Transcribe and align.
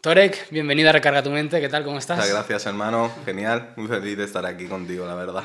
Torek, 0.00 0.48
bienvenido 0.50 0.88
a 0.88 0.92
Recarga 0.92 1.22
tu 1.22 1.30
Mente, 1.30 1.60
¿qué 1.60 1.68
tal? 1.68 1.84
¿Cómo 1.84 1.98
estás? 1.98 2.16
Muchas 2.16 2.32
gracias, 2.32 2.66
hermano. 2.66 3.10
Genial. 3.26 3.74
Muy 3.76 3.86
feliz 3.86 4.16
de 4.16 4.24
estar 4.24 4.46
aquí 4.46 4.66
contigo, 4.66 5.06
la 5.06 5.14
verdad. 5.14 5.44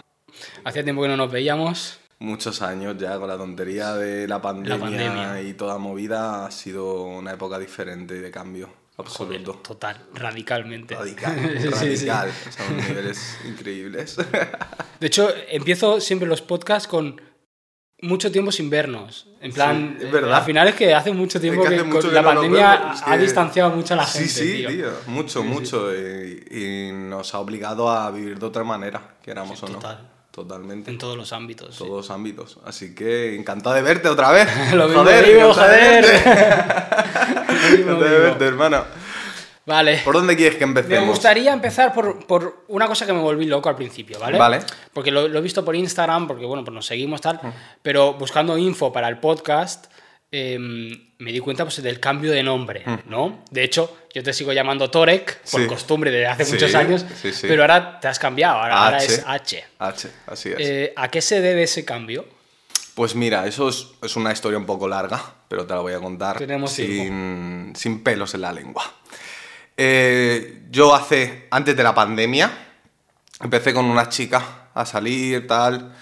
Hacía 0.64 0.84
tiempo 0.84 1.02
que 1.02 1.10
no 1.10 1.18
nos 1.18 1.30
veíamos. 1.32 2.00
Muchos 2.20 2.62
años 2.62 2.96
ya 2.98 3.18
con 3.20 3.28
la 3.28 3.38
tontería 3.38 3.94
de 3.96 4.28
la 4.28 4.42
pandemia, 4.42 4.80
pandemia. 4.80 5.42
y 5.42 5.54
toda 5.56 5.78
movida. 5.78 6.46
Ha 6.46 6.52
sido 6.52 7.04
una 7.04 7.34
época 7.34 7.60
diferente 7.60 8.14
de 8.22 8.32
cambio 8.32 8.68
Joder, 8.96 9.10
absoluto. 9.40 9.54
total, 9.62 10.06
radicalmente. 10.14 10.96
Radical, 10.96 11.36
Sí, 11.60 11.98
sí. 11.98 12.08
radical. 12.08 12.30
O 12.48 12.52
sea, 12.52 12.66
unos 12.72 12.88
niveles 12.88 13.38
increíbles. 13.46 14.16
De 15.02 15.08
hecho, 15.08 15.30
empiezo 15.50 16.00
siempre 16.00 16.30
los 16.30 16.42
podcasts 16.42 16.88
con 16.88 17.20
mucho 18.06 18.32
tiempo 18.32 18.52
sin 18.52 18.70
vernos. 18.70 19.28
En 19.42 19.52
plan, 19.52 19.98
es 20.02 20.12
verdad. 20.12 20.34
al 20.36 20.44
final 20.44 20.68
es 20.68 20.76
que 20.76 20.94
hace 20.94 21.12
mucho 21.12 21.40
tiempo 21.42 21.62
Es 21.64 21.70
que 21.70 21.76
que, 21.76 21.82
hace 21.82 21.88
mucho 21.90 22.02
con 22.02 22.10
que 22.10 22.16
la 22.16 22.22
no 22.22 22.28
pandemia 22.28 22.76
vemos, 22.78 23.02
ha 23.06 23.12
que- 23.12 23.18
distanciado 23.24 23.70
mucho 23.72 23.94
a 23.94 23.98
la 23.98 24.06
sí, 24.08 24.20
gente, 24.20 24.34
sí, 24.34 24.66
tío. 24.68 24.90
Mucho, 25.08 25.42
Sí, 25.42 25.48
sí. 25.48 25.54
mucho. 25.54 25.94
Y, 25.94 26.48
y 26.52 26.92
nos 26.94 27.34
ha 27.36 27.40
obligado 27.40 27.90
a 27.90 28.10
vivir 28.12 28.40
de 28.40 28.46
otra 28.46 28.64
manera, 28.64 29.02
queramos 29.24 29.60
Sí, 29.60 29.66
o 29.66 29.70
no. 29.70 29.76
total. 29.76 30.10
Totalmente. 30.32 30.92
En 30.92 30.98
todos 30.98 31.16
los 31.16 31.32
ámbitos. 31.32 31.74
sí. 31.76 31.78
todos 31.78 31.92
los 31.96 32.10
ámbitos. 32.12 32.58
Así 32.66 32.94
que 32.94 33.36
encantado 33.36 33.74
de 33.76 33.82
verte 33.82 34.10
otra 34.10 34.32
vez. 34.32 34.48
Lo 34.74 34.88
mismo 34.88 35.04
joder, 35.04 35.26
digo, 35.26 35.54
joder. 35.54 36.04
verte. 36.04 36.30
Lo 37.72 37.78
mismo 37.78 37.92
Encantado 37.94 38.04
de 38.12 38.20
verte, 38.20 38.46
hermano. 38.46 38.84
Vale. 39.66 40.02
¿Por 40.04 40.14
dónde 40.14 40.36
quieres 40.36 40.58
que 40.58 40.66
Me 40.66 40.80
empecemos? 40.80 41.10
gustaría 41.10 41.52
empezar 41.52 41.94
por, 41.94 42.26
por 42.28 42.66
una 42.68 42.88
cosa 42.88 43.06
que 43.06 43.14
me 43.14 43.20
volví 43.22 43.46
loco 43.46 43.68
al 43.70 43.76
principio, 43.76 44.20
¿vale? 44.20 44.38
Vale. 44.38 44.60
Porque 44.94 45.10
lo, 45.12 45.28
lo 45.28 45.40
he 45.40 45.42
visto 45.42 45.66
por 45.66 45.76
Instagram, 45.76 46.28
porque 46.28 46.46
bueno, 46.46 46.64
pues 46.64 46.74
nos 46.74 46.86
seguimos 46.86 47.20
tal, 47.22 47.40
pero 47.82 48.14
buscando 48.14 48.58
info 48.58 48.94
para 48.94 49.08
el 49.08 49.18
podcast, 49.18 49.86
eh, 50.32 50.58
me 50.60 51.32
di 51.32 51.40
cuenta 51.40 51.64
pues, 51.64 51.82
del 51.82 52.00
cambio 52.00 52.32
de 52.32 52.44
nombre, 52.44 52.84
¿no? 53.08 53.44
De 53.50 53.64
hecho, 53.64 53.98
yo 54.14 54.22
te 54.22 54.34
sigo 54.34 54.54
llamando 54.54 54.92
Torek, 54.92 55.40
por 55.50 55.62
Sí. 55.62 55.68
costumbre 55.68 56.12
de 56.12 56.28
hace 56.28 56.46
Sí, 56.46 56.54
muchos 56.54 56.76
años, 56.76 57.06
sí, 57.22 57.32
pero 57.42 57.64
ahora 57.64 58.00
te 58.00 58.08
has 58.08 58.20
cambiado, 58.20 58.60
ahora, 58.60 58.86
ahora 58.86 58.98
es 59.04 59.24
H. 59.26 59.64
H, 59.80 60.10
así 60.28 60.50
es. 60.50 60.56
Eh, 60.60 60.94
¿A 60.96 61.10
qué 61.10 61.22
se 61.22 61.42
debe 61.42 61.64
ese 61.64 61.84
cambio? 61.86 62.26
Pues 62.96 63.14
mira, 63.16 63.46
eso 63.46 63.68
es, 63.68 63.88
es 64.04 64.16
una 64.16 64.32
historia 64.32 64.58
un 64.58 64.66
poco 64.66 64.88
larga, 64.88 65.22
pero 65.50 65.66
te 65.66 65.74
la 65.74 65.80
voy 65.82 65.94
a 65.94 66.00
contar 66.00 66.38
Tenemos 66.38 66.72
sin, 66.72 67.74
sin 67.76 68.04
pelos 68.04 68.34
en 68.36 68.42
la 68.42 68.54
lengua. 68.54 68.84
Eh, 69.78 70.64
yo 70.72 70.96
hace, 70.96 71.48
antes 71.52 71.76
de 71.76 71.84
la 71.84 71.94
pandemia, 71.94 72.52
empecé 73.42 73.74
con 73.74 73.86
una 73.86 74.08
chica 74.10 74.70
a 74.74 74.86
salir, 74.86 75.48
tal, 75.48 75.94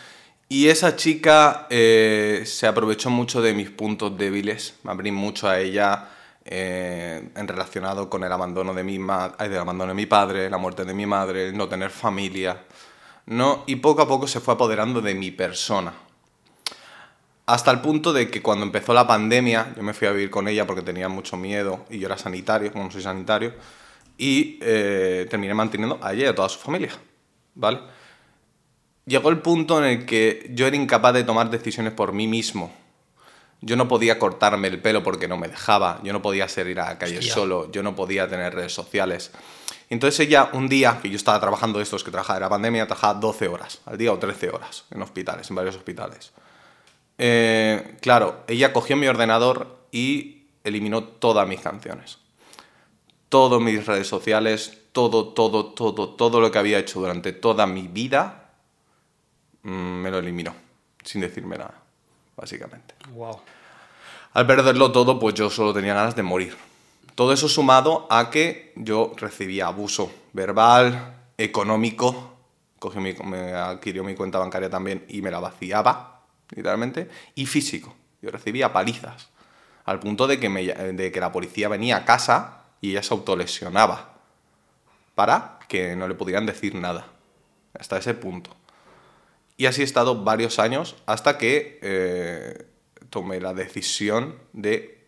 y 0.48 0.68
esa 0.68 0.96
chica 0.96 1.66
eh, 1.70 2.44
se 2.46 2.68
aprovechó 2.68 3.10
mucho 3.10 3.42
de 3.42 3.54
mis 3.54 3.72
puntos 3.72 4.16
débiles, 4.18 4.76
me 4.84 4.92
abrí 4.92 5.12
mucho 5.12 5.48
a 5.48 5.60
ella 5.60 6.10
eh, 6.46 7.30
en 7.36 7.48
relacionado 7.48 8.10
con 8.10 8.24
el 8.24 8.32
abandono 8.32 8.74
de 8.74 8.84
mi, 8.84 9.00
ay, 9.38 9.50
del 9.50 9.60
abandono 9.60 9.90
de 9.90 9.96
mi 9.96 10.06
padre, 10.06 10.50
la 10.50 10.58
muerte 10.58 10.86
de 10.86 10.94
mi 10.94 11.08
madre, 11.08 11.52
no 11.54 11.68
tener 11.68 11.90
familia, 11.90 12.66
¿no? 13.26 13.64
Y 13.66 13.78
poco 13.78 14.04
a 14.04 14.08
poco 14.08 14.28
se 14.28 14.42
fue 14.42 14.54
apoderando 14.54 15.02
de 15.02 15.16
mi 15.16 15.32
persona. 15.32 15.94
Hasta 17.46 17.72
el 17.72 17.82
punto 17.82 18.14
de 18.14 18.30
que 18.30 18.42
cuando 18.42 18.66
empezó 18.66 18.94
la 18.94 19.06
pandemia, 19.06 19.74
yo 19.76 19.84
me 19.84 19.94
fui 19.94 20.08
a 20.08 20.12
vivir 20.12 20.30
con 20.30 20.48
ella 20.48 20.66
porque 20.66 20.82
tenía 20.82 21.10
mucho 21.10 21.36
miedo 21.36 21.86
y 21.90 22.00
yo 22.00 22.08
era 22.08 22.18
sanitario, 22.18 22.72
como 22.72 22.86
no 22.86 22.92
soy 22.92 23.02
sanitario, 23.02 23.54
y 24.18 24.60
eh, 24.62 25.28
terminé 25.30 25.54
manteniendo 25.54 26.00
a 26.02 26.14
ella 26.14 26.24
y 26.24 26.28
a 26.28 26.36
toda 26.36 26.48
su 26.48 26.60
familia, 26.60 26.92
¿vale? 27.56 27.80
Llegó 29.06 29.30
el 29.30 29.40
punto 29.40 29.78
en 29.80 29.86
el 29.86 30.06
que 30.06 30.50
yo 30.54 30.66
era 30.66 30.78
incapaz 30.78 31.14
de 31.14 31.26
tomar 31.26 31.50
decisiones 31.50 31.92
por 31.92 32.14
mí 32.14 32.28
mismo. 32.28 32.74
Yo 33.60 33.76
no 33.76 33.90
podía 33.90 34.18
cortarme 34.18 34.70
el 34.70 34.82
pelo 34.82 35.04
porque 35.04 35.28
no 35.28 35.36
me 35.36 35.50
dejaba, 35.50 36.00
yo 36.04 36.14
no 36.14 36.22
podía 36.22 36.48
salir 36.48 36.80
a 36.80 36.86
la 36.86 36.98
calle 36.98 37.18
Hostia. 37.18 37.34
solo, 37.34 37.70
yo 37.72 37.84
no 37.84 37.96
podía 37.96 38.28
tener 38.30 38.56
redes 38.56 38.74
sociales. 38.74 39.32
Entonces 39.90 40.22
ella, 40.22 40.50
un 40.54 40.70
día 40.70 41.00
que 41.02 41.10
yo 41.10 41.18
estaba 41.18 41.42
trabajando 41.42 41.82
estos 41.82 42.06
que 42.06 42.12
trabajaba 42.12 42.40
de 42.40 42.46
la 42.46 42.50
pandemia, 42.50 42.88
trabajaba 42.88 43.16
12 43.16 43.48
horas 43.50 43.82
al 43.86 43.98
día 43.98 44.14
o 44.14 44.20
13 44.20 44.50
horas 44.50 44.86
en 44.92 45.02
hospitales, 45.02 45.50
en 45.50 45.56
varios 45.58 45.76
hospitales. 45.76 46.32
Eh, 47.18 47.98
claro, 48.02 48.44
ella 48.48 48.74
cogió 48.74 48.98
mi 48.98 49.08
ordenador 49.08 49.78
y 49.92 50.48
eliminó 50.64 51.04
todas 51.04 51.48
mis 51.48 51.60
canciones. 51.62 52.18
Todas 53.30 53.62
mis 53.62 53.86
redes 53.86 54.08
sociales, 54.08 54.80
todo, 54.92 55.30
todo, 55.30 55.66
todo, 55.74 56.10
todo 56.10 56.40
lo 56.40 56.52
que 56.52 56.60
había 56.60 56.80
hecho 56.80 57.00
durante 57.00 57.34
toda 57.34 57.66
mi 57.66 57.88
vida, 57.88 58.52
mm, 59.64 59.70
me 59.72 60.12
lo 60.12 60.20
eliminó, 60.20 60.54
sin 61.04 61.22
decirme 61.22 61.58
nada, 61.58 61.74
básicamente. 62.36 62.96
Wow. 63.14 63.40
Al 64.34 64.48
perderlo 64.48 64.92
todo, 64.92 65.20
pues 65.20 65.36
yo 65.36 65.50
solo 65.50 65.74
tenía 65.74 65.94
ganas 65.94 66.16
de 66.16 66.24
morir. 66.24 66.56
Todo 67.16 67.34
eso 67.34 67.48
sumado 67.48 68.08
a 68.10 68.30
que 68.32 68.74
yo 68.76 69.12
recibía 69.18 69.68
abuso 69.68 70.12
verbal, 70.34 71.16
económico, 71.38 72.34
cogió 72.80 73.00
mi- 73.02 73.14
me 73.14 73.54
adquirió 73.54 74.04
mi 74.04 74.16
cuenta 74.16 74.40
bancaria 74.40 74.70
también 74.70 75.06
y 75.08 75.22
me 75.22 75.30
la 75.32 75.40
vaciaba, 75.40 76.13
literalmente, 76.56 77.10
y 77.36 77.46
físico. 77.46 77.96
Yo 78.22 78.30
recibía 78.32 78.72
palizas, 78.74 79.30
al 79.86 80.00
punto 80.00 80.28
de 80.28 80.40
que, 80.40 80.50
me- 80.50 80.64
de 80.66 81.12
que 81.12 81.20
la 81.20 81.32
policía 81.32 81.68
venía 81.68 81.98
a 81.98 82.06
casa 82.06 82.64
y 82.82 82.92
ella 82.92 83.04
se 83.04 83.14
autolesionaba 83.14 84.14
para 85.16 85.60
que 85.68 85.96
no 85.96 86.08
le 86.08 86.16
pudieran 86.16 86.46
decir 86.46 86.76
nada. 86.76 87.08
Hasta 87.78 87.98
ese 87.98 88.14
punto. 88.14 88.56
Y 89.58 89.66
así 89.66 89.82
he 89.82 89.86
estado 89.86 90.24
varios 90.24 90.60
años 90.60 90.96
hasta 91.06 91.38
que 91.38 91.80
eh, 91.82 92.66
tomé 93.10 93.40
la 93.40 93.54
decisión 93.54 94.36
de 94.54 95.04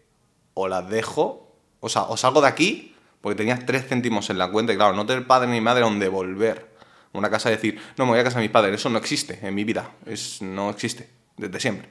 o 0.53 0.67
la 0.67 0.81
dejo, 0.81 1.55
o 1.79 1.89
sea, 1.89 2.03
o 2.03 2.17
salgo 2.17 2.41
de 2.41 2.47
aquí, 2.47 2.95
porque 3.21 3.35
tenía 3.35 3.57
tres 3.65 3.87
céntimos 3.87 4.29
en 4.29 4.37
la 4.37 4.49
cuenta 4.51 4.71
y 4.73 4.77
claro, 4.77 4.95
no 4.95 5.05
tener 5.05 5.25
padre 5.27 5.49
ni 5.49 5.61
madre 5.61 5.81
donde 5.81 6.07
volver. 6.07 6.73
Una 7.13 7.29
casa 7.29 7.49
de 7.49 7.55
decir, 7.55 7.79
no, 7.97 8.05
me 8.05 8.11
voy 8.11 8.19
a 8.19 8.23
casa 8.23 8.37
de 8.39 8.43
mis 8.45 8.51
padres, 8.51 8.75
eso 8.75 8.89
no 8.89 8.97
existe 8.99 9.39
en 9.41 9.55
mi 9.55 9.63
vida, 9.63 9.91
es, 10.05 10.41
no 10.41 10.69
existe, 10.69 11.09
desde 11.37 11.59
siempre. 11.59 11.89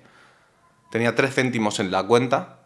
Tenía 0.91 1.15
tres 1.15 1.35
céntimos 1.35 1.81
en 1.81 1.91
la 1.91 2.03
cuenta 2.05 2.61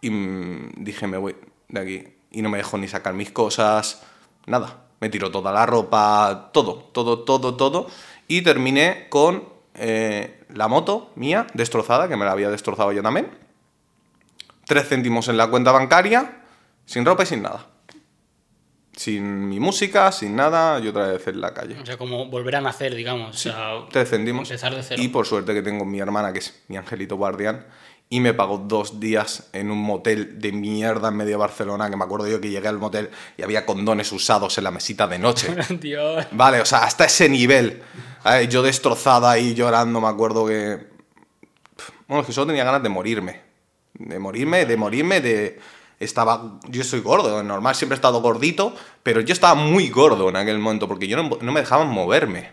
y 0.00 0.10
mm, 0.10 0.84
dije, 0.84 1.06
me 1.06 1.16
voy 1.16 1.36
de 1.68 1.80
aquí. 1.80 2.08
Y 2.30 2.42
no 2.42 2.48
me 2.48 2.58
dejó 2.58 2.78
ni 2.78 2.88
sacar 2.88 3.14
mis 3.14 3.30
cosas, 3.30 4.02
nada. 4.46 4.84
Me 5.00 5.08
tiró 5.08 5.30
toda 5.30 5.52
la 5.52 5.66
ropa, 5.66 6.50
todo, 6.52 6.76
todo, 6.92 7.24
todo, 7.24 7.56
todo. 7.56 7.88
Y 8.28 8.42
terminé 8.42 9.08
con 9.10 9.48
eh, 9.74 10.44
la 10.48 10.68
moto 10.68 11.10
mía 11.16 11.46
destrozada, 11.54 12.08
que 12.08 12.16
me 12.16 12.24
la 12.24 12.32
había 12.32 12.50
destrozado 12.50 12.92
yo 12.92 13.02
también. 13.02 13.30
Tres 14.64 14.88
céntimos 14.88 15.28
en 15.28 15.36
la 15.36 15.48
cuenta 15.48 15.72
bancaria, 15.72 16.42
sin 16.86 17.04
ropa 17.04 17.24
y 17.24 17.26
sin 17.26 17.42
nada. 17.42 17.66
Sin 18.94 19.48
mi 19.48 19.58
música, 19.58 20.12
sin 20.12 20.36
nada, 20.36 20.78
y 20.78 20.88
otra 20.88 21.06
vez 21.06 21.26
en 21.26 21.40
la 21.40 21.54
calle. 21.54 21.78
O 21.80 21.86
sea, 21.86 21.96
como 21.96 22.26
volver 22.26 22.56
a 22.56 22.60
nacer, 22.60 22.94
digamos. 22.94 23.34
O 23.34 23.38
sea, 23.38 23.86
Tres 23.90 24.10
céntimos. 24.10 24.50
Empezar 24.50 24.74
de 24.74 24.82
cero. 24.82 25.02
Y 25.02 25.08
por 25.08 25.26
suerte 25.26 25.54
que 25.54 25.62
tengo 25.62 25.84
mi 25.84 25.98
hermana, 25.98 26.32
que 26.32 26.40
es 26.40 26.62
mi 26.68 26.76
angelito 26.76 27.16
guardián, 27.16 27.66
y 28.12 28.20
me 28.20 28.34
pagó 28.34 28.58
dos 28.58 29.00
días 29.00 29.48
en 29.54 29.70
un 29.70 29.78
motel 29.78 30.38
de 30.38 30.52
mierda 30.52 31.08
en 31.08 31.16
medio 31.16 31.30
de 31.30 31.36
Barcelona, 31.38 31.88
que 31.88 31.96
me 31.96 32.04
acuerdo 32.04 32.28
yo 32.28 32.42
que 32.42 32.50
llegué 32.50 32.68
al 32.68 32.76
motel 32.76 33.08
y 33.38 33.42
había 33.42 33.64
condones 33.64 34.12
usados 34.12 34.58
en 34.58 34.64
la 34.64 34.70
mesita 34.70 35.06
de 35.06 35.18
noche. 35.18 35.48
Dios. 35.80 36.26
Vale, 36.32 36.60
o 36.60 36.66
sea, 36.66 36.84
hasta 36.84 37.06
ese 37.06 37.30
nivel. 37.30 37.82
Yo 38.50 38.62
destrozada 38.62 39.30
ahí 39.30 39.54
llorando, 39.54 39.98
me 40.02 40.08
acuerdo 40.08 40.46
que... 40.46 40.88
Bueno, 42.06 42.20
es 42.20 42.26
que 42.26 42.34
solo 42.34 42.48
tenía 42.48 42.64
ganas 42.64 42.82
de 42.82 42.90
morirme. 42.90 43.40
De 43.94 44.18
morirme, 44.18 44.66
de 44.66 44.76
morirme, 44.76 45.22
de... 45.22 45.58
Estaba... 46.02 46.58
Yo 46.68 46.82
soy 46.82 47.00
gordo, 47.00 47.42
normal, 47.42 47.74
siempre 47.74 47.94
he 47.94 47.98
estado 47.98 48.20
gordito, 48.20 48.74
pero 49.02 49.20
yo 49.20 49.32
estaba 49.32 49.54
muy 49.54 49.88
gordo 49.88 50.28
en 50.28 50.36
aquel 50.36 50.58
momento 50.58 50.88
porque 50.88 51.06
yo 51.06 51.16
no, 51.22 51.52
me 51.52 51.60
dejaban 51.60 51.88
moverme. 51.88 52.50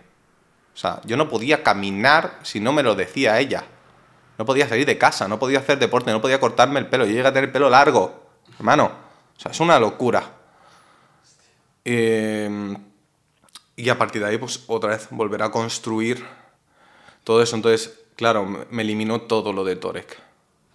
O 0.73 0.77
sea, 0.77 1.01
yo 1.05 1.17
no 1.17 1.27
podía 1.27 1.63
caminar 1.63 2.39
si 2.43 2.59
no 2.59 2.71
me 2.71 2.83
lo 2.83 2.95
decía 2.95 3.39
ella. 3.39 3.65
No 4.37 4.45
podía 4.45 4.69
salir 4.69 4.85
de 4.85 4.97
casa, 4.97 5.27
no 5.27 5.39
podía 5.39 5.59
hacer 5.59 5.79
deporte, 5.79 6.11
no 6.11 6.21
podía 6.21 6.39
cortarme 6.39 6.79
el 6.79 6.87
pelo. 6.87 7.05
Yo 7.05 7.11
llegué 7.11 7.27
a 7.27 7.33
tener 7.33 7.45
el 7.45 7.51
pelo 7.51 7.69
largo, 7.69 8.23
hermano. 8.57 8.91
O 9.35 9.39
sea, 9.39 9.51
es 9.51 9.59
una 9.59 9.79
locura. 9.79 10.23
Eh, 11.83 12.77
y 13.75 13.89
a 13.89 13.97
partir 13.97 14.21
de 14.21 14.29
ahí, 14.29 14.37
pues 14.37 14.63
otra 14.67 14.91
vez 14.91 15.07
volver 15.09 15.43
a 15.43 15.51
construir 15.51 16.25
todo 17.23 17.41
eso. 17.41 17.55
Entonces, 17.55 17.99
claro, 18.15 18.45
me 18.45 18.65
me 18.69 18.83
eliminó 18.83 19.21
todo 19.21 19.51
lo 19.51 19.63
de 19.63 19.75
Torek. 19.75 20.17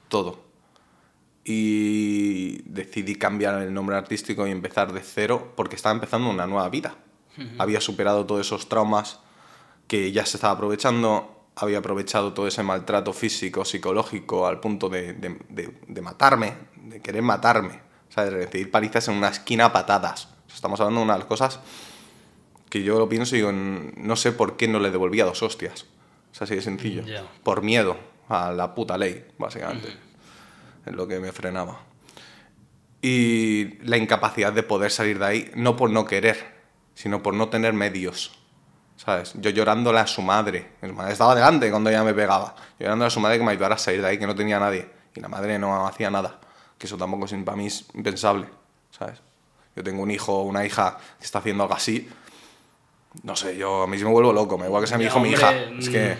Todo. 0.09 0.44
Y 1.45 2.63
decidí 2.65 3.15
cambiar 3.17 3.63
el 3.63 3.73
nombre 3.73 3.97
artístico 3.97 4.47
y 4.47 4.51
empezar 4.51 4.93
de 4.93 5.01
cero 5.01 5.53
porque 5.57 5.77
estaba 5.77 5.95
empezando 5.95 6.29
una 6.31 6.47
nueva 6.47 6.69
vida. 6.69 6.97
Había 7.59 7.81
superado 7.81 8.27
todos 8.27 8.47
esos 8.47 8.69
traumas 8.69 9.21
que 9.89 10.13
ya 10.13 10.25
se 10.25 10.37
estaba 10.37 10.55
aprovechando, 10.55 11.47
había 11.57 11.79
aprovechado 11.79 12.33
todo 12.33 12.47
ese 12.47 12.63
maltrato 12.63 13.13
físico, 13.13 13.65
psicológico, 13.65 14.47
al 14.47 14.61
punto 14.61 14.89
de, 14.89 15.13
de- 15.15 15.39
de- 15.49 15.75
de 15.87 16.01
matarme, 16.01 16.55
de 16.77 17.01
querer 17.01 17.23
matarme, 17.23 17.81
¿sabes? 18.09 18.31
De 18.33 18.37
recibir 18.47 18.71
palizas 18.71 19.09
en 19.09 19.15
una 19.15 19.29
esquina 19.29 19.67
a 19.67 19.73
patadas. 19.73 20.29
Estamos 20.53 20.81
hablando 20.81 21.01
de 21.01 21.07
unas 21.07 21.25
cosas 21.25 21.61
que 22.71 22.83
yo 22.83 22.99
lo 22.99 23.09
pienso 23.09 23.35
y 23.37 23.39
digo, 23.41 23.53
no 23.53 24.17
sé 24.17 24.33
por 24.33 24.57
qué 24.57 24.69
no 24.69 24.79
le 24.81 24.91
devolvía 24.91 25.25
dos 25.25 25.43
hostias. 25.43 25.87
Es 26.33 26.41
así 26.43 26.55
de 26.55 26.63
sencillo. 26.63 27.03
Por 27.43 27.63
miedo 27.63 27.97
a 28.29 28.53
la 28.53 28.75
puta 28.75 28.97
ley, 28.97 29.25
básicamente. 29.39 29.89
Es 30.87 30.93
lo 30.93 31.07
que 31.07 31.19
me 31.21 31.33
frenaba. 31.33 31.81
y 33.03 33.79
la 33.83 33.99
incapacidad 33.99 34.53
de 34.53 34.63
poder 34.63 34.91
salir 34.91 35.19
de 35.19 35.27
ahí, 35.27 35.51
no 35.55 35.77
por 35.77 35.91
no 35.91 36.07
querer, 36.07 36.55
sino 36.95 37.23
por 37.23 37.35
no 37.35 37.51
tener 37.51 37.75
medios. 37.75 38.33
¿Sabes? 38.97 39.35
Yo 39.37 39.51
llorándole 39.51 39.99
a 39.99 40.07
su 40.07 40.23
madre. 40.23 40.73
Mi 40.81 40.93
madre 40.93 41.13
estaba 41.13 41.35
delante 41.35 41.71
cuando 41.71 41.91
ella 41.91 42.03
me 42.03 42.15
pegaba. 42.15 42.55
Llorándole 42.79 43.09
a 43.09 43.11
su 43.11 43.21
madre 43.21 43.39
que 43.39 43.45
me 43.45 43.53
ayudara 43.53 43.75
a 43.75 43.79
salir 43.79 44.01
de 44.01 44.09
ahí, 44.09 44.19
que 44.19 44.27
no 44.27 44.35
tenía 44.35 44.59
nadie. 44.59 44.89
Y 45.15 45.21
la 45.21 45.29
madre 45.29 45.59
no 45.59 45.87
hacía 45.87 46.11
nada. 46.11 46.41
Que 46.79 46.87
eso 46.87 46.97
tampoco 46.97 47.27
es 47.27 47.35
para 47.45 47.57
mí 47.57 47.67
es 47.67 47.85
impensable. 47.95 48.47
¿Sabes? 48.91 49.21
Yo 49.77 49.83
tengo 49.83 50.03
un 50.03 50.11
hijo 50.11 50.33
o 50.33 50.43
una 50.45 50.65
hija 50.65 50.97
que 51.19 51.25
está 51.25 51.41
haciendo 51.41 51.65
algo 51.65 51.75
así. 51.75 52.09
No 53.23 53.37
sé, 53.37 53.57
yo 53.57 53.83
a 53.83 53.87
mí 53.87 53.99
sí 53.99 54.05
me 54.05 54.11
vuelvo 54.11 54.33
loco. 54.33 54.57
Me 54.57 54.67
igual 54.67 54.83
que 54.83 54.87
sea 54.87 54.97
mi 54.99 55.05
hijo 55.05 55.19
o 55.19 55.21
mi 55.21 55.31
hija. 55.31 55.53
Es 55.79 55.89
que. 55.89 56.17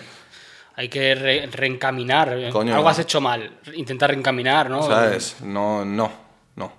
Hay 0.75 0.89
que 0.89 1.15
re- 1.15 1.47
reencaminar. 1.47 2.49
Coño. 2.51 2.75
Algo 2.75 2.89
has 2.89 2.99
hecho 2.99 3.21
mal. 3.21 3.59
Intentar 3.73 4.09
reencaminar, 4.09 4.69
¿no? 4.69 4.83
¿Sabes? 4.83 5.37
No, 5.41 5.85
no, 5.85 6.11
no. 6.55 6.73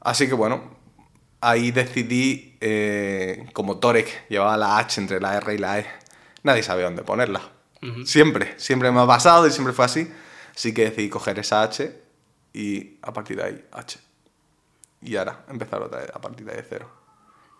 Así 0.00 0.28
que 0.28 0.34
bueno, 0.34 0.76
ahí 1.40 1.70
decidí, 1.70 2.56
eh, 2.60 3.48
como 3.54 3.78
Torek 3.78 4.28
llevaba 4.28 4.56
la 4.56 4.78
H 4.78 5.00
entre 5.00 5.20
la 5.20 5.36
R 5.36 5.54
y 5.54 5.58
la 5.58 5.78
E, 5.78 5.86
nadie 6.42 6.62
sabía 6.62 6.84
dónde 6.84 7.02
ponerla. 7.02 7.40
Siempre, 8.04 8.52
siempre 8.58 8.90
me 8.92 9.00
ha 9.00 9.06
pasado 9.06 9.46
y 9.46 9.50
siempre 9.50 9.72
fue 9.72 9.86
así. 9.86 10.12
Así 10.54 10.74
que 10.74 10.84
decidí 10.90 11.08
coger 11.08 11.38
esa 11.38 11.62
H 11.62 11.98
y 12.52 12.98
a 13.00 13.12
partir 13.14 13.38
de 13.38 13.44
ahí 13.44 13.64
H. 13.72 13.98
Y 15.00 15.16
ahora 15.16 15.44
empezar 15.48 15.80
otra 15.82 16.00
vez 16.00 16.10
a 16.12 16.20
partir 16.20 16.44
de 16.44 16.62
cero. 16.68 16.90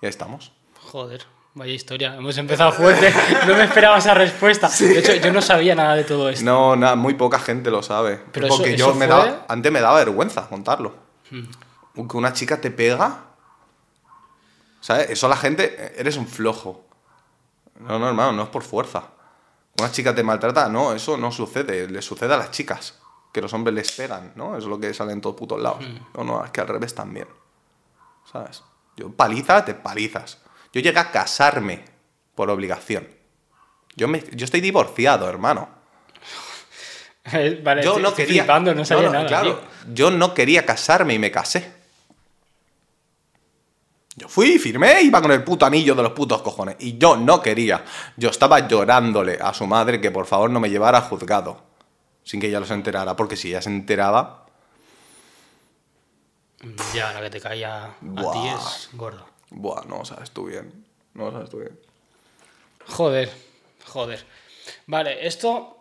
Y 0.02 0.04
ahí 0.06 0.10
estamos. 0.10 0.52
Joder, 0.78 1.24
vaya 1.54 1.72
historia. 1.72 2.14
Hemos 2.16 2.36
empezado 2.38 2.72
fuerte. 2.72 3.12
No 3.46 3.54
me 3.54 3.64
esperaba 3.64 3.98
esa 3.98 4.14
respuesta. 4.14 4.68
De 4.68 4.98
hecho, 4.98 5.14
yo 5.14 5.32
no 5.32 5.40
sabía 5.42 5.74
nada 5.74 5.94
de 5.94 6.04
todo 6.04 6.28
esto. 6.28 6.44
No, 6.44 6.76
nada, 6.76 6.94
muy 6.96 7.14
poca 7.14 7.38
gente 7.38 7.70
lo 7.70 7.82
sabe. 7.82 8.20
Pero 8.32 8.46
eso- 8.46 8.56
porque 8.56 8.74
eso 8.74 8.88
yo 8.88 8.94
me 8.94 9.06
daba, 9.06 9.44
antes 9.48 9.72
me 9.72 9.80
daba 9.80 9.98
vergüenza 9.98 10.48
contarlo. 10.48 10.94
Que 11.30 12.16
una 12.16 12.32
chica 12.32 12.60
te 12.60 12.70
pega. 12.70 13.24
¿Sabes? 14.80 15.10
Eso 15.10 15.28
la 15.28 15.36
gente. 15.36 15.94
Eres 16.00 16.16
un 16.16 16.26
flojo. 16.26 16.84
No, 17.78 17.98
no, 17.98 18.08
hermano, 18.08 18.32
no 18.32 18.42
es 18.44 18.48
por 18.48 18.62
fuerza. 18.62 19.04
Una 19.78 19.90
chica 19.90 20.14
te 20.14 20.22
maltrata, 20.22 20.68
no, 20.68 20.92
eso 20.92 21.16
no 21.16 21.30
sucede. 21.32 21.88
Le 21.88 22.02
sucede 22.02 22.34
a 22.34 22.36
las 22.36 22.50
chicas. 22.50 22.98
Que 23.32 23.40
los 23.40 23.52
hombres 23.54 23.74
les 23.74 23.92
pegan, 23.92 24.32
¿no? 24.34 24.56
Eso 24.56 24.66
es 24.66 24.70
lo 24.70 24.80
que 24.80 24.92
sale 24.92 25.12
en 25.12 25.20
todos 25.20 25.36
putos 25.36 25.60
lados. 25.60 25.84
No, 26.16 26.24
no, 26.24 26.44
es 26.44 26.50
que 26.50 26.60
al 26.60 26.68
revés 26.68 26.94
también. 26.94 27.28
¿Sabes? 28.30 28.62
Yo 28.96 29.10
paliza, 29.12 29.64
te 29.64 29.74
palizas. 29.74 30.38
Yo 30.72 30.80
llegué 30.80 30.98
a 30.98 31.10
casarme 31.10 31.84
por 32.34 32.50
obligación. 32.50 33.08
Yo, 33.96 34.08
me, 34.08 34.22
yo 34.32 34.44
estoy 34.44 34.60
divorciado, 34.60 35.28
hermano. 35.28 35.68
Vale, 37.62 37.82
yo 37.82 37.90
estoy- 37.90 38.02
no 38.02 38.14
quería. 38.14 38.42
flipando, 38.42 38.74
no 38.74 38.84
sabía 38.84 39.06
no, 39.06 39.12
no, 39.12 39.18
nada. 39.18 39.28
claro, 39.28 39.58
tío. 39.58 39.94
yo 39.94 40.10
no 40.10 40.32
quería 40.34 40.64
casarme 40.64 41.14
y 41.14 41.18
me 41.18 41.30
casé. 41.30 41.72
Yo 44.16 44.28
fui, 44.28 44.58
firmé, 44.58 45.00
iba 45.02 45.22
con 45.22 45.30
el 45.32 45.42
puto 45.44 45.64
anillo 45.64 45.94
de 45.94 46.02
los 46.02 46.12
putos 46.12 46.42
cojones. 46.42 46.76
Y 46.80 46.98
yo 46.98 47.16
no 47.16 47.40
quería. 47.40 47.84
Yo 48.16 48.28
estaba 48.30 48.66
llorándole 48.66 49.38
a 49.40 49.54
su 49.54 49.66
madre 49.66 50.00
que 50.00 50.10
por 50.10 50.26
favor 50.26 50.50
no 50.50 50.60
me 50.60 50.68
llevara 50.68 50.98
a 50.98 51.02
juzgado. 51.02 51.62
Sin 52.22 52.40
que 52.40 52.48
ella 52.48 52.60
lo 52.60 52.66
se 52.66 52.74
enterara. 52.74 53.16
Porque 53.16 53.36
si 53.36 53.48
ella 53.48 53.62
se 53.62 53.70
enteraba. 53.70 54.46
Ya, 56.92 57.12
la 57.12 57.22
que 57.22 57.30
te 57.30 57.40
caía 57.40 57.84
a 57.84 58.32
ti 58.32 58.48
es 58.48 58.90
gordo. 58.92 59.26
Buah, 59.50 59.84
no 59.86 60.04
sabes 60.04 60.30
tú 60.30 60.46
bien. 60.46 60.72
No 61.14 61.30
sabes 61.32 61.50
tú 61.50 61.58
bien. 61.58 61.78
Joder, 62.86 63.30
joder. 63.86 64.24
Vale, 64.86 65.26
esto. 65.26 65.76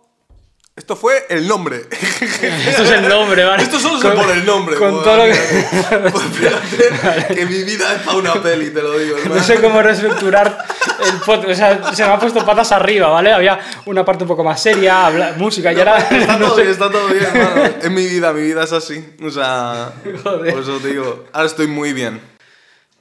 Esto 0.75 0.95
fue 0.95 1.25
el 1.29 1.45
nombre. 1.45 1.81
Esto 1.91 2.83
es 2.83 2.91
el 2.91 3.07
nombre, 3.09 3.43
¿vale? 3.43 3.63
Esto 3.63 3.79
solo 3.79 3.99
se 3.99 4.09
pone 4.11 4.31
el 4.31 4.45
nombre. 4.45 4.77
Con 4.77 4.91
joder. 4.91 5.03
todo 5.03 5.17
lo 5.17 5.33
que. 5.33 6.09
Pues 6.09 7.25
que 7.35 7.45
mi 7.47 7.63
vida 7.63 7.95
es 7.95 8.01
para 8.03 8.17
una 8.17 8.33
peli, 8.41 8.69
te 8.69 8.81
lo 8.81 8.97
digo. 8.97 9.17
No 9.27 9.43
sé 9.43 9.59
cómo 9.59 9.81
reestructurar 9.81 10.65
el 11.05 11.19
podcast. 11.19 11.49
O 11.49 11.55
sea, 11.55 11.93
se 11.93 12.03
me 12.05 12.09
ha 12.13 12.19
puesto 12.19 12.45
patas 12.45 12.71
arriba, 12.71 13.09
¿vale? 13.09 13.33
Había 13.33 13.59
una 13.87 14.05
parte 14.05 14.23
un 14.23 14.29
poco 14.29 14.43
más 14.45 14.61
seria, 14.63 15.05
habla- 15.07 15.33
música, 15.35 15.73
y 15.73 15.79
ahora. 15.79 15.97
Está 15.97 16.37
no 16.37 16.45
todo 16.47 16.55
sé. 16.55 16.61
bien, 16.61 16.71
está 16.73 16.89
todo 16.89 17.07
bien, 17.09 17.25
hermano. 17.25 17.63
Es 17.81 17.91
mi 17.91 18.07
vida, 18.07 18.31
mi 18.31 18.41
vida 18.43 18.63
es 18.63 18.71
así. 18.71 19.05
O 19.21 19.29
sea, 19.29 19.91
Joder. 20.23 20.53
por 20.53 20.63
eso 20.63 20.77
te 20.79 20.87
digo, 20.87 21.25
ahora 21.33 21.47
estoy 21.47 21.67
muy 21.67 21.91
bien. 21.91 22.21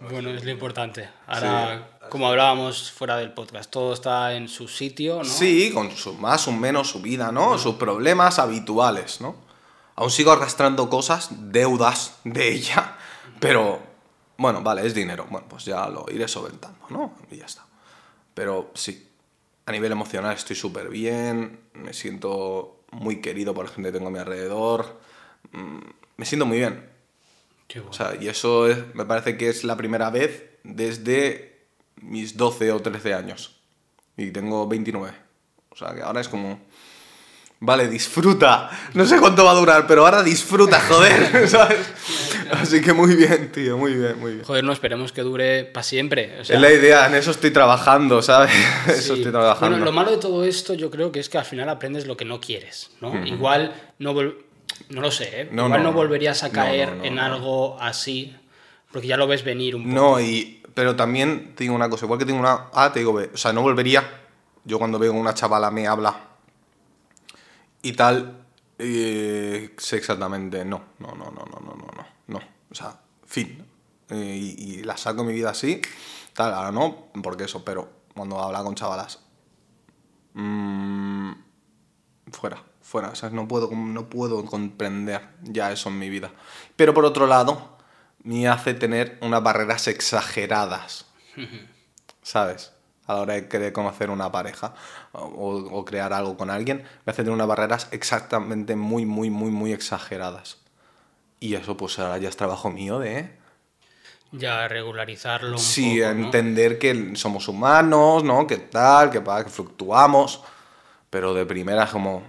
Bueno, 0.00 0.30
es 0.30 0.44
lo 0.44 0.50
importante. 0.50 1.08
Ahora, 1.26 1.98
como 2.08 2.28
hablábamos 2.28 2.92
fuera 2.92 3.16
del 3.16 3.32
podcast, 3.32 3.70
todo 3.70 3.92
está 3.92 4.34
en 4.34 4.48
su 4.48 4.68
sitio, 4.68 5.18
¿no? 5.18 5.24
Sí, 5.24 5.72
con 5.74 5.90
su 5.90 6.14
más 6.14 6.46
o 6.46 6.52
menos 6.52 6.88
su 6.88 7.00
vida, 7.00 7.32
¿no? 7.32 7.58
Sus 7.58 7.74
problemas 7.74 8.38
habituales, 8.38 9.20
¿no? 9.20 9.36
Aún 9.96 10.10
sigo 10.10 10.30
arrastrando 10.30 10.88
cosas, 10.88 11.30
deudas 11.30 12.18
de 12.22 12.52
ella, 12.52 12.96
pero 13.40 13.80
bueno, 14.36 14.62
vale, 14.62 14.86
es 14.86 14.94
dinero. 14.94 15.26
Bueno, 15.28 15.48
pues 15.48 15.64
ya 15.64 15.88
lo 15.88 16.06
iré 16.10 16.28
solventando, 16.28 16.78
¿no? 16.90 17.16
Y 17.30 17.38
ya 17.38 17.46
está. 17.46 17.66
Pero 18.34 18.70
sí, 18.74 19.10
a 19.66 19.72
nivel 19.72 19.90
emocional 19.90 20.36
estoy 20.36 20.54
súper 20.54 20.88
bien, 20.88 21.60
me 21.74 21.92
siento 21.92 22.84
muy 22.92 23.20
querido 23.20 23.52
por 23.52 23.66
la 23.66 23.72
gente 23.72 23.88
que 23.88 23.98
tengo 23.98 24.08
a 24.08 24.12
mi 24.12 24.20
alrededor, 24.20 25.00
mm, 25.50 25.78
me 26.16 26.24
siento 26.24 26.46
muy 26.46 26.58
bien. 26.58 26.87
Bueno. 27.68 27.90
O 27.90 27.92
sea, 27.92 28.14
y 28.20 28.28
eso 28.28 28.68
es- 28.68 28.78
me 28.94 29.04
parece 29.04 29.36
que 29.36 29.48
es 29.48 29.64
la 29.64 29.76
primera 29.76 30.10
vez 30.10 30.44
desde 30.64 31.66
mis 32.00 32.36
12 32.36 32.72
o 32.72 32.80
13 32.80 33.14
años. 33.14 33.56
Y 34.16 34.30
tengo 34.30 34.66
29. 34.66 35.12
O 35.70 35.76
sea, 35.76 35.94
que 35.94 36.02
ahora 36.02 36.20
es 36.20 36.28
como... 36.28 36.60
Vale, 37.60 37.88
disfruta. 37.88 38.70
No 38.94 39.04
sé 39.04 39.18
cuánto 39.18 39.44
va 39.44 39.50
a 39.50 39.54
durar, 39.54 39.86
pero 39.88 40.04
ahora 40.04 40.22
disfruta, 40.22 40.80
joder. 40.80 41.48
¿Sabes? 41.48 41.92
Así 42.52 42.80
que 42.80 42.92
muy 42.92 43.16
bien, 43.16 43.50
tío, 43.50 43.76
muy 43.76 43.94
bien, 43.94 44.18
muy 44.20 44.32
bien. 44.34 44.44
Joder, 44.44 44.62
no 44.62 44.72
esperemos 44.72 45.10
que 45.12 45.22
dure 45.22 45.64
para 45.64 45.82
siempre. 45.82 46.40
O 46.40 46.44
sea, 46.44 46.54
es 46.54 46.62
la 46.62 46.72
idea, 46.72 47.06
en 47.08 47.16
eso 47.16 47.32
estoy 47.32 47.50
trabajando, 47.50 48.22
¿sabes? 48.22 48.52
Eso 48.86 49.14
estoy 49.14 49.32
trabajando. 49.32 49.70
Bueno, 49.76 49.84
lo 49.84 49.90
malo 49.92 50.12
de 50.12 50.18
todo 50.18 50.44
esto 50.44 50.74
yo 50.74 50.88
creo 50.88 51.10
que 51.10 51.18
es 51.18 51.28
que 51.28 51.36
al 51.38 51.44
final 51.44 51.68
aprendes 51.68 52.06
lo 52.06 52.16
que 52.16 52.24
no 52.24 52.40
quieres, 52.40 52.90
¿no? 53.00 53.26
Igual 53.26 53.74
no 53.98 54.14
no 54.90 55.00
lo 55.00 55.10
sé, 55.10 55.42
¿eh? 55.42 55.48
No, 55.50 55.66
Igual 55.66 55.82
no. 55.82 55.90
no, 55.90 55.94
volverías 55.94 56.42
a 56.44 56.50
caer 56.50 56.96
no, 56.96 57.04
en 57.04 57.18
algo 57.18 57.80
así, 57.80 58.36
porque 58.92 59.08
ya 59.08 59.16
lo 59.16 59.26
ves 59.26 59.44
venir 59.44 59.76
un 59.76 59.84
poco. 59.84 59.94
No, 59.94 60.20
y, 60.20 60.62
pero 60.74 60.96
también 60.96 61.54
te 61.54 61.64
digo 61.64 61.74
una 61.74 61.88
cosa, 61.90 62.04
igual 62.06 62.18
que 62.18 62.24
tengo 62.24 62.40
una 62.40 62.68
A, 62.72 62.92
te 62.92 63.00
digo 63.00 63.12
B. 63.12 63.30
O 63.34 63.36
sea, 63.36 63.52
no 63.52 63.62
volvería. 63.62 64.22
Yo 64.64 64.78
cuando 64.78 64.98
veo 64.98 65.12
una 65.12 65.34
chavala 65.34 65.70
me 65.70 65.86
habla 65.86 66.28
y 67.82 67.92
tal, 67.92 68.44
eh, 68.78 69.74
sé 69.78 69.96
exactamente, 69.96 70.64
no, 70.64 70.82
no, 70.98 71.08
no, 71.08 71.30
no, 71.30 71.44
no, 71.46 71.60
no, 71.60 71.74
no, 71.76 72.06
no. 72.26 72.40
O 72.70 72.74
sea, 72.74 72.98
fin. 73.26 73.64
Eh, 74.10 74.38
y, 74.40 74.80
y 74.80 74.84
la 74.84 74.96
saco 74.96 75.20
en 75.22 75.28
mi 75.28 75.32
vida 75.34 75.50
así, 75.50 75.80
tal, 76.32 76.54
ahora 76.54 76.72
no, 76.72 77.08
porque 77.22 77.44
eso, 77.44 77.64
pero 77.64 77.90
cuando 78.14 78.40
habla 78.40 78.62
con 78.62 78.74
chavalas, 78.74 79.20
mm, 80.34 81.32
fuera, 82.32 82.62
fuera, 82.88 83.10
o 83.10 83.14
sea, 83.14 83.30
no 83.30 83.46
puedo, 83.48 83.70
no 83.72 84.08
puedo 84.08 84.44
comprender 84.44 85.22
ya 85.42 85.72
eso 85.72 85.88
en 85.90 85.98
mi 85.98 86.08
vida. 86.10 86.32
Pero 86.76 86.94
por 86.94 87.04
otro 87.04 87.26
lado, 87.26 87.76
me 88.22 88.48
hace 88.48 88.74
tener 88.74 89.18
unas 89.22 89.42
barreras 89.42 89.88
exageradas, 89.88 91.06
¿sabes? 92.22 92.72
A 93.06 93.14
la 93.14 93.20
hora 93.22 93.34
de 93.34 93.48
querer 93.48 93.72
conocer 93.72 94.10
una 94.10 94.30
pareja 94.30 94.74
o, 95.12 95.56
o 95.72 95.84
crear 95.84 96.12
algo 96.12 96.36
con 96.36 96.50
alguien, 96.50 96.78
me 97.06 97.10
hace 97.12 97.22
tener 97.22 97.32
unas 97.32 97.46
barreras 97.48 97.88
exactamente 97.90 98.76
muy, 98.76 99.06
muy, 99.06 99.30
muy, 99.30 99.50
muy 99.50 99.72
exageradas. 99.72 100.58
Y 101.40 101.54
eso 101.54 101.76
pues 101.76 101.98
ahora 101.98 102.18
ya 102.18 102.28
es 102.28 102.36
trabajo 102.36 102.70
mío 102.70 102.98
de... 103.00 103.38
Ya 104.30 104.68
regularizarlo 104.68 105.64
un 105.64 105.74
Sí, 105.74 106.00
poco, 106.00 106.14
¿no? 106.18 106.24
entender 106.24 106.78
que 106.78 107.16
somos 107.16 107.48
humanos, 107.48 108.24
¿no? 108.24 108.46
Que 108.46 108.58
tal, 108.58 109.10
que, 109.10 109.22
que 109.22 109.50
fluctuamos, 109.50 110.42
pero 111.10 111.34
de 111.34 111.46
primera 111.46 111.84
es 111.84 111.90
como, 111.90 112.22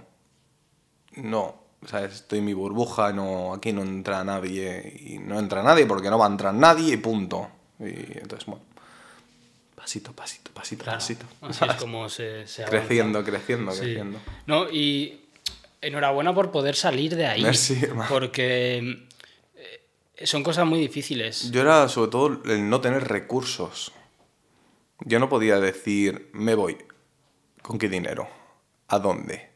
no, 1.16 1.54
¿sabes? 1.86 2.14
Estoy 2.14 2.38
en 2.40 2.44
mi 2.46 2.52
burbuja, 2.54 3.12
no, 3.12 3.54
aquí 3.54 3.72
no 3.72 3.82
entra 3.82 4.22
nadie, 4.24 4.96
y 5.06 5.18
no 5.18 5.38
entra 5.38 5.62
nadie 5.62 5.86
porque 5.86 6.10
no 6.10 6.18
va 6.18 6.26
a 6.26 6.30
entrar 6.30 6.54
nadie 6.54 6.94
y 6.94 6.96
punto. 6.96 7.48
Y 7.78 8.18
entonces, 8.18 8.46
bueno, 8.46 8.62
pasito, 9.74 10.12
pasito, 10.12 10.50
pasito, 10.52 10.84
Claro, 10.84 10.98
pasito. 10.98 11.26
así 11.42 11.64
es 11.64 11.74
como 11.80 12.08
se, 12.08 12.46
se 12.46 12.62
avanza. 12.62 12.78
creciendo, 12.78 13.24
creciendo, 13.24 13.72
Sí. 13.72 13.80
creciendo. 13.80 14.18
No, 14.46 14.68
y 14.70 15.20
enhorabuena 15.80 16.34
por 16.34 16.50
poder 16.50 16.76
salir 16.76 17.16
de 17.16 17.26
ahí. 17.26 17.42
Merci. 17.42 17.80
Porque 18.08 19.06
eh, 19.56 20.26
son 20.26 20.42
cosas 20.42 20.66
muy 20.66 20.78
difíciles. 20.78 21.50
Yo 21.50 21.62
era 21.62 21.88
sobre 21.88 22.10
todo 22.10 22.42
el 22.44 22.68
no 22.68 22.80
tener 22.82 23.08
recursos. 23.08 23.92
Yo 25.00 25.18
no 25.18 25.30
podía 25.30 25.58
decir, 25.58 26.28
me 26.34 26.54
voy. 26.54 26.76
¿Con 27.62 27.78
qué 27.78 27.88
dinero? 27.88 28.28
¿A 28.88 28.98
dónde? 28.98 29.49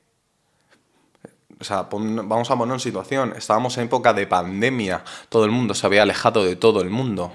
O 1.65 1.67
sea, 1.67 1.89
vamos 1.91 2.51
a 2.51 2.57
poner 2.57 2.75
en 2.75 2.81
situación. 2.81 3.33
Estábamos 3.37 3.79
en 3.79 3.85
época 3.85 4.13
de 4.13 4.27
pandemia. 4.27 5.03
Todo 5.31 5.47
el 5.47 5.51
mundo 5.51 5.75
se 5.75 5.87
había 5.87 6.03
alejado 6.03 6.45
de 6.45 6.57
todo 6.57 6.83
el 6.83 6.91
mundo. 6.91 7.33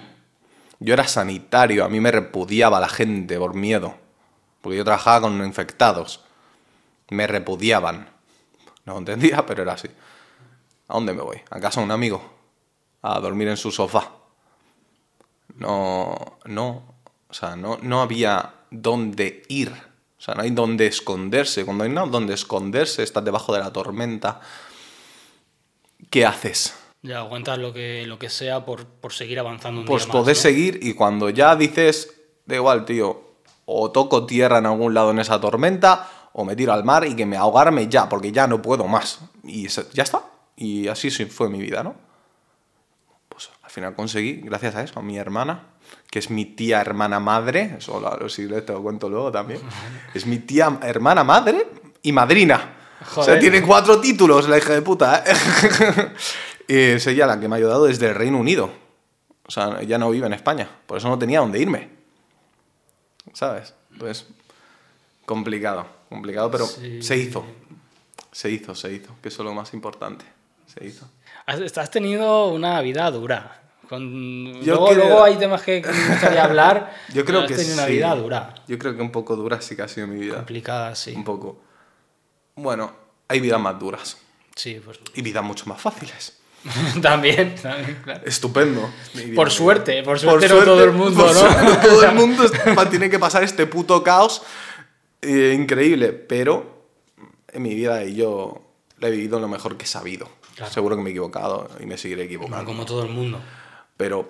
Yo 0.80 0.94
era 0.94 1.08
sanitario. 1.08 1.84
A 1.84 1.90
mí 1.90 2.00
me 2.00 2.12
repudiaba 2.12 2.80
la 2.80 2.90
gente 2.90 3.40
por 3.40 3.56
miedo. 3.56 3.96
Porque 4.62 4.78
yo 4.78 4.86
trabajaba 4.86 5.22
con 5.22 5.44
infectados. 5.44 6.24
Me 7.10 7.26
repudiaban. 7.26 8.10
No 8.86 9.00
entendía, 9.00 9.44
pero 9.48 9.64
era 9.64 9.74
así. 9.74 9.88
¿A 10.88 10.94
dónde 10.94 11.14
me 11.14 11.24
voy? 11.24 11.42
¿A 11.50 11.60
casa 11.60 11.80
de 11.82 11.86
un 11.86 11.92
amigo? 11.92 12.40
a 13.02 13.20
dormir 13.20 13.48
en 13.48 13.58
su 13.58 13.72
sofá. 13.72 14.12
No, 15.56 16.38
no, 16.46 16.84
o 17.28 17.34
sea, 17.34 17.56
no, 17.56 17.78
no 17.82 18.02
había 18.02 18.54
dónde 18.70 19.44
ir. 19.50 19.89
O 20.20 20.22
sea, 20.22 20.36
no 20.36 20.42
hay 20.42 20.52
dónde 20.52 20.86
esconderse. 20.86 21.64
Cuando 21.64 21.86
hay 21.86 21.90
no 21.90 22.06
dónde 22.08 22.34
esconderse, 22.34 23.04
estás 23.04 23.24
debajo 23.24 23.54
de 23.54 23.60
la 23.60 23.72
tormenta. 23.72 24.42
¿Qué 26.10 26.26
haces? 26.26 26.76
Ya 27.02 27.20
aguantas 27.20 27.58
lo 27.58 27.72
que, 27.74 28.06
lo 28.06 28.20
que 28.20 28.30
sea 28.30 28.66
por, 28.66 28.86
por 28.86 29.14
seguir 29.14 29.40
avanzando 29.40 29.82
un 29.82 29.88
Pues 29.88 30.04
día 30.04 30.14
más, 30.14 30.22
podés 30.22 30.38
¿no? 30.40 30.42
seguir 30.42 30.80
y 30.82 30.94
cuando 30.94 31.30
ya 31.30 31.56
dices, 31.56 32.14
da 32.46 32.56
igual, 32.56 32.84
tío, 32.86 33.36
o 33.66 33.92
toco 33.92 34.26
tierra 34.26 34.58
en 34.58 34.66
algún 34.66 34.94
lado 34.94 35.12
en 35.12 35.20
esa 35.20 35.40
tormenta, 35.40 36.10
o 36.34 36.44
me 36.44 36.56
tiro 36.56 36.74
al 36.74 36.84
mar 36.84 37.06
y 37.06 37.16
que 37.16 37.26
me 37.26 37.38
ahogarme 37.38 37.88
ya, 37.88 38.10
porque 38.10 38.32
ya 38.32 38.48
no 38.48 38.62
puedo 38.62 38.86
más. 38.88 39.20
Y 39.44 39.68
eso- 39.68 39.90
ya 39.94 40.04
está. 40.04 40.24
Y 40.58 40.88
así 40.90 41.10
sí 41.12 41.26
fue 41.26 41.50
mi 41.50 41.60
vida, 41.62 41.84
¿no? 41.84 41.96
Pues 43.30 43.50
al 43.64 43.70
final 43.70 43.96
conseguí, 43.96 44.42
gracias 44.42 44.76
a 44.76 44.84
eso, 44.84 45.00
a 45.00 45.04
mi 45.04 45.18
hermana, 45.18 45.68
que 46.10 46.20
es 46.20 46.30
mi 46.30 46.46
tía 46.46 46.82
hermana 46.82 47.20
madre, 47.20 47.76
eso 47.78 48.30
si 48.30 48.48
te 48.48 48.74
lo 48.74 48.82
cuento 48.82 49.10
luego 49.10 49.32
también, 49.32 49.62
es 50.14 50.26
mi 50.26 50.40
tía 50.40 50.80
hermana 50.82 51.24
madre 51.24 51.68
y 52.02 52.12
madrina. 52.12 52.76
O 53.16 53.24
sea, 53.24 53.40
tiene 53.40 53.62
cuatro 53.62 54.02
títulos, 54.02 54.50
la 54.50 54.58
hija 54.58 54.74
de 54.74 54.82
puta, 54.82 55.24
¿eh? 55.26 55.34
Y 56.68 56.76
es 56.96 57.08
ella 57.08 57.26
la 57.28 57.40
que 57.40 57.48
me 57.48 57.56
ha 57.56 57.58
ayudado 57.58 57.86
desde 57.86 58.08
el 58.08 58.16
Reino 58.16 58.38
Unido. 58.38 58.72
O 59.46 59.52
sea, 59.52 59.78
ella 59.82 59.98
no 59.98 60.10
vive 60.10 60.28
en 60.28 60.34
España, 60.34 60.70
por 60.86 60.98
eso 60.98 61.08
no 61.08 61.18
tenía 61.18 61.40
dónde 61.40 61.60
irme. 61.60 61.90
¿Sabes? 63.34 63.74
Pues 63.98 64.26
complicado, 65.26 65.86
complicado, 66.10 66.50
pero 66.52 66.66
Sí. 66.66 67.02
se 67.02 67.18
hizo. 67.18 67.46
Se 68.32 68.50
hizo, 68.50 68.76
se 68.76 68.92
hizo, 68.94 69.16
que 69.22 69.30
eso 69.30 69.42
es 69.42 69.46
lo 69.46 69.54
más 69.54 69.74
importante. 69.74 70.26
Se 70.68 70.86
hizo. 70.86 71.08
Has, 71.46 71.78
has 71.78 71.92
tenido 71.92 72.48
una 72.48 72.80
vida 72.82 73.10
dura. 73.12 73.59
Con... 73.90 74.62
Yo 74.62 74.76
luego, 74.76 74.86
creo- 74.90 74.98
luego 75.06 75.24
hay 75.24 75.36
temas 75.38 75.64
que 75.64 75.82
me 75.82 76.08
gustaría 76.14 76.44
hablar. 76.44 76.94
Yo 77.14 77.26
creo 77.26 77.48
que 77.48 77.56
tenido 77.56 77.74
una 77.74 77.86
sí. 77.88 77.92
vida 77.94 78.16
dura. 78.16 78.54
Yo 78.68 78.78
creo 78.78 78.96
que 78.96 79.02
un 79.02 79.12
poco 79.12 79.36
dura 79.36 79.60
sí 79.62 79.76
que 79.76 79.82
ha 79.82 79.88
sido 79.88 80.06
mi 80.06 80.20
vida. 80.20 80.36
Complicada, 80.36 80.94
sí. 80.94 81.14
Un 81.16 81.24
poco. 81.24 81.60
Bueno, 82.56 82.92
hay 83.28 83.40
vidas 83.40 83.60
más 83.60 83.80
duras 83.80 84.18
Sí, 84.56 84.80
pues. 84.84 85.00
y 85.16 85.22
vidas 85.24 85.44
mucho 85.44 85.66
más 85.66 85.82
fáciles. 85.82 86.38
también, 87.02 87.56
también, 87.56 88.00
claro. 88.04 88.22
Estupendo. 88.26 88.90
Por 89.34 89.50
suerte, 89.50 90.04
por 90.04 90.20
suerte 90.20 90.50
no 90.50 90.64
todo 90.64 90.84
el 90.84 90.92
mundo, 90.92 91.26
por 91.26 91.34
¿no? 91.34 91.40
suerte 91.40 91.64
no 91.64 91.78
todo 91.80 92.04
el 92.04 92.14
mundo 92.16 92.44
tiene 92.92 93.10
que 93.10 93.18
pasar 93.18 93.44
este 93.44 93.66
puto 93.66 94.04
caos 94.04 94.44
eh, 95.22 95.56
increíble, 95.58 96.12
pero 96.14 96.86
en 97.48 97.62
mi 97.64 97.74
vida 97.74 98.04
yo 98.06 98.62
la 99.00 99.08
he 99.08 99.12
vivido 99.12 99.40
lo 99.40 99.48
mejor 99.48 99.78
que 99.78 99.86
he 99.86 99.88
sabido. 99.88 100.30
Claro. 100.56 100.72
Seguro 100.74 100.96
que 100.98 101.02
me 101.02 101.10
he 101.10 101.14
equivocado 101.14 101.70
y 101.80 101.86
me 101.86 101.98
seguiré 101.98 102.24
Bueno, 102.24 102.28
equivocando, 102.36 102.66
como 102.66 102.86
todo 102.86 103.04
el 103.04 103.10
mundo. 103.10 103.40
Pero 104.00 104.30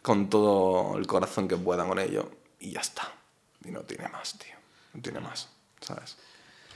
con 0.00 0.30
todo 0.30 0.96
el 0.96 1.06
corazón 1.06 1.46
que 1.46 1.58
pueda 1.58 1.84
con 1.84 1.98
ello 1.98 2.30
y 2.58 2.72
ya 2.72 2.80
está. 2.80 3.06
Y 3.66 3.70
no 3.70 3.80
tiene 3.80 4.08
más, 4.08 4.38
tío. 4.38 4.54
No 4.94 5.02
tiene 5.02 5.20
más, 5.20 5.50
¿sabes? 5.82 6.16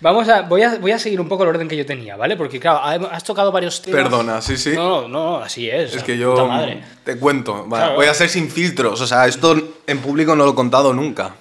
Vamos 0.00 0.28
a 0.28 0.42
voy, 0.42 0.62
a. 0.62 0.76
voy 0.78 0.92
a 0.92 0.98
seguir 0.98 1.20
un 1.22 1.26
poco 1.28 1.44
el 1.44 1.48
orden 1.48 1.66
que 1.68 1.76
yo 1.76 1.86
tenía, 1.86 2.16
¿vale? 2.16 2.36
Porque, 2.36 2.60
claro, 2.60 2.78
ha- 2.80 3.14
has 3.16 3.24
tocado 3.24 3.50
varios 3.50 3.80
temas. 3.80 4.02
Perdona, 4.02 4.42
sí, 4.42 4.58
sí. 4.58 4.72
No, 4.74 5.02
no, 5.02 5.08
no, 5.08 5.36
así 5.38 5.70
es. 5.70 5.94
Es 5.94 6.02
que 6.04 6.18
yo 6.18 6.46
madre. 6.46 6.84
te 7.02 7.18
cuento, 7.18 7.66
va, 7.68 7.78
Claro. 7.78 7.94
voy 7.96 8.06
a 8.06 8.12
ser 8.14 8.28
sin 8.28 8.50
filtros, 8.50 9.00
o 9.00 9.06
sea, 9.06 9.26
esto 9.26 9.56
en 9.86 9.98
público 10.02 10.36
no 10.36 10.44
lo 10.44 10.52
he 10.52 10.54
contado 10.54 10.92
nunca, 10.92 11.34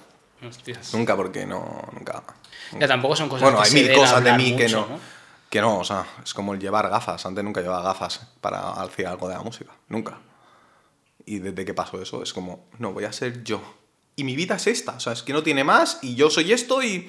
Hostias. 0.46 0.94
nunca 0.94 1.14
porque 1.16 1.44
no, 1.46 1.82
nunca. 1.92 2.22
Ya 2.80 2.88
tampoco 2.88 3.14
son 3.14 3.28
cosas 3.28 3.42
Bueno, 3.42 3.60
que 3.62 3.68
hay 3.68 3.74
mil 3.74 3.92
cosas 3.94 4.24
de 4.24 4.32
mí 4.32 4.56
que 4.56 4.64
mucho, 4.64 4.86
no, 4.90 4.98
que 5.48 5.60
no, 5.60 5.78
o 5.78 5.84
sea, 5.84 6.04
es 6.24 6.34
como 6.34 6.52
el 6.54 6.58
llevar 6.60 6.88
gafas, 6.90 7.24
antes 7.26 7.44
nunca 7.44 7.60
llevaba 7.60 7.82
gafas 7.82 8.26
para 8.40 8.72
hacer 8.72 9.06
algo 9.06 9.28
de 9.28 9.34
la 9.34 9.42
música, 9.42 9.70
nunca. 9.88 10.18
Y 11.30 11.40
desde 11.40 11.64
que 11.64 11.74
pasó 11.74 12.00
eso 12.00 12.22
es 12.22 12.32
como, 12.32 12.68
no, 12.78 12.92
voy 12.92 13.04
a 13.04 13.12
ser 13.12 13.44
yo. 13.44 13.60
Y 14.16 14.24
mi 14.24 14.34
vida 14.34 14.56
es 14.56 14.66
esta, 14.66 14.92
o 14.92 15.00
sea, 15.00 15.12
es 15.12 15.22
que 15.22 15.32
no 15.34 15.42
tiene 15.42 15.62
más 15.62 15.98
y 16.02 16.14
yo 16.14 16.30
soy 16.30 16.52
esto 16.52 16.82
y, 16.82 17.08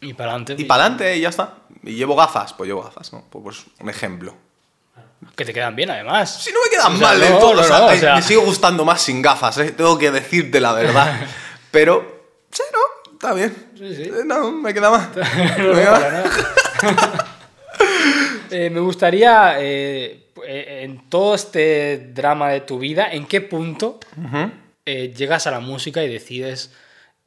Y 0.00 0.12
para 0.14 0.32
adelante. 0.32 0.56
y 0.58 0.64
para 0.64 0.82
adelante 0.84 1.16
y 1.16 1.20
ya 1.20 1.28
está. 1.30 1.54
Y 1.82 1.92
llevo 1.94 2.14
gafas, 2.16 2.52
pues 2.52 2.68
llevo 2.68 2.82
gafas, 2.82 3.12
¿no? 3.12 3.24
Pues, 3.30 3.42
pues 3.44 3.64
un 3.80 3.88
ejemplo. 3.88 4.34
Que 5.36 5.44
te 5.44 5.52
quedan 5.54 5.74
bien, 5.76 5.90
además. 5.90 6.42
Si 6.42 6.52
no 6.52 6.58
me 6.64 6.70
quedan 6.70 6.92
O 6.94 6.98
sea, 6.98 7.08
mal 7.08 7.20
no, 7.20 7.38
todo, 7.38 7.54
no, 7.54 7.60
o 7.60 7.64
sea, 7.64 7.78
no, 7.78 7.86
o 7.86 7.94
sea- 7.96 8.16
me 8.16 8.22
sigo 8.22 8.42
gustando 8.42 8.84
más 8.84 9.00
sin 9.02 9.22
gafas, 9.22 9.56
¿eh? 9.58 9.70
tengo 9.72 9.96
que 9.98 10.10
decirte 10.10 10.60
la 10.60 10.72
verdad. 10.72 11.26
Pero, 11.70 12.26
sí, 12.50 12.62
no, 12.72 13.12
está 13.12 13.32
bien. 13.32 13.70
Sí, 13.78 13.94
sí. 13.96 14.02
Eh, 14.02 14.22
No, 14.26 14.50
me 14.52 14.74
queda 14.74 14.90
más. 14.90 15.08
Me 15.16 15.54
queda. 15.56 16.24
Eh, 18.54 18.68
me 18.68 18.80
gustaría, 18.80 19.54
eh, 19.60 20.21
en 20.46 21.08
todo 21.08 21.34
este 21.34 22.10
drama 22.14 22.50
de 22.50 22.60
tu 22.60 22.78
vida, 22.78 23.12
¿en 23.12 23.26
qué 23.26 23.40
punto 23.40 24.00
eh, 24.86 25.12
llegas 25.16 25.46
a 25.46 25.50
la 25.50 25.60
música 25.60 26.02
y 26.04 26.08
decides 26.08 26.72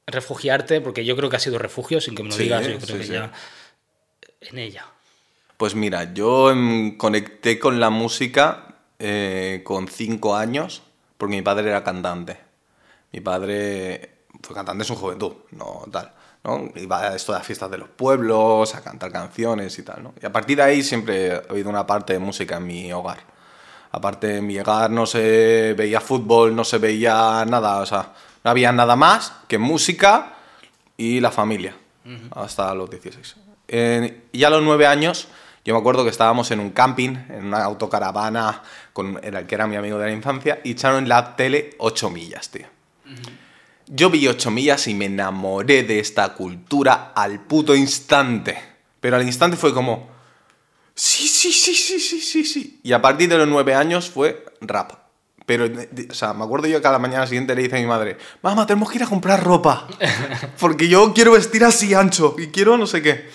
refugiarte? 0.08 0.82
Porque 0.82 1.06
yo 1.06 1.16
creo 1.16 1.30
que 1.30 1.36
ha 1.38 1.40
sido 1.40 1.58
refugio, 1.60 2.02
sin 2.02 2.16
que 2.16 2.24
me 2.24 2.30
lo 2.30 2.36
Sí, 2.36 2.44
digas, 2.44 2.68
yo 2.68 2.78
creo 2.80 2.96
sí, 2.96 2.98
que 2.98 3.04
sí. 3.06 3.14
ya 3.14 3.32
en 4.42 4.58
ella. 4.60 4.86
Pues 5.58 5.74
mira, 5.76 6.14
yo 6.14 6.52
em, 6.52 6.98
conecté 6.98 7.60
con 7.60 7.80
la 7.80 7.90
música 7.90 8.76
eh, 9.00 9.62
con 9.64 9.88
cinco 9.88 10.36
años 10.36 10.84
porque 11.18 11.36
mi 11.36 11.42
padre 11.42 11.70
era 11.70 11.84
cantante. 11.84 12.38
Mi 13.12 13.22
padre 13.22 14.10
fue 14.42 14.54
cantante 14.56 14.84
en 14.84 14.88
su 14.88 14.96
juventud, 14.96 15.34
no 15.52 15.86
tal. 15.92 16.12
¿No? 16.46 16.70
Iba 16.76 17.02
a 17.02 17.16
esto 17.16 17.32
de 17.32 17.40
las 17.40 17.48
fiestas 17.48 17.72
de 17.72 17.78
los 17.78 17.90
pueblos, 17.90 18.76
a 18.76 18.82
cantar 18.82 19.12
canciones 19.12 19.78
y 19.80 19.84
tal. 19.84 20.04
¿no? 20.04 20.14
Y 20.22 20.26
a 20.26 20.32
partir 20.32 20.58
de 20.58 20.64
ahí 20.64 20.84
siempre 20.84 21.34
ha 21.34 21.44
habido 21.50 21.70
una 21.70 21.86
parte 21.88 22.14
de 22.14 22.20
música 22.20 22.58
en 22.58 22.68
mi 22.68 22.94
hogar. 22.94 23.18
Aparte, 23.92 24.38
en 24.38 24.48
mi 24.48 24.60
hogar 24.60 24.92
no 24.92 25.06
se 25.06 25.74
veía 25.78 26.02
fútbol, 26.02 26.56
no 26.56 26.64
se 26.64 26.78
veía 26.78 27.46
nada, 27.48 27.80
o 27.80 27.86
sea, 27.86 28.14
no 28.44 28.52
había 28.52 28.72
nada 28.72 28.96
más 28.96 29.32
que 29.48 29.58
música 29.58 30.34
y 30.98 31.20
la 31.22 31.32
familia, 31.32 31.76
hasta 32.32 32.76
los 32.76 32.90
16. 32.90 33.36
Eh, 33.68 34.24
y 34.34 34.44
a 34.44 34.50
los 34.50 34.62
nueve 34.62 34.86
años, 34.86 35.30
yo 35.64 35.74
me 35.74 35.80
acuerdo 35.80 36.04
que 36.04 36.10
estábamos 36.10 36.52
en 36.52 36.60
un 36.60 36.72
camping, 36.72 37.16
en 37.30 37.46
una 37.46 37.64
autocaravana, 37.64 38.62
con 38.92 39.20
el 39.24 39.48
que 39.48 39.56
era 39.56 39.66
mi 39.66 39.78
amigo 39.78 39.98
de 39.98 40.08
la 40.08 40.12
infancia, 40.12 40.60
y 40.64 40.72
echaron 40.72 41.08
la 41.08 41.36
tele 41.36 41.76
8 41.80 42.10
millas, 42.10 42.50
tío. 42.50 42.68
Yo 43.88 44.10
vi 44.10 44.28
8 44.28 44.50
millas 44.52 44.88
y 44.88 44.94
me 44.94 45.06
enamoré 45.06 45.84
de 45.84 46.00
esta 46.00 46.34
cultura 46.34 47.12
al 47.16 47.42
puto 47.42 47.76
instante. 47.76 48.58
Pero 49.00 49.18
al 49.18 49.24
instante 49.24 49.58
fue 49.58 49.74
como, 49.74 50.10
sí, 50.96 51.28
sí, 51.28 51.52
sí, 51.52 51.76
sí, 51.76 52.00
sí, 52.00 52.20
sí, 52.20 52.46
sí. 52.46 52.80
Y 52.84 52.94
a 52.94 53.02
partir 53.02 53.30
de 53.30 53.38
los 53.38 53.48
9 53.48 53.76
años 53.76 54.10
fue 54.10 54.46
rap. 54.62 54.94
Pero, 55.46 55.66
o 56.10 56.14
sea, 56.14 56.34
me 56.34 56.44
acuerdo 56.44 56.68
yo 56.68 56.82
que 56.82 56.88
a 56.88 56.92
la 56.92 56.98
mañana 57.00 57.28
siguiente 57.28 57.54
le 57.54 57.62
dice 57.62 57.78
a 57.78 57.80
mi 57.80 57.86
madre, 57.86 58.18
mamá, 58.42 58.66
tenemos 58.66 58.90
que 58.90 58.98
ir 58.98 59.04
a 59.04 59.08
comprar 59.08 59.44
ropa. 59.44 59.88
Porque 60.60 60.88
yo 60.88 61.14
quiero 61.14 61.34
vestir 61.34 61.64
así 61.64 61.94
ancho 61.94 62.36
y 62.40 62.48
quiero 62.48 62.78
no 62.78 62.88
sé 62.88 63.04
qué. 63.04 63.30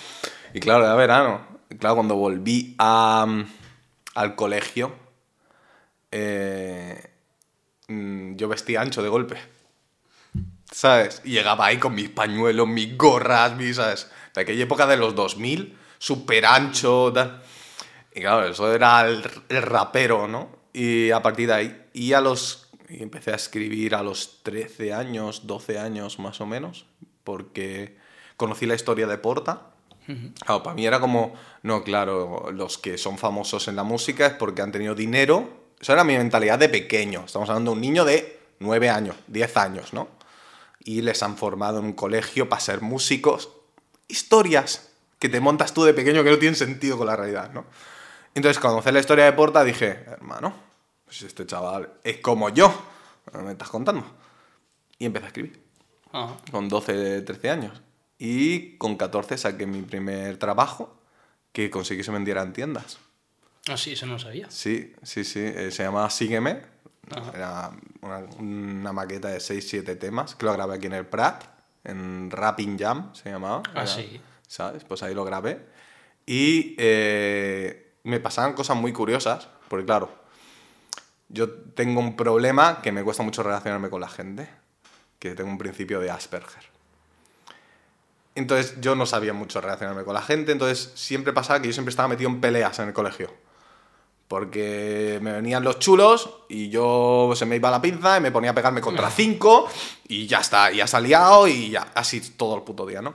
Y 0.53 0.59
claro, 0.59 0.83
era 0.83 0.95
verano. 0.95 1.41
Y 1.69 1.75
claro, 1.75 1.95
cuando 1.95 2.15
volví 2.15 2.75
a, 2.77 3.25
al 4.15 4.35
colegio, 4.35 4.93
eh, 6.11 7.01
mm, 7.87 8.35
yo 8.35 8.49
vestía 8.49 8.81
ancho 8.81 9.01
de 9.01 9.07
golpe. 9.07 9.37
¿Sabes? 10.71 11.21
Y 11.25 11.31
llegaba 11.31 11.65
ahí 11.65 11.77
con 11.77 11.93
mis 11.93 12.09
pañuelos, 12.09 12.67
mis 12.67 12.97
gorras, 12.97 13.55
mis, 13.55 13.75
¿sabes? 13.75 14.09
De 14.33 14.41
aquella 14.41 14.63
época 14.63 14.87
de 14.87 14.95
los 14.95 15.13
2000, 15.13 15.77
súper 15.97 16.45
ancho, 16.45 17.11
tal. 17.13 17.43
Y 18.15 18.21
claro, 18.21 18.47
eso 18.47 18.73
era 18.73 19.05
el, 19.07 19.23
el 19.49 19.61
rapero, 19.61 20.27
¿no? 20.27 20.49
Y 20.73 21.11
a 21.11 21.21
partir 21.21 21.47
de 21.47 21.53
ahí, 21.53 21.85
y 21.93 22.13
a 22.13 22.21
los... 22.21 22.69
Y 22.87 23.03
empecé 23.03 23.31
a 23.31 23.35
escribir 23.35 23.95
a 23.95 24.03
los 24.03 24.43
13 24.43 24.93
años, 24.93 25.47
12 25.47 25.79
años 25.79 26.19
más 26.19 26.41
o 26.41 26.45
menos, 26.45 26.85
porque 27.23 27.97
conocí 28.35 28.65
la 28.65 28.75
historia 28.75 29.07
de 29.07 29.17
Porta. 29.17 29.67
Claro, 30.45 30.61
para 30.61 30.75
mí 30.75 30.85
era 30.85 30.99
como, 30.99 31.33
no, 31.63 31.83
claro, 31.83 32.51
los 32.51 32.77
que 32.77 32.97
son 32.97 33.17
famosos 33.17 33.69
en 33.69 33.77
la 33.77 33.83
música 33.83 34.25
es 34.25 34.33
porque 34.33 34.61
han 34.61 34.73
tenido 34.73 34.93
dinero. 34.93 35.49
Esa 35.79 35.93
era 35.93 36.03
mi 36.03 36.17
mentalidad 36.17 36.59
de 36.59 36.67
pequeño. 36.67 37.23
Estamos 37.25 37.49
hablando 37.49 37.71
de 37.71 37.75
un 37.75 37.81
niño 37.81 38.03
de 38.03 38.39
9 38.59 38.89
años, 38.89 39.15
10 39.27 39.57
años, 39.57 39.93
¿no? 39.93 40.09
Y 40.83 41.01
les 41.01 41.21
han 41.23 41.37
formado 41.37 41.79
en 41.79 41.85
un 41.85 41.93
colegio 41.93 42.49
para 42.49 42.59
ser 42.61 42.81
músicos. 42.81 43.49
Historias 44.07 44.89
que 45.19 45.29
te 45.29 45.39
montas 45.39 45.73
tú 45.73 45.83
de 45.83 45.93
pequeño 45.93 46.23
que 46.23 46.31
no 46.31 46.37
tienen 46.39 46.55
sentido 46.55 46.97
con 46.97 47.07
la 47.07 47.15
realidad, 47.15 47.51
¿no? 47.53 47.65
Entonces, 48.33 48.59
cuando 48.59 48.77
conocí 48.79 48.93
la 48.93 48.99
historia 48.99 49.25
de 49.25 49.33
Porta, 49.33 49.63
dije, 49.63 50.03
hermano, 50.07 50.53
pues 51.05 51.21
este 51.21 51.45
chaval 51.45 51.93
es 52.03 52.17
como 52.17 52.49
yo. 52.49 52.73
¿Me 53.33 53.51
estás 53.51 53.69
contando? 53.69 54.03
Y 54.97 55.05
empecé 55.05 55.25
a 55.25 55.27
escribir 55.27 55.61
Ajá. 56.11 56.37
con 56.49 56.69
12, 56.69 57.21
13 57.21 57.49
años. 57.49 57.81
Y 58.17 58.77
con 58.77 58.95
14 58.97 59.37
saqué 59.37 59.65
mi 59.65 59.81
primer 59.81 60.37
trabajo 60.37 60.95
que 61.51 61.69
conseguí 61.69 61.99
que 61.99 62.03
se 62.03 62.11
vendiera 62.11 62.41
en 62.41 62.53
tiendas. 62.53 62.99
Ah, 63.67 63.77
sí, 63.77 63.91
eso 63.93 64.05
no 64.07 64.13
lo 64.13 64.19
sabía. 64.19 64.49
Sí, 64.49 64.93
sí, 65.03 65.23
sí. 65.23 65.39
eh, 65.39 65.69
se 65.71 65.83
llamaba 65.83 66.09
Sígueme. 66.09 66.61
Ajá. 67.09 67.31
Era 67.35 67.71
una, 68.01 68.17
una 68.39 68.93
maqueta 68.93 69.29
de 69.29 69.39
6-7 69.39 69.97
temas 69.97 70.35
que 70.35 70.45
lo 70.45 70.53
grabé 70.53 70.75
aquí 70.75 70.85
en 70.87 70.93
el 70.93 71.05
Prat, 71.05 71.43
en 71.83 72.29
Rapping 72.31 72.77
Jam 72.77 73.13
se 73.15 73.29
llamaba. 73.31 73.63
Ah, 73.69 73.83
Era- 73.83 73.87
sí. 73.87 74.21
¿Sabes? 74.47 74.83
Pues 74.83 75.01
ahí 75.03 75.13
lo 75.13 75.23
grabé. 75.25 75.65
Y 76.25 76.75
eh, 76.77 77.93
me 78.03 78.19
pasaban 78.19 78.53
cosas 78.53 78.77
muy 78.77 78.93
curiosas, 78.93 79.47
porque 79.67 79.85
claro, 79.85 80.13
yo 81.29 81.49
tengo 81.49 81.99
un 81.99 82.15
problema 82.15 82.81
que 82.81 82.91
me 82.91 83.03
cuesta 83.03 83.23
mucho 83.23 83.41
relacionarme 83.43 83.89
con 83.89 84.01
la 84.01 84.09
gente, 84.09 84.49
que 85.19 85.33
tengo 85.35 85.49
un 85.49 85.57
principio 85.57 85.99
de 85.99 86.11
Asperger. 86.11 86.63
Entonces 88.35 88.79
yo 88.79 88.95
no 88.95 89.05
sabía 89.05 89.33
mucho 89.33 89.59
relacionarme 89.59 90.03
con 90.03 90.13
la 90.13 90.21
gente, 90.21 90.51
entonces 90.51 90.91
siempre 90.95 91.33
pasaba 91.33 91.61
que 91.61 91.67
yo 91.67 91.73
siempre 91.73 91.89
estaba 91.89 92.07
metido 92.07 92.29
en 92.29 92.39
peleas 92.39 92.79
en 92.79 92.87
el 92.89 92.93
colegio. 92.93 93.33
Porque 94.31 95.19
me 95.21 95.33
venían 95.33 95.61
los 95.61 95.77
chulos 95.79 96.29
y 96.47 96.69
yo 96.69 97.33
se 97.35 97.45
me 97.45 97.57
iba 97.57 97.69
la 97.69 97.81
pinza 97.81 98.17
y 98.17 98.21
me 98.21 98.31
ponía 98.31 98.51
a 98.51 98.53
pegarme 98.53 98.79
contra 98.79 99.11
cinco 99.11 99.67
y 100.07 100.25
ya 100.25 100.39
está, 100.39 100.71
ya 100.71 100.85
ha 100.89 100.99
liado 101.01 101.49
y 101.49 101.71
ya, 101.71 101.87
así 101.95 102.21
todo 102.21 102.55
el 102.55 102.61
puto 102.61 102.85
día, 102.85 103.01
¿no? 103.01 103.13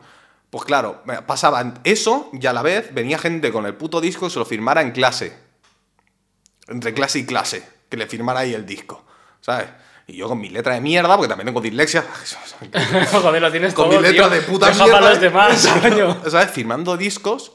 Pues 0.50 0.66
claro, 0.66 1.02
pasaba 1.26 1.72
eso 1.84 2.28
y 2.34 2.46
a 2.46 2.52
la 2.52 2.60
vez 2.60 2.92
venía 2.92 3.16
gente 3.16 3.50
con 3.50 3.64
el 3.64 3.74
puto 3.76 4.02
disco 4.02 4.26
y 4.26 4.30
se 4.30 4.38
lo 4.38 4.44
firmara 4.44 4.82
en 4.82 4.90
clase. 4.90 5.34
Entre 6.68 6.92
clase 6.92 7.20
y 7.20 7.24
clase, 7.24 7.66
que 7.88 7.96
le 7.96 8.06
firmara 8.06 8.40
ahí 8.40 8.52
el 8.52 8.66
disco, 8.66 9.02
¿sabes? 9.40 9.68
Y 10.06 10.18
yo 10.18 10.28
con 10.28 10.38
mi 10.38 10.50
letra 10.50 10.74
de 10.74 10.82
mierda, 10.82 11.16
porque 11.16 11.30
también 11.30 11.46
tengo 11.46 11.62
dislexia. 11.62 12.04
Joder, 13.10 13.40
lo 13.40 13.50
tienes 13.50 13.72
con 13.72 13.88
todo, 13.88 13.98
mi 13.98 14.06
letra 14.06 14.28
tío. 14.28 14.34
de 14.34 14.42
puta 14.42 14.66
Deja 14.66 14.84
mierda. 14.84 15.00
para 15.00 15.10
los 15.12 15.20
demás, 15.22 15.66
coño. 15.80 16.20
¿Sabes? 16.28 16.50
Firmando 16.50 16.94
discos 16.98 17.52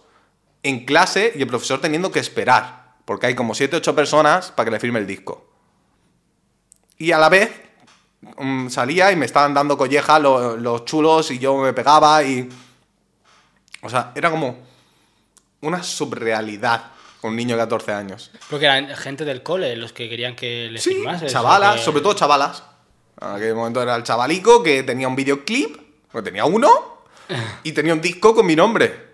en 0.63 0.83
clase 0.83 1.33
y 1.35 1.43
el 1.43 1.47
profesor 1.47 1.79
teniendo 1.79 2.11
que 2.11 2.19
esperar. 2.19 2.80
Porque 3.11 3.27
hay 3.27 3.35
como 3.35 3.53
7 3.53 3.75
8 3.75 3.93
personas 3.93 4.51
para 4.51 4.63
que 4.63 4.71
le 4.71 4.79
firme 4.79 4.97
el 4.99 5.05
disco. 5.05 5.45
Y 6.97 7.11
a 7.11 7.17
la 7.17 7.27
vez 7.27 7.51
mm, 8.37 8.69
salía 8.69 9.11
y 9.11 9.17
me 9.17 9.25
estaban 9.25 9.53
dando 9.53 9.77
colleja 9.77 10.17
lo- 10.17 10.55
los 10.55 10.85
chulos 10.85 11.29
y 11.31 11.37
yo 11.37 11.57
me 11.57 11.73
pegaba 11.73 12.23
y. 12.23 12.47
O 13.81 13.89
sea, 13.89 14.13
era 14.15 14.31
como 14.31 14.59
una 15.59 15.83
subrealidad 15.83 16.85
con 17.19 17.31
un 17.31 17.35
niño 17.35 17.57
de 17.57 17.63
14 17.63 17.91
años. 17.91 18.31
Porque 18.49 18.63
eran 18.67 18.87
gente 18.95 19.25
del 19.25 19.43
cole 19.43 19.75
los 19.75 19.91
que 19.91 20.07
querían 20.07 20.33
que 20.33 20.69
le 20.71 20.79
Sí, 20.79 20.93
firmases. 20.93 21.33
chavalas, 21.33 21.73
o 21.73 21.77
que- 21.79 21.83
sobre 21.83 22.01
todo 22.01 22.13
chavalas. 22.13 22.63
En 23.19 23.27
aquel 23.27 23.55
momento 23.55 23.83
era 23.83 23.93
el 23.97 24.03
chavalico 24.03 24.63
que 24.63 24.83
tenía 24.83 25.09
un 25.09 25.17
videoclip, 25.17 25.75
que 26.13 26.21
tenía 26.21 26.45
uno, 26.45 26.69
y 27.63 27.73
tenía 27.73 27.91
un 27.93 27.99
disco 27.99 28.33
con 28.33 28.45
mi 28.45 28.55
nombre. 28.55 29.10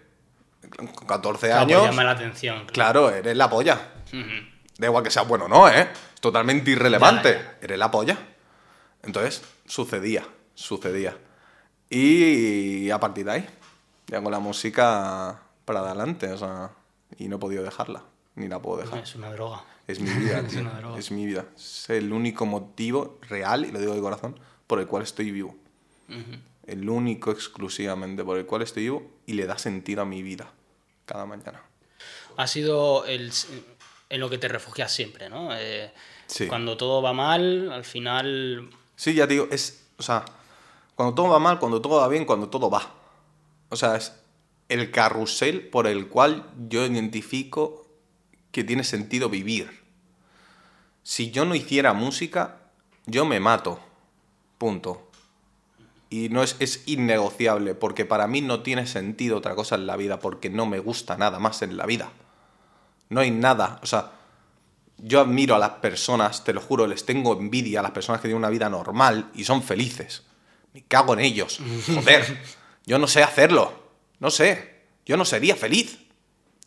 Con 0.76 0.88
14 0.88 1.48
Claro, 1.48 1.62
años. 1.62 1.84
llama 1.86 2.04
la 2.04 2.12
atención. 2.12 2.66
claro. 2.68 3.02
Claro, 3.08 3.10
eres 3.12 3.38
la 3.38 3.50
polla. 3.50 3.80
Ujú. 4.08 4.48
Da 4.78 4.88
igual 4.88 5.04
que 5.04 5.10
sea 5.12 5.24
bueno 5.24 5.46
o 5.46 5.48
no, 5.48 5.68
¿eh? 5.70 5.90
Es 6.16 6.22
totalmente 6.22 6.70
irrelevante. 6.72 7.34
Ya, 7.34 7.58
Eres 7.62 7.78
la 7.80 7.90
polla. 7.92 8.18
Entonces, 9.04 9.44
sucedía, 9.66 10.28
sucedía. 10.54 11.18
Y 11.90 12.90
a 12.90 13.00
partir 13.00 13.26
de 13.26 13.32
ahí, 13.32 13.50
ya 14.08 14.22
con 14.22 14.32
la 14.32 14.40
música 14.40 15.40
para 15.66 15.80
adelante, 15.82 16.32
o 16.32 16.38
sea, 16.38 16.72
y 17.18 17.28
no 17.28 17.38
he 17.38 17.40
podido 17.40 17.64
dejarla, 17.64 18.04
ni 18.36 18.48
la 18.48 18.62
puedo 18.62 18.82
dejar. 18.82 19.00
Es 19.00 19.16
una 19.16 19.32
droga. 19.32 19.64
Es 19.88 20.00
mi 20.02 20.10
vida, 20.10 20.40
Es 20.46 20.48
tío. 20.50 20.62
una 20.62 20.74
droga. 20.80 21.00
Es 21.00 21.12
mi 21.12 21.26
vida. 21.26 21.46
Es 21.56 21.90
el 21.90 22.12
único 22.12 22.46
motivo 22.46 23.18
real, 23.30 23.66
y 23.66 23.72
lo 23.72 23.80
digo 23.80 23.94
de 23.96 24.02
corazón, 24.02 24.40
por 24.68 24.80
el 24.80 24.88
cual 24.88 25.04
estoy 25.04 25.32
vivo. 25.32 25.56
El 26.66 26.90
único 26.90 27.32
exclusivamente 27.32 28.24
por 28.24 28.38
el 28.38 28.46
cual 28.46 28.62
estoy 28.62 28.84
vivo 28.84 29.10
y 29.26 29.34
le 29.34 29.46
da 29.46 29.58
sentido 29.58 30.02
a 30.02 30.06
mi 30.06 30.22
vida 30.22 30.52
cada 31.08 31.26
mañana. 31.26 31.64
Ha 32.36 32.46
sido 32.46 33.06
el, 33.06 33.32
en 34.10 34.20
lo 34.20 34.30
que 34.30 34.38
te 34.38 34.48
refugias 34.48 34.92
siempre, 34.92 35.28
¿no? 35.30 35.50
Eh, 35.58 35.92
Sí. 36.28 36.48
Cuando 36.48 36.78
todo 36.78 37.02
va 37.02 37.14
mal, 37.14 37.72
al 37.72 37.86
final. 37.86 38.70
Sí, 38.96 39.14
ya 39.14 39.28
te 39.28 39.34
digo, 39.34 39.48
es, 39.50 39.88
o 39.98 40.04
sea, 40.04 40.26
cuando 40.96 41.16
todo 41.16 41.30
va 41.30 41.40
mal, 41.40 41.58
cuando 41.60 41.82
todo 41.82 42.02
va 42.02 42.08
bien, 42.08 42.26
cuando 42.26 42.50
todo 42.50 42.70
va. 42.70 42.94
O 43.70 43.76
sea, 43.76 43.96
es 43.96 44.14
el 44.70 44.92
carrusel 44.92 45.70
por 45.70 45.88
el 45.88 46.08
cual 46.08 46.46
yo 46.68 46.86
identifico 46.86 47.88
que 48.52 48.64
tiene 48.64 48.84
sentido 48.84 49.30
vivir. 49.30 49.84
Si 51.04 51.32
yo 51.32 51.46
no 51.46 51.56
hiciera 51.56 51.94
música, 51.94 52.58
yo 53.06 53.26
me 53.26 53.40
mato. 53.40 53.80
Punto. 54.58 55.07
Y 56.10 56.30
no 56.30 56.42
es, 56.44 56.56
es 56.60 56.84
innegociable, 56.86 57.76
porque 57.76 58.06
para 58.06 58.28
mí 58.28 58.42
no 58.42 58.62
tiene 58.62 58.88
sentido 58.88 59.38
otra 59.38 59.56
cosa 59.56 59.76
en 59.76 59.88
la 59.88 59.98
vida, 59.98 60.20
porque 60.20 60.50
no 60.50 60.66
me 60.66 60.80
gusta 60.80 61.18
nada 61.18 61.40
más 61.40 61.62
en 61.62 61.76
la 61.76 61.86
vida. 61.86 62.12
No 63.10 63.22
hay 63.22 63.32
nada, 63.32 63.80
o 63.84 63.86
sea, 63.86 64.12
yo 64.98 65.22
admiro 65.22 65.56
a 65.56 65.60
las 65.60 65.72
personas, 65.72 66.44
te 66.44 66.54
lo 66.54 66.62
juro, 66.62 66.88
les 66.88 67.06
tengo 67.06 67.34
envidia 67.34 67.80
a 67.80 67.84
las 67.84 67.92
personas 67.92 68.22
que 68.22 68.28
tienen 68.28 68.40
una 68.40 68.50
vida 68.50 68.70
normal 68.70 69.30
y 69.36 69.44
son 69.44 69.62
felices. 69.62 70.24
Me 70.74 70.84
cago 70.84 71.14
en 71.14 71.20
ellos. 71.20 71.60
Joder, 71.88 72.42
yo 72.86 72.98
no 73.00 73.08
sé 73.08 73.24
hacerlo. 73.24 73.88
No 74.20 74.32
sé. 74.32 74.78
Yo 75.06 75.18
no 75.18 75.26
sería 75.26 75.56
feliz. 75.56 76.00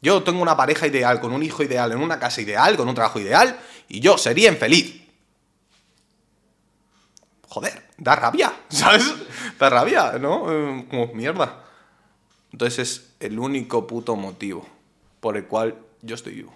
Yo 0.02 0.22
tengo 0.22 0.40
una 0.40 0.56
pareja 0.56 0.86
ideal, 0.86 1.20
con 1.20 1.32
un 1.32 1.42
hijo 1.42 1.62
ideal, 1.62 1.92
en 1.92 1.98
una 1.98 2.18
casa 2.18 2.40
ideal, 2.40 2.76
con 2.76 2.88
un 2.88 2.94
trabajo 2.94 3.20
ideal, 3.20 3.58
y 3.88 4.00
yo 4.00 4.16
sería 4.16 4.48
infeliz. 4.48 5.02
Joder, 7.48 7.89
da 8.00 8.16
rabia, 8.16 8.52
¿sabes? 8.68 9.14
Da 9.58 9.70
rabia, 9.70 10.18
¿no? 10.18 10.50
Eh, 10.50 10.86
Como 10.90 11.06
mierda. 11.14 11.64
Entonces 12.52 12.78
es 12.78 13.14
el 13.20 13.38
único 13.38 13.86
puto 13.86 14.16
motivo 14.16 14.66
por 15.20 15.36
el 15.36 15.46
cual 15.46 15.76
yo 16.02 16.16
estoy 16.16 16.34
vivo. 16.34 16.52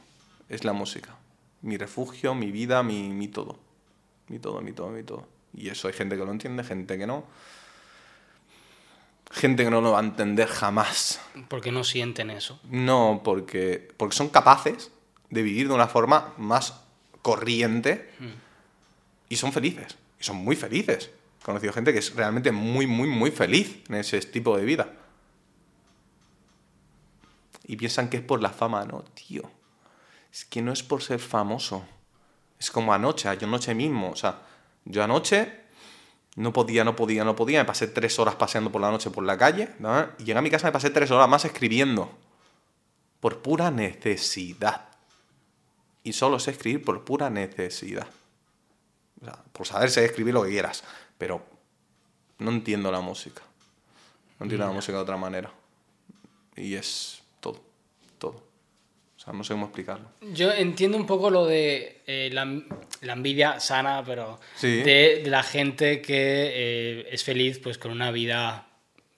Es 0.48 0.64
la 0.64 0.72
música. 0.72 1.14
Mi 1.62 1.76
refugio, 1.76 2.34
mi 2.34 2.50
vida, 2.50 2.82
mi, 2.82 3.10
mi 3.10 3.28
todo. 3.28 3.58
Mi 4.28 4.38
todo, 4.38 4.60
mi 4.60 4.72
todo, 4.72 4.88
mi 4.88 5.02
todo. 5.04 5.28
Y 5.56 5.68
eso 5.68 5.86
hay 5.86 5.94
gente 5.94 6.16
que 6.16 6.24
lo 6.24 6.32
entiende, 6.32 6.64
gente 6.64 6.98
que 6.98 7.06
no. 7.06 7.24
Gente 9.30 9.64
que 9.64 9.70
no 9.70 9.80
lo 9.80 9.92
va 9.92 10.00
a 10.00 10.02
entender 10.02 10.48
jamás. 10.48 11.20
Porque 11.48 11.70
no 11.72 11.84
sienten 11.84 12.30
eso. 12.30 12.60
No, 12.64 13.20
porque, 13.24 13.88
porque 13.96 14.16
son 14.16 14.28
capaces 14.28 14.90
de 15.30 15.42
vivir 15.42 15.68
de 15.68 15.74
una 15.74 15.88
forma 15.88 16.34
más 16.38 16.80
corriente 17.22 18.10
y 19.28 19.36
son 19.36 19.52
felices. 19.52 19.96
Y 20.20 20.24
son 20.24 20.36
muy 20.36 20.56
felices. 20.56 21.10
Conocido 21.44 21.74
gente 21.74 21.92
que 21.92 21.98
es 21.98 22.14
realmente 22.16 22.52
muy, 22.52 22.86
muy, 22.86 23.06
muy 23.06 23.30
feliz 23.30 23.84
en 23.90 23.96
ese 23.96 24.18
tipo 24.22 24.56
de 24.56 24.64
vida. 24.64 24.90
Y 27.64 27.76
piensan 27.76 28.08
que 28.08 28.16
es 28.16 28.22
por 28.22 28.40
la 28.40 28.48
fama, 28.48 28.82
no, 28.86 29.04
tío. 29.12 29.42
Es 30.32 30.46
que 30.46 30.62
no 30.62 30.72
es 30.72 30.82
por 30.82 31.02
ser 31.02 31.18
famoso. 31.18 31.84
Es 32.58 32.70
como 32.70 32.94
anoche, 32.94 33.28
yo 33.36 33.46
anoche 33.46 33.74
mismo. 33.74 34.10
O 34.10 34.16
sea, 34.16 34.40
yo 34.86 35.04
anoche 35.04 35.52
no 36.36 36.50
podía, 36.54 36.82
no 36.82 36.96
podía, 36.96 37.24
no 37.24 37.36
podía. 37.36 37.58
Me 37.58 37.66
pasé 37.66 37.88
tres 37.88 38.18
horas 38.18 38.36
paseando 38.36 38.72
por 38.72 38.80
la 38.80 38.90
noche 38.90 39.10
por 39.10 39.22
la 39.22 39.36
calle. 39.36 39.68
¿no? 39.80 40.08
Y 40.18 40.24
llegué 40.24 40.38
a 40.38 40.42
mi 40.42 40.50
casa 40.50 40.68
me 40.68 40.72
pasé 40.72 40.88
tres 40.88 41.10
horas 41.10 41.28
más 41.28 41.44
escribiendo. 41.44 42.10
Por 43.20 43.42
pura 43.42 43.70
necesidad. 43.70 44.88
Y 46.02 46.14
solo 46.14 46.38
sé 46.38 46.52
escribir 46.52 46.82
por 46.82 47.04
pura 47.04 47.28
necesidad. 47.28 48.06
O 49.20 49.26
sea, 49.26 49.44
por 49.52 49.66
saber 49.66 49.90
sé 49.90 50.06
escribir 50.06 50.32
lo 50.32 50.42
que 50.42 50.50
quieras. 50.50 50.84
Pero 51.18 51.44
no 52.38 52.50
entiendo 52.50 52.90
la 52.92 53.00
música. 53.00 53.42
No 54.38 54.44
entiendo 54.44 54.66
la 54.66 54.72
música 54.72 54.96
de 54.96 55.02
otra 55.02 55.16
manera. 55.16 55.50
Y 56.56 56.74
es 56.74 57.22
todo. 57.40 57.60
Todo. 58.18 58.42
O 59.16 59.20
sea, 59.24 59.32
no 59.32 59.44
sé 59.44 59.54
cómo 59.54 59.66
explicarlo. 59.66 60.08
Yo 60.32 60.52
entiendo 60.52 60.96
un 60.98 61.06
poco 61.06 61.30
lo 61.30 61.46
de 61.46 62.02
eh, 62.06 62.30
la, 62.32 62.44
la 63.00 63.12
envidia 63.12 63.58
sana, 63.60 64.02
pero 64.04 64.38
Sí. 64.56 64.82
de, 64.82 65.20
de 65.24 65.30
la 65.30 65.42
gente 65.42 66.02
que 66.02 66.14
eh, 66.18 67.08
es 67.10 67.24
feliz 67.24 67.58
pues 67.58 67.78
con 67.78 67.90
una 67.92 68.10
vida 68.10 68.66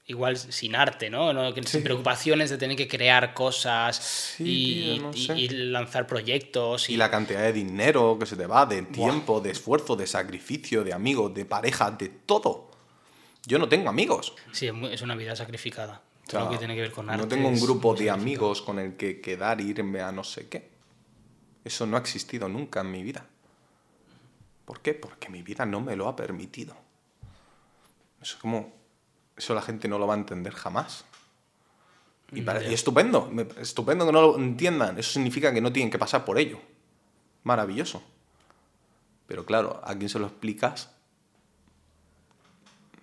igual 0.09 0.37
sin 0.37 0.77
arte, 0.77 1.11
¿no? 1.11 1.33
Sin 1.65 1.83
preocupaciones 1.83 2.49
de 2.51 2.59
tener 2.59 2.77
que 2.77 2.87
crear 2.87 3.35
cosas 3.35 4.37
y, 4.39 4.95
tío, 4.97 5.03
no 5.03 5.11
y- 5.13 5.27
sé. 5.27 5.39
y 5.39 5.49
lanzar 5.49 6.07
proyectos. 6.07 6.89
Y, 6.89 6.95
Y 6.95 6.97
la 6.97 7.11
cantidad 7.11 7.43
de 7.43 7.53
dinero 7.53 8.17
que 8.19 8.27
se 8.27 8.37
te 8.37 8.47
va, 8.47 8.67
de 8.67 8.83
tiempo, 8.83 9.41
de 9.41 9.51
esfuerzo, 9.51 9.97
de 9.97 10.07
sacrificio, 10.07 10.85
de 10.85 10.93
amigos, 10.93 11.35
de 11.35 11.45
pareja, 11.45 11.91
de 11.91 12.09
todo. 12.09 12.71
Yo 13.47 13.59
no 13.59 13.69
tengo 13.69 13.89
amigos. 13.89 14.35
Sí, 14.53 14.71
es, 14.91 15.03
una 15.03 15.15
vida 15.17 15.35
sacrificada. 15.37 16.03
O 16.27 16.31
sea, 16.31 16.41
Todo 16.41 16.45
lo 16.47 16.51
que 16.51 16.59
tiene 16.59 16.75
que 16.75 16.81
ver 16.83 16.93
con 16.93 17.09
arte. 17.11 17.23
no 17.23 17.29
tengo 17.29 17.49
un 17.49 17.61
grupo 17.61 17.95
de 17.95 18.11
amigos 18.11 18.63
con 18.63 18.79
el 18.79 18.97
que 18.97 19.21
quedar, 19.21 19.61
irme 19.61 20.01
a 20.01 20.11
no 20.13 20.25
sé 20.25 20.49
qué. 20.49 20.69
Eso 21.65 21.87
no 21.87 21.97
ha 21.97 22.01
existido 22.01 22.49
nunca 22.49 22.81
en 22.81 22.91
mi 22.93 23.03
vida. 23.03 23.27
¿Por 24.65 24.81
qué? 24.81 24.95
Porque 24.95 25.29
mi 25.29 25.43
vida 25.43 25.65
no 25.67 25.81
me 25.81 25.95
lo 25.97 26.09
ha 26.09 26.15
permitido. 26.17 26.77
Es 28.23 28.35
como... 28.37 28.73
Eso 29.37 29.55
la 29.55 29.63
gente 29.63 29.89
no 29.89 29.99
lo 29.99 30.07
va 30.07 30.15
a 30.15 30.19
entender 30.19 30.53
jamás. 30.55 31.05
Y, 32.33 32.43
para- 32.43 32.63
y 32.65 32.75
estupendo, 32.75 33.31
estupendo 33.61 34.05
que 34.07 34.13
no 34.13 34.21
lo 34.23 34.37
entiendan. 34.39 34.99
Eso 34.99 35.13
significa 35.13 35.53
que 35.53 35.61
no 35.61 35.73
tienen 35.73 35.91
que 35.91 35.99
pasar 35.99 36.25
por 36.25 36.39
ello. 36.39 36.59
Maravilloso. 37.45 38.03
Pero 39.27 39.45
claro, 39.45 39.81
a 39.85 39.95
quien 39.95 40.09
se 40.09 40.19
lo 40.19 40.27
explicas, 40.27 40.91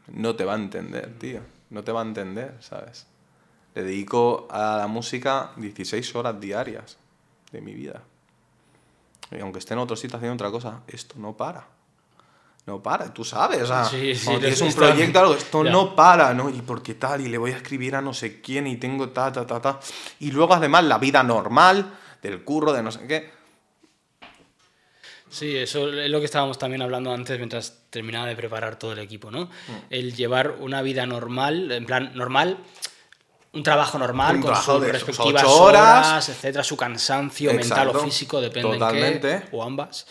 no 0.07 0.35
te 0.35 0.45
va 0.45 0.53
a 0.53 0.57
entender, 0.57 1.17
tío. 1.19 1.41
No 1.69 1.83
te 1.83 1.91
va 1.91 2.01
a 2.01 2.05
entender, 2.05 2.57
¿sabes? 2.61 3.07
Le 3.75 3.83
dedico 3.83 4.47
a 4.51 4.77
la 4.77 4.87
música 4.87 5.51
16 5.57 6.15
horas 6.15 6.39
diarias 6.39 6.97
de 7.51 7.61
mi 7.61 7.73
vida. 7.73 8.03
Y 9.31 9.39
aunque 9.39 9.59
esté 9.59 9.73
en 9.73 9.79
otro 9.79 9.95
sitio 9.95 10.17
haciendo 10.17 10.35
otra 10.35 10.51
cosa, 10.51 10.81
esto 10.87 11.15
no 11.17 11.35
para. 11.35 11.67
No 12.65 12.81
para, 12.81 13.13
tú 13.13 13.25
sabes. 13.25 13.61
O 13.63 13.67
sea, 13.67 13.83
Sí, 13.85 14.15
sí, 14.15 14.23
cuando 14.25 14.41
lo 14.47 14.53
tienes 14.55 14.61
un 14.61 14.73
proyecto, 14.73 15.19
algo, 15.19 15.33
esto 15.35 15.63
Ya. 15.65 15.71
no 15.71 15.95
para, 15.95 16.33
¿no? 16.33 16.49
¿Y 16.49 16.61
por 16.61 16.81
qué 16.81 16.93
tal? 16.93 17.19
Y 17.21 17.27
le 17.27 17.37
voy 17.37 17.51
a 17.51 17.57
escribir 17.57 17.95
a 17.95 18.01
no 18.01 18.13
sé 18.13 18.39
quién 18.41 18.67
y 18.67 18.77
tengo 18.77 19.09
ta, 19.09 19.31
ta, 19.33 19.45
ta, 19.45 19.61
ta. 19.61 19.79
Y 20.19 20.31
luego 20.31 20.53
además 20.53 20.85
la 20.85 20.97
vida 20.97 21.23
normal 21.23 21.93
del 22.21 22.43
curro, 22.43 22.71
de 22.71 22.81
no 22.81 22.91
sé 22.91 23.05
qué. 23.05 23.31
Sí, 25.29 25.57
eso 25.57 25.89
es 25.89 26.09
lo 26.09 26.19
que 26.19 26.25
estábamos 26.25 26.59
también 26.59 26.83
hablando 26.83 27.11
antes 27.11 27.37
mientras 27.37 27.79
terminaba 27.89 28.27
de 28.27 28.35
preparar 28.35 28.77
todo 28.77 28.93
el 28.93 28.99
equipo, 28.99 29.31
¿no? 29.31 29.45
Mm. 29.45 29.49
El 29.89 30.15
llevar 30.15 30.51
una 30.59 30.81
vida 30.83 31.05
normal, 31.07 31.71
en 31.71 31.85
plan, 31.85 32.11
normal, 32.13 32.57
un 33.51 33.63
trabajo 33.63 33.97
normal, 33.97 34.35
Un 34.35 34.41
con 34.43 34.51
trabajo 34.51 34.73
sus 34.75 34.81
de 34.85 34.91
respectivas 34.91 35.43
horas. 35.45 36.07
horas, 36.07 36.29
etcétera, 36.29 36.63
su 36.63 36.77
cansancio 36.77 37.51
mental 37.53 37.89
o 37.89 37.99
físico, 37.99 38.39
depende 38.39 38.69
en 38.73 38.79
Totalmente. 38.79 39.41
qué, 39.49 39.57
o 39.57 39.63
ambas. 39.63 40.05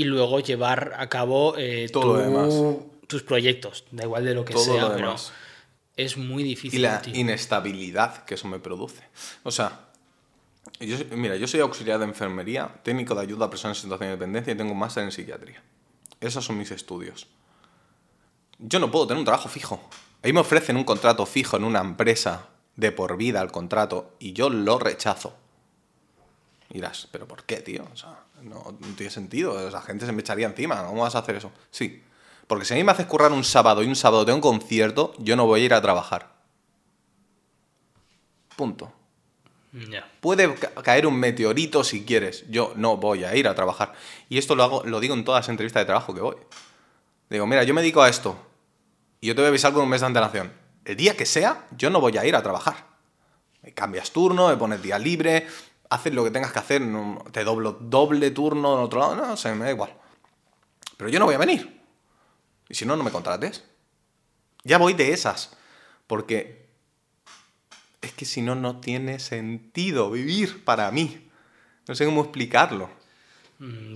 Y 0.00 0.04
luego 0.04 0.40
llevar 0.40 0.94
a 0.96 1.08
cabo 1.08 1.54
eh, 1.58 1.88
Todo 1.92 2.16
lo 2.16 2.22
tu- 2.22 2.30
demás. 2.30 2.54
tus 3.06 3.22
proyectos, 3.22 3.84
da 3.90 4.04
igual 4.04 4.24
de 4.24 4.34
lo 4.34 4.44
que 4.44 4.54
Todo 4.54 4.64
sea, 4.64 4.82
lo 4.88 4.94
pero 4.96 5.14
es 5.96 6.16
muy 6.16 6.42
Y 6.42 6.46
difícil. 6.46 6.82
la 6.82 7.02
tío. 7.02 7.14
inestabilidad 7.14 8.24
que 8.24 8.34
eso 8.34 8.48
me 8.48 8.58
produce. 8.60 9.02
O 9.42 9.50
sea, 9.50 9.88
yo, 10.80 10.96
mira, 11.16 11.36
yo 11.36 11.46
soy 11.46 11.60
auxiliar 11.60 11.98
de 11.98 12.06
enfermería, 12.06 12.70
técnico 12.82 13.14
de 13.14 13.20
ayuda 13.22 13.46
a 13.46 13.50
personas 13.50 13.76
en 13.78 13.82
situación 13.82 14.08
de 14.08 14.12
dependencia 14.16 14.52
y 14.52 14.56
tengo 14.56 14.72
un 14.72 14.78
máster 14.78 15.04
en 15.04 15.12
psiquiatría. 15.12 15.62
Esos 16.20 16.44
son 16.44 16.56
mis 16.56 16.70
estudios. 16.70 17.26
Yo 18.58 18.78
no 18.78 18.90
puedo 18.90 19.06
tener 19.06 19.18
un 19.18 19.24
trabajo 19.24 19.48
fijo. 19.48 19.80
Ahí 20.22 20.32
me 20.32 20.40
ofrecen 20.40 20.76
un 20.76 20.84
contrato 20.84 21.26
fijo 21.26 21.56
en 21.56 21.64
una 21.64 21.80
empresa 21.80 22.48
de 22.76 22.92
por 22.92 23.16
vida 23.16 23.40
al 23.40 23.50
contrato 23.52 24.14
y 24.18 24.32
yo 24.32 24.48
lo 24.50 24.78
rechazo. 24.78 25.34
Y 26.70 26.74
dirás, 26.74 27.08
¿pero 27.10 27.26
por 27.26 27.42
qué, 27.44 27.56
tío? 27.56 27.84
O 27.92 27.96
sea, 27.96 28.24
no, 28.42 28.76
no 28.78 28.94
tiene 28.96 29.10
sentido. 29.10 29.68
La 29.70 29.82
gente 29.82 30.06
se 30.06 30.12
me 30.12 30.20
echaría 30.20 30.46
encima. 30.46 30.84
¿Cómo 30.86 31.02
vas 31.02 31.14
a 31.16 31.18
hacer 31.18 31.36
eso? 31.36 31.50
Sí. 31.70 32.02
Porque 32.46 32.64
si 32.64 32.74
a 32.74 32.76
mí 32.76 32.84
me 32.84 32.92
haces 32.92 33.06
currar 33.06 33.32
un 33.32 33.44
sábado 33.44 33.82
y 33.82 33.86
un 33.86 33.96
sábado 33.96 34.24
tengo 34.24 34.36
un 34.36 34.58
concierto, 34.60 35.12
yo 35.18 35.36
no 35.36 35.46
voy 35.46 35.62
a 35.62 35.64
ir 35.64 35.74
a 35.74 35.82
trabajar. 35.82 36.32
Punto. 38.56 38.92
Puede 40.20 40.52
ca- 40.56 40.74
caer 40.82 41.06
un 41.06 41.18
meteorito 41.18 41.84
si 41.84 42.04
quieres. 42.04 42.44
Yo 42.50 42.72
no 42.76 42.96
voy 42.96 43.24
a 43.24 43.34
ir 43.36 43.46
a 43.46 43.54
trabajar. 43.54 43.92
Y 44.28 44.38
esto 44.38 44.54
lo 44.56 44.64
hago, 44.64 44.84
lo 44.84 45.00
digo 45.00 45.14
en 45.14 45.24
todas 45.24 45.44
las 45.44 45.48
entrevistas 45.48 45.80
de 45.82 45.86
trabajo 45.86 46.14
que 46.14 46.20
voy. 46.20 46.36
Digo, 47.28 47.46
mira, 47.46 47.62
yo 47.62 47.72
me 47.74 47.80
dedico 47.80 48.02
a 48.02 48.08
esto. 48.08 48.36
Y 49.20 49.28
yo 49.28 49.34
te 49.34 49.40
voy 49.42 49.46
a 49.46 49.50
avisar 49.50 49.72
con 49.72 49.82
un 49.84 49.88
mes 49.88 50.00
de 50.00 50.08
antelación. 50.08 50.52
El 50.84 50.96
día 50.96 51.16
que 51.16 51.26
sea, 51.26 51.66
yo 51.76 51.90
no 51.90 52.00
voy 52.00 52.16
a 52.16 52.24
ir 52.26 52.34
a 52.34 52.42
trabajar. 52.42 52.86
Me 53.62 53.72
cambias 53.72 54.10
turno, 54.10 54.48
me 54.48 54.56
pones 54.56 54.82
día 54.82 54.98
libre, 54.98 55.46
haces 55.90 56.14
lo 56.14 56.24
que 56.24 56.30
tengas 56.30 56.52
que 56.52 56.58
hacer, 56.58 56.80
no- 56.80 57.22
te 57.32 57.44
doblo 57.44 57.72
doble 57.72 58.30
turno 58.30 58.74
en 58.78 58.84
otro 58.84 59.00
lado, 59.00 59.14
no 59.16 59.36
sé, 59.36 59.54
me 59.54 59.66
da 59.66 59.70
igual. 59.72 59.92
Pero 60.96 61.10
yo 61.10 61.18
no 61.18 61.26
voy 61.26 61.34
a 61.34 61.38
venir. 61.38 61.80
Y 62.68 62.74
si 62.74 62.86
no, 62.86 62.96
no 62.96 63.02
me 63.04 63.10
contrates. 63.10 63.64
Ya 64.64 64.78
voy 64.78 64.94
de 64.94 65.12
esas. 65.12 65.56
Porque 66.06 66.68
es 68.02 68.12
que 68.12 68.24
si 68.24 68.42
no, 68.42 68.54
no 68.54 68.80
tiene 68.80 69.18
sentido 69.18 70.10
vivir 70.10 70.64
para 70.64 70.90
mí. 70.90 71.28
No 71.88 71.94
sé 71.94 72.04
cómo 72.04 72.22
explicarlo. 72.22 72.88
Mm. 73.58 73.94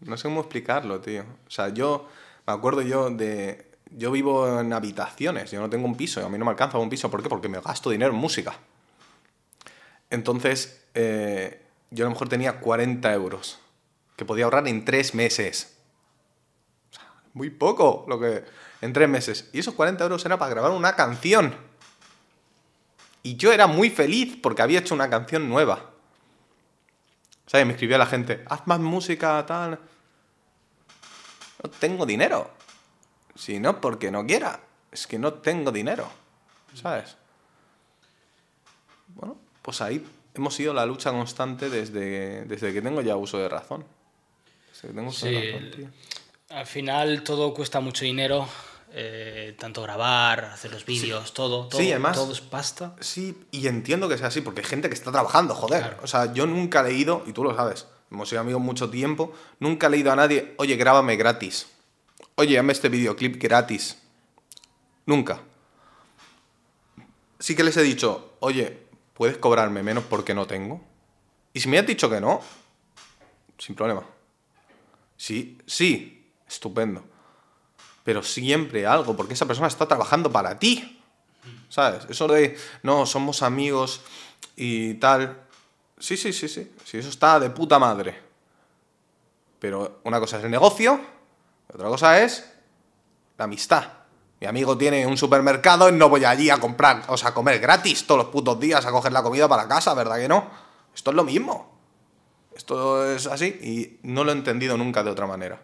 No 0.00 0.16
sé 0.16 0.24
cómo 0.24 0.40
explicarlo, 0.40 1.00
tío. 1.00 1.22
O 1.46 1.50
sea, 1.50 1.70
yo 1.70 2.08
me 2.46 2.52
acuerdo 2.52 2.82
yo 2.82 3.10
de... 3.10 3.64
Yo 3.90 4.10
vivo 4.10 4.60
en 4.60 4.72
habitaciones, 4.72 5.52
yo 5.52 5.60
no 5.60 5.70
tengo 5.70 5.86
un 5.86 5.96
piso, 5.96 6.24
a 6.24 6.28
mí 6.28 6.36
no 6.38 6.44
me 6.44 6.50
alcanza 6.50 6.76
un 6.76 6.90
piso. 6.90 7.08
¿Por 7.10 7.22
qué? 7.22 7.28
Porque 7.28 7.48
me 7.48 7.60
gasto 7.60 7.88
dinero 7.90 8.12
en 8.12 8.18
música. 8.18 8.58
Entonces, 10.10 10.85
eh, 10.96 11.62
yo 11.90 12.04
a 12.04 12.08
lo 12.08 12.12
mejor 12.12 12.28
tenía 12.28 12.58
40 12.58 13.12
euros 13.12 13.60
que 14.16 14.24
podía 14.24 14.44
ahorrar 14.46 14.66
en 14.66 14.84
tres 14.84 15.14
meses. 15.14 15.76
Muy 17.34 17.50
poco 17.50 18.04
lo 18.08 18.18
que... 18.18 18.44
En 18.80 18.92
tres 18.92 19.08
meses. 19.08 19.50
Y 19.52 19.58
esos 19.58 19.74
40 19.74 20.02
euros 20.04 20.24
era 20.24 20.38
para 20.38 20.50
grabar 20.50 20.70
una 20.70 20.96
canción. 20.96 21.54
Y 23.22 23.36
yo 23.36 23.52
era 23.52 23.66
muy 23.66 23.90
feliz 23.90 24.38
porque 24.42 24.62
había 24.62 24.80
hecho 24.80 24.94
una 24.94 25.10
canción 25.10 25.48
nueva. 25.48 25.90
¿Sabes? 27.46 27.66
Me 27.66 27.72
escribía 27.72 27.98
la 27.98 28.06
gente, 28.06 28.42
haz 28.48 28.66
más 28.66 28.80
música, 28.80 29.44
tal. 29.46 29.78
No 31.62 31.70
tengo 31.70 32.06
dinero. 32.06 32.50
Si 33.34 33.60
no, 33.60 33.80
porque 33.80 34.10
no 34.10 34.24
quiera. 34.26 34.60
Es 34.90 35.06
que 35.06 35.18
no 35.18 35.34
tengo 35.34 35.72
dinero. 35.72 36.08
¿Sabes? 36.74 37.16
Bueno, 39.08 39.36
pues 39.62 39.80
ahí 39.80 40.04
hemos 40.36 40.54
sido 40.54 40.72
la 40.74 40.86
lucha 40.86 41.10
constante 41.10 41.68
desde, 41.70 42.44
desde 42.44 42.72
que 42.72 42.82
tengo 42.82 43.00
ya 43.02 43.16
uso 43.16 43.38
de 43.38 43.48
razón. 43.48 43.84
Desde 44.72 44.88
que 44.88 44.94
tengo 44.94 45.08
uso 45.08 45.26
Sí, 45.26 45.32
de 45.32 45.52
razón, 45.52 45.70
tío. 45.70 45.88
Al 46.50 46.66
final 46.66 47.22
todo 47.24 47.52
cuesta 47.54 47.80
mucho 47.80 48.04
dinero, 48.04 48.48
eh, 48.92 49.56
tanto 49.58 49.82
grabar, 49.82 50.44
hacer 50.44 50.70
los 50.72 50.84
vídeos, 50.86 51.34
todo, 51.34 51.66
todo, 51.68 51.80
Sí, 51.80 51.90
además- 51.90 52.16
todo 52.16 52.32
es 52.32 52.40
pasta. 52.40 52.94
Sí, 53.00 53.36
y 53.50 53.66
entiendo 53.66 54.08
que 54.08 54.16
sea 54.16 54.28
así, 54.28 54.40
porque 54.42 54.60
hay 54.60 54.66
gente 54.66 54.88
que 54.88 54.94
está 54.94 55.10
trabajando, 55.10 55.54
joder. 55.54 55.80
Claro. 55.82 55.96
O 56.02 56.06
sea, 56.06 56.32
yo 56.32 56.46
nunca 56.46 56.80
he 56.80 56.84
leído, 56.92 57.24
y 57.26 57.32
tú 57.32 57.42
lo 57.42 57.54
sabes, 57.56 57.86
hemos 58.10 58.28
sido 58.28 58.40
amigos 58.40 58.62
mucho 58.62 58.88
tiempo, 58.90 59.32
nunca 59.58 59.88
he 59.88 59.90
leído 59.90 60.12
a 60.12 60.16
nadie, 60.16 60.54
oye, 60.58 60.76
grábame 60.76 61.16
gratis. 61.16 61.66
Oye, 62.36 62.58
hazme 62.58 62.72
este 62.72 62.88
videoclip 62.88 63.42
gratis. 63.42 63.98
Nunca. 65.04 65.40
Sí 67.38 67.54
que 67.54 67.64
les 67.64 67.76
he 67.76 67.82
dicho, 67.82 68.34
oye, 68.40 68.85
¿puedes 69.16 69.38
cobrarme 69.38 69.82
menos 69.82 70.04
porque 70.04 70.34
no 70.34 70.46
tengo? 70.46 70.80
Y 71.52 71.60
si 71.60 71.68
me 71.68 71.78
has 71.78 71.86
dicho 71.86 72.10
que 72.10 72.20
no, 72.20 72.40
sin 73.58 73.74
problema. 73.74 74.04
Sí, 75.16 75.58
sí, 75.66 76.32
estupendo. 76.46 77.02
Pero 78.04 78.22
siempre 78.22 78.86
algo, 78.86 79.16
porque 79.16 79.34
esa 79.34 79.46
persona 79.46 79.68
está 79.68 79.88
trabajando 79.88 80.30
para 80.30 80.58
ti. 80.58 81.02
¿Sabes? 81.68 82.06
Eso 82.08 82.28
de, 82.28 82.56
no, 82.82 83.06
somos 83.06 83.42
amigos 83.42 84.02
y 84.54 84.94
tal. 84.94 85.42
Sí, 85.98 86.16
sí, 86.16 86.32
sí, 86.32 86.48
sí. 86.48 86.70
Sí, 86.84 86.98
eso 86.98 87.08
está 87.08 87.40
de 87.40 87.50
puta 87.50 87.78
madre. 87.78 88.22
Pero 89.58 90.00
una 90.04 90.20
cosa 90.20 90.38
es 90.38 90.44
el 90.44 90.50
negocio, 90.50 91.00
otra 91.72 91.88
cosa 91.88 92.22
es 92.22 92.52
la 93.38 93.46
amistad. 93.46 93.84
Mi 94.40 94.46
amigo 94.46 94.76
tiene 94.76 95.06
un 95.06 95.16
supermercado 95.16 95.88
y 95.88 95.92
no 95.92 96.08
voy 96.08 96.24
allí 96.24 96.50
a 96.50 96.58
comprar, 96.58 97.02
o 97.08 97.16
sea, 97.16 97.30
a 97.30 97.34
comer 97.34 97.58
gratis 97.58 98.06
todos 98.06 98.18
los 98.24 98.28
putos 98.30 98.60
días, 98.60 98.84
a 98.84 98.90
coger 98.90 99.12
la 99.12 99.22
comida 99.22 99.48
para 99.48 99.66
casa, 99.66 99.94
¿verdad 99.94 100.16
que 100.18 100.28
no? 100.28 100.50
Esto 100.94 101.10
es 101.10 101.16
lo 101.16 101.24
mismo. 101.24 101.74
Esto 102.54 103.10
es 103.12 103.26
así 103.26 103.46
y 103.62 103.98
no 104.06 104.24
lo 104.24 104.32
he 104.32 104.34
entendido 104.34 104.76
nunca 104.76 105.02
de 105.02 105.10
otra 105.10 105.26
manera. 105.26 105.60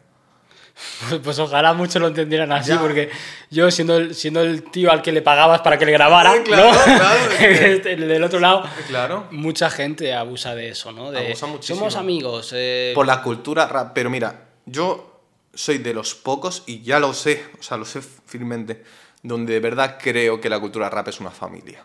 Pues, 1.09 1.21
pues 1.23 1.39
ojalá 1.39 1.75
muchos 1.75 2.01
lo 2.01 2.09
entendieran 2.09 2.51
así, 2.51 2.71
Ya. 2.71 2.81
porque 2.81 3.11
yo 3.51 3.71
siendo 3.71 3.97
el, 3.99 4.15
siendo 4.15 4.41
el 4.41 4.63
tío 4.71 4.91
al 4.91 5.03
que 5.03 5.13
le 5.13 5.21
pagabas 5.21 5.61
para 5.61 5.77
que 5.79 5.85
le 5.85 5.93
grabara, 5.93 6.35
Eh, 6.35 6.43
claro, 6.43 6.73
¿no? 6.73 6.83
claro, 6.83 7.21
es 7.31 7.39
que- 7.39 7.73
Este, 7.75 7.93
el 7.93 8.09
del 8.09 8.25
otro 8.25 8.41
lado, 8.41 8.63
Claro. 8.89 9.27
mucha 9.33 9.69
gente 9.69 10.15
abusa 10.15 10.55
de 10.55 10.71
eso, 10.71 10.91
¿no? 10.93 11.11
De, 11.11 11.27
Abusa 11.27 11.47
muchísimo. 11.47 11.79
Somos 11.79 11.97
amigos. 11.97 12.53
eh, 12.55 12.93
Por 12.95 13.07
la 13.07 13.23
cultura 13.23 13.67
rap. 13.67 13.93
Pero 13.95 14.09
mira, 14.09 14.49
yo 14.65 15.12
soy 15.55 15.79
de 15.79 15.95
los 15.95 16.15
pocos, 16.15 16.63
y 16.67 16.83
ya 16.83 16.99
lo 16.99 17.15
sé, 17.15 17.47
o 17.59 17.63
sea, 17.63 17.77
lo 17.77 17.85
sé 17.85 18.03
firmemente, 18.03 18.85
donde 19.23 19.55
de 19.55 19.61
verdad 19.61 19.99
creo 20.01 20.41
que 20.41 20.49
la 20.49 20.61
cultura 20.61 20.91
rap 20.91 21.09
es 21.09 21.21
una 21.21 21.31
familia. 21.31 21.85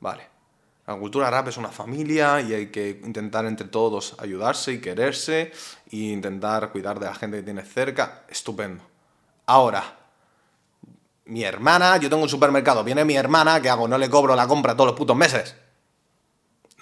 Vale. 0.00 0.34
La 0.86 0.94
cultura 0.96 1.30
rap 1.30 1.48
es 1.48 1.56
una 1.56 1.70
familia 1.70 2.42
y 2.42 2.52
hay 2.52 2.66
que 2.66 3.00
intentar 3.04 3.46
entre 3.46 3.68
todos 3.68 4.16
ayudarse 4.18 4.72
y 4.72 4.80
quererse 4.80 5.50
e 5.90 5.96
intentar 5.96 6.70
cuidar 6.72 7.00
de 7.00 7.06
la 7.06 7.14
gente 7.14 7.38
que 7.38 7.42
tienes 7.42 7.72
cerca. 7.72 8.24
Estupendo. 8.28 8.84
Ahora, 9.46 9.96
mi 11.26 11.42
hermana, 11.42 11.96
yo 11.96 12.10
tengo 12.10 12.22
un 12.22 12.28
supermercado, 12.28 12.84
viene 12.84 13.04
mi 13.04 13.16
hermana, 13.16 13.62
¿qué 13.62 13.70
hago? 13.70 13.88
No 13.88 13.96
le 13.96 14.10
cobro 14.10 14.36
la 14.36 14.46
compra 14.46 14.76
todos 14.76 14.88
los 14.88 14.98
putos 14.98 15.16
meses. 15.16 15.56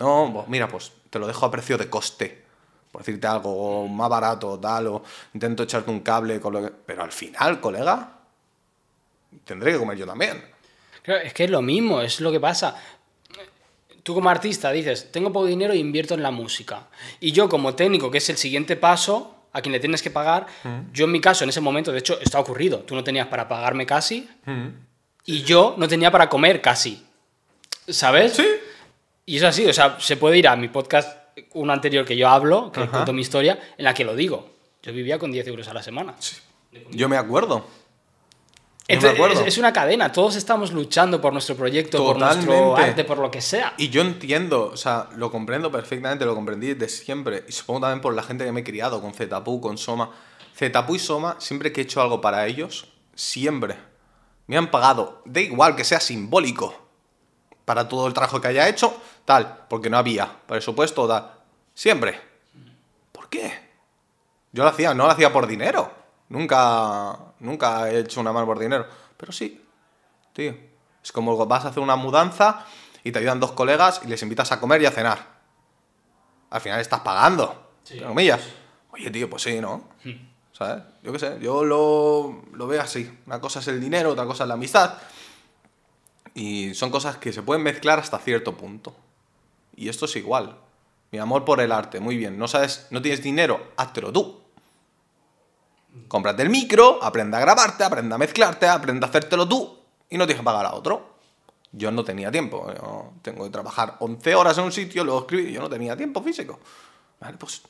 No, 0.01 0.31
pues 0.35 0.49
mira, 0.49 0.67
pues 0.67 0.93
te 1.11 1.21
lo 1.21 1.29
dejo 1.29 1.47
a 1.47 1.51
precio 1.53 1.79
de 1.79 1.89
coste. 1.89 2.42
Por 2.93 3.01
decirte 3.03 3.27
algo, 3.27 3.51
o 3.85 3.89
más 3.89 4.09
barato, 4.11 4.59
tal, 4.61 4.87
o 4.89 5.03
intento 5.35 5.63
echarte 5.65 5.91
un 5.91 6.01
cable, 6.01 6.39
con 6.39 6.53
lo 6.53 6.63
que- 6.63 6.71
pero 6.87 7.03
al 7.03 7.11
final, 7.11 7.59
colega, 7.61 8.19
tendré 9.45 9.73
que 9.73 9.79
comer 9.79 9.97
yo 9.99 10.07
también. 10.07 10.45
Claro, 11.03 11.23
es 11.23 11.33
que 11.33 11.45
es 11.45 11.51
lo 11.51 11.63
mismo, 11.63 12.01
es 12.03 12.21
lo 12.21 12.31
que 12.31 12.39
pasa. 12.39 12.77
Tú 14.03 14.15
como 14.15 14.29
artista 14.31 14.71
dices, 14.73 15.11
tengo 15.11 15.33
poco 15.33 15.47
dinero 15.47 15.73
e 15.73 15.79
invierto 15.79 16.15
en 16.15 16.23
la 16.23 16.31
música. 16.31 16.89
Y 17.21 17.33
yo 17.33 17.49
como 17.49 17.75
técnico, 17.75 18.11
que 18.11 18.19
es 18.19 18.29
el 18.31 18.37
siguiente 18.37 18.77
paso, 18.77 19.37
a 19.55 19.61
quien 19.63 19.73
le 19.73 19.81
tienes 19.81 20.03
que 20.03 20.11
pagar, 20.11 20.47
yo 20.93 21.05
en 21.07 21.13
mi 21.13 21.21
caso, 21.21 21.45
en 21.45 21.51
ese 21.51 21.61
momento, 21.61 21.93
de 21.93 21.99
hecho, 21.99 22.19
esto 22.21 22.37
ha 22.39 22.41
ocurrido. 22.41 22.81
Tú 22.81 22.95
no 22.95 23.05
tenías 23.05 23.29
para 23.29 23.49
pagarme 23.49 23.87
casi 23.87 24.29
y 25.25 25.43
yo 25.43 25.75
no 25.79 25.87
tenía 25.89 26.11
para 26.11 26.29
comer 26.29 26.61
casi. 26.61 27.07
¿Sabes? 27.89 28.35
Sí. 28.35 28.47
Y 29.27 29.37
es 29.37 29.43
así, 29.45 29.67
o 29.67 29.73
sea, 29.73 29.99
se 30.01 30.17
puede 30.17 30.39
ir 30.39 30.49
a 30.49 30.57
mi 30.57 30.69
podcast, 30.69 31.19
uno 31.55 31.73
anterior 31.73 32.05
que 32.05 32.17
yo 32.17 32.29
hablo, 32.29 32.71
que 32.73 32.81
Ajá. 32.81 32.91
cuento 32.91 33.13
mi 33.13 33.23
historia, 33.23 33.59
en 33.77 33.85
la 33.85 33.95
que 33.95 34.05
lo 34.05 34.15
digo. 34.15 34.51
Yo 34.83 34.93
vivía 34.93 35.19
con 35.19 35.31
10 35.31 35.47
euros 35.49 35.69
a 35.69 35.75
la 35.75 35.83
semana. 35.83 36.15
Yo 36.91 37.09
me 37.09 37.17
acuerdo. 37.17 37.65
Yo 38.89 39.01
me 39.01 39.09
acuerdo. 39.09 39.41
es, 39.41 39.47
es 39.47 39.59
una 39.59 39.73
cadena, 39.73 40.11
todos 40.11 40.35
estamos 40.37 40.73
luchando 40.73 41.21
por 41.21 41.33
nuestro 41.33 41.55
proyecto, 41.55 42.05
por 42.05 42.19
nuestro 42.19 42.77
arte, 42.77 43.05
por 43.05 43.19
lo 43.19 43.31
que 43.31 43.41
sea. 43.41 43.75
Y 43.79 43.89
yo 43.91 44.03
entiendo, 44.03 44.71
o 44.73 44.77
sea, 44.77 45.09
lo 45.17 45.31
comprendo 45.31 45.71
perfectamente, 45.71 46.25
lo 46.25 46.35
comprendí 46.35 46.75
desde 46.75 46.89
siempre. 46.89 47.45
Y 47.49 47.53
supongo 47.53 47.81
también 47.83 48.01
por 48.01 48.13
la 48.15 48.23
gente 48.23 48.45
que 48.45 48.53
me 48.53 48.61
he 48.61 48.65
criado, 48.65 49.01
con 49.01 49.15
Zetapu, 49.15 49.61
con 49.61 49.79
Soma. 49.79 50.11
Zetapu 50.57 50.97
y 50.97 50.99
Soma, 50.99 51.37
siempre 51.39 51.73
que 51.73 51.81
he 51.81 51.85
hecho 51.85 52.03
algo 52.03 52.21
para 52.21 52.47
ellos, 52.47 52.89
siempre 53.15 53.77
me 54.49 54.57
han 54.59 54.71
pagado. 54.71 55.23
Da 55.25 55.41
igual 55.41 55.77
que 55.77 55.85
sea 55.85 56.01
simbólico. 56.01 56.75
para 57.65 57.89
todo 57.89 58.09
el 58.09 58.13
trabajo 58.13 58.41
que 58.41 58.49
haya 58.49 58.69
hecho, 58.69 58.93
tal, 59.25 59.65
porque 59.69 59.91
no 59.91 59.99
había 59.99 60.31
presupuesto, 60.47 61.07
tal. 61.07 61.33
Siempre. 61.75 62.21
¿Por 63.13 63.29
qué? 63.29 63.71
Yo 64.53 64.63
lo 64.63 64.69
hacía, 64.69 64.95
no 64.95 65.05
lo 65.05 65.11
hacía 65.11 65.33
por 65.33 65.47
dinero. 65.47 65.91
Nunca, 66.29 67.19
nunca 67.41 67.91
he 67.91 68.01
hecho 68.01 68.21
una 68.21 68.33
mano 68.33 68.47
por 68.47 68.59
dinero. 68.59 68.87
Pero 69.17 69.33
sí, 69.33 69.65
tío. 70.33 70.55
Es 71.03 71.11
como 71.13 71.37
vas 71.47 71.65
a 71.65 71.69
hacer 71.69 71.83
una 71.83 71.97
mudanza 71.97 72.65
y 73.03 73.11
te 73.11 73.19
ayudan 73.19 73.41
dos 73.41 73.53
colegas 73.53 74.01
y 74.05 74.09
les 74.09 74.23
invitas 74.23 74.53
a 74.53 74.61
comer 74.61 74.83
y 74.83 74.87
a 74.87 74.91
cenar. 74.91 75.27
Al 76.51 76.61
final 76.61 76.81
estás 76.81 77.01
pagando. 77.01 77.73
entre 77.91 78.07
comillas. 78.07 78.41
Oye, 78.93 79.11
tío, 79.11 79.29
pues 79.29 79.43
sí, 79.43 79.61
¿no? 79.61 79.89
¿Sabes? 80.53 80.85
Yo 81.03 81.13
qué 81.13 81.19
sé, 81.19 81.39
yo 81.41 81.65
lo, 81.65 82.43
lo 82.53 82.67
veo 82.67 82.83
así. 82.83 83.11
Una 83.27 83.41
cosa 83.41 83.61
es 83.61 83.69
el 83.69 83.81
dinero, 83.81 84.11
otra 84.11 84.27
cosa 84.27 84.45
es 84.45 84.49
la 84.49 84.55
amistad. 84.55 84.95
Y 86.35 86.75
son 86.75 86.91
cosas 86.91 87.17
que 87.17 87.33
se 87.33 87.43
pueden 87.43 87.63
mezclar 87.63 87.99
hasta 87.99 88.19
cierto 88.19 88.57
punto. 88.57 88.95
Y 89.75 89.89
esto 89.89 90.05
es 90.05 90.17
igual. 90.17 90.59
Mi 91.11 91.19
amor 91.19 91.45
por 91.45 91.61
el 91.61 91.73
arte, 91.73 92.01
muy 92.01 92.17
bien. 92.17 92.39
No 92.39 92.49
sabes, 92.49 92.87
no 92.91 93.03
tienes 93.03 93.23
dinero, 93.23 93.73
háztelo 93.77 94.13
tú. 94.13 94.41
Cómprate 96.09 96.43
el 96.43 96.49
micro, 96.49 97.03
aprende 97.03 97.37
a 97.37 97.41
grabarte, 97.41 97.85
aprende 97.85 98.15
a 98.15 98.19
mezclarte, 98.19 98.67
aprende 98.67 99.05
a 99.05 99.09
hacértelo 99.09 99.47
tú 99.47 99.79
y 100.09 100.17
no 100.17 100.27
tienes 100.27 100.41
que 100.41 100.45
pagar 100.45 100.67
a 100.67 100.75
otro. 100.75 101.13
Yo 101.73 101.91
no 101.91 102.05
tenía 102.05 102.31
tiempo. 102.31 103.13
Tengo 103.23 103.45
que 103.45 103.51
trabajar 103.51 103.97
11 104.01 104.35
horas 104.35 104.59
en 104.59 104.65
un 104.65 104.73
sitio, 104.73 105.05
luego 105.05 105.21
escribir. 105.21 105.51
Yo 105.51 105.61
no 105.61 105.69
tenía 105.69 105.97
tiempo 105.97 106.23
físico. 106.23 106.59
Vale, 107.21 107.37
pues 107.39 107.63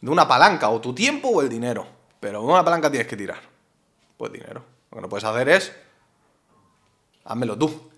de 0.00 0.10
una 0.10 0.28
palanca, 0.28 0.68
o 0.70 0.80
tu 0.80 0.94
tiempo 0.94 1.28
o 1.28 1.42
el 1.42 1.48
dinero. 1.48 1.86
Pero 2.20 2.40
de 2.40 2.46
una 2.46 2.64
palanca 2.64 2.90
tienes 2.90 3.08
que 3.08 3.16
tirar. 3.16 3.40
Pues 4.16 4.32
dinero. 4.32 4.64
Lo 4.90 4.96
que 4.96 5.02
no 5.02 5.08
puedes 5.08 5.24
hacer 5.24 5.48
es. 5.48 5.72
Házmelo 7.24 7.58
tú. 7.58 7.90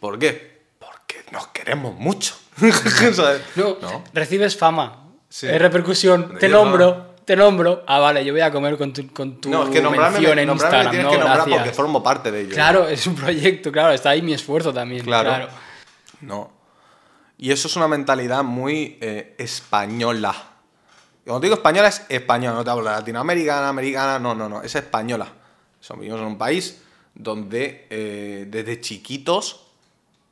¿Por 0.00 0.18
qué? 0.18 0.66
Porque 0.78 1.24
nos 1.32 1.48
queremos 1.48 1.94
mucho. 1.94 2.34
¿Sabes? 3.14 3.42
No, 3.56 3.76
No. 3.80 4.04
recibes 4.12 4.56
fama. 4.56 5.04
Sí. 5.28 5.46
Es 5.46 5.60
repercusión. 5.60 6.38
Te 6.38 6.48
nombro, 6.48 7.14
te 7.24 7.36
nombro. 7.36 7.84
Ah, 7.86 7.98
vale, 7.98 8.24
yo 8.24 8.32
voy 8.32 8.40
a 8.40 8.50
comer 8.50 8.78
con 8.78 8.92
tu, 8.92 9.12
con 9.12 9.40
tu 9.40 9.50
No, 9.50 9.64
es 9.64 9.70
que 9.70 9.82
nombrarme, 9.82 10.18
mención 10.18 10.36
me, 10.36 10.42
en 10.42 10.48
nombrarme 10.48 10.76
Instagram. 10.78 10.90
tienes 10.90 11.04
no, 11.04 11.10
que 11.10 11.18
nombrar 11.18 11.36
gracias. 11.38 11.58
porque 11.58 11.74
formo 11.74 12.02
parte 12.02 12.30
de 12.30 12.40
ello. 12.42 12.54
Claro, 12.54 12.88
es 12.88 13.06
un 13.06 13.14
proyecto, 13.16 13.70
claro, 13.72 13.92
está 13.92 14.10
ahí 14.10 14.22
mi 14.22 14.32
esfuerzo 14.32 14.72
también. 14.72 15.04
Claro. 15.04 15.28
Claro. 15.30 15.48
No. 16.20 16.52
Y 17.38 17.50
eso 17.52 17.68
es 17.68 17.76
una 17.76 17.88
mentalidad 17.88 18.42
muy 18.42 18.96
eh, 19.00 19.34
española. 19.38 20.34
Cuando 21.24 21.40
te 21.40 21.46
digo 21.46 21.56
española 21.56 21.88
es 21.88 22.06
española, 22.08 22.56
no 22.56 22.64
te 22.64 22.70
hablo 22.70 22.84
de 22.84 22.90
latinoamericana, 22.96 23.68
americana, 23.68 24.18
no, 24.18 24.34
no, 24.34 24.48
no, 24.48 24.62
es 24.62 24.74
española. 24.74 25.26
Somos 25.80 26.00
vivimos 26.00 26.20
en 26.20 26.28
un 26.28 26.38
país 26.38 26.80
donde 27.14 27.86
eh, 27.90 28.46
desde 28.48 28.80
chiquitos 28.80 29.66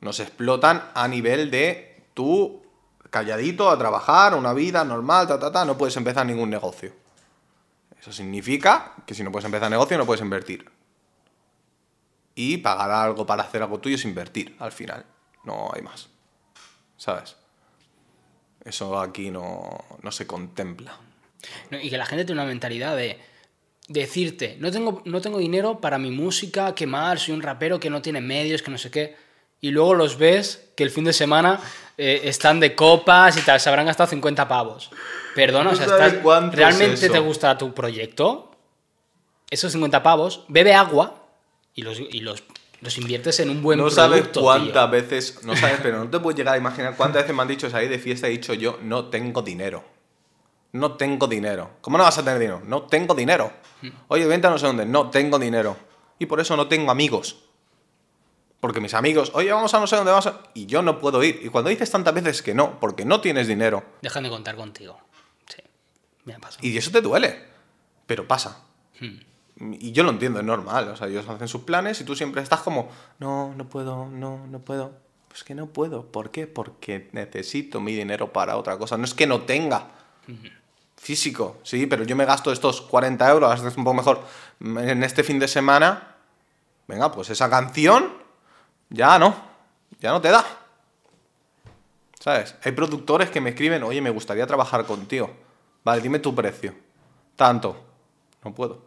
nos 0.01 0.19
explotan 0.19 0.89
a 0.95 1.07
nivel 1.07 1.51
de 1.51 1.94
tú 2.15 2.63
calladito 3.11 3.69
a 3.69 3.77
trabajar, 3.77 4.33
una 4.33 4.53
vida 4.53 4.83
normal, 4.83 5.27
ta, 5.27 5.39
ta, 5.39 5.51
ta, 5.51 5.63
no 5.63 5.77
puedes 5.77 5.95
empezar 5.95 6.25
ningún 6.25 6.49
negocio. 6.49 6.91
Eso 7.99 8.11
significa 8.11 8.93
que 9.05 9.13
si 9.13 9.23
no 9.23 9.31
puedes 9.31 9.45
empezar 9.45 9.69
negocio 9.69 9.97
no 9.97 10.05
puedes 10.05 10.21
invertir. 10.21 10.69
Y 12.33 12.57
pagar 12.57 12.91
algo 12.91 13.25
para 13.25 13.43
hacer 13.43 13.61
algo 13.61 13.79
tuyo 13.79 13.95
es 13.95 14.05
invertir, 14.05 14.55
al 14.59 14.71
final. 14.71 15.05
No 15.43 15.71
hay 15.73 15.81
más. 15.81 16.09
¿Sabes? 16.97 17.35
Eso 18.63 18.99
aquí 18.99 19.29
no, 19.29 19.85
no 20.01 20.11
se 20.11 20.27
contempla. 20.27 20.97
Y 21.71 21.89
que 21.89 21.97
la 21.97 22.05
gente 22.05 22.25
tiene 22.25 22.41
una 22.41 22.49
mentalidad 22.49 22.95
de 22.95 23.19
decirte, 23.87 24.57
no 24.59 24.71
tengo, 24.71 25.01
no 25.05 25.21
tengo 25.21 25.37
dinero 25.37 25.79
para 25.79 25.97
mi 25.97 26.11
música, 26.11 26.75
qué 26.75 26.87
mal, 26.87 27.19
soy 27.19 27.33
un 27.33 27.41
rapero 27.41 27.79
que 27.79 27.89
no 27.89 28.01
tiene 28.01 28.21
medios, 28.21 28.61
que 28.61 28.71
no 28.71 28.77
sé 28.77 28.91
qué. 28.91 29.15
Y 29.61 29.71
luego 29.71 29.93
los 29.93 30.17
ves 30.17 30.69
que 30.75 30.83
el 30.83 30.91
fin 30.91 31.05
de 31.05 31.13
semana 31.13 31.59
eh, 31.97 32.21
están 32.25 32.59
de 32.59 32.75
copas 32.75 33.37
y 33.37 33.41
tal, 33.41 33.59
se 33.59 33.69
habrán 33.69 33.85
gastado 33.85 34.09
50 34.09 34.47
pavos. 34.47 34.89
Perdona, 35.35 35.71
o 35.71 35.75
sea, 35.75 35.85
¿Tú 35.85 35.91
sabes 35.91 36.07
estás- 36.07 36.23
cuánto 36.23 36.51
es 36.51 36.55
¿realmente 36.57 37.09
te 37.09 37.19
gusta 37.19 37.57
tu 37.57 37.73
proyecto? 37.73 38.51
Esos 39.49 39.71
50 39.71 40.01
pavos, 40.03 40.43
bebe 40.47 40.73
agua 40.73 41.15
y 41.73 41.81
los, 41.83 41.99
y 41.99 42.19
los, 42.21 42.43
los 42.81 42.97
inviertes 42.97 43.39
en 43.39 43.49
un 43.49 43.61
buen 43.61 43.77
no 43.77 43.85
producto. 43.85 44.01
sabes 44.01 44.31
tío. 44.31 44.41
cuántas 44.41 44.91
veces, 44.91 45.39
no 45.43 45.55
sabes, 45.55 45.79
pero 45.83 45.99
no 46.03 46.09
te 46.09 46.19
puedes 46.19 46.37
llegar 46.37 46.55
a 46.55 46.57
imaginar 46.57 46.95
cuántas 46.95 47.23
veces 47.23 47.35
me 47.35 47.41
han 47.41 47.47
dicho 47.47 47.69
salir 47.69 47.89
de 47.89 47.99
fiesta 47.99 48.27
y 48.27 48.33
he 48.33 48.37
dicho 48.37 48.53
yo, 48.53 48.79
no 48.81 49.05
tengo 49.05 49.41
dinero. 49.41 49.83
No 50.71 50.93
tengo 50.93 51.27
dinero. 51.27 51.69
¿Cómo 51.81 51.97
no 51.97 52.03
vas 52.03 52.17
a 52.17 52.23
tener 52.23 52.37
dinero? 52.39 52.61
No 52.65 52.81
tengo 52.83 53.13
dinero. 53.15 53.51
Oye, 54.09 54.25
vente 54.25 54.47
a 54.47 54.49
no 54.49 54.57
sé 54.57 54.65
dónde. 54.65 54.85
No 54.85 55.09
tengo 55.09 55.39
dinero. 55.39 55.77
Y 56.19 56.25
por 56.25 56.41
eso 56.41 56.57
no 56.57 56.67
tengo 56.67 56.91
amigos. 56.91 57.37
Porque 58.65 58.81
mis 58.81 58.95
amigos, 58.95 59.29
oye, 59.35 59.51
vamos 59.51 59.71
a 59.75 59.79
no 59.79 59.85
sé 59.85 59.95
dónde 59.95 60.09
vamos 60.09 60.25
a... 60.25 60.41
Y 60.55 60.65
yo 60.65 60.81
no 60.81 60.97
puedo 60.97 61.23
ir. 61.23 61.39
Y 61.43 61.49
cuando 61.49 61.69
dices 61.69 61.91
tantas 61.91 62.15
veces 62.15 62.41
que 62.41 62.55
no, 62.55 62.79
porque 62.79 63.05
no 63.05 63.21
tienes 63.21 63.47
dinero, 63.47 63.83
Dejan 64.01 64.23
de 64.23 64.29
contar 64.31 64.55
contigo. 64.55 64.99
Sí, 65.45 65.61
me 66.23 66.33
ha 66.33 66.39
pasado. 66.39 66.65
y 66.65 66.75
eso 66.75 66.89
te 66.89 66.99
duele. 67.01 67.43
Pero 68.07 68.27
pasa. 68.27 68.63
Hmm. 68.99 69.73
Y 69.79 69.91
yo 69.91 70.01
lo 70.01 70.09
entiendo, 70.09 70.39
es 70.39 70.45
normal. 70.47 70.89
O 70.89 70.95
sea, 70.95 71.05
ellos 71.05 71.29
hacen 71.29 71.47
sus 71.47 71.61
planes 71.61 72.01
y 72.01 72.05
tú 72.05 72.15
siempre 72.15 72.41
estás 72.41 72.61
como, 72.61 72.89
no, 73.19 73.53
no 73.55 73.69
puedo, 73.69 74.07
no, 74.07 74.47
no 74.47 74.57
puedo. 74.57 74.93
Pues 75.27 75.43
que 75.43 75.53
no 75.53 75.67
puedo. 75.67 76.11
¿Por 76.11 76.31
qué? 76.31 76.47
Porque 76.47 77.09
necesito 77.11 77.79
mi 77.79 77.93
dinero 77.93 78.33
para 78.33 78.57
otra 78.57 78.79
cosa. 78.79 78.97
No 78.97 79.05
es 79.05 79.13
que 79.13 79.27
no 79.27 79.41
tenga. 79.41 79.89
Físico, 80.97 81.59
sí, 81.61 81.85
pero 81.85 82.03
yo 82.03 82.15
me 82.15 82.25
gasto 82.25 82.51
estos 82.51 82.81
40 82.81 83.29
euros, 83.29 83.61
gasto 83.61 83.79
un 83.79 83.83
poco 83.83 83.93
mejor 83.93 84.23
en 84.59 85.03
este 85.03 85.23
fin 85.23 85.37
de 85.37 85.47
semana. 85.47 86.15
Venga, 86.87 87.11
pues 87.11 87.29
esa 87.29 87.47
canción 87.47 88.24
ya 88.89 89.17
no, 89.19 89.35
ya 89.99 90.11
no 90.11 90.21
te 90.21 90.29
da. 90.29 90.43
¿Sabes? 92.19 92.55
Hay 92.63 92.71
productores 92.71 93.29
que 93.29 93.39
me 93.41 93.51
escriben, 93.51 93.83
oye, 93.83 94.01
me 94.01 94.09
gustaría 94.09 94.47
trabajar 94.47 94.85
contigo. 94.85 95.31
Vale, 95.83 96.01
dime 96.01 96.19
tu 96.19 96.33
precio. 96.33 96.73
Tanto. 97.35 97.79
No 98.43 98.53
puedo. 98.53 98.81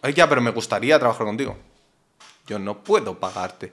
Ay, 0.00 0.14
ya, 0.14 0.28
pero 0.28 0.40
me 0.40 0.50
gustaría 0.50 0.98
trabajar 0.98 1.26
contigo. 1.26 1.56
Yo 2.46 2.58
no 2.58 2.82
puedo 2.82 3.18
pagarte. 3.18 3.72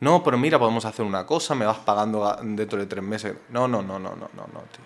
No, 0.00 0.22
pero 0.22 0.38
mira, 0.38 0.58
podemos 0.58 0.84
hacer 0.84 1.04
una 1.04 1.26
cosa, 1.26 1.54
me 1.56 1.66
vas 1.66 1.78
pagando 1.78 2.36
dentro 2.42 2.78
de 2.78 2.86
tres 2.86 3.02
meses. 3.02 3.34
No, 3.48 3.66
no, 3.66 3.82
no, 3.82 3.98
no, 3.98 4.10
no, 4.14 4.30
no, 4.32 4.46
no, 4.52 4.60
tío. 4.70 4.84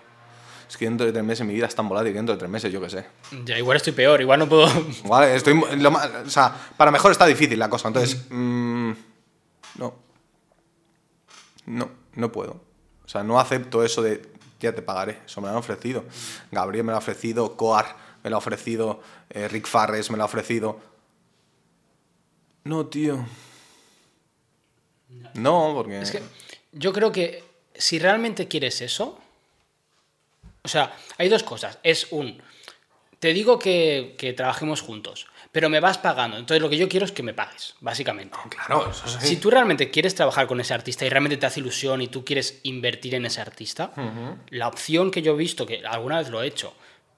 Es 0.67 0.75
que 0.77 0.85
dentro 0.85 1.05
de 1.05 1.11
tres 1.11 1.23
meses 1.23 1.45
mi 1.45 1.53
vida 1.53 1.67
es 1.67 1.75
tan 1.75 1.87
volátil 1.87 2.13
que 2.13 2.17
dentro 2.17 2.33
de 2.33 2.39
tres 2.39 2.49
meses, 2.49 2.71
yo 2.73 2.81
qué 2.81 2.89
sé. 2.89 3.05
Ya, 3.45 3.57
igual 3.59 3.77
estoy 3.77 3.93
peor, 3.93 4.19
igual 4.21 4.39
no 4.39 4.49
puedo. 4.49 4.67
Vale, 5.05 5.35
estoy. 5.35 5.61
lo 5.77 5.91
ma- 5.91 6.09
o 6.25 6.29
sea, 6.29 6.55
para 6.75 6.89
mejor 6.89 7.11
está 7.11 7.27
difícil 7.27 7.59
la 7.59 7.69
cosa. 7.69 7.89
Entonces, 7.89 8.25
mm, 8.31 8.91
no. 9.77 9.95
No, 11.65 11.89
no 12.15 12.31
puedo. 12.31 12.61
O 13.05 13.07
sea, 13.07 13.23
no 13.23 13.39
acepto 13.39 13.83
eso 13.83 14.01
de 14.01 14.21
ya 14.59 14.73
te 14.73 14.81
pagaré. 14.81 15.21
Eso 15.25 15.41
me 15.41 15.47
lo 15.47 15.53
han 15.53 15.59
ofrecido. 15.59 16.05
Gabriel 16.51 16.85
me 16.85 16.91
lo 16.91 16.97
ha 16.97 16.99
ofrecido, 16.99 17.55
Coar 17.57 17.95
me 18.23 18.29
lo 18.29 18.37
ha 18.37 18.39
ofrecido, 18.39 19.01
eh, 19.29 19.47
Rick 19.47 19.67
Farres 19.67 20.09
me 20.09 20.17
lo 20.17 20.23
ha 20.23 20.25
ofrecido. 20.25 20.79
No, 22.63 22.87
tío. 22.87 23.25
No, 25.33 25.73
porque. 25.75 26.01
Es 26.01 26.11
que 26.11 26.23
yo 26.71 26.93
creo 26.93 27.11
que 27.11 27.43
si 27.75 27.99
realmente 27.99 28.47
quieres 28.47 28.81
eso, 28.81 29.19
o 30.63 30.67
sea, 30.67 30.95
hay 31.17 31.27
dos 31.27 31.43
cosas. 31.43 31.77
Es 31.83 32.07
un, 32.11 32.41
te 33.19 33.33
digo 33.33 33.59
que, 33.59 34.15
que 34.17 34.31
trabajemos 34.33 34.81
juntos, 34.81 35.27
pero 35.53 35.69
me 35.69 35.79
vas 35.79 35.97
pagando. 35.99 36.35
Entonces 36.35 36.61
lo 36.61 36.69
que 36.69 36.77
yo 36.77 36.89
quiero 36.89 37.05
es 37.05 37.11
que 37.13 37.23
me 37.23 37.33
pagues, 37.33 37.75
básicamente. 37.79 38.37
Claro, 38.49 38.89
eso 38.89 39.07
sí. 39.07 39.27
Si 39.27 39.35
tú 39.37 39.49
realmente 39.49 39.89
quieres 39.91 40.15
trabajar 40.15 40.47
con 40.47 40.59
ese 40.59 40.73
artista 40.73 41.05
y 41.05 41.09
realmente 41.09 41.37
te 41.37 41.45
hace 41.45 41.61
ilusión 41.61 42.01
y 42.01 42.07
tú 42.07 42.25
quieres 42.25 42.59
invertir 42.63 43.13
en 43.15 43.25
ese 43.25 43.39
artista, 43.39 43.93
la 44.49 44.67
opción 44.67 45.11
que 45.11 45.21
yo 45.21 45.33
he 45.33 45.37
visto, 45.37 45.65
que 45.65 45.85
alguna 45.85 46.17
vez 46.17 46.29
lo 46.29 46.41
he 46.43 46.47
hecho, 46.47 46.73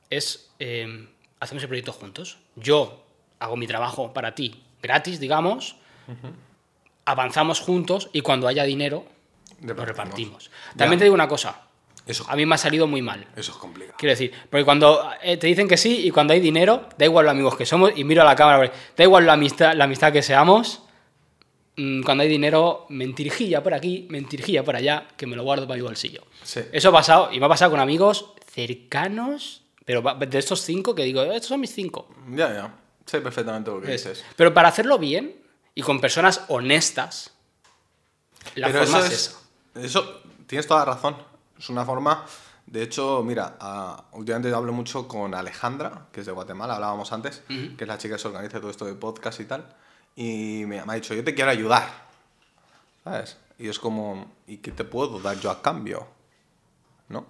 es 0.09 0.51
eh, 0.59 1.07
hacemos 1.39 1.63
el 1.63 1.69
proyecto 1.69 1.93
juntos. 1.93 2.37
Yo 2.55 3.05
hago 3.39 3.55
mi 3.57 3.67
trabajo 3.67 4.13
para 4.13 4.35
ti 4.35 4.61
gratis, 4.81 5.19
digamos, 5.19 5.77
avanzamos 7.05 7.59
juntos 7.59 8.09
y 8.13 8.21
cuando 8.21 8.47
haya 8.47 8.63
dinero, 8.63 9.05
lo 9.61 9.73
Repartimos. 9.73 9.87
repartimos. 9.87 10.51
También 10.75 10.99
te 10.99 11.05
digo 11.05 11.15
una 11.15 11.27
cosa, 11.27 11.61
Eso, 12.07 12.23
a 12.29 12.35
mí 12.35 12.45
me 12.45 12.55
ha 12.55 12.57
salido 12.57 12.85
muy 12.87 13.01
mal. 13.01 13.25
eso 13.35 13.51
es 13.51 13.57
complicado. 13.57 13.95
Quiero 13.97 14.11
decir, 14.11 14.31
porque 14.49 14.63
cuando 14.63 15.09
eh, 15.23 15.37
te 15.37 15.47
dicen 15.47 15.67
que 15.67 15.75
sí 15.77 16.05
y 16.07 16.11
cuando 16.11 16.33
hay 16.33 16.39
dinero, 16.39 16.87
da 16.97 17.05
igual 17.05 17.25
los 17.25 17.31
amigos 17.31 17.55
que 17.57 17.65
somos, 17.65 17.91
y 17.95 18.03
miro 18.03 18.21
a 18.21 18.25
la 18.25 18.35
cámara, 18.35 18.57
porque 18.59 18.77
da 18.95 19.03
igual 19.03 19.25
la 19.25 19.33
amistad, 19.33 19.73
la 19.73 19.85
amistad 19.85 20.13
que 20.13 20.21
seamos, 20.21 20.83
mm, 21.77 22.03
cuando 22.03 22.21
hay 22.23 22.29
dinero, 22.29 22.85
mentirjilla 22.89 23.63
por 23.63 23.73
aquí, 23.73 24.05
mentirjilla 24.11 24.63
por 24.63 24.75
allá, 24.75 25.07
que 25.17 25.25
me 25.25 25.35
lo 25.35 25.43
guardo 25.43 25.67
para 25.67 25.77
mi 25.77 25.81
bolsillo. 25.81 26.23
Sí. 26.43 26.61
Eso 26.71 26.89
ha 26.89 26.91
pasado, 26.91 27.29
y 27.33 27.39
me 27.39 27.47
ha 27.47 27.49
pasado 27.49 27.71
con 27.71 27.79
amigos 27.79 28.33
cercanos, 28.53 29.63
pero 29.83 30.01
de 30.01 30.37
estos 30.39 30.61
cinco 30.61 30.93
que 30.93 31.03
digo, 31.03 31.23
estos 31.23 31.47
son 31.47 31.59
mis 31.59 31.73
cinco. 31.73 32.07
Ya, 32.29 32.53
ya. 32.53 32.75
Sé 33.05 33.21
perfectamente 33.21 33.71
lo 33.71 33.81
que 33.81 33.93
Es- 33.95 34.03
dices. 34.03 34.23
Pero 34.35 34.53
para 34.53 34.67
hacerlo 34.69 34.97
bien 34.99 35.35
y 35.73 35.81
con 35.81 35.99
personas 35.99 36.41
honestas, 36.49 37.31
la 38.55 38.67
Pero 38.67 38.79
forma 38.85 38.97
eso 38.99 39.07
es, 39.07 39.13
es, 39.13 39.37
esa. 39.75 39.85
eso, 39.85 40.21
tienes 40.47 40.67
toda 40.67 40.81
la 40.85 40.93
razón. 40.93 41.15
Es 41.65 41.69
una 41.71 41.83
forma. 41.83 42.23
De 42.67 42.83
hecho, 42.83 43.23
mira, 43.23 43.57
ah, 43.59 44.05
últimamente 44.11 44.53
hablo 44.53 44.71
mucho 44.71 45.07
con 45.07 45.33
Alejandra, 45.33 46.09
que 46.11 46.19
es 46.19 46.27
de 46.27 46.31
Guatemala, 46.31 46.75
hablábamos 46.75 47.11
antes, 47.11 47.41
que 47.47 47.75
es 47.75 47.87
la 47.87 47.97
chica 47.97 48.13
que 48.13 48.21
se 48.21 48.27
organiza 48.27 48.59
todo 48.59 48.69
esto 48.69 48.85
de 48.85 48.93
podcast 48.93 49.39
y 49.39 49.45
tal. 49.45 49.75
Y 50.15 50.63
me, 50.67 50.85
me 50.85 50.93
ha 50.93 50.95
dicho, 50.95 51.15
yo 51.15 51.23
te 51.23 51.33
quiero 51.33 51.49
ayudar. 51.49 51.89
¿Sabes? 53.03 53.37
Y 53.57 53.67
es 53.67 53.79
como, 53.79 54.31
¿y 54.45 54.57
qué 54.57 54.73
te 54.73 54.83
puedo 54.83 55.19
dar 55.19 55.39
yo 55.39 55.49
a 55.49 55.63
cambio? 55.63 56.05
¿No? 57.09 57.25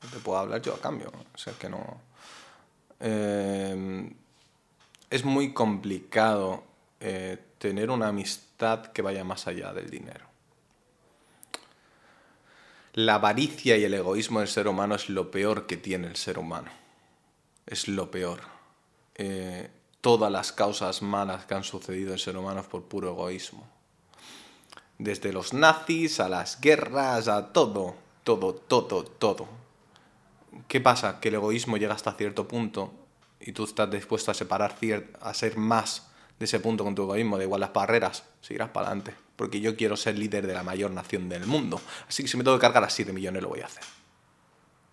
¿Qué 0.00 0.08
te 0.08 0.18
puedo 0.20 0.38
hablar 0.38 0.62
yo 0.62 0.72
a 0.72 0.80
cambio? 0.80 1.12
O 1.34 1.36
sea, 1.36 1.52
que 1.52 1.68
no... 1.68 2.00
Eh, 2.98 4.10
es 5.10 5.22
muy 5.22 5.52
complicado 5.52 6.64
eh, 6.98 7.36
tener 7.58 7.90
una 7.90 8.08
amistad 8.08 8.86
que 8.86 9.02
vaya 9.02 9.22
más 9.22 9.46
allá 9.46 9.74
del 9.74 9.90
dinero. 9.90 10.33
La 12.96 13.16
avaricia 13.16 13.76
y 13.76 13.82
el 13.82 13.92
egoísmo 13.92 14.38
del 14.38 14.48
ser 14.48 14.68
humano 14.68 14.94
es 14.94 15.08
lo 15.08 15.32
peor 15.32 15.66
que 15.66 15.76
tiene 15.76 16.06
el 16.06 16.14
ser 16.14 16.38
humano. 16.38 16.70
Es 17.66 17.88
lo 17.88 18.08
peor. 18.08 18.40
Eh, 19.16 19.68
todas 20.00 20.30
las 20.30 20.52
causas 20.52 21.02
malas 21.02 21.44
que 21.44 21.54
han 21.54 21.64
sucedido 21.64 22.12
en 22.12 22.20
ser 22.20 22.36
humano 22.36 22.60
es 22.60 22.66
por 22.68 22.84
puro 22.84 23.08
egoísmo. 23.08 23.66
Desde 24.98 25.32
los 25.32 25.52
nazis 25.52 26.20
a 26.20 26.28
las 26.28 26.60
guerras, 26.60 27.26
a 27.26 27.52
todo, 27.52 27.96
todo, 28.22 28.54
todo, 28.54 29.02
todo. 29.02 29.48
¿Qué 30.68 30.80
pasa? 30.80 31.18
Que 31.18 31.30
el 31.30 31.34
egoísmo 31.34 31.76
llega 31.76 31.94
hasta 31.94 32.12
cierto 32.12 32.46
punto 32.46 32.92
y 33.40 33.50
tú 33.50 33.64
estás 33.64 33.90
dispuesto 33.90 34.30
a 34.30 34.34
separar, 34.34 34.76
a 35.20 35.34
ser 35.34 35.56
más 35.56 36.13
de 36.38 36.44
ese 36.44 36.60
punto 36.60 36.84
con 36.84 36.94
tu 36.94 37.02
egoísmo, 37.02 37.38
da 37.38 37.44
igual 37.44 37.60
las 37.60 37.72
barreras, 37.72 38.24
seguirás 38.40 38.70
para 38.70 38.88
adelante 38.88 39.24
porque 39.36 39.60
yo 39.60 39.76
quiero 39.76 39.96
ser 39.96 40.18
líder 40.18 40.46
de 40.46 40.54
la 40.54 40.62
mayor 40.62 40.90
nación 40.90 41.28
del 41.28 41.46
mundo. 41.46 41.80
Así 42.08 42.22
que 42.22 42.28
si 42.28 42.36
me 42.36 42.44
tengo 42.44 42.56
que 42.56 42.62
cargar 42.62 42.84
a 42.84 42.90
7 42.90 43.12
millones, 43.12 43.42
lo 43.42 43.48
voy 43.48 43.60
a 43.60 43.66
hacer. 43.66 43.82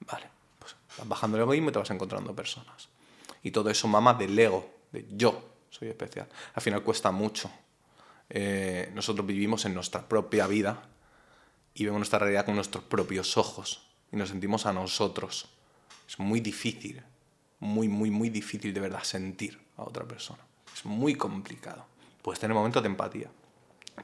Vale, 0.01 0.29
pues 0.59 0.75
vas 0.97 1.07
bajando 1.07 1.37
el 1.37 1.43
egoísmo 1.43 1.69
y 1.69 1.73
te 1.73 1.79
vas 1.79 1.91
encontrando 1.91 2.35
personas. 2.35 2.89
Y 3.43 3.51
todo 3.51 3.69
eso 3.69 3.87
mama 3.87 4.13
del 4.13 4.37
ego, 4.37 4.69
de 4.91 5.05
yo 5.11 5.49
soy 5.69 5.89
especial. 5.89 6.27
Al 6.53 6.61
final 6.61 6.83
cuesta 6.83 7.11
mucho. 7.11 7.51
Eh, 8.29 8.91
nosotros 8.93 9.25
vivimos 9.25 9.65
en 9.65 9.73
nuestra 9.73 10.07
propia 10.07 10.47
vida 10.47 10.81
y 11.73 11.85
vemos 11.85 11.99
nuestra 11.99 12.19
realidad 12.19 12.45
con 12.45 12.55
nuestros 12.55 12.83
propios 12.83 13.37
ojos 13.37 13.89
y 14.11 14.15
nos 14.15 14.29
sentimos 14.29 14.65
a 14.65 14.73
nosotros. 14.73 15.49
Es 16.07 16.17
muy 16.17 16.39
difícil, 16.39 17.03
muy, 17.59 17.87
muy, 17.87 18.09
muy 18.09 18.29
difícil 18.29 18.73
de 18.73 18.79
verdad 18.79 19.03
sentir 19.03 19.61
a 19.77 19.83
otra 19.83 20.05
persona. 20.05 20.39
Muy 20.83 21.15
complicado. 21.15 21.85
Puedes 22.21 22.39
tener 22.39 22.55
momentos 22.55 22.83
de 22.83 22.89
empatía, 22.89 23.29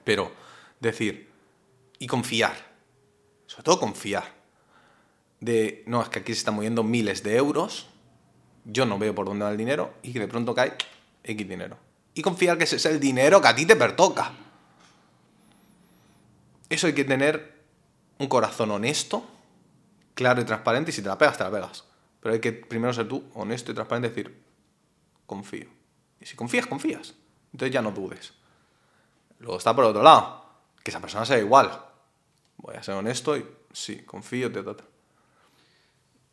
pero 0.03 0.31
decir, 0.79 1.29
y 1.99 2.07
confiar, 2.07 2.55
sobre 3.45 3.63
todo 3.63 3.79
confiar, 3.79 4.35
de, 5.39 5.83
no, 5.85 6.01
es 6.01 6.09
que 6.09 6.19
aquí 6.19 6.33
se 6.33 6.39
están 6.39 6.55
moviendo 6.55 6.83
miles 6.83 7.23
de 7.23 7.35
euros, 7.35 7.87
yo 8.65 8.85
no 8.85 8.97
veo 8.97 9.13
por 9.13 9.25
dónde 9.25 9.45
va 9.45 9.51
el 9.51 9.57
dinero 9.57 9.93
y 10.01 10.13
que 10.13 10.19
de 10.19 10.27
pronto 10.27 10.53
cae 10.53 10.73
X 11.23 11.47
dinero. 11.47 11.77
Y 12.13 12.21
confiar 12.21 12.57
que 12.57 12.63
ese 12.63 12.77
es 12.77 12.85
el 12.85 12.99
dinero 12.99 13.41
que 13.41 13.47
a 13.47 13.55
ti 13.55 13.65
te 13.65 13.75
pertoca. 13.75 14.33
Eso 16.69 16.87
hay 16.87 16.93
que 16.93 17.05
tener 17.05 17.63
un 18.17 18.27
corazón 18.27 18.71
honesto, 18.71 19.23
claro 20.15 20.41
y 20.41 20.45
transparente, 20.45 20.91
y 20.91 20.93
si 20.93 21.01
te 21.01 21.07
la 21.07 21.17
pegas, 21.17 21.37
te 21.37 21.43
la 21.43 21.51
pegas. 21.51 21.85
Pero 22.19 22.33
hay 22.33 22.41
que 22.41 22.51
primero 22.51 22.91
ser 22.93 23.07
tú 23.07 23.23
honesto 23.35 23.71
y 23.71 23.75
transparente 23.75 24.07
y 24.07 24.09
decir, 24.09 24.43
confío. 25.25 25.76
Y 26.19 26.25
si 26.25 26.35
confías, 26.35 26.67
confías. 26.67 27.13
Entonces 27.51 27.73
ya 27.73 27.81
no 27.81 27.91
dudes. 27.91 28.33
Luego 29.39 29.57
está 29.57 29.75
por 29.75 29.85
otro 29.85 30.01
lado, 30.01 30.45
que 30.83 30.91
esa 30.91 30.99
persona 30.99 31.25
sea 31.25 31.37
igual. 31.37 31.71
Voy 32.57 32.75
a 32.75 32.83
ser 32.83 32.95
honesto 32.95 33.37
y 33.37 33.45
sí, 33.71 34.03
confío, 34.03 34.51
te, 34.51 34.63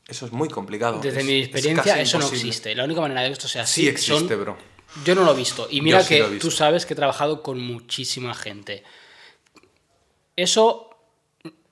Eso 0.09 0.27
es 0.27 0.33
muy 0.33 0.49
complicado. 0.49 1.01
Desde 1.01 1.23
mi 1.23 1.41
experiencia, 1.41 2.01
eso 2.01 2.19
no 2.19 2.29
existe. 2.29 2.75
La 2.75 2.85
única 2.85 3.01
manera 3.01 3.23
de 3.23 3.29
que 3.29 3.33
esto 3.35 3.49
sea 3.49 3.63
así. 3.63 3.83
Sí 3.83 3.89
existe, 3.89 4.35
bro. 4.37 4.57
Yo 5.05 5.15
no 5.15 5.25
lo 5.25 5.33
he 5.33 5.37
visto. 5.37 5.67
Y 5.71 5.81
mira 5.81 6.07
que 6.07 6.39
tú 6.41 6.51
sabes 6.51 6.87
que 6.87 6.95
he 6.95 6.97
trabajado 6.97 7.43
con 7.43 7.61
muchísima 7.61 8.35
gente. 8.35 8.85
Eso, 10.37 10.91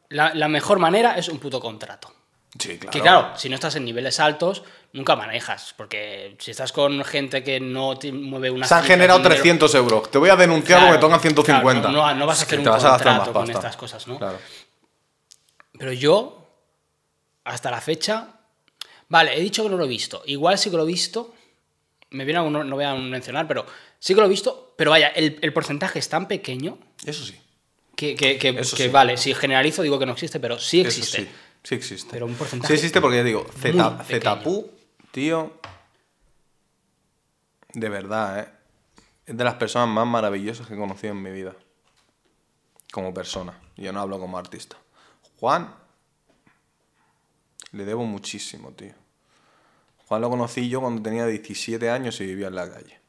la, 0.09 0.35
la 0.35 0.48
mejor 0.48 0.79
manera 0.79 1.16
es 1.16 1.29
un 1.29 1.38
puto 1.38 1.61
contrato. 1.61 2.12
Sí, 2.58 2.76
claro. 2.76 2.90
Que 2.90 3.00
claro, 3.00 3.38
si 3.38 3.48
no 3.48 3.54
estás 3.54 3.76
en 3.76 3.84
niveles 3.84 4.20
altos, 4.20 4.62
nunca 4.92 5.16
manejas. 5.16 5.74
Porque 5.76 6.36
si 6.38 6.50
estás 6.50 6.72
con 6.72 7.02
gente 7.04 7.42
que 7.42 7.60
no 7.60 7.96
te 7.96 8.12
mueve 8.12 8.50
una. 8.50 8.66
Se 8.66 8.74
han 8.74 8.84
generado 8.84 9.22
300 9.22 9.74
euros. 9.74 10.10
Te 10.10 10.18
voy 10.18 10.28
a 10.28 10.36
denunciar 10.36 10.80
porque 10.80 10.94
me 10.94 10.98
tocan 10.98 11.20
150. 11.20 11.88
no, 11.90 12.26
vas 12.26 12.40
a 12.40 12.42
hacer 12.44 12.58
un 12.58 12.66
contrato 12.66 13.32
con 13.32 13.50
estas 13.50 13.76
cosas, 13.76 14.06
¿no? 14.06 14.18
Claro. 14.18 14.38
Pero 15.78 15.92
yo, 15.92 16.46
hasta 17.44 17.70
la 17.70 17.80
fecha. 17.80 18.28
Vale, 19.08 19.36
he 19.36 19.40
dicho 19.40 19.62
que 19.62 19.68
no 19.68 19.76
lo 19.76 19.84
he 19.84 19.88
visto. 19.88 20.22
Igual 20.26 20.58
sí 20.58 20.70
que 20.70 20.76
lo 20.76 20.84
he 20.84 20.86
visto. 20.86 21.34
Me 22.10 22.24
viene 22.24 22.40
no, 22.40 22.64
no 22.64 22.76
voy 22.76 22.84
a 22.84 22.94
mencionar, 22.94 23.48
pero 23.48 23.64
sí 23.98 24.14
que 24.14 24.20
lo 24.20 24.26
he 24.26 24.30
visto. 24.30 24.74
Pero 24.76 24.90
vaya, 24.90 25.08
el, 25.08 25.52
porcentaje 25.52 25.98
es 25.98 26.08
tan 26.08 26.28
pequeño. 26.28 26.78
Eso 27.04 27.24
sí. 27.24 27.38
Que, 27.96 28.14
que, 28.14 28.38
que, 28.38 28.88
vale, 28.88 29.16
si 29.16 29.32
generalizo 29.34 29.82
digo 29.82 29.98
que 29.98 30.06
no 30.06 30.12
existe, 30.12 30.40
pero 30.40 30.58
sí 30.58 30.80
existe. 30.80 31.22
Sí 31.22 31.28
existe. 31.70 32.11
Pero 32.11 32.27
un 32.27 32.35
porcentaje. 32.35 32.72
Sí 32.72 32.75
existe 32.75 33.01
porque 33.01 33.18
ya 33.18 33.25
digo, 33.25 33.46
Zetapu, 34.05 34.70
tío. 35.11 35.53
De 37.72 37.88
verdad, 37.88 38.40
¿eh? 38.40 38.48
Es 39.25 39.37
de 39.37 39.44
las 39.44 39.55
personas 39.55 39.88
más 39.88 40.07
maravillosas 40.07 40.66
que 40.66 40.75
he 40.75 40.77
conocido 40.77 41.12
en 41.12 41.22
mi 41.22 41.31
vida. 41.31 41.55
Como 42.92 43.14
persona. 43.14 43.59
Yo 43.77 43.92
no 43.92 44.01
hablo 44.01 44.18
como 44.18 44.37
artista. 44.37 44.77
Juan. 45.38 45.75
Le 47.70 47.85
debo 47.85 48.05
muchísimo, 48.05 48.72
tío. 48.72 48.94
Juan 50.07 50.20
lo 50.20 50.29
conocí 50.29 50.68
yo 50.68 50.81
cuando 50.81 51.01
tenía 51.01 51.27
17 51.27 51.88
años 51.88 52.20
y 52.20 52.27
vivía 52.27 52.48
en 52.48 52.55
la 52.55 52.70
calle. 52.70 53.01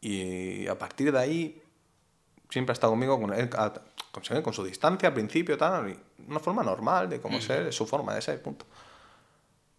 Y 0.00 0.66
a 0.66 0.78
partir 0.78 1.10
de 1.12 1.18
ahí 1.18 1.62
siempre 2.48 2.72
ha 2.72 2.74
estado 2.74 2.92
conmigo 2.92 3.20
con 3.20 3.32
él, 3.32 3.50
con 4.42 4.52
su 4.52 4.64
distancia 4.64 5.08
al 5.08 5.14
principio, 5.14 5.56
tal, 5.56 5.96
una 6.26 6.40
forma 6.40 6.62
normal 6.62 7.08
de 7.08 7.20
cómo 7.20 7.40
ser, 7.40 7.72
su 7.72 7.86
forma 7.86 8.14
de 8.14 8.22
ser, 8.22 8.42
punto. 8.42 8.66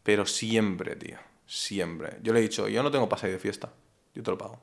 Pero 0.03 0.25
siempre, 0.25 0.95
tío, 0.95 1.17
siempre. 1.45 2.17
Yo 2.21 2.33
le 2.33 2.39
he 2.39 2.43
dicho, 2.43 2.67
yo 2.67 2.83
no 2.83 2.91
tengo 2.91 3.09
pase 3.09 3.27
de 3.27 3.39
fiesta, 3.39 3.69
yo 4.13 4.23
te 4.23 4.31
lo 4.31 4.37
pago. 4.37 4.59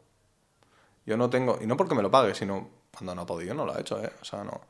Yo 1.04 1.16
no 1.16 1.30
tengo, 1.30 1.58
y 1.60 1.66
no 1.66 1.76
porque 1.76 1.94
me 1.94 2.02
lo 2.02 2.10
pague, 2.10 2.34
sino 2.34 2.68
cuando 2.92 3.14
no 3.14 3.22
ha 3.22 3.26
podido, 3.26 3.54
no 3.54 3.64
lo 3.64 3.74
ha 3.74 3.80
hecho, 3.80 4.02
¿eh? 4.02 4.12
O 4.20 4.24
sea, 4.24 4.42
no. 4.42 4.60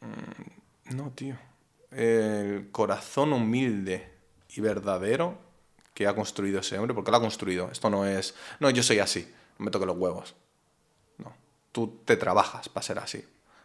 Mm, 0.00 0.96
no, 0.96 1.10
tío. 1.10 1.36
El 1.90 2.70
corazón 2.72 3.32
humilde 3.32 4.10
y 4.48 4.60
verdadero 4.60 5.38
que 5.94 6.06
ha 6.06 6.14
construido 6.14 6.60
ese 6.60 6.78
hombre, 6.78 6.94
porque 6.94 7.10
lo 7.10 7.18
ha 7.18 7.20
construido. 7.20 7.70
Esto 7.70 7.90
no 7.90 8.06
es, 8.06 8.34
no, 8.60 8.70
yo 8.70 8.82
soy 8.82 8.98
así, 8.98 9.32
me 9.58 9.70
toque 9.70 9.86
los 9.86 9.96
huevos. 9.96 10.34
Tú 11.72 12.02
te 12.04 12.16
trabajas 12.16 12.68
para 12.68 12.84
ser 12.84 12.98
así 12.98 13.24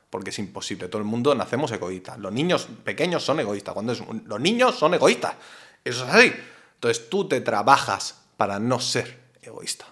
porque 0.10 0.30
es 0.30 0.39
imposible. 0.39 0.88
Todo 0.88 1.02
el 1.02 1.08
mundo 1.08 1.36
nacemos 1.36 1.72
egoístas. 1.72 2.17
Los 2.20 2.32
niños 2.32 2.67
pequeños 2.84 3.24
son 3.24 3.39
egoístas. 3.39 3.74
Cuando 3.74 3.93
es, 3.93 4.02
los 4.26 4.39
niños 4.39 4.76
son 4.76 4.93
egoístas. 4.93 5.36
Eso 5.84 6.06
es 6.06 6.13
así. 6.13 6.34
Entonces 6.76 7.10
tú 7.10 7.28
te 7.28 7.41
trabajas 7.41 8.22
para 8.38 8.60
no 8.60 8.80
ser 8.80 9.20
egoísta. 9.41 9.86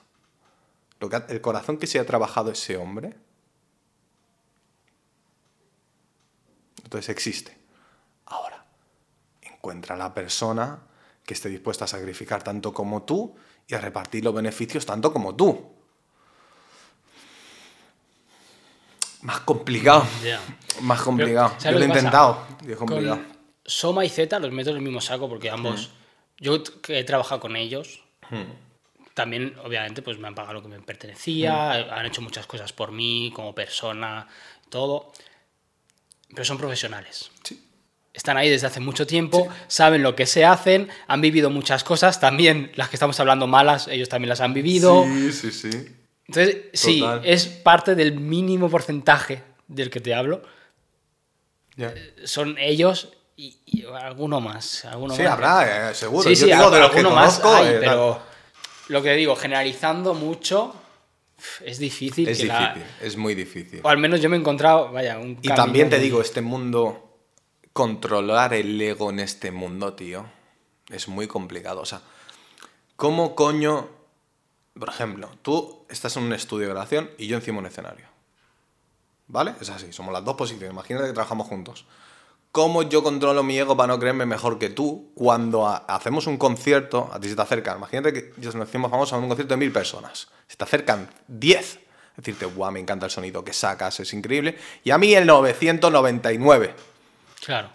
Lo 0.99 1.10
que, 1.10 1.21
el 1.30 1.41
corazón 1.41 1.78
que 1.78 1.88
se 1.88 1.99
ha 1.99 2.06
trabajado 2.06 2.51
ese 2.51 2.78
hombre, 2.78 3.13
entonces 6.84 7.10
existe. 7.10 7.58
Ahora, 8.28 8.65
encuentra 9.41 9.97
la 9.97 10.13
persona 10.13 10.80
que 11.25 11.34
esté 11.34 11.49
dispuesta 11.49 11.86
a 11.86 11.88
sacrificar 11.88 12.43
tanto 12.43 12.73
como 12.73 13.04
tú 13.04 13.36
y 13.67 13.73
a 13.73 13.82
repartir 13.82 14.23
los 14.23 14.34
beneficios 14.34 14.86
tanto 14.86 15.12
como 15.12 15.36
tú. 15.36 15.74
Más 19.25 19.39
complicado. 19.39 20.05
Más 20.81 21.01
complicado. 21.01 21.55
yo 21.63 21.71
lo 21.71 21.79
he 21.79 21.85
intentado. 21.85 22.45
Soma 23.65 24.05
y 24.05 24.09
Z 24.09 24.38
los 24.39 24.51
meto 24.51 24.69
en 24.69 24.75
el 24.75 24.83
mismo 24.83 25.01
saco 25.01 25.27
porque 25.27 25.49
ambos. 25.49 25.88
Hmm. 25.88 26.43
Yo 26.43 26.63
he 26.89 27.03
trabajado 27.03 27.41
con 27.41 27.55
ellos. 27.55 28.03
Hmm. 28.29 28.43
También, 29.15 29.55
obviamente, 29.63 30.03
pues 30.03 30.19
me 30.19 30.27
han 30.27 30.35
pagado 30.35 30.53
lo 30.53 30.61
que 30.61 30.67
me 30.67 30.79
pertenecía. 30.79 31.88
Hmm. 31.88 31.93
Han 31.93 32.05
hecho 32.05 32.21
muchas 32.21 32.45
cosas 32.45 32.71
por 32.71 32.91
mí, 32.91 33.31
como 33.35 33.55
persona, 33.55 34.27
todo. 34.69 35.11
Pero 36.30 36.45
son 36.45 36.59
profesionales. 36.59 37.32
Están 38.13 38.38
ahí 38.38 38.47
desde 38.47 38.67
hace 38.67 38.80
mucho 38.80 39.07
tiempo, 39.07 39.47
saben 39.67 40.03
lo 40.03 40.15
que 40.15 40.26
se 40.26 40.45
hacen, 40.45 40.88
han 41.07 41.19
vivido 41.19 41.49
muchas 41.49 41.84
cosas, 41.84 42.21
también 42.21 42.71
las 42.76 42.89
que 42.89 42.95
estamos 42.95 43.19
hablando 43.19 43.45
malas, 43.45 43.89
ellos 43.89 44.07
también 44.07 44.30
las 44.30 44.39
han 44.39 44.53
vivido. 44.53 45.03
Sí, 45.03 45.34
sí, 45.34 45.51
sí. 45.51 45.95
Entonces, 46.28 46.65
sí, 46.73 47.03
es 47.23 47.45
parte 47.45 47.95
del 47.95 48.19
mínimo 48.19 48.69
porcentaje 48.69 49.43
del 49.67 49.89
que 49.89 49.99
te 49.99 50.13
hablo. 50.13 50.41
Eh, 51.78 52.15
son 52.23 52.57
ellos 52.57 53.13
y, 53.36 53.86
alguno 53.93 54.41
más. 54.41 54.86
Alguno 54.86 55.15
sí, 55.15 55.23
más. 55.23 55.34
habrá, 55.34 55.91
eh, 55.91 55.93
seguro. 55.93 56.28
Sí, 56.28 56.36
sí, 56.36 56.45
digo, 56.45 56.71
de 56.71 56.80
los 56.80 56.91
que 56.91 57.03
conozco, 57.03 57.57
eh, 57.57 57.78
pero 57.80 58.21
lo 58.88 59.03
que 59.03 59.13
digo, 59.13 59.36
generalizando 59.36 60.13
mucho, 60.13 60.73
es 61.63 61.78
difícil. 61.78 62.28
Es 62.28 62.39
difícil, 62.39 62.84
es 63.01 63.17
muy 63.17 63.36
difícil. 63.36 63.82
O 63.84 63.89
al 63.89 63.97
menos 63.97 64.21
yo 64.21 64.30
me 64.30 64.38
he 64.38 64.39
encontrado, 64.39 64.91
vaya, 64.91 65.19
un 65.19 65.38
Y 65.41 65.49
también 65.49 65.89
te 65.89 65.99
digo, 65.99 66.21
este 66.21 66.41
mundo, 66.41 67.19
controlar 67.73 68.53
el 68.53 68.82
ego 68.82 69.11
en 69.11 69.19
este 69.19 69.51
mundo, 69.51 69.93
tío, 69.93 70.26
es 70.89 71.07
muy 71.07 71.28
complicado. 71.28 71.82
O 71.82 71.86
sea, 71.86 72.01
¿cómo 72.95 73.36
coño 73.36 73.89
por 74.78 74.89
ejemplo, 74.89 75.30
tú 75.41 75.84
estás 75.95 76.15
en 76.17 76.23
un 76.23 76.33
estudio 76.33 76.67
de 76.67 76.73
grabación 76.73 77.09
y 77.17 77.27
yo 77.27 77.35
encima 77.37 77.59
un 77.59 77.65
escenario. 77.65 78.05
¿Vale? 79.27 79.55
Es 79.59 79.69
así, 79.69 79.91
somos 79.91 80.13
las 80.13 80.23
dos 80.23 80.35
posiciones. 80.35 80.71
Imagínate 80.71 81.07
que 81.07 81.13
trabajamos 81.13 81.47
juntos. 81.47 81.85
¿Cómo 82.51 82.83
yo 82.83 83.03
controlo 83.03 83.43
mi 83.43 83.57
ego 83.57 83.75
para 83.75 83.87
no 83.87 83.99
creerme 83.99 84.25
mejor 84.25 84.59
que 84.59 84.69
tú 84.69 85.11
cuando 85.15 85.67
ha- 85.67 85.77
hacemos 85.87 86.25
un 86.27 86.37
concierto, 86.37 87.09
a 87.11 87.19
ti 87.19 87.27
se 87.27 87.35
te 87.35 87.41
acercan, 87.41 87.77
imagínate 87.77 88.13
que 88.13 88.33
nos 88.41 88.55
hacemos 88.55 88.89
famosos 88.89 89.13
a 89.13 89.17
un 89.17 89.27
concierto 89.27 89.55
de 89.55 89.57
mil 89.57 89.73
personas, 89.73 90.29
se 90.47 90.55
te 90.55 90.63
acercan 90.63 91.09
10, 91.27 91.79
decirte, 92.15 92.45
guau, 92.45 92.71
me 92.71 92.79
encanta 92.79 93.07
el 93.07 93.11
sonido 93.11 93.43
que 93.43 93.51
sacas, 93.51 93.99
es 93.99 94.13
increíble, 94.13 94.57
y 94.85 94.91
a 94.91 94.97
mí 94.97 95.13
el 95.13 95.25
999, 95.25 96.73
Claro. 97.45 97.69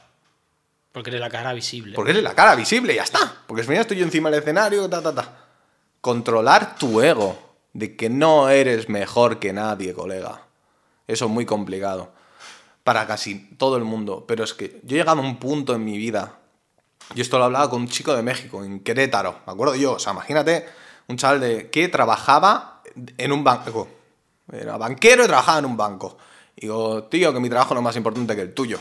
Porque 0.93 1.11
eres 1.11 1.21
la 1.21 1.29
cara 1.31 1.53
visible. 1.53 1.95
porque 1.95 2.13
eres 2.13 2.23
la 2.23 2.35
cara 2.35 2.55
visible, 2.55 2.95
y 2.95 2.97
ya 2.97 3.03
está, 3.03 3.43
porque 3.47 3.63
final 3.63 3.83
estoy 3.83 3.99
yo 3.99 4.05
encima 4.05 4.31
del 4.31 4.41
escenario, 4.41 4.89
ta, 4.89 5.03
ta, 5.03 5.15
ta. 5.15 5.45
Controlar 6.01 6.77
tu 6.77 7.03
ego, 7.03 7.50
de 7.73 7.97
que 7.97 8.11
no 8.11 8.49
eres 8.49 8.89
mejor 8.89 9.39
que 9.39 9.53
nadie, 9.53 9.95
colega. 9.95 10.43
Eso 11.07 11.27
es 11.27 11.31
muy 11.31 11.47
complicado 11.47 12.13
para 12.85 13.07
casi 13.07 13.37
todo 13.57 13.77
el 13.77 13.85
mundo. 13.85 14.25
Pero 14.27 14.45
es 14.45 14.55
que 14.55 14.81
yo 14.83 14.97
he 14.97 14.99
llegado 14.99 15.21
a 15.21 15.25
un 15.25 15.39
punto 15.39 15.75
en 15.75 15.85
mi 15.85 15.99
vida. 15.99 16.39
Yo 17.15 17.23
esto 17.23 17.39
lo 17.39 17.45
hablaba 17.45 17.69
con 17.71 17.83
un 17.83 17.89
chico 17.89 18.15
de 18.15 18.23
México, 18.23 18.65
en 18.65 18.81
Querétaro. 18.81 19.41
Me 19.47 19.53
acuerdo 19.53 19.75
yo. 19.75 19.93
O 19.93 19.99
sea, 19.99 20.13
imagínate 20.13 20.67
un 21.09 21.17
chaval 21.17 21.41
de, 21.41 21.71
que 21.71 21.89
trabajaba 21.89 22.83
en 23.17 23.33
un 23.33 23.45
banco. 23.45 23.89
Era 24.53 24.77
banquero 24.77 25.25
y 25.25 25.27
trabajaba 25.27 25.59
en 25.59 25.67
un 25.67 25.77
banco. 25.77 26.17
Y 26.57 26.63
digo, 26.63 27.05
tío, 27.05 27.33
que 27.33 27.41
mi 27.41 27.49
trabajo 27.49 27.75
no 27.75 27.81
es 27.81 27.85
más 27.85 27.97
importante 27.97 28.35
que 28.35 28.43
el 28.43 28.55
tuyo. 28.55 28.79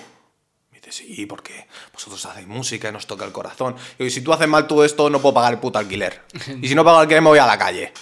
Me 0.71 0.79
dice, 0.79 0.91
sí, 0.91 1.25
porque 1.25 1.67
vosotros 1.93 2.23
hacéis 2.25 2.47
música 2.47 2.89
y 2.89 2.91
nos 2.91 3.07
toca 3.07 3.25
el 3.25 3.31
corazón. 3.31 3.75
Y 3.97 4.09
si 4.09 4.21
tú 4.21 4.33
haces 4.33 4.47
mal 4.47 4.67
todo 4.67 4.83
esto, 4.83 5.09
no 5.09 5.19
puedo 5.19 5.33
pagar 5.33 5.53
el 5.53 5.59
puto 5.59 5.79
alquiler. 5.79 6.23
Y 6.61 6.67
si 6.67 6.75
no 6.75 6.83
pago 6.83 6.97
el 6.97 7.01
alquiler, 7.03 7.21
me 7.21 7.29
voy 7.29 7.39
a 7.39 7.45
la 7.45 7.57
calle. 7.57 7.93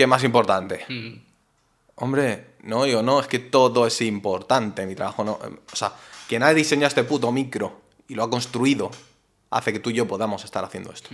¿Qué 0.00 0.06
más 0.06 0.24
importante? 0.24 0.86
Mm. 0.88 1.12
Hombre, 1.96 2.54
no, 2.62 2.86
yo 2.86 3.02
no, 3.02 3.20
es 3.20 3.26
que 3.26 3.38
todo 3.38 3.86
es 3.86 4.00
importante, 4.00 4.86
mi 4.86 4.94
trabajo 4.94 5.24
no. 5.24 5.32
O 5.32 5.76
sea, 5.76 5.92
quien 6.26 6.42
ha 6.42 6.54
diseñado 6.54 6.88
este 6.88 7.04
puto 7.04 7.30
micro 7.30 7.82
y 8.08 8.14
lo 8.14 8.22
ha 8.22 8.30
construido 8.30 8.90
hace 9.50 9.74
que 9.74 9.78
tú 9.78 9.90
y 9.90 9.92
yo 9.92 10.08
podamos 10.08 10.42
estar 10.42 10.64
haciendo 10.64 10.90
esto. 10.90 11.10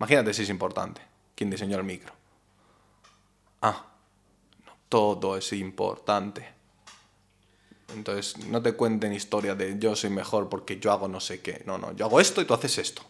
Imagínate 0.00 0.34
si 0.34 0.42
es 0.42 0.48
importante. 0.48 1.00
¿Quién 1.36 1.50
diseñó 1.50 1.76
el 1.76 1.84
micro? 1.84 2.12
Ah, 3.62 3.86
no, 4.66 4.72
todo 4.88 5.36
es 5.36 5.52
importante. 5.52 6.48
Entonces, 7.94 8.38
no 8.46 8.60
te 8.60 8.72
cuenten 8.72 9.12
historias 9.12 9.56
de 9.56 9.78
yo 9.78 9.94
soy 9.94 10.10
mejor 10.10 10.48
porque 10.48 10.80
yo 10.80 10.90
hago 10.90 11.06
no 11.06 11.20
sé 11.20 11.42
qué. 11.42 11.62
No, 11.64 11.78
no, 11.78 11.92
yo 11.92 12.06
hago 12.06 12.20
esto 12.20 12.42
y 12.42 12.44
tú 12.44 12.54
haces 12.54 12.76
esto. 12.78 13.02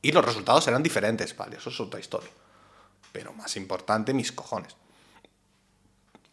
Y 0.00 0.10
los 0.12 0.24
resultados 0.24 0.64
serán 0.64 0.82
diferentes, 0.82 1.36
vale, 1.36 1.58
eso 1.58 1.68
es 1.68 1.78
otra 1.78 2.00
historia. 2.00 2.30
Pero 3.12 3.32
más 3.32 3.56
importante, 3.56 4.12
mis 4.14 4.32
cojones. 4.32 4.76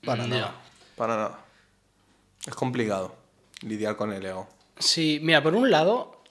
Para 0.04 0.26
Mm, 0.26 0.30
nada. 0.30 0.56
Para 0.96 1.16
nada. 1.16 1.40
Es 2.46 2.54
complicado 2.56 3.16
lidiar 3.62 3.96
con 3.96 4.14
el 4.14 4.26
ego. 4.26 4.48
Sí, 4.78 5.20
mira, 5.22 5.42
por 5.42 5.56
un 5.56 5.72
lado, 5.72 6.22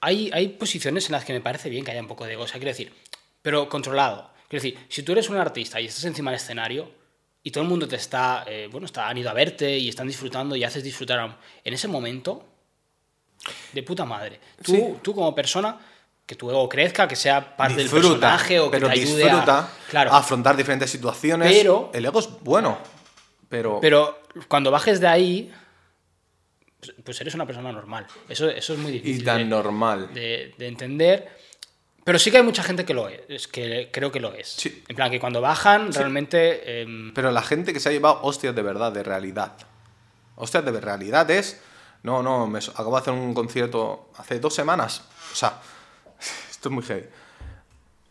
hay, 0.00 0.30
hay 0.32 0.48
posiciones 0.48 1.06
en 1.06 1.12
las 1.12 1.24
que 1.24 1.32
me 1.32 1.40
parece 1.40 1.70
bien 1.70 1.84
que 1.84 1.92
haya 1.92 2.00
un 2.00 2.08
poco 2.08 2.24
de 2.26 2.32
ego. 2.34 2.42
O 2.44 2.46
sea, 2.46 2.58
quiero 2.58 2.70
decir, 2.70 2.92
pero 3.40 3.68
controlado. 3.68 4.30
Quiero 4.48 4.62
decir, 4.62 4.86
si 4.88 5.02
tú 5.02 5.12
eres 5.12 5.30
un 5.30 5.36
artista 5.36 5.80
y 5.80 5.86
estás 5.86 6.04
encima 6.04 6.30
del 6.30 6.40
escenario 6.40 6.90
y 7.42 7.50
todo 7.50 7.64
el 7.64 7.70
mundo 7.70 7.88
te 7.88 7.96
está, 7.96 8.44
eh, 8.46 8.68
bueno, 8.70 8.84
está, 8.86 9.08
han 9.08 9.16
ido 9.16 9.30
a 9.30 9.32
verte 9.32 9.78
y 9.78 9.88
están 9.88 10.06
disfrutando 10.06 10.54
y 10.56 10.64
haces 10.64 10.84
disfrutar 10.84 11.18
a- 11.20 11.38
en 11.64 11.72
ese 11.74 11.88
momento, 11.88 12.44
de 13.72 13.82
puta 13.82 14.04
madre. 14.04 14.38
Tú, 14.62 14.72
Sí. 14.72 14.84
tú 15.02 15.14
como 15.14 15.34
persona, 15.34 15.78
que 16.32 16.38
tu 16.38 16.50
ego 16.50 16.66
crezca, 16.66 17.06
que 17.06 17.14
sea 17.16 17.56
parte 17.56 17.74
del 17.76 17.90
personaje 17.90 18.58
o 18.58 18.70
que 18.70 18.78
pero 18.78 18.86
te 18.88 18.94
ayude 18.94 19.22
disfruta 19.24 19.58
a... 19.58 19.68
Claro, 19.90 20.12
a 20.12 20.16
afrontar 20.18 20.56
diferentes 20.56 20.90
situaciones. 20.90 21.52
Pero- 21.52 21.90
el 21.92 22.04
ego 22.06 22.20
es 22.20 22.28
bueno, 22.40 22.78
pero, 23.50 23.78
pero 23.82 24.22
cuando 24.48 24.70
bajes 24.70 24.98
de 24.98 25.08
ahí, 25.08 25.52
pues, 26.80 26.94
pues 27.04 27.20
eres 27.20 27.34
una 27.34 27.44
persona 27.44 27.70
normal. 27.70 28.06
Eso, 28.30 28.48
eso 28.48 28.72
es 28.72 28.78
muy 28.78 28.92
difícil. 28.92 29.20
y 29.20 29.24
tan 29.24 29.38
de- 29.38 29.44
normal. 29.44 30.14
de, 30.14 30.54
de 30.56 30.66
entender. 30.68 31.28
Pero 32.04 32.18
sí 32.18 32.30
que 32.30 32.38
hay 32.38 32.42
mucha 32.42 32.62
gente 32.62 32.84
que 32.86 32.94
lo 32.94 33.08
es, 33.08 33.46
que 33.46 33.90
creo 33.92 34.10
que 34.10 34.18
lo 34.18 34.32
es. 34.32 34.48
Sí. 34.48 34.82
En 34.88 34.96
plan, 34.96 35.10
que 35.10 35.20
cuando 35.20 35.40
bajan, 35.42 35.92
realmente. 35.92 36.80
em, 36.82 37.12
Pero 37.14 37.30
la 37.30 37.42
gente 37.42 37.72
que 37.74 37.78
se 37.78 37.90
ha 37.90 37.92
llevado 37.92 38.20
hostias 38.22 38.54
de 38.56 38.62
verdad, 38.62 38.90
de 38.90 39.02
realidad. 39.02 39.52
Hostias 40.36 40.64
de 40.64 40.80
realidad 40.80 41.30
es. 41.30 41.60
No, 42.02 42.20
no, 42.22 42.48
me 42.48 42.58
acabo 42.58 42.96
de 42.96 43.00
hacer 43.02 43.12
un 43.12 43.32
concierto 43.34 44.10
hace 44.16 44.40
dos 44.40 44.52
semanas. 44.54 45.02
O 45.32 45.36
sea, 45.36 45.60
esto 46.62 46.68
es 46.68 46.74
muy 46.74 46.84
heavy. 46.84 47.08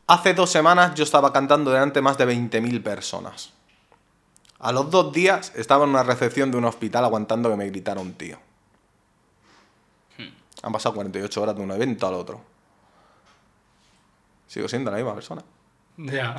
Hace 0.07 0.33
dos 0.33 0.49
semanas 0.49 0.93
yo 0.93 1.05
estaba 1.05 1.31
cantando 1.31 1.71
delante 1.71 1.99
de 1.99 2.01
más 2.01 2.17
de 2.17 2.27
20.000 2.27 2.83
personas. 2.83 3.53
A 4.59 4.73
los 4.73 4.91
dos 4.91 5.13
días 5.13 5.53
estaba 5.55 5.85
en 5.85 5.91
una 5.91 6.03
recepción 6.03 6.51
de 6.51 6.57
un 6.57 6.65
hospital 6.65 7.05
aguantando 7.05 7.49
que 7.49 7.55
me 7.55 7.67
gritara 7.67 8.01
un 8.01 8.13
tío. 8.15 8.37
Han 10.63 10.73
pasado 10.73 10.95
48 10.95 11.41
horas 11.41 11.55
de 11.55 11.61
un 11.61 11.71
evento 11.71 12.07
al 12.07 12.15
otro. 12.15 12.41
Sigo 14.47 14.67
siendo 14.67 14.91
la 14.91 14.97
misma 14.97 15.13
persona. 15.15 15.43
ya. 15.95 16.35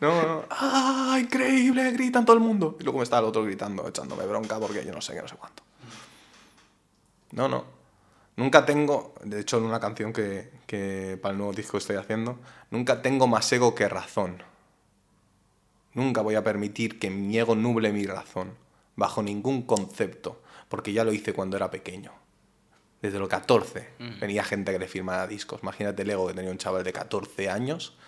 No, 0.00 0.22
no. 0.22 0.44
¡Ah, 0.48 1.18
increíble! 1.20 1.90
Gritan 1.90 2.24
todo 2.24 2.36
el 2.36 2.42
mundo. 2.42 2.78
Y 2.80 2.84
luego 2.84 3.00
me 3.00 3.04
está 3.04 3.18
el 3.18 3.26
otro 3.26 3.44
gritando, 3.44 3.86
echándome 3.86 4.24
bronca 4.24 4.58
porque 4.58 4.82
yo 4.82 4.94
no 4.94 5.02
sé 5.02 5.12
qué, 5.12 5.20
no 5.20 5.28
sé 5.28 5.36
cuánto. 5.36 5.62
No, 7.32 7.48
no. 7.48 7.77
Nunca 8.38 8.64
tengo, 8.64 9.14
de 9.24 9.40
hecho 9.40 9.58
en 9.58 9.64
una 9.64 9.80
canción 9.80 10.12
que, 10.12 10.48
que 10.64 11.18
para 11.20 11.32
el 11.32 11.38
nuevo 11.38 11.52
disco 11.52 11.76
estoy 11.76 11.96
haciendo, 11.96 12.38
nunca 12.70 13.02
tengo 13.02 13.26
más 13.26 13.52
ego 13.52 13.74
que 13.74 13.88
razón. 13.88 14.44
Nunca 15.94 16.20
voy 16.20 16.36
a 16.36 16.44
permitir 16.44 17.00
que 17.00 17.10
mi 17.10 17.36
ego 17.36 17.56
nuble 17.56 17.90
mi 17.92 18.06
razón, 18.06 18.54
bajo 18.94 19.24
ningún 19.24 19.62
concepto, 19.62 20.40
porque 20.68 20.92
ya 20.92 21.02
lo 21.02 21.12
hice 21.12 21.32
cuando 21.32 21.56
era 21.56 21.68
pequeño. 21.68 22.12
Desde 23.02 23.18
los 23.18 23.28
14 23.28 23.88
venía 24.20 24.44
gente 24.44 24.70
que 24.70 24.78
le 24.78 24.86
firmaba 24.86 25.26
discos. 25.26 25.58
Imagínate 25.64 26.02
el 26.02 26.10
ego 26.10 26.28
que 26.28 26.34
tenía 26.34 26.52
un 26.52 26.58
chaval 26.58 26.84
de 26.84 26.92
14 26.92 27.50
años, 27.50 27.98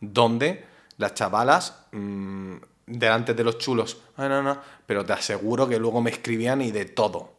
donde 0.00 0.64
las 0.96 1.14
chavalas, 1.14 1.86
mm, 1.92 2.56
delante 2.84 3.32
de 3.32 3.44
los 3.44 3.58
chulos, 3.58 4.02
"Ah, 4.16 4.28
no, 4.28 4.42
no, 4.42 4.60
pero 4.86 5.04
te 5.06 5.12
aseguro 5.12 5.68
que 5.68 5.78
luego 5.78 6.02
me 6.02 6.10
escribían 6.10 6.62
y 6.62 6.72
de 6.72 6.84
todo. 6.84 7.37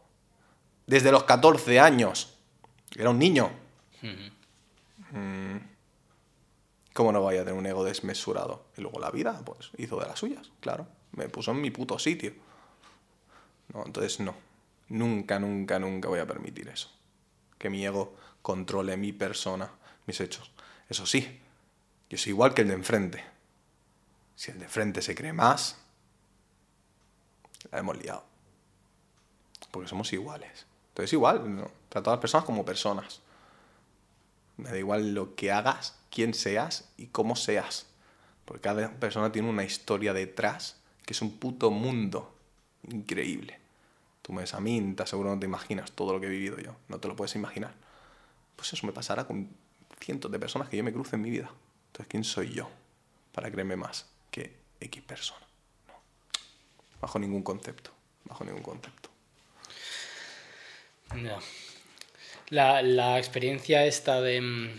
Desde 0.89 1.11
los 1.11 1.23
14 1.25 1.79
años. 1.79 2.35
Era 2.95 3.11
un 3.11 3.19
niño. 3.19 3.51
Mm. 5.11 5.57
¿Cómo 6.93 7.11
no 7.11 7.21
vaya 7.21 7.41
a 7.41 7.43
tener 7.43 7.59
un 7.59 7.67
ego 7.67 7.83
desmesurado? 7.83 8.65
Y 8.75 8.81
luego 8.81 8.99
la 8.99 9.11
vida, 9.11 9.39
pues, 9.45 9.69
hizo 9.77 9.99
de 9.99 10.07
las 10.07 10.17
suyas, 10.17 10.49
claro. 10.59 10.87
Me 11.11 11.29
puso 11.29 11.51
en 11.51 11.61
mi 11.61 11.69
puto 11.69 11.99
sitio. 11.99 12.33
No, 13.71 13.85
entonces 13.85 14.19
no. 14.19 14.33
Nunca, 14.87 15.37
nunca, 15.37 15.77
nunca 15.77 16.09
voy 16.09 16.21
a 16.21 16.25
permitir 16.25 16.67
eso. 16.69 16.89
Que 17.59 17.69
mi 17.69 17.85
ego 17.85 18.15
controle 18.41 18.97
mi 18.97 19.13
persona, 19.13 19.69
mis 20.07 20.19
hechos. 20.19 20.51
Eso 20.89 21.05
sí, 21.05 21.39
yo 22.09 22.17
soy 22.17 22.31
igual 22.31 22.55
que 22.55 22.63
el 22.63 22.69
de 22.69 22.73
enfrente. 22.73 23.23
Si 24.35 24.49
el 24.49 24.57
de 24.57 24.65
enfrente 24.65 25.03
se 25.03 25.13
cree 25.13 25.33
más, 25.33 25.77
la 27.71 27.77
hemos 27.77 27.95
liado. 27.95 28.23
Porque 29.69 29.87
somos 29.87 30.11
iguales. 30.13 30.65
Entonces 31.01 31.13
igual, 31.13 31.55
¿no? 31.55 31.71
a 31.93 32.01
las 32.01 32.19
personas 32.19 32.45
como 32.45 32.65
personas. 32.65 33.21
Me 34.57 34.69
da 34.69 34.77
igual 34.77 35.13
lo 35.13 35.35
que 35.35 35.51
hagas, 35.51 35.97
quién 36.11 36.33
seas 36.33 36.89
y 36.97 37.07
cómo 37.07 37.35
seas. 37.35 37.87
Porque 38.45 38.61
cada 38.61 38.91
persona 38.91 39.31
tiene 39.31 39.49
una 39.49 39.63
historia 39.63 40.13
detrás 40.13 40.77
que 41.05 41.13
es 41.13 41.21
un 41.21 41.37
puto 41.37 41.71
mundo 41.71 42.35
increíble. 42.87 43.59
Tú 44.21 44.33
me 44.33 44.41
ves 44.41 44.53
a 44.53 44.59
mí, 44.59 44.79
te 44.93 45.17
no 45.17 45.39
te 45.39 45.45
imaginas 45.45 45.91
todo 45.91 46.13
lo 46.13 46.19
que 46.19 46.27
he 46.27 46.29
vivido 46.29 46.59
yo. 46.59 46.75
No 46.87 46.99
te 46.99 47.07
lo 47.07 47.15
puedes 47.15 47.35
imaginar. 47.35 47.73
Pues 48.55 48.73
eso 48.73 48.85
me 48.85 48.93
pasará 48.93 49.25
con 49.25 49.49
cientos 49.99 50.31
de 50.31 50.39
personas 50.39 50.69
que 50.69 50.77
yo 50.77 50.83
me 50.83 50.93
cruce 50.93 51.15
en 51.15 51.21
mi 51.21 51.29
vida. 51.29 51.49
Entonces, 51.87 52.07
¿quién 52.09 52.23
soy 52.23 52.51
yo 52.51 52.69
para 53.31 53.49
creerme 53.49 53.75
más 53.75 54.07
que 54.29 54.55
X 54.81 55.01
persona? 55.03 55.47
No. 55.87 55.93
Bajo 57.01 57.17
ningún 57.17 57.41
concepto. 57.41 57.91
Bajo 58.25 58.43
ningún 58.43 58.61
concepto. 58.61 59.08
Ya. 61.15 61.39
La, 62.49 62.81
la 62.81 63.17
experiencia 63.17 63.85
esta 63.85 64.21
de, 64.21 64.41
mm, 64.41 64.69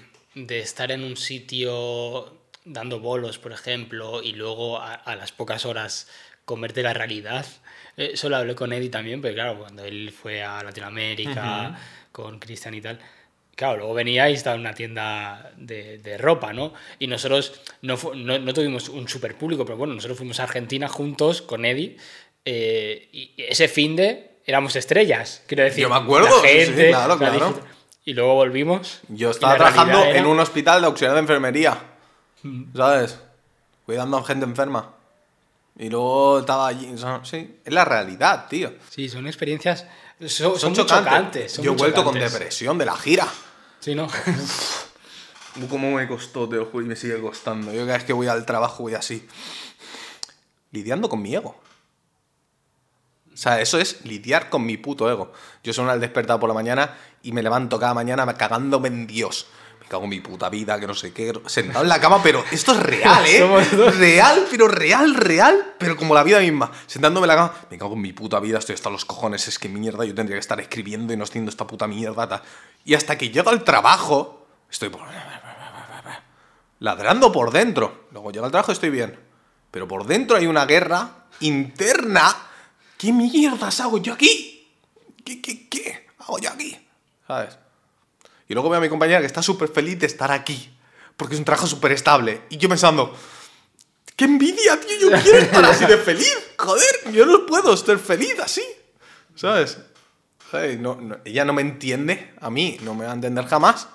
de 0.47 0.61
estar 0.61 0.91
en 0.91 1.05
un 1.05 1.17
sitio 1.17 2.37
dando 2.65 3.01
bolos, 3.01 3.39
por 3.39 3.53
ejemplo, 3.53 4.23
y 4.23 4.33
luego 4.33 4.79
a, 4.79 4.95
a 4.95 5.17
las 5.17 5.33
pocas 5.33 5.65
horas 5.65 6.09
converte 6.45 6.83
la 6.83 6.93
realidad. 6.95 7.47
Eh, 7.97 8.11
Eso 8.15 8.29
lo 8.29 8.37
hablé 8.37 8.55
con 8.55 8.73
Eddie 8.73 8.91
también, 8.91 9.21
porque 9.21 9.35
claro, 9.35 9.59
cuando 9.59 9.85
él 9.85 10.11
fue 10.13 10.43
a 10.43 10.63
Latinoamérica 10.63 11.79
con 12.13 12.39
Cristian 12.41 12.75
y 12.75 12.81
tal, 12.81 12.99
claro, 13.55 13.79
luego 13.79 13.95
venía 13.95 14.29
y 14.31 14.35
estaba 14.35 14.55
en 14.57 14.63
una 14.63 14.75
tienda 14.75 15.53
de, 15.57 15.99
de 15.99 16.19
ropa, 16.19 16.53
¿no? 16.53 16.75
Y 16.99 17.07
nosotros 17.07 17.61
no, 17.83 17.97
no, 18.15 18.39
no 18.39 18.55
tuvimos 18.55 18.89
un 18.89 19.09
super 19.09 19.37
público, 19.37 19.65
pero 19.65 19.79
bueno, 19.79 19.95
nosotros 19.95 20.19
fuimos 20.19 20.41
a 20.41 20.45
Argentina 20.45 20.89
juntos 20.89 21.41
con 21.43 21.65
Eddie 21.65 21.97
eh, 22.45 23.09
y 23.13 23.33
ese 23.37 23.69
fin 23.69 23.95
de 23.97 24.30
éramos 24.51 24.77
estrellas, 24.77 25.43
quiero 25.47 25.65
decir. 25.65 25.83
Yo 25.83 25.89
me 25.89 25.97
acuerdo, 25.97 26.43
la 26.43 26.49
sí, 26.49 26.73
claro, 26.89 27.17
la 27.17 27.31
claro. 27.31 27.61
Y 28.05 28.13
luego 28.15 28.35
volvimos. 28.35 29.01
Yo 29.09 29.31
estaba 29.31 29.57
trabajando 29.57 29.99
era- 30.05 30.19
en 30.19 30.27
un 30.27 30.39
hospital 30.41 30.81
de 30.81 30.87
auxiliar 30.89 31.15
de 31.15 31.21
enfermería. 31.21 31.79
¿Sabes? 32.75 33.19
Cuidando 33.87 34.17
a 34.19 34.25
gente 34.25 34.45
enferma. 34.45 34.95
Y 35.79 35.89
luego 35.89 36.41
estaba 36.41 36.67
allí. 36.69 36.93
sí, 37.23 37.57
es 37.65 37.73
la 37.73 37.85
realidad, 37.85 38.47
tío. 38.49 38.73
Sí, 38.91 39.09
son 39.09 39.27
experiencias. 39.27 39.87
Son, 40.21 40.29
Son, 40.29 40.59
son 40.59 40.75
chocantes. 40.75 41.05
chocantes. 41.05 41.53
son 41.53 41.65
Yo 41.65 41.73
he 41.73 41.77
vuelto 41.77 42.05
con 42.05 42.19
depresión 42.19 42.77
de 42.79 42.85
la 42.85 42.97
gira. 42.97 43.27
Sí, 43.81 43.95
¿no? 43.95 44.09
¿Cómo 45.69 45.93
me 45.93 46.07
costó, 46.07 46.49
te 46.49 46.57
lo 46.57 46.67
juro, 46.67 46.85
y 46.85 46.89
me 46.89 46.97
sigue 46.97 47.21
costando? 47.21 47.73
Yo 47.73 47.81
cada 47.81 47.95
vez 47.99 48.05
que 48.05 48.13
voy 48.13 48.27
al 48.29 48.45
trabajo 48.47 48.83
voy 48.83 48.95
así. 48.95 49.27
Lidiando 50.73 51.09
con 51.09 51.21
mi 51.23 51.35
ego. 51.35 51.61
O 53.41 53.43
sea, 53.43 53.59
eso 53.59 53.79
es 53.79 54.05
lidiar 54.05 54.51
con 54.51 54.67
mi 54.67 54.77
puto 54.77 55.11
ego. 55.11 55.33
Yo 55.65 55.73
soy 55.73 55.89
al 55.89 55.99
despertar 55.99 56.39
por 56.39 56.47
la 56.47 56.55
mañana 56.55 56.99
y 57.23 57.33
me 57.33 57.43
levanto 57.43 57.81
cada 57.81 57.95
mañana 57.95 58.31
cagándome 58.35 58.89
en 58.89 59.07
Dios. 59.07 59.47
Me 59.81 59.87
cago 59.87 60.05
en 60.05 60.11
mi 60.11 60.21
puta 60.21 60.51
vida, 60.51 60.79
que 60.79 60.87
no 60.87 60.93
sé 60.93 61.15
qué. 61.15 61.33
Sentado 61.47 61.83
en 61.83 61.89
la 61.89 61.99
cama, 61.99 62.23
pero 62.23 62.45
esto 62.53 62.73
es 62.73 62.83
real, 62.83 63.25
¿eh? 63.25 63.43
Real, 63.93 64.47
pero 64.51 64.69
real, 64.69 65.15
real, 65.15 65.73
pero 65.79 65.97
como 65.97 66.15
la 66.15 66.23
vida 66.23 66.39
misma. 66.41 66.71
Sentándome 66.87 67.25
en 67.25 67.29
la 67.29 67.37
cama, 67.37 67.55
me 67.71 67.79
cago 67.79 67.95
en 67.95 68.03
mi 68.03 68.13
puta 68.13 68.41
vida, 68.41 68.59
estoy 68.59 68.75
hasta 68.75 68.91
los 68.91 69.07
cojones. 69.07 69.49
Es 69.49 69.59
que 69.59 69.71
mierda, 69.71 70.05
yo 70.05 70.15
tendría 70.15 70.37
que 70.37 70.41
estar 70.41 70.61
escribiendo 70.61 71.15
y 71.15 71.17
no 71.17 71.25
haciendo 71.25 71.49
esta 71.49 71.67
puta 71.67 71.87
mierda. 71.87 72.29
tal. 72.29 72.43
Y 72.85 72.93
hasta 72.93 73.17
que 73.17 73.31
llego 73.31 73.49
al 73.49 73.65
trabajo, 73.65 74.49
estoy 74.71 74.91
por 74.91 75.01
ladrando 76.81 77.33
por 77.33 77.53
dentro. 77.53 78.05
Luego 78.13 78.33
llega 78.33 78.45
al 78.45 78.51
trabajo 78.53 78.71
y 78.71 78.75
estoy 78.75 78.91
bien. 78.91 79.19
Pero 79.71 79.89
por 79.89 80.05
dentro 80.05 80.37
hay 80.37 80.47
una 80.47 80.67
guerra 80.67 81.25
interna. 81.41 82.50
¿Qué 83.01 83.13
mierdas 83.15 83.81
hago 83.81 83.97
yo 83.97 84.13
aquí? 84.13 84.69
¿Qué, 85.25 85.41
qué, 85.41 85.69
qué 85.71 86.07
hago 86.19 86.39
yo 86.39 86.51
aquí? 86.51 86.77
¿Sabes? 87.27 87.57
Y 88.47 88.53
luego 88.53 88.69
veo 88.69 88.77
a 88.79 88.83
mi 88.83 88.91
compañera 88.91 89.21
que 89.21 89.27
está 89.27 89.43
súper 89.43 89.69
feliz 89.71 89.99
de 89.99 90.07
estar 90.07 90.31
aquí. 90.31 90.71
Porque 91.17 91.33
es 91.35 91.39
un 91.39 91.47
trabajo 91.47 91.67
súper 91.67 91.93
estable. 91.93 92.43
Y 92.51 92.59
yo 92.59 92.69
pensando, 92.69 93.17
¡qué 94.17 94.27
envidia, 94.27 94.79
tío! 94.79 95.11
Yo 95.11 95.23
quiero 95.23 95.39
estar 95.39 95.65
así 95.65 95.87
de 95.87 95.97
feliz. 95.97 96.37
Joder, 96.59 97.13
yo 97.13 97.25
no 97.25 97.47
puedo 97.47 97.73
estar 97.73 97.99
feliz 97.99 98.39
así. 98.39 98.63
¿Sabes? 99.35 99.79
¿Sabes? 100.51 100.79
No- 100.79 100.97
no- 100.97 101.17
ella 101.25 101.47
no 101.47 101.55
me 101.55 101.63
entiende 101.63 102.35
a 102.39 102.51
mí, 102.51 102.77
no 102.83 102.95
me 102.95 103.07
va 103.07 103.13
a 103.13 103.15
entender 103.15 103.47
jamás. 103.47 103.89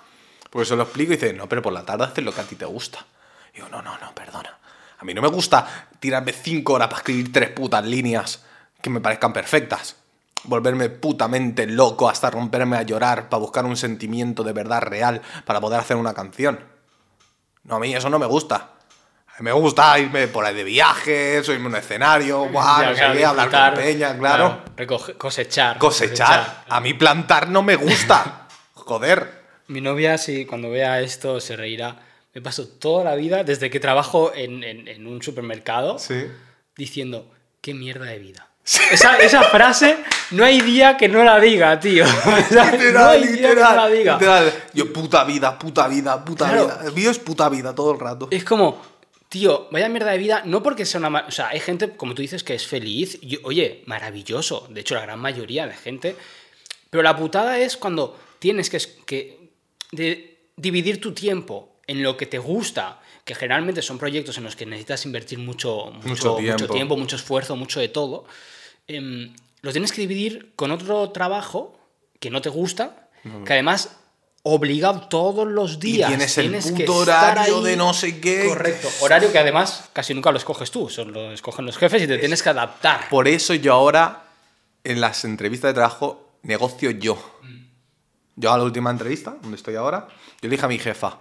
Porque 0.49 0.65
se 0.65 0.75
lo 0.75 0.81
explico 0.81 1.13
y 1.13 1.17
dice, 1.17 1.31
no, 1.33 1.47
pero 1.47 1.61
por 1.61 1.73
la 1.73 1.85
tarde 1.85 2.05
haces 2.05 2.23
lo 2.23 2.33
que 2.33 2.41
a 2.41 2.45
ti 2.45 2.55
te 2.55 2.65
gusta. 2.65 3.05
Y 3.53 3.57
digo, 3.57 3.69
no, 3.69 3.83
no, 3.83 3.99
no, 3.99 4.15
perdona. 4.15 4.57
A 4.97 5.03
mí 5.05 5.13
no 5.13 5.21
me 5.21 5.27
gusta 5.27 5.89
tirarme 5.99 6.31
cinco 6.33 6.73
horas 6.73 6.87
para 6.87 6.99
escribir 7.01 7.31
tres 7.31 7.49
putas 7.51 7.85
líneas 7.85 8.43
que 8.85 8.91
me 8.91 9.01
parezcan 9.01 9.33
perfectas. 9.33 9.95
Volverme 10.43 10.89
putamente 10.89 11.65
loco 11.65 12.07
hasta 12.07 12.29
romperme 12.29 12.77
a 12.77 12.83
llorar 12.83 13.29
para 13.29 13.39
buscar 13.41 13.65
un 13.65 13.75
sentimiento 13.75 14.43
de 14.43 14.53
verdad 14.53 14.83
real 14.83 15.23
para 15.43 15.59
poder 15.59 15.79
hacer 15.79 15.97
una 15.97 16.13
canción. 16.13 16.59
No, 17.63 17.77
a 17.77 17.79
mí 17.79 17.95
eso 17.95 18.11
no 18.11 18.19
me 18.19 18.27
gusta. 18.27 18.73
A 19.27 19.39
mí 19.39 19.45
me 19.45 19.51
gusta 19.53 19.97
irme 19.97 20.27
por 20.27 20.45
ahí 20.45 20.53
de 20.53 20.63
viaje, 20.63 21.43
subirme 21.43 21.65
a 21.65 21.69
un 21.69 21.75
escenario, 21.77 22.45
guau, 22.51 22.81
Ya, 22.83 22.89
no 22.89 22.93
sé 22.93 22.99
claro, 22.99 23.13
qué, 23.17 23.25
hablar 23.25 23.49
con 23.73 23.83
peña, 23.83 24.17
claro. 24.19 24.63
cosechar, 25.17 25.79
Cosechar. 25.79 26.63
A 26.69 26.79
mí 26.79 26.93
plantar 26.93 27.49
no 27.49 27.63
me 27.63 27.75
gusta. 27.75 28.47
Joder. 28.75 29.43
Mi 29.67 29.81
novia, 29.81 30.19
si 30.19 30.45
cuando 30.45 30.69
vea 30.69 31.01
esto, 31.01 31.41
se 31.41 31.55
reirá. 31.55 31.95
Me 32.35 32.41
paso 32.43 32.67
toda 32.67 33.03
la 33.03 33.15
vida, 33.15 33.43
desde 33.43 33.71
que 33.71 33.79
trabajo 33.79 34.31
en, 34.35 34.63
en- 34.63 34.87
en 34.87 35.07
un 35.07 35.23
supermercado, 35.23 35.97
Sí. 35.97 36.27
diciendo, 36.77 37.31
qué 37.61 37.73
mierda 37.73 38.05
de 38.05 38.19
vida. 38.19 38.47
Esa, 38.91 39.17
esa 39.19 39.43
frase, 39.43 39.97
no 40.31 40.43
hay 40.43 40.59
día 40.61 40.97
que 40.97 41.07
no 41.07 41.23
la 41.23 41.39
diga, 41.39 41.79
tío. 41.79 42.03
O 42.25 42.53
sea, 42.53 42.71
no 42.91 43.05
hay 43.09 43.27
día 43.27 43.49
que 43.49 43.55
no 43.55 43.61
la 43.75 43.87
diga. 43.87 44.13
literal. 44.13 44.53
Yo, 44.73 44.91
puta 44.91 45.23
vida, 45.23 45.57
puta 45.59 45.87
vida, 45.87 46.25
puta 46.25 46.49
Claro. 46.49 46.65
vida. 46.65 46.81
El 46.85 46.91
vídeo 46.91 47.11
es 47.11 47.19
puta 47.19 47.47
vida 47.49 47.75
todo 47.75 47.91
el 47.93 47.99
rato. 47.99 48.27
Es 48.31 48.43
como, 48.43 48.81
tío, 49.29 49.67
vaya 49.71 49.87
mierda 49.87 50.11
de 50.11 50.17
vida, 50.17 50.41
no 50.45 50.63
porque 50.63 50.83
sea 50.85 50.99
una... 50.99 51.25
O 51.27 51.31
sea, 51.31 51.49
hay 51.49 51.59
gente, 51.59 51.95
como 51.95 52.15
tú 52.15 52.23
dices, 52.23 52.43
que 52.43 52.55
es 52.55 52.65
feliz. 52.65 53.19
y, 53.21 53.39
oye, 53.43 53.83
maravilloso. 53.85 54.67
De 54.71 54.81
hecho, 54.81 54.95
la 54.95 55.01
gran 55.01 55.19
mayoría 55.19 55.67
de 55.67 55.75
gente. 55.75 56.15
Pero 56.89 57.03
la 57.03 57.15
putada 57.15 57.59
es 57.59 57.77
cuando 57.77 58.17
tienes 58.39 58.71
que, 58.71 58.79
que 59.05 59.51
de- 59.91 60.39
dividir 60.55 60.99
tu 60.99 61.11
tiempo 61.13 61.75
en 61.85 62.01
lo 62.01 62.17
que 62.17 62.25
te 62.25 62.39
gusta, 62.39 62.99
que 63.23 63.35
generalmente 63.35 63.83
son 63.83 63.99
proyectos 63.99 64.37
en 64.39 64.43
los 64.45 64.55
que 64.55 64.65
necesitas 64.65 65.05
invertir 65.05 65.37
mucho, 65.37 65.91
mucho, 66.03 66.39
Mucho 66.39 66.67
tiempo, 66.67 66.97
mucho 66.97 67.15
esfuerzo, 67.15 67.55
mucho 67.55 67.79
de 67.79 67.89
todo. 67.89 68.25
Em, 68.87 69.33
lo 69.61 69.71
tienes 69.71 69.91
que 69.91 70.01
dividir 70.01 70.53
con 70.55 70.71
otro 70.71 71.09
trabajo 71.11 71.79
que 72.19 72.29
no 72.29 72.41
te 72.41 72.49
gusta, 72.49 73.09
que 73.45 73.53
además 73.53 73.97
obligado 74.43 75.07
todos 75.07 75.47
los 75.47 75.73
Y 75.75 75.77
días 75.77 76.09
tienes 76.09 76.37
el 76.37 76.51
que 76.75 76.85
puto 76.85 77.01
estar 77.01 77.31
horario 77.33 77.57
ahí. 77.57 77.63
de 77.63 77.75
no 77.77 77.93
sé 77.95 78.19
qué. 78.19 78.45
Correcto. 78.47 78.87
Horario 79.01 79.31
que 79.31 79.39
además 79.39 79.89
casi 79.91 80.13
nunca 80.13 80.31
lo 80.31 80.37
escoges 80.37 80.69
tú, 80.69 80.87
solo 80.89 81.11
lo 81.11 81.31
escogen 81.31 81.65
los 81.65 81.77
jefes 81.77 82.03
y 82.03 82.07
te 82.07 82.19
tienes 82.19 82.43
que 82.43 82.49
adaptar. 82.49 83.09
Por 83.09 83.27
eso 83.27 83.55
yo 83.55 83.73
ahora, 83.73 84.25
en 84.83 85.01
las 85.01 85.25
entrevistas 85.25 85.69
de 85.69 85.73
trabajo, 85.73 86.37
negocio 86.43 86.91
yo. 86.91 87.17
Yo 88.35 88.53
a 88.53 88.57
la 88.57 88.65
última 88.65 88.91
entrevista, 88.91 89.35
donde 89.41 89.57
estoy 89.57 89.75
ahora, 89.75 90.07
yo 90.09 90.15
le 90.43 90.49
dije 90.49 90.65
a 90.65 90.67
mi 90.69 90.77
jefa, 90.77 91.19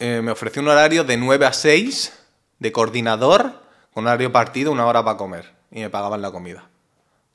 eh, 0.00 0.20
me 0.22 0.32
ofreció 0.32 0.62
un 0.62 0.68
horario 0.68 1.04
de 1.04 1.16
9 1.16 1.46
a 1.46 1.52
6 1.52 2.12
de 2.58 2.72
coordinador, 2.72 3.62
con 3.92 4.06
horario 4.06 4.32
partido, 4.32 4.72
una 4.72 4.86
hora 4.86 5.04
para 5.04 5.16
comer. 5.16 5.55
Y 5.70 5.80
me 5.80 5.90
pagaban 5.90 6.22
la 6.22 6.30
comida. 6.30 6.68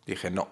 Dije, 0.06 0.32
no. 0.32 0.48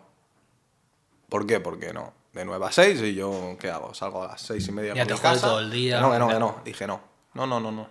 ¿Por 1.29 1.45
qué? 1.45 1.59
Porque 1.59 1.93
no. 1.93 2.13
De 2.33 2.45
9 2.45 2.65
a 2.65 2.71
6 2.71 3.01
y 3.01 3.15
yo, 3.15 3.57
¿qué 3.59 3.71
hago? 3.71 3.93
Salgo 3.93 4.23
a 4.23 4.27
las 4.27 4.41
6 4.41 4.67
y 4.67 4.71
media 4.71 4.93
Ya 4.93 5.05
te 5.05 5.13
mi 5.13 5.19
casa. 5.19 5.47
todo 5.47 5.59
el 5.59 5.71
día. 5.71 5.99
No, 5.99 6.11
que 6.11 6.19
no, 6.19 6.27
que 6.27 6.39
no. 6.39 6.61
Dije, 6.63 6.85
no. 6.85 7.01
No, 7.33 7.47
no, 7.47 7.59
no, 7.59 7.71
no. 7.71 7.89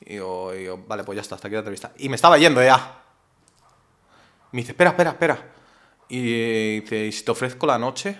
Y 0.00 0.16
yo, 0.16 0.54
y 0.54 0.64
yo, 0.64 0.78
vale, 0.78 1.04
pues 1.04 1.16
ya 1.16 1.22
está, 1.22 1.34
hasta 1.34 1.48
aquí 1.48 1.54
la 1.54 1.60
entrevista. 1.60 1.92
Y 1.98 2.08
me 2.08 2.16
estaba 2.16 2.38
yendo 2.38 2.62
ya. 2.62 3.02
Me 4.52 4.60
dice, 4.60 4.72
espera, 4.72 4.90
espera, 4.90 5.10
espera. 5.10 5.52
Y 6.08 6.80
dice, 6.80 7.06
¿y 7.06 7.12
si 7.12 7.24
te 7.24 7.30
ofrezco 7.30 7.66
la 7.66 7.78
noche? 7.78 8.18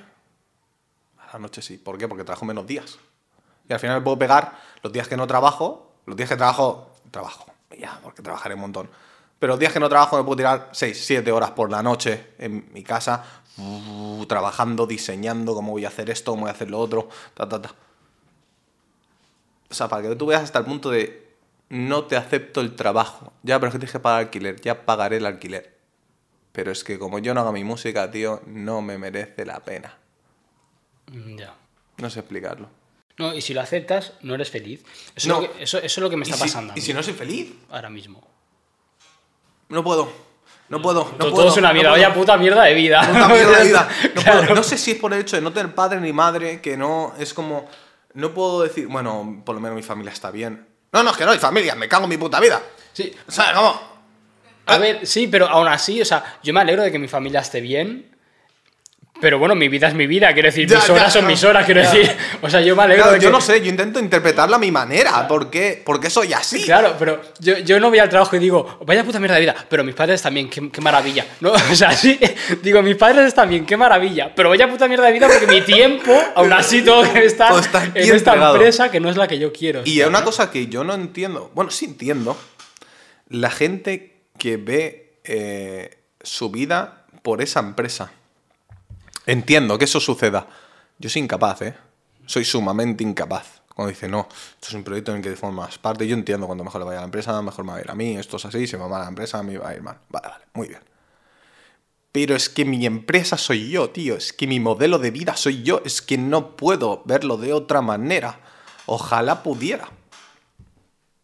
A 1.18 1.32
la 1.32 1.38
noche 1.38 1.62
sí. 1.62 1.78
¿Por 1.78 1.96
qué? 1.98 2.06
Porque 2.06 2.24
trabajo 2.24 2.44
menos 2.44 2.66
días. 2.66 2.98
Y 3.68 3.72
al 3.72 3.80
final 3.80 3.96
me 3.98 4.02
puedo 4.02 4.18
pegar 4.18 4.58
los 4.82 4.92
días 4.92 5.08
que 5.08 5.16
no 5.16 5.26
trabajo, 5.26 5.92
los 6.06 6.16
días 6.16 6.28
que 6.28 6.36
trabajo, 6.36 6.92
trabajo. 7.10 7.46
Ya, 7.78 7.98
porque 8.02 8.22
trabajaré 8.22 8.54
un 8.54 8.62
montón. 8.62 8.90
Pero 9.38 9.52
los 9.52 9.60
días 9.60 9.72
que 9.72 9.80
no 9.80 9.88
trabajo 9.88 10.16
me 10.16 10.24
puedo 10.24 10.36
tirar 10.36 10.70
6, 10.72 11.00
7 11.04 11.30
horas 11.32 11.52
por 11.52 11.70
la 11.70 11.82
noche 11.82 12.26
en 12.38 12.68
mi 12.72 12.82
casa, 12.82 13.24
uh, 13.58 14.24
trabajando, 14.26 14.86
diseñando 14.86 15.54
cómo 15.54 15.72
voy 15.72 15.84
a 15.84 15.88
hacer 15.88 16.10
esto, 16.10 16.32
cómo 16.32 16.42
voy 16.42 16.50
a 16.50 16.54
hacer 16.54 16.70
lo 16.70 16.78
otro, 16.80 17.08
ta, 17.34 17.48
ta, 17.48 17.62
ta. 17.62 17.74
O 19.70 19.74
sea, 19.74 19.88
para 19.88 20.02
que 20.08 20.16
tú 20.16 20.26
veas 20.26 20.42
hasta 20.42 20.58
el 20.58 20.64
punto 20.64 20.90
de 20.90 21.28
no 21.68 22.04
te 22.04 22.16
acepto 22.16 22.60
el 22.60 22.74
trabajo. 22.74 23.32
Ya, 23.42 23.58
pero 23.60 23.68
es 23.68 23.72
que 23.74 23.78
tienes 23.78 23.92
que 23.92 24.00
pagar 24.00 24.20
alquiler, 24.20 24.60
ya 24.60 24.84
pagaré 24.86 25.18
el 25.18 25.26
alquiler. 25.26 25.76
Pero 26.52 26.72
es 26.72 26.82
que 26.82 26.98
como 26.98 27.18
yo 27.18 27.34
no 27.34 27.40
hago 27.42 27.52
mi 27.52 27.62
música, 27.64 28.10
tío, 28.10 28.40
no 28.46 28.80
me 28.82 28.98
merece 28.98 29.44
la 29.44 29.60
pena. 29.60 29.96
Mm, 31.12 31.36
Ya. 31.36 31.54
No 31.98 32.08
sé 32.10 32.20
explicarlo. 32.20 32.68
No, 33.18 33.34
y 33.34 33.40
si 33.42 33.52
lo 33.52 33.60
aceptas, 33.60 34.12
no 34.22 34.34
eres 34.34 34.50
feliz. 34.50 34.84
Eso, 35.14 35.28
No. 35.28 35.42
es, 35.42 35.48
lo 35.48 35.52
que, 35.52 35.62
eso, 35.64 35.78
eso 35.78 35.84
es 35.86 35.98
lo 35.98 36.08
que 36.10 36.16
me 36.16 36.24
¿Y 36.26 36.30
está 36.30 36.36
si- 36.36 36.42
pasando. 36.44 36.72
¿Y 36.76 36.80
si 36.80 36.94
no 36.94 37.02
soy 37.02 37.14
feliz? 37.14 37.52
Ahora 37.70 37.90
mismo. 37.90 38.22
No 39.68 39.82
puedo. 39.84 40.10
No 40.68 40.82
puedo. 40.82 41.04
No 41.04 41.10
todo, 41.10 41.30
puedo, 41.30 41.34
todo 41.44 41.48
es 41.48 41.56
una 41.56 41.68
no 41.68 41.74
mierda, 41.74 41.90
puedo. 41.92 42.02
vaya 42.02 42.14
puta 42.14 42.36
mierda 42.36 42.62
de 42.64 42.74
vida. 42.74 43.00
Puta 43.06 43.28
mierda 43.28 43.58
de 43.58 43.64
vida. 43.64 43.88
No, 44.14 44.22
Claro. 44.22 44.40
puedo. 44.40 44.54
No 44.56 44.62
sé 44.62 44.76
si 44.78 44.92
es 44.92 44.98
por 44.98 45.12
el 45.14 45.20
hecho 45.20 45.36
de 45.36 45.42
no 45.42 45.52
tener 45.52 45.74
padre 45.74 46.00
ni 46.00 46.12
madre, 46.12 46.60
que 46.60 46.76
no 46.76 47.14
es 47.18 47.32
como. 47.34 47.68
No 48.14 48.32
puedo 48.34 48.62
decir, 48.62 48.86
bueno, 48.88 49.42
por 49.44 49.54
lo 49.54 49.60
menos 49.60 49.76
mi 49.76 49.82
familia 49.82 50.12
está 50.12 50.30
bien. 50.30 50.66
No, 50.92 51.02
no, 51.02 51.10
es 51.10 51.16
que 51.16 51.24
no 51.24 51.30
hay 51.32 51.38
familia, 51.38 51.74
me 51.74 51.88
cago 51.88 52.04
en 52.04 52.10
mi 52.10 52.16
puta 52.16 52.40
vida. 52.40 52.60
Sí, 52.92 53.14
O 53.26 53.30
sea, 53.30 53.52
como. 53.54 53.80
A 54.66 54.76
ver, 54.78 55.06
sí, 55.06 55.28
pero 55.28 55.48
aún 55.48 55.68
así, 55.68 56.00
o 56.02 56.04
sea, 56.04 56.38
yo 56.42 56.52
me 56.52 56.60
alegro 56.60 56.82
de 56.82 56.92
que 56.92 56.98
mi 56.98 57.08
familia 57.08 57.40
esté 57.40 57.60
bien. 57.60 58.14
Pero 59.20 59.38
bueno, 59.38 59.54
mi 59.56 59.68
vida 59.68 59.88
es 59.88 59.94
mi 59.94 60.06
vida, 60.06 60.32
quiero 60.32 60.46
decir, 60.48 60.68
Ya, 60.68 60.76
mis 60.76 60.86
ya, 60.86 60.92
horas 60.92 61.12
son 61.12 61.22
no, 61.24 61.28
mis 61.30 61.42
horas, 61.42 61.64
quiero 61.66 61.82
ya. 61.82 61.90
decir. 61.92 62.16
O 62.42 62.48
sea, 62.48 62.60
yo 62.60 62.76
me 62.76 62.84
alegro 62.84 63.02
Claro, 63.04 63.14
de 63.18 63.20
yo 63.24 63.28
que- 63.30 63.32
no 63.32 63.40
sé, 63.40 63.60
yo 63.60 63.68
intento 63.68 63.98
interpretarlo 63.98 64.54
a 64.54 64.58
mi 64.60 64.70
manera. 64.70 65.26
¿Por 65.26 65.50
qué, 65.50 65.82
por 65.84 65.98
qué 65.98 66.08
soy 66.08 66.32
así? 66.32 66.64
Claro, 66.64 66.94
pero 66.98 67.20
yo, 67.40 67.58
yo 67.58 67.80
no 67.80 67.88
voy 67.90 67.98
al 67.98 68.08
trabajo 68.08 68.36
y 68.36 68.38
digo, 68.38 68.78
vaya 68.86 69.02
puta 69.02 69.18
mierda 69.18 69.34
de 69.34 69.40
vida, 69.40 69.56
pero 69.68 69.82
mis 69.82 69.94
padres 69.96 70.22
también, 70.22 70.48
qué, 70.48 70.70
qué 70.70 70.80
maravilla. 70.80 71.26
No, 71.40 71.50
o 71.72 71.74
sea, 71.74 71.90
sí, 71.92 72.18
digo, 72.62 72.80
mis 72.82 72.94
padres 72.96 73.34
bien, 73.48 73.66
qué 73.66 73.76
maravilla, 73.76 74.32
pero 74.34 74.50
vaya 74.50 74.68
puta 74.70 74.86
mierda 74.86 75.06
de 75.06 75.12
vida 75.12 75.26
porque 75.28 75.46
mi 75.48 75.62
tiempo, 75.62 76.16
aún 76.36 76.52
así, 76.52 76.82
tengo 76.82 77.02
que 77.12 77.24
estar 77.24 77.52
aquí 77.54 77.90
en 77.94 78.14
esta 78.14 78.30
entregado. 78.32 78.54
empresa 78.56 78.90
que 78.90 79.00
no 79.00 79.10
es 79.10 79.16
la 79.16 79.26
que 79.26 79.38
yo 79.38 79.52
quiero. 79.52 79.82
Y 79.84 79.98
estar, 79.98 80.08
una 80.08 80.22
cosa 80.22 80.50
que 80.50 80.68
yo 80.68 80.84
no 80.84 80.94
entiendo, 80.94 81.50
bueno, 81.54 81.70
sí 81.72 81.86
entiendo, 81.86 82.36
la 83.28 83.50
gente 83.50 84.14
que 84.38 84.56
ve 84.56 85.14
eh, 85.24 85.98
su 86.22 86.50
vida 86.50 87.04
por 87.22 87.42
esa 87.42 87.60
empresa. 87.60 88.12
Entiendo 89.28 89.76
que 89.76 89.84
eso 89.84 90.00
suceda. 90.00 90.48
Yo 90.98 91.10
soy 91.10 91.20
incapaz, 91.20 91.60
¿eh? 91.60 91.74
Soy 92.24 92.46
sumamente 92.46 93.04
incapaz. 93.04 93.60
Cuando 93.74 93.90
dice, 93.90 94.08
no, 94.08 94.26
esto 94.30 94.68
es 94.68 94.72
un 94.72 94.82
proyecto 94.82 95.10
en 95.10 95.18
el 95.18 95.22
que 95.22 95.36
formas 95.36 95.76
parte, 95.76 96.08
yo 96.08 96.14
entiendo 96.14 96.46
cuando 96.46 96.64
mejor 96.64 96.80
le 96.80 96.86
vaya 96.86 96.98
a 97.00 97.02
la 97.02 97.04
empresa, 97.04 97.42
mejor 97.42 97.66
me 97.66 97.72
va 97.72 97.78
a 97.78 97.80
ir 97.82 97.90
a 97.90 97.94
mí, 97.94 98.16
esto 98.16 98.38
es 98.38 98.46
así, 98.46 98.66
si 98.66 98.76
me 98.76 98.84
va 98.84 98.88
mal 98.88 99.00
a 99.02 99.04
la 99.04 99.10
empresa, 99.10 99.38
a 99.38 99.42
mí 99.42 99.52
me 99.52 99.58
va 99.58 99.68
a 99.68 99.74
ir 99.74 99.82
mal. 99.82 99.98
Vale, 100.08 100.28
vale, 100.28 100.44
muy 100.54 100.68
bien. 100.68 100.80
Pero 102.10 102.34
es 102.34 102.48
que 102.48 102.64
mi 102.64 102.86
empresa 102.86 103.36
soy 103.36 103.68
yo, 103.68 103.90
tío. 103.90 104.16
Es 104.16 104.32
que 104.32 104.46
mi 104.46 104.60
modelo 104.60 104.98
de 104.98 105.10
vida 105.10 105.36
soy 105.36 105.62
yo. 105.62 105.82
Es 105.84 106.00
que 106.00 106.16
no 106.16 106.56
puedo 106.56 107.02
verlo 107.04 107.36
de 107.36 107.52
otra 107.52 107.82
manera. 107.82 108.40
Ojalá 108.86 109.42
pudiera. 109.42 109.90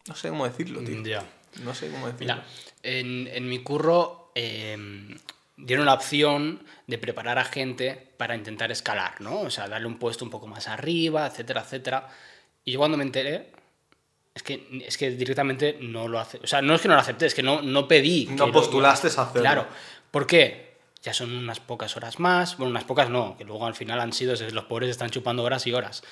No 0.07 0.15
sé 0.15 0.29
cómo 0.29 0.45
decirlo, 0.45 0.81
tío. 0.81 1.03
Ya. 1.03 1.25
No 1.63 1.73
sé 1.73 1.89
cómo 1.89 2.05
decirlo. 2.05 2.35
Mira, 2.35 2.45
en, 2.83 3.27
en 3.27 3.49
mi 3.49 3.63
curro 3.63 4.31
eh, 4.35 4.77
dieron 5.57 5.85
la 5.85 5.93
opción 5.93 6.63
de 6.87 6.97
preparar 6.97 7.39
a 7.39 7.45
gente 7.45 8.13
para 8.17 8.35
intentar 8.35 8.71
escalar, 8.71 9.21
¿no? 9.21 9.41
O 9.41 9.49
sea, 9.49 9.67
darle 9.67 9.87
un 9.87 9.97
puesto 9.99 10.25
un 10.25 10.31
poco 10.31 10.47
más 10.47 10.67
arriba, 10.67 11.25
etcétera, 11.27 11.61
etcétera. 11.61 12.07
Y 12.63 12.73
yo 12.73 12.79
cuando 12.79 12.97
me 12.97 13.03
enteré, 13.03 13.51
es 14.33 14.43
que, 14.43 14.67
es 14.85 14.97
que 14.97 15.11
directamente 15.11 15.77
no 15.81 16.07
lo 16.07 16.19
hace. 16.19 16.39
O 16.43 16.47
sea, 16.47 16.61
no 16.61 16.75
es 16.75 16.81
que 16.81 16.87
no 16.87 16.95
lo 16.95 16.99
acepté, 17.01 17.25
es 17.27 17.33
que 17.35 17.43
no, 17.43 17.61
no 17.61 17.87
pedí. 17.87 18.25
No 18.31 18.47
lo- 18.47 18.53
postulaste 18.53 19.07
a 19.07 19.21
hacerlo. 19.21 19.41
Claro. 19.41 19.67
¿Por 20.11 20.27
qué? 20.27 20.75
Ya 21.03 21.13
son 21.13 21.31
unas 21.31 21.59
pocas 21.59 21.95
horas 21.95 22.19
más. 22.19 22.57
Bueno, 22.57 22.71
unas 22.71 22.83
pocas 22.83 23.09
no, 23.09 23.37
que 23.37 23.43
luego 23.45 23.65
al 23.65 23.75
final 23.75 23.99
han 24.01 24.11
sido, 24.11 24.33
los 24.51 24.63
pobres 24.65 24.89
están 24.89 25.09
chupando 25.09 25.43
horas 25.43 25.65
y 25.67 25.73
horas. 25.73 26.03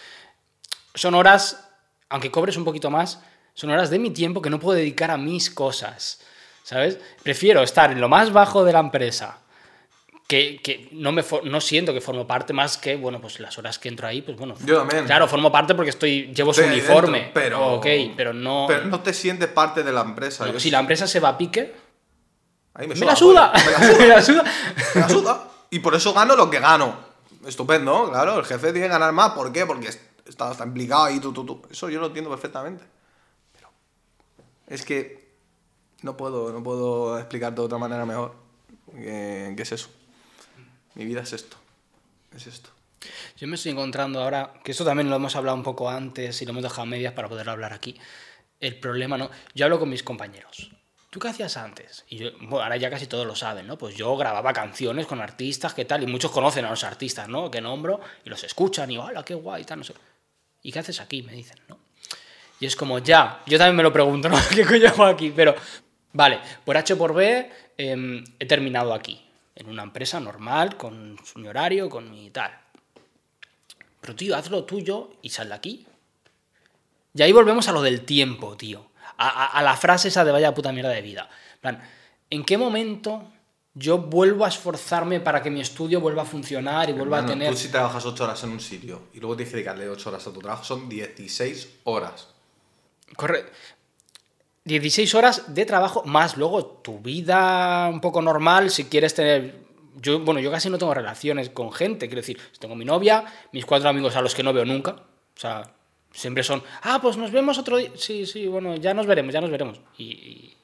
Son 0.94 1.16
horas, 1.16 1.70
aunque 2.10 2.32
cobres 2.32 2.56
un 2.58 2.64
poquito 2.64 2.90
más, 2.92 3.22
son 3.56 3.72
horas 3.72 3.90
de 3.90 4.00
mi 4.00 4.12
tiempo 4.12 4.42
que 4.42 4.50
no 4.52 4.60
puedo 4.60 4.78
dedicar 4.78 5.10
a 5.12 5.18
mis 5.18 5.50
cosas. 5.50 6.22
¿Sabes? 6.64 6.98
Prefiero 7.22 7.62
estar 7.62 7.92
en 7.92 8.00
lo 8.02 8.08
más 8.10 8.32
bajo 8.32 8.64
de 8.64 8.72
la 8.74 8.80
empresa, 8.80 9.38
que, 10.28 10.60
que 10.64 10.88
no, 10.94 11.12
me 11.12 11.24
no 11.44 11.60
siento 11.62 11.94
que 11.94 12.00
formo 12.02 12.26
parte 12.26 12.54
más 12.54 12.78
que, 12.78 12.96
bueno, 12.96 13.20
pues 13.20 13.40
las 13.42 13.58
horas 13.58 13.78
que 13.78 13.90
entro 13.90 14.08
ahí, 14.08 14.22
pues 14.22 14.38
bueno. 14.38 14.56
Yo 14.66 14.80
también. 14.80 15.06
Claro, 15.06 15.28
formo 15.28 15.52
parte 15.52 15.76
porque 15.76 15.90
estoy, 15.90 16.34
llevo 16.34 16.54
su 16.54 16.62
Estoy 16.62 16.76
ahí 16.76 16.80
uniforme. 16.82 17.18
dentro, 17.20 17.34
pero- 17.34 17.74
Ok, 17.76 17.86
pero 18.16 18.34
no. 18.34 18.66
Pero 18.68 18.86
no 18.86 19.02
te 19.02 19.14
sientes 19.14 19.50
parte 19.50 19.84
de 19.84 19.92
la 19.92 20.02
empresa. 20.02 20.46
no, 20.46 20.54
Yo 20.54 20.60
si 20.60 20.66
sí- 20.66 20.72
la 20.72 20.80
empresa 20.80 21.06
se 21.06 21.20
va 21.20 21.30
a 21.30 21.38
pique, 21.38 21.76
Ahí 22.76 22.88
me, 22.88 22.96
me 22.96 23.06
la 23.06 23.16
suda 23.16 23.54
Me 24.00 24.08
la 24.08 24.22
suda. 24.22 24.44
Me 24.96 25.02
la 25.02 25.10
suda. 25.10 25.48
Y 25.70 25.78
por 25.80 25.94
eso 25.94 26.12
gano 26.14 26.36
lo 26.36 26.50
que 26.50 26.60
gano. 26.60 26.96
Estupendo, 27.46 28.10
claro. 28.10 28.40
El 28.40 28.46
jefe 28.46 28.72
tiene 28.72 28.88
que 28.88 28.94
ganar 28.94 29.12
más. 29.12 29.34
¿Por 29.34 29.52
qué? 29.52 29.66
Porque 29.68 29.90
está, 30.26 30.52
está 30.52 30.64
implicado 30.66 31.04
ahí, 31.04 31.20
tú, 31.20 31.32
tú, 31.34 31.46
tú. 31.46 31.62
Eso 31.70 31.90
yo 31.90 32.00
lo 32.00 32.08
entiendo 32.08 32.32
perfectamente. 32.32 32.84
Pero 33.52 33.70
es 34.68 34.84
que 34.84 35.23
no 36.04 36.16
puedo, 36.16 36.52
no 36.52 36.62
puedo 36.62 37.18
explicarte 37.18 37.62
de 37.62 37.66
otra 37.66 37.78
manera 37.78 38.06
mejor. 38.06 38.36
¿Qué, 38.94 39.56
es 39.58 39.72
eso? 39.72 39.90
Mi 40.96 41.06
vida 41.06 41.22
es 41.22 41.34
esto. 41.34 41.58
Es 42.36 42.46
esto. 42.46 42.70
Yo 43.38 43.48
me 43.48 43.56
estoy 43.56 43.72
encontrando 43.72 44.22
ahora, 44.22 44.54
que 44.64 44.72
esto 44.72 44.86
también 44.86 45.10
lo 45.10 45.16
hemos 45.16 45.36
hablado 45.36 45.58
un 45.58 45.64
poco 45.64 45.90
antes 45.90 46.42
y 46.42 46.46
lo 46.46 46.52
hemos 46.52 46.64
dejado 46.64 46.84
a 46.84 46.86
medias 46.86 47.14
para 47.14 47.28
poder 47.28 47.50
hablar 47.50 47.74
aquí. 47.74 48.00
El 48.60 48.80
problema, 48.80 49.18
¿no? 49.18 49.30
Yo 49.56 49.66
hablo 49.66 49.80
con 49.80 49.90
mis 49.90 50.04
compañeros. 50.04 50.72
¿Tú 51.10 51.20
qué 51.20 51.28
hacías 51.28 51.58
antes? 51.58 52.06
Y 52.10 52.24
bueno, 52.32 52.62
ahora 52.62 52.78
ya 52.78 52.90
casi 52.90 53.08
todos 53.08 53.26
lo 53.26 53.36
saben, 53.36 53.68
¿no? 53.68 53.78
Pues 53.78 53.96
yo 53.96 54.16
grababa 54.18 54.52
canciones 54.52 55.06
con 55.06 55.22
artistas, 55.22 55.74
¿qué 55.74 55.86
tal? 55.86 56.04
Y 56.04 56.08
muchos 56.08 56.32
conocen 56.32 56.66
a 56.66 56.70
los 56.70 56.84
artistas, 56.84 57.28
¿no? 57.30 57.52
Que 57.52 57.62
nombro 57.62 58.00
y 58.26 58.30
los 58.30 58.44
escuchan 58.44 58.90
y, 58.90 58.98
¡hola, 58.98 59.24
qué 59.24 59.36
guay! 59.36 59.64
tal, 59.64 59.80
no 59.80 59.84
sé. 59.84 59.94
¿Y 60.64 60.72
qué 60.72 60.80
haces 60.80 61.00
aquí? 61.00 61.22
Me 61.22 61.34
dicen, 61.34 61.60
¿no? 61.68 61.78
Y 62.60 62.66
es 62.66 62.76
como, 62.78 63.00
ya, 63.00 63.42
yo 63.46 63.58
también 63.58 63.76
me 63.76 63.84
lo 63.84 63.92
pregunto, 63.92 64.30
¿no? 64.30 64.38
¿Qué 64.56 64.66
coño 64.66 64.88
hago 64.88 65.04
aquí? 65.04 65.34
Pero, 65.36 65.54
vale, 66.14 66.40
por 66.66 66.78
H 66.78 66.96
por 66.96 67.14
B 67.14 67.52
em, 67.78 68.24
he 68.40 68.46
terminado 68.46 68.94
aquí, 68.94 69.24
en 69.56 69.70
una 69.70 69.84
empresa 69.84 70.20
normal, 70.20 70.78
con 70.78 71.18
mi 71.36 71.48
horario, 71.48 71.90
con 71.90 72.10
mi 72.10 72.30
tal. 72.30 72.52
Pero, 74.02 74.16
tío, 74.16 74.36
haz 74.36 74.50
lo 74.50 74.64
tuyo 74.66 75.12
y 75.22 75.30
sal 75.30 75.50
de 75.50 75.56
aquí. 75.56 75.88
Y 77.14 77.22
ahí 77.22 77.32
volvemos 77.32 77.68
a 77.68 77.72
lo 77.72 77.82
del 77.82 78.02
tiempo, 78.06 78.58
tío. 78.58 78.88
A, 79.18 79.28
a- 79.30 79.46
a 79.60 79.62
la 79.62 79.78
frase 79.78 80.08
esa 80.08 80.26
de 80.26 80.32
vaya 80.32 80.54
puta 80.54 80.72
mierda 80.72 80.90
de 80.90 81.02
vida. 81.02 81.30
En 81.56 81.60
plan, 81.62 81.90
¿en 82.30 82.44
qué 82.44 82.58
momento 82.58 83.32
yo 83.76 84.00
vuelvo 84.00 84.46
a 84.46 84.50
esforzarme 84.50 85.20
para 85.20 85.42
que 85.42 85.50
mi 85.50 85.62
estudio 85.62 86.02
vuelva 86.02 86.24
a 86.24 86.26
funcionar 86.26 86.90
y 86.90 86.94
vuelva 86.94 87.18
a 87.18 87.20
Hermano, 87.22 87.34
tener... 87.40 87.52
Tú 87.54 87.58
si 87.60 87.70
trabajas 87.70 88.06
8 88.06 88.24
horas 88.24 88.44
en 88.44 88.50
un 88.52 88.60
sitio 88.60 89.04
y 89.14 89.20
luego 89.20 89.36
tienes 89.36 89.52
que 89.52 89.58
dedicarle 89.58 89.88
8 89.90 90.10
horas 90.10 90.28
a 90.28 90.34
tu 90.34 90.40
trabajo, 90.40 90.64
son 90.64 90.90
16 90.90 91.80
horas. 91.86 92.28
Corre. 93.16 93.46
16 94.66 95.14
horas 95.16 95.54
de 95.54 95.66
trabajo 95.66 96.04
más 96.06 96.38
luego 96.38 96.66
tu 96.66 97.00
vida 97.00 97.90
un 97.92 98.00
poco 98.02 98.22
normal 98.22 98.70
si 98.72 98.86
quieres 98.86 99.14
tener 99.14 99.56
yo 100.02 100.20
bueno 100.22 100.40
yo 100.40 100.50
casi 100.52 100.70
no 100.70 100.78
tengo 100.78 100.94
relaciones 100.94 101.50
con 101.50 101.72
gente 101.72 102.08
quiero 102.08 102.22
decir 102.22 102.40
tengo 102.60 102.76
mi 102.76 102.86
novia 102.86 103.26
mis 103.52 103.66
cuatro 103.66 103.90
amigos 103.90 104.16
a 104.16 104.22
los 104.22 104.34
que 104.34 104.42
no 104.44 104.54
veo 104.54 104.64
nunca 104.66 104.92
o 104.92 105.40
sea 105.40 105.70
siempre 106.12 106.44
son 106.44 106.64
ah 106.84 107.00
pues 107.02 107.18
nos 107.18 107.32
vemos 107.32 107.58
otro 107.58 107.78
día 107.78 107.92
sí 107.96 108.26
sí 108.26 108.48
bueno 108.48 108.76
ya 108.76 108.94
nos 108.94 109.06
veremos 109.06 109.34
ya 109.34 109.42
nos 109.42 109.50
veremos. 109.52 109.80
Y, 109.98 110.04
y- 110.06 110.58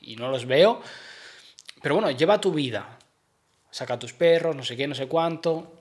y 0.00 0.16
no 0.16 0.30
los 0.30 0.46
veo. 0.46 0.80
Pero 1.82 1.96
bueno 1.96 2.10
lleva 2.10 2.40
tu 2.40 2.50
vida. 2.50 2.98
Saca 3.70 3.94
a 3.94 3.98
tus 3.98 4.14
perros 4.14 4.56
no 4.56 4.62
sé 4.64 4.74
qué 4.76 4.86
no 4.88 4.94
sé 4.94 5.06
cuánto. 5.06 5.74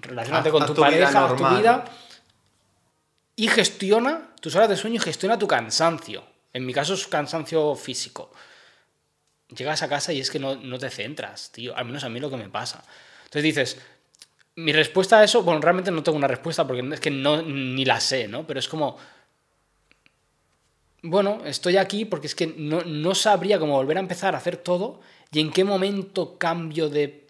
Relacionate 0.00 0.50
con 0.50 0.64
tu, 0.66 0.72
tu 0.74 0.80
pareja 0.80 1.26
haz 1.26 1.36
tu 1.36 1.44
vida. 1.60 1.84
Y 3.36 3.48
gestiona 3.48 4.30
tus 4.40 4.56
horas 4.56 4.70
de 4.70 4.76
sueño 4.76 4.96
y 4.96 5.00
gestiona 5.00 5.38
tu 5.38 5.46
cansancio. 5.46 6.24
En 6.58 6.66
mi 6.66 6.72
caso 6.72 6.94
es 6.94 7.06
cansancio 7.06 7.76
físico. 7.76 8.32
Llegas 9.56 9.82
a 9.82 9.88
casa 9.88 10.12
y 10.12 10.18
es 10.18 10.28
que 10.28 10.40
no, 10.40 10.56
no 10.56 10.76
te 10.76 10.90
centras, 10.90 11.52
tío. 11.52 11.76
Al 11.76 11.84
menos 11.84 12.02
a 12.02 12.08
mí 12.08 12.18
lo 12.18 12.28
que 12.28 12.36
me 12.36 12.48
pasa. 12.48 12.82
Entonces 13.26 13.42
dices, 13.44 13.78
mi 14.56 14.72
respuesta 14.72 15.20
a 15.20 15.24
eso, 15.24 15.44
bueno, 15.44 15.60
realmente 15.60 15.92
no 15.92 16.02
tengo 16.02 16.18
una 16.18 16.26
respuesta 16.26 16.66
porque 16.66 16.86
es 16.92 17.00
que 17.00 17.12
no, 17.12 17.42
ni 17.42 17.84
la 17.84 18.00
sé, 18.00 18.26
¿no? 18.26 18.44
Pero 18.44 18.58
es 18.58 18.66
como, 18.66 18.98
bueno, 21.02 21.42
estoy 21.44 21.76
aquí 21.76 22.04
porque 22.04 22.26
es 22.26 22.34
que 22.34 22.48
no, 22.48 22.82
no 22.82 23.14
sabría 23.14 23.60
cómo 23.60 23.74
volver 23.74 23.98
a 23.98 24.00
empezar 24.00 24.34
a 24.34 24.38
hacer 24.38 24.56
todo 24.56 25.00
y 25.30 25.38
en 25.38 25.52
qué 25.52 25.62
momento 25.62 26.38
cambio 26.38 26.88
de 26.88 27.28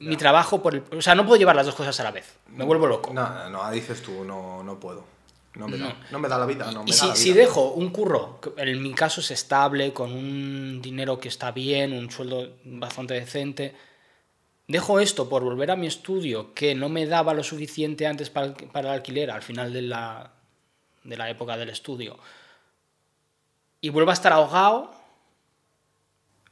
mi 0.00 0.18
trabajo 0.18 0.62
por 0.62 0.74
el... 0.74 0.84
O 0.94 1.00
sea, 1.00 1.14
no 1.14 1.24
puedo 1.24 1.38
llevar 1.38 1.56
las 1.56 1.64
dos 1.64 1.74
cosas 1.74 1.98
a 1.98 2.04
la 2.04 2.10
vez. 2.10 2.36
Me 2.48 2.64
vuelvo 2.66 2.86
loco. 2.86 3.14
No, 3.14 3.26
no, 3.26 3.48
no, 3.48 3.70
dices 3.70 4.02
tú, 4.02 4.22
no, 4.22 4.62
no 4.62 4.78
puedo. 4.78 5.19
No 5.54 5.66
me, 5.66 5.76
Da, 5.78 5.96
no 6.12 6.18
me 6.20 6.28
da 6.28 6.38
la 6.38 6.46
vida, 6.46 6.70
no 6.70 6.84
me 6.84 6.90
Y 6.90 6.92
da 6.92 7.14
si, 7.14 7.32
dejo 7.32 7.72
un 7.72 7.90
curro, 7.90 8.40
en 8.56 8.80
mi 8.82 8.94
caso 8.94 9.20
es 9.20 9.30
estable, 9.32 9.92
con 9.92 10.12
un 10.12 10.80
dinero 10.80 11.18
que 11.18 11.28
está 11.28 11.50
bien, 11.50 11.92
un 11.92 12.08
sueldo 12.10 12.56
bastante 12.64 13.14
decente, 13.14 13.74
dejo 14.68 15.00
esto 15.00 15.28
por 15.28 15.42
volver 15.42 15.72
a 15.72 15.76
mi 15.76 15.88
estudio, 15.88 16.54
que 16.54 16.74
no 16.76 16.88
me 16.88 17.04
daba 17.06 17.34
lo 17.34 17.42
suficiente 17.42 18.06
antes 18.06 18.30
para, 18.30 18.46
el- 18.46 18.52
para 18.54 18.88
el 18.90 18.94
alquiler 18.94 19.30
al 19.32 19.42
final 19.42 19.72
de 19.72 19.82
la, 19.82 20.30
de 21.02 21.16
la 21.16 21.28
época 21.28 21.56
del 21.56 21.70
estudio, 21.70 22.16
y 23.80 23.88
vuelvo 23.88 24.10
a 24.10 24.14
estar 24.14 24.32
ahogado, 24.32 24.92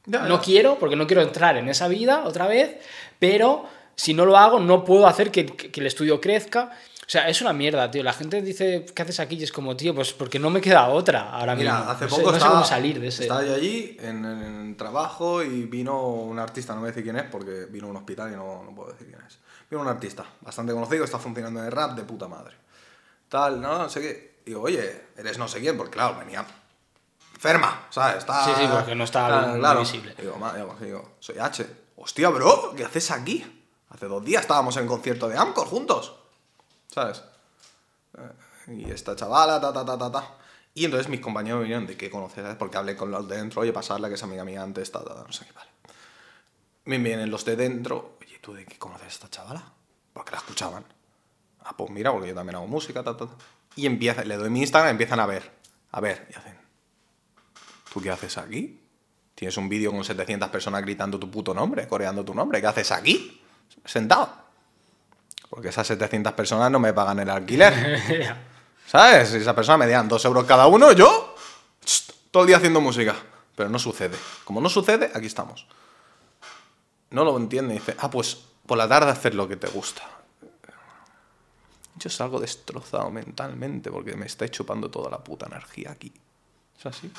Ya, 0.06 0.22
no 0.22 0.40
quiero, 0.40 0.78
porque 0.78 0.96
no 0.96 1.06
quiero 1.06 1.22
entrar 1.22 1.56
en 1.56 1.68
esa 1.68 1.86
vida 1.86 2.24
otra 2.24 2.46
vez, 2.46 2.78
pero 3.18 3.64
si 3.94 4.14
no 4.14 4.24
lo 4.24 4.36
hago, 4.36 4.58
no 4.58 4.84
puedo 4.84 5.06
hacer 5.06 5.30
que, 5.30 5.46
que- 5.46 5.70
que 5.70 5.80
el 5.80 5.86
estudio 5.86 6.20
crezca. 6.20 6.72
O 7.08 7.10
sea, 7.10 7.26
es 7.26 7.40
una 7.40 7.54
mierda, 7.54 7.90
tío. 7.90 8.02
La 8.02 8.12
gente 8.12 8.42
dice, 8.42 8.84
¿qué 8.94 9.00
haces 9.00 9.18
aquí? 9.18 9.36
Y 9.36 9.44
es 9.44 9.50
como, 9.50 9.74
tío, 9.74 9.94
pues 9.94 10.12
porque 10.12 10.38
no 10.38 10.50
me 10.50 10.60
queda 10.60 10.88
otra 10.90 11.30
ahora 11.30 11.54
mismo. 11.56 11.72
Mira, 11.72 11.90
hace 11.90 12.04
no 12.04 12.10
sé- 12.10 12.16
poco 12.18 12.32
no 12.32 12.38
sé 12.38 12.46
cómo 12.46 12.64
salir 12.64 13.00
de 13.00 13.08
ese. 13.08 13.22
estaba 13.22 13.42
yo 13.44 13.54
allí 13.54 13.96
en, 14.00 14.26
en 14.26 14.76
trabajo 14.76 15.42
y 15.42 15.64
vino 15.64 16.02
un 16.06 16.38
artista, 16.38 16.74
no 16.74 16.80
voy 16.80 16.88
a 16.88 16.90
decir 16.90 17.04
quién 17.04 17.16
es 17.16 17.22
porque 17.24 17.64
vino 17.70 17.86
a 17.86 17.90
un 17.92 17.96
hospital 17.96 18.30
y 18.30 18.36
no, 18.36 18.62
no 18.62 18.74
puedo 18.74 18.92
decir 18.92 19.06
quién 19.08 19.20
es. 19.26 19.38
Vino 19.70 19.80
un 19.82 19.88
artista 19.88 20.26
bastante 20.42 20.74
conocido, 20.74 21.02
está 21.04 21.18
funcionando 21.18 21.60
en 21.60 21.66
el 21.66 21.72
rap 21.72 21.92
de 21.96 22.02
puta 22.04 22.28
madre. 22.28 22.54
Tal, 23.30 23.58
no, 23.58 23.78
no 23.78 23.88
sé 23.88 24.00
qué. 24.02 24.38
Digo, 24.44 24.60
oye, 24.60 25.06
eres 25.16 25.38
no 25.38 25.48
sé 25.48 25.60
quién, 25.60 25.78
porque 25.78 25.92
claro, 25.92 26.18
venía 26.18 26.44
enferma, 27.34 27.86
¿sabes? 27.90 28.18
Está, 28.18 28.44
Sí, 28.44 28.50
sí, 28.58 28.68
porque 28.70 28.94
no 28.94 29.04
está 29.04 29.26
Claro, 29.28 29.48
muy 29.48 29.60
claro. 29.60 29.80
visible. 29.80 30.14
Digo, 30.18 30.36
ma- 30.38 30.52
digo, 30.54 30.76
digo, 30.80 31.12
soy 31.20 31.38
H. 31.38 31.66
Hostia, 31.96 32.28
bro, 32.28 32.74
¿qué 32.76 32.84
haces 32.84 33.10
aquí? 33.10 33.62
Hace 33.90 34.06
dos 34.06 34.22
días 34.24 34.42
estábamos 34.42 34.76
en 34.76 34.82
el 34.82 34.88
concierto 34.88 35.28
de 35.28 35.36
Amcor 35.38 35.66
juntos, 35.66 36.14
¿sabes? 36.88 37.22
Y 38.66 38.90
esta 38.90 39.16
chavala, 39.16 39.60
ta, 39.60 39.72
ta, 39.72 39.84
ta, 39.84 39.98
ta, 39.98 40.10
ta. 40.10 40.34
Y 40.74 40.84
entonces 40.84 41.08
mis 41.08 41.20
compañeros 41.20 41.58
me 41.58 41.64
vinieron 41.64 41.86
de 41.86 41.96
qué 41.96 42.10
conoces, 42.10 42.42
¿sabes? 42.42 42.56
Porque 42.56 42.76
hablé 42.76 42.96
con 42.96 43.10
los 43.10 43.26
de 43.28 43.36
dentro, 43.36 43.62
oye, 43.62 43.72
pasarla, 43.72 44.08
que 44.08 44.14
es 44.14 44.22
amiga 44.22 44.44
mía 44.44 44.62
antes, 44.62 44.90
ta, 44.92 45.02
ta, 45.02 45.14
ta, 45.14 45.24
no 45.24 45.32
sé 45.32 45.44
qué, 45.46 45.52
vale. 45.52 45.70
Me 46.84 46.98
vienen 46.98 47.30
los 47.30 47.44
de 47.44 47.56
dentro, 47.56 48.16
oye, 48.20 48.38
¿tú 48.40 48.54
de 48.54 48.64
qué 48.64 48.78
conoces 48.78 49.04
a 49.04 49.08
esta 49.08 49.30
chavala? 49.30 49.72
Porque 50.12 50.32
la 50.32 50.38
escuchaban. 50.38 50.84
Ah, 51.60 51.76
pues 51.76 51.90
mira, 51.90 52.12
porque 52.12 52.28
yo 52.28 52.34
también 52.34 52.56
hago 52.56 52.66
música, 52.66 53.02
ta, 53.02 53.16
ta, 53.16 53.26
ta. 53.26 53.32
Y 53.76 53.86
empieza, 53.86 54.24
le 54.24 54.36
doy 54.36 54.50
mi 54.50 54.60
Instagram, 54.60 54.92
empiezan 54.92 55.20
a 55.20 55.26
ver, 55.26 55.50
a 55.90 56.00
ver, 56.00 56.26
y 56.30 56.34
hacen, 56.34 56.56
¿tú 57.92 58.00
qué 58.00 58.10
haces 58.10 58.38
aquí? 58.38 58.80
Tienes 59.34 59.56
un 59.56 59.68
vídeo 59.68 59.92
con 59.92 60.04
700 60.04 60.48
personas 60.48 60.82
gritando 60.82 61.18
tu 61.18 61.30
puto 61.30 61.54
nombre, 61.54 61.86
coreando 61.86 62.24
tu 62.24 62.34
nombre, 62.34 62.60
¿qué 62.60 62.66
haces 62.66 62.90
aquí? 62.90 63.40
Sentado. 63.84 64.47
Porque 65.50 65.68
esas 65.68 65.86
700 65.86 66.32
personas 66.34 66.70
no 66.70 66.78
me 66.78 66.92
pagan 66.92 67.18
el 67.20 67.30
alquiler. 67.30 68.34
¿Sabes? 68.86 69.30
Si 69.30 69.36
esas 69.36 69.54
personas 69.54 69.80
me 69.80 69.86
dieran 69.86 70.08
dos 70.08 70.24
euros 70.24 70.44
cada 70.44 70.66
uno, 70.66 70.92
yo 70.92 71.34
todo 72.30 72.42
el 72.42 72.46
día 72.46 72.56
haciendo 72.56 72.80
música. 72.80 73.14
Pero 73.54 73.68
no 73.68 73.78
sucede. 73.78 74.16
Como 74.44 74.60
no 74.60 74.68
sucede, 74.68 75.10
aquí 75.14 75.26
estamos. 75.26 75.66
No 77.10 77.24
lo 77.24 77.36
entiende. 77.36 77.74
Dice, 77.74 77.96
ah, 77.98 78.10
pues 78.10 78.36
por 78.66 78.78
la 78.78 78.86
tarde 78.86 79.10
hacer 79.10 79.34
lo 79.34 79.48
que 79.48 79.56
te 79.56 79.66
gusta. 79.68 80.02
Yo 81.96 82.08
salgo 82.08 82.38
destrozado 82.38 83.10
mentalmente 83.10 83.90
porque 83.90 84.14
me 84.14 84.26
está 84.26 84.48
chupando 84.48 84.88
toda 84.90 85.10
la 85.10 85.18
puta 85.18 85.46
energía 85.46 85.90
aquí. 85.90 86.12
Es 86.78 86.86
así. 86.86 87.10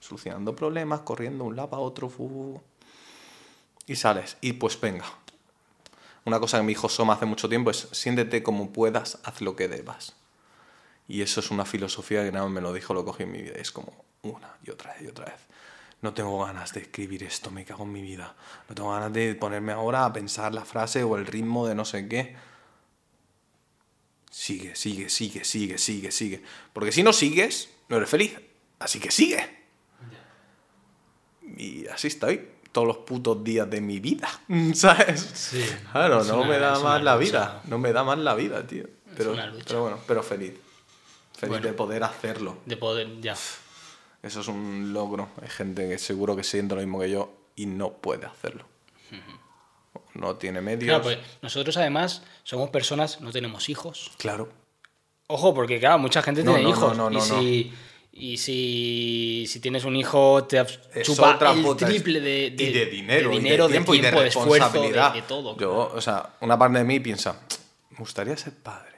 Solucionando 0.00 0.56
problemas, 0.56 1.00
corriendo 1.00 1.44
de 1.44 1.50
un 1.50 1.56
lado 1.56 1.76
a 1.76 1.78
otro. 1.78 2.08
fu, 2.08 2.28
fu, 2.28 2.34
fu. 2.34 2.62
Y 3.86 3.94
sales. 3.94 4.36
Y 4.40 4.54
pues 4.54 4.80
venga. 4.80 5.04
Una 6.24 6.40
cosa 6.40 6.58
que 6.58 6.62
me 6.62 6.70
dijo 6.70 6.88
Soma 6.88 7.14
hace 7.14 7.26
mucho 7.26 7.48
tiempo 7.48 7.70
es 7.70 7.88
siéntete 7.92 8.42
como 8.42 8.72
puedas, 8.72 9.18
haz 9.24 9.40
lo 9.42 9.56
que 9.56 9.68
debas. 9.68 10.14
Y 11.06 11.20
eso 11.20 11.40
es 11.40 11.50
una 11.50 11.66
filosofía 11.66 12.24
que 12.24 12.32
nada 12.32 12.46
más 12.46 12.54
me 12.54 12.60
lo 12.62 12.72
dijo, 12.72 12.94
lo 12.94 13.04
cogí 13.04 13.24
en 13.24 13.32
mi 13.32 13.42
vida. 13.42 13.56
Es 13.56 13.70
como, 13.70 14.04
una 14.22 14.56
y 14.64 14.70
otra 14.70 14.94
vez 14.94 15.02
y 15.02 15.06
otra 15.08 15.26
vez. 15.26 15.40
No 16.00 16.14
tengo 16.14 16.44
ganas 16.44 16.72
de 16.72 16.80
escribir 16.80 17.22
esto, 17.24 17.50
me 17.50 17.64
cago 17.64 17.84
en 17.84 17.92
mi 17.92 18.00
vida. 18.00 18.34
No 18.68 18.74
tengo 18.74 18.92
ganas 18.92 19.12
de 19.12 19.34
ponerme 19.34 19.72
ahora 19.72 20.06
a 20.06 20.12
pensar 20.12 20.54
la 20.54 20.64
frase 20.64 21.02
o 21.02 21.16
el 21.16 21.26
ritmo 21.26 21.66
de 21.66 21.74
no 21.74 21.84
sé 21.84 22.08
qué. 22.08 22.36
Sigue, 24.30 24.74
sigue, 24.74 25.10
sigue, 25.10 25.44
sigue, 25.44 25.78
sigue, 25.78 26.10
sigue. 26.10 26.42
Porque 26.72 26.90
si 26.90 27.02
no 27.02 27.12
sigues, 27.12 27.70
no 27.88 27.96
eres 27.98 28.08
feliz. 28.08 28.38
Así 28.78 28.98
que 28.98 29.10
sigue. 29.10 29.64
Y 31.56 31.86
así 31.86 32.08
estoy 32.08 32.53
todos 32.74 32.86
los 32.88 32.96
putos 32.98 33.42
días 33.44 33.70
de 33.70 33.80
mi 33.80 34.00
vida, 34.00 34.28
¿sabes? 34.74 35.20
Sí. 35.32 35.64
Claro, 35.92 36.20
Es 36.20 36.26
no 36.28 36.38
una- 36.40 36.48
me 36.48 36.58
da 36.58 36.74
es 36.74 36.82
más 36.82 37.02
la 37.02 37.14
lucha. 37.16 37.24
vida. 37.26 37.62
No 37.68 37.78
me 37.78 37.92
da 37.92 38.04
más 38.04 38.18
la 38.18 38.34
vida, 38.34 38.66
tío. 38.66 38.84
Pero, 39.16 39.32
una 39.32 39.46
lucha. 39.46 39.64
pero 39.68 39.82
bueno, 39.82 39.98
pero 40.06 40.22
feliz. 40.22 40.52
Feliz 41.32 41.48
Bueno. 41.50 41.66
de 41.68 41.72
poder 41.72 42.02
hacerlo. 42.04 42.58
De 42.66 42.76
poder, 42.76 43.20
ya. 43.20 43.34
Eso 44.22 44.40
es 44.40 44.48
un 44.48 44.92
logro. 44.92 45.28
Hay 45.40 45.48
gente 45.48 45.88
que 45.88 45.98
seguro 45.98 46.34
que 46.36 46.42
siente 46.44 46.74
lo 46.74 46.80
mismo 46.80 46.98
que 47.00 47.10
yo 47.10 47.32
y 47.56 47.66
no 47.66 47.90
puede 47.92 48.26
hacerlo. 48.26 48.64
No 50.14 50.36
tiene 50.36 50.60
medios. 50.60 50.88
Claro, 50.88 51.02
pues 51.02 51.18
nosotros 51.42 51.76
además 51.76 52.22
somos 52.44 52.70
personas, 52.70 53.20
no 53.20 53.32
tenemos 53.32 53.68
hijos. 53.68 54.12
Claro. 54.18 54.48
Ojo, 55.26 55.54
porque 55.54 55.80
claro, 55.80 55.98
mucha 55.98 56.22
gente 56.22 56.44
No, 56.44 56.52
tiene 56.52 56.64
no, 56.64 56.70
hijos. 56.70 56.96
no, 56.96 57.10
no, 57.10 57.16
y 57.16 57.20
no, 57.20 57.20
si, 57.40 57.74
y 58.16 58.36
si, 58.38 59.44
si 59.48 59.58
tienes 59.60 59.84
un 59.84 59.96
hijo, 59.96 60.44
te 60.44 60.64
chupa 61.02 61.38
el 61.52 61.76
triple 61.76 62.20
de, 62.20 62.50
de- 62.52 62.64
y 62.64 62.72
de 62.72 62.86
dinero, 62.86 63.28
de, 63.30 63.34
y 63.34 63.38
dinero, 63.40 63.66
de 63.66 63.72
tiempo, 63.72 63.94
y 63.94 64.00
de 64.00 64.08
esfuerzo, 64.08 64.44
responsabilidad. 64.44 65.12
de, 65.14 65.20
de 65.22 65.26
todo. 65.26 65.56
Yo, 65.58 65.90
o 65.94 66.00
sea, 66.00 66.34
una 66.40 66.58
parte 66.58 66.78
de 66.78 66.84
mí 66.84 67.00
piensa, 67.00 67.40
me 67.90 67.98
gustaría 67.98 68.36
ser 68.36 68.52
padre. 68.54 68.94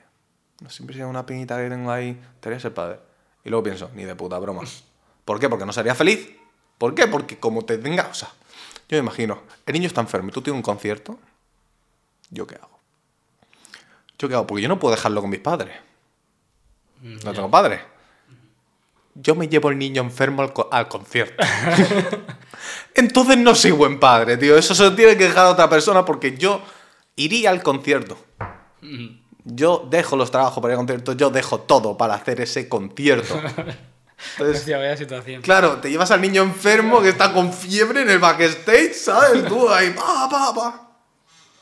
No 0.61 0.71
siempre 0.71 0.97
sea 0.97 1.07
una 1.07 1.25
pinita 1.27 1.57
que 1.63 1.69
tengo 1.69 1.91
ahí, 1.91 2.13
me 2.13 2.27
gustaría 2.33 2.61
ser 2.61 2.75
padre. 2.75 2.99
Y 3.45 3.49
luego 3.51 3.63
pienso, 3.63 3.91
ni 3.95 4.05
de 4.05 4.15
puta 4.15 4.39
broma. 4.39 4.63
¿Por 5.25 5.41
qué? 5.41 5.49
Porque 5.49 5.65
no 5.67 5.73
sería 5.73 5.95
feliz. 5.95 6.29
¿Por 6.79 6.95
qué? 6.95 7.07
Porque 7.07 7.39
como 7.39 7.65
te 7.65 7.79
tenga, 7.79 8.09
o 8.09 8.15
sea, 8.15 8.29
yo 8.89 8.97
me 8.97 8.99
imagino, 8.99 9.43
el 9.65 9.73
niño 9.73 9.87
está 9.87 10.01
enfermo 10.03 10.29
y 10.29 10.33
tú 10.33 10.43
tienes 10.43 10.59
un 10.59 10.63
concierto, 10.63 11.19
¿yo 12.31 12.47
qué 12.47 12.57
hago? 12.57 12.79
¿Yo 14.19 14.29
qué 14.29 14.35
hago? 14.35 14.47
Porque 14.47 14.63
yo 14.63 14.69
no 14.69 14.79
puedo 14.79 14.95
dejarlo 14.95 15.21
con 15.21 15.31
mis 15.31 15.41
padres. 15.41 15.75
Mm, 17.03 17.17
No 17.25 17.33
tengo 17.33 17.51
padres. 17.51 17.81
Yo 19.19 19.35
me 19.35 19.49
llevo 19.49 19.71
el 19.71 19.79
niño 19.79 20.03
enfermo 20.03 20.43
al, 20.43 20.53
co- 20.53 20.69
al 20.71 20.89
concierto. 20.89 21.43
Entonces 22.95 23.37
no 23.39 23.55
soy 23.55 23.71
buen 23.73 23.99
padre, 24.01 24.37
tío. 24.37 24.57
Eso 24.57 24.75
se 24.75 24.83
lo 24.83 24.95
tiene 24.95 25.17
que 25.17 25.25
dejar 25.25 25.47
a 25.47 25.51
otra 25.51 25.69
persona 25.69 26.05
porque 26.05 26.37
yo 26.37 26.61
iría 27.17 27.51
al 27.51 27.63
concierto. 27.63 28.19
Yo 29.45 29.87
dejo 29.91 30.17
los 30.17 30.31
trabajos 30.31 30.61
para 30.61 30.75
ir 30.75 30.81
al 30.81 30.87
concierto, 30.87 31.13
yo 31.13 31.31
dejo 31.31 31.61
todo 31.61 31.97
para 31.97 32.15
hacer 32.15 32.41
ese 32.41 32.69
concierto. 32.69 33.35
Entonces, 34.33 34.61
Hostia, 34.61 34.79
vaya 34.79 34.97
situación. 34.97 35.43
claro, 35.43 35.77
te 35.77 35.91
llevas 35.91 36.11
al 36.11 36.23
niño 36.23 36.43
enfermo 36.43 37.03
que 37.03 37.11
está 37.11 37.33
con 37.35 37.53
fiebre 37.53 38.01
en 38.01 38.09
el 38.11 38.19
backstage, 38.19 38.95
¿sabes? 38.95 39.45
Tú 39.45 39.69
ahí, 39.69 39.91
pa, 39.91 40.27
pa, 40.31 40.55
pa. 40.55 40.91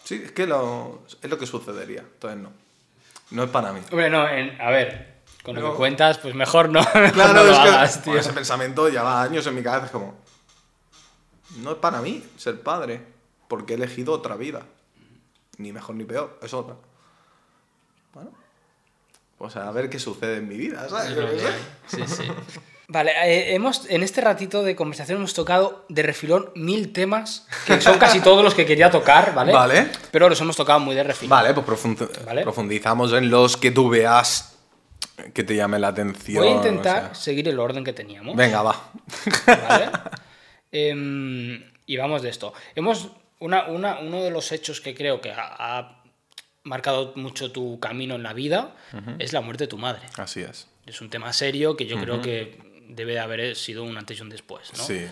Sí, 0.04 0.22
es 0.24 0.30
que 0.32 0.46
lo, 0.46 1.02
es 1.20 1.28
lo 1.28 1.36
que 1.36 1.46
sucedería. 1.46 2.00
Entonces 2.00 2.40
no. 2.40 2.52
No 3.32 3.42
es 3.44 3.50
para 3.50 3.72
mí. 3.72 3.80
Hombre, 3.90 4.08
no, 4.08 4.28
en- 4.28 4.60
a 4.60 4.70
ver, 4.70 5.13
con 5.44 5.54
lo 5.54 5.60
No. 5.60 5.70
que 5.72 5.76
cuentas, 5.76 6.18
pues 6.18 6.34
mejor 6.34 6.70
no, 6.70 6.80
mejor 6.94 7.12
Claro, 7.12 7.34
no 7.34 7.44
lo 7.44 7.52
es 7.52 7.58
que 7.58 7.68
hagas, 7.68 8.02
tío. 8.02 8.12
con 8.12 8.20
ese 8.20 8.32
pensamiento 8.32 8.88
lleva 8.88 9.22
años 9.22 9.46
en 9.46 9.54
mi 9.54 9.62
cabeza. 9.62 9.86
Es 9.86 9.92
como, 9.92 10.14
no 11.58 11.72
es 11.72 11.76
para 11.78 12.00
mí 12.00 12.24
ser 12.36 12.60
padre, 12.62 13.02
porque 13.48 13.74
he 13.74 13.76
elegido 13.76 14.12
otra 14.12 14.36
vida. 14.36 14.62
Ni 15.58 15.72
mejor 15.72 15.94
ni 15.94 16.04
peor, 16.04 16.38
es 16.42 16.52
otra. 16.52 16.74
Bueno, 18.12 18.30
pues 19.38 19.54
a 19.56 19.70
ver 19.70 19.88
qué 19.90 19.98
sucede 19.98 20.38
en 20.38 20.48
mi 20.48 20.56
vida, 20.56 20.88
¿sabes? 20.88 21.14
Sí, 21.86 22.02
sí. 22.06 22.22
Vale, 22.88 23.12
eh, 23.24 23.54
hemos, 23.54 23.88
en 23.88 24.02
este 24.02 24.20
ratito 24.20 24.62
de 24.62 24.76
conversación 24.76 25.16
hemos 25.16 25.32
tocado 25.32 25.86
de 25.88 26.02
refilón 26.02 26.50
mil 26.54 26.92
temas, 26.92 27.46
que 27.66 27.80
son 27.80 27.98
casi 27.98 28.20
todos 28.20 28.44
los 28.44 28.54
que 28.54 28.66
quería 28.66 28.90
tocar, 28.90 29.34
¿vale? 29.34 29.52
Vale. 29.54 29.90
Pero 30.10 30.28
los 30.28 30.38
hemos 30.42 30.54
tocado 30.54 30.80
muy 30.80 30.94
de 30.94 31.02
refilón. 31.02 31.30
Vale, 31.30 31.54
pues 31.54 31.66
profund- 31.66 32.24
Vale. 32.26 32.42
profundizamos 32.42 33.12
en 33.14 33.30
los 33.30 33.56
que 33.56 33.70
tú 33.70 33.88
veas 33.88 34.53
que 35.32 35.44
te 35.44 35.54
llame 35.56 35.78
la 35.78 35.88
atención. 35.88 36.42
Voy 36.44 36.52
a 36.52 36.56
intentar 36.56 37.02
o 37.02 37.06
sea. 37.06 37.14
seguir 37.14 37.48
el 37.48 37.58
orden 37.58 37.84
que 37.84 37.92
teníamos. 37.92 38.34
Venga, 38.36 38.62
va. 38.62 38.90
¿vale? 39.46 39.90
Em, 40.72 41.62
y 41.86 41.96
vamos 41.96 42.22
de 42.22 42.30
esto. 42.30 42.52
Hemos, 42.74 43.08
una, 43.38 43.66
una- 43.68 44.00
uno 44.00 44.22
de 44.22 44.30
los 44.30 44.50
hechos 44.52 44.80
que 44.80 44.94
creo 44.94 45.20
que 45.20 45.30
ha, 45.30 45.78
ha 45.78 46.02
marcado 46.64 47.12
mucho 47.16 47.52
tu 47.52 47.78
camino 47.78 48.14
en 48.14 48.22
la 48.22 48.32
vida 48.32 48.74
es 49.18 49.32
la 49.32 49.40
muerte 49.40 49.64
de 49.64 49.68
tu 49.68 49.78
madre. 49.78 50.02
Así 50.16 50.40
es. 50.40 50.66
Es 50.86 51.00
un 51.00 51.10
tema 51.10 51.32
serio 51.32 51.76
que 51.76 51.86
yo 51.86 51.98
creo 52.00 52.20
que 52.20 52.58
debe 52.88 53.12
de 53.12 53.20
haber 53.20 53.56
sido 53.56 53.84
un 53.84 53.96
antes 53.96 54.18
y 54.18 54.22
un 54.22 54.30
después, 54.30 54.72
¿no? 54.76 54.82
Sí. 54.84 55.06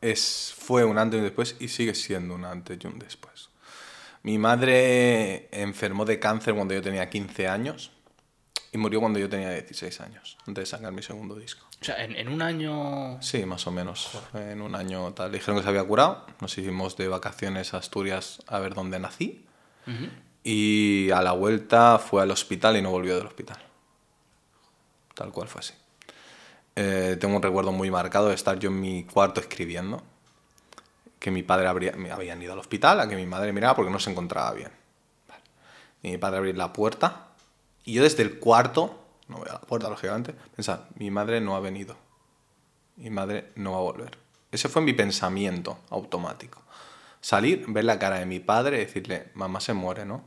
Es, 0.00 0.54
fue 0.58 0.84
un 0.84 0.98
antes 0.98 1.16
y 1.16 1.20
un 1.20 1.24
después 1.24 1.56
y 1.60 1.68
sigue 1.68 1.94
siendo 1.94 2.34
un 2.34 2.44
antes 2.44 2.78
y 2.82 2.86
un 2.86 2.98
después. 2.98 3.48
Mi 4.22 4.38
madre 4.38 5.48
enfermó 5.50 6.04
de 6.04 6.18
cáncer 6.18 6.54
cuando 6.54 6.74
yo 6.74 6.82
tenía 6.82 7.08
15 7.10 7.48
años 7.48 7.90
y 8.74 8.78
murió 8.78 9.00
cuando 9.00 9.18
yo 9.18 9.28
tenía 9.28 9.50
16 9.50 10.00
años, 10.00 10.38
antes 10.46 10.62
de 10.62 10.66
sacar 10.66 10.92
mi 10.92 11.02
segundo 11.02 11.34
disco. 11.36 11.66
O 11.82 11.84
sea, 11.84 12.02
en, 12.02 12.16
en 12.16 12.28
un 12.28 12.40
año... 12.40 13.20
Sí, 13.20 13.44
más 13.44 13.66
o 13.66 13.70
menos. 13.70 14.08
Fue 14.30 14.52
En 14.52 14.62
un 14.62 14.74
año 14.74 15.12
tal. 15.12 15.30
Dijeron 15.30 15.56
que 15.56 15.62
se 15.62 15.68
había 15.68 15.84
curado. 15.84 16.24
Nos 16.40 16.56
hicimos 16.56 16.96
de 16.96 17.08
vacaciones 17.08 17.74
a 17.74 17.78
Asturias 17.78 18.42
a 18.46 18.60
ver 18.60 18.74
dónde 18.74 18.98
nací. 18.98 19.44
Y 20.44 21.10
a 21.10 21.20
la 21.22 21.32
vuelta 21.32 21.98
fue 21.98 22.22
al 22.22 22.30
hospital 22.30 22.76
y 22.76 22.82
no 22.82 22.90
volvió 22.90 23.16
del 23.16 23.26
hospital. 23.26 23.58
Tal 25.14 25.32
cual 25.32 25.48
fue 25.48 25.58
así. 25.58 25.74
Eh, 26.76 27.18
tengo 27.20 27.36
un 27.36 27.42
recuerdo 27.42 27.72
muy 27.72 27.90
marcado 27.90 28.28
de 28.28 28.34
estar 28.34 28.58
yo 28.58 28.70
en 28.70 28.80
mi 28.80 29.04
cuarto 29.04 29.40
escribiendo. 29.40 30.02
Que 31.18 31.30
mi 31.30 31.42
padre 31.42 31.66
habría, 31.66 31.92
me 31.92 32.10
habían 32.10 32.40
ido 32.40 32.54
al 32.54 32.58
hospital, 32.58 33.00
a 33.00 33.08
que 33.08 33.16
mi 33.16 33.26
madre 33.26 33.52
miraba 33.52 33.76
porque 33.76 33.90
no 33.92 33.98
se 33.98 34.10
encontraba 34.10 34.52
bien. 34.52 34.70
Vale. 35.28 35.42
Y 36.02 36.10
mi 36.12 36.18
padre 36.18 36.38
abrir 36.38 36.56
la 36.56 36.72
puerta. 36.72 37.31
Y 37.84 37.94
yo 37.94 38.02
desde 38.02 38.22
el 38.22 38.38
cuarto, 38.38 38.98
no 39.28 39.38
voy 39.38 39.48
a 39.48 39.54
la 39.54 39.60
puerta 39.60 39.88
lógicamente, 39.88 40.34
pensar, 40.54 40.88
mi 40.96 41.10
madre 41.10 41.40
no 41.40 41.56
ha 41.56 41.60
venido. 41.60 41.96
Mi 42.96 43.10
madre 43.10 43.52
no 43.56 43.72
va 43.72 43.78
a 43.78 43.82
volver. 43.82 44.18
Ese 44.50 44.68
fue 44.68 44.82
mi 44.82 44.92
pensamiento 44.92 45.78
automático. 45.90 46.62
Salir, 47.20 47.64
ver 47.68 47.84
la 47.84 47.98
cara 47.98 48.18
de 48.18 48.26
mi 48.26 48.40
padre 48.40 48.78
decirle, 48.78 49.30
mamá 49.34 49.60
se 49.60 49.72
muere, 49.72 50.04
¿no? 50.04 50.22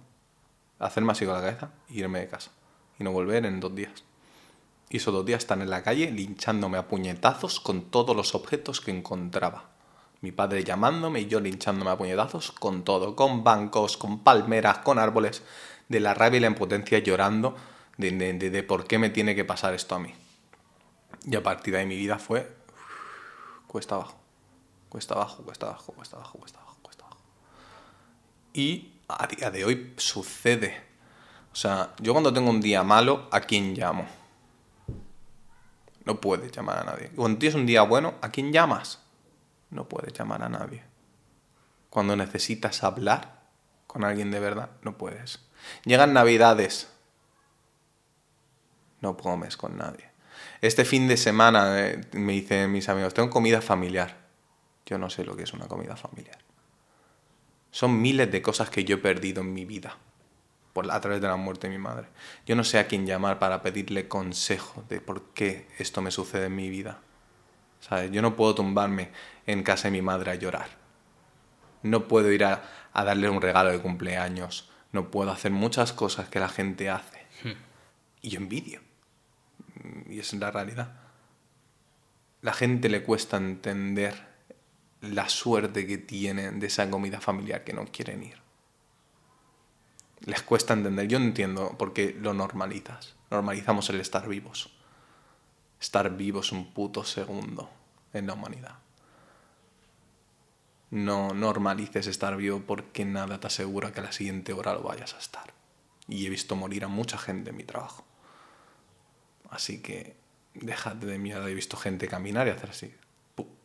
Hacerme 0.80 1.12
así 1.12 1.26
con 1.26 1.36
la 1.36 1.42
cabeza 1.42 1.72
y 1.90 2.00
irme 2.00 2.20
de 2.20 2.28
casa. 2.28 2.52
Y 3.00 3.04
no 3.04 3.12
volver 3.12 3.46
en 3.46 3.60
dos 3.60 3.76
días. 3.76 4.04
Y 4.90 4.98
esos 4.98 5.14
dos 5.14 5.26
días 5.26 5.40
están 5.40 5.62
en 5.62 5.70
la 5.70 5.84
calle 5.84 6.12
linchándome 6.12 6.78
a 6.78 6.88
puñetazos 6.88 7.60
con 7.60 7.90
todos 7.90 8.16
los 8.16 8.36
objetos 8.36 8.82
que 8.82 8.92
encontraba. 8.92 9.66
Mi 10.22 10.32
padre 10.32 10.64
llamándome 10.64 11.22
y 11.22 11.28
yo 11.28 11.40
linchándome 11.40 11.92
a 11.92 11.98
puñetazos 11.98 12.52
con 12.52 12.84
todo, 12.84 13.16
con 13.16 13.44
bancos, 13.44 13.98
con 13.98 14.24
palmeras, 14.24 14.80
con 14.80 14.98
árboles, 14.98 15.44
de 15.88 16.00
la 16.00 16.14
rabia 16.14 16.38
y 16.38 16.42
la 16.42 16.48
impotencia 16.48 17.00
llorando 17.00 17.56
de, 17.98 18.64
por 18.68 18.88
qué 18.88 18.98
me 18.98 19.10
tiene 19.10 19.36
que 19.36 19.46
pasar 19.46 19.74
esto 19.74 19.96
a 19.96 20.00
mí. 20.00 20.14
Y 21.26 21.36
a 21.36 21.44
partir 21.44 21.74
de 21.74 21.80
ahí 21.80 21.86
mi 21.86 21.96
vida 21.96 22.20
fue 22.20 22.56
cuesta 23.68 23.96
abajo, 23.96 24.18
cuesta 24.90 25.16
abajo, 25.16 25.44
cuesta 25.44 25.66
abajo, 25.68 25.94
cuesta 25.94 26.16
abajo, 26.16 26.40
cuesta 26.40 26.60
abajo, 26.60 26.78
cuesta 26.82 27.06
abajo. 27.06 27.22
Y 28.54 28.94
a 29.08 29.28
día 29.28 29.52
de 29.52 29.66
hoy 29.66 29.94
sucede. 29.98 30.82
O 31.52 31.56
sea, 31.56 31.94
yo 32.00 32.14
cuando 32.14 32.34
tengo 32.34 32.50
un 32.50 32.62
día 32.62 32.84
malo, 32.84 33.28
¿a 33.32 33.42
quién 33.42 33.74
llamo? 33.74 34.06
No 36.06 36.22
puedes 36.22 36.52
llamar 36.52 36.80
a 36.80 36.84
nadie. 36.84 37.10
Cuando 37.16 37.40
tienes 37.40 37.56
un 37.56 37.66
día 37.66 37.82
bueno, 37.82 38.16
¿a 38.22 38.30
quién 38.30 38.54
llamas? 38.54 39.00
No 39.72 39.90
puedes 39.90 40.14
llamar 40.14 40.44
a 40.44 40.50
nadie. 40.50 40.84
Cuando 41.90 42.16
necesitas 42.16 42.84
hablar 42.84 43.42
con 43.88 44.04
alguien 44.04 44.32
de 44.32 44.40
verdad, 44.40 44.70
no 44.82 44.98
puedes. 44.98 45.40
Llegan 45.86 46.14
navidades, 46.14 46.90
no 49.02 49.18
comes 49.18 49.58
con 49.58 49.78
nadie. 49.78 50.10
Este 50.62 50.86
fin 50.86 51.08
de 51.08 51.18
semana 51.18 51.80
eh, 51.80 52.02
me 52.14 52.34
dicen 52.34 52.72
mis 52.72 52.90
amigos, 52.90 53.14
tengo 53.14 53.30
comida 53.30 53.62
familiar. 53.62 54.18
Yo 54.86 54.98
no 54.98 55.10
sé 55.10 55.24
lo 55.24 55.36
que 55.36 55.44
es 55.44 55.54
una 55.54 55.68
comida 55.68 55.96
familiar. 55.96 56.38
Son 57.72 58.02
miles 58.02 58.32
de 58.32 58.42
cosas 58.42 58.70
que 58.70 58.84
yo 58.84 58.96
he 58.96 59.00
perdido 59.00 59.42
en 59.42 59.54
mi 59.54 59.66
vida 59.66 59.98
por, 60.74 60.90
a 60.92 61.00
través 61.02 61.22
de 61.22 61.28
la 61.28 61.36
muerte 61.36 61.68
de 61.68 61.78
mi 61.78 61.82
madre. 61.82 62.08
Yo 62.46 62.56
no 62.56 62.64
sé 62.64 62.80
a 62.80 62.88
quién 62.88 63.06
llamar 63.06 63.40
para 63.40 63.62
pedirle 63.62 64.08
consejo 64.08 64.84
de 64.90 65.02
por 65.02 65.24
qué 65.34 65.68
esto 65.78 66.02
me 66.02 66.12
sucede 66.12 66.46
en 66.46 66.56
mi 66.56 66.70
vida. 66.70 67.00
¿Sabes? 67.80 68.12
Yo 68.12 68.22
no 68.22 68.36
puedo 68.36 68.56
tumbarme 68.56 69.12
en 69.46 69.64
casa 69.64 69.88
de 69.88 69.92
mi 69.92 70.02
madre 70.02 70.32
a 70.32 70.36
llorar. 70.36 70.70
No 71.84 72.08
puedo 72.08 72.32
ir 72.32 72.44
a, 72.44 72.64
a 72.94 73.04
darle 73.04 73.30
un 73.30 73.42
regalo 73.42 73.72
de 73.72 73.80
cumpleaños. 73.80 74.70
No 74.96 75.12
puedo 75.12 75.30
hacer 75.30 75.52
muchas 75.52 75.92
cosas 75.92 76.30
que 76.30 76.40
la 76.40 76.48
gente 76.48 76.90
hace. 76.90 77.20
Y 78.22 78.30
yo 78.30 78.40
envidio. 78.40 78.80
Y 80.10 80.20
es 80.20 80.34
la 80.36 80.52
realidad. 80.52 80.94
La 82.42 82.54
gente 82.54 82.88
le 82.88 83.04
cuesta 83.04 83.36
entender 83.36 84.16
la 85.02 85.28
suerte 85.28 85.86
que 85.86 85.98
tienen 85.98 86.62
de 86.62 86.68
esa 86.68 86.90
comida 86.90 87.20
familiar 87.20 87.66
que 87.66 87.74
no 87.74 87.84
quieren 87.88 88.24
ir. 88.24 88.38
Les 90.22 90.42
cuesta 90.44 90.74
entender. 90.74 91.10
Yo 91.10 91.18
entiendo 91.18 91.78
por 91.78 91.92
qué 91.92 92.16
lo 92.18 92.34
normalizas. 92.34 93.16
Normalizamos 93.30 93.90
el 93.90 94.00
estar 94.00 94.30
vivos. 94.30 94.72
estar 95.78 96.10
vivos 96.16 96.54
un 96.54 96.72
puto 96.72 97.04
segundo 97.04 97.70
en 98.14 98.28
la 98.28 98.34
humanidad. 98.34 98.85
No 100.92 101.34
normalices 101.34 102.08
estar 102.08 102.36
vivo 102.38 102.62
porque 102.66 103.06
nada 103.06 103.40
te 103.40 103.48
asegura 103.48 103.92
que 103.92 104.00
a 104.00 104.04
la 104.04 104.12
siguiente 104.12 104.54
hora 104.54 104.74
lo 104.74 104.84
vayas 104.84 105.14
a 105.14 105.18
estar. 105.18 105.54
Y 106.08 106.26
he 106.26 106.30
visto 106.30 106.56
morir 106.56 106.86
a 106.86 106.88
mucha 106.88 107.18
gente 107.18 107.50
en 107.50 107.58
mi 107.58 107.64
trabajo. 107.64 108.06
Así 109.50 109.82
que 109.82 110.16
déjate 110.54 111.06
de 111.06 111.18
mierda. 111.18 111.50
He 111.50 111.54
visto 111.54 111.78
gente 111.78 112.08
caminar 112.08 112.48
y 112.48 112.52
hacer 112.52 112.70
así, 112.70 112.94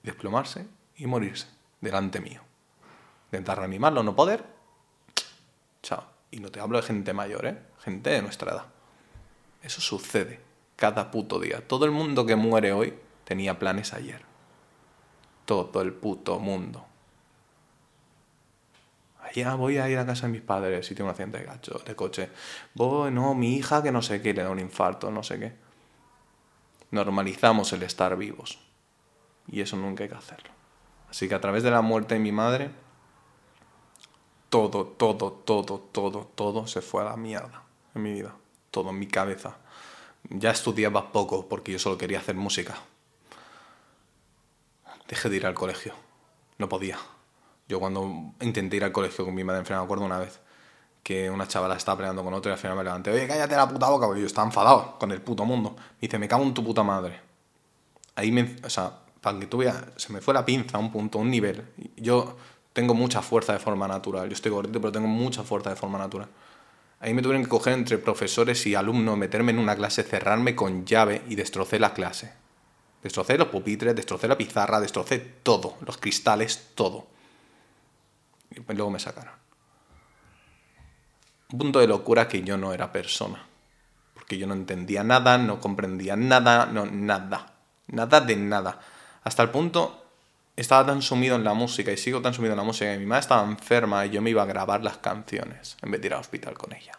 desplomarse 0.03 0.67
y 0.97 1.07
morirse 1.07 1.49
delante 1.81 2.21
mío. 2.21 2.43
Intentar 3.27 3.59
reanimarlo, 3.59 4.03
no 4.03 4.15
poder. 4.17 4.45
Chao. 5.83 6.05
Y 6.31 6.41
no 6.41 6.51
te 6.51 6.61
hablo 6.61 6.79
de 6.81 6.87
gente 6.87 7.13
mayor, 7.13 7.47
¿eh? 7.47 7.59
Gente 7.81 8.11
de 8.11 8.23
nuestra 8.23 8.53
edad. 8.53 8.67
Eso 9.63 9.81
sucede 9.81 10.41
cada 10.77 11.11
puto 11.11 11.39
día. 11.39 11.67
Todo 11.67 11.85
el 11.85 11.91
mundo 11.91 12.25
que 12.25 12.37
muere 12.37 12.73
hoy 12.73 12.95
tenía 13.25 13.59
planes 13.59 13.93
ayer. 13.93 14.23
Todo 15.45 15.83
el 15.83 15.93
puto 15.93 16.39
mundo. 16.39 16.87
Allá 19.31 19.55
voy 19.55 19.79
a 19.79 19.89
ir 19.89 19.99
a 19.99 20.07
casa 20.07 20.27
de 20.27 20.33
mis 20.33 20.43
padres 20.43 20.87
si 20.87 20.95
tengo 20.95 21.09
un 21.09 21.11
accidente 21.11 21.39
de, 21.39 21.45
gacho, 21.45 21.81
de 21.87 21.95
coche. 21.95 22.31
Voy, 22.75 23.13
no, 23.13 23.35
mi 23.35 23.55
hija 23.55 23.83
que 23.83 23.93
no 23.93 24.03
sé 24.03 24.21
qué, 24.21 24.35
le 24.35 24.43
da 24.43 24.51
un 24.51 24.59
infarto, 24.59 25.11
no 25.11 25.23
sé 25.23 25.39
qué. 25.39 25.53
Normalizamos 26.91 27.73
el 27.73 27.85
estar 27.85 28.17
vivos. 28.17 28.59
Y 29.47 29.61
eso 29.61 29.77
nunca 29.77 30.03
hay 30.03 30.09
que 30.09 30.17
hacerlo. 30.17 30.51
Así 31.09 31.29
que 31.29 31.35
a 31.35 31.41
través 31.41 31.63
de 31.63 31.71
la 31.71 31.81
muerte 31.81 32.15
de 32.15 32.21
mi 32.21 32.33
madre, 32.33 32.71
todo, 34.49 34.87
todo, 34.87 35.33
todo, 35.33 35.79
todo, 35.79 36.31
todo 36.35 36.67
se 36.67 36.81
fue 36.81 37.03
a 37.03 37.07
la 37.07 37.17
mierda 37.17 37.63
en 37.95 38.03
mi 38.03 38.13
vida. 38.13 38.35
Todo 38.73 38.91
en 38.91 38.99
mi 38.99 39.07
cabeza. 39.07 39.59
Ya 40.29 40.51
estudiaba 40.51 41.13
poco 41.13 41.49
porque 41.49 41.73
yo 41.73 41.79
solo 41.79 41.99
quería 41.99 42.19
hacer 42.19 42.35
música. 42.35 42.77
Dejé 45.09 45.29
de 45.29 45.37
ir 45.37 45.47
al 45.47 45.55
colegio. 45.55 45.95
No 46.59 46.69
podía. 46.69 46.99
Yo 47.71 47.79
cuando 47.79 48.35
intenté 48.41 48.79
ir 48.79 48.85
al 48.85 48.91
colegio 48.91 49.25
con 49.25 49.33
mi 49.33 49.45
madre, 49.45 49.63
me 49.63 49.77
acuerdo 49.77 50.05
una 50.05 50.19
vez 50.19 50.41
que 51.05 51.31
una 51.31 51.47
chavala 51.47 51.77
estaba 51.77 51.99
peleando 51.99 52.25
con 52.25 52.35
otra 52.35 52.51
y 52.51 52.55
al 52.55 52.59
final 52.59 52.77
me 52.77 52.83
levanté, 52.83 53.13
oye, 53.13 53.29
cállate 53.29 53.55
la 53.55 53.69
puta 53.69 53.89
boca, 53.89 54.07
porque 54.07 54.23
yo 54.23 54.27
estaba 54.27 54.45
enfadado 54.45 54.99
con 54.99 55.13
el 55.13 55.23
puto 55.23 55.45
mundo. 55.45 55.77
Me 55.77 55.99
dice, 56.01 56.19
me 56.19 56.27
cago 56.27 56.43
en 56.43 56.53
tu 56.53 56.65
puta 56.65 56.83
madre. 56.83 57.21
Ahí 58.17 58.33
me, 58.33 58.57
o 58.65 58.69
sea, 58.69 58.93
para 59.21 59.39
que 59.39 59.47
tú 59.47 59.59
veas, 59.59 59.85
se 59.95 60.13
me 60.13 60.21
fue 60.21 60.35
la 60.35 60.45
pinza 60.45 60.79
a 60.79 60.81
un 60.81 60.91
punto, 60.91 61.19
un 61.19 61.31
nivel. 61.31 61.65
Yo 61.97 62.37
tengo 62.73 62.93
mucha 62.93 63.23
fuerza 63.23 63.53
de 63.53 63.61
forma 63.61 63.87
natural. 63.87 64.29
Yo 64.29 64.35
estoy 64.35 64.51
gordito, 64.51 64.81
pero 64.81 64.91
tengo 64.91 65.07
mucha 65.07 65.45
fuerza 65.45 65.71
de 65.71 65.77
forma 65.77 65.97
natural. 65.97 66.29
Ahí 66.99 67.15
me 67.15 67.23
tuvieron 67.23 67.45
que 67.45 67.49
coger 67.49 67.75
entre 67.75 67.99
profesores 67.99 68.67
y 68.67 68.75
alumnos, 68.75 69.17
meterme 69.17 69.53
en 69.53 69.61
una 69.61 69.77
clase, 69.77 70.03
cerrarme 70.03 70.57
con 70.57 70.85
llave 70.87 71.23
y 71.29 71.37
destrocé 71.37 71.79
la 71.79 71.95
clase. 71.95 72.33
Destrocé 73.01 73.39
los 73.39 73.47
pupitres, 73.47 73.95
destrocé 73.95 74.27
la 74.27 74.37
pizarra, 74.37 74.81
destrocé 74.81 75.21
todo, 75.21 75.77
los 75.87 75.99
cristales, 75.99 76.71
todo. 76.75 77.20
Y 78.51 78.73
luego 78.75 78.91
me 78.91 78.99
sacaron. 78.99 79.35
Un 81.53 81.59
punto 81.59 81.81
de 81.81 81.87
locura 81.87 82.29
que 82.29 82.43
yo 82.43 82.57
no 82.57 82.73
era 82.73 82.93
persona. 82.93 83.45
Porque 84.15 84.39
yo 84.39 84.47
no 84.47 84.55
entendía 84.55 85.03
nada, 85.03 85.39
no 85.39 85.61
comprendía 85.61 86.17
nada, 86.17 86.67
no, 86.67 86.87
nada. 86.87 87.55
Nada 87.89 88.21
de 88.21 88.37
nada. 88.37 88.81
Hasta 89.25 89.43
el 89.43 89.51
punto 89.51 90.05
estaba 90.57 90.87
tan 90.87 91.03
sumido 91.03 91.37
en 91.37 91.45
la 91.45 91.55
música 91.55 91.91
y 91.91 91.97
sigo 91.97 92.21
tan 92.21 92.35
sumido 92.35 92.53
en 92.53 92.59
la 92.59 92.65
música 92.65 92.93
que 92.93 92.99
mi 92.99 93.07
madre 93.07 93.21
estaba 93.21 93.45
enferma 93.45 94.05
y 94.07 94.11
yo 94.11 94.23
me 94.23 94.31
iba 94.31 94.43
a 94.43 94.47
grabar 94.47 94.83
las 94.85 94.99
canciones 94.99 95.77
en 95.83 95.91
vez 95.91 96.01
de 96.01 96.09
ir 96.09 96.15
al 96.15 96.21
hospital 96.21 96.55
con 96.57 96.73
ella. 96.73 96.93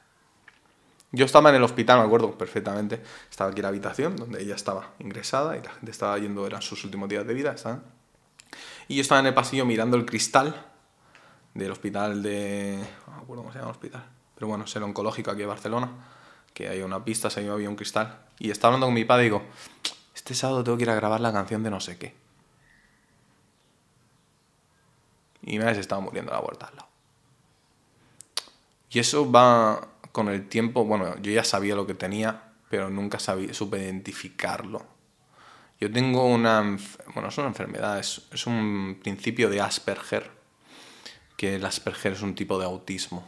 Yo 1.14 1.26
estaba 1.26 1.50
en 1.50 1.58
el 1.58 1.64
hospital, 1.64 2.00
me 2.00 2.06
acuerdo 2.06 2.38
perfectamente, 2.38 3.02
estaba 3.30 3.52
aquí 3.52 3.60
en 3.60 3.64
la 3.64 3.70
habitación 3.70 4.16
donde 4.16 4.42
ella 4.42 4.56
estaba 4.56 4.94
ingresada 5.00 5.58
y 5.58 5.62
la 5.62 5.72
gente 5.72 5.92
estaba 5.92 6.18
yendo, 6.18 6.48
eran 6.48 6.62
sus 6.62 6.84
últimos 6.86 7.10
días 7.10 7.28
de 7.28 7.34
vida, 7.34 7.56
Y 8.88 8.96
yo 8.96 9.02
estaba 9.02 9.20
en 9.20 9.28
el 9.28 9.34
pasillo 9.34 9.66
mirando 9.66 9.98
el 9.98 10.06
cristal 10.06 10.71
del 11.54 11.72
hospital 11.72 12.24
de... 12.24 12.80
no 13.08 13.16
me 13.16 13.22
acuerdo 13.24 13.44
cómo 13.44 13.52
se 13.52 13.60
llama 13.60 13.72
el 13.72 13.76
hospital, 13.76 14.06
pero 14.36 14.48
bueno, 14.48 14.66
es 14.66 14.76
el 14.76 14.84
oncológico 14.84 15.32
aquí 15.32 15.44
en 15.44 15.50
Barcelona, 15.50 15.90
que 16.54 16.70
hay 16.70 16.82
una 16.82 17.04
pista, 17.04 17.30
se 17.30 17.48
había 17.48 17.70
un 17.70 17.76
cristal. 17.76 18.26
Y 18.40 18.52
estaba 18.52 18.74
hablando 18.74 18.88
con 18.88 18.94
mi 18.94 19.06
padre 19.06 19.24
y 19.24 19.26
digo, 19.26 19.44
este 20.16 20.34
sábado 20.34 20.64
tengo 20.64 20.78
que 20.78 20.84
ir 20.84 20.90
a 20.90 20.96
grabar 20.96 21.22
la 21.22 21.32
canción 21.32 21.64
de 21.64 21.70
no 21.70 21.80
sé 21.80 21.98
qué. 21.98 22.16
Y 25.44 25.58
me 25.58 25.74
se 25.74 25.80
estaba 25.80 26.02
muriendo 26.02 26.32
la 26.32 26.40
vuelta 26.40 26.68
al 26.68 26.76
lado. 26.76 26.88
Y 28.92 29.00
eso 29.00 29.32
va 29.32 29.88
con 30.12 30.28
el 30.28 30.48
tiempo, 30.50 30.86
bueno, 30.86 31.18
yo 31.22 31.32
ya 31.32 31.44
sabía 31.44 31.76
lo 31.76 31.88
que 31.88 31.94
tenía, 31.94 32.52
pero 32.70 32.90
nunca 32.90 33.20
sabía, 33.20 33.54
supe 33.54 33.80
identificarlo. 33.80 34.86
Yo 35.80 35.92
tengo 35.92 36.26
una, 36.26 36.78
bueno, 37.14 37.30
es 37.30 37.38
una 37.38 37.48
enfermedad, 37.48 38.00
es, 38.00 38.28
es 38.32 38.46
un 38.46 39.00
principio 39.02 39.50
de 39.50 39.62
Asperger, 39.62 40.41
que 41.42 41.56
el 41.56 41.66
Asperger 41.66 42.14
es 42.14 42.22
un 42.22 42.36
tipo 42.36 42.60
de 42.60 42.66
autismo, 42.66 43.28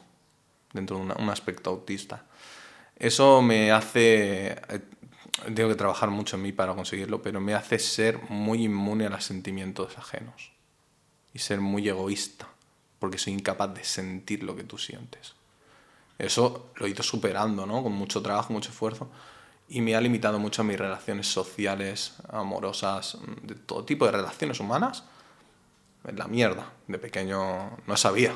dentro 0.71 0.99
de 0.99 1.01
un 1.01 1.29
aspecto 1.31 1.71
autista. 1.71 2.23
Eso 2.95 3.41
me 3.41 3.71
hace, 3.71 4.49
eh, 4.49 4.81
tengo 5.55 5.69
que 5.69 5.75
trabajar 5.75 6.11
mucho 6.11 6.35
en 6.35 6.43
mí 6.43 6.51
para 6.51 6.75
conseguirlo, 6.75 7.23
pero 7.23 7.41
me 7.41 7.55
hace 7.55 7.79
ser 7.79 8.21
muy 8.29 8.65
inmune 8.65 9.07
a 9.07 9.09
los 9.09 9.25
sentimientos 9.25 9.97
ajenos 9.97 10.51
y 11.33 11.39
ser 11.39 11.59
muy 11.59 11.89
egoísta, 11.89 12.47
porque 12.99 13.17
soy 13.17 13.33
incapaz 13.33 13.73
de 13.73 13.83
sentir 13.83 14.43
lo 14.43 14.55
que 14.55 14.63
tú 14.63 14.77
sientes. 14.77 15.33
Eso 16.19 16.69
lo 16.75 16.85
he 16.85 16.91
ido 16.91 17.01
superando, 17.01 17.65
¿no? 17.65 17.81
Con 17.81 17.93
mucho 17.93 18.21
trabajo, 18.21 18.53
mucho 18.53 18.69
esfuerzo, 18.69 19.09
y 19.67 19.81
me 19.81 19.95
ha 19.95 20.01
limitado 20.01 20.37
mucho 20.37 20.61
a 20.61 20.65
mis 20.65 20.77
relaciones 20.77 21.25
sociales, 21.25 22.13
amorosas, 22.29 23.17
de 23.41 23.55
todo 23.55 23.85
tipo 23.85 24.05
de 24.05 24.11
relaciones 24.11 24.59
humanas. 24.59 25.03
Es 26.05 26.15
la 26.15 26.27
mierda. 26.27 26.71
De 26.87 26.99
pequeño 26.99 27.77
no 27.85 27.97
sabía. 27.97 28.33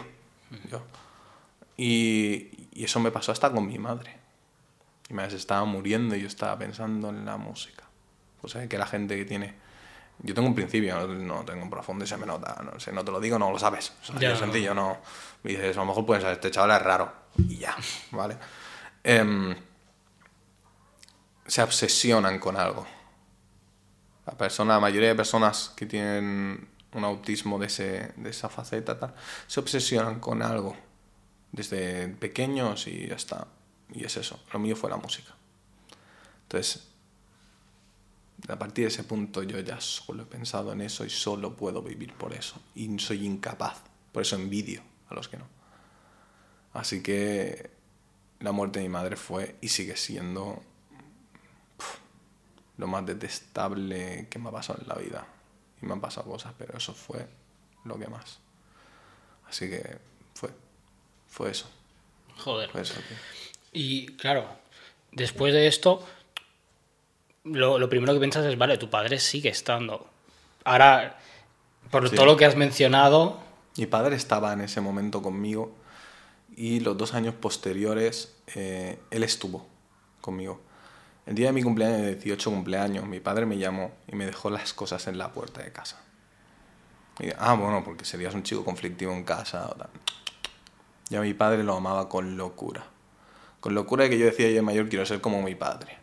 Yo. 0.72 0.82
Y, 1.76 2.70
y, 2.74 2.84
eso 2.86 2.99
me 2.99 3.11
pasó 3.11 3.32
hasta 3.32 3.51
con 3.51 3.68
mi 3.68 3.78
madre. 3.78 4.18
Mi 5.09 5.15
madre 5.15 5.32
se 5.32 5.38
estaba 5.38 5.65
muriendo 5.65 6.15
y 6.15 6.22
yo 6.22 6.28
estaba 6.28 6.57
pensando 6.57 7.09
en 7.09 7.26
la 7.26 7.38
música. 7.38 7.84
O 8.41 8.47
sea, 8.47 8.68
que 8.68 8.78
la 8.78 8.88
gente 8.88 9.15
que 9.18 9.26
tiene 9.26 9.68
yo 10.20 10.34
tengo 10.34 10.47
un 10.47 10.55
principio, 10.55 11.07
no, 11.07 11.45
tengo 11.45 11.63
un 11.63 11.70
profundo 11.70 12.03
y 12.03 12.07
se 12.07 12.18
me 12.18 12.26
nota. 12.26 12.59
No, 12.63 12.80
sé, 12.80 12.91
no 12.91 13.05
te 13.05 13.11
lo 13.11 13.20
digo, 13.20 13.38
no 13.38 13.51
lo 13.51 13.59
sabes. 13.59 13.93
es 14.20 14.39
sencillo, 14.39 14.74
no. 14.74 14.97
Dices, 15.43 15.78
a 15.78 15.82
lo 15.82 15.86
mejor 15.86 16.05
puedes 16.05 16.24
ser, 16.24 16.34
este 16.34 16.49
chaval 16.49 16.72
es 16.72 16.82
raro. 16.82 17.13
Y 17.38 17.57
ya, 17.57 17.76
¿vale? 18.11 18.38
Em, 19.03 19.55
se 21.45 21.61
obsesionan 21.61 22.39
con 22.39 22.57
algo. 22.57 22.88
La, 24.26 24.34
persona, 24.34 24.74
la 24.74 24.80
mayoría 24.80 25.09
de 25.09 25.15
personas 25.15 25.72
que 25.76 25.86
tienen 25.86 26.68
un 26.98 27.06
autismo 27.06 27.60
de, 27.60 27.68
ese, 27.68 28.14
de 28.18 28.30
esa 28.30 28.50
faceta, 28.50 29.00
tal, 29.00 29.14
se 29.48 29.60
obsesionan 29.60 30.20
con 30.20 30.41
algo 30.41 30.76
desde 31.52 32.08
pequeños 32.10 32.88
y 32.88 33.08
ya 33.08 33.16
está. 33.16 33.48
Y 33.93 34.04
es 34.04 34.18
eso. 34.18 34.39
Lo 34.52 34.60
mío 34.60 34.76
fue 34.76 34.89
la 34.89 34.98
música. 34.98 35.34
Entonces, 36.43 36.88
a 38.48 38.60
partir 38.60 38.86
de 38.86 38.89
ese 38.89 39.04
punto 39.04 39.43
yo 39.43 39.60
ya 39.60 39.80
solo 39.82 40.24
he 40.24 40.26
pensado 40.26 40.72
en 40.72 40.82
eso 40.82 41.06
y 41.06 41.10
solo 41.10 41.56
puedo 41.56 41.82
vivir 41.82 42.14
por 42.14 42.34
eso. 42.34 42.62
Y 42.76 43.00
soy 43.00 43.26
incapaz. 43.26 43.82
Por 44.12 44.24
eso 44.24 44.36
envidio 44.36 44.82
a 45.10 45.16
los 45.16 45.28
que 45.28 45.38
no. 45.38 45.45
Así 46.74 47.02
que 47.02 47.72
la 48.39 48.52
muerte 48.52 48.80
de 48.80 48.88
mi 48.88 48.93
madre 48.93 49.16
fue 49.16 49.56
y 49.62 49.70
sigue 49.70 49.95
siendo 49.95 50.62
lo 52.78 52.88
más 52.88 53.06
detestable 53.06 54.28
que 54.30 54.39
me 54.39 54.50
ha 54.50 54.52
pasado 54.52 54.80
en 54.82 54.88
la 54.88 54.95
vida. 54.95 55.28
Y 55.82 55.86
me 55.86 55.94
han 55.94 56.02
pasado 56.02 56.30
cosas, 56.30 56.54
pero 56.58 56.78
eso 56.78 56.94
fue 56.94 57.28
lo 57.86 57.98
que 57.98 58.08
más. 58.08 58.40
Así 59.48 59.70
que 59.70 59.98
fue, 60.34 60.50
fue 61.28 61.52
eso. 61.52 61.70
Joder. 62.38 62.70
Y 63.72 64.08
claro, 64.16 64.48
después 65.12 65.54
de 65.54 65.68
esto, 65.68 66.06
lo, 67.44 67.90
primero 67.90 68.14
que 68.14 68.20
piensas 68.20 68.46
es, 68.46 68.58
vale, 68.58 68.78
tu 68.78 68.90
padre 68.90 69.20
sigue 69.20 69.50
estando. 69.50 70.08
Ahora, 70.64 71.20
por 71.90 72.10
todo 72.10 72.26
lo 72.26 72.38
que 72.38 72.46
has 72.46 72.56
mencionado... 72.56 73.40
Mi 73.78 73.86
padre 73.86 74.16
estaba 74.16 74.54
en 74.54 74.62
ese 74.62 74.82
momento 74.82 75.22
conmigo 75.22 75.76
y 76.56 76.80
los 76.80 76.98
dos 76.98 77.14
años 77.14 77.36
posteriores 77.36 78.36
eh, 78.56 78.98
él 79.12 79.24
estuvo 79.24 79.68
conmigo. 80.22 80.60
El 81.28 81.36
día 81.36 81.48
de 81.48 81.54
mi 81.54 81.62
cumpleaños, 81.62 82.02
de 82.02 82.16
18 82.16 82.50
cumpleaños, 82.50 83.06
mi 83.06 83.20
padre 83.20 83.46
me 83.46 83.58
llamó 83.58 83.92
y 84.08 84.16
me 84.16 84.26
dejó 84.26 84.50
las 84.50 84.74
cosas 84.74 85.08
en 85.08 85.18
la 85.18 85.34
puerta 85.34 85.62
de 85.62 85.74
casa. 85.74 86.02
ah, 87.38 87.54
bueno, 87.54 87.84
porque 87.84 88.06
serías 88.06 88.34
un 88.34 88.44
chico 88.44 88.64
conflictivo 88.64 89.12
en 89.12 89.26
casa. 89.26 89.68
O 89.68 91.18
a 91.18 91.22
mi 91.22 91.34
padre 91.34 91.66
lo 91.66 91.76
amaba 91.76 92.08
con 92.08 92.38
locura. 92.38 92.86
Con 93.60 93.76
locura 93.76 94.06
de 94.06 94.12
que 94.12 94.18
yo 94.18 94.26
decía, 94.26 94.48
yo 94.48 94.56
de 94.56 94.62
mayor 94.62 94.88
quiero 94.88 95.06
ser 95.06 95.20
como 95.20 95.42
mi 95.42 95.54
padre 95.54 95.98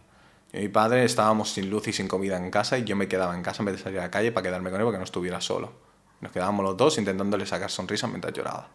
mi 0.61 0.69
padre 0.69 1.05
estábamos 1.05 1.51
sin 1.51 1.69
luz 1.69 1.89
y 1.89 1.93
sin 1.93 2.07
comida 2.07 2.37
en 2.37 2.51
casa 2.51 2.79
y 2.79 2.85
yo 2.85 2.95
me 2.95 3.09
quedaba 3.09 3.35
en 3.35 3.43
casa 3.43 3.63
en 3.63 3.67
vez 3.67 3.77
de 3.77 3.83
salir 3.83 3.99
a 3.99 4.03
la 4.03 4.11
calle 4.11 4.31
para 4.31 4.45
quedarme 4.45 4.71
con 4.71 4.79
él 4.79 4.85
porque 4.85 4.99
no 4.99 5.05
estuviera 5.05 5.41
solo. 5.41 5.73
Nos 6.21 6.31
quedábamos 6.31 6.65
los 6.65 6.77
dos 6.77 6.99
intentándole 6.99 7.45
sacar 7.45 7.71
sonrisas 7.71 8.09
mientras 8.11 8.33
lloraba. 8.35 8.69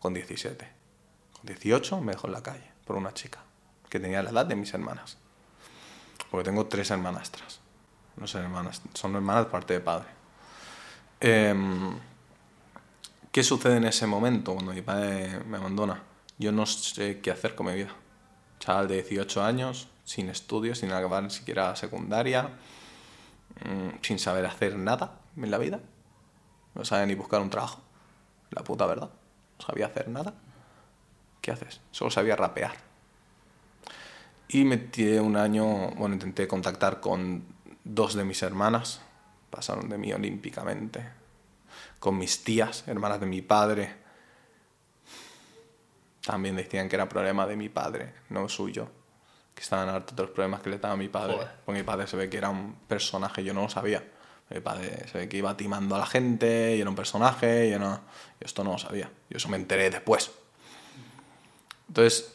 Con 0.00 0.12
17. 0.12 0.68
Con 1.32 1.46
18 1.46 2.00
me 2.00 2.12
dejó 2.12 2.26
en 2.26 2.32
la 2.34 2.42
calle 2.42 2.70
por 2.84 2.96
una 2.96 3.14
chica 3.14 3.43
que 3.94 4.00
tenía 4.00 4.24
la 4.24 4.30
edad 4.30 4.44
de 4.44 4.56
mis 4.56 4.74
hermanas. 4.74 5.18
porque 6.28 6.50
tengo 6.50 6.66
tres 6.66 6.90
hermanastras. 6.90 7.60
No 8.16 8.26
son 8.26 8.42
hermanas, 8.42 8.82
son 8.92 9.14
hermanas 9.14 9.44
de 9.44 9.50
parte 9.52 9.74
de 9.74 9.80
padre. 9.80 10.08
Em, 11.20 11.96
¿Qué 13.30 13.44
sucede 13.44 13.76
en 13.76 13.84
ese 13.84 14.08
momento 14.08 14.52
cuando 14.52 14.72
mi 14.72 14.82
padre 14.82 15.44
me 15.46 15.58
abandona? 15.58 16.02
Yo 16.38 16.50
no 16.50 16.66
sé 16.66 17.20
qué 17.20 17.30
hacer 17.30 17.54
con 17.54 17.66
mi 17.66 17.74
vida. 17.74 17.94
Chaval 18.58 18.88
de 18.88 19.00
18 19.00 19.44
años, 19.44 19.86
sin 20.04 20.28
estudios, 20.28 20.78
sin 20.78 20.90
acabar 20.90 21.22
ni 21.22 21.30
siquiera 21.30 21.76
secundaria, 21.76 22.48
mm, 23.64 24.02
sin 24.02 24.18
saber 24.18 24.44
hacer 24.44 24.76
nada 24.76 25.20
en 25.36 25.52
la 25.52 25.58
vida. 25.58 25.78
No 26.74 26.84
sabía 26.84 27.06
ni 27.06 27.14
buscar 27.14 27.40
un 27.40 27.50
trabajo. 27.50 27.80
La 28.50 28.64
puta 28.64 28.86
verdad. 28.86 29.10
No 29.60 29.64
sabía 29.64 29.86
hacer 29.86 30.08
nada. 30.08 30.34
¿Qué 31.40 31.52
haces? 31.52 31.80
Solo 31.92 32.10
sabía 32.10 32.34
rapear. 32.34 32.93
Y 34.54 34.64
metí 34.64 35.04
un 35.18 35.36
año, 35.36 35.66
bueno, 35.96 36.14
intenté 36.14 36.46
contactar 36.46 37.00
con 37.00 37.44
dos 37.82 38.14
de 38.14 38.22
mis 38.22 38.40
hermanas, 38.40 39.00
pasaron 39.50 39.88
de 39.88 39.98
mí 39.98 40.12
olímpicamente, 40.12 41.04
con 41.98 42.16
mis 42.16 42.44
tías, 42.44 42.86
hermanas 42.86 43.18
de 43.18 43.26
mi 43.26 43.42
padre. 43.42 43.96
También 46.24 46.54
decían 46.54 46.88
que 46.88 46.94
era 46.94 47.08
problema 47.08 47.48
de 47.48 47.56
mi 47.56 47.68
padre, 47.68 48.14
no 48.28 48.48
suyo, 48.48 48.86
que 49.56 49.62
estaban 49.62 49.88
hartos 49.88 50.14
de 50.14 50.22
los 50.22 50.30
problemas 50.30 50.62
que 50.62 50.70
le 50.70 50.78
daba 50.78 50.94
a 50.94 50.98
mi 50.98 51.08
padre. 51.08 51.34
Joder. 51.34 51.50
Porque 51.64 51.80
mi 51.80 51.84
padre 51.84 52.06
se 52.06 52.16
ve 52.16 52.30
que 52.30 52.36
era 52.36 52.50
un 52.50 52.76
personaje, 52.86 53.42
yo 53.42 53.54
no 53.54 53.62
lo 53.62 53.68
sabía. 53.68 54.04
Mi 54.50 54.60
padre 54.60 55.08
se 55.08 55.18
ve 55.18 55.28
que 55.28 55.36
iba 55.36 55.56
timando 55.56 55.96
a 55.96 55.98
la 55.98 56.06
gente 56.06 56.76
y 56.76 56.80
era 56.80 56.88
un 56.88 56.94
personaje 56.94 57.66
y 57.66 57.70
yo, 57.72 57.80
no, 57.80 57.96
yo 57.96 58.46
esto 58.46 58.62
no 58.62 58.70
lo 58.70 58.78
sabía. 58.78 59.10
Yo 59.28 59.36
eso 59.36 59.48
me 59.48 59.56
enteré 59.56 59.90
después. 59.90 60.30
Entonces, 61.88 62.33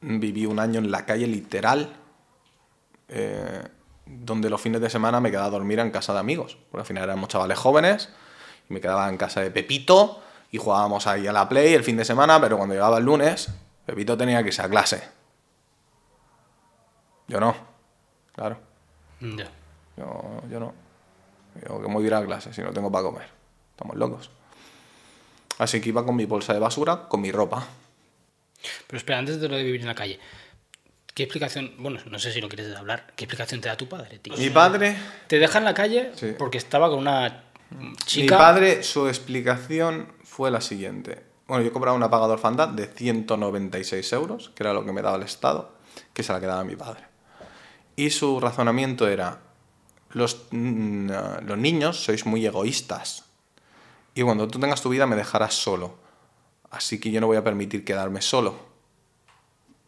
viví 0.00 0.46
un 0.46 0.58
año 0.58 0.78
en 0.78 0.90
la 0.90 1.04
calle 1.04 1.26
literal, 1.26 1.96
eh, 3.08 3.62
donde 4.06 4.50
los 4.50 4.60
fines 4.60 4.80
de 4.80 4.90
semana 4.90 5.20
me 5.20 5.30
quedaba 5.30 5.46
a 5.46 5.50
dormir 5.50 5.78
en 5.80 5.90
casa 5.90 6.12
de 6.12 6.20
amigos. 6.20 6.58
Porque 6.70 6.82
al 6.82 6.86
final 6.86 7.04
éramos 7.04 7.28
chavales 7.28 7.58
jóvenes 7.58 8.10
y 8.68 8.74
me 8.74 8.80
quedaba 8.80 9.08
en 9.08 9.16
casa 9.16 9.40
de 9.40 9.50
Pepito 9.50 10.22
y 10.50 10.58
jugábamos 10.58 11.06
ahí 11.06 11.26
a 11.26 11.32
la 11.32 11.48
Play 11.48 11.74
el 11.74 11.84
fin 11.84 11.96
de 11.96 12.04
semana, 12.04 12.40
pero 12.40 12.56
cuando 12.56 12.74
llegaba 12.74 12.98
el 12.98 13.04
lunes, 13.04 13.50
Pepito 13.84 14.16
tenía 14.16 14.42
que 14.42 14.48
irse 14.48 14.62
a 14.62 14.68
clase. 14.68 15.02
Yo 17.26 17.40
no, 17.40 17.54
claro. 18.34 18.58
Yo, 19.96 20.42
yo 20.50 20.60
no. 20.60 20.72
Yo 21.66 21.82
que 21.82 21.88
me 21.88 21.94
voy 21.94 22.04
a 22.04 22.06
ir 22.06 22.14
a 22.14 22.24
clase 22.24 22.52
si 22.52 22.62
no 22.62 22.72
tengo 22.72 22.90
para 22.90 23.04
comer. 23.04 23.28
Estamos 23.72 23.96
locos. 23.96 24.30
Así 25.58 25.80
que 25.80 25.88
iba 25.88 26.04
con 26.04 26.14
mi 26.16 26.24
bolsa 26.24 26.54
de 26.54 26.60
basura, 26.60 27.08
con 27.08 27.20
mi 27.20 27.32
ropa. 27.32 27.66
Pero 28.86 28.98
espera, 28.98 29.18
antes 29.18 29.40
de 29.40 29.48
lo 29.48 29.56
de 29.56 29.62
vivir 29.64 29.80
en 29.80 29.86
la 29.86 29.94
calle, 29.94 30.18
¿qué 31.14 31.22
explicación, 31.24 31.74
bueno, 31.78 32.00
no 32.10 32.18
sé 32.18 32.32
si 32.32 32.40
lo 32.40 32.48
quieres 32.48 32.74
hablar, 32.76 33.12
¿qué 33.16 33.24
explicación 33.24 33.60
te 33.60 33.68
da 33.68 33.76
tu 33.76 33.88
padre, 33.88 34.18
tío? 34.18 34.36
Mi 34.36 34.50
padre, 34.50 34.96
Te 35.26 35.38
deja 35.38 35.58
en 35.58 35.64
la 35.64 35.74
calle 35.74 36.12
Sí. 36.16 36.34
porque 36.38 36.58
estaba 36.58 36.88
con 36.90 36.98
una 37.00 37.44
mi 37.70 37.94
chica. 37.96 38.38
padre, 38.38 38.82
su 38.82 39.08
explicación 39.08 40.12
fue 40.24 40.50
la 40.50 40.60
siguiente. 40.60 41.22
Bueno, 41.46 41.64
yo 41.64 41.72
cobraba 41.72 41.96
un 41.96 42.02
apagador 42.02 42.38
Fanta 42.38 42.66
de 42.66 42.86
196 42.86 44.12
euros, 44.12 44.50
que 44.54 44.62
era 44.62 44.72
lo 44.72 44.84
que 44.84 44.92
me 44.92 45.02
daba 45.02 45.16
el 45.16 45.22
Estado, 45.22 45.74
que 46.12 46.22
se 46.22 46.32
la 46.32 46.40
quedaba 46.40 46.62
mi 46.64 46.76
padre. 46.76 47.02
Y 47.96 48.10
su 48.10 48.38
razonamiento 48.38 49.08
era, 49.08 49.40
los, 50.12 50.46
mm, 50.50 51.10
los 51.46 51.58
niños 51.58 52.04
sois 52.04 52.26
muy 52.26 52.44
egoístas. 52.46 53.24
Y 54.14 54.22
cuando 54.22 54.46
tú 54.48 54.58
tengas 54.60 54.82
tu 54.82 54.88
vida 54.90 55.06
me 55.06 55.16
dejarás 55.16 55.54
solo. 55.54 55.98
Así 56.70 57.00
que 57.00 57.10
yo 57.10 57.20
no 57.20 57.26
voy 57.26 57.36
a 57.36 57.44
permitir 57.44 57.84
quedarme 57.84 58.20
solo. 58.20 58.54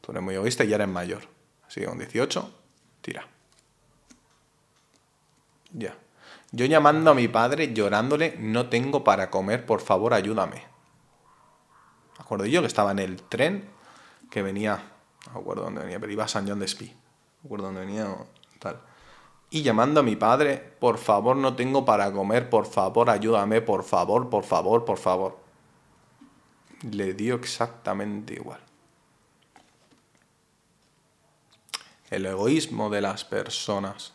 Tú 0.00 0.12
eres 0.12 0.22
muy 0.22 0.34
egoísta 0.34 0.64
y 0.64 0.68
ya 0.68 0.76
eres 0.76 0.88
mayor. 0.88 1.22
Así 1.66 1.80
que 1.80 1.86
con 1.86 1.98
18, 1.98 2.52
tira. 3.00 3.26
Ya. 5.72 5.96
Yo 6.52 6.66
llamando 6.66 7.12
a 7.12 7.14
mi 7.14 7.28
padre, 7.28 7.72
llorándole, 7.72 8.36
no 8.38 8.68
tengo 8.68 9.04
para 9.04 9.30
comer, 9.30 9.66
por 9.66 9.80
favor, 9.80 10.14
ayúdame. 10.14 10.64
Me 12.18 12.24
acuerdo 12.24 12.46
yo 12.46 12.60
que 12.60 12.66
estaba 12.66 12.90
en 12.90 12.98
el 12.98 13.22
tren 13.22 13.68
que 14.30 14.42
venía, 14.42 14.82
no 15.26 15.34
me 15.34 15.40
acuerdo 15.40 15.64
dónde 15.64 15.82
venía, 15.82 16.00
pero 16.00 16.12
iba 16.12 16.24
a 16.24 16.28
San 16.28 16.48
John 16.48 16.58
de 16.58 16.64
Espí. 16.64 16.86
No 16.86 17.46
acuerdo 17.46 17.66
dónde 17.66 17.80
venía 17.82 18.16
tal. 18.58 18.80
Y 19.50 19.62
llamando 19.62 20.00
a 20.00 20.02
mi 20.02 20.16
padre, 20.16 20.56
por 20.78 20.98
favor, 20.98 21.36
no 21.36 21.54
tengo 21.54 21.84
para 21.84 22.12
comer, 22.12 22.50
por 22.50 22.66
favor, 22.66 23.10
ayúdame, 23.10 23.60
por 23.60 23.84
favor, 23.84 24.28
por 24.28 24.44
favor, 24.44 24.84
por 24.84 24.98
favor. 24.98 25.39
Le 26.82 27.14
dio 27.14 27.34
exactamente 27.34 28.34
igual. 28.34 28.60
El 32.10 32.26
egoísmo 32.26 32.90
de 32.90 33.00
las 33.00 33.24
personas 33.24 34.14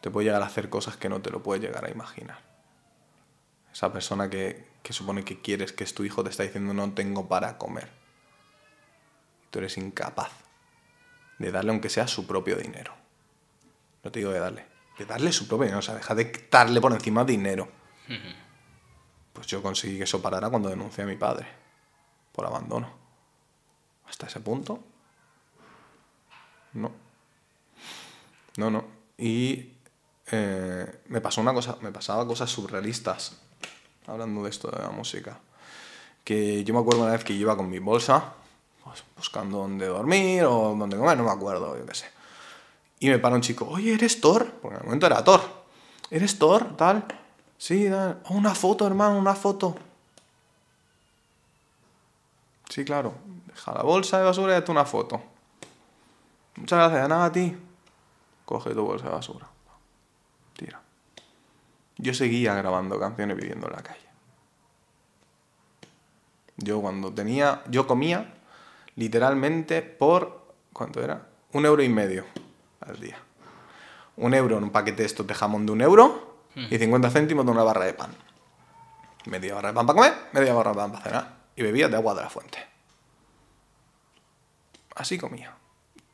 te 0.00 0.10
puede 0.10 0.26
llegar 0.26 0.42
a 0.42 0.46
hacer 0.46 0.68
cosas 0.68 0.96
que 0.96 1.08
no 1.08 1.22
te 1.22 1.30
lo 1.30 1.42
puedes 1.42 1.62
llegar 1.62 1.84
a 1.84 1.90
imaginar. 1.90 2.40
Esa 3.72 3.92
persona 3.92 4.28
que, 4.28 4.66
que 4.82 4.92
supone 4.92 5.24
que 5.24 5.40
quieres, 5.40 5.72
que 5.72 5.84
es 5.84 5.94
tu 5.94 6.04
hijo, 6.04 6.24
te 6.24 6.30
está 6.30 6.42
diciendo 6.42 6.74
no 6.74 6.92
tengo 6.92 7.28
para 7.28 7.56
comer. 7.56 7.88
Tú 9.50 9.60
eres 9.60 9.78
incapaz 9.78 10.32
de 11.38 11.52
darle 11.52 11.70
aunque 11.70 11.88
sea 11.88 12.08
su 12.08 12.26
propio 12.26 12.56
dinero. 12.56 12.94
No 14.02 14.10
te 14.10 14.18
digo 14.18 14.32
de 14.32 14.40
darle, 14.40 14.66
de 14.98 15.06
darle 15.06 15.32
su 15.32 15.46
propio 15.46 15.64
dinero, 15.64 15.78
o 15.78 15.82
sea, 15.82 15.94
deja 15.94 16.14
de 16.14 16.48
darle 16.50 16.80
por 16.80 16.92
encima 16.92 17.24
dinero. 17.24 17.68
Pues 19.32 19.46
yo 19.46 19.62
conseguí 19.62 19.98
que 19.98 20.04
eso 20.04 20.20
parara 20.20 20.50
cuando 20.50 20.68
denuncié 20.68 21.04
a 21.04 21.06
mi 21.06 21.16
padre 21.16 21.46
por 22.32 22.46
abandono. 22.46 22.88
Hasta 24.08 24.26
ese 24.26 24.40
punto, 24.40 24.80
no. 26.74 26.90
No, 28.56 28.70
no. 28.70 28.84
Y 29.16 29.72
eh, 30.30 31.02
me 31.08 31.20
pasó 31.20 31.40
una 31.40 31.54
cosa, 31.54 31.76
me 31.80 31.92
pasaba 31.92 32.26
cosas 32.26 32.50
surrealistas, 32.50 33.40
hablando 34.06 34.42
de 34.42 34.50
esto 34.50 34.70
de 34.70 34.82
la 34.82 34.90
música. 34.90 35.38
Que 36.24 36.62
yo 36.64 36.74
me 36.74 36.80
acuerdo 36.80 37.02
una 37.02 37.12
vez 37.12 37.24
que 37.24 37.32
iba 37.32 37.56
con 37.56 37.68
mi 37.68 37.78
bolsa, 37.78 38.34
pues, 38.84 39.02
buscando 39.16 39.58
dónde 39.58 39.86
dormir 39.86 40.44
o 40.44 40.74
dónde 40.76 40.96
comer, 40.96 41.16
no 41.16 41.24
me 41.24 41.30
acuerdo, 41.30 41.76
yo 41.78 41.86
qué 41.86 41.94
sé. 41.94 42.06
Y 43.00 43.08
me 43.08 43.18
para 43.18 43.34
un 43.34 43.40
chico, 43.40 43.66
oye, 43.68 43.94
¿eres 43.94 44.20
Thor? 44.20 44.50
Porque 44.60 44.76
en 44.76 44.82
el 44.82 44.86
momento 44.86 45.06
era 45.06 45.24
Thor. 45.24 45.40
¿Eres 46.10 46.38
Thor? 46.38 46.76
Tal. 46.76 47.04
Sí. 47.62 47.86
"Oh, 47.88 48.16
una 48.34 48.56
foto, 48.56 48.84
hermano, 48.88 49.16
una 49.16 49.36
foto. 49.36 49.76
Sí, 52.68 52.84
claro. 52.84 53.14
Deja 53.46 53.72
la 53.72 53.84
bolsa 53.84 54.18
de 54.18 54.24
basura 54.24 54.54
y 54.54 54.56
hazte 54.56 54.72
una 54.72 54.84
foto. 54.84 55.22
Muchas 56.56 56.76
gracias, 56.76 57.02
de 57.02 57.08
nada 57.08 57.26
a 57.26 57.30
ti. 57.30 57.56
Coge 58.44 58.74
tu 58.74 58.84
bolsa 58.84 59.06
de 59.06 59.12
basura. 59.12 59.46
Tira. 60.54 60.80
Yo 61.98 62.12
seguía 62.14 62.56
grabando 62.56 62.98
canciones 62.98 63.36
viviendo 63.36 63.68
en 63.68 63.76
la 63.76 63.82
calle. 63.84 64.08
Yo 66.56 66.80
cuando 66.80 67.12
tenía, 67.14 67.62
yo 67.70 67.86
comía 67.86 68.34
literalmente 68.96 69.82
por, 69.82 70.52
¿cuánto 70.72 71.00
era? 71.00 71.28
Un 71.52 71.64
euro 71.64 71.84
y 71.84 71.88
medio 71.88 72.24
al 72.80 72.98
día. 72.98 73.18
Un 74.16 74.34
euro 74.34 74.58
en 74.58 74.64
un 74.64 74.70
paquete 74.70 75.02
de 75.02 75.06
estos 75.06 75.28
de 75.28 75.34
jamón 75.34 75.64
de 75.64 75.70
un 75.70 75.80
euro 75.80 76.31
y 76.54 76.78
50 76.78 77.10
céntimos 77.10 77.44
de 77.44 77.52
una 77.52 77.62
barra 77.62 77.84
de 77.84 77.94
pan. 77.94 78.14
Media 79.26 79.54
barra 79.54 79.68
de 79.68 79.74
pan 79.74 79.86
para 79.86 79.96
comer, 79.96 80.14
media 80.32 80.52
barra 80.54 80.70
de 80.70 80.76
pan 80.76 80.92
para 80.92 81.04
cenar. 81.04 81.36
Y 81.56 81.62
bebía 81.62 81.88
de 81.88 81.96
agua 81.96 82.14
de 82.14 82.22
la 82.22 82.30
fuente. 82.30 82.58
Así 84.94 85.18
comía. 85.18 85.54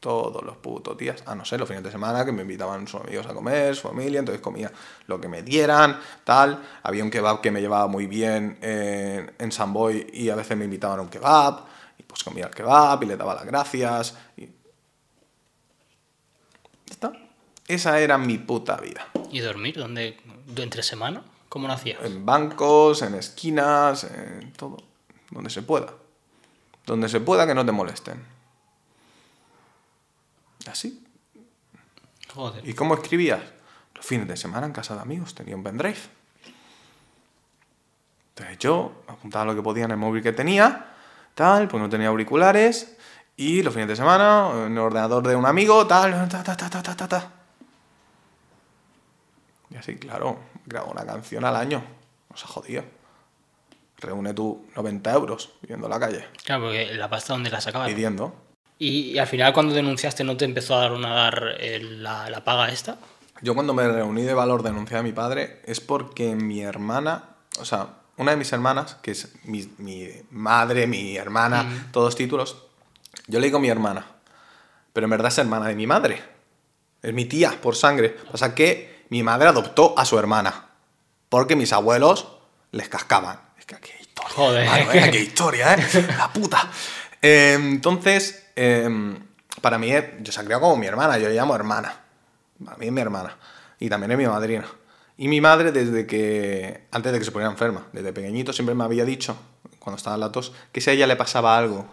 Todos 0.00 0.44
los 0.44 0.56
putos 0.58 0.96
días, 0.96 1.24
a 1.26 1.34
no 1.34 1.44
ser 1.44 1.58
los 1.58 1.68
fines 1.68 1.82
de 1.82 1.90
semana 1.90 2.24
que 2.24 2.30
me 2.30 2.42
invitaban 2.42 2.86
sus 2.86 3.00
amigos 3.00 3.26
a 3.26 3.34
comer, 3.34 3.74
su 3.74 3.88
familia, 3.88 4.20
entonces 4.20 4.40
comía 4.40 4.70
lo 5.08 5.20
que 5.20 5.26
me 5.26 5.42
dieran, 5.42 5.98
tal. 6.22 6.62
Había 6.84 7.02
un 7.02 7.10
kebab 7.10 7.40
que 7.40 7.50
me 7.50 7.60
llevaba 7.60 7.88
muy 7.88 8.06
bien 8.06 8.58
en, 8.60 9.34
en 9.36 9.52
San 9.52 9.72
Boy 9.72 10.08
y 10.12 10.30
a 10.30 10.36
veces 10.36 10.56
me 10.56 10.66
invitaban 10.66 11.00
a 11.00 11.02
un 11.02 11.08
kebab, 11.08 11.64
y 11.98 12.04
pues 12.04 12.22
comía 12.22 12.46
el 12.46 12.54
kebab 12.54 13.02
y 13.02 13.06
le 13.06 13.16
daba 13.16 13.34
las 13.34 13.44
gracias. 13.44 14.16
Ya 14.36 14.46
está. 16.90 17.12
Esa 17.68 18.00
era 18.00 18.16
mi 18.16 18.38
puta 18.38 18.78
vida. 18.78 19.06
¿Y 19.30 19.40
dormir? 19.40 19.76
¿Dónde? 19.76 20.16
¿Entre 20.56 20.82
semana? 20.82 21.22
¿Cómo 21.50 21.66
lo 21.66 21.74
hacías? 21.74 22.02
En 22.02 22.24
bancos, 22.24 23.02
en 23.02 23.14
esquinas, 23.14 24.04
en 24.04 24.52
todo. 24.54 24.78
Donde 25.30 25.50
se 25.50 25.62
pueda. 25.62 25.92
Donde 26.86 27.10
se 27.10 27.20
pueda 27.20 27.46
que 27.46 27.54
no 27.54 27.64
te 27.66 27.72
molesten. 27.72 28.24
Así. 30.66 31.04
Joder. 32.34 32.66
¿Y 32.66 32.72
cómo 32.72 32.94
escribías? 32.94 33.40
Los 33.94 34.04
fines 34.04 34.26
de 34.26 34.36
semana 34.36 34.66
en 34.66 34.72
casa 34.72 34.94
de 34.94 35.02
amigos 35.02 35.34
tenía 35.34 35.54
un 35.54 35.62
pendrive. 35.62 35.98
Entonces 38.30 38.58
yo 38.58 39.02
apuntaba 39.08 39.44
lo 39.44 39.54
que 39.54 39.62
podía 39.62 39.84
en 39.84 39.90
el 39.90 39.96
móvil 39.96 40.22
que 40.22 40.32
tenía, 40.32 40.86
tal, 41.34 41.68
pues 41.68 41.82
no 41.82 41.88
tenía 41.88 42.08
auriculares, 42.08 42.96
y 43.36 43.62
los 43.62 43.74
fines 43.74 43.88
de 43.88 43.96
semana 43.96 44.50
en 44.66 44.72
el 44.72 44.78
ordenador 44.78 45.26
de 45.26 45.34
un 45.34 45.44
amigo, 45.44 45.86
tal, 45.86 46.28
ta, 46.28 46.42
ta, 46.42 46.56
ta, 46.56 46.70
ta, 46.70 46.82
ta, 46.82 46.96
ta, 46.96 47.08
ta. 47.08 47.37
Y 49.70 49.76
así, 49.76 49.96
claro, 49.96 50.38
grabo 50.66 50.90
una 50.90 51.04
canción 51.04 51.44
al 51.44 51.56
año. 51.56 51.82
No 52.30 52.36
se 52.36 52.46
jodía. 52.46 52.84
Reúne 53.98 54.32
tú 54.32 54.64
90 54.76 55.12
euros 55.12 55.50
viviendo 55.60 55.86
en 55.86 55.90
la 55.90 55.98
calle, 55.98 56.24
Claro, 56.44 56.64
porque 56.64 56.94
la 56.94 57.10
pasta 57.10 57.32
donde 57.32 57.50
la 57.50 57.60
sacabas. 57.60 57.88
pidiendo. 57.88 58.32
¿Y, 58.78 59.10
y 59.10 59.18
al 59.18 59.26
final 59.26 59.52
cuando 59.52 59.74
denunciaste 59.74 60.22
no 60.22 60.36
te 60.36 60.44
empezó 60.44 60.76
a 60.76 60.80
dar 60.82 60.92
una 60.92 61.14
dar 61.14 61.42
la, 61.80 62.30
la 62.30 62.44
paga 62.44 62.68
esta? 62.68 62.96
Yo 63.42 63.54
cuando 63.54 63.74
me 63.74 63.88
reuní 63.88 64.22
de 64.22 64.34
valor 64.34 64.62
denunciar 64.62 65.00
a 65.00 65.02
mi 65.02 65.12
padre 65.12 65.62
es 65.64 65.80
porque 65.80 66.36
mi 66.36 66.60
hermana, 66.60 67.24
o 67.58 67.64
sea, 67.64 67.88
una 68.16 68.30
de 68.32 68.36
mis 68.36 68.52
hermanas, 68.52 68.96
que 69.02 69.10
es 69.12 69.32
mi, 69.44 69.68
mi 69.78 70.08
madre, 70.30 70.86
mi 70.86 71.16
hermana, 71.16 71.88
todos 71.92 72.14
títulos, 72.14 72.64
yo 73.26 73.40
le 73.40 73.46
digo 73.46 73.58
mi 73.58 73.68
hermana, 73.68 74.06
pero 74.92 75.06
en 75.06 75.10
verdad 75.10 75.28
es 75.32 75.38
hermana 75.38 75.66
de 75.66 75.74
mi 75.74 75.86
madre. 75.88 76.22
Es 77.02 77.12
mi 77.12 77.24
tía 77.26 77.52
por 77.60 77.74
sangre. 77.76 78.10
Pasa 78.30 78.54
que 78.56 78.97
mi 79.10 79.22
madre 79.22 79.48
adoptó 79.48 79.94
a 79.98 80.04
su 80.04 80.18
hermana, 80.18 80.66
porque 81.28 81.56
mis 81.56 81.72
abuelos 81.72 82.28
les 82.72 82.88
cascaban. 82.88 83.40
Es 83.58 83.66
que 83.66 83.74
aquí 83.74 83.90
hay 83.92 84.00
historia. 84.00 84.30
Joder. 84.34 84.62
hermano, 84.66 84.92
¿eh? 84.92 85.02
Aquí 85.02 85.16
hay 85.18 85.22
historia, 85.24 85.74
¿eh? 85.74 86.06
La 86.16 86.32
puta. 86.32 86.70
Eh, 87.22 87.54
entonces, 87.58 88.46
eh, 88.56 88.88
para 89.60 89.78
mí, 89.78 89.92
eh, 89.92 90.18
yo 90.20 90.32
se 90.32 90.40
ha 90.40 90.44
criado 90.44 90.62
como 90.62 90.76
mi 90.76 90.86
hermana, 90.86 91.18
yo 91.18 91.28
le 91.28 91.34
llamo 91.34 91.54
hermana. 91.54 92.00
Para 92.64 92.76
mí 92.76 92.86
es 92.86 92.92
mi 92.92 93.00
hermana. 93.00 93.36
Y 93.78 93.88
también 93.88 94.10
es 94.12 94.18
mi 94.18 94.26
madrina. 94.26 94.66
Y 95.16 95.28
mi 95.28 95.40
madre, 95.40 95.72
desde 95.72 96.06
que. 96.06 96.86
Antes 96.90 97.12
de 97.12 97.18
que 97.18 97.24
se 97.24 97.32
pusiera 97.32 97.50
enferma, 97.50 97.86
desde 97.92 98.12
pequeñito, 98.12 98.52
siempre 98.52 98.74
me 98.74 98.84
había 98.84 99.04
dicho, 99.04 99.36
cuando 99.78 99.96
estaba 99.96 100.14
en 100.14 100.20
la 100.20 100.32
tos, 100.32 100.52
que 100.72 100.80
si 100.80 100.90
a 100.90 100.92
ella 100.92 101.06
le 101.06 101.16
pasaba 101.16 101.56
algo, 101.58 101.86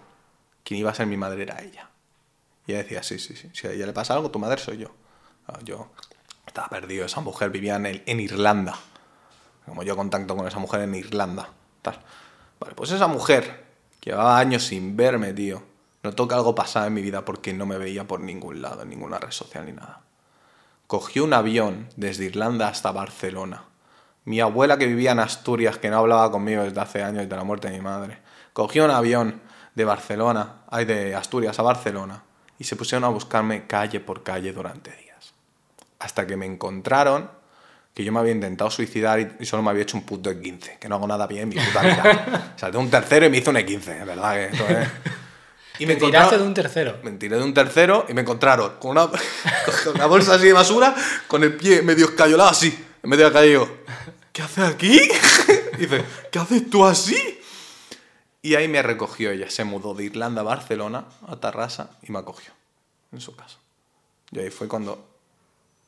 quien 0.64 0.80
iba 0.80 0.92
a 0.92 0.94
ser 0.94 1.08
mi 1.08 1.18
madre 1.18 1.44
era 1.44 1.62
ella. 1.62 1.90
Y 2.68 2.72
ella 2.74 2.84
decía, 2.84 3.04
sí, 3.04 3.20
sí, 3.20 3.36
sí. 3.36 3.50
Si 3.54 3.68
a 3.68 3.72
ella 3.72 3.86
le 3.86 3.94
pasa 3.94 4.14
algo, 4.14 4.30
tu 4.32 4.40
madre 4.40 4.60
soy 4.60 4.78
yo. 4.78 4.90
Ah, 5.48 5.60
Yo 5.64 5.92
estaba 6.56 6.70
perdido. 6.70 7.06
Esa 7.06 7.20
mujer 7.20 7.50
vivía 7.50 7.76
en, 7.76 8.02
en 8.06 8.20
Irlanda. 8.22 8.76
Como 9.66 9.84
yo 9.84 9.98
contacto 9.98 10.38
con 10.38 10.48
esa 10.48 10.60
mujer 10.60 10.82
en 10.82 10.96
Irlanda. 10.96 11.50
Tal. 11.82 12.00
Vale, 12.62 12.74
pues 12.76 12.92
esa 12.92 13.08
mujer, 13.08 13.66
que 14.00 14.12
llevaba 14.12 14.40
años 14.40 14.64
sin 14.64 14.96
verme, 14.96 15.34
tío, 15.34 15.62
notó 16.02 16.30
que 16.30 16.36
algo 16.36 16.56
pasaba 16.56 16.88
en 16.88 16.94
mi 16.94 17.02
vida 17.02 17.26
porque 17.26 17.52
no 17.52 17.66
me 17.66 17.78
veía 17.78 18.08
por 18.08 18.22
ningún 18.22 18.62
lado, 18.62 18.84
en 18.84 18.90
ninguna 18.90 19.18
red 19.18 19.32
social 19.32 19.66
ni 19.66 19.74
nada. 19.74 20.02
Cogió 20.88 21.26
un 21.26 21.34
avión 21.34 21.90
desde 21.98 22.24
Irlanda 22.24 22.70
hasta 22.70 22.94
Barcelona. 22.94 23.66
Mi 24.24 24.40
abuela 24.40 24.78
que 24.78 24.88
vivía 24.88 25.12
en 25.12 25.20
Asturias, 25.20 25.78
que 25.78 25.90
no 25.90 25.98
hablaba 25.98 26.32
conmigo 26.32 26.64
desde 26.64 26.80
hace 26.80 27.04
años 27.04 27.24
desde 27.24 27.36
la 27.36 27.44
muerte 27.44 27.70
de 27.70 27.76
mi 27.76 27.82
madre, 27.82 28.20
cogió 28.54 28.86
un 28.86 28.92
avión 28.92 29.42
de 29.74 29.84
Barcelona, 29.84 30.62
ay, 30.70 30.86
de 30.86 31.16
Asturias 31.16 31.60
a 31.60 31.64
Barcelona, 31.64 32.24
y 32.58 32.64
se 32.64 32.78
pusieron 32.78 33.04
a 33.04 33.10
buscarme 33.10 33.68
calle 33.68 34.00
por 34.00 34.24
calle 34.24 34.54
durante 34.54 34.92
días. 34.92 35.05
Hasta 36.06 36.28
que 36.28 36.38
me 36.38 36.46
encontraron 36.46 37.32
que 37.92 38.04
yo 38.04 38.12
me 38.12 38.20
había 38.20 38.34
intentado 38.34 38.70
suicidar 38.70 39.36
y, 39.40 39.46
solo 39.46 39.64
me 39.64 39.72
había 39.72 39.82
hecho 39.82 39.98
un 39.98 40.04
puto 40.04 40.30
E15, 40.30 40.78
que 40.78 40.88
no 40.88 40.96
hago 40.96 41.08
nada 41.08 41.26
bien 41.26 41.44
en 41.44 41.50
mi 41.50 41.56
puta 41.56 41.82
vida. 41.82 42.54
Salté 42.58 42.78
un 42.78 42.92
tercero 42.92 43.26
y 43.26 43.30
me 43.30 43.38
hizo 43.38 43.50
un 43.50 43.56
E15, 43.56 44.02
es 44.02 44.06
verdad 44.06 44.34
que 44.36 44.46
esto 44.46 44.68
es... 44.68 44.88
Y 45.80 45.86
Me 45.88 45.96
tiraste 45.96 46.38
de 46.38 46.44
un 46.44 46.54
tercero. 46.54 47.00
me 47.04 47.12
tiré 47.12 47.38
de 47.38 47.44
un 47.44 47.54
tercero 47.54 48.06
y 48.08 48.14
me 48.14 48.22
encontraron 48.22 48.74
con 48.80 48.92
una, 48.92 49.08
con 49.84 49.96
una 49.96 50.06
bolsa 50.06 50.36
así 50.36 50.46
de 50.46 50.54
basura, 50.54 50.96
con 51.28 51.44
el 51.44 51.56
pie 51.56 51.82
medio 51.82 52.06
escayolado 52.06 52.52
así, 52.52 52.68
en 53.02 53.10
medio 53.10 53.26
de 53.26 53.32
la 53.32 53.34
calle. 53.34 53.50
Digo, 53.50 53.78
¿qué 54.32 54.42
haces 54.44 54.64
aquí? 54.64 55.02
Y 55.74 55.78
dice, 55.78 56.06
¿qué 56.32 56.40
haces 56.40 56.70
tú 56.70 56.86
así? 56.86 57.42
Y 58.44 58.54
ahí 58.54 58.68
me 58.68 58.82
recogió 58.84 59.32
ella. 59.32 59.50
Se 59.50 59.64
mudó 59.64 59.96
de 59.96 60.04
Irlanda 60.04 60.42
a 60.42 60.44
Barcelona, 60.44 61.06
a 61.28 61.36
Tarrasa, 61.38 61.90
y 62.04 62.12
me 62.12 62.20
acogió 62.20 62.54
en 63.12 63.20
su 63.20 63.36
casa. 63.36 63.58
Y 64.32 64.40
ahí 64.40 64.52
fue 64.52 64.68
cuando 64.68 65.15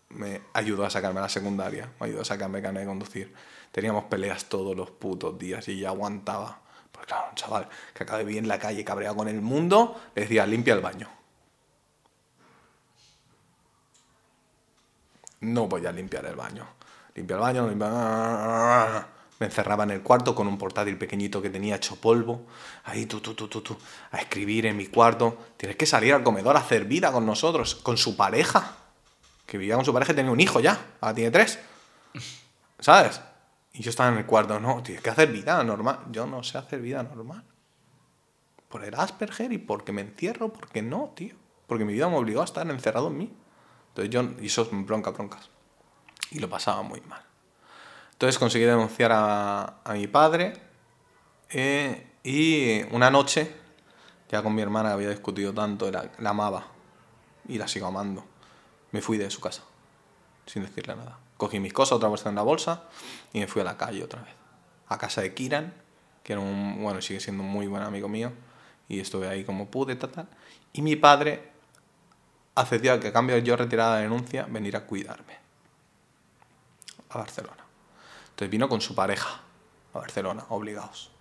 me 0.10 0.42
ayudó 0.54 0.86
a 0.86 0.90
sacarme 0.90 1.22
la 1.22 1.30
secundaria, 1.30 1.92
me 2.00 2.08
ayudó 2.08 2.22
a 2.22 2.26
sacarme 2.26 2.62
carne 2.62 2.82
de 2.82 2.86
conducir. 2.86 3.34
Teníamos 3.72 4.06
peleas 4.06 4.46
todos 4.46 4.76
los 4.76 4.92
putos 4.92 5.38
días 5.38 5.68
y 5.68 5.74
ella 5.74 5.90
aguantaba. 5.90 6.62
Porque 6.92 7.08
claro, 7.08 7.28
un 7.30 7.36
chaval 7.36 7.70
que 7.94 8.04
acaba 8.04 8.20
de 8.20 8.26
vivir 8.26 8.42
en 8.42 8.48
la 8.48 8.60
calle 8.60 8.84
cabreado 8.84 9.16
con 9.16 9.28
el 9.28 9.42
mundo, 9.42 10.00
le 10.16 10.24
decía, 10.24 10.46
limpia 10.46 10.74
el 10.74 10.82
baño. 10.82 11.10
No 15.42 15.68
voy 15.68 15.86
a 15.86 15.92
limpiar 15.92 16.26
el 16.26 16.36
baño. 16.36 16.68
Limpia 17.14 17.36
el 17.36 17.42
baño, 17.42 17.68
limpia... 17.68 19.08
Me 19.40 19.46
encerraba 19.46 19.84
en 19.84 19.92
el 19.92 20.02
cuarto 20.02 20.34
con 20.34 20.48
un 20.48 20.58
portátil 20.58 20.98
pequeñito 20.98 21.44
que 21.44 21.52
tenía 21.52 21.76
hecho 21.76 21.96
polvo. 21.98 22.48
Ahí 22.86 23.06
tú, 23.06 23.20
tú, 23.20 23.36
tú, 23.36 23.48
tú, 23.48 23.62
tú, 23.62 23.78
a 24.10 24.18
escribir 24.18 24.66
en 24.66 24.76
mi 24.76 24.88
cuarto. 24.88 25.38
Tienes 25.58 25.76
que 25.76 25.86
salir 25.86 26.16
al 26.16 26.24
comedor 26.24 26.56
a 26.56 26.62
hacer 26.62 26.86
vida 26.86 27.12
con 27.12 27.28
nosotros, 27.28 27.76
con 27.76 27.98
su 27.98 28.18
pareja. 28.18 28.87
Que 29.48 29.58
vivía 29.58 29.76
con 29.76 29.86
su 29.86 29.94
pareja 29.94 30.12
y 30.12 30.16
tenía 30.16 30.32
un 30.32 30.40
hijo 30.40 30.60
ya. 30.60 30.80
Ahora 31.02 31.16
tiene 31.16 31.32
tres. 31.32 31.58
¿Sabes? 32.80 33.22
Y 33.74 33.82
yo 33.82 33.90
estaba 33.90 34.10
en 34.12 34.18
el 34.20 34.26
cuarto. 34.28 34.60
No, 34.60 34.84
tienes 34.84 35.02
que 35.04 35.10
hacer 35.10 35.32
vida 35.32 35.64
normal. 35.64 36.00
Yo 36.12 36.28
no 36.28 36.44
sé 36.44 36.60
hacer 36.60 36.82
vida 36.82 37.02
normal. 37.02 37.44
Por 38.70 38.84
el 38.84 38.94
Asperger 38.94 39.52
y 39.54 39.58
porque 39.58 39.92
me 39.92 40.02
encierro, 40.02 40.54
porque 40.54 40.82
no, 40.84 41.14
tío. 41.16 41.36
Porque 41.66 41.86
mi 41.86 41.94
vida 41.94 42.08
me 42.10 42.18
obligó 42.18 42.42
a 42.42 42.46
estar 42.46 42.70
encerrado 42.70 43.08
en 43.08 43.18
mí. 43.18 43.34
Entonces 43.90 44.10
yo, 44.14 44.24
y 44.42 44.48
eso 44.48 44.62
es 44.64 44.70
bronca, 44.72 45.12
broncas. 45.12 45.50
Y 46.32 46.40
lo 46.40 46.50
pasaba 46.50 46.82
muy 46.84 47.02
mal. 47.02 47.22
Entonces 48.12 48.38
conseguí 48.38 48.66
denunciar 48.66 49.12
a, 49.14 49.82
a 49.84 49.94
mi 49.94 50.08
padre. 50.08 50.54
eh, 51.50 52.04
y 52.24 52.84
una 52.94 53.10
noche, 53.10 53.56
ya 54.30 54.44
con 54.44 54.54
mi 54.54 54.62
hermana 54.62 54.92
había 54.92 55.10
discutido 55.10 55.54
tanto, 55.54 55.90
la, 55.90 56.12
la 56.20 56.32
amaba. 56.32 56.68
Y 57.48 57.58
la 57.58 57.68
sigo 57.70 57.88
amando. 57.88 58.26
Me 58.98 59.02
fui 59.04 59.20
de 59.20 59.30
su 59.30 59.40
casa. 59.40 59.62
Sin 60.48 60.64
decirle 60.64 60.96
nada. 60.96 61.20
Cogí 61.38 61.60
mis 61.60 61.72
cosas, 61.72 61.98
otra 61.98 62.10
vez 62.10 62.26
en 62.26 62.34
la 62.34 62.42
bolsa. 62.42 62.86
Y 63.32 63.40
me 63.40 63.46
fui 63.46 63.62
a 63.62 63.64
la 63.64 63.78
calle 63.78 64.04
otra 64.04 64.24
vez. 64.24 64.34
A 64.88 64.98
casa 64.98 65.22
de 65.22 65.36
Kiran, 65.36 65.72
que 66.24 66.34
era 66.34 66.42
un, 66.42 66.82
bueno, 66.82 67.00
sigue 67.00 67.20
siendo 67.20 67.44
un 67.44 67.50
muy 67.50 67.68
buen 67.68 67.84
amigo 67.84 68.10
mío. 68.10 68.32
Y 68.90 69.00
estuve 69.00 69.28
ahí 69.28 69.44
como 69.44 69.68
pude, 69.68 69.96
tal, 69.98 70.10
tal. 70.10 70.28
Y 70.74 70.82
mi 70.82 70.96
padre 70.96 71.52
accedió 72.56 72.94
a 72.94 73.00
que 73.00 73.10
a 73.10 73.14
cambio 73.14 73.36
de 73.36 73.44
yo 73.44 73.56
retirar 73.56 73.92
la 73.92 73.98
denuncia, 73.98 74.48
venir 74.50 74.76
a 74.76 74.88
cuidarme 74.88 75.38
a 77.10 77.20
Barcelona. 77.20 77.66
Entonces 78.30 78.50
vino 78.50 78.68
con 78.68 78.82
su 78.82 78.96
pareja 78.96 79.42
a 79.94 80.00
Barcelona, 80.00 80.44
obligados. 80.50 81.12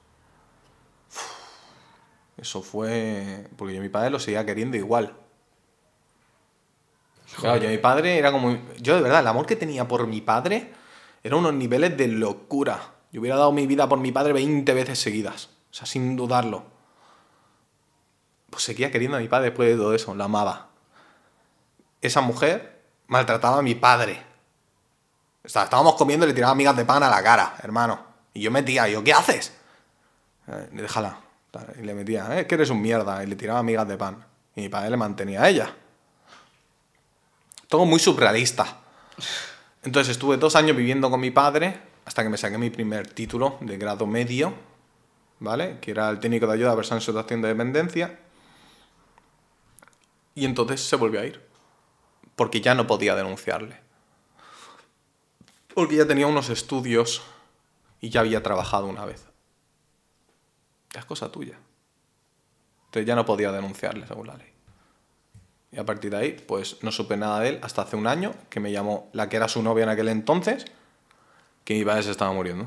Eso 2.38 2.62
fue. 2.62 3.50
Porque 3.58 3.74
yo 3.74 3.82
mi 3.82 3.90
padre 3.90 4.08
lo 4.08 4.18
seguía 4.18 4.46
queriendo 4.46 4.78
igual. 4.78 5.14
Claro, 7.34 7.56
yo 7.60 7.68
mi 7.68 7.78
padre 7.78 8.18
era 8.18 8.30
como. 8.30 8.58
Yo 8.78 8.94
de 8.96 9.02
verdad, 9.02 9.20
el 9.20 9.26
amor 9.26 9.46
que 9.46 9.56
tenía 9.56 9.86
por 9.88 10.06
mi 10.06 10.20
padre 10.20 10.72
era 11.22 11.36
unos 11.36 11.52
niveles 11.54 11.96
de 11.96 12.06
locura. 12.08 12.94
Yo 13.10 13.20
hubiera 13.20 13.36
dado 13.36 13.52
mi 13.52 13.66
vida 13.66 13.88
por 13.88 13.98
mi 13.98 14.12
padre 14.12 14.32
20 14.32 14.72
veces 14.74 14.98
seguidas. 14.98 15.50
O 15.70 15.74
sea, 15.74 15.86
sin 15.86 16.16
dudarlo. 16.16 16.64
Pues 18.50 18.62
seguía 18.62 18.90
queriendo 18.90 19.16
a 19.16 19.20
mi 19.20 19.28
padre 19.28 19.46
después 19.46 19.68
de 19.68 19.76
todo 19.76 19.94
eso, 19.94 20.14
la 20.14 20.24
amaba. 20.24 20.68
Esa 22.00 22.20
mujer 22.20 22.80
maltrataba 23.08 23.58
a 23.58 23.62
mi 23.62 23.74
padre. 23.74 24.22
O 25.44 25.48
sea, 25.48 25.64
estábamos 25.64 25.94
comiendo 25.94 26.26
y 26.26 26.28
le 26.28 26.34
tiraba 26.34 26.54
migas 26.54 26.76
de 26.76 26.84
pan 26.84 27.02
a 27.02 27.10
la 27.10 27.22
cara, 27.22 27.54
hermano. 27.62 28.00
Y 28.34 28.40
yo 28.40 28.50
metía, 28.50 28.88
yo, 28.88 29.02
¿qué 29.02 29.12
haces? 29.12 29.52
Eh, 30.48 30.68
déjala. 30.72 31.18
Y 31.78 31.82
le 31.82 31.94
metía, 31.94 32.36
"Eh, 32.36 32.40
es 32.40 32.46
que 32.46 32.54
eres 32.54 32.70
un 32.70 32.82
mierda. 32.82 33.22
Y 33.24 33.26
le 33.26 33.36
tiraba 33.36 33.62
migas 33.62 33.88
de 33.88 33.96
pan. 33.96 34.24
Y 34.54 34.62
mi 34.62 34.68
padre 34.68 34.90
le 34.90 34.96
mantenía 34.96 35.42
a 35.42 35.48
ella. 35.48 35.74
Todo 37.68 37.84
muy 37.84 37.98
surrealista. 37.98 38.80
Entonces 39.82 40.12
estuve 40.12 40.36
dos 40.36 40.56
años 40.56 40.76
viviendo 40.76 41.10
con 41.10 41.20
mi 41.20 41.30
padre 41.30 41.80
hasta 42.04 42.22
que 42.22 42.28
me 42.28 42.38
saqué 42.38 42.58
mi 42.58 42.70
primer 42.70 43.08
título 43.08 43.58
de 43.60 43.76
grado 43.78 44.06
medio, 44.06 44.54
¿vale? 45.40 45.78
Que 45.80 45.90
era 45.90 46.08
el 46.08 46.20
técnico 46.20 46.46
de 46.46 46.54
ayuda 46.54 46.72
a 46.72 46.76
personas 46.76 47.02
en 47.02 47.06
situación 47.06 47.42
de 47.42 47.48
dependencia. 47.48 48.18
Y 50.34 50.44
entonces 50.44 50.80
se 50.80 50.96
volvió 50.96 51.20
a 51.20 51.26
ir. 51.26 51.44
Porque 52.36 52.60
ya 52.60 52.74
no 52.74 52.86
podía 52.86 53.14
denunciarle. 53.14 53.80
Porque 55.74 55.96
ya 55.96 56.06
tenía 56.06 56.26
unos 56.26 56.50
estudios 56.50 57.22
y 58.00 58.10
ya 58.10 58.20
había 58.20 58.42
trabajado 58.42 58.86
una 58.86 59.04
vez. 59.04 59.26
Es 60.94 61.04
cosa 61.04 61.32
tuya. 61.32 61.58
Entonces 62.86 63.06
ya 63.06 63.14
no 63.14 63.26
podía 63.26 63.52
denunciarle 63.52 64.06
según 64.06 64.28
la 64.28 64.36
ley. 64.36 64.55
Y 65.76 65.78
a 65.78 65.84
partir 65.84 66.10
de 66.10 66.16
ahí, 66.16 66.32
pues 66.48 66.82
no 66.82 66.90
supe 66.90 67.18
nada 67.18 67.40
de 67.40 67.50
él 67.50 67.58
hasta 67.62 67.82
hace 67.82 67.96
un 67.96 68.06
año 68.06 68.32
que 68.48 68.60
me 68.60 68.72
llamó 68.72 69.10
la 69.12 69.28
que 69.28 69.36
era 69.36 69.46
su 69.46 69.62
novia 69.62 69.82
en 69.84 69.90
aquel 69.90 70.08
entonces, 70.08 70.64
que 71.64 71.74
mi 71.74 71.84
padre 71.84 72.02
se 72.02 72.10
estaba 72.12 72.32
muriendo. 72.32 72.66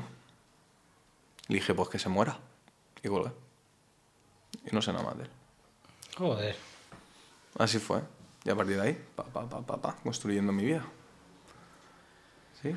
Le 1.48 1.56
dije, 1.56 1.74
pues 1.74 1.88
que 1.88 1.98
se 1.98 2.08
muera. 2.08 2.38
Y 3.02 3.08
colgué. 3.08 3.32
Y 4.70 4.72
no 4.74 4.80
sé 4.80 4.92
nada 4.92 5.04
más 5.04 5.18
de 5.18 5.24
él. 5.24 5.30
Joder. 6.16 6.56
Así 7.58 7.80
fue. 7.80 8.00
Y 8.44 8.50
a 8.50 8.54
partir 8.54 8.76
de 8.76 8.82
ahí, 8.82 9.04
pa, 9.16 9.24
pa, 9.24 9.48
pa, 9.48 9.60
pa, 9.60 9.76
pa, 9.82 9.96
construyendo 10.04 10.52
mi 10.52 10.64
vida. 10.64 10.84
¿Sí? 12.62 12.74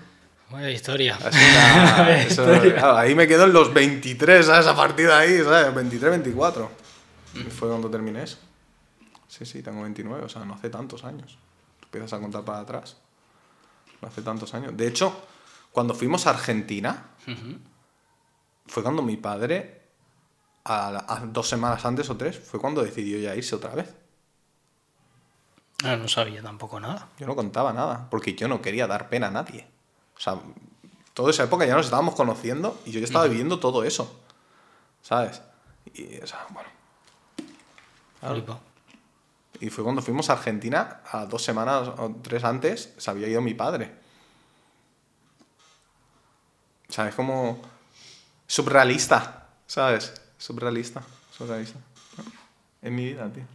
Buena 0.50 0.72
historia. 0.72 1.18
Una- 1.22 2.22
eso- 2.22 2.46
claro, 2.62 2.98
ahí 2.98 3.14
me 3.16 3.28
quedo 3.28 3.44
en 3.46 3.54
los 3.54 3.72
23, 3.74 4.46
¿sabes? 4.46 4.66
A 4.66 4.76
partir 4.76 5.08
de 5.08 5.14
ahí, 5.14 5.38
¿sabes? 5.44 5.74
23, 5.76 6.12
24. 6.12 6.72
Y 7.36 7.40
fue 7.52 7.70
cuando 7.70 7.90
terminé 7.90 8.24
eso. 8.24 8.38
Sí, 9.34 9.48
sí, 9.48 9.64
tengo 9.64 9.82
29, 9.82 10.26
o 10.26 10.30
sea, 10.30 10.46
no 10.46 10.54
hace 10.54 10.70
tantos 10.70 11.04
años. 11.04 11.40
Tú 11.80 11.86
empiezas 11.86 12.14
a 12.14 12.20
contar 12.20 12.46
para 12.46 12.60
atrás. 12.60 12.98
No 14.00 14.08
hace 14.08 14.22
tantos 14.22 14.54
años. 14.54 14.78
De 14.78 14.88
hecho, 14.88 15.12
cuando 15.72 15.96
fuimos 15.96 16.28
a 16.28 16.30
Argentina, 16.30 17.08
fue 18.68 18.84
cuando 18.84 19.02
mi 19.02 19.18
padre, 19.18 19.82
a, 20.66 21.16
a 21.16 21.20
dos 21.22 21.50
semanas 21.50 21.84
antes 21.84 22.12
o 22.12 22.16
tres, 22.16 22.38
fue 22.38 22.60
cuando 22.60 22.84
decidió 22.84 23.18
ya 23.18 23.36
irse 23.36 23.56
otra 23.56 23.74
vez. 23.74 23.96
Ah, 25.84 25.96
no 25.96 26.08
sabía 26.08 26.44
tampoco 26.44 26.80
nada. 26.80 27.10
Yo 27.18 27.26
no 27.26 27.36
contaba 27.36 27.74
nada, 27.74 28.08
porque 28.12 28.36
yo 28.36 28.48
no 28.48 28.62
quería 28.62 28.86
dar 28.86 29.10
pena 29.10 29.30
a 29.30 29.32
nadie. 29.32 29.66
O 30.16 30.20
sea, 30.20 30.38
toda 31.16 31.32
esa 31.32 31.46
época 31.46 31.66
ya 31.66 31.76
nos 31.76 31.88
estábamos 31.88 32.14
conociendo 32.14 32.80
y 32.86 32.92
yo 32.92 33.00
ya 33.00 33.06
estaba 33.06 33.26
viviendo 33.26 33.60
todo 33.60 33.84
eso. 33.84 34.16
¿Sabes? 35.02 35.42
Y, 35.96 36.20
o 36.20 36.28
sea, 36.28 36.46
bueno. 36.52 36.70
Claro. 38.20 38.73
Y 39.64 39.70
fue 39.70 39.82
cuando 39.86 40.02
fuimos 40.02 40.30
a 40.30 40.34
Argentina, 40.34 41.00
a 41.10 41.26
dos 41.26 41.42
semanas 41.42 41.88
o 41.98 42.14
tres 42.22 42.44
antes, 42.44 42.94
se 42.98 43.10
había 43.10 43.30
ido 43.30 43.40
mi 43.42 43.54
padre. 43.54 43.94
¿Sabes? 46.90 47.16
Como 47.16 47.62
subrealista, 48.46 49.48
¿sabes? 49.66 50.14
Subrealista, 50.38 51.02
surrealista. 51.32 51.80
En 52.82 52.94
mi 52.94 53.06
vida, 53.06 53.30
tío. 53.32 53.46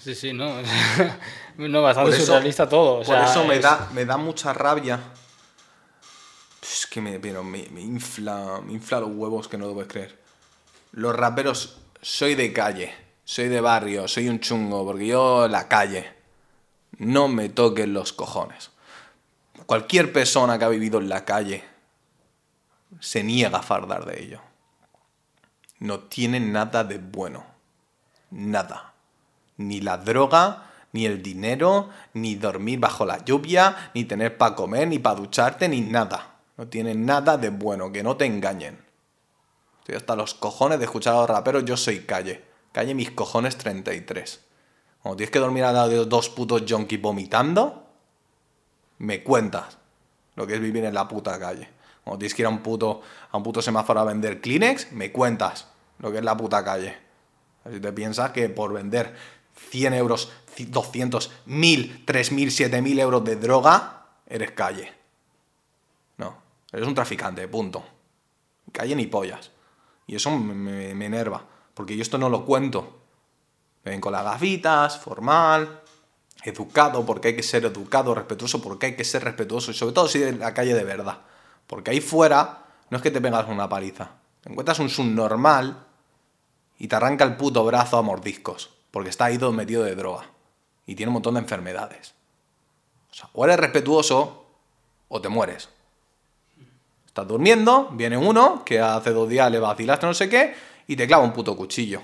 Sí, 0.00 0.16
sí, 0.16 0.32
no. 0.32 0.56
no, 1.56 1.82
bastante 1.82 2.10
Por 2.10 2.16
eso- 2.18 2.26
surrealista 2.26 2.68
todo. 2.68 3.00
o 3.00 3.04
Por 3.04 3.16
eso 3.18 3.44
me 3.44 3.54
es- 3.54 3.62
da, 3.62 3.88
me 3.94 4.04
da 4.04 4.16
mucha 4.16 4.52
rabia. 4.52 4.98
Es 6.62 6.84
que 6.88 7.00
me, 7.00 7.20
pero 7.20 7.44
me, 7.44 7.68
me 7.70 7.80
infla, 7.80 8.60
me 8.60 8.72
infla 8.72 8.98
los 8.98 9.10
huevos 9.14 9.46
que 9.46 9.56
no 9.56 9.72
puedes 9.72 9.88
creer. 9.88 10.20
Los 10.90 11.14
raperos, 11.14 11.76
soy 12.02 12.34
de 12.34 12.52
calle, 12.52 12.92
soy 13.24 13.48
de 13.48 13.60
barrio, 13.60 14.06
soy 14.06 14.28
un 14.28 14.40
chungo, 14.40 14.84
porque 14.84 15.06
yo 15.06 15.48
la 15.48 15.68
calle. 15.68 16.12
No 16.98 17.28
me 17.28 17.48
toquen 17.48 17.92
los 17.92 18.12
cojones. 18.12 18.70
Cualquier 19.66 20.12
persona 20.12 20.58
que 20.58 20.64
ha 20.64 20.68
vivido 20.68 21.00
en 21.00 21.08
la 21.08 21.24
calle 21.24 21.64
se 23.00 23.24
niega 23.24 23.58
a 23.58 23.62
fardar 23.62 24.04
de 24.04 24.22
ello. 24.22 24.40
No 25.78 26.00
tiene 26.00 26.38
nada 26.38 26.84
de 26.84 26.98
bueno. 26.98 27.44
Nada. 28.30 28.92
Ni 29.56 29.80
la 29.80 29.96
droga, 29.96 30.70
ni 30.92 31.06
el 31.06 31.22
dinero, 31.22 31.90
ni 32.12 32.34
dormir 32.34 32.78
bajo 32.78 33.04
la 33.04 33.24
lluvia, 33.24 33.90
ni 33.94 34.04
tener 34.04 34.36
para 34.36 34.54
comer, 34.54 34.86
ni 34.88 34.98
para 34.98 35.16
ducharte, 35.16 35.68
ni 35.68 35.80
nada. 35.80 36.36
No 36.56 36.68
tiene 36.68 36.94
nada 36.94 37.36
de 37.36 37.50
bueno, 37.50 37.90
que 37.90 38.02
no 38.02 38.16
te 38.16 38.26
engañen. 38.26 38.78
Estoy 39.80 39.96
hasta 39.96 40.14
los 40.14 40.34
cojones 40.34 40.78
de 40.78 40.84
escuchar 40.84 41.14
a 41.14 41.18
los 41.18 41.30
raperos, 41.30 41.64
yo 41.64 41.76
soy 41.76 42.00
calle. 42.00 42.53
Calle 42.74 42.92
mis 42.92 43.12
cojones 43.12 43.56
33. 43.56 44.40
Cuando 45.00 45.16
tienes 45.16 45.30
que 45.30 45.38
dormir 45.38 45.62
al 45.62 45.74
lado 45.74 45.88
de 45.90 46.04
dos 46.06 46.28
putos 46.28 46.64
junkies 46.68 47.00
vomitando, 47.00 47.86
me 48.98 49.22
cuentas 49.22 49.78
lo 50.34 50.44
que 50.44 50.54
es 50.54 50.60
vivir 50.60 50.84
en 50.84 50.92
la 50.92 51.06
puta 51.06 51.38
calle. 51.38 51.68
Cuando 52.02 52.18
tienes 52.18 52.34
que 52.34 52.42
ir 52.42 52.46
a 52.46 52.48
un 52.48 52.64
puto, 52.64 53.00
a 53.30 53.36
un 53.36 53.44
puto 53.44 53.62
semáforo 53.62 54.00
a 54.00 54.04
vender 54.04 54.40
Kleenex, 54.40 54.90
me 54.90 55.12
cuentas 55.12 55.68
lo 56.00 56.10
que 56.10 56.18
es 56.18 56.24
la 56.24 56.36
puta 56.36 56.64
calle. 56.64 56.98
Si 57.72 57.78
te 57.78 57.92
piensas 57.92 58.32
que 58.32 58.48
por 58.48 58.72
vender 58.72 59.14
100 59.70 59.94
euros, 59.94 60.32
200, 60.58 61.30
1000, 61.46 62.04
3000, 62.04 62.50
7000 62.50 62.98
euros 62.98 63.24
de 63.24 63.36
droga, 63.36 64.06
eres 64.26 64.50
calle. 64.50 64.92
No, 66.16 66.36
eres 66.72 66.88
un 66.88 66.94
traficante, 66.96 67.46
punto. 67.46 67.84
Calle 68.72 68.96
ni 68.96 69.06
pollas. 69.06 69.52
Y 70.08 70.16
eso 70.16 70.36
me- 70.36 70.92
me 70.94 71.06
enerva, 71.06 71.44
porque 71.74 71.96
yo 71.96 72.02
esto 72.02 72.18
no 72.18 72.28
lo 72.28 72.44
cuento. 72.44 73.00
Me 73.84 73.90
ven 73.90 74.00
con 74.00 74.12
las 74.12 74.24
gafitas, 74.24 74.98
formal, 74.98 75.82
educado, 76.44 77.04
porque 77.04 77.28
hay 77.28 77.36
que 77.36 77.42
ser 77.42 77.64
educado, 77.64 78.14
respetuoso, 78.14 78.62
porque 78.62 78.86
hay 78.86 78.96
que 78.96 79.04
ser 79.04 79.24
respetuoso, 79.24 79.70
y 79.70 79.74
sobre 79.74 79.92
todo 79.92 80.08
si 80.08 80.22
en 80.22 80.38
la 80.38 80.54
calle 80.54 80.74
de 80.74 80.84
verdad. 80.84 81.18
Porque 81.66 81.90
ahí 81.90 82.00
fuera 82.00 82.64
no 82.90 82.96
es 82.96 83.02
que 83.02 83.10
te 83.10 83.20
pegas 83.20 83.48
una 83.48 83.68
paliza. 83.68 84.10
Te 84.40 84.50
encuentras 84.50 84.78
un 84.78 84.88
subnormal 84.88 85.84
y 86.78 86.88
te 86.88 86.96
arranca 86.96 87.24
el 87.24 87.36
puto 87.36 87.64
brazo 87.64 87.98
a 87.98 88.02
mordiscos, 88.02 88.70
porque 88.90 89.10
está 89.10 89.26
ahí 89.26 89.38
todo 89.38 89.52
metido 89.52 89.82
de 89.82 89.94
droga 89.94 90.30
y 90.86 90.94
tiene 90.94 91.08
un 91.08 91.14
montón 91.14 91.34
de 91.34 91.40
enfermedades. 91.40 92.14
O 93.10 93.14
sea, 93.14 93.30
o 93.32 93.44
eres 93.44 93.58
respetuoso 93.58 94.46
o 95.08 95.20
te 95.20 95.28
mueres. 95.28 95.68
Estás 97.06 97.28
durmiendo, 97.28 97.88
viene 97.92 98.16
uno 98.16 98.64
que 98.64 98.80
hace 98.80 99.10
dos 99.10 99.28
días 99.28 99.50
le 99.50 99.60
vacilaste 99.60 100.06
no 100.06 100.14
sé 100.14 100.28
qué 100.28 100.54
y 100.86 100.96
te 100.96 101.06
clava 101.06 101.24
un 101.24 101.32
puto 101.32 101.56
cuchillo. 101.56 102.02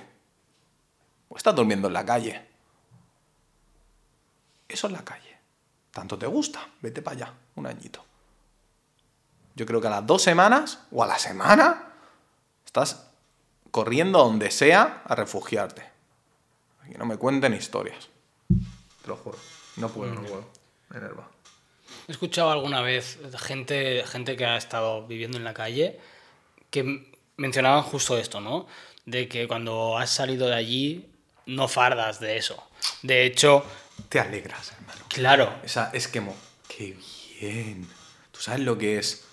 O 1.28 1.36
estás 1.36 1.54
durmiendo 1.54 1.88
en 1.88 1.94
la 1.94 2.04
calle. 2.04 2.46
Eso 4.68 4.86
es 4.86 4.92
la 4.92 5.04
calle. 5.04 5.36
Tanto 5.90 6.18
te 6.18 6.26
gusta, 6.26 6.68
vete 6.80 7.02
para 7.02 7.16
allá, 7.16 7.34
un 7.56 7.66
añito. 7.66 8.04
Yo 9.54 9.66
creo 9.66 9.80
que 9.80 9.88
a 9.88 9.90
las 9.90 10.06
dos 10.06 10.22
semanas 10.22 10.86
o 10.90 11.02
a 11.02 11.06
la 11.06 11.18
semana 11.18 11.92
estás 12.64 13.10
corriendo 13.70 14.20
a 14.20 14.24
donde 14.24 14.50
sea 14.50 15.02
a 15.04 15.14
refugiarte. 15.14 15.88
Que 16.90 16.98
no 16.98 17.06
me 17.06 17.18
cuenten 17.18 17.54
historias. 17.54 18.08
Te 19.02 19.08
lo 19.08 19.16
juro. 19.16 19.38
No 19.76 19.88
puedo, 19.88 20.12
no 20.12 20.22
puedo. 20.22 20.44
Me 20.88 20.98
enerva. 20.98 21.28
He 22.08 22.12
escuchado 22.12 22.50
alguna 22.50 22.82
vez 22.82 23.18
gente, 23.38 24.04
gente 24.06 24.36
que 24.36 24.44
ha 24.44 24.56
estado 24.56 25.06
viviendo 25.06 25.38
en 25.38 25.44
la 25.44 25.54
calle 25.54 26.00
que 26.70 27.09
mencionaban 27.40 27.82
justo 27.82 28.18
esto, 28.18 28.40
¿no? 28.40 28.66
De 29.06 29.26
que 29.26 29.48
cuando 29.48 29.96
has 29.96 30.10
salido 30.10 30.46
de 30.48 30.54
allí 30.54 31.06
no 31.46 31.68
fardas 31.68 32.20
de 32.20 32.36
eso. 32.36 32.62
De 33.02 33.24
hecho, 33.24 33.64
Te 34.10 34.20
alegras, 34.20 34.72
hermano. 34.72 35.00
claro, 35.08 35.54
Esa, 35.64 35.90
es 35.94 36.06
que... 36.06 36.22
¡Qué 36.68 36.96
bien! 37.40 37.88
¿Tú 38.30 38.40
sabes 38.40 38.60
lo 38.60 38.76
que 38.76 38.98
es... 38.98 39.24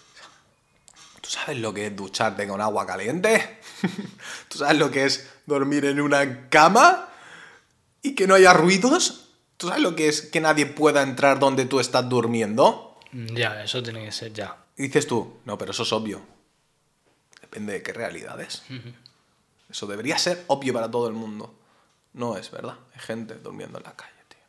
¿Tú 1.21 1.29
sabes 1.29 1.57
lo 1.59 1.73
que 1.73 1.87
es 1.87 1.95
ducharte 1.95 2.47
con 2.47 2.61
agua 2.61 2.85
caliente? 2.87 3.59
¿Tú 4.47 4.57
sabes 4.57 4.77
lo 4.77 4.89
que 4.89 5.03
es 5.03 5.29
dormir 5.45 5.83
en 5.83 5.99
una 5.99 6.47
cama 6.47 7.09
y 8.01 8.15
que 8.15 8.25
no 8.25 8.35
haya 8.35 8.53
ruidos? 8.53 9.25
¿Tú 9.57 9.67
sabes 9.67 9.83
lo 9.83 9.97
que 9.97 10.07
es 10.07 10.21
que 10.21 10.39
nadie 10.39 10.65
pueda 10.65 11.01
entrar 11.01 11.39
donde 11.39 11.65
tú 11.65 11.81
estás 11.81 12.07
durmiendo? 12.07 12.97
ya, 13.11 13.61
eso 13.63 13.83
tiene 13.83 14.05
que 14.05 14.11
ser 14.13 14.31
ya. 14.31 14.55
Y 14.77 14.83
dices 14.83 15.07
tú, 15.07 15.39
no, 15.43 15.57
pero 15.57 15.71
eso 15.71 15.83
es 15.83 15.91
obvio. 15.91 16.36
Depende 17.57 17.73
de 17.73 17.81
qué 17.81 17.91
realidades. 17.91 18.61
Eso 19.67 19.87
debería 19.87 20.19
ser 20.19 20.43
obvio 20.45 20.75
para 20.75 20.91
todo 20.91 21.07
el 21.07 21.15
mundo. 21.15 21.55
No 22.13 22.37
es, 22.37 22.51
¿verdad? 22.51 22.75
Hay 22.93 22.99
gente 22.99 23.33
durmiendo 23.33 23.79
en 23.79 23.83
la 23.83 23.95
calle, 23.95 24.13
tío. 24.27 24.39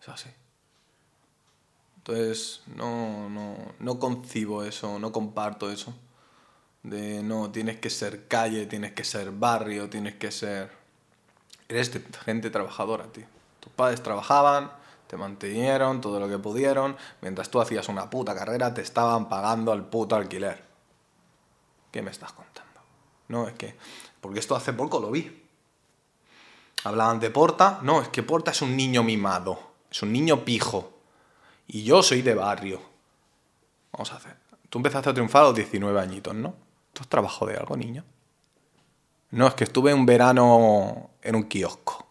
Es 0.00 0.08
así. 0.08 0.30
Entonces, 1.98 2.62
no, 2.74 3.28
no, 3.28 3.74
no 3.78 3.98
concibo 3.98 4.64
eso, 4.64 4.98
no 4.98 5.12
comparto 5.12 5.70
eso. 5.70 5.94
De 6.82 7.22
no, 7.22 7.50
tienes 7.50 7.78
que 7.78 7.90
ser 7.90 8.26
calle, 8.26 8.64
tienes 8.64 8.92
que 8.92 9.04
ser 9.04 9.30
barrio, 9.30 9.90
tienes 9.90 10.14
que 10.14 10.32
ser... 10.32 10.72
Eres 11.68 11.90
gente 12.24 12.48
trabajadora, 12.48 13.04
tío. 13.12 13.26
Tus 13.60 13.70
padres 13.74 14.02
trabajaban, 14.02 14.72
te 15.08 15.18
mantenieron 15.18 16.00
todo 16.00 16.18
lo 16.20 16.26
que 16.26 16.38
pudieron, 16.38 16.96
mientras 17.20 17.50
tú 17.50 17.60
hacías 17.60 17.90
una 17.90 18.08
puta 18.08 18.34
carrera 18.34 18.72
te 18.72 18.80
estaban 18.80 19.28
pagando 19.28 19.74
el 19.74 19.82
puto 19.82 20.16
alquiler. 20.16 20.67
¿Qué 21.90 22.02
me 22.02 22.10
estás 22.10 22.32
contando? 22.32 22.80
No, 23.28 23.48
es 23.48 23.54
que... 23.54 23.76
Porque 24.20 24.40
esto 24.40 24.56
hace 24.56 24.72
poco 24.72 25.00
lo 25.00 25.10
vi. 25.10 25.44
Hablaban 26.84 27.20
de 27.20 27.30
Porta. 27.30 27.80
No, 27.82 28.00
es 28.00 28.08
que 28.08 28.22
Porta 28.22 28.50
es 28.50 28.62
un 28.62 28.76
niño 28.76 29.02
mimado. 29.02 29.58
Es 29.90 30.02
un 30.02 30.12
niño 30.12 30.44
pijo. 30.44 30.92
Y 31.66 31.84
yo 31.84 32.02
soy 32.02 32.22
de 32.22 32.34
barrio. 32.34 32.80
Vamos 33.92 34.12
a 34.12 34.16
hacer. 34.16 34.36
Tú 34.68 34.78
empezaste 34.78 35.10
a 35.10 35.14
triunfar 35.14 35.42
a 35.42 35.46
los 35.46 35.54
19 35.54 36.00
añitos, 36.00 36.34
¿no? 36.34 36.54
¿Tú 36.92 37.02
has 37.02 37.08
trabajado 37.08 37.46
de 37.46 37.56
algo, 37.56 37.76
niño? 37.76 38.04
No, 39.30 39.46
es 39.46 39.54
que 39.54 39.64
estuve 39.64 39.92
un 39.94 40.06
verano 40.06 41.10
en 41.22 41.36
un 41.36 41.44
kiosco. 41.44 42.06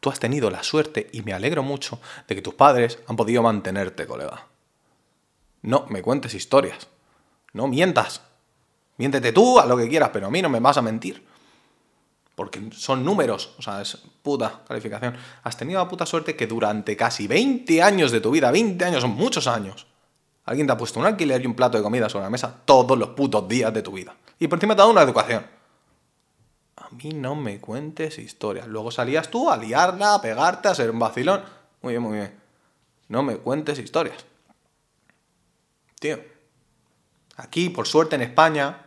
Tú 0.00 0.10
has 0.10 0.18
tenido 0.18 0.50
la 0.50 0.62
suerte, 0.62 1.08
y 1.12 1.22
me 1.22 1.34
alegro 1.34 1.62
mucho, 1.62 2.00
de 2.26 2.34
que 2.34 2.42
tus 2.42 2.54
padres 2.54 2.98
han 3.06 3.16
podido 3.16 3.42
mantenerte, 3.42 4.06
colega. 4.06 4.46
No 5.62 5.86
me 5.88 6.02
cuentes 6.02 6.34
historias. 6.34 6.88
No 7.52 7.68
mientas. 7.68 8.22
Miéntete 8.96 9.32
tú 9.32 9.58
a 9.58 9.66
lo 9.66 9.76
que 9.76 9.88
quieras, 9.88 10.10
pero 10.12 10.26
a 10.26 10.30
mí 10.30 10.42
no 10.42 10.48
me 10.48 10.60
vas 10.60 10.76
a 10.76 10.82
mentir. 10.82 11.26
Porque 12.34 12.70
son 12.72 13.04
números, 13.04 13.54
o 13.58 13.62
sea, 13.62 13.82
es 13.82 13.98
puta 14.22 14.62
calificación. 14.66 15.16
Has 15.42 15.56
tenido 15.56 15.78
la 15.78 15.88
puta 15.88 16.06
suerte 16.06 16.36
que 16.36 16.46
durante 16.46 16.96
casi 16.96 17.26
20 17.26 17.82
años 17.82 18.12
de 18.12 18.20
tu 18.20 18.30
vida, 18.30 18.50
20 18.50 18.82
años 18.84 19.02
son 19.02 19.10
muchos 19.10 19.46
años, 19.46 19.86
alguien 20.44 20.66
te 20.66 20.72
ha 20.72 20.76
puesto 20.76 21.00
un 21.00 21.06
alquiler 21.06 21.42
y 21.42 21.46
un 21.46 21.54
plato 21.54 21.76
de 21.76 21.82
comida 21.82 22.08
sobre 22.08 22.24
la 22.24 22.30
mesa 22.30 22.54
todos 22.64 22.96
los 22.96 23.10
putos 23.10 23.46
días 23.46 23.72
de 23.74 23.82
tu 23.82 23.92
vida. 23.92 24.16
Y 24.38 24.48
por 24.48 24.56
encima 24.56 24.74
te 24.74 24.80
ha 24.80 24.84
dado 24.84 24.92
una 24.92 25.02
educación. 25.02 25.46
A 26.76 26.88
mí 26.90 27.12
no 27.12 27.34
me 27.34 27.60
cuentes 27.60 28.18
historias. 28.18 28.66
Luego 28.66 28.90
salías 28.90 29.30
tú 29.30 29.50
a 29.50 29.56
liarla, 29.56 30.14
a 30.14 30.22
pegarte, 30.22 30.68
a 30.68 30.74
ser 30.74 30.90
un 30.90 30.98
vacilón. 30.98 31.42
Muy 31.82 31.92
bien, 31.92 32.02
muy 32.02 32.16
bien. 32.16 32.40
No 33.08 33.22
me 33.22 33.36
cuentes 33.36 33.78
historias. 33.78 34.24
Tío, 36.00 36.18
aquí, 37.40 37.68
por 37.70 37.86
suerte, 37.86 38.16
en 38.16 38.22
España, 38.22 38.86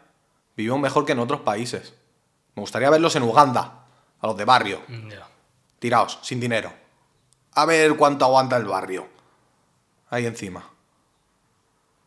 vivimos 0.56 0.80
mejor 0.80 1.06
que 1.06 1.12
en 1.14 1.20
otros 1.20 1.42
países. 1.42 1.94
Me 2.56 2.62
gustaría 2.62 2.90
verlos 2.90 3.16
en 3.16 3.24
Uganda, 3.24 3.86
a 4.20 4.28
los 4.28 4.38
de 4.38 4.46
barrio, 4.46 4.82
Ya. 4.88 5.28
tirados, 5.80 6.20
sin 6.22 6.40
dinero. 6.40 6.72
A 7.54 7.66
ver 7.66 7.96
cuánto 7.98 8.26
aguanta 8.26 8.58
el 8.58 8.66
barrio. 8.66 9.08
Ahí 10.10 10.26
encima. 10.26 10.70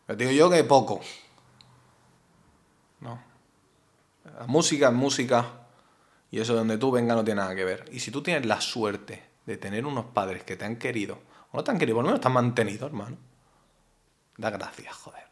Te 0.07 0.15
digo 0.15 0.31
yo 0.31 0.49
que 0.49 0.63
poco. 0.63 1.01
No. 3.01 3.19
La 4.39 4.47
música 4.47 4.87
es 4.87 4.93
música. 4.93 5.45
Y 6.31 6.39
eso 6.41 6.53
de 6.53 6.59
donde 6.59 6.77
tú 6.77 6.91
vengas 6.91 7.15
no 7.15 7.23
tiene 7.23 7.41
nada 7.41 7.55
que 7.55 7.63
ver. 7.63 7.85
Y 7.91 7.99
si 7.99 8.11
tú 8.11 8.21
tienes 8.21 8.45
la 8.45 8.59
suerte 8.59 9.23
de 9.45 9.57
tener 9.57 9.85
unos 9.85 10.05
padres 10.05 10.43
que 10.43 10.57
te 10.57 10.65
han 10.65 10.75
querido, 10.77 11.19
o 11.51 11.57
no 11.57 11.63
te 11.63 11.71
han 11.71 11.79
querido, 11.79 11.95
por 11.95 12.03
lo 12.03 12.07
menos 12.09 12.21
te 12.21 12.27
han 12.27 12.33
mantenido, 12.33 12.85
hermano. 12.87 13.17
Da 14.37 14.49
gracias, 14.49 14.93
joder. 14.95 15.26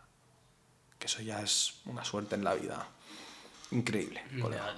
Que 1.05 1.11
eso 1.11 1.21
ya 1.21 1.39
es 1.39 1.75
una 1.85 2.03
suerte 2.03 2.33
en 2.33 2.43
la 2.43 2.55
vida. 2.55 2.83
Increíble, 3.69 4.23
colega. 4.41 4.73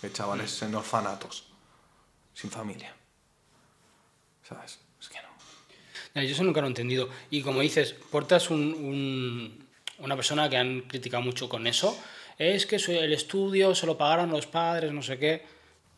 De 0.00 0.10
chavales 0.10 0.62
en 0.62 0.74
orfanatos, 0.74 1.48
sin 2.32 2.50
familia. 2.50 2.94
¿Sabes? 4.48 4.78
Es 4.98 5.08
que 5.10 5.18
no. 6.14 6.22
Yo 6.22 6.30
eso 6.32 6.42
nunca 6.44 6.62
lo 6.62 6.66
he 6.66 6.70
entendido. 6.70 7.10
Y 7.28 7.42
como 7.42 7.60
dices, 7.60 7.92
Porta 8.10 8.36
es 8.36 8.48
un- 8.48 8.72
un- 8.72 9.68
una 9.98 10.16
persona 10.16 10.48
que 10.48 10.56
han 10.56 10.80
criticado 10.88 11.22
mucho 11.22 11.46
con 11.46 11.66
eso. 11.66 11.94
Es 12.38 12.64
que 12.64 12.76
el 12.76 13.12
estudio 13.12 13.74
se 13.74 13.84
lo 13.84 13.98
pagaron 13.98 14.30
los 14.30 14.46
padres, 14.46 14.90
no 14.92 15.02
sé 15.02 15.18
qué. 15.18 15.44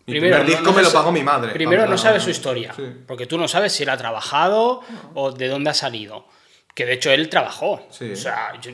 Mi 0.06 0.18
primer 0.18 0.44
disco 0.44 0.72
me 0.72 0.82
lo 0.82 0.93
pagó 0.93 1.12
mi 1.12 1.22
madre. 1.22 1.52
Primero, 1.52 1.86
no 1.86 1.97
sabes 1.97 2.24
su 2.24 2.30
historia. 2.30 2.74
Sí. 2.74 2.82
Porque 3.06 3.26
tú 3.28 3.39
no 3.39 3.47
sabes 3.47 3.72
si 3.72 3.84
él 3.84 3.90
ha 3.90 3.97
trabajado 3.97 4.80
o 5.14 5.30
de 5.30 5.47
dónde 5.47 5.70
ha 5.70 5.74
salido. 5.74 6.26
Que 6.74 6.84
de 6.84 6.94
hecho 6.94 7.12
él 7.12 7.28
trabajó. 7.28 7.86
Sí. 7.93 8.10
O 8.10 8.16
sea, 8.16 8.60
yo 8.60 8.72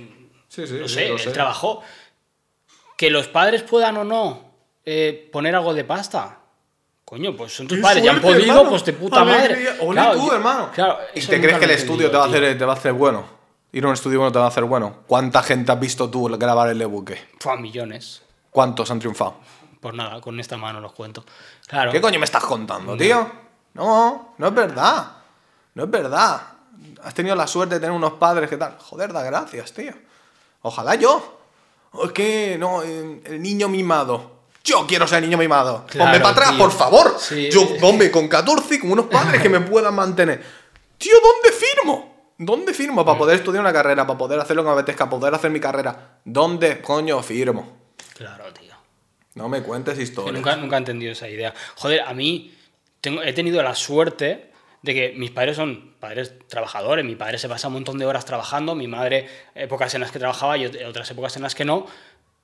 Sí, 0.66 0.74
sí, 0.74 0.80
no 0.80 0.88
sí, 0.88 0.94
sé, 0.94 1.08
lo 1.08 1.14
él 1.14 1.20
sé. 1.20 1.30
trabajó. 1.30 1.82
Que 2.96 3.10
los 3.10 3.28
padres 3.28 3.62
puedan 3.62 3.96
o 3.98 4.04
no 4.04 4.42
eh, 4.84 5.28
poner 5.32 5.54
algo 5.54 5.72
de 5.74 5.84
pasta. 5.84 6.38
Coño, 7.04 7.34
pues 7.36 7.54
son 7.56 7.66
tus 7.68 7.76
¡Qué 7.78 7.82
padres, 7.82 8.04
ya 8.04 8.10
han 8.12 8.20
podido, 8.20 8.40
hermano! 8.52 8.68
pues 8.70 8.84
de 8.84 8.92
puta 8.92 9.20
Alegría. 9.22 9.70
madre. 9.72 9.86
Ole 9.86 10.00
Claro, 10.00 10.18
tú, 10.18 10.26
yo- 10.26 10.34
hermano. 10.34 10.70
claro, 10.74 10.98
¿Y 11.14 11.20
te 11.20 11.38
crees 11.40 11.52
lo 11.54 11.58
que 11.60 11.64
el 11.64 11.70
estudio 11.70 12.10
te 12.10 12.16
va, 12.16 12.24
a 12.24 12.26
hacer, 12.26 12.58
te 12.58 12.64
va 12.64 12.72
a 12.72 12.76
hacer 12.76 12.92
bueno? 12.92 13.24
Ir 13.72 13.84
a 13.84 13.88
un 13.88 13.94
estudio 13.94 14.18
bueno 14.18 14.32
te 14.32 14.38
va 14.38 14.46
a 14.46 14.48
hacer 14.48 14.64
bueno. 14.64 14.96
¿Cuánta 15.06 15.42
gente 15.42 15.72
has 15.72 15.78
visto 15.80 16.10
tú 16.10 16.24
grabar 16.38 16.68
el 16.70 16.80
e-buque? 16.82 17.28
Fue 17.38 17.52
a 17.52 17.56
millones. 17.56 18.22
¿Cuántos 18.50 18.90
han 18.90 18.98
triunfado? 18.98 19.36
Por 19.80 19.94
nada, 19.94 20.20
con 20.20 20.38
esta 20.40 20.56
mano 20.56 20.80
los 20.80 20.92
cuento. 20.92 21.24
Claro. 21.66 21.92
¿Qué 21.92 22.00
coño 22.00 22.18
me 22.18 22.24
estás 22.24 22.42
contando, 22.44 22.96
tío? 22.96 23.30
No, 23.74 24.34
no 24.36 24.46
es 24.48 24.54
verdad. 24.54 25.12
No 25.74 25.84
es 25.84 25.90
verdad. 25.90 26.40
Has 27.04 27.14
tenido 27.14 27.36
la 27.36 27.46
suerte 27.46 27.76
de 27.76 27.80
tener 27.80 27.94
unos 27.94 28.14
padres 28.14 28.50
que 28.50 28.56
tal. 28.56 28.76
Joder, 28.78 29.12
da 29.12 29.22
gracias, 29.22 29.72
tío. 29.72 29.92
Ojalá 30.62 30.94
yo. 30.96 31.40
Es 32.04 32.12
que, 32.12 32.56
no, 32.58 32.82
el 32.82 33.22
el 33.24 33.42
niño 33.42 33.68
mimado. 33.68 34.38
Yo 34.64 34.86
quiero 34.86 35.06
ser 35.06 35.22
niño 35.22 35.38
mimado. 35.38 35.86
Claro, 35.86 36.10
ponme 36.10 36.20
para 36.20 36.32
atrás, 36.32 36.50
tío. 36.50 36.58
por 36.58 36.72
favor. 36.72 37.16
Sí. 37.18 37.48
Yo, 37.50 37.76
ponme 37.78 38.10
con 38.10 38.28
14 38.28 38.74
y 38.74 38.78
con 38.78 38.92
unos 38.92 39.06
padres 39.06 39.40
que 39.40 39.48
me 39.48 39.60
puedan 39.60 39.94
mantener. 39.94 40.42
Tío, 40.98 41.14
¿dónde 41.22 41.56
firmo? 41.56 42.32
¿Dónde 42.36 42.74
firmo 42.74 43.04
para 43.04 43.18
poder 43.18 43.36
estudiar 43.36 43.62
una 43.62 43.72
carrera, 43.72 44.06
para 44.06 44.18
poder 44.18 44.38
hacer 44.38 44.56
lo 44.56 44.62
que 44.62 44.68
me 44.68 44.74
apetezca, 44.74 45.06
para 45.06 45.18
poder 45.18 45.34
hacer 45.34 45.50
mi 45.50 45.58
carrera? 45.58 46.18
¿Dónde 46.24 46.82
coño 46.82 47.22
firmo? 47.22 47.78
Claro, 48.14 48.52
tío. 48.52 48.74
No 49.34 49.48
me 49.48 49.62
cuentes 49.62 49.98
historias. 49.98 50.34
nunca, 50.34 50.56
nunca 50.56 50.76
he 50.76 50.78
entendido 50.78 51.12
esa 51.12 51.28
idea. 51.28 51.54
Joder, 51.76 52.02
a 52.02 52.12
mí 52.12 52.54
tengo, 53.00 53.22
he 53.22 53.32
tenido 53.32 53.62
la 53.62 53.74
suerte 53.74 54.47
de 54.82 54.94
que 54.94 55.12
mis 55.16 55.30
padres 55.30 55.56
son 55.56 55.94
padres 55.98 56.34
trabajadores. 56.48 57.04
Mi 57.04 57.16
padre 57.16 57.38
se 57.38 57.48
pasa 57.48 57.68
un 57.68 57.74
montón 57.74 57.98
de 57.98 58.06
horas 58.06 58.24
trabajando, 58.24 58.74
mi 58.74 58.86
madre 58.86 59.26
épocas 59.54 59.94
en 59.94 60.00
las 60.02 60.10
que 60.12 60.18
trabajaba 60.18 60.56
y 60.56 60.64
ot- 60.66 60.86
otras 60.88 61.10
épocas 61.10 61.36
en 61.36 61.42
las 61.42 61.54
que 61.54 61.64
no. 61.64 61.86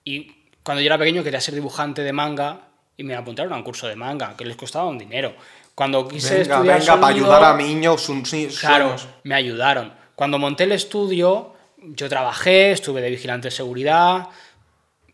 Y 0.05 0.33
cuando 0.63 0.81
yo 0.81 0.87
era 0.87 0.99
pequeño 0.99 1.23
quería 1.23 1.41
ser 1.41 1.55
dibujante 1.55 2.03
de 2.03 2.13
manga 2.13 2.69
y 2.97 3.05
me 3.05 3.15
apuntaron 3.15 3.53
a 3.53 3.57
un 3.57 3.63
curso 3.63 3.87
de 3.87 3.97
manga 3.97 4.35
que 4.37 4.45
les 4.45 4.57
costaba 4.57 4.87
un 4.87 4.99
dinero. 4.99 5.35
Cuando 5.75 6.07
quise 6.07 6.39
Venga, 6.39 6.55
estudiar 6.57 6.79
venga, 6.81 7.01
para 7.01 7.07
sonido- 7.13 7.27
ayudar 7.35 7.45
a 7.45 7.57
niños. 7.57 8.01
sus- 8.03 8.29
sus 8.29 8.59
Claro, 8.61 8.95
me 9.25 9.35
ayudaron. 9.35 9.93
Cuando 10.15 10.39
monté 10.39 10.65
el 10.65 10.73
estudio, 10.73 11.55
yo 11.79 12.09
trabajé, 12.09 12.71
estuve 12.73 13.01
de 13.01 13.11
vigilante 13.11 13.49
de 13.49 13.53
seguridad, 13.53 14.29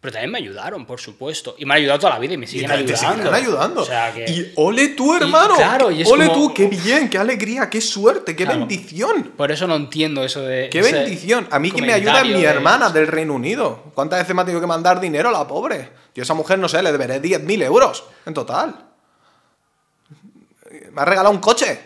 pero 0.01 0.13
también 0.13 0.31
me 0.31 0.39
ayudaron, 0.39 0.87
por 0.87 0.99
supuesto. 0.99 1.55
Y 1.59 1.67
me 1.67 1.75
han 1.75 1.79
ayudado 1.81 1.99
toda 2.01 2.15
la 2.15 2.19
vida 2.19 2.33
y 2.33 2.39
me 2.39 2.47
Y 2.47 2.49
siguen 2.49 2.71
te, 2.71 2.77
te 2.85 2.95
ayudando. 2.95 3.17
seguirán 3.17 3.35
ayudando. 3.35 3.83
O 3.83 3.85
sea 3.85 4.15
que... 4.15 4.25
Y 4.31 4.53
ole 4.57 4.89
tú, 4.89 5.15
hermano. 5.15 5.57
claro, 5.57 5.91
y 5.91 6.01
es 6.03 6.09
ole 6.09 6.27
como- 6.29 6.49
tú, 6.49 6.55
qué 6.55 6.67
bien, 6.69 7.11
qué 7.11 7.19
alegría, 7.19 7.69
qué 7.69 7.81
suerte, 7.83 8.35
qué 8.35 8.45
Claro. 8.45 8.61
bendición. 8.61 9.33
Por 9.37 9.53
eso 9.53 9.67
no 9.67 9.77
entiendo 9.77 10.25
eso 10.25 10.41
de... 10.41 10.71
Qué 10.71 10.81
bendición. 10.81 11.47
A 11.51 11.59
mí 11.59 11.71
que 11.71 11.83
me 11.83 11.93
ayuda 11.93 12.25
mi 12.25 12.33
de- 12.33 12.45
hermana 12.45 12.89
del 12.89 13.09
Reino 13.09 13.35
Unido. 13.35 13.93
¿Cuántas 13.95 14.21
veces 14.21 14.35
me 14.35 14.41
ha 14.41 14.45
tenido 14.47 14.61
que 14.63 14.67
mandar 14.67 15.01
dinero 15.01 15.29
a 15.29 15.33
la 15.33 15.47
pobre? 15.47 15.91
Yo 16.15 16.23
a 16.23 16.25
esa 16.25 16.33
mujer, 16.35 16.59
no 16.59 16.69
sé, 16.69 16.83
le 16.83 16.93
deberé 16.93 17.21
10.000 17.21 17.63
euros 17.65 18.03
en 18.25 18.33
total. 18.33 18.87
Me 20.93 21.03
ha 21.03 21.05
regalado 21.05 21.31
un 21.35 21.41
coche. 21.41 21.79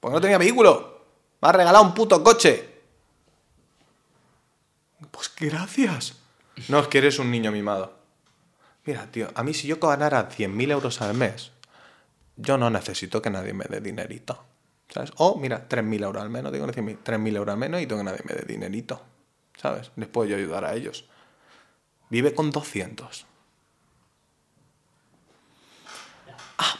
Porque 0.00 0.14
no 0.14 0.20
tenía 0.20 0.38
vehículo. 0.38 1.02
Me 1.42 1.48
ha 1.48 1.52
regalado 1.52 1.84
un 1.84 1.92
puto 1.92 2.24
coche. 2.24 2.68
Pues 5.10 5.30
gracias. 5.38 6.14
No, 6.68 6.80
es 6.80 6.88
que 6.88 6.98
eres 6.98 7.18
un 7.18 7.30
niño 7.30 7.52
mimado. 7.52 7.92
Mira, 8.84 9.10
tío, 9.10 9.28
a 9.34 9.42
mí 9.42 9.52
si 9.52 9.66
yo 9.66 9.78
ganara 9.78 10.28
100.000 10.28 10.70
euros 10.70 11.02
al 11.02 11.14
mes, 11.14 11.52
yo 12.36 12.56
no 12.56 12.70
necesito 12.70 13.20
que 13.20 13.30
nadie 13.30 13.52
me 13.52 13.64
dé 13.64 13.80
dinerito. 13.80 14.44
¿Sabes? 14.88 15.12
O, 15.16 15.36
mira, 15.36 15.68
3.000 15.68 16.04
euros 16.04 16.22
al 16.22 16.30
menos, 16.30 16.52
digo 16.52 16.66
100.000, 16.66 16.98
3.000 17.04 17.36
euros 17.36 17.52
al 17.52 17.58
menos 17.58 17.80
y 17.80 17.86
tengo 17.86 18.00
que 18.00 18.04
nadie 18.04 18.22
me 18.24 18.34
dé 18.34 18.42
dinerito. 18.42 19.02
¿Sabes? 19.56 19.90
Les 19.96 20.08
puedo 20.08 20.28
yo 20.28 20.36
ayudar 20.36 20.64
a 20.64 20.74
ellos. 20.74 21.06
Vive 22.08 22.34
con 22.34 22.50
200. 22.50 23.26
Ah, 26.58 26.78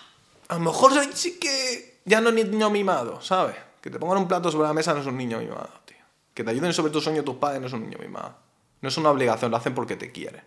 a 0.49 0.55
lo 0.55 0.61
mejor 0.61 0.93
sí 1.15 1.39
que 1.41 2.01
ya 2.05 2.21
no 2.21 2.29
es 2.29 2.35
niño 2.35 2.71
mimado, 2.71 3.21
¿sabes? 3.21 3.57
Que 3.81 3.91
te 3.91 3.99
pongan 3.99 4.19
un 4.19 4.29
plato 4.29 4.53
sobre 4.53 4.69
la 4.69 4.75
mesa 4.75 4.95
no 4.95 5.01
es 5.01 5.07
un 5.07 5.17
niño 5.17 5.39
mimado, 5.39 5.71
tío. 5.85 5.97
Que 6.33 6.45
te 6.45 6.51
ayuden 6.51 6.73
sobre 6.73 6.93
tu 6.93 7.01
sueño 7.01 7.25
tus 7.25 7.37
padres 7.37 7.61
no 7.61 7.67
es 7.67 7.73
un 7.73 7.83
niño 7.83 7.99
mimado. 7.99 8.46
No 8.81 8.89
es 8.89 8.97
una 8.97 9.11
obligación, 9.11 9.51
lo 9.51 9.57
hacen 9.57 9.75
porque 9.75 9.97
te 9.97 10.13
quieren. 10.13 10.43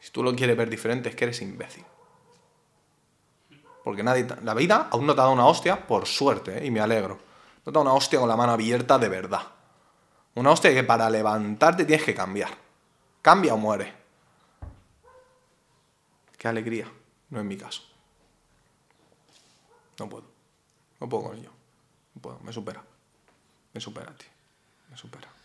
Si 0.00 0.10
tú 0.10 0.22
lo 0.22 0.34
quieres 0.34 0.56
ver 0.56 0.68
diferente, 0.68 1.08
es 1.08 1.16
que 1.16 1.24
eres 1.24 1.40
imbécil. 1.42 1.84
Porque 3.84 4.02
nadie. 4.02 4.26
La 4.42 4.54
vida 4.54 4.88
aún 4.90 5.06
no 5.06 5.14
te 5.14 5.20
ha 5.20 5.24
dado 5.24 5.34
una 5.34 5.46
hostia, 5.46 5.86
por 5.86 6.06
suerte, 6.06 6.58
¿eh? 6.58 6.66
y 6.66 6.70
me 6.70 6.80
alegro. 6.80 7.18
No 7.64 7.64
te 7.64 7.70
ha 7.70 7.72
dado 7.72 7.82
una 7.82 7.92
hostia 7.92 8.18
con 8.18 8.28
la 8.28 8.36
mano 8.36 8.52
abierta 8.52 8.98
de 8.98 9.08
verdad. 9.08 9.42
Una 10.34 10.50
hostia 10.50 10.74
que 10.74 10.84
para 10.84 11.08
levantarte 11.08 11.84
tienes 11.84 12.04
que 12.04 12.14
cambiar. 12.14 12.50
Cambia 13.22 13.54
o 13.54 13.56
muere. 13.56 13.92
Qué 16.36 16.48
alegría. 16.48 16.90
No 17.30 17.40
es 17.40 17.44
mi 17.46 17.56
caso. 17.56 17.82
No 19.98 20.08
puedo. 20.08 20.24
No 21.00 21.08
puedo 21.08 21.24
con 21.24 21.38
ello. 21.38 21.50
No 22.14 22.22
puedo. 22.22 22.38
Me 22.40 22.52
supera. 22.52 22.82
Me 23.72 23.80
supera, 23.80 24.14
tío. 24.16 24.28
Me 24.90 24.96
supera. 24.96 25.35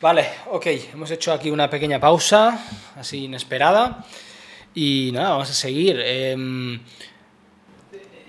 Vale, 0.00 0.26
ok, 0.50 0.66
hemos 0.92 1.10
hecho 1.10 1.32
aquí 1.32 1.50
una 1.50 1.70
pequeña 1.70 1.98
pausa, 1.98 2.58
así 2.96 3.24
inesperada. 3.24 4.04
Y 4.74 5.10
nada, 5.12 5.30
vamos 5.30 5.50
a 5.50 5.54
seguir. 5.54 5.98
Em, 6.00 6.80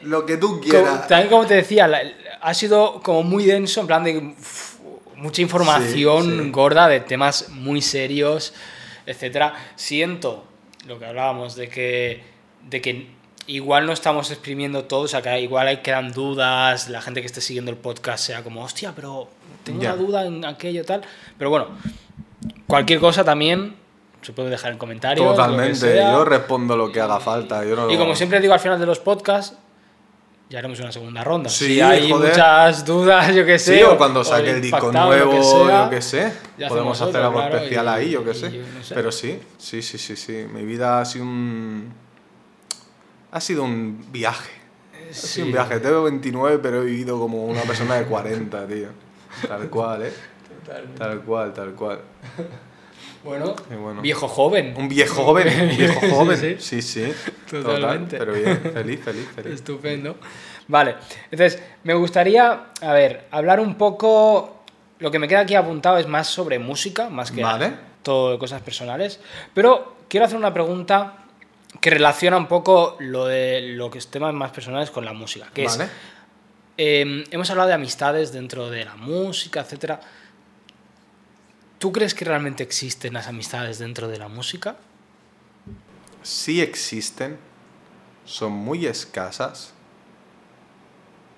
Lo 0.04 0.26
que 0.26 0.38
tú 0.38 0.62
quieras. 0.62 1.08
también 1.08 1.30
como 1.30 1.46
te 1.46 1.56
decía, 1.56 1.88
la- 1.88 2.02
ha 2.42 2.54
sido 2.54 3.02
como 3.02 3.24
muy 3.24 3.44
denso, 3.46 3.82
en 3.82 3.88
plan 3.88 4.04
de 4.04 4.18
uf, 4.18 4.76
mucha 5.16 5.42
información 5.42 6.24
Sí, 6.38 6.44
sí. 6.46 6.52
gorda 6.52 6.88
de 6.88 7.00
temas 7.00 7.50
muy 7.50 7.82
serios, 7.82 8.54
etcétera. 9.06 9.54
Siento 9.76 10.46
lo 10.86 11.00
que 11.00 11.06
hablábamos 11.06 11.56
de 11.56 11.68
que, 11.68 12.24
de 12.62 12.82
que 12.82 13.08
igual 13.48 13.86
no 13.86 13.94
estamos 13.94 14.32
exprimiendo 14.32 14.86
todo, 14.86 15.02
o 15.02 15.08
sea, 15.08 15.22
que 15.22 15.40
igual 15.42 15.68
hay, 15.68 15.78
quedan 15.78 16.12
dudas, 16.12 16.90
la 16.90 17.02
gente 17.02 17.22
que 17.22 17.28
esté 17.28 17.42
siguiendo 17.42 17.72
el 17.72 17.78
podcast 17.78 18.24
sea 18.26 18.44
como, 18.44 18.64
hostia, 18.64 18.94
pero 18.96 19.28
tengo 19.64 19.82
Ya. 19.82 19.94
una 19.94 20.02
duda 20.04 20.26
en 20.26 20.44
aquello 20.46 20.84
tal. 20.84 21.02
Pero 21.38 21.50
bueno, 21.50 21.68
cualquier 22.68 23.00
cosa 23.00 23.24
también 23.24 23.76
se 24.22 24.34
puede 24.34 24.50
dejar 24.50 24.72
en 24.72 24.78
comentarios. 24.78 25.26
lo 25.26 25.34
Totalmente. 25.36 25.96
Yo 25.96 26.26
respondo 26.26 26.76
lo 26.76 26.92
que 26.92 27.00
haga 27.02 27.20
falta. 27.20 27.64
Yo 27.64 27.76
no 27.76 27.92
Y 27.92 27.98
como 27.98 28.16
siempre 28.16 28.40
digo 28.40 28.54
al 28.54 28.60
final 28.60 28.80
de 28.80 28.86
los 28.88 29.00
podcasts, 29.00 29.56
ya 30.50 30.60
haremos 30.60 30.80
una 30.80 30.92
segunda 30.92 31.24
ronda. 31.24 31.50
Sí, 31.50 31.66
si 31.66 31.82
hay 31.82 32.10
joder. 32.10 32.30
muchas 32.32 32.86
dudas, 32.86 33.34
yo 33.36 33.46
qué 33.46 33.58
sé. 33.60 33.78
Sí, 33.78 33.84
o 33.84 33.98
cuando 33.98 34.24
saque 34.24 34.52
el 34.52 34.62
disco 34.62 34.78
impactado, 34.78 35.10
lo 35.12 35.16
nuevo, 35.26 35.32
que 35.32 35.44
sea, 35.44 35.84
yo 35.86 35.90
qué 35.90 36.02
sé. 36.02 36.34
Podemos 36.68 37.02
hacer 37.02 37.18
algo 37.18 37.34
claro, 37.34 37.58
especial 37.58 37.86
y- 37.86 37.90
ahí, 37.90 38.10
yo 38.12 38.24
qué 38.24 38.34
sé. 38.34 38.50
no 38.50 38.84
sé. 38.84 38.96
Pero 38.96 39.12
sí, 39.12 39.40
sí, 39.58 39.82
sí, 39.82 39.98
sí, 39.98 40.16
sí. 40.16 40.46
Mi 40.52 40.64
vida 40.66 41.00
ha 41.02 41.06
sido 41.06 41.26
un. 41.26 41.94
Ha 43.36 43.42
sido 43.42 43.64
un 43.66 44.06
viaje. 44.14 44.50
Ha 44.94 45.14
Sí. 45.14 45.42
un 45.42 45.52
viaje. 45.52 45.82
Tengo 45.82 46.04
29, 46.04 46.60
pero 46.60 46.82
he 46.82 46.86
vivido 46.86 47.20
como 47.20 47.44
una 47.46 47.62
persona 47.64 47.96
de 47.96 48.06
40, 48.06 48.66
tío. 48.66 48.88
Tal 49.46 49.70
cual, 49.70 50.04
¿eh? 50.06 50.14
Tal 50.98 51.20
cual, 51.22 51.54
tal 51.54 51.74
cual. 51.74 52.00
Bueno, 53.26 53.54
bueno. 53.82 54.02
viejo 54.02 54.28
joven. 54.30 54.74
Un 54.78 54.88
viejo 54.88 55.24
joven, 55.24 55.48
un 55.70 55.76
viejo 55.78 56.00
Sí, 56.02 56.10
joven. 56.12 56.38
sí. 56.38 56.56
Sí, 56.60 56.82
sí. 56.82 57.14
Totalmente. 57.50 58.18
Total, 58.18 58.34
pero 58.34 58.34
bien, 58.34 58.72
feliz, 58.74 59.02
feliz, 59.04 59.28
feliz. 59.36 59.54
Estupendo. 59.56 60.16
Vale, 60.70 60.96
entonces 61.30 61.62
me 61.84 61.94
gustaría, 61.94 62.68
a 62.82 62.94
ver, 62.94 63.28
hablar 63.32 63.60
un 63.60 63.76
poco. 63.76 64.64
Lo 65.00 65.12
que 65.12 65.20
me 65.20 65.28
queda 65.28 65.42
aquí 65.42 65.56
apuntado 65.56 65.98
es 65.98 66.08
más 66.08 66.28
sobre 66.28 66.58
música, 66.58 67.10
más 67.10 67.32
que 67.32 67.44
Vale. 67.44 67.74
todo 68.02 68.32
de 68.32 68.40
cosas 68.40 68.62
personales. 68.62 69.20
Pero 69.54 69.98
quiero 70.08 70.26
hacer 70.26 70.38
una 70.38 70.54
pregunta 70.54 71.25
que 71.82 71.90
relaciona 71.90 72.38
un 72.38 72.48
poco 72.48 72.98
lo 73.00 73.26
de 73.26 73.62
lo 73.62 73.90
que 73.90 73.98
es 73.98 74.08
temas 74.08 74.34
más 74.34 74.52
personales 74.52 74.92
con 74.92 75.06
la 75.06 75.14
música. 75.14 75.50
Que 75.54 75.66
es, 75.66 75.78
Vale. 75.78 75.90
Eh, 76.78 77.24
hemos 77.32 77.50
hablado 77.50 77.70
de 77.70 77.76
amistades 77.76 78.34
dentro 78.34 78.70
de 78.70 78.86
la 78.86 78.96
música, 78.96 79.62
etcétera. 79.62 80.02
¿Tú 81.80 81.92
crees 81.92 82.14
que 82.14 82.26
realmente 82.26 82.64
existen 82.64 83.14
las 83.14 83.28
amistades 83.28 83.80
dentro 83.80 84.08
de 84.08 84.18
la 84.18 84.28
música? 84.28 84.76
Sí 86.24 86.62
existen, 86.62 87.38
son 88.26 88.52
muy 88.52 88.86
escasas 88.88 89.74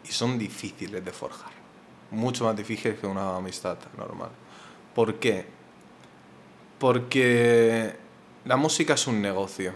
y 0.07 0.11
son 0.11 0.39
difíciles 0.39 1.03
de 1.03 1.11
forjar. 1.11 1.51
Mucho 2.11 2.45
más 2.45 2.55
difíciles 2.55 2.99
que 2.99 3.05
una 3.05 3.35
amistad 3.35 3.77
normal. 3.97 4.29
¿Por 4.95 5.19
qué? 5.19 5.45
Porque 6.79 7.95
la 8.45 8.55
música 8.55 8.93
es 8.93 9.05
un 9.07 9.21
negocio. 9.21 9.73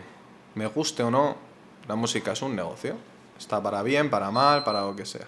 Me 0.55 0.67
guste 0.67 1.03
o 1.03 1.11
no, 1.11 1.37
la 1.87 1.95
música 1.95 2.33
es 2.33 2.41
un 2.41 2.55
negocio. 2.55 2.95
Está 3.37 3.61
para 3.61 3.81
bien, 3.83 4.09
para 4.09 4.31
mal, 4.31 4.63
para 4.63 4.81
lo 4.81 4.95
que 4.95 5.05
sea. 5.05 5.27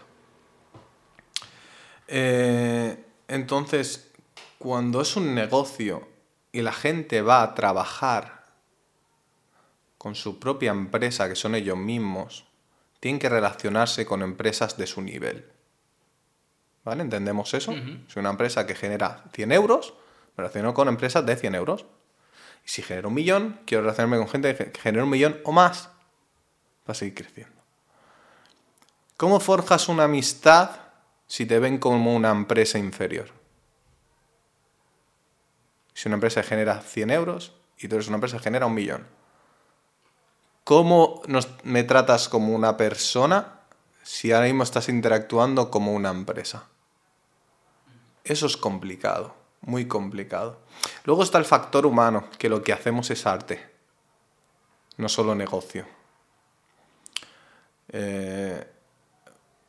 Eh, 2.07 3.03
entonces, 3.27 4.11
cuando 4.59 5.01
es 5.01 5.15
un 5.15 5.33
negocio 5.33 6.07
y 6.51 6.61
la 6.61 6.73
gente 6.73 7.21
va 7.21 7.41
a 7.41 7.55
trabajar 7.55 8.43
con 9.97 10.15
su 10.15 10.39
propia 10.39 10.71
empresa, 10.71 11.27
que 11.29 11.35
son 11.35 11.55
ellos 11.55 11.77
mismos, 11.77 12.45
tienen 12.99 13.19
que 13.19 13.29
relacionarse 13.29 14.05
con 14.05 14.21
empresas 14.21 14.77
de 14.77 14.87
su 14.87 15.01
nivel. 15.01 15.49
¿Vale? 16.83 17.01
¿Entendemos 17.01 17.53
eso? 17.53 17.73
Si 18.07 18.19
una 18.19 18.29
empresa 18.29 18.67
que 18.67 18.75
genera 18.75 19.23
100 19.33 19.51
euros, 19.53 19.93
relaciono 20.35 20.73
con 20.73 20.87
empresas 20.87 21.25
de 21.25 21.35
100 21.35 21.55
euros. 21.55 21.85
Y 22.65 22.69
si 22.69 22.81
genero 22.81 23.09
un 23.09 23.15
millón, 23.15 23.59
quiero 23.65 23.83
relacionarme 23.83 24.17
con 24.17 24.29
gente 24.29 24.55
que 24.55 24.79
genera 24.79 25.03
un 25.03 25.09
millón 25.09 25.39
o 25.43 25.51
más 25.51 25.89
para 26.85 26.97
seguir 26.97 27.15
creciendo. 27.15 27.61
¿Cómo 29.17 29.39
forjas 29.39 29.89
una 29.89 30.05
amistad 30.05 30.71
si 31.27 31.45
te 31.45 31.59
ven 31.59 31.77
como 31.77 32.15
una 32.15 32.31
empresa 32.31 32.77
inferior? 32.77 33.29
Si 35.93 36.07
una 36.07 36.15
empresa 36.15 36.43
genera 36.43 36.81
100 36.81 37.11
euros 37.11 37.53
y 37.77 37.87
tú 37.87 37.95
eres 37.95 38.07
una 38.07 38.15
empresa 38.15 38.37
que 38.37 38.43
genera 38.43 38.65
un 38.65 38.73
millón. 38.73 39.05
¿Cómo 40.63 41.21
me 41.63 41.83
tratas 41.83 42.29
como 42.29 42.53
una 42.53 42.77
persona 42.77 43.59
si 44.01 44.31
ahora 44.31 44.47
mismo 44.47 44.63
estás 44.63 44.87
interactuando 44.89 45.69
como 45.69 45.93
una 45.93 46.09
empresa? 46.09 46.67
Eso 48.23 48.45
es 48.45 48.55
complicado, 48.55 49.35
muy 49.65 49.87
complicado. 49.87 50.61
Luego 51.05 51.23
está 51.23 51.37
el 51.37 51.45
factor 51.45 51.85
humano, 51.85 52.29
que 52.37 52.49
lo 52.49 52.61
que 52.61 52.73
hacemos 52.73 53.09
es 53.11 53.25
arte, 53.25 53.71
no 54.97 55.09
solo 55.09 55.35
negocio. 55.35 55.85
Eh, 57.89 58.67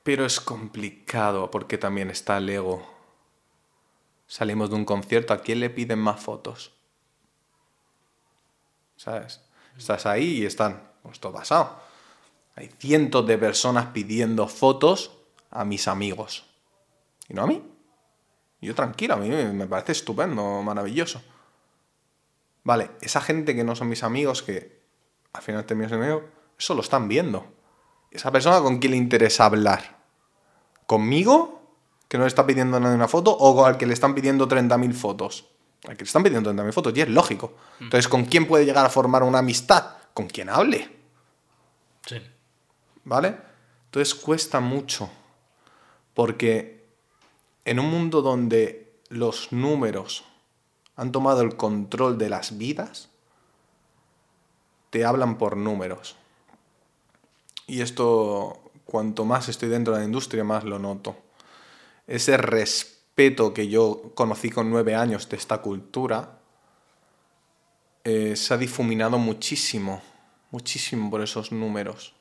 pero 0.03 0.25
es 0.25 0.41
complicado 0.41 1.51
porque 1.51 1.79
también 1.79 2.11
está 2.11 2.37
el 2.37 2.49
ego. 2.49 2.87
Salimos 4.27 4.71
de 4.71 4.77
un 4.77 4.85
concierto, 4.85 5.33
¿a 5.33 5.41
quién 5.41 5.61
le 5.61 5.71
piden 5.71 5.99
más 5.99 6.21
fotos? 6.21 6.73
¿Sabes? 8.97 9.41
Estás 9.77 10.07
ahí 10.07 10.39
y 10.39 10.47
están, 10.47 10.91
pues 11.03 11.21
todo 11.21 11.33
pasado. 11.33 11.79
Hay 12.57 12.69
cientos 12.79 13.27
de 13.27 13.37
personas 13.37 13.87
pidiendo 13.87 14.47
fotos 14.49 15.11
a 15.51 15.65
mis 15.65 15.89
amigos. 15.89 16.45
Y 17.29 17.35
no 17.35 17.43
a 17.43 17.47
mí. 17.47 17.74
Yo 18.65 18.75
tranquilo, 18.75 19.15
a 19.15 19.17
mí 19.19 19.29
me 19.29 19.67
parece 19.67 19.93
estupendo, 19.93 20.63
maravilloso. 20.63 21.23
Vale, 22.65 22.93
esa 23.01 23.21
gente 23.21 23.55
que 23.55 23.63
no 23.63 23.77
son 23.77 23.89
mis 23.89 24.03
amigos, 24.03 24.43
que 24.43 24.81
al 25.33 25.43
final 25.43 25.65
terminan 25.65 25.91
siendo 25.91 26.31
eso 26.59 26.75
lo 26.75 26.81
están 26.81 27.09
viendo. 27.09 27.47
Esa 28.11 28.31
persona 28.31 28.61
con 28.61 28.79
quién 28.79 28.93
le 28.93 28.97
interesa 28.97 29.45
hablar. 29.45 29.99
¿Conmigo? 30.87 31.63
Que 32.09 32.17
no 32.17 32.25
le 32.25 32.29
está 32.29 32.47
pidiendo 32.47 32.79
nadie 32.79 32.95
una 32.95 33.09
foto, 33.09 33.33
o 33.33 33.65
al 33.65 33.77
que 33.77 33.87
le 33.87 33.95
están 33.95 34.15
pidiendo 34.15 34.49
30.000 34.49 34.93
fotos. 34.95 35.49
Al 35.87 35.97
que 35.97 36.05
le 36.05 36.07
están 36.07 36.23
pidiendo 36.23 36.53
30.000 36.53 36.73
fotos, 36.73 36.93
y 36.97 37.01
es 37.01 37.09
lógico. 37.09 37.57
Mm. 37.81 37.85
Entonces, 37.85 38.09
¿con 38.09 38.25
quién 38.25 38.47
puede 38.47 38.65
llegar 38.65 38.87
a 38.87 38.91
formar 38.91 39.23
una 39.25 39.41
amistad? 39.41 39.97
Con 40.15 40.29
quien 40.29 40.49
hable. 40.49 40.89
Sí. 42.07 42.23
¿Vale? 43.05 43.37
Entonces 43.87 44.15
cuesta 44.15 44.61
mucho. 44.61 45.11
Porque 46.15 46.84
en 47.65 47.79
un 47.79 47.91
mundo 47.91 48.23
donde 48.23 49.01
los 49.09 49.53
números 49.53 50.25
han 50.97 51.13
tomado 51.13 51.43
el 51.43 51.57
control 51.57 52.19
de 52.19 52.29
las 52.29 52.59
vidas, 52.59 53.09
te 54.91 55.05
hablan 55.05 55.39
por 55.39 55.57
números. 55.57 56.17
Y 57.67 57.81
esto, 57.81 58.71
cuanto 58.85 59.25
más 59.25 59.49
estoy 59.49 59.69
dentro 59.69 59.95
de 59.95 60.01
la 60.01 60.07
industria, 60.07 60.45
más 60.45 60.65
lo 60.65 60.79
noto. 60.79 61.17
Ese 62.07 62.37
respeto 62.37 63.55
que 63.55 63.69
yo 63.69 64.13
conocí 64.15 64.51
con 64.51 64.71
nueve 64.71 64.95
años 64.95 65.29
de 65.29 65.37
esta 65.37 65.59
cultura, 65.63 66.39
eh, 68.05 68.37
se 68.37 68.53
ha 68.53 68.59
difuminado 68.59 69.19
muchísimo, 69.19 70.03
muchísimo 70.51 71.11
por 71.11 71.23
esos 71.23 71.51
números, 71.51 72.15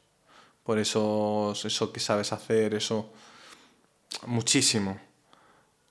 por 0.63 0.79
esos, 0.79 1.65
eso 1.65 1.91
que 1.91 1.99
sabes 1.99 2.31
hacer, 2.31 2.73
eso, 2.73 3.11
muchísimo. 4.25 4.97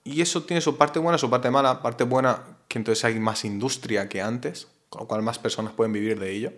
Y 0.05 0.21
eso 0.21 0.43
tiene 0.43 0.61
su 0.61 0.77
parte 0.77 0.99
buena, 0.99 1.19
su 1.19 1.31
parte 1.31 1.51
mala. 1.51 1.83
Parte 1.83 2.05
buena, 2.05 2.43
que 2.69 2.79
entonces 2.79 3.05
hay 3.05 3.19
más 3.21 3.45
industria 3.45 4.09
que 4.09 4.21
antes, 4.21 4.69
con 4.89 5.03
lo 5.03 5.09
cual 5.09 5.23
más 5.23 5.39
personas 5.39 5.73
pueden 5.73 5.93
vivir 5.93 6.19
de 6.19 6.31
ello. 6.31 6.53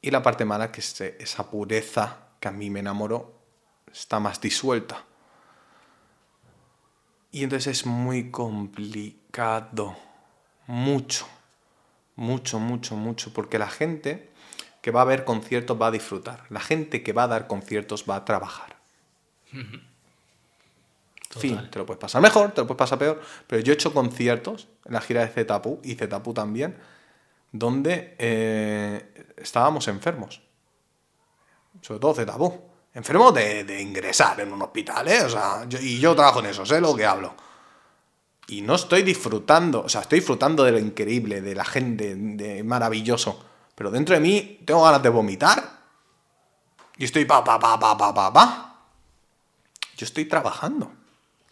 Y 0.00 0.10
la 0.10 0.22
parte 0.22 0.44
mala, 0.44 0.72
que 0.72 0.80
es 0.80 1.00
esa 1.00 1.50
pureza 1.50 2.28
que 2.40 2.48
a 2.48 2.52
mí 2.52 2.70
me 2.70 2.80
enamoró, 2.80 3.40
está 3.92 4.20
más 4.20 4.40
disuelta. 4.40 5.04
Y 7.30 7.44
entonces 7.44 7.78
es 7.78 7.86
muy 7.86 8.30
complicado, 8.30 9.96
mucho 10.66 11.26
mucho, 12.16 12.58
mucho, 12.58 12.96
mucho, 12.96 13.32
porque 13.32 13.58
la 13.58 13.68
gente 13.68 14.30
que 14.80 14.90
va 14.90 15.02
a 15.02 15.04
ver 15.04 15.24
conciertos 15.24 15.80
va 15.80 15.88
a 15.88 15.90
disfrutar, 15.90 16.44
la 16.48 16.60
gente 16.60 17.02
que 17.02 17.12
va 17.12 17.24
a 17.24 17.28
dar 17.28 17.46
conciertos 17.46 18.04
va 18.08 18.16
a 18.16 18.24
trabajar. 18.24 18.76
Fin, 21.36 21.70
te 21.70 21.78
lo 21.78 21.86
puedes 21.86 22.00
pasar 22.00 22.22
mejor, 22.22 22.52
te 22.52 22.60
lo 22.60 22.66
puedes 22.66 22.78
pasar 22.78 22.98
peor, 22.98 23.20
pero 23.46 23.62
yo 23.62 23.72
he 23.72 23.74
hecho 23.74 23.92
conciertos 23.92 24.68
en 24.84 24.94
la 24.94 25.00
gira 25.00 25.22
de 25.22 25.28
Zetapu 25.28 25.80
y 25.82 25.94
Zetapu 25.94 26.32
también, 26.34 26.76
donde 27.52 28.14
eh, 28.18 29.26
estábamos 29.36 29.88
enfermos. 29.88 30.42
Sobre 31.82 32.00
todo 32.00 32.14
Zetapu. 32.14 32.60
Enfermos 32.94 33.34
de, 33.34 33.80
ingresar 33.80 34.40
en 34.40 34.52
un 34.52 34.62
hospital, 34.62 35.06
¿eh? 35.08 35.22
O 35.22 35.28
sea, 35.28 35.66
y 35.80 35.98
yo 35.98 36.14
trabajo 36.14 36.40
en 36.40 36.46
eso, 36.46 36.64
sé 36.64 36.80
lo 36.80 36.94
que 36.94 37.04
hablo 37.04 37.34
y 38.48 38.62
no 38.62 38.76
estoy 38.76 39.02
disfrutando, 39.02 39.82
o 39.82 39.88
sea, 39.88 40.02
estoy 40.02 40.20
disfrutando 40.20 40.62
de 40.62 40.72
lo 40.72 40.78
increíble, 40.78 41.40
de 41.40 41.54
la 41.54 41.64
gente, 41.64 42.14
de 42.14 42.62
maravilloso, 42.62 43.44
pero 43.74 43.90
dentro 43.90 44.14
de 44.14 44.20
mí 44.20 44.60
tengo 44.64 44.84
ganas 44.84 45.02
de 45.02 45.08
vomitar. 45.08 45.76
Y 46.96 47.04
estoy 47.04 47.24
pa, 47.24 47.44
pa, 47.44 47.58
pa, 47.58 47.78
pa, 47.78 47.96
pa, 47.96 48.14
pa, 48.14 48.32
pa. 48.32 48.80
Yo 49.96 50.06
estoy 50.06 50.24
trabajando. 50.26 50.92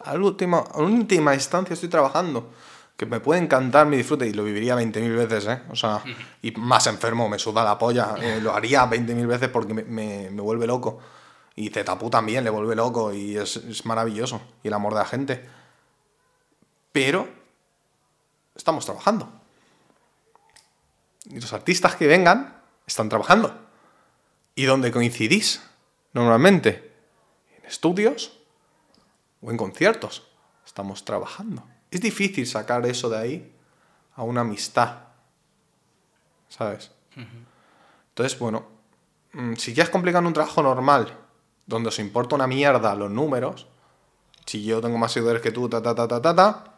A 0.05 0.13
última, 0.13 0.59
a 0.59 0.79
última 0.79 1.33
instancia 1.33 1.73
estoy 1.73 1.89
trabajando. 1.89 2.51
Que 2.95 3.05
me 3.05 3.19
puede 3.19 3.41
encantar 3.41 3.87
mi 3.87 3.97
disfrute 3.97 4.25
y 4.25 4.33
lo 4.33 4.45
viviría 4.45 4.75
20.000 4.77 5.15
veces, 5.17 5.47
¿eh? 5.47 5.61
O 5.69 5.75
sea, 5.75 6.01
y 6.41 6.51
más 6.51 6.87
enfermo, 6.87 7.27
me 7.27 7.37
suda 7.37 7.61
la 7.63 7.77
polla. 7.77 8.15
Eh, 8.21 8.39
lo 8.41 8.53
haría 8.53 8.89
20.000 8.89 9.27
veces 9.27 9.49
porque 9.49 9.73
me, 9.73 9.83
me, 9.83 10.29
me, 10.29 10.41
vuelve 10.41 10.65
loco. 10.65 10.99
Y 11.57 11.69
Zetapu 11.69 12.09
también 12.09 12.45
le 12.45 12.49
vuelve 12.49 12.73
loco 12.73 13.13
y 13.13 13.35
es, 13.35 13.57
es 13.57 13.85
maravilloso. 13.85 14.41
Y 14.63 14.69
el 14.69 14.73
amor 14.73 14.93
de 14.93 14.99
la 14.99 15.05
gente 15.05 15.43
pero 16.95 17.27
estamos 18.55 18.85
trabajando. 18.85 19.29
Y 21.25 21.41
los 21.41 21.51
artistas 21.51 21.97
que 21.97 22.07
vengan 22.07 22.63
están 22.87 23.09
trabajando. 23.09 23.53
¿Y 24.55 24.63
dónde 24.63 24.93
coincidís? 24.93 25.61
Normalmente, 26.13 26.93
en 27.57 27.65
estudios 27.65 28.39
o 29.41 29.51
en 29.51 29.57
conciertos. 29.57 30.27
Estamos 30.65 31.05
trabajando. 31.05 31.63
Es 31.91 32.01
difícil 32.01 32.45
sacar 32.47 32.85
eso 32.85 33.09
de 33.09 33.17
ahí 33.17 33.55
a 34.15 34.23
una 34.23 34.41
amistad. 34.41 34.99
¿Sabes? 36.49 36.91
Entonces, 38.09 38.37
bueno, 38.39 38.65
mm, 39.33 39.53
si 39.55 39.73
ya 39.73 39.83
es 39.83 39.89
complicado 39.89 40.27
un 40.27 40.33
trabajo 40.33 40.61
normal, 40.63 41.17
donde 41.65 41.89
os 41.89 41.99
importa 41.99 42.35
una 42.35 42.47
mierda 42.47 42.95
los 42.95 43.11
números, 43.11 43.67
si 44.45 44.63
yo 44.63 44.81
tengo 44.81 44.97
más 44.97 45.11
seguidores 45.11 45.41
que 45.41 45.51
tú, 45.51 45.67
ta, 45.67 45.81
ta, 45.81 45.95
ta, 45.95 46.07
ta, 46.07 46.21
ta, 46.21 46.35
ta, 46.35 46.75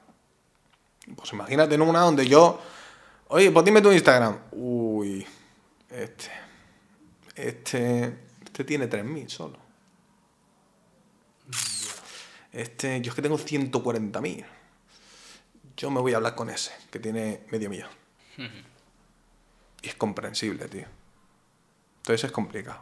pues 1.16 1.32
imagínate 1.34 1.76
en 1.76 1.82
una 1.82 2.02
donde 2.02 2.28
yo. 2.28 2.60
Oye, 3.30 3.52
pues 3.52 3.66
dime 3.66 3.82
tu 3.82 3.92
Instagram. 3.92 4.38
Uy. 4.52 5.26
Este. 5.90 6.32
Este. 7.36 8.18
Este 8.44 8.64
tiene 8.64 8.90
3.000 8.90 9.28
solo. 9.30 9.67
Este. 12.58 13.02
Yo 13.02 13.12
es 13.12 13.16
que 13.16 13.22
tengo 13.22 13.38
140.000. 13.38 14.46
Yo 15.78 15.92
me 15.92 16.02
voy 16.02 16.14
a 16.14 16.18
hablar 16.18 16.34
con 16.34 16.50
ese, 16.50 16.72
que 16.90 17.00
tiene 17.00 17.46
medio 17.52 17.70
millón. 17.70 17.90
Y 19.84 19.88
es 19.88 19.94
comprensible, 19.94 20.68
tío. 20.68 20.88
Entonces 21.98 22.24
es 22.24 22.32
complicado. 22.32 22.80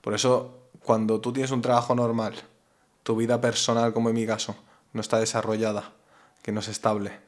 Por 0.00 0.14
eso, 0.14 0.68
cuando 0.84 1.20
tú 1.20 1.32
tienes 1.32 1.50
un 1.50 1.62
trabajo 1.62 1.96
normal, 1.96 2.36
tu 3.02 3.16
vida 3.16 3.40
personal, 3.40 3.92
como 3.92 4.08
en 4.10 4.14
mi 4.14 4.24
caso, 4.24 4.54
no 4.92 5.00
está 5.00 5.18
desarrollada, 5.18 5.92
que 6.42 6.52
no 6.52 6.60
es 6.60 6.68
estable, 6.68 7.18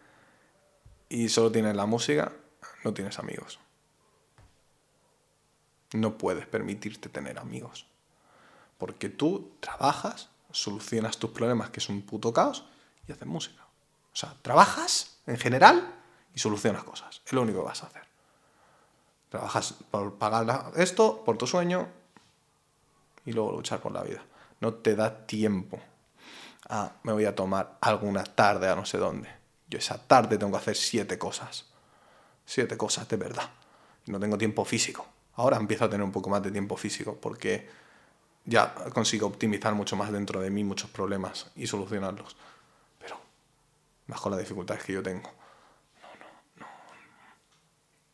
y 1.09 1.29
solo 1.29 1.51
tienes 1.51 1.75
la 1.75 1.87
música, 1.87 2.33
no 2.85 2.95
tienes 2.95 3.19
amigos. 3.19 3.59
No 5.93 6.19
puedes 6.19 6.47
permitirte 6.47 7.09
tener 7.09 7.41
amigos. 7.41 7.87
Porque 8.79 9.09
tú 9.09 9.51
trabajas 9.59 10.31
solucionas 10.51 11.19
tus 11.19 11.31
problemas, 11.31 11.71
que 11.71 11.81
es 11.81 11.89
un 11.89 12.03
puto 12.03 12.33
caos, 12.33 12.65
y 13.07 13.13
haces 13.13 13.27
música. 13.27 13.63
O 14.13 14.17
sea, 14.17 14.35
trabajas 14.43 15.19
en 15.27 15.39
general 15.39 15.95
y 16.35 16.39
solucionas 16.39 16.85
cosas. 16.85 17.23
Es 17.25 17.33
lo 17.33 17.43
único 17.43 17.61
que 17.61 17.67
vas 17.67 17.83
a 17.83 17.87
hacer. 17.87 18.03
Trabajas 19.29 19.75
por 19.91 20.15
pagar 20.15 20.73
esto, 20.77 21.23
por 21.25 21.37
tu 21.37 21.47
sueño, 21.47 21.89
y 23.25 23.33
luego 23.33 23.53
luchar 23.53 23.81
por 23.81 23.93
la 23.93 24.03
vida. 24.03 24.25
No 24.61 24.75
te 24.75 24.97
da 24.97 25.27
tiempo 25.27 25.79
a, 26.69 26.93
me 27.03 27.13
voy 27.13 27.27
a 27.27 27.35
tomar 27.35 27.77
alguna 27.81 28.25
tarde 28.25 28.69
a 28.69 28.75
no 28.75 28.87
sé 28.87 28.99
dónde. 28.99 29.29
Yo 29.69 29.79
esa 29.79 29.99
tarde 29.99 30.39
tengo 30.39 30.53
que 30.53 30.59
hacer 30.59 30.77
siete 30.77 31.19
cosas. 31.19 31.67
Siete 32.47 32.77
cosas 32.77 33.07
de 33.09 33.17
verdad. 33.17 33.51
No 34.07 34.19
tengo 34.19 34.39
tiempo 34.39 34.65
físico. 34.65 35.07
Ahora 35.35 35.59
empiezo 35.59 35.85
a 35.85 35.91
tener 35.91 36.05
un 36.05 36.13
poco 36.13 36.31
más 36.31 36.43
de 36.43 36.51
tiempo 36.51 36.77
físico 36.77 37.19
porque 37.21 37.69
ya 38.49 38.75
consigo 38.95 39.27
optimizar 39.27 39.75
mucho 39.75 39.95
más 39.95 40.11
dentro 40.11 40.41
de 40.41 40.51
mí 40.51 40.65
muchos 40.65 40.89
problemas 40.89 41.51
y 41.55 41.67
solucionarlos. 41.67 42.35
Pero 42.99 43.21
bajo 44.07 44.31
las 44.31 44.39
dificultades 44.39 44.83
que 44.83 44.95
yo 44.95 45.03
tengo. 45.03 45.31
No, 46.57 46.67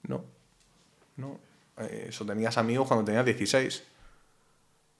no, 0.02 0.18
no. 0.18 0.18
No. 0.18 0.24
No. 1.16 1.40
Eh, 1.84 2.06
eso 2.08 2.26
tenías 2.26 2.58
amigos 2.58 2.88
cuando 2.88 3.04
tenías 3.04 3.24
16 3.24 3.84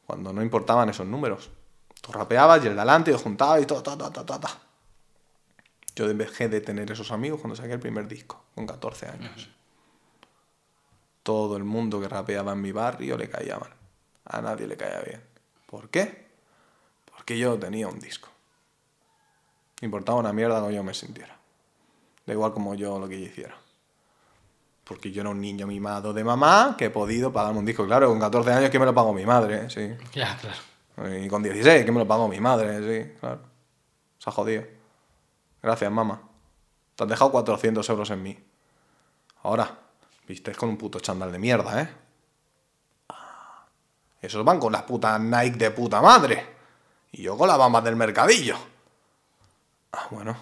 cuando 0.07 0.33
no 0.33 0.43
importaban 0.43 0.89
esos 0.89 1.07
números. 1.07 1.51
Tú 2.01 2.13
rapeabas 2.13 2.63
y 2.65 2.69
el 2.69 2.77
delante 2.77 3.11
y 3.11 3.15
juntabas 3.15 3.63
y 3.63 3.67
todo, 3.67 3.83
todo, 3.83 4.11
todo, 4.11 4.25
todo, 4.25 4.49
Yo 5.97 6.13
dejé 6.13 6.49
de 6.49 6.61
tener 6.61 6.91
esos 6.93 7.11
amigos 7.11 7.41
cuando 7.41 7.57
saqué 7.57 7.73
el 7.73 7.81
primer 7.81 8.07
disco, 8.07 8.45
con 8.55 8.67
14 8.67 9.09
años. 9.09 9.49
Todo 11.23 11.57
el 11.57 11.65
mundo 11.65 12.01
que 12.01 12.09
rapeaba 12.09 12.53
en 12.53 12.61
mi 12.61 12.73
barrio 12.73 13.17
le 13.17 13.29
caía 13.31 13.59
mal. 13.59 13.73
A 14.27 14.41
nadie 14.41 14.67
le 14.67 14.77
caía 14.77 15.01
bien. 15.01 15.23
¿Por 15.67 15.89
qué? 15.91 16.27
Porque 17.05 17.39
yo 17.39 17.59
tenía 17.59 17.89
un 17.89 17.99
disco. 17.99 18.29
Importaba 19.81 20.19
una 20.19 20.33
mierda 20.33 20.61
como 20.61 20.71
yo 20.71 20.83
me 20.83 20.95
sintiera. 20.95 21.37
Da 22.27 22.33
igual 22.33 22.53
como 22.53 22.75
yo 22.75 22.99
lo 22.99 23.09
que 23.09 23.21
yo 23.21 23.27
hiciera. 23.27 23.57
Porque 24.85 25.11
yo 25.13 25.23
era 25.23 25.31
un 25.31 25.41
niño 25.41 25.67
mimado 25.67 26.13
de 26.13 26.25
mamá 26.25 26.75
que 26.79 26.87
he 26.87 26.91
podido 26.91 27.33
pagarme 27.33 27.59
un 27.59 27.65
disco. 27.65 27.87
Claro, 27.87 28.09
con 28.09 28.21
14 28.21 28.53
años 28.53 28.71
que 28.71 28.79
me 28.79 28.87
lo 28.87 28.95
pagó 28.95 29.13
mi 29.13 29.27
madre, 29.27 29.69
sí. 29.71 29.95
Ya, 30.13 30.37
claro. 30.37 31.19
Y 31.19 31.29
con 31.29 31.43
16 31.43 31.85
que 31.85 31.93
me 31.93 31.99
lo 31.99 32.07
pagó 32.07 32.29
mi 32.29 32.41
madre, 32.41 32.79
sí, 32.79 33.13
claro. 33.19 33.41
Se 34.19 34.31
ha 34.31 34.33
jodido. 34.33 34.65
Gracias, 35.63 35.91
mamá. 35.91 36.23
Te 36.95 37.05
has 37.05 37.09
dejado 37.09 37.33
400 37.33 37.89
euros 37.89 38.11
en 38.11 38.23
mí. 38.23 38.39
Ahora, 39.43 39.79
viste 40.29 40.55
con 40.55 40.69
un 40.69 40.77
puto 40.77 41.01
chándal 41.01 41.33
de 41.33 41.39
mierda, 41.39 41.83
¿eh? 41.83 41.89
Esos 44.25 44.45
van 44.45 44.59
con 44.59 44.73
las 44.73 44.83
putas 44.83 45.21
Nike 45.21 45.59
de 45.59 45.71
puta 45.71 46.01
madre. 46.01 46.55
Y 47.13 47.23
yo 47.23 47.37
con 47.37 47.49
las 47.49 47.59
bambas 47.59 47.85
del 47.85 47.97
mercadillo. 47.97 48.57
Ah, 49.93 50.07
bueno. 50.11 50.37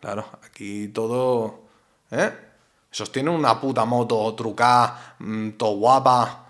Claro, 0.00 0.26
aquí 0.44 0.88
todo... 0.88 1.62
¿Eh? 2.10 2.46
Sostiene 2.90 3.30
una 3.30 3.60
puta 3.60 3.84
moto 3.84 4.34
trucada, 4.34 5.16
mmm, 5.18 5.50
todo 5.50 5.76
guapa, 5.76 6.46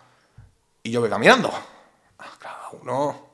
y 0.82 0.90
yo 0.90 1.00
voy 1.00 1.10
caminando. 1.10 1.50
Ah, 2.18 2.32
cada 2.38 2.68
uno. 2.70 3.26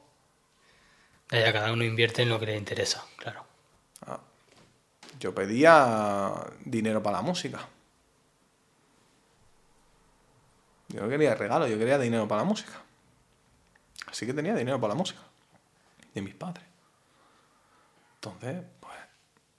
Ya, 1.30 1.52
cada 1.52 1.72
uno 1.72 1.84
invierte 1.84 2.22
en 2.22 2.28
lo 2.30 2.38
que 2.38 2.46
le 2.46 2.56
interesa, 2.56 3.04
claro. 3.16 3.44
Ah, 4.06 4.20
yo 5.18 5.34
pedía 5.34 6.32
dinero 6.64 7.02
para 7.02 7.18
la 7.18 7.22
música. 7.22 7.58
Yo 10.88 11.02
no 11.02 11.08
quería 11.08 11.34
regalo, 11.34 11.66
yo 11.66 11.78
quería 11.78 11.98
dinero 11.98 12.28
para 12.28 12.42
la 12.42 12.48
música. 12.48 12.81
Así 14.12 14.26
que 14.26 14.34
tenía 14.34 14.54
dinero 14.54 14.78
para 14.78 14.92
la 14.92 14.98
música. 14.98 15.20
De 16.12 16.20
mis 16.20 16.34
padres. 16.34 16.66
Entonces, 18.16 18.62
pues, 18.78 18.94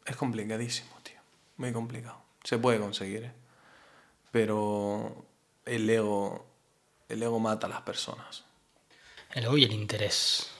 es 0.05 0.15
complicadísimo, 0.15 0.91
tío. 1.01 1.19
Muy 1.57 1.73
complicado. 1.73 2.21
Se 2.43 2.59
puede 2.59 2.79
conseguir, 2.79 3.23
¿eh? 3.23 3.33
pero 4.29 5.25
el 5.65 5.89
ego, 5.89 6.45
el 7.09 7.23
ego 7.23 7.39
mata 7.39 7.65
a 7.65 7.69
las 7.71 7.81
personas. 7.81 8.43
El 9.31 9.45
ego 9.45 9.57
y 9.57 9.63
el 9.63 9.71
interés. 9.71 10.51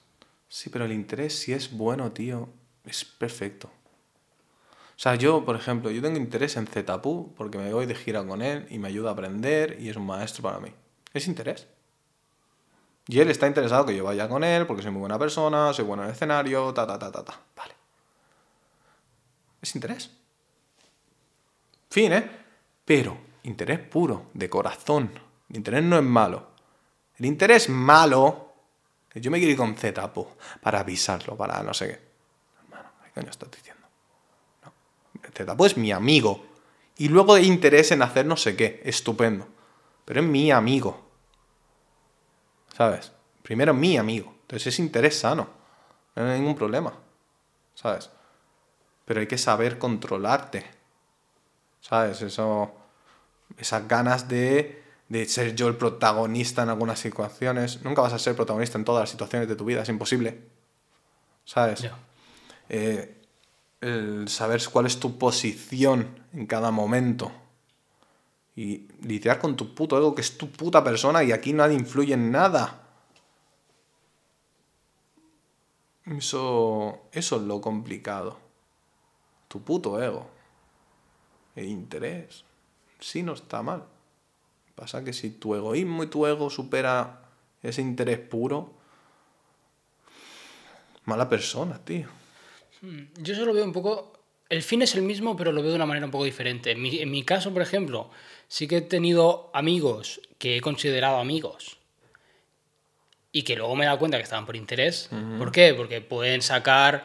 Sí, 0.48 0.70
pero 0.70 0.86
el 0.86 0.92
interés, 0.92 1.38
si 1.38 1.52
es 1.52 1.70
bueno, 1.70 2.10
tío, 2.10 2.48
es 2.84 3.04
perfecto. 3.04 3.68
O 3.68 4.98
sea, 4.98 5.14
yo, 5.14 5.44
por 5.44 5.54
ejemplo, 5.54 5.90
yo 5.92 6.02
tengo 6.02 6.16
interés 6.16 6.56
en 6.56 6.66
Zetapu 6.66 7.32
porque 7.36 7.58
me 7.58 7.72
voy 7.72 7.86
de 7.86 7.94
gira 7.94 8.26
con 8.26 8.42
él 8.42 8.66
y 8.70 8.78
me 8.78 8.88
ayuda 8.88 9.10
a 9.10 9.12
aprender 9.12 9.76
y 9.80 9.88
es 9.88 9.96
un 9.96 10.06
maestro 10.06 10.42
para 10.42 10.58
mí. 10.58 10.72
Es 11.12 11.28
interés. 11.28 11.68
Y 13.06 13.20
él 13.20 13.30
está 13.30 13.46
interesado 13.46 13.84
que 13.84 13.94
yo 13.94 14.04
vaya 14.04 14.28
con 14.28 14.42
él 14.44 14.66
porque 14.66 14.82
soy 14.82 14.90
muy 14.90 15.00
buena 15.00 15.18
persona, 15.18 15.72
soy 15.72 15.84
bueno 15.84 16.02
en 16.02 16.08
el 16.08 16.14
escenario, 16.14 16.72
ta, 16.72 16.86
ta, 16.86 16.98
ta, 16.98 17.12
ta, 17.12 17.24
ta. 17.24 17.40
Vale. 17.54 17.74
Es 19.60 19.74
interés. 19.74 20.10
Fin, 21.90 22.12
¿eh? 22.12 22.30
Pero 22.84 23.16
interés 23.44 23.78
puro, 23.78 24.30
de 24.32 24.48
corazón. 24.48 25.10
El 25.50 25.56
interés 25.56 25.82
no 25.82 25.96
es 25.96 26.02
malo. 26.02 26.48
El 27.18 27.26
interés 27.26 27.68
malo. 27.68 28.52
Yo 29.14 29.30
me 29.30 29.38
quiero 29.38 29.52
ir 29.52 29.56
con 29.56 29.76
Z, 29.76 30.12
para 30.60 30.80
avisarlo, 30.80 31.36
para 31.36 31.62
no 31.62 31.72
sé 31.72 31.86
qué. 31.86 32.00
Hermano, 32.64 32.90
¿qué 33.04 33.10
coño 33.12 33.30
estás 33.30 33.50
diciendo? 33.50 33.86
No. 34.64 34.72
Z 35.32 35.66
es 35.66 35.76
mi 35.76 35.92
amigo. 35.92 36.44
Y 36.96 37.08
luego 37.08 37.34
de 37.34 37.42
interés 37.42 37.92
en 37.92 38.02
hacer 38.02 38.26
no 38.26 38.36
sé 38.36 38.56
qué. 38.56 38.80
Estupendo. 38.84 39.46
Pero 40.04 40.20
es 40.20 40.26
mi 40.26 40.50
amigo. 40.50 41.03
¿Sabes? 42.76 43.12
Primero 43.42 43.72
mi 43.72 43.96
amigo. 43.96 44.34
Entonces 44.42 44.68
es 44.68 44.78
interés 44.78 45.18
sano. 45.18 45.48
No 46.16 46.24
hay 46.24 46.38
ningún 46.40 46.56
problema. 46.56 46.92
¿Sabes? 47.74 48.10
Pero 49.04 49.20
hay 49.20 49.26
que 49.26 49.38
saber 49.38 49.78
controlarte. 49.78 50.64
¿Sabes? 51.80 52.22
Eso 52.22 52.72
esas 53.56 53.86
ganas 53.86 54.28
de, 54.28 54.82
ser 55.26 55.54
yo 55.54 55.68
el 55.68 55.76
protagonista 55.76 56.62
en 56.62 56.70
algunas 56.70 56.98
situaciones. 56.98 57.82
Nunca 57.82 58.02
vas 58.02 58.12
a 58.12 58.18
ser 58.18 58.34
protagonista 58.34 58.78
en 58.78 58.84
todas 58.84 59.02
las 59.02 59.10
situaciones 59.10 59.48
de 59.48 59.56
tu 59.56 59.64
vida, 59.64 59.82
es 59.82 59.88
imposible. 59.88 60.40
¿Sabes? 61.44 61.86
Eh, 62.68 63.22
el 63.80 64.28
saber 64.28 64.62
cuál 64.72 64.86
es 64.86 64.98
tu 64.98 65.18
posición 65.18 66.24
en 66.32 66.46
cada 66.46 66.70
momento. 66.70 67.30
Y 68.56 68.88
lidiar 69.02 69.40
con 69.40 69.56
tu 69.56 69.74
puto 69.74 69.96
ego, 69.96 70.14
que 70.14 70.20
es 70.20 70.38
tu 70.38 70.50
puta 70.50 70.84
persona 70.84 71.24
y 71.24 71.32
aquí 71.32 71.52
nadie 71.52 71.74
influye 71.74 72.14
en 72.14 72.30
nada. 72.30 72.82
Eso, 76.06 77.08
eso 77.12 77.36
es 77.36 77.42
lo 77.42 77.60
complicado. 77.60 78.38
Tu 79.48 79.62
puto 79.62 80.02
ego. 80.02 80.28
El 81.56 81.66
interés 81.66 82.44
sí 83.00 83.22
no 83.22 83.34
está 83.34 83.62
mal. 83.62 83.84
Pasa 84.74 85.04
que 85.04 85.12
si 85.12 85.30
tu 85.30 85.54
egoísmo 85.54 86.02
y 86.02 86.08
tu 86.08 86.26
ego 86.26 86.50
supera 86.50 87.20
ese 87.62 87.80
interés 87.80 88.18
puro, 88.18 88.72
mala 91.04 91.28
persona, 91.28 91.78
tío. 91.84 92.08
Hmm, 92.82 93.04
yo 93.18 93.34
solo 93.34 93.52
veo 93.52 93.64
un 93.64 93.72
poco... 93.72 94.12
El 94.48 94.62
fin 94.62 94.82
es 94.82 94.94
el 94.94 95.02
mismo, 95.02 95.36
pero 95.36 95.52
lo 95.52 95.62
veo 95.62 95.70
de 95.70 95.76
una 95.76 95.86
manera 95.86 96.06
un 96.06 96.12
poco 96.12 96.24
diferente. 96.24 96.72
En 96.72 97.10
mi, 97.10 97.22
caso, 97.24 97.52
por 97.52 97.62
ejemplo, 97.62 98.10
sí 98.48 98.68
que 98.68 98.78
he 98.78 98.80
tenido 98.80 99.50
amigos 99.54 100.20
que 100.38 100.56
he 100.56 100.60
considerado 100.60 101.18
amigos 101.18 101.78
y 103.32 103.42
que 103.42 103.56
luego 103.56 103.74
me 103.74 103.84
he 103.84 103.86
dado 103.86 103.98
cuenta 103.98 104.16
que 104.16 104.22
estaban 104.22 104.46
por 104.46 104.56
interés. 104.56 105.10
¿Por 105.38 105.50
qué? 105.50 105.74
Porque 105.74 106.00
pueden 106.00 106.40
sacar 106.40 107.04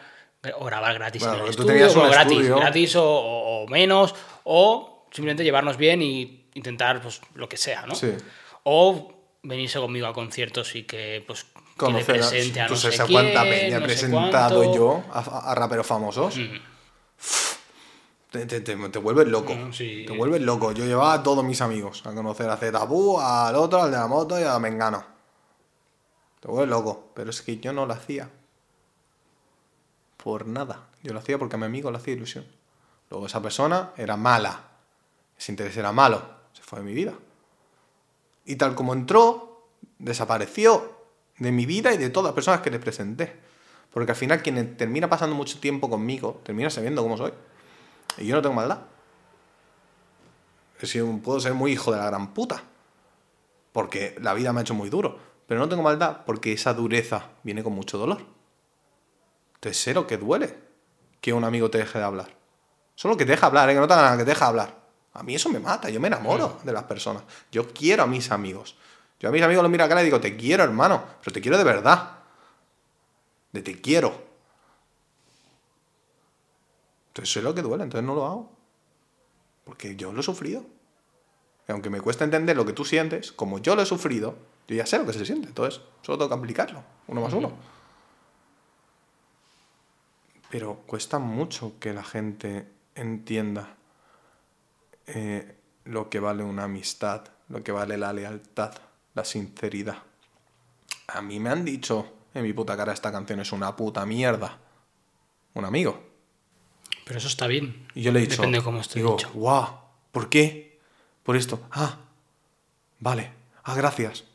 o 0.57 0.65
grabar 0.65 0.93
gratis 0.93 1.23
en 1.23 1.33
el 1.33 1.47
estudio, 1.49 1.87
o 1.91 2.09
gratis, 2.09 2.47
gratis 2.47 2.95
o, 2.95 3.03
o, 3.03 3.67
menos, 3.67 4.15
o 4.43 5.07
simplemente 5.11 5.43
llevarnos 5.43 5.75
bien 5.75 6.01
y 6.01 6.45
intentar 6.53 7.01
pues, 7.01 7.21
lo 7.33 7.49
que 7.49 7.57
sea, 7.57 7.85
¿no? 7.85 7.95
Sí. 7.95 8.11
O 8.63 9.13
venirse 9.41 9.79
conmigo 9.79 10.07
a 10.07 10.13
conciertos 10.13 10.75
y 10.75 10.83
que 10.83 11.23
pues 11.25 11.45
presente 12.05 12.59
a 12.59 12.63
no 12.63 12.69
pues 12.69 12.81
sé 12.81 13.03
cuánta 13.09 13.43
peña 13.43 13.77
he 13.77 13.81
presentado 13.81 14.75
yo 14.75 15.03
a, 15.11 15.55
raperos 15.55 15.87
famosos. 15.87 16.35
Te, 18.31 18.45
te, 18.45 18.61
te, 18.61 18.75
vuelves 18.99 19.27
loco. 19.27 19.53
Te 19.75 20.15
vuelves 20.15 20.41
loco. 20.41 20.71
Yo 20.71 20.85
llevaba 20.85 21.13
a 21.13 21.23
todos 21.23 21.43
mis 21.43 21.61
amigos 21.61 22.05
a 22.05 22.13
conocer 22.13 22.49
a 22.49 22.57
Zetabu, 22.57 23.19
al 23.19 23.55
otro, 23.55 23.81
al 23.81 23.91
de 23.91 23.97
la 23.97 24.07
moto 24.07 24.39
y 24.39 24.43
a 24.43 24.59
Mengano. 24.59 25.03
Te 26.39 26.47
vuelves 26.47 26.69
loco. 26.69 27.11
Pero 27.15 27.31
es 27.31 27.41
que 27.41 27.57
yo 27.57 27.73
no 27.73 27.85
lo 27.85 27.93
hacía. 27.93 28.29
Por 30.17 30.45
nada. 30.45 30.89
Yo 31.01 31.13
lo 31.13 31.19
hacía 31.19 31.39
porque 31.39 31.55
a 31.55 31.59
mi 31.59 31.65
amigo 31.65 31.89
le 31.89 31.97
hacía 31.97 32.13
ilusión. 32.13 32.45
Luego 33.09 33.25
esa 33.25 33.41
persona 33.41 33.91
era 33.97 34.15
mala. 34.15 34.69
Ese 35.39 35.53
interés 35.53 35.75
era 35.77 35.93
malo, 35.93 36.21
se 36.51 36.61
fue 36.61 36.79
de 36.79 36.85
mi 36.85 36.93
vida. 36.93 37.13
Y 38.45 38.57
tal 38.57 38.75
como 38.75 38.93
entró, 38.93 39.69
desapareció 39.97 40.97
de 41.37 41.51
mi 41.51 41.65
vida 41.65 41.93
y 41.93 41.97
de 41.97 42.09
todas 42.09 42.25
las 42.25 42.33
personas 42.33 42.59
que 42.59 42.69
le 42.69 42.79
presenté. 42.79 43.33
Porque 43.93 44.11
al 44.11 44.17
final 44.17 44.43
quien 44.43 44.75
termina 44.75 45.09
pasando 45.09 45.35
mucho 45.35 45.59
tiempo 45.59 45.89
conmigo, 45.89 46.41
termina 46.43 46.69
sabiendo 46.69 47.01
cómo 47.01 47.17
soy. 47.17 47.31
Y 48.19 48.27
yo 48.27 48.35
no 48.35 48.41
tengo 48.41 48.55
maldad. 48.55 48.79
puedo 51.23 51.39
ser 51.39 51.53
muy 51.53 51.71
hijo 51.71 51.91
de 51.91 51.97
la 51.97 52.05
gran 52.05 52.33
puta. 52.33 52.61
Porque 53.71 54.15
la 54.21 54.33
vida 54.33 54.51
me 54.53 54.59
ha 54.59 54.61
hecho 54.61 54.73
muy 54.73 54.89
duro. 54.89 55.17
Pero 55.47 55.59
no 55.59 55.69
tengo 55.69 55.81
maldad 55.81 56.25
porque 56.25 56.53
esa 56.53 56.73
dureza 56.73 57.29
viene 57.43 57.63
con 57.63 57.73
mucho 57.73 57.97
dolor. 57.97 58.19
Entonces 59.55 59.81
sé 59.81 59.93
lo 59.93 60.05
que 60.05 60.17
duele 60.17 60.55
que 61.21 61.33
un 61.33 61.43
amigo 61.43 61.71
te 61.71 61.79
deje 61.79 61.97
de 61.97 62.05
hablar. 62.05 62.27
Solo 62.95 63.17
que 63.17 63.25
te 63.25 63.31
deja 63.31 63.47
hablar, 63.47 63.69
¿eh? 63.69 63.73
que 63.73 63.79
no 63.79 63.87
te 63.87 63.93
haga 63.93 64.03
nada, 64.03 64.17
que 64.17 64.25
te 64.25 64.31
deja 64.31 64.47
hablar. 64.47 64.77
A 65.13 65.23
mí 65.23 65.33
eso 65.35 65.49
me 65.49 65.59
mata, 65.59 65.89
yo 65.89 65.99
me 65.99 66.07
enamoro 66.07 66.59
de 66.63 66.71
las 66.71 66.83
personas. 66.83 67.23
Yo 67.51 67.67
quiero 67.73 68.03
a 68.03 68.07
mis 68.07 68.31
amigos. 68.31 68.77
Yo 69.19 69.29
a 69.29 69.31
mis 69.31 69.41
amigos 69.41 69.63
los 69.63 69.71
miro 69.71 69.83
a 69.83 69.89
cara 69.89 70.01
y 70.01 70.05
digo, 70.05 70.19
te 70.19 70.37
quiero, 70.37 70.63
hermano, 70.63 71.03
pero 71.21 71.33
te 71.33 71.41
quiero 71.41 71.57
de 71.57 71.63
verdad. 71.63 72.11
De 73.51 73.61
te 73.61 73.81
quiero. 73.81 74.28
Entonces 77.09 77.33
sé 77.33 77.41
lo 77.41 77.53
que 77.53 77.61
duele, 77.61 77.83
entonces 77.83 78.05
no 78.05 78.15
lo 78.15 78.25
hago. 78.25 78.51
Porque 79.65 79.95
yo 79.95 80.11
lo 80.11 80.21
he 80.21 80.23
sufrido. 80.23 80.63
Y 81.67 81.71
aunque 81.71 81.89
me 81.89 82.01
cuesta 82.01 82.23
entender 82.23 82.55
lo 82.55 82.65
que 82.65 82.73
tú 82.73 82.85
sientes, 82.85 83.31
como 83.31 83.59
yo 83.59 83.75
lo 83.75 83.81
he 83.81 83.85
sufrido, 83.85 84.35
yo 84.67 84.75
ya 84.75 84.85
sé 84.85 84.97
lo 84.97 85.05
que 85.05 85.13
se 85.13 85.25
siente. 85.25 85.47
Entonces, 85.47 85.81
solo 86.01 86.17
tengo 86.17 86.29
que 86.29 86.35
aplicarlo. 86.35 86.83
Uno 87.07 87.21
más 87.21 87.33
uno. 87.33 87.51
Pero 90.49 90.81
cuesta 90.87 91.19
mucho 91.19 91.73
que 91.79 91.93
la 91.93 92.03
gente 92.03 92.67
entienda 92.95 93.75
eh, 95.05 95.55
lo 95.85 96.09
que 96.09 96.19
vale 96.19 96.43
una 96.43 96.63
amistad, 96.63 97.25
lo 97.49 97.63
que 97.63 97.71
vale 97.71 97.97
la 97.97 98.13
lealtad, 98.13 98.73
la 99.13 99.25
sinceridad. 99.25 99.97
A 101.07 101.21
mí 101.21 101.39
me 101.39 101.49
han 101.49 101.65
dicho 101.65 102.13
en 102.33 102.43
mi 102.43 102.53
puta 102.53 102.77
cara 102.77 102.93
esta 102.93 103.11
canción 103.11 103.39
es 103.39 103.51
una 103.51 103.75
puta 103.75 104.05
mierda. 104.05 104.57
Un 105.55 105.65
amigo. 105.65 106.08
Pero 107.09 107.17
eso 107.17 107.27
está 107.27 107.47
bien. 107.47 107.87
Y 107.95 108.03
yo 108.03 108.11
le 108.11 108.19
he 108.19 108.21
dicho, 108.21 108.33
Depende 108.35 108.59
de 108.59 108.63
cómo 108.63 108.81
esté 108.81 108.99
digo, 108.99 109.13
dicho. 109.17 109.31
guau, 109.33 109.79
¿por 110.11 110.29
qué? 110.29 110.79
Por 111.23 111.35
esto. 111.35 111.59
Ah, 111.71 111.97
vale. 112.99 113.31
Ah, 113.63 113.73
gracias. 113.73 114.25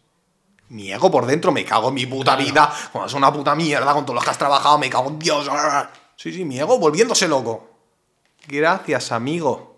Mi 0.71 0.91
ego 0.91 1.09
por 1.09 1.25
dentro 1.25 1.53
me 1.53 1.65
cago 1.65 1.91
en 1.91 1.95
mi 1.95 2.05
puta 2.07 2.35
vida. 2.35 2.69
Cuando 2.91 3.07
es 3.07 3.15
una 3.15 3.33
puta 3.33 3.55
mierda 3.55 3.93
con 3.93 4.05
todos 4.05 4.17
los 4.17 4.25
que 4.25 4.31
has 4.31 4.39
trabajado, 4.39 4.77
me 4.79 4.91
cago 4.91 5.09
en 5.09 5.21
Dios. 5.21 5.49
Sí, 6.17 6.33
sí, 6.33 6.45
mi 6.45 6.59
ego 6.59 6.77
volviéndose 6.81 7.29
loco. 7.29 7.71
Gracias, 8.49 9.13
amigo. 9.13 9.77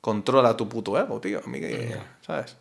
Controla 0.00 0.56
tu 0.56 0.68
puto 0.68 0.98
ego, 0.98 1.20
tío. 1.20 1.40
A 1.44 1.48
mí 1.48 1.60
que, 1.60 1.96
¿sabes? 2.26 2.56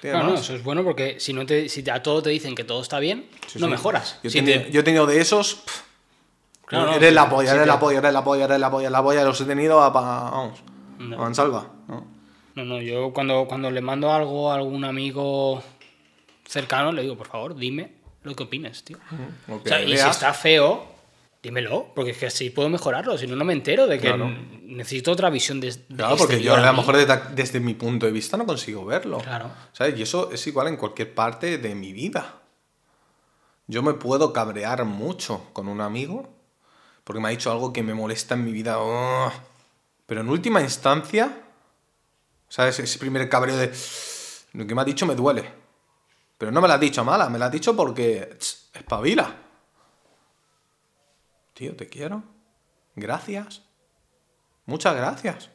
Tiene 0.00 0.18
No, 0.18 0.34
eso 0.34 0.54
es 0.56 0.64
bueno 0.64 0.82
porque 0.82 1.20
si, 1.20 1.32
no 1.32 1.44
te, 1.46 1.68
si 1.68 1.88
a 1.88 2.02
todo 2.02 2.20
te 2.22 2.30
dicen 2.30 2.54
que 2.56 2.64
todo 2.64 2.80
está 2.82 2.98
bien, 2.98 3.28
Sí, 3.46 3.58
no 3.60 3.66
sí. 3.66 3.70
mejoras. 3.72 4.18
Yo, 4.22 4.28
he 4.28 4.30
Si 4.30 4.38
tenido, 4.42 4.62
te- 4.64 4.70
yo 4.72 4.80
he 4.80 4.82
tenido 4.82 5.06
de 5.06 5.20
esos. 5.20 5.54
pff, 5.56 5.82
Claro, 6.68 6.86
no, 6.86 6.92
eres 6.96 7.12
la 7.14 7.28
polla, 7.30 7.54
eres 7.54 7.66
la 7.66 7.80
polla, 7.80 7.98
eres 7.98 8.12
la 8.12 8.22
polla, 8.24 8.44
eres 8.44 8.60
la 8.60 8.70
polla, 8.70 8.90
la 8.90 9.02
polla. 9.02 9.24
Los 9.24 9.40
he 9.40 9.44
tenido 9.44 9.80
a. 9.82 9.90
vamos. 9.90 10.60
No. 10.98 11.16
A 11.16 11.20
mansalva, 11.20 11.66
¿no? 11.86 12.06
No, 12.56 12.64
no, 12.64 12.80
yo 12.82 13.12
cuando, 13.12 13.46
cuando 13.46 13.70
le 13.70 13.80
mando 13.80 14.12
algo 14.12 14.50
a 14.50 14.56
algún 14.56 14.84
amigo 14.84 15.62
cercano, 16.44 16.90
le 16.92 17.02
digo, 17.02 17.16
por 17.16 17.28
favor, 17.28 17.54
dime 17.54 17.92
lo 18.24 18.34
que 18.34 18.42
opines, 18.42 18.82
tío. 18.84 18.98
O 19.48 19.60
sea, 19.64 19.80
y 19.80 19.96
si 19.96 20.08
está 20.08 20.34
feo, 20.34 20.84
dímelo, 21.42 21.86
porque 21.94 22.10
es 22.10 22.18
que 22.18 22.26
así 22.26 22.50
puedo 22.50 22.68
mejorarlo, 22.68 23.16
si 23.16 23.28
no, 23.28 23.36
no 23.36 23.44
me 23.44 23.52
entero 23.52 23.86
de 23.86 23.98
que 24.00 24.08
Claro. 24.08 24.28
necesito 24.64 25.12
otra 25.12 25.30
visión 25.30 25.60
de, 25.60 25.70
de 25.70 25.96
Claro, 25.96 26.16
porque 26.16 26.42
yo 26.42 26.54
a 26.54 26.60
lo 26.60 26.72
mejor 26.72 26.96
desde, 26.96 27.16
desde 27.34 27.60
mi 27.60 27.74
punto 27.74 28.06
de 28.06 28.12
vista 28.12 28.36
no 28.36 28.44
consigo 28.44 28.84
verlo. 28.84 29.18
Claro. 29.18 29.50
¿Sabes? 29.72 29.96
Y 29.98 30.02
eso 30.02 30.30
es 30.32 30.44
igual 30.48 30.66
en 30.66 30.76
cualquier 30.76 31.14
parte 31.14 31.58
de 31.58 31.74
mi 31.76 31.92
vida. 31.92 32.40
Yo 33.68 33.82
me 33.82 33.94
puedo 33.94 34.32
cabrear 34.32 34.84
mucho 34.84 35.42
con 35.52 35.68
un 35.68 35.80
amigo 35.80 36.28
porque 37.08 37.22
me 37.22 37.28
ha 37.28 37.30
dicho 37.30 37.50
algo 37.50 37.72
que 37.72 37.82
me 37.82 37.94
molesta 37.94 38.34
en 38.34 38.44
mi 38.44 38.52
vida. 38.52 38.80
¡oh! 38.80 39.32
Pero 40.04 40.20
en 40.20 40.28
última 40.28 40.60
instancia, 40.60 41.42
¿sabes? 42.50 42.80
Ese 42.80 42.98
primer 42.98 43.26
cabreo 43.30 43.56
de 43.56 43.72
lo 44.52 44.66
que 44.66 44.74
me 44.74 44.82
ha 44.82 44.84
dicho 44.84 45.06
me 45.06 45.14
duele. 45.14 45.50
Pero 46.36 46.52
no 46.52 46.60
me 46.60 46.68
lo 46.68 46.74
has 46.74 46.80
dicho 46.80 47.02
mala, 47.06 47.30
me 47.30 47.38
lo 47.38 47.46
has 47.46 47.50
dicho 47.50 47.74
porque 47.74 48.36
tss, 48.38 48.72
espabila. 48.74 49.34
Tío, 51.54 51.74
te 51.76 51.88
quiero. 51.88 52.24
Gracias. 52.94 53.62
Muchas 54.66 54.94
gracias. 54.94 55.48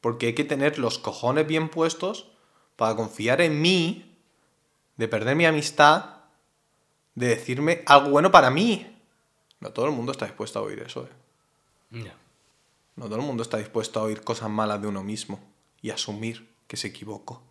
Porque 0.00 0.26
hay 0.26 0.34
que 0.36 0.44
tener 0.44 0.78
los 0.78 1.00
cojones 1.00 1.44
bien 1.44 1.70
puestos 1.70 2.30
para 2.76 2.94
confiar 2.94 3.40
en 3.40 3.60
mí, 3.60 4.16
de 4.96 5.08
perder 5.08 5.34
mi 5.34 5.44
amistad, 5.44 6.18
de 7.16 7.26
decirme 7.30 7.82
algo 7.86 8.10
bueno 8.10 8.30
para 8.30 8.52
mí. 8.52 8.93
No 9.60 9.72
todo 9.72 9.86
el 9.86 9.92
mundo 9.92 10.12
está 10.12 10.26
dispuesto 10.26 10.58
a 10.58 10.62
oír 10.62 10.80
eso, 10.80 11.04
¿eh? 11.04 12.12
No 12.96 13.06
todo 13.06 13.16
el 13.16 13.22
mundo 13.22 13.42
está 13.42 13.56
dispuesto 13.56 14.00
a 14.00 14.04
oír 14.04 14.22
cosas 14.22 14.50
malas 14.50 14.80
de 14.80 14.88
uno 14.88 15.02
mismo 15.02 15.40
y 15.80 15.90
asumir 15.90 16.54
que 16.66 16.76
se 16.76 16.88
equivocó. 16.88 17.42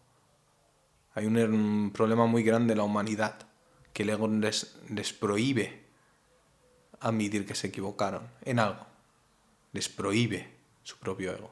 Hay 1.15 1.25
un, 1.25 1.38
un 1.38 1.91
problema 1.91 2.25
muy 2.25 2.43
grande 2.43 2.73
en 2.73 2.80
la 2.80 2.84
humanidad 2.84 3.47
que 3.93 4.03
el 4.03 4.09
ego 4.09 4.27
les, 4.27 4.75
les 4.89 5.13
prohíbe 5.13 5.84
admitir 6.99 7.45
que 7.45 7.55
se 7.55 7.67
equivocaron 7.67 8.27
en 8.41 8.59
algo. 8.59 8.85
Les 9.71 9.89
prohíbe 9.89 10.53
su 10.84 10.97
propio 10.97 11.34
ego. 11.34 11.51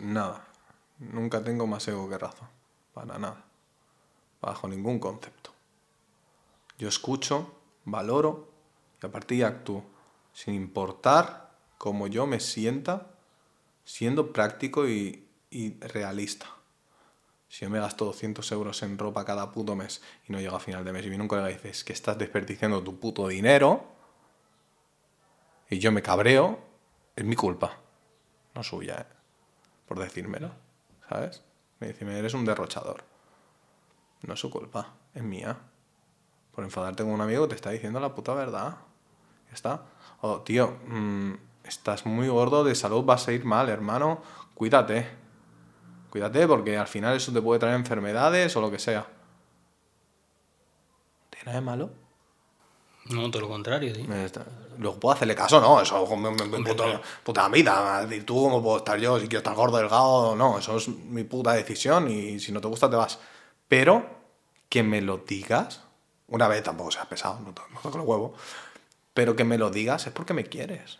Nada. 0.00 0.46
Nunca 0.98 1.42
tengo 1.42 1.66
más 1.66 1.86
ego 1.88 2.08
que 2.08 2.18
razón. 2.18 2.48
Para 2.94 3.18
nada. 3.18 3.44
Bajo 4.40 4.68
ningún 4.68 4.98
concepto. 4.98 5.49
Yo 6.80 6.88
escucho, 6.88 7.52
valoro 7.84 8.48
y 9.02 9.06
a 9.06 9.12
partir 9.12 9.38
de 9.38 9.44
ahí 9.44 9.52
actúo. 9.52 9.84
Sin 10.32 10.54
importar 10.54 11.50
cómo 11.76 12.06
yo 12.06 12.26
me 12.26 12.40
sienta, 12.40 13.10
siendo 13.84 14.32
práctico 14.32 14.88
y, 14.88 15.28
y 15.50 15.78
realista. 15.80 16.46
Si 17.50 17.66
yo 17.66 17.70
me 17.70 17.80
gasto 17.80 18.06
200 18.06 18.50
euros 18.52 18.82
en 18.82 18.96
ropa 18.96 19.26
cada 19.26 19.52
puto 19.52 19.76
mes 19.76 20.00
y 20.26 20.32
no 20.32 20.40
llego 20.40 20.56
a 20.56 20.60
final 20.60 20.82
de 20.82 20.92
mes 20.92 21.04
y 21.04 21.10
viene 21.10 21.20
un 21.20 21.28
colega 21.28 21.50
y 21.50 21.54
dice 21.54 21.68
"Es 21.68 21.84
que 21.84 21.92
estás 21.92 22.16
desperdiciando 22.16 22.82
tu 22.82 22.98
puto 22.98 23.28
dinero 23.28 23.84
y 25.68 25.80
yo 25.80 25.92
me 25.92 26.00
cabreo, 26.00 26.60
es 27.14 27.26
mi 27.26 27.36
culpa, 27.36 27.78
no 28.54 28.62
suya, 28.62 29.00
¿eh? 29.02 29.14
por 29.86 29.98
decírmelo, 29.98 30.50
¿sabes? 31.10 31.42
Me 31.78 31.88
dice, 31.88 32.06
eres 32.18 32.32
un 32.32 32.46
derrochador. 32.46 33.04
No 34.22 34.32
es 34.32 34.40
su 34.40 34.48
culpa, 34.48 34.94
es 35.14 35.22
mía. 35.22 35.58
Por 36.60 36.66
enfadarte 36.66 37.04
con 37.04 37.12
un 37.12 37.22
amigo 37.22 37.48
te 37.48 37.54
está 37.54 37.70
diciendo 37.70 38.00
la 38.00 38.14
puta 38.14 38.34
verdad. 38.34 38.76
Ya 39.48 39.54
está. 39.54 39.82
O, 40.20 40.40
tío, 40.40 40.76
mm, 40.88 41.32
estás 41.64 42.04
muy 42.04 42.28
gordo, 42.28 42.64
de 42.64 42.74
salud 42.74 43.02
vas 43.02 43.26
a 43.28 43.32
ir 43.32 43.46
mal, 43.46 43.70
hermano. 43.70 44.20
Cuídate. 44.52 45.08
Cuídate 46.10 46.46
porque 46.46 46.76
al 46.76 46.86
final 46.86 47.16
eso 47.16 47.32
te 47.32 47.40
puede 47.40 47.60
traer 47.60 47.76
enfermedades 47.76 48.54
o 48.56 48.60
lo 48.60 48.70
que 48.70 48.78
sea. 48.78 49.06
¿Tiene 51.30 51.46
nada 51.46 51.60
de 51.60 51.64
malo? 51.64 51.90
No, 53.06 53.30
todo 53.30 53.40
lo 53.40 53.48
contrario, 53.48 53.94
tío. 53.94 54.04
Luego 54.76 55.00
puedo 55.00 55.14
hacerle 55.14 55.34
caso, 55.34 55.62
¿no? 55.62 55.80
Eso 55.80 56.04
es 56.04 56.62
puta, 56.62 57.00
puta 57.24 57.48
vida. 57.48 58.06
Tú 58.26 58.34
cómo 58.34 58.62
puedo 58.62 58.76
estar 58.76 58.98
yo, 59.00 59.18
si 59.18 59.28
quiero 59.28 59.38
estar 59.38 59.54
gordo, 59.54 59.78
delgado, 59.78 60.36
no. 60.36 60.58
Eso 60.58 60.76
es 60.76 60.88
mi 60.88 61.24
puta 61.24 61.54
decisión 61.54 62.10
y 62.10 62.38
si 62.38 62.52
no 62.52 62.60
te 62.60 62.68
gusta 62.68 62.90
te 62.90 62.96
vas. 62.96 63.18
Pero 63.66 64.04
que 64.68 64.82
me 64.82 65.00
lo 65.00 65.16
digas, 65.26 65.84
una 66.30 66.48
vez 66.48 66.62
tampoco 66.62 66.90
seas 66.90 67.06
pesado, 67.06 67.38
no, 67.40 67.46
no 67.46 67.80
toques 67.80 67.96
los 67.96 68.06
huevos, 68.06 68.40
pero 69.12 69.36
que 69.36 69.44
me 69.44 69.58
lo 69.58 69.70
digas 69.70 70.06
es 70.06 70.12
porque 70.12 70.32
me 70.32 70.44
quieres. 70.44 70.98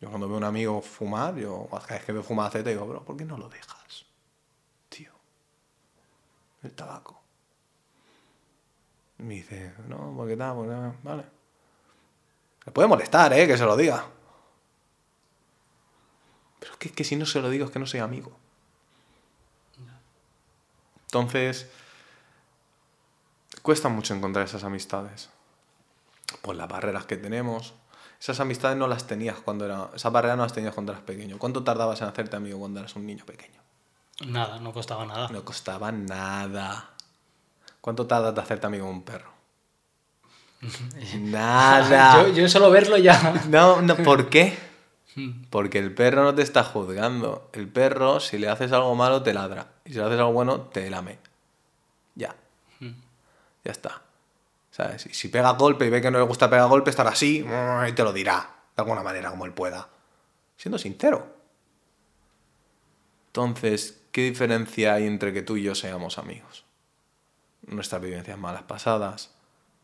Yo 0.00 0.08
cuando 0.08 0.28
veo 0.28 0.36
a 0.36 0.38
un 0.38 0.44
amigo 0.44 0.80
fumar, 0.80 1.34
yo 1.36 1.68
cada 1.70 1.96
vez 1.96 2.04
que 2.04 2.12
veo 2.12 2.22
fumar 2.22 2.50
te 2.52 2.62
digo, 2.62 2.86
bro, 2.86 3.04
¿por 3.04 3.16
qué 3.16 3.24
no 3.24 3.36
lo 3.36 3.48
dejas? 3.48 4.06
Tío. 4.88 5.10
El 6.62 6.72
tabaco. 6.72 7.20
Y 9.18 9.24
me 9.24 9.34
dice, 9.34 9.74
no, 9.88 10.14
porque 10.16 10.36
tal, 10.36 10.54
porque 10.54 10.70
tal, 10.70 10.96
vale. 11.02 11.24
Le 12.64 12.72
puede 12.72 12.86
molestar, 12.86 13.32
¿eh? 13.32 13.48
Que 13.48 13.58
se 13.58 13.64
lo 13.64 13.76
diga. 13.76 14.06
Pero 16.60 16.72
es 16.72 16.78
que, 16.78 16.92
que 16.92 17.02
si 17.02 17.16
no 17.16 17.26
se 17.26 17.40
lo 17.40 17.50
digo 17.50 17.64
es 17.64 17.72
que 17.72 17.80
no 17.80 17.86
soy 17.86 17.98
amigo. 17.98 18.36
Entonces, 21.06 21.68
cuesta 23.68 23.90
mucho 23.90 24.14
encontrar 24.14 24.46
esas 24.46 24.64
amistades. 24.64 25.28
Por 26.40 26.56
las 26.56 26.66
barreras 26.68 27.04
que 27.04 27.18
tenemos. 27.18 27.74
Esas 28.18 28.40
amistades 28.40 28.78
no 28.78 28.88
las 28.88 29.06
tenías 29.06 29.36
cuando 29.40 29.66
era... 29.66 29.90
Esas 29.94 30.10
barreras 30.10 30.38
no 30.38 30.44
las 30.44 30.54
tenías 30.54 30.72
cuando 30.72 30.92
eras 30.92 31.04
pequeño. 31.04 31.36
¿Cuánto 31.38 31.62
tardabas 31.62 32.00
en 32.00 32.08
hacerte 32.08 32.34
amigo 32.34 32.58
cuando 32.58 32.80
eras 32.80 32.96
un 32.96 33.04
niño 33.04 33.26
pequeño? 33.26 33.60
Nada, 34.26 34.58
no 34.58 34.72
costaba 34.72 35.04
nada. 35.04 35.28
No 35.28 35.44
costaba 35.44 35.92
nada. 35.92 36.92
¿Cuánto 37.82 38.06
tardas 38.06 38.34
de 38.34 38.40
hacerte 38.40 38.68
amigo 38.68 38.86
de 38.86 38.90
un 38.90 39.02
perro? 39.02 39.30
Nada. 41.18 42.22
yo, 42.22 42.32
yo 42.32 42.48
solo 42.48 42.70
verlo 42.70 42.96
ya. 42.96 43.34
No, 43.50 43.82
no, 43.82 43.96
¿por 43.96 44.30
qué? 44.30 44.58
Porque 45.50 45.78
el 45.78 45.94
perro 45.94 46.24
no 46.24 46.34
te 46.34 46.40
está 46.40 46.64
juzgando. 46.64 47.50
El 47.52 47.68
perro, 47.68 48.18
si 48.18 48.38
le 48.38 48.48
haces 48.48 48.72
algo 48.72 48.94
malo, 48.94 49.22
te 49.22 49.34
ladra. 49.34 49.72
Y 49.84 49.90
si 49.90 49.98
le 49.98 50.06
haces 50.06 50.18
algo 50.18 50.32
bueno, 50.32 50.62
te 50.62 50.88
lame. 50.88 51.18
Ya. 52.14 52.34
Ya 53.68 53.72
está. 53.72 54.02
¿Sabes? 54.72 55.06
Y 55.06 55.14
si 55.14 55.28
pega 55.28 55.52
golpe 55.52 55.86
y 55.86 55.90
ve 55.90 56.00
que 56.00 56.10
no 56.10 56.18
le 56.18 56.24
gusta 56.24 56.50
pegar 56.50 56.68
golpe, 56.68 56.90
estará 56.90 57.10
así 57.10 57.46
y 57.86 57.92
te 57.92 58.02
lo 58.02 58.12
dirá. 58.12 58.56
De 58.74 58.82
alguna 58.82 59.04
manera, 59.04 59.30
como 59.30 59.44
él 59.44 59.52
pueda. 59.52 59.88
Siendo 60.56 60.78
sincero. 60.78 61.36
Entonces, 63.28 64.00
¿qué 64.10 64.22
diferencia 64.22 64.94
hay 64.94 65.06
entre 65.06 65.32
que 65.32 65.42
tú 65.42 65.56
y 65.56 65.62
yo 65.62 65.76
seamos 65.76 66.18
amigos? 66.18 66.64
nuestras 67.70 68.00
vivencias 68.00 68.38
malas 68.38 68.62
pasadas, 68.62 69.30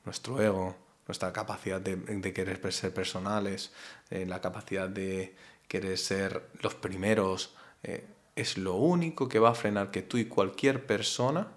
nuestro 0.04 0.40
ego, 0.40 0.76
nuestra 1.06 1.32
capacidad 1.32 1.80
de, 1.80 2.32
querer 2.32 2.72
ser 2.72 2.94
personales, 2.94 3.72
eh, 4.10 4.26
la 4.26 4.40
capacidad 4.40 4.88
de 4.88 5.34
querer 5.68 5.98
ser 5.98 6.48
los 6.60 6.74
primeros, 6.74 7.54
eh, 7.82 8.06
es 8.36 8.58
lo 8.58 8.74
único 8.74 9.28
que 9.28 9.38
va 9.38 9.50
a 9.50 9.54
frenar 9.54 9.90
que 9.90 10.02
tú 10.02 10.16
y 10.18 10.24
cualquier 10.26 10.86
persona 10.86 11.48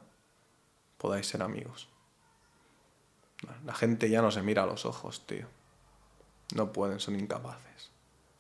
podáis 0.98 1.28
ser 1.28 1.42
amigos. 1.42 1.88
La 3.66 3.74
gente 3.74 4.10
ya 4.10 4.22
no 4.22 4.32
se 4.32 4.42
mira 4.42 4.64
a 4.64 4.66
los 4.66 4.86
ojos, 4.86 5.26
tío. 5.28 5.46
No 6.56 6.72
pueden, 6.72 7.00
son 7.00 7.20
incapaces 7.20 7.92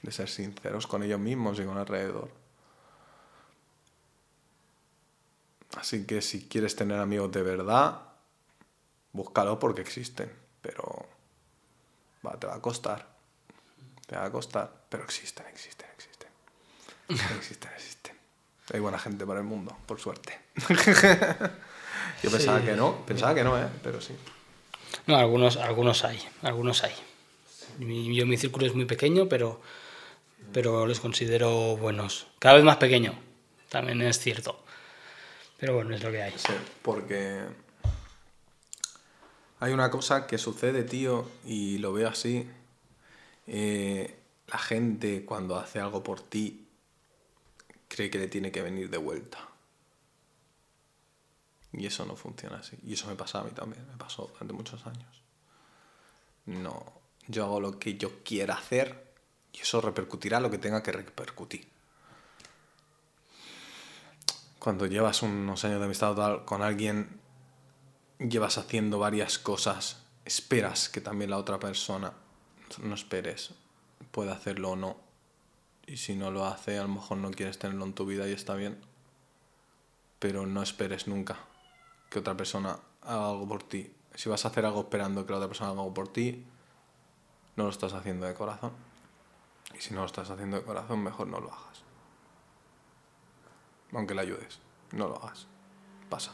de 0.02 0.12
ser 0.12 0.30
sinceros 0.30 0.88
con 0.88 1.04
ellos 1.04 1.20
mismos 1.20 1.60
y 1.60 1.66
con 1.66 1.78
alrededor. 1.78 2.30
Así 5.78 6.06
que 6.06 6.22
si 6.22 6.48
quieres 6.48 6.76
tener 6.76 7.00
amigos 7.00 7.32
de 7.32 7.44
verdad, 7.44 8.02
búscalo 9.12 9.60
porque 9.60 9.82
existen, 9.82 10.32
pero 10.62 11.06
te 12.40 12.48
va 12.48 12.56
a 12.56 12.62
costar. 12.62 13.08
Te 14.06 14.16
va 14.16 14.26
a 14.26 14.32
costar, 14.32 14.72
pero 14.90 15.04
existen, 15.04 15.46
existen, 15.48 15.88
existen. 15.94 16.30
Existen, 17.38 17.72
existen. 17.74 18.18
Hay 18.74 18.80
buena 18.82 19.00
gente 19.00 19.26
para 19.26 19.40
el 19.40 19.46
mundo, 19.46 19.78
por 19.86 20.00
suerte. 20.00 20.38
Yo 22.24 22.32
pensaba 22.32 22.62
que 22.62 22.76
no, 22.76 23.06
pensaba 23.06 23.34
que 23.34 23.44
no, 23.44 23.58
¿eh? 23.58 23.70
pero 23.82 24.02
sí. 24.02 24.14
No, 25.06 25.18
algunos, 25.18 25.58
algunos 25.58 26.04
hay, 26.04 26.20
algunos 26.42 26.84
hay. 26.84 26.94
Yo 27.80 28.26
mi 28.26 28.38
círculo 28.38 28.66
es 28.66 28.74
muy 28.74 28.86
pequeño, 28.86 29.30
pero, 29.30 29.62
pero 30.54 30.86
los 30.86 31.00
considero 31.00 31.78
buenos. 31.78 32.28
Cada 32.40 32.56
vez 32.56 32.64
más 32.64 32.78
pequeño, 32.78 33.14
también 33.70 34.02
es 34.02 34.20
cierto. 34.20 34.60
Pero 35.60 35.76
bueno, 35.76 35.96
es 35.96 36.04
lo 36.04 36.12
que 36.12 36.22
hay. 36.22 36.34
Porque 36.82 37.42
hay 39.60 39.74
una 39.74 39.90
cosa 39.90 40.28
que 40.28 40.38
sucede, 40.38 40.84
tío, 40.84 41.30
y 41.46 41.80
lo 41.80 41.94
veo 41.94 42.10
así. 42.10 42.48
Eh, 43.48 44.16
la 44.48 44.58
gente 44.60 45.26
cuando 45.26 45.58
hace 45.58 45.80
algo 45.80 46.04
por 46.04 46.22
ti 46.22 46.68
cree 47.88 48.10
que 48.10 48.20
le 48.20 48.28
tiene 48.28 48.52
que 48.52 48.62
venir 48.62 48.90
de 48.90 48.98
vuelta. 48.98 49.40
Y 51.74 51.86
eso 51.86 52.06
no 52.06 52.16
funciona 52.16 52.58
así. 52.58 52.78
Y 52.84 52.94
eso 52.94 53.08
me 53.08 53.16
pasa 53.16 53.40
a 53.40 53.44
mí 53.44 53.52
también, 53.52 53.86
me 53.88 53.98
pasó 53.98 54.28
durante 54.28 54.54
muchos 54.54 54.86
años. 54.86 55.22
No, 56.46 57.02
yo 57.28 57.44
hago 57.44 57.60
lo 57.60 57.78
que 57.78 57.98
yo 57.98 58.24
quiera 58.24 58.56
hacer 58.56 59.14
y 59.52 59.60
eso 59.60 59.82
repercutirá 59.82 60.40
lo 60.40 60.50
que 60.50 60.58
tenga 60.58 60.82
que 60.82 60.92
repercutir. 60.92 61.68
Cuando 64.60 64.86
llevas 64.86 65.22
unos 65.22 65.64
años 65.66 65.80
de 65.80 65.86
amistad 65.86 66.46
con 66.46 66.62
alguien, 66.62 67.20
llevas 68.20 68.58
haciendo 68.58 69.00
varias 69.00 69.40
cosas, 69.40 70.04
esperas 70.26 70.90
que 70.90 71.02
también 71.02 71.32
la 71.32 71.38
otra 71.38 71.60
persona, 71.60 72.14
no 72.82 72.96
esperes, 72.96 73.52
pueda 74.12 74.34
hacerlo 74.34 74.72
o 74.72 74.76
no. 74.76 74.98
Y 75.86 75.98
si 75.98 76.16
no 76.16 76.32
lo 76.32 76.46
hace, 76.46 76.78
a 76.78 76.84
lo 76.84 76.90
mejor 76.90 77.18
no 77.18 77.32
quieres 77.32 77.60
tenerlo 77.60 77.86
en 77.86 77.94
tu 77.94 78.06
vida 78.06 78.28
y 78.28 78.34
está 78.34 78.56
bien. 78.56 78.78
Pero 80.20 80.46
no 80.46 80.62
esperes 80.62 81.08
nunca 81.08 81.38
que 82.10 82.20
otra 82.20 82.36
persona 82.36 82.78
haga 83.02 83.30
algo 83.30 83.48
por 83.48 83.64
ti. 83.64 83.94
Si 84.16 84.30
vas 84.30 84.46
a 84.46 84.48
hacer 84.50 84.66
algo 84.66 84.82
esperando 84.82 85.26
que 85.26 85.32
la 85.32 85.38
otra 85.38 85.48
persona 85.48 85.72
haga 85.72 85.82
algo 85.82 85.94
por 85.94 86.08
ti, 86.08 86.46
no 87.56 87.64
lo 87.66 87.70
estás 87.70 87.94
haciendo 87.94 88.26
de 88.26 88.34
corazón. 88.34 88.72
Y 89.76 89.82
si 89.82 89.94
no 89.94 90.02
lo 90.02 90.06
estás 90.06 90.30
haciendo 90.30 90.58
de 90.58 90.64
corazón, 90.64 91.04
mejor 91.04 91.28
no 91.28 91.40
lo 91.40 91.52
hagas. 91.52 91.84
Aunque 93.94 94.16
le 94.16 94.22
ayudes, 94.22 94.60
no 94.92 95.08
lo 95.08 95.18
hagas. 95.18 95.48
Pasa. 96.10 96.32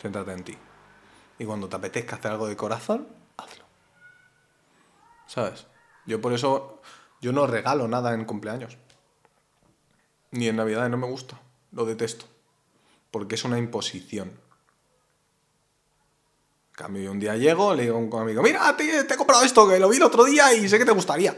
Céntrate 0.00 0.32
en 0.32 0.44
ti. 0.44 0.58
Y 1.38 1.44
cuando 1.44 1.68
te 1.68 1.76
apetezca 1.76 2.16
hacer 2.16 2.32
algo 2.32 2.46
de 2.46 2.56
corazón, 2.56 3.08
hazlo. 3.36 3.64
¿Sabes? 5.26 5.66
Yo 6.06 6.20
por 6.20 6.32
eso, 6.32 6.80
yo 7.20 7.32
no 7.32 7.46
regalo 7.46 7.88
nada 7.88 8.14
en 8.14 8.24
cumpleaños. 8.24 8.76
Ni 10.30 10.48
en 10.48 10.56
Navidad, 10.56 10.88
no 10.88 10.96
me 10.96 11.06
gusta. 11.06 11.40
Lo 11.72 11.84
detesto. 11.84 12.26
Porque 13.10 13.34
es 13.34 13.44
una 13.44 13.58
imposición 13.58 14.32
cambio, 16.72 17.02
yo 17.02 17.12
un 17.12 17.20
día 17.20 17.36
llego, 17.36 17.74
le 17.74 17.84
digo 17.84 17.96
a 17.96 18.00
un 18.00 18.14
amigo, 18.14 18.42
mira, 18.42 18.76
te, 18.76 19.04
te, 19.04 19.14
he 19.14 19.16
comprado 19.16 19.44
esto, 19.44 19.68
que 19.68 19.78
lo 19.78 19.88
vi 19.88 19.96
el 19.98 20.02
otro 20.02 20.24
día 20.24 20.52
y 20.54 20.68
sé 20.68 20.78
que 20.78 20.84
te 20.84 20.92
gustaría. 20.92 21.36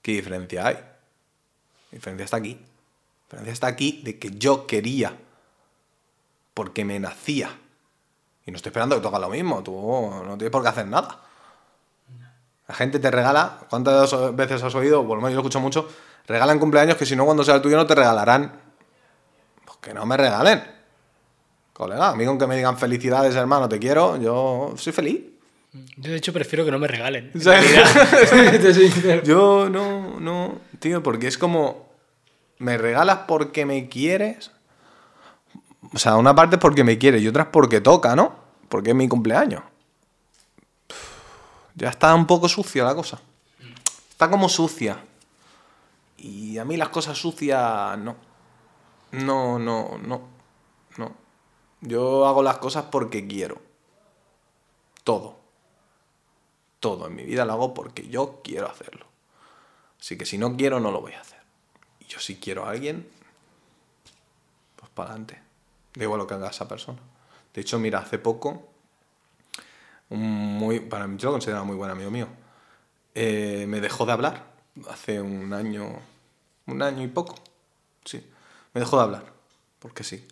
¿Qué 0.00 0.12
diferencia 0.12 0.66
hay? 0.66 0.74
La 0.74 0.82
diferencia 1.92 2.24
está 2.24 2.36
aquí. 2.38 2.54
La 2.54 3.24
diferencia 3.24 3.52
está 3.52 3.66
aquí 3.68 4.02
de 4.04 4.18
que 4.18 4.30
yo 4.32 4.66
quería, 4.66 5.16
porque 6.54 6.84
me 6.84 6.98
nacía. 6.98 7.58
Y 8.44 8.50
no 8.50 8.56
estoy 8.56 8.70
esperando 8.70 9.00
que 9.00 9.06
hagas 9.06 9.20
lo 9.20 9.28
mismo, 9.28 9.62
tú 9.62 9.72
no 9.72 10.36
tienes 10.36 10.50
por 10.50 10.62
qué 10.62 10.68
hacer 10.68 10.86
nada. 10.86 11.20
La 12.66 12.74
gente 12.74 12.98
te 12.98 13.10
regala, 13.10 13.60
¿cuántas 13.68 14.34
veces 14.34 14.62
has 14.62 14.74
oído? 14.74 15.04
Menos 15.04 15.30
yo 15.30 15.36
lo 15.36 15.40
escucho 15.40 15.60
mucho, 15.60 15.88
regalan 16.26 16.58
cumpleaños 16.58 16.96
que 16.96 17.06
si 17.06 17.14
no 17.14 17.24
cuando 17.24 17.44
sea 17.44 17.56
el 17.56 17.62
tuyo 17.62 17.76
no 17.76 17.86
te 17.86 17.94
regalarán. 17.94 18.60
Pues 19.64 19.78
que 19.78 19.94
no 19.94 20.06
me 20.06 20.16
regalen. 20.16 20.81
Colega, 21.72 22.10
a 22.10 22.14
mí 22.14 22.24
con 22.26 22.38
que 22.38 22.46
me 22.46 22.56
digan 22.56 22.76
felicidades, 22.76 23.34
hermano, 23.34 23.68
te 23.68 23.78
quiero, 23.78 24.16
yo 24.20 24.74
soy 24.76 24.92
feliz. 24.92 25.20
Yo 25.96 26.10
de 26.10 26.18
hecho 26.18 26.32
prefiero 26.32 26.64
que 26.64 26.70
no 26.70 26.78
me 26.78 26.86
regalen. 26.86 27.30
yo 29.24 29.70
no, 29.70 30.20
no, 30.20 30.60
tío, 30.78 31.02
porque 31.02 31.28
es 31.28 31.38
como, 31.38 31.88
me 32.58 32.76
regalas 32.76 33.20
porque 33.26 33.64
me 33.64 33.88
quieres. 33.88 34.50
O 35.94 35.98
sea, 35.98 36.16
una 36.16 36.34
parte 36.34 36.56
es 36.56 36.60
porque 36.60 36.84
me 36.84 36.98
quieres 36.98 37.22
y 37.22 37.28
otra 37.28 37.44
es 37.44 37.48
porque 37.48 37.80
toca, 37.80 38.14
¿no? 38.14 38.34
Porque 38.68 38.90
es 38.90 38.96
mi 38.96 39.08
cumpleaños. 39.08 39.62
Ya 41.74 41.88
está 41.88 42.14
un 42.14 42.26
poco 42.26 42.48
sucia 42.48 42.84
la 42.84 42.94
cosa. 42.94 43.20
Está 44.10 44.30
como 44.30 44.48
sucia. 44.48 44.98
Y 46.18 46.58
a 46.58 46.64
mí 46.64 46.76
las 46.76 46.90
cosas 46.90 47.18
sucias 47.18 47.98
no. 47.98 48.16
No, 49.12 49.58
no, 49.58 49.98
no. 49.98 50.28
No. 50.96 51.21
Yo 51.82 52.26
hago 52.26 52.42
las 52.42 52.58
cosas 52.58 52.86
porque 52.90 53.26
quiero. 53.26 53.60
Todo. 55.04 55.36
Todo 56.80 57.08
en 57.08 57.14
mi 57.14 57.24
vida 57.24 57.44
lo 57.44 57.52
hago 57.52 57.74
porque 57.74 58.08
yo 58.08 58.40
quiero 58.42 58.68
hacerlo. 58.68 59.06
Así 60.00 60.16
que 60.16 60.24
si 60.24 60.38
no 60.38 60.56
quiero, 60.56 60.80
no 60.80 60.90
lo 60.90 61.00
voy 61.00 61.12
a 61.12 61.20
hacer. 61.20 61.40
Y 62.00 62.06
yo 62.06 62.18
si 62.18 62.36
quiero 62.36 62.64
a 62.64 62.70
alguien, 62.70 63.08
pues 64.76 64.90
para 64.92 65.10
adelante. 65.10 65.42
Da 65.94 66.04
igual 66.04 66.18
lo 66.18 66.26
que 66.26 66.34
haga 66.34 66.48
esa 66.48 66.66
persona. 66.66 66.98
De 67.52 67.60
hecho, 67.60 67.78
mira, 67.78 67.98
hace 67.98 68.18
poco, 68.18 68.68
muy, 70.08 70.80
para 70.80 71.06
mí 71.06 71.16
yo 71.18 71.28
lo 71.28 71.32
considero 71.32 71.64
muy 71.64 71.76
buen 71.76 71.90
amigo 71.90 72.10
mío, 72.10 72.28
eh, 73.14 73.66
me 73.68 73.80
dejó 73.80 74.06
de 74.06 74.12
hablar 74.12 74.52
hace 74.88 75.20
un 75.20 75.52
año, 75.52 76.00
un 76.66 76.82
año 76.82 77.02
y 77.02 77.08
poco. 77.08 77.34
Sí, 78.04 78.26
me 78.72 78.80
dejó 78.80 78.96
de 78.96 79.02
hablar, 79.02 79.32
porque 79.78 80.04
sí. 80.04 80.26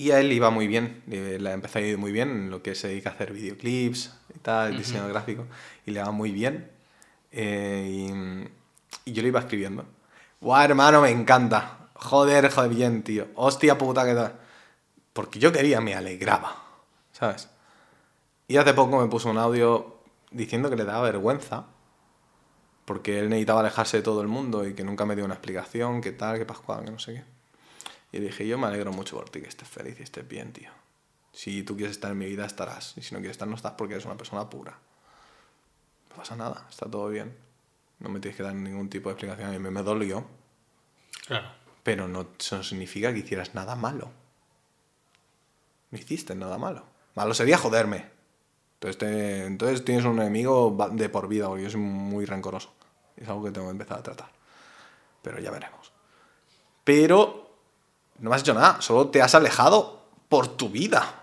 Y 0.00 0.12
a 0.12 0.20
él 0.20 0.32
iba 0.32 0.48
muy 0.48 0.66
bien, 0.66 1.02
la 1.06 1.52
empezó 1.52 1.78
a 1.78 1.82
ir 1.82 1.98
muy 1.98 2.10
bien 2.10 2.30
en 2.30 2.50
lo 2.50 2.62
que 2.62 2.74
se 2.74 2.88
dedica 2.88 3.10
a 3.10 3.12
hacer 3.12 3.34
videoclips 3.34 4.10
y 4.34 4.38
tal, 4.38 4.74
diseño 4.74 5.06
gráfico, 5.08 5.44
y 5.84 5.90
le 5.90 6.02
va 6.02 6.10
muy 6.10 6.30
bien. 6.30 6.70
Eh, 7.30 8.08
y, 9.04 9.12
yo 9.12 9.20
le 9.20 9.28
iba 9.28 9.40
escribiendo. 9.40 9.84
¡Guau, 10.40 10.64
hermano, 10.64 11.02
me 11.02 11.10
encanta! 11.10 11.90
Joder, 11.92 12.50
joder, 12.50 12.70
bien, 12.70 13.02
tío. 13.02 13.28
Hostia 13.34 13.76
puta, 13.76 14.06
que 14.06 14.14
tal. 14.14 14.40
Porque 15.12 15.38
yo 15.38 15.52
quería, 15.52 15.82
me 15.82 15.94
alegraba, 15.94 16.56
¿sabes? 17.12 17.50
Y 18.48 18.56
hace 18.56 18.72
poco 18.72 19.02
me 19.02 19.06
puso 19.06 19.28
un 19.28 19.36
audio 19.36 19.98
diciendo 20.30 20.70
que 20.70 20.76
le 20.76 20.86
daba 20.86 21.02
vergüenza, 21.02 21.66
porque 22.86 23.18
él 23.18 23.28
necesitaba 23.28 23.60
alejarse 23.60 23.98
de 23.98 24.02
todo 24.02 24.22
el 24.22 24.28
mundo 24.28 24.66
y 24.66 24.72
que 24.72 24.82
nunca 24.82 25.04
me 25.04 25.14
dio 25.14 25.26
una 25.26 25.34
explicación, 25.34 26.00
qué 26.00 26.12
tal, 26.12 26.38
qué 26.38 26.46
pascual, 26.46 26.86
que 26.86 26.90
no 26.90 26.98
sé 26.98 27.12
qué. 27.12 27.39
Y 28.12 28.18
dije, 28.18 28.46
yo 28.46 28.58
me 28.58 28.66
alegro 28.66 28.92
mucho 28.92 29.16
por 29.16 29.30
ti, 29.30 29.40
que 29.40 29.48
estés 29.48 29.68
feliz 29.68 29.98
y 30.00 30.02
estés 30.02 30.26
bien, 30.26 30.52
tío. 30.52 30.70
Si 31.32 31.62
tú 31.62 31.76
quieres 31.76 31.96
estar 31.96 32.10
en 32.10 32.18
mi 32.18 32.26
vida, 32.26 32.44
estarás. 32.44 32.94
Y 32.96 33.02
si 33.02 33.14
no 33.14 33.20
quieres 33.20 33.34
estar, 33.34 33.46
no 33.46 33.54
estás 33.54 33.72
porque 33.72 33.94
eres 33.94 34.06
una 34.06 34.16
persona 34.16 34.50
pura. 34.50 34.78
No 36.10 36.16
pasa 36.16 36.34
nada, 36.34 36.66
está 36.68 36.90
todo 36.90 37.08
bien. 37.08 37.36
No 38.00 38.08
me 38.08 38.18
tienes 38.18 38.36
que 38.36 38.42
dar 38.42 38.54
ningún 38.54 38.88
tipo 38.88 39.08
de 39.08 39.14
explicación. 39.14 39.48
A 39.48 39.52
mí 39.52 39.58
me, 39.58 39.70
me 39.70 39.82
dolió. 39.82 40.26
Claro. 41.26 41.52
Pero 41.82 42.08
no, 42.08 42.26
eso 42.38 42.56
no 42.56 42.62
significa 42.62 43.12
que 43.12 43.20
hicieras 43.20 43.54
nada 43.54 43.76
malo. 43.76 44.10
No 45.90 45.98
hiciste 45.98 46.34
nada 46.34 46.58
malo. 46.58 46.84
Malo 47.14 47.34
sería 47.34 47.58
joderme. 47.58 48.10
Entonces, 48.74 49.46
entonces 49.46 49.84
tienes 49.84 50.04
un 50.04 50.18
enemigo 50.18 50.76
de 50.92 51.08
por 51.08 51.28
vida, 51.28 51.48
porque 51.48 51.64
yo 51.64 51.70
soy 51.70 51.80
muy 51.80 52.24
rencoroso. 52.24 52.72
Es 53.16 53.28
algo 53.28 53.44
que 53.44 53.50
tengo 53.50 53.66
que 53.66 53.72
empezar 53.72 53.98
a 53.98 54.02
tratar. 54.02 54.30
Pero 55.22 55.38
ya 55.38 55.50
veremos. 55.50 55.92
Pero 56.82 57.39
no 58.20 58.30
me 58.30 58.36
has 58.36 58.42
hecho 58.42 58.54
nada, 58.54 58.80
solo 58.80 59.08
te 59.08 59.22
has 59.22 59.34
alejado 59.34 60.04
por 60.28 60.46
tu 60.48 60.68
vida. 60.68 61.16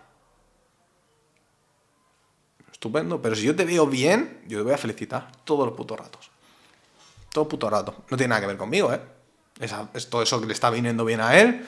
Estupendo, 2.72 3.22
pero 3.22 3.36
si 3.36 3.44
yo 3.44 3.56
te 3.56 3.66
veo 3.66 3.88
bien, 3.88 4.44
yo 4.48 4.60
te 4.60 4.64
voy 4.64 4.74
a 4.74 4.78
felicitar 4.78 5.32
todos 5.44 5.66
los 5.66 5.76
putos 5.76 5.98
ratos. 5.98 6.30
Todo 7.32 7.48
puto 7.48 7.70
rato. 7.70 8.04
No 8.10 8.18
tiene 8.18 8.30
nada 8.30 8.42
que 8.42 8.48
ver 8.48 8.58
conmigo, 8.58 8.94
¿eh? 8.94 9.02
Es, 9.60 10.10
todo 10.10 10.22
eso 10.22 10.40
que 10.40 10.48
le 10.48 10.54
está 10.54 10.70
viniendo 10.70 11.04
bien 11.04 11.20
a 11.20 11.40
él, 11.40 11.66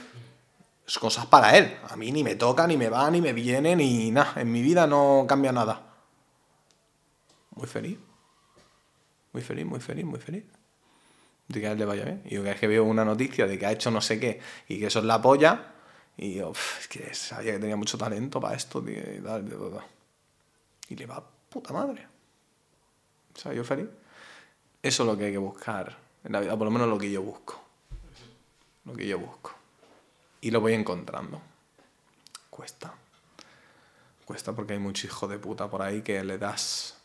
Es 0.87 0.99
cosas 0.99 1.25
para 1.25 1.57
él. 1.57 1.77
A 1.89 1.95
mí 1.95 2.11
ni 2.11 2.23
me 2.23 2.35
toca, 2.35 2.67
ni 2.67 2.77
me 2.77 2.89
va, 2.89 3.09
ni 3.09 3.21
me 3.21 3.33
viene, 3.33 3.75
ni 3.75 4.11
nada. 4.11 4.33
En 4.41 4.51
mi 4.51 4.61
vida 4.61 4.87
no 4.87 5.25
cambia 5.27 5.51
nada. 5.51 5.81
Muy 7.55 7.67
feliz. 7.67 7.97
Muy 9.31 9.41
feliz, 9.41 9.65
muy 9.65 9.79
feliz, 9.79 10.05
muy 10.05 10.19
feliz. 10.19 10.43
De 11.49 11.59
que 11.59 11.67
a 11.67 11.71
él 11.73 11.79
le 11.79 11.85
vaya 11.85 12.05
bien. 12.05 12.21
Y 12.25 12.35
yo 12.35 12.41
cada 12.41 12.51
vez 12.51 12.59
que 12.61 12.67
veo 12.67 12.85
una 12.85 13.03
noticia 13.03 13.45
de 13.47 13.59
que 13.59 13.65
ha 13.65 13.71
hecho 13.71 13.91
no 13.91 13.99
sé 13.99 14.19
qué 14.19 14.39
y 14.67 14.79
que 14.79 14.85
eso 14.87 14.99
es 14.99 15.05
la 15.05 15.21
polla, 15.21 15.73
y 16.15 16.35
yo, 16.35 16.49
"Uf, 16.51 16.79
es 16.79 16.87
que 16.87 17.13
sabía 17.13 17.53
que 17.53 17.59
tenía 17.59 17.75
mucho 17.75 17.97
talento 17.97 18.39
para 18.39 18.55
esto, 18.55 18.81
tío, 18.81 18.93
y 18.93 19.19
tal, 19.19 19.45
y 19.47 19.49
tal". 19.49 19.83
Y 20.89 20.95
le 20.95 21.05
va 21.05 21.23
puta 21.49 21.73
madre. 21.73 22.07
O 23.35 23.39
sea, 23.39 23.53
yo 23.53 23.63
feliz. 23.63 23.87
Eso 24.81 25.03
es 25.03 25.07
lo 25.09 25.17
que 25.17 25.25
hay 25.25 25.31
que 25.31 25.37
buscar 25.37 25.97
en 26.23 26.31
la 26.31 26.39
vida, 26.39 26.57
por 26.57 26.65
lo 26.65 26.71
menos 26.71 26.87
lo 26.87 26.97
que 26.97 27.11
yo 27.11 27.21
busco. 27.21 27.61
Lo 28.85 28.93
que 28.93 29.07
yo 29.07 29.19
busco. 29.19 29.53
Y 30.41 30.51
lo 30.51 30.61
voy 30.61 30.73
encontrando. 30.73 31.41
Cuesta. 32.49 32.93
Cuesta 34.25 34.53
porque 34.53 34.73
hay 34.73 34.79
mucho 34.79 35.07
hijo 35.07 35.27
de 35.27 35.39
puta 35.39 35.69
por 35.69 35.81
ahí 35.81 36.01
que 36.01 36.23
le 36.23 36.37
das... 36.37 36.95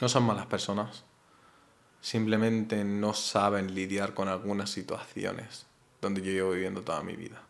No 0.00 0.08
son 0.08 0.24
malas 0.24 0.46
personas. 0.46 1.04
Simplemente 2.00 2.84
no 2.84 3.12
saben 3.12 3.74
lidiar 3.74 4.14
con 4.14 4.28
algunas 4.28 4.70
situaciones 4.70 5.66
donde 6.00 6.22
yo 6.22 6.32
llevo 6.32 6.52
viviendo 6.52 6.82
toda 6.82 7.02
mi 7.02 7.14
vida. 7.14 7.42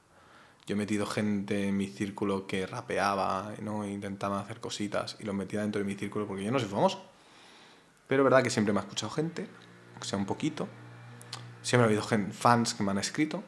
Yo 0.66 0.74
he 0.74 0.76
metido 0.76 1.06
gente 1.06 1.68
en 1.68 1.76
mi 1.76 1.86
círculo 1.86 2.46
que 2.46 2.66
rapeaba, 2.66 3.54
¿no? 3.62 3.84
E 3.84 3.90
intentaba 3.90 4.40
hacer 4.40 4.60
cositas 4.60 5.16
y 5.20 5.24
los 5.24 5.34
metía 5.34 5.62
dentro 5.62 5.80
de 5.80 5.84
mi 5.84 5.94
círculo 5.94 6.26
porque 6.26 6.44
yo 6.44 6.50
no 6.50 6.58
soy 6.58 6.68
famoso. 6.68 7.04
Pero 8.06 8.22
es 8.22 8.24
verdad 8.24 8.42
que 8.42 8.50
siempre 8.50 8.72
me 8.72 8.80
ha 8.80 8.82
escuchado 8.82 9.10
gente, 9.10 9.46
aunque 9.92 10.08
sea 10.08 10.18
un 10.18 10.26
poquito. 10.26 10.68
Siempre 11.62 11.84
ha 11.84 11.88
habido 11.88 12.32
fans 12.32 12.74
que 12.74 12.82
me 12.82 12.90
han 12.90 12.98
escrito. 12.98 13.42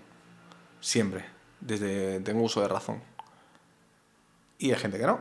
Siempre. 0.81 1.24
Desde 1.61 2.20
tengo 2.20 2.43
uso 2.43 2.61
de 2.61 2.69
razón. 2.69 3.03
Y 4.59 4.70
hay 4.70 4.79
gente 4.79 4.99
que 4.99 5.07
no. 5.07 5.20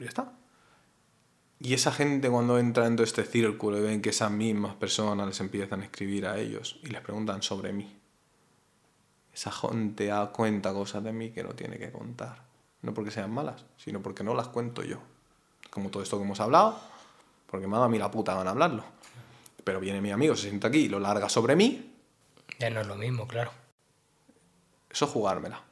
Ya 0.00 0.06
está. 0.06 0.32
Y 1.62 1.74
esa 1.74 1.92
gente 1.92 2.30
cuando 2.30 2.58
entra 2.58 2.84
dentro 2.84 3.04
de 3.04 3.08
este 3.08 3.24
círculo 3.24 3.78
y 3.78 3.82
ven 3.82 4.00
que 4.00 4.10
esas 4.10 4.30
mismas 4.30 4.74
personas 4.76 5.26
les 5.26 5.40
empiezan 5.40 5.82
a 5.82 5.84
escribir 5.84 6.26
a 6.26 6.38
ellos 6.38 6.80
y 6.82 6.86
les 6.86 7.02
preguntan 7.02 7.42
sobre 7.42 7.72
mí. 7.72 7.98
Esa 9.34 9.52
gente 9.52 10.06
da 10.06 10.32
cuenta 10.32 10.72
cosas 10.72 11.04
de 11.04 11.12
mí 11.12 11.30
que 11.30 11.42
no 11.42 11.50
tiene 11.50 11.78
que 11.78 11.92
contar. 11.92 12.42
No 12.82 12.94
porque 12.94 13.10
sean 13.10 13.30
malas, 13.30 13.66
sino 13.76 14.00
porque 14.00 14.24
no 14.24 14.34
las 14.34 14.48
cuento 14.48 14.82
yo. 14.82 14.98
Como 15.68 15.90
todo 15.90 16.02
esto 16.02 16.16
que 16.16 16.24
hemos 16.24 16.40
hablado, 16.40 16.80
porque 17.46 17.66
me 17.66 17.74
ha 17.74 17.76
dado 17.76 17.84
a 17.84 17.88
mí 17.90 17.98
la 17.98 18.10
puta 18.10 18.34
gana 18.34 18.50
hablarlo. 18.52 18.82
Pero 19.62 19.80
viene 19.80 20.00
mi 20.00 20.10
amigo, 20.10 20.34
se 20.34 20.48
sienta 20.48 20.68
aquí 20.68 20.78
y 20.78 20.88
lo 20.88 20.98
larga 20.98 21.28
sobre 21.28 21.56
mí, 21.56 21.94
Ya 22.58 22.70
no 22.70 22.80
es 22.80 22.86
lo 22.86 22.96
mismo, 22.96 23.28
claro. 23.28 23.52
eso 24.88 25.04
es 25.04 25.10
jugármela. 25.10 25.62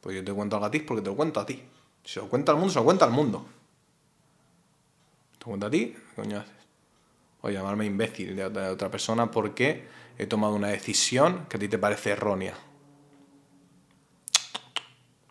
Pues 0.00 0.16
yo 0.16 0.24
te 0.24 0.32
cuento 0.32 0.56
algo 0.56 0.66
a 0.66 0.70
ti 0.70 0.80
porque 0.80 1.02
te 1.02 1.08
lo 1.08 1.16
cuento 1.16 1.38
a 1.40 1.46
ti. 1.46 1.62
Si 2.04 2.18
lo 2.18 2.28
cuento 2.28 2.50
al 2.52 2.58
mundo, 2.58 2.72
se 2.72 2.78
lo 2.80 2.84
cuento 2.84 3.04
al 3.04 3.10
mundo. 3.12 3.46
Te 5.46 5.50
cuento 5.50 5.66
a 5.66 5.70
ti, 5.70 5.94
¿qué 5.94 6.14
coño 6.16 6.40
haces? 6.40 6.56
O 7.42 7.50
llamarme 7.50 7.84
imbécil 7.84 8.34
de 8.34 8.44
otra 8.44 8.90
persona 8.90 9.30
porque 9.30 9.86
he 10.18 10.26
tomado 10.26 10.56
una 10.56 10.66
decisión 10.66 11.46
que 11.48 11.56
a 11.56 11.60
ti 11.60 11.68
te 11.68 11.78
parece 11.78 12.10
errónea. 12.10 12.54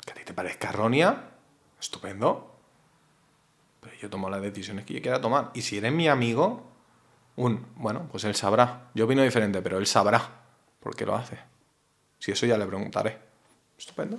Que 0.05 0.11
a 0.13 0.15
ti 0.15 0.21
te 0.23 0.33
parezca 0.33 0.69
errónea, 0.69 1.31
estupendo. 1.77 2.55
Pero 3.81 3.93
yo 3.97 4.09
tomo 4.09 4.29
las 4.29 4.41
decisiones 4.41 4.85
que 4.85 4.93
yo 4.93 5.01
quiera 5.01 5.19
tomar. 5.19 5.51
Y 5.53 5.63
si 5.63 5.79
eres 5.79 5.91
mi 5.91 6.07
amigo, 6.07 6.63
un, 7.35 7.67
bueno, 7.75 8.07
pues 8.09 8.23
él 8.23 8.35
sabrá. 8.35 8.91
Yo 8.93 9.03
opino 9.03 9.21
diferente, 9.21 9.61
pero 9.61 9.79
él 9.79 9.85
sabrá 9.85 10.45
por 10.79 10.95
qué 10.95 11.05
lo 11.05 11.13
hace. 11.13 11.39
Si 12.19 12.31
eso 12.31 12.45
ya 12.45 12.57
le 12.57 12.65
preguntaré. 12.65 13.19
Estupendo. 13.77 14.17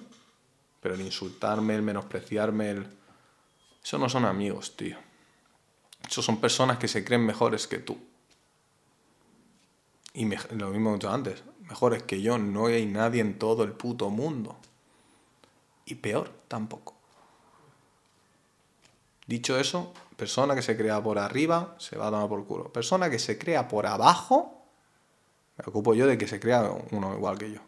Pero 0.79 0.95
el 0.95 1.01
insultarme, 1.01 1.75
el 1.75 1.81
menospreciarme, 1.81 2.69
el... 2.69 2.87
Eso 3.83 3.97
no 3.97 4.11
son 4.11 4.27
amigos, 4.27 4.77
tío. 4.77 5.06
Son 6.09 6.41
personas 6.41 6.79
que 6.79 6.89
se 6.89 7.05
creen 7.05 7.25
mejores 7.27 7.67
que 7.67 7.79
tú. 7.79 7.99
Y 10.15 10.25
me- 10.25 10.39
lo 10.53 10.71
mismo 10.71 10.91
he 10.91 10.95
dicho 10.95 11.11
antes. 11.11 11.43
Mejores 11.69 12.03
que 12.05 12.23
yo 12.23 12.39
no 12.39 12.67
hay 12.67 12.87
nadie 12.87 13.21
en 13.21 13.39
todo 13.39 13.65
el 13.65 13.73
puto 13.73 14.09
mundo. 14.11 14.57
Y 15.85 15.97
peor 15.97 16.33
tampoco. 16.49 16.95
Dicho 19.27 19.59
eso, 19.59 19.93
persona 20.17 20.55
que 20.55 20.63
se 20.63 20.77
crea 20.77 21.03
por 21.03 21.19
arriba 21.19 21.75
se 21.79 21.97
va 21.99 22.07
a 22.09 22.11
tomar 22.11 22.29
por 22.29 22.47
culo. 22.47 22.73
Persona 22.73 23.11
que 23.11 23.19
se 23.19 23.37
crea 23.39 23.67
por 23.67 23.87
abajo, 23.87 24.63
me 25.59 25.65
ocupo 25.67 25.95
yo 25.95 26.07
de 26.07 26.17
que 26.17 26.29
se 26.29 26.39
crea 26.39 26.71
uno 26.93 27.15
igual 27.15 27.37
que 27.39 27.51
yo. 27.53 27.61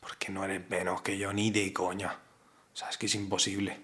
Porque 0.00 0.30
no 0.30 0.44
eres 0.44 0.68
menos 0.68 1.00
que 1.02 1.16
yo 1.16 1.32
ni 1.32 1.50
de 1.50 1.72
coña. 1.72 2.18
O 2.72 2.76
sea, 2.76 2.90
es 2.90 2.98
que 2.98 3.06
es 3.06 3.14
imposible. 3.14 3.80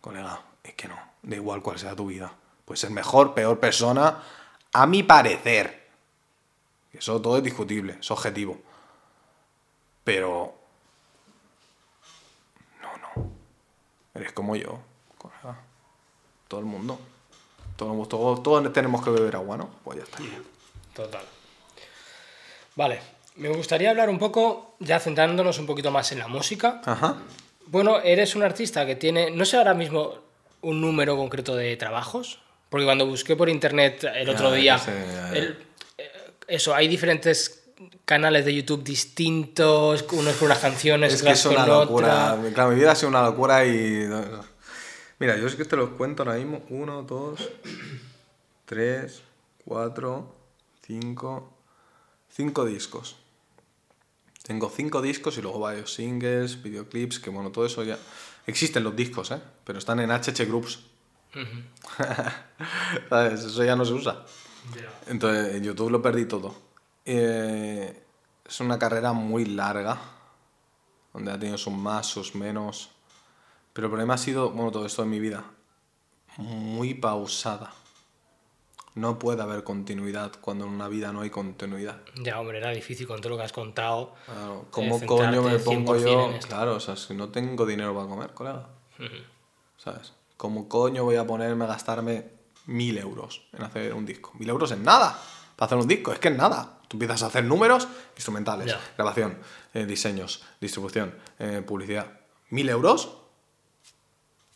Colega, 0.00 0.42
es 0.62 0.74
que 0.74 0.88
no. 0.88 0.98
Da 1.22 1.36
igual 1.36 1.62
cuál 1.62 1.78
sea 1.78 1.96
tu 1.96 2.06
vida. 2.06 2.32
Puedes 2.72 2.80
ser 2.80 2.90
mejor, 2.90 3.34
peor 3.34 3.60
persona, 3.60 4.22
a 4.72 4.86
mi 4.86 5.02
parecer. 5.02 5.90
Eso 6.90 7.20
todo 7.20 7.36
es 7.36 7.42
discutible, 7.42 7.98
es 8.00 8.10
objetivo. 8.10 8.62
Pero... 10.02 10.54
No, 12.80 12.96
no. 12.96 13.30
Eres 14.14 14.32
como 14.32 14.56
yo. 14.56 14.78
Todo 16.48 16.60
el 16.60 16.64
mundo. 16.64 16.98
Todos, 17.76 18.08
todos, 18.08 18.42
todos 18.42 18.72
tenemos 18.72 19.04
que 19.04 19.10
beber 19.10 19.36
agua, 19.36 19.58
¿no? 19.58 19.68
Pues 19.84 19.98
ya 19.98 20.04
está. 20.04 20.18
Total. 20.94 21.26
Vale, 22.74 23.02
me 23.36 23.50
gustaría 23.50 23.90
hablar 23.90 24.08
un 24.08 24.18
poco, 24.18 24.76
ya 24.78 24.98
centrándonos 24.98 25.58
un 25.58 25.66
poquito 25.66 25.90
más 25.90 26.10
en 26.12 26.20
la 26.20 26.28
música. 26.28 26.80
Ajá. 26.86 27.18
Bueno, 27.66 28.00
eres 28.00 28.34
un 28.34 28.42
artista 28.42 28.86
que 28.86 28.96
tiene, 28.96 29.30
no 29.30 29.44
sé 29.44 29.58
ahora 29.58 29.74
mismo 29.74 30.14
un 30.62 30.80
número 30.80 31.18
concreto 31.18 31.54
de 31.54 31.76
trabajos, 31.76 32.41
porque 32.72 32.86
cuando 32.86 33.06
busqué 33.06 33.36
por 33.36 33.48
internet 33.48 34.02
el 34.14 34.28
otro 34.28 34.50
día, 34.50 34.78
sé, 34.78 34.92
el- 35.34 35.58
eh, 35.98 36.10
eso, 36.48 36.74
hay 36.74 36.88
diferentes 36.88 37.62
canales 38.04 38.44
de 38.44 38.54
YouTube 38.54 38.82
distintos, 38.82 40.04
unos 40.12 40.34
con 40.36 40.46
unas 40.46 40.58
canciones, 40.58 41.12
Es 41.12 41.22
que 41.22 41.30
es 41.32 41.44
una 41.46 41.58
con 41.66 41.68
locura. 41.68 42.34
otra. 42.34 42.50
Claro, 42.54 42.70
mi 42.70 42.76
vida 42.76 42.92
ha 42.92 42.94
sido 42.96 43.10
una 43.10 43.22
locura 43.22 43.64
y. 43.66 44.08
Mira, 45.18 45.36
yo 45.36 45.46
es 45.46 45.54
que 45.54 45.64
te 45.64 45.76
los 45.76 45.90
cuento 45.90 46.22
ahora 46.24 46.36
mismo. 46.36 46.62
Uno, 46.70 47.02
dos, 47.02 47.48
tres, 48.64 49.22
cuatro, 49.64 50.34
cinco. 50.86 51.52
Cinco 52.34 52.64
discos. 52.64 53.16
Tengo 54.42 54.70
cinco 54.74 55.02
discos 55.02 55.36
y 55.38 55.42
luego 55.42 55.60
varios 55.60 55.92
singles, 55.94 56.62
videoclips, 56.62 57.18
que 57.20 57.30
bueno, 57.30 57.52
todo 57.52 57.66
eso 57.66 57.84
ya. 57.84 57.98
Existen 58.46 58.82
los 58.82 58.96
discos, 58.96 59.30
¿eh? 59.30 59.38
Pero 59.64 59.78
están 59.78 60.00
en 60.00 60.10
HH 60.10 60.44
Groups. 60.46 60.80
¿Sabes? 63.08 63.44
Eso 63.44 63.64
ya 63.64 63.76
no 63.76 63.84
se 63.84 63.92
usa. 63.92 64.24
Entonces, 65.06 65.54
en 65.54 65.64
YouTube 65.64 65.90
lo 65.90 66.02
perdí 66.02 66.26
todo. 66.26 66.54
Eh, 67.04 68.02
es 68.44 68.60
una 68.60 68.78
carrera 68.78 69.12
muy 69.12 69.44
larga, 69.44 69.98
donde 71.12 71.32
ha 71.32 71.38
tenido 71.38 71.58
sus 71.58 71.72
más, 71.72 72.06
sus 72.06 72.34
menos. 72.34 72.90
Pero 73.72 73.86
el 73.86 73.90
problema 73.90 74.14
ha 74.14 74.18
sido, 74.18 74.50
bueno, 74.50 74.70
todo 74.70 74.86
esto 74.86 75.02
en 75.02 75.10
mi 75.10 75.20
vida, 75.20 75.44
muy 76.36 76.94
pausada. 76.94 77.72
No 78.94 79.18
puede 79.18 79.40
haber 79.40 79.64
continuidad 79.64 80.32
cuando 80.42 80.66
en 80.66 80.72
una 80.72 80.86
vida 80.86 81.12
no 81.12 81.22
hay 81.22 81.30
continuidad. 81.30 82.02
Ya, 82.16 82.38
hombre, 82.38 82.58
era 82.58 82.70
difícil 82.70 83.06
con 83.06 83.22
todo 83.22 83.30
lo 83.30 83.36
que 83.38 83.44
has 83.44 83.52
contado. 83.52 84.14
Claro, 84.26 84.66
¿Cómo 84.70 85.00
coño 85.06 85.42
me 85.42 85.58
pongo 85.58 85.96
100% 85.96 86.04
yo? 86.04 86.46
Claro, 86.46 86.76
o 86.76 86.80
sea, 86.80 86.94
si 86.96 87.14
no 87.14 87.30
tengo 87.30 87.64
dinero 87.64 87.94
para 87.94 88.06
comer, 88.06 88.34
colega. 88.34 88.68
¿Sabes? 89.78 90.12
¿Cómo 90.42 90.68
coño 90.68 91.04
voy 91.04 91.14
a 91.14 91.24
ponerme 91.24 91.66
a 91.66 91.68
gastarme 91.68 92.26
mil 92.66 92.98
euros 92.98 93.46
en 93.52 93.62
hacer 93.62 93.94
un 93.94 94.04
disco? 94.04 94.32
Mil 94.40 94.48
euros 94.48 94.72
es 94.72 94.78
nada 94.78 95.16
para 95.54 95.66
hacer 95.66 95.78
un 95.78 95.86
disco, 95.86 96.12
es 96.12 96.18
que 96.18 96.30
es 96.30 96.36
nada. 96.36 96.80
Tú 96.88 96.96
empiezas 96.96 97.22
a 97.22 97.26
hacer 97.26 97.44
números 97.44 97.86
instrumentales, 98.16 98.74
grabación, 98.96 99.38
eh, 99.72 99.86
diseños, 99.86 100.42
distribución, 100.60 101.14
eh, 101.38 101.62
publicidad. 101.64 102.18
¿Mil 102.50 102.68
euros? 102.68 103.18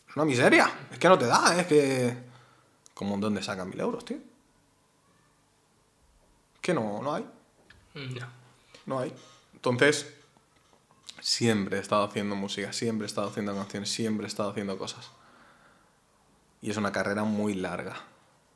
Es 0.09 0.15
una 0.17 0.25
miseria. 0.25 0.69
Es 0.91 0.99
que 0.99 1.07
no 1.07 1.17
te 1.17 1.25
da, 1.25 1.57
es 1.57 1.67
que... 1.67 2.17
¿Cómo 2.93 3.17
dónde 3.17 3.41
sacan 3.41 3.69
mil 3.69 3.79
euros, 3.79 4.03
tío? 4.03 4.17
Es 6.55 6.59
que 6.59 6.73
no, 6.73 7.01
no 7.01 7.13
hay. 7.13 7.25
Mm, 7.93 8.13
ya. 8.13 8.29
No 8.87 8.99
hay. 8.99 9.13
Entonces, 9.53 10.13
siempre 11.21 11.77
he 11.77 11.79
estado 11.79 12.03
haciendo 12.03 12.35
música, 12.35 12.73
siempre 12.73 13.05
he 13.05 13.07
estado 13.07 13.29
haciendo 13.29 13.55
canciones, 13.55 13.89
siempre 13.89 14.25
he 14.25 14.27
estado 14.27 14.49
haciendo 14.49 14.77
cosas. 14.77 15.11
Y 16.67 16.71
es 16.71 16.75
una 16.75 16.91
carrera 16.91 17.23
muy 17.23 17.53
larga. 17.53 17.95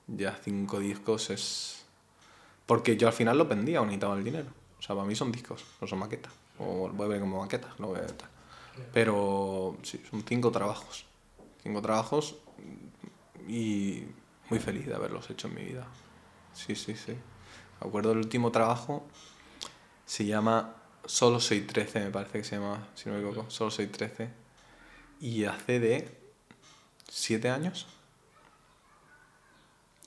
Ya 0.06 0.38
cinco 0.44 0.80
discos 0.80 1.30
es... 1.30 1.86
Porque 2.66 2.98
yo 2.98 3.08
al 3.08 3.14
final 3.14 3.38
lo 3.38 3.46
vendía 3.46 3.80
o 3.80 3.86
necesitaba 3.86 4.18
el 4.18 4.26
dinero. 4.26 4.50
O 4.78 4.82
sea, 4.82 4.98
para 4.98 5.08
mí 5.08 5.16
son 5.16 5.32
discos, 5.32 5.64
no 5.80 5.88
son 5.88 6.00
maquetas. 6.00 6.34
O 6.60 6.90
voy 6.90 7.06
a 7.06 7.08
ver 7.08 7.22
como 7.22 7.40
maquetas, 7.40 7.80
no 7.80 7.88
voy 7.88 8.00
a 8.00 8.02
ver 8.02 8.12
tal. 8.12 8.28
Pero 8.92 9.78
sí, 9.84 10.04
son 10.10 10.24
cinco 10.28 10.52
trabajos. 10.52 11.06
Cinco 11.64 11.82
trabajos 11.82 12.36
y 13.48 14.04
muy 14.50 14.60
feliz 14.60 14.88
de 14.88 14.96
haberlos 14.96 15.30
hecho 15.30 15.48
en 15.48 15.56
mi 15.56 15.64
vida. 15.64 15.88
Sí, 16.54 16.76
sí, 16.76 16.98
sí. 16.98 17.14
Me 17.14 17.88
acuerdo 17.88 18.10
del 18.10 18.18
último 18.18 18.52
trabajo, 18.52 19.08
se 20.06 20.26
llama 20.26 20.76
Solo 21.06 21.40
Soy 21.40 21.62
13, 21.62 22.02
me 22.02 22.12
parece 22.12 22.40
que 22.40 22.44
se 22.44 22.58
llama, 22.58 22.90
si 22.94 23.08
no 23.08 23.16
me 23.16 23.22
equivoco. 23.22 23.50
Solo 23.50 23.72
Soy 23.72 23.88
13. 23.88 24.28
Y 25.22 25.46
hace 25.46 25.80
de 25.80 26.20
7 27.08 27.50
años 27.50 27.88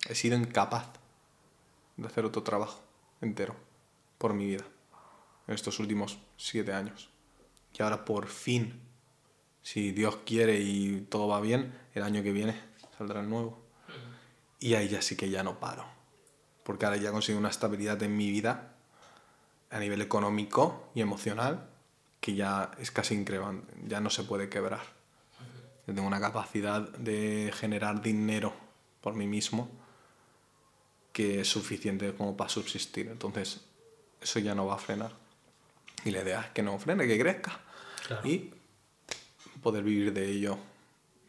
he 0.08 0.14
sido 0.14 0.36
incapaz 0.36 0.86
de 1.96 2.06
hacer 2.06 2.24
otro 2.24 2.42
trabajo 2.42 2.82
entero 3.20 3.54
por 4.18 4.34
mi 4.34 4.46
vida 4.46 4.64
en 5.46 5.54
estos 5.54 5.78
últimos 5.78 6.18
7 6.36 6.72
años. 6.72 7.10
Y 7.78 7.82
ahora 7.82 8.04
por 8.04 8.28
fin, 8.28 8.80
si 9.62 9.92
Dios 9.92 10.18
quiere 10.24 10.60
y 10.60 11.06
todo 11.08 11.28
va 11.28 11.40
bien, 11.40 11.74
el 11.94 12.02
año 12.02 12.22
que 12.22 12.32
viene 12.32 12.60
saldrá 12.96 13.20
el 13.20 13.28
nuevo. 13.28 13.62
Y 14.60 14.74
ahí 14.74 14.88
ya 14.88 15.02
sí 15.02 15.16
que 15.16 15.30
ya 15.30 15.42
no 15.42 15.58
paro. 15.58 15.84
Porque 16.62 16.86
ahora 16.86 16.96
ya 16.96 17.12
consigo 17.12 17.38
una 17.38 17.50
estabilidad 17.50 18.02
en 18.02 18.16
mi 18.16 18.30
vida 18.30 18.74
a 19.70 19.78
nivel 19.78 20.00
económico 20.00 20.90
y 20.94 21.00
emocional 21.00 21.68
que 22.20 22.34
ya 22.34 22.70
es 22.78 22.90
casi 22.90 23.14
increíble, 23.14 23.62
ya 23.86 24.00
no 24.00 24.08
se 24.08 24.22
puede 24.22 24.48
quebrar. 24.48 24.80
Yo 25.86 25.94
tengo 25.94 26.06
una 26.06 26.20
capacidad 26.20 26.80
de 26.80 27.52
generar 27.54 28.00
dinero 28.00 28.54
por 29.02 29.14
mí 29.14 29.26
mismo 29.26 29.68
que 31.14 31.40
es 31.40 31.48
suficiente 31.48 32.12
como 32.12 32.36
para 32.36 32.50
subsistir. 32.50 33.06
Entonces, 33.06 33.60
eso 34.20 34.40
ya 34.40 34.52
no 34.52 34.66
va 34.66 34.74
a 34.74 34.78
frenar. 34.78 35.12
Y 36.04 36.10
la 36.10 36.22
idea 36.22 36.40
es 36.40 36.46
que 36.48 36.62
no 36.62 36.76
frene, 36.78 37.06
que 37.06 37.18
crezca. 37.18 37.60
Y 38.24 38.50
poder 39.62 39.84
vivir 39.84 40.12
de 40.12 40.28
ello 40.28 40.58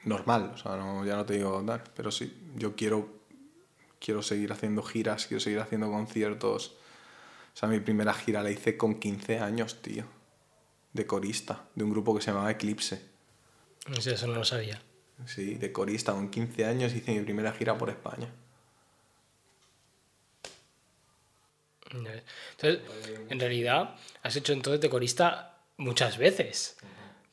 normal. 0.03 0.51
O 0.55 0.57
sea, 0.57 0.75
no, 0.75 1.05
ya 1.05 1.15
no 1.15 1.23
te 1.23 1.35
digo 1.35 1.61
dar, 1.61 1.83
pero 1.95 2.11
sí, 2.11 2.35
yo 2.55 2.75
quiero, 2.75 3.07
quiero 3.99 4.23
seguir 4.23 4.51
haciendo 4.51 4.81
giras, 4.81 5.27
quiero 5.27 5.39
seguir 5.39 5.59
haciendo 5.59 5.91
conciertos. 5.91 6.75
O 7.53 7.57
sea, 7.57 7.69
mi 7.69 7.79
primera 7.79 8.13
gira 8.15 8.41
la 8.41 8.49
hice 8.49 8.77
con 8.77 8.95
15 8.95 9.39
años, 9.39 9.83
tío. 9.83 10.03
De 10.93 11.05
corista, 11.05 11.67
de 11.75 11.83
un 11.83 11.91
grupo 11.91 12.15
que 12.15 12.23
se 12.23 12.31
llamaba 12.31 12.49
Eclipse. 12.49 13.05
Eso 13.95 14.25
no 14.25 14.33
lo 14.33 14.45
sabía. 14.45 14.81
Sí, 15.27 15.53
de 15.55 15.71
corista, 15.71 16.11
con 16.11 16.31
15 16.31 16.65
años 16.65 16.93
hice 16.95 17.13
mi 17.13 17.21
primera 17.21 17.53
gira 17.53 17.77
por 17.77 17.91
España. 17.91 18.33
Entonces, 21.97 22.81
en 23.29 23.39
realidad, 23.39 23.95
has 24.23 24.35
hecho 24.35 24.53
entonces 24.53 24.81
de 24.81 24.89
corista 24.89 25.57
muchas 25.77 26.17
veces. 26.17 26.77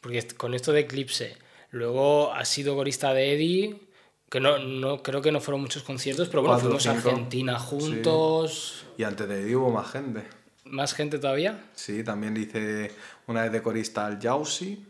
Porque 0.00 0.26
con 0.36 0.54
esto 0.54 0.72
de 0.72 0.80
Eclipse, 0.80 1.36
luego 1.70 2.32
has 2.32 2.48
sido 2.48 2.74
corista 2.74 3.14
de 3.14 3.34
Eddie, 3.34 3.80
que 4.28 4.40
no, 4.40 4.58
no 4.58 5.02
creo 5.02 5.22
que 5.22 5.30
no 5.30 5.40
fueron 5.40 5.60
muchos 5.60 5.82
conciertos, 5.82 6.28
pero 6.28 6.42
bueno, 6.42 6.58
fuimos 6.58 6.86
a 6.86 6.92
Argentina 6.92 7.58
juntos. 7.58 8.86
Y 8.96 9.04
antes 9.04 9.28
de 9.28 9.42
Eddie 9.42 9.56
hubo 9.56 9.70
más 9.70 9.90
gente. 9.90 10.24
¿Más 10.64 10.94
gente 10.94 11.18
todavía? 11.18 11.70
Sí, 11.74 12.02
también 12.02 12.36
hice 12.36 12.92
una 13.26 13.42
vez 13.42 13.52
de 13.52 13.62
corista 13.62 14.06
al 14.06 14.18
Yausi, 14.18 14.86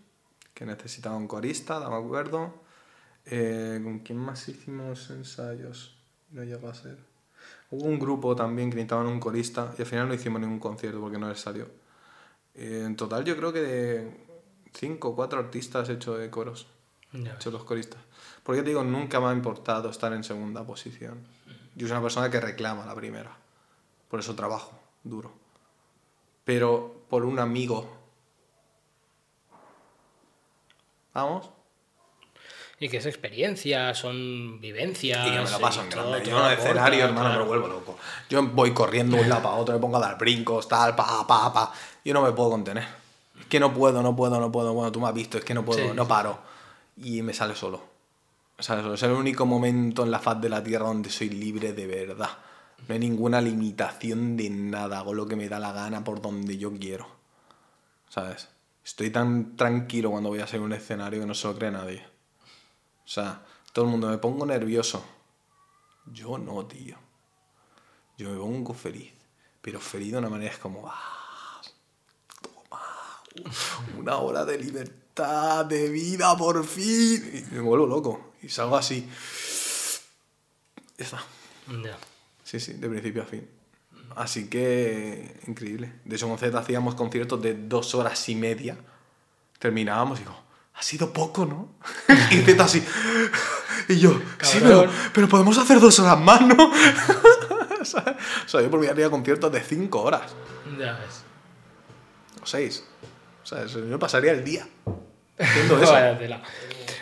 que 0.55 0.65
necesitaba 0.65 1.17
un 1.17 1.27
corista, 1.27 1.81
no 1.81 1.91
me 1.91 1.97
acuerdo. 2.07 2.63
Eh, 3.27 3.81
¿Con 3.83 4.01
quién 4.01 4.19
más 4.19 4.49
hicimos 4.49 5.11
ensayos? 5.11 5.97
No 6.31 6.45
llegó 6.45 6.69
a 6.69 6.75
ser. 6.75 6.99
Hubo 7.73 7.87
un 7.87 7.99
grupo 7.99 8.37
también 8.37 8.69
que 8.69 8.77
necesitaban 8.77 9.07
un 9.07 9.19
corista 9.19 9.73
y 9.79 9.81
al 9.81 9.87
final 9.87 10.07
no 10.07 10.13
hicimos 10.13 10.43
ningún 10.43 10.59
concierto 10.59 11.01
porque 11.01 11.17
no 11.17 11.31
les 11.31 11.41
salió. 11.41 11.69
Eh, 12.55 12.83
en 12.85 12.97
total 12.97 13.25
yo 13.25 13.35
creo 13.35 13.51
que 13.51 13.61
de 13.63 14.27
cinco 14.75 15.09
o 15.09 15.17
cuatro 15.17 15.39
artistas 15.39 15.89
he 15.89 15.95
hecho 15.95 16.15
de 16.19 16.29
coros. 16.29 16.67
He 17.15 17.31
hecho 17.31 17.51
los 17.51 17.65
coristas. 17.65 18.01
Porque 18.43 18.61
te 18.61 18.69
digo, 18.69 18.85
nunca 18.85 19.21
me 19.21 19.29
ha 19.29 19.33
importado 19.33 19.89
estar 19.89 20.13
en 20.13 20.23
segunda 20.23 20.67
posición. 20.67 21.27
Yo 21.75 21.87
soy 21.87 21.93
una 21.93 22.03
persona 22.03 22.31
que 22.31 22.41
reclama 22.41 22.85
la 22.85 22.95
primera. 22.95 23.35
Por 24.11 24.21
eso 24.21 24.35
trabajo 24.35 24.79
duro. 25.03 25.33
Pero 26.45 27.05
por 27.09 27.25
un 27.25 27.39
amigo. 27.39 27.91
Vamos, 31.15 31.49
y 32.85 32.89
que 32.89 32.99
es 32.99 33.07
experiencia, 33.07 33.95
son 33.95 34.61
vivencias. 34.61 35.27
Y 35.27 35.31
que 35.31 35.41
me 35.41 35.51
lo 35.51 35.61
paso 35.61 35.83
en 35.83 35.91
grande. 35.91 36.23
Yo 36.25 36.39
en 36.39 36.53
el 36.53 36.59
escenario, 36.59 37.05
hermano, 37.05 37.31
me 37.31 37.37
lo 37.37 37.47
vuelvo 37.47 37.69
loco. 37.69 37.99
Yo 38.29 38.43
voy 38.43 38.73
corriendo 38.73 39.17
de 39.17 39.23
un 39.23 39.29
lado 39.29 39.43
para 39.43 39.55
otro, 39.55 39.75
me 39.75 39.81
pongo 39.81 39.97
a 39.99 40.01
dar 40.01 40.19
brincos, 40.19 40.69
tal, 40.69 40.97
pa, 40.97 41.27
pa, 41.27 41.53
pa. 41.53 41.73
Yo 42.05 42.15
no 42.15 42.23
me 42.23 42.33
puedo 42.33 42.51
contener. 42.51 42.85
Es 43.39 43.47
que 43.47 43.61
no 43.61 43.73
puedo, 43.73 44.03
no 44.03 44.17
puedo, 44.17 44.41
no 44.41 44.51
puedo. 44.51 44.73
Bueno, 44.75 44.91
tú 44.93 45.01
me 45.01 45.09
has 45.09 45.15
visto, 45.15 45.39
es 45.39 45.45
que 45.45 45.55
no 45.55 45.65
puedo, 45.65 45.95
no 45.95 46.07
paro. 46.07 46.39
Y 46.97 47.23
me 47.23 47.33
sale 47.33 47.55
solo. 47.55 47.83
sale 48.59 48.83
solo. 48.83 48.95
Es 48.95 49.03
el 49.03 49.13
único 49.13 49.47
momento 49.47 50.05
en 50.05 50.11
la 50.11 50.19
faz 50.19 50.41
de 50.41 50.49
la 50.49 50.63
tierra 50.63 50.87
donde 50.87 51.11
soy 51.11 51.31
libre 51.31 51.73
de 51.73 51.87
verdad. 51.87 52.31
No 52.89 52.95
hay 52.95 52.99
ninguna 52.99 53.41
limitación 53.41 54.37
de 54.37 54.51
nada. 54.51 54.99
Hago 54.99 55.15
lo 55.15 55.27
que 55.27 55.37
me 55.37 55.49
da 55.49 55.59
la 55.59 55.73
gana 55.73 56.03
por 56.03 56.21
donde 56.21 56.59
yo 56.59 56.73
quiero. 56.73 57.07
¿Sabes? 58.09 58.49
Estoy 58.85 59.11
tan 59.11 59.57
tranquilo 59.57 60.11
cuando 60.11 60.29
voy 60.31 60.41
a 60.41 60.47
salir 60.47 60.63
un 60.65 60.73
escenario 60.73 61.21
que 61.21 61.27
no 61.27 61.35
se 61.35 61.47
lo 61.47 61.57
cree 61.57 61.71
nadie. 61.71 62.12
O 63.05 63.09
sea, 63.09 63.45
todo 63.73 63.85
el 63.87 63.91
mundo 63.91 64.09
me 64.09 64.19
pongo 64.19 64.47
nervioso. 64.47 65.05
Yo 66.13 66.39
no, 66.39 66.67
tío. 66.67 66.97
Yo 68.19 68.31
me 68.31 68.39
pongo 68.39 68.75
feliz. 68.75 69.13
Pero 69.61 69.81
feliz 69.81 70.13
de 70.13 70.19
una 70.19 70.29
manera 70.29 70.53
es 70.53 70.59
como, 70.59 70.89
ah, 70.89 71.61
toma, 72.43 72.83
una 73.99 74.17
hora 74.17 74.45
de 74.45 74.59
libertad, 74.59 75.65
de 75.67 75.89
vida, 75.89 76.37
por 76.37 76.65
fin. 76.65 77.47
Y 77.51 77.55
me 77.55 77.61
vuelvo 77.61 77.87
loco. 77.87 78.33
Y 78.43 78.49
salgo 78.49 78.77
así. 78.77 79.09
Ya 80.99 81.05
está. 81.05 81.23
Sí, 82.45 82.61
sí, 82.61 82.75
de 82.75 82.89
principio 82.89 83.23
a 83.23 83.27
fin. 83.27 83.49
Así 84.17 84.49
que, 84.49 85.41
increíble. 85.47 85.93
De 86.05 86.17
hecho, 86.17 86.29
con 86.29 86.39
Z 86.39 86.59
hacíamos 86.59 86.95
conciertos 86.95 87.41
de 87.41 87.55
dos 87.55 87.95
horas 87.95 88.29
y 88.29 88.35
media. 88.35 88.77
Terminábamos 89.59 90.19
y 90.19 90.23
digo, 90.23 90.37
ha 90.75 90.83
sido 90.83 91.13
poco, 91.13 91.47
¿no? 91.47 91.75
y 92.31 92.39
Z 92.39 92.63
así. 92.63 92.85
Y 93.89 93.99
yo, 93.99 94.21
sí, 94.41 94.59
pero, 95.13 95.29
podemos 95.29 95.59
hacer 95.59 95.81
dos 95.81 95.99
horas 95.99 96.19
más, 96.19 96.41
¿no? 96.41 96.55
o 97.81 97.85
sea, 97.85 98.17
yo 98.61 98.71
por 98.71 98.81
mí 98.81 98.87
haría 98.87 99.11
conciertos 99.11 99.53
de 99.53 99.61
cinco 99.61 100.03
horas. 100.03 100.33
Ya 100.79 100.93
ves. 100.93 101.25
O 102.43 102.47
seis. 102.47 102.85
O 103.43 103.47
sea, 103.47 103.67
yo 103.67 103.99
pasaría 103.99 104.33
el 104.33 104.45
día 104.45 104.67
eso. 105.39 105.97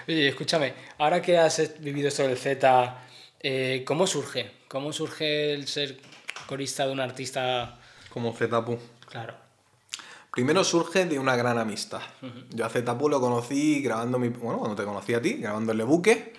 Oye, 0.09 0.29
escúchame, 0.29 0.75
ahora 0.99 1.21
que 1.21 1.39
has 1.39 1.81
vivido 1.81 2.09
esto 2.09 2.23
del 2.23 2.37
Z, 2.37 2.99
eh, 3.41 3.85
¿cómo 3.87 4.07
surge? 4.07 4.61
¿Cómo 4.69 4.93
surge 4.93 5.53
el 5.53 5.69
ser 5.69 6.01
corista 6.47 6.87
de 6.87 6.93
un 6.93 7.01
artista? 7.01 7.79
Como 8.09 8.33
Z-Pu. 8.33 8.79
Claro. 9.09 9.35
Primero 10.31 10.62
surge 10.62 11.07
de 11.07 11.19
una 11.19 11.35
gran 11.35 11.59
amistad. 11.59 12.02
Yo 12.51 12.65
a 12.65 12.69
Zetapu 12.69 13.09
lo 13.09 13.20
conocí 13.20 13.82
grabando 13.82 14.19
mi. 14.19 14.28
Bueno, 14.28 14.59
cuando 14.59 14.77
te 14.77 14.85
conocí 14.85 15.12
a 15.12 15.20
ti, 15.20 15.35
grabando 15.35 15.73
el 15.73 15.85
buque 15.85 16.35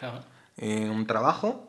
en 0.57 0.89
un 0.89 1.05
trabajo. 1.05 1.67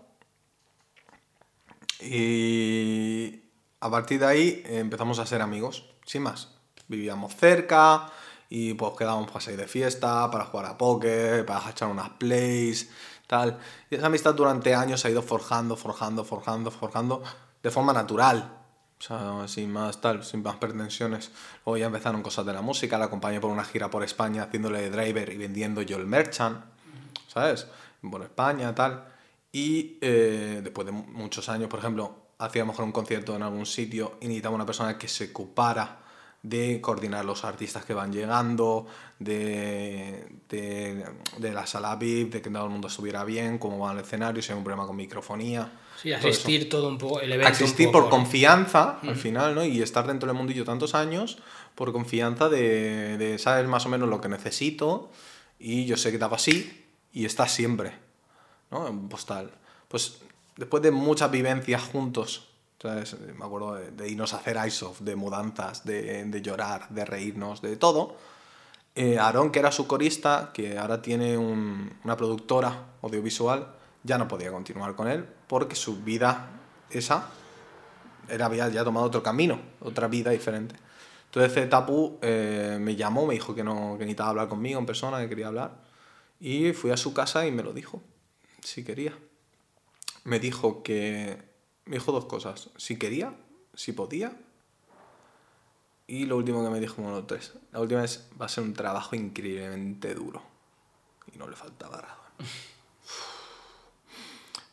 Y 2.00 3.42
a 3.80 3.90
partir 3.90 4.20
de 4.20 4.26
ahí 4.26 4.62
empezamos 4.66 5.18
a 5.18 5.26
ser 5.26 5.42
amigos, 5.42 5.84
sin 6.04 6.22
más. 6.22 6.56
Vivíamos 6.86 7.34
cerca 7.34 8.10
y 8.48 8.74
pues 8.74 8.92
quedábamos 8.96 9.28
para 9.28 9.40
salir 9.40 9.58
de 9.58 9.68
fiesta, 9.68 10.30
para 10.30 10.44
jugar 10.44 10.66
a 10.66 10.78
póker, 10.78 11.44
para 11.44 11.70
echar 11.70 11.88
unas 11.88 12.10
plays, 12.10 12.90
tal. 13.26 13.58
Y 13.90 13.96
esa 13.96 14.06
amistad 14.06 14.34
durante 14.34 14.74
años 14.74 15.00
se 15.00 15.08
ha 15.08 15.10
ido 15.10 15.22
forjando, 15.22 15.76
forjando, 15.76 16.24
forjando, 16.24 16.70
forjando 16.70 17.22
de 17.62 17.70
forma 17.70 17.92
natural 17.92 18.61
o 19.02 19.04
sea, 19.04 19.48
sin 19.48 19.72
más 19.72 20.00
tal, 20.00 20.24
sin 20.24 20.44
más 20.44 20.56
pretensiones. 20.56 21.32
Luego 21.66 21.76
ya 21.76 21.86
empezaron 21.86 22.22
cosas 22.22 22.46
de 22.46 22.52
la 22.52 22.62
música, 22.62 22.98
la 22.98 23.06
acompañé 23.06 23.40
por 23.40 23.50
una 23.50 23.64
gira 23.64 23.90
por 23.90 24.04
España 24.04 24.44
haciéndole 24.44 24.80
de 24.80 24.90
driver 24.90 25.32
y 25.32 25.36
vendiendo 25.36 25.82
yo 25.82 25.96
el 25.96 26.06
merchant, 26.06 26.64
¿sabes? 27.26 27.66
Por 28.08 28.22
España, 28.22 28.72
tal. 28.76 29.04
Y 29.50 29.98
eh, 30.00 30.60
después 30.62 30.86
de 30.86 30.92
muchos 30.92 31.48
años, 31.48 31.68
por 31.68 31.80
ejemplo, 31.80 32.14
hacíamos 32.38 32.78
un 32.78 32.92
concierto 32.92 33.34
en 33.34 33.42
algún 33.42 33.66
sitio 33.66 34.18
y 34.20 34.26
necesitaba 34.26 34.54
una 34.54 34.66
persona 34.66 34.96
que 34.96 35.08
se 35.08 35.30
ocupara 35.30 35.98
de 36.40 36.80
coordinar 36.80 37.24
los 37.24 37.44
artistas 37.44 37.84
que 37.84 37.94
van 37.94 38.12
llegando, 38.12 38.86
de, 39.18 40.28
de, 40.48 41.52
la 41.52 41.66
sala 41.66 41.96
VIP, 41.96 42.34
de 42.34 42.42
que 42.42 42.50
todo 42.50 42.66
el 42.66 42.70
mundo 42.70 42.86
estuviera 42.86 43.24
bien, 43.24 43.58
cómo 43.58 43.80
va 43.80 43.92
el 43.92 43.98
escenario, 43.98 44.42
si 44.42 44.52
hay 44.52 44.58
un 44.58 44.64
problema 44.64 44.86
con 44.86 44.94
microfonía. 44.94 45.70
Sí, 46.02 46.12
asistir 46.12 46.68
todo, 46.68 46.88
un 46.88 46.98
poco, 46.98 47.20
el 47.20 47.32
evento. 47.32 47.52
Asistir 47.52 47.90
por 47.92 48.08
confianza, 48.10 48.98
al 49.02 49.16
final, 49.16 49.54
¿no? 49.54 49.64
Y 49.64 49.80
estar 49.82 50.06
dentro 50.06 50.26
del 50.26 50.36
mundillo 50.36 50.64
tantos 50.64 50.94
años 50.94 51.38
por 51.74 51.92
confianza 51.92 52.48
de, 52.48 53.16
de 53.18 53.38
saber 53.38 53.68
más 53.68 53.86
o 53.86 53.88
menos 53.88 54.08
lo 54.08 54.20
que 54.20 54.28
necesito 54.28 55.10
y 55.58 55.86
yo 55.86 55.96
sé 55.96 56.10
que 56.10 56.18
te 56.18 56.24
hago 56.24 56.34
así 56.34 56.84
y 57.12 57.24
estás 57.24 57.52
siempre, 57.52 57.92
¿no? 58.70 58.88
En 58.88 59.08
postal. 59.08 59.52
Pues 59.86 60.18
después 60.56 60.82
de 60.82 60.90
muchas 60.90 61.30
vivencias 61.30 61.82
juntos 61.82 62.48
me 62.84 63.44
acuerdo 63.44 63.74
de, 63.74 64.08
irnos 64.08 64.34
a 64.34 64.38
hacer 64.38 64.58
ice-off, 64.66 65.00
de 65.00 65.16
mudanzas, 65.16 65.84
de, 65.84 66.24
de, 66.24 66.42
llorar, 66.42 66.88
de 66.88 67.04
reírnos, 67.04 67.62
de 67.62 67.76
todo. 67.76 68.16
Eh, 68.94 69.18
Aaron, 69.18 69.50
que 69.50 69.60
era 69.60 69.72
su 69.72 69.86
corista, 69.86 70.50
que 70.52 70.78
ahora 70.78 71.00
tiene 71.00 71.38
una 71.38 72.16
productora 72.16 72.86
audiovisual, 73.02 73.68
ya 74.02 74.18
no 74.18 74.28
podía 74.28 74.50
continuar 74.50 74.94
con 74.94 75.08
él 75.08 75.26
porque 75.46 75.76
su 75.76 76.02
vida 76.02 76.48
esa 76.90 77.30
era, 78.28 78.46
había 78.46 78.68
ya 78.68 78.84
tomado 78.84 79.06
otro 79.06 79.22
camino, 79.22 79.60
otra 79.80 80.08
vida 80.08 80.30
diferente. 80.30 80.76
Entonces 81.26 81.54
Zetapu 81.54 82.18
eh, 82.20 82.78
me 82.80 82.94
llamó, 82.94 83.26
me 83.26 83.34
dijo 83.34 83.54
que, 83.54 83.64
no, 83.64 83.94
que 83.98 84.04
necesitaba 84.04 84.30
hablar 84.30 84.48
conmigo 84.48 84.78
en 84.78 84.86
persona, 84.86 85.20
que 85.20 85.28
quería 85.28 85.48
hablar. 85.48 85.76
Y 86.40 86.72
fui 86.72 86.90
a 86.90 86.96
su 86.96 87.14
casa 87.14 87.46
y 87.46 87.52
me 87.52 87.62
lo 87.62 87.72
dijo, 87.72 88.02
si 88.62 88.84
quería. 88.84 89.16
Me 90.24 90.38
dijo 90.38 90.82
que... 90.82 91.50
Me 91.84 91.96
dijo 91.96 92.12
dos 92.12 92.26
cosas, 92.26 92.70
si 92.76 92.96
quería, 92.96 93.34
si 93.74 93.92
podía. 93.92 94.36
Y 96.06 96.26
lo 96.26 96.36
último 96.36 96.62
que 96.62 96.70
me 96.70 96.80
dijo, 96.80 97.02
bueno, 97.02 97.24
tres. 97.24 97.54
La 97.72 97.80
última 97.80 98.04
es, 98.04 98.28
va 98.40 98.46
a 98.46 98.48
ser 98.48 98.64
un 98.64 98.74
trabajo 98.74 99.16
increíblemente 99.16 100.14
duro. 100.14 100.42
Y 101.34 101.38
no 101.38 101.48
le 101.48 101.56
faltaba 101.56 102.00
razón. 102.00 102.22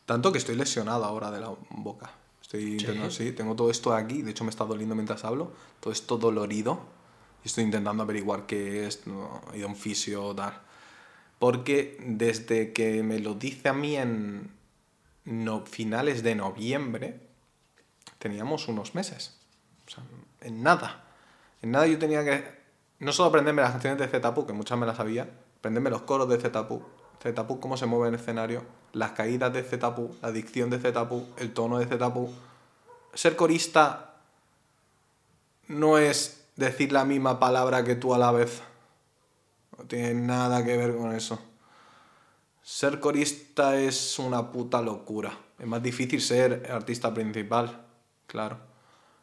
Tanto 0.09 0.31
que 0.31 0.39
estoy 0.39 0.55
lesionado 0.55 1.05
ahora 1.05 1.29
de 1.29 1.39
la 1.39 1.53
boca. 1.69 2.09
Estoy 2.41 2.77
intentando, 2.79 3.11
sí, 3.11 3.31
tengo 3.31 3.55
todo 3.55 3.69
esto 3.69 3.93
aquí, 3.93 4.23
de 4.23 4.31
hecho 4.31 4.43
me 4.43 4.49
está 4.49 4.65
doliendo 4.65 4.95
mientras 4.95 5.23
hablo, 5.23 5.51
todo 5.79 5.93
esto 5.93 6.17
dolorido. 6.17 6.79
Y 7.43 7.47
estoy 7.47 7.65
intentando 7.65 8.01
averiguar 8.01 8.47
qué 8.47 8.87
es, 8.87 9.05
no, 9.05 9.39
he 9.53 9.59
ido 9.59 9.67
a 9.67 9.69
un 9.69 9.75
fisio, 9.75 10.33
tal. 10.33 10.59
Porque 11.37 12.03
desde 12.03 12.73
que 12.73 13.03
me 13.03 13.19
lo 13.19 13.35
dice 13.35 13.69
a 13.69 13.73
mí 13.73 13.97
en 13.97 14.49
no, 15.25 15.63
finales 15.67 16.23
de 16.23 16.33
noviembre, 16.33 17.19
teníamos 18.17 18.67
unos 18.67 18.95
meses. 18.95 19.37
O 19.85 19.91
sea, 19.91 20.03
en 20.41 20.63
nada. 20.63 21.03
En 21.61 21.69
nada 21.69 21.85
yo 21.85 21.99
tenía 21.99 22.25
que 22.25 22.45
no 22.97 23.11
solo 23.11 23.29
aprenderme 23.29 23.61
las 23.61 23.73
canciones 23.73 23.99
de 23.99 24.07
Zetapu, 24.07 24.47
que 24.47 24.53
muchas 24.53 24.75
me 24.79 24.87
las 24.87 24.97
sabía, 24.97 25.29
aprenderme 25.59 25.91
los 25.91 26.01
coros 26.01 26.27
de 26.29 26.39
Zetapu, 26.39 26.81
Zetapu 27.21 27.59
cómo 27.59 27.77
se 27.77 27.85
mueve 27.85 28.07
en 28.07 28.15
el 28.15 28.19
escenario, 28.19 28.78
las 28.93 29.11
caídas 29.11 29.53
de 29.53 29.63
Zetapu, 29.63 30.15
la 30.21 30.31
dicción 30.31 30.69
de 30.69 30.79
Zetapu, 30.79 31.27
el 31.37 31.53
tono 31.53 31.79
de 31.79 31.85
Zetapu. 31.85 32.33
Ser 33.13 33.35
corista 33.35 34.15
no 35.67 35.97
es 35.97 36.45
decir 36.55 36.91
la 36.91 37.05
misma 37.05 37.39
palabra 37.39 37.83
que 37.83 37.95
tú 37.95 38.13
a 38.13 38.17
la 38.17 38.31
vez. 38.31 38.61
No 39.77 39.85
tiene 39.85 40.13
nada 40.13 40.63
que 40.65 40.77
ver 40.77 40.95
con 40.95 41.13
eso. 41.13 41.39
Ser 42.61 42.99
corista 42.99 43.79
es 43.79 44.19
una 44.19 44.51
puta 44.51 44.81
locura. 44.81 45.37
Es 45.57 45.65
más 45.65 45.81
difícil 45.81 46.21
ser 46.21 46.69
artista 46.71 47.13
principal, 47.13 47.85
claro. 48.27 48.57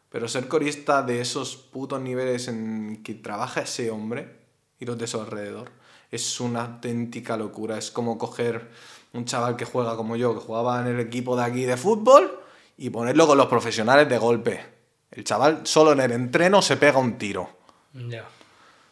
Pero 0.09 0.27
ser 0.27 0.47
corista 0.47 1.03
de 1.03 1.21
esos 1.21 1.55
putos 1.57 2.01
niveles 2.01 2.47
en 2.47 3.03
que 3.03 3.13
trabaja 3.13 3.61
ese 3.61 3.91
hombre 3.91 4.37
y 4.79 4.85
los 4.85 4.97
de 4.97 5.07
su 5.07 5.19
alrededor 5.19 5.71
es 6.11 6.39
una 6.39 6.65
auténtica 6.65 7.37
locura. 7.37 7.77
Es 7.77 7.91
como 7.91 8.17
coger 8.17 8.69
un 9.13 9.25
chaval 9.25 9.55
que 9.55 9.65
juega 9.65 9.95
como 9.95 10.15
yo, 10.15 10.33
que 10.33 10.45
jugaba 10.45 10.81
en 10.81 10.87
el 10.87 10.99
equipo 10.99 11.35
de 11.35 11.43
aquí 11.43 11.63
de 11.65 11.77
fútbol, 11.77 12.39
y 12.77 12.89
ponerlo 12.89 13.27
con 13.27 13.37
los 13.37 13.47
profesionales 13.47 14.07
de 14.07 14.17
golpe. 14.17 14.65
El 15.11 15.23
chaval 15.23 15.65
solo 15.65 15.93
en 15.93 16.01
el 16.01 16.11
entreno 16.11 16.61
se 16.61 16.77
pega 16.77 16.99
un 16.99 17.17
tiro. 17.17 17.49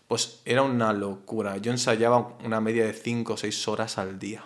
Pues 0.07 0.41
era 0.45 0.63
una 0.63 0.93
locura. 0.93 1.57
Yo 1.57 1.71
ensayaba 1.71 2.37
una 2.43 2.61
media 2.61 2.85
de 2.85 2.93
5 2.93 3.33
o 3.33 3.37
6 3.37 3.67
horas 3.67 3.97
al 3.97 4.17
día 4.17 4.43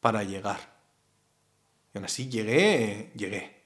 para 0.00 0.22
llegar. 0.22 0.74
Y 1.92 1.98
aún 1.98 2.04
así 2.04 2.28
llegué, 2.28 3.10
llegué. 3.16 3.62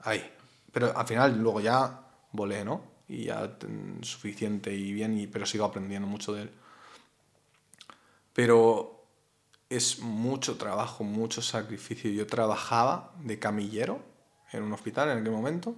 Ahí. 0.00 0.34
Pero 0.72 0.96
al 0.96 1.06
final 1.06 1.38
luego 1.38 1.60
ya 1.60 2.00
volé, 2.32 2.64
¿no? 2.64 2.82
Y 3.08 3.24
ya 3.24 3.56
suficiente 4.02 4.72
y 4.74 4.92
bien, 4.92 5.18
y, 5.18 5.26
pero 5.26 5.46
sigo 5.46 5.64
aprendiendo 5.64 6.06
mucho 6.06 6.32
de 6.32 6.42
él. 6.42 6.50
Pero 8.32 8.99
es 9.70 10.00
mucho 10.00 10.58
trabajo, 10.58 11.04
mucho 11.04 11.40
sacrificio. 11.40 12.10
Yo 12.10 12.26
trabajaba 12.26 13.12
de 13.20 13.38
camillero 13.38 14.00
en 14.52 14.64
un 14.64 14.72
hospital 14.72 15.10
en 15.10 15.18
aquel 15.18 15.32
momento, 15.32 15.76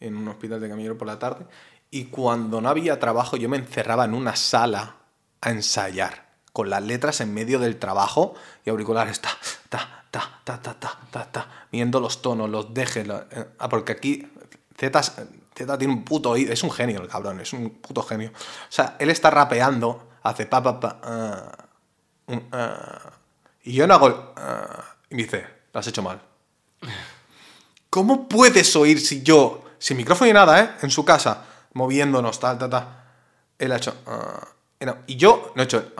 en 0.00 0.16
un 0.16 0.28
hospital 0.28 0.60
de 0.60 0.68
camillero 0.68 0.98
por 0.98 1.06
la 1.06 1.18
tarde, 1.18 1.46
y 1.90 2.06
cuando 2.06 2.60
no 2.60 2.68
había 2.68 2.98
trabajo 2.98 3.36
yo 3.36 3.48
me 3.48 3.56
encerraba 3.56 4.04
en 4.04 4.14
una 4.14 4.36
sala 4.36 4.96
a 5.40 5.50
ensayar, 5.50 6.28
con 6.52 6.68
las 6.68 6.82
letras 6.82 7.20
en 7.20 7.32
medio 7.32 7.60
del 7.60 7.78
trabajo 7.78 8.34
y 8.64 8.70
auriculares, 8.70 9.20
ta, 9.20 9.30
ta, 9.68 10.04
ta, 10.10 10.40
ta, 10.42 10.60
ta, 10.60 10.74
ta, 10.74 10.98
ta, 11.10 11.30
ta, 11.30 11.66
viendo 11.70 12.00
los 12.00 12.22
tonos, 12.22 12.50
los 12.50 12.74
dejes, 12.74 13.06
eh, 13.08 13.48
ah, 13.58 13.68
porque 13.68 13.92
aquí 13.92 14.28
Z, 14.76 15.02
Z 15.02 15.78
tiene 15.78 15.94
un 15.94 16.04
puto 16.04 16.30
oído, 16.30 16.52
es 16.52 16.62
un 16.64 16.72
genio 16.72 17.00
el 17.00 17.08
cabrón, 17.08 17.40
es 17.40 17.52
un 17.52 17.70
puto 17.70 18.02
genio. 18.02 18.30
O 18.30 18.72
sea, 18.72 18.96
él 18.98 19.10
está 19.10 19.30
rapeando, 19.30 20.08
hace 20.24 20.46
pa, 20.46 20.62
pa, 20.62 20.80
pa, 20.80 21.00
ah, 21.04 21.68
ah, 22.50 23.12
y 23.70 23.74
yo 23.74 23.86
no 23.86 23.94
hago, 23.94 24.34
y 25.10 25.14
me 25.14 25.22
dice, 25.22 25.46
lo 25.72 25.78
has 25.78 25.86
hecho 25.86 26.02
mal. 26.02 26.20
¿Cómo 27.88 28.28
puedes 28.28 28.74
oír 28.74 29.00
si 29.00 29.22
yo, 29.22 29.64
sin 29.78 29.96
micrófono 29.96 30.26
ni 30.26 30.32
nada, 30.32 30.60
¿eh? 30.60 30.70
En 30.82 30.90
su 30.90 31.04
casa, 31.04 31.44
moviéndonos, 31.74 32.40
tal, 32.40 32.58
tal, 32.58 32.68
tal. 32.68 32.88
Él 33.56 33.70
ha 33.70 33.76
hecho, 33.76 33.94
y 35.06 35.16
yo 35.16 35.52
no 35.54 35.62
he 35.62 35.64
hecho, 35.66 35.92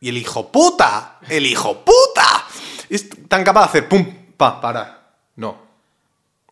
y 0.00 0.08
el 0.08 0.16
hijo 0.16 0.50
puta, 0.50 1.20
el 1.28 1.46
hijo 1.46 1.84
puta, 1.84 2.46
es 2.88 3.08
tan 3.28 3.44
capaz 3.44 3.60
de 3.60 3.66
hacer 3.66 3.88
pum, 3.88 4.04
pa, 4.36 4.60
para. 4.60 5.14
No. 5.36 5.62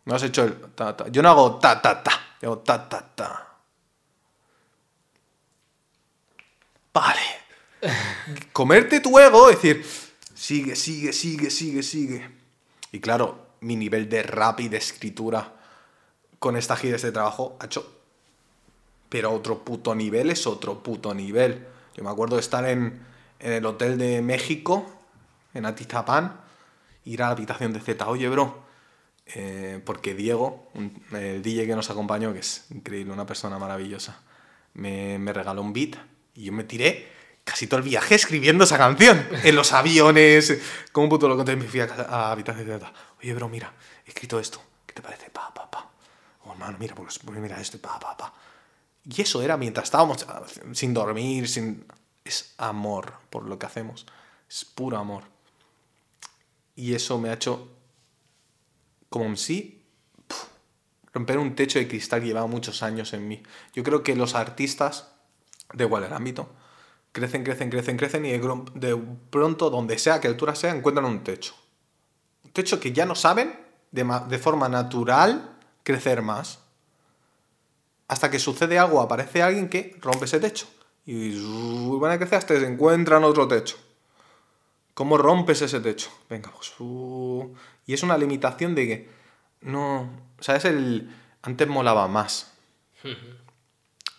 No 0.05 0.15
has 0.15 0.23
hecho 0.23 0.45
el 0.45 0.61
ta, 0.75 0.97
ta. 0.97 1.09
Yo 1.09 1.23
no 1.23 1.31
hago 1.31 1.57
ta, 1.57 1.83
ta, 1.83 2.01
ta. 2.03 2.13
Yo 2.41 2.53
hago 2.53 2.59
ta, 2.59 2.89
ta, 2.89 3.05
ta. 3.15 3.49
Vale. 6.93 7.21
Comerte 8.53 9.01
tu 9.01 9.19
ego, 9.19 9.49
decir, 9.49 9.85
sigue, 10.41 10.75
sigue, 10.75 11.13
sigue, 11.13 11.51
sigue, 11.51 11.83
sigue. 11.83 12.31
Y 12.93 13.01
claro, 13.01 13.47
mi 13.61 13.77
nivel 13.77 14.09
de 14.09 14.23
rap 14.23 14.61
y 14.61 14.69
de 14.69 14.79
escritura 14.79 15.53
con 16.39 16.57
esta 16.57 16.77
gira, 16.77 16.97
este 16.97 17.13
trabajo, 17.13 17.59
ha 17.61 17.67
hecho. 17.67 17.87
Pero 19.11 19.33
otro 19.33 19.63
puto 19.65 19.95
nivel 19.95 20.31
es 20.31 20.47
otro 20.47 20.83
puto 20.83 21.13
nivel. 21.13 21.67
Yo 21.95 22.03
me 22.03 22.11
acuerdo 22.11 22.37
de 22.37 22.41
estar 22.41 22.65
en, 22.65 23.01
el 23.39 23.67
hotel 23.67 23.99
de 23.99 24.23
México, 24.23 24.87
en 25.53 25.67
Atizapán, 25.67 26.41
ir 27.05 27.23
a 27.23 27.27
la 27.27 27.33
habitación 27.33 27.75
de 27.75 27.81
Z. 27.81 28.09
Oye, 28.09 28.29
bro, 28.31 28.63
eh, 29.27 29.83
porque 29.85 30.15
Diego, 30.15 30.71
el 31.13 31.43
DJ 31.43 31.67
que 31.67 31.77
nos 31.77 31.91
acompañó, 31.91 32.33
que 32.33 32.39
es 32.39 32.65
increíble, 32.71 33.13
una 33.13 33.27
persona 33.27 33.59
maravillosa, 33.59 34.23
me, 34.73 35.19
me 35.19 35.35
regaló 35.35 35.61
un 35.61 35.75
beat 35.75 35.97
y 36.35 36.45
yo 36.45 36.53
me 36.53 36.65
tiré 36.65 37.20
casi 37.51 37.67
todo 37.67 37.79
el 37.79 37.85
viaje 37.85 38.15
escribiendo 38.15 38.63
esa 38.63 38.79
canción. 38.79 39.27
En 39.43 39.57
los 39.57 39.73
aviones, 39.73 40.57
como 40.93 41.05
un 41.05 41.11
puto 41.11 41.29
loco. 41.29 41.41
Entonces 41.41 41.65
me 41.65 41.69
fui 41.69 41.81
a, 41.81 42.31
habitación. 42.31 42.81
Oye, 43.21 43.35
bro, 43.35 43.49
mira, 43.49 43.73
he 44.07 44.11
escrito 44.11 44.39
esto. 44.39 44.63
¿Qué 44.87 44.95
te 44.95 45.03
parece? 45.03 45.31
Pa, 45.31 45.53
pa, 45.53 45.69
pa. 45.69 45.91
Oh, 46.45 46.53
hermano, 46.53 46.77
mira, 46.79 46.95
pues, 46.95 47.19
pues 47.19 47.39
mira 47.41 47.61
esto, 47.61 47.79
pa, 47.79 47.99
pa, 47.99 48.17
pa. 48.17 48.33
Y 49.05 49.21
eso 49.21 49.43
era 49.43 49.57
mientras 49.57 49.85
estábamos 49.85 50.25
ah, 50.29 50.43
sin 50.73 50.95
dormir, 50.95 51.49
sin 51.49 51.85
es 52.25 52.55
amor 52.57 53.15
por 53.31 53.45
lo 53.45 53.59
que 53.59 53.67
hacemos. 53.67 54.07
Es 54.49 54.65
puro 54.65 54.97
amor. 54.97 55.25
Y 56.77 56.95
eso 56.95 57.19
me 57.19 57.31
ha 57.31 57.33
hecho, 57.33 57.69
como 59.09 59.25
en 59.25 59.37
sí, 59.37 59.83
romper 61.13 61.39
un 61.39 61.57
techo 61.57 61.81
de 61.81 61.89
cristal 61.89 62.21
que 62.21 62.29
llevaba 62.29 62.47
muchos 62.47 62.85
años 62.85 63.13
en 63.13 63.27
mí. 63.27 63.43
Yo 63.75 63.83
creo 63.83 64.05
que 64.05 64.15
los 64.15 64.37
artistas, 64.37 65.09
de 65.73 65.83
igual 65.83 66.05
el 66.05 66.13
ámbito, 66.13 66.49
crecen, 67.13 67.45
crecen, 67.45 67.71
crecen, 67.71 67.97
crecen 67.97 68.25
y 68.25 68.31
de 68.33 68.97
pronto, 69.31 69.71
donde 69.71 69.99
sea, 69.99 70.21
que 70.21 70.29
altura 70.29 70.55
sea, 70.55 70.75
encuentran 70.75 71.07
un 71.07 71.25
techo. 71.25 71.55
Un 72.45 72.53
techo 72.53 72.81
que 72.81 72.93
ya 72.93 73.07
no 73.07 73.15
saben 73.15 73.59
de, 73.91 74.39
forma 74.39 74.69
natural 74.69 75.57
crecer 75.83 76.23
más. 76.23 76.61
Hasta 78.09 78.31
que 78.31 78.39
sucede 78.39 78.79
algo, 78.79 79.01
aparece 79.01 79.43
alguien 79.43 79.69
que 79.69 79.97
rompe 80.01 80.25
ese 80.25 80.41
techo 80.41 80.67
y 81.07 81.39
van 81.99 82.13
a 82.13 82.19
crecer 82.19 82.39
hasta 82.39 82.55
que 82.55 82.61
se 82.61 82.67
encuentran 82.67 83.25
otro 83.25 83.47
techo. 83.47 83.77
¿Cómo 84.95 85.17
rompes 85.17 85.63
ese 85.63 85.81
techo? 85.81 86.11
Venga, 86.29 86.51
pues. 86.51 86.75
y 87.87 87.95
es 87.95 88.03
una 88.03 88.19
limitación 88.19 88.75
de 88.75 88.87
que 88.87 89.09
no. 89.63 90.11
O 90.39 90.43
sea, 90.43 90.57
es 90.57 90.65
el. 90.65 91.15
Antes 91.43 91.69
molaba 91.69 92.07
más. 92.09 92.53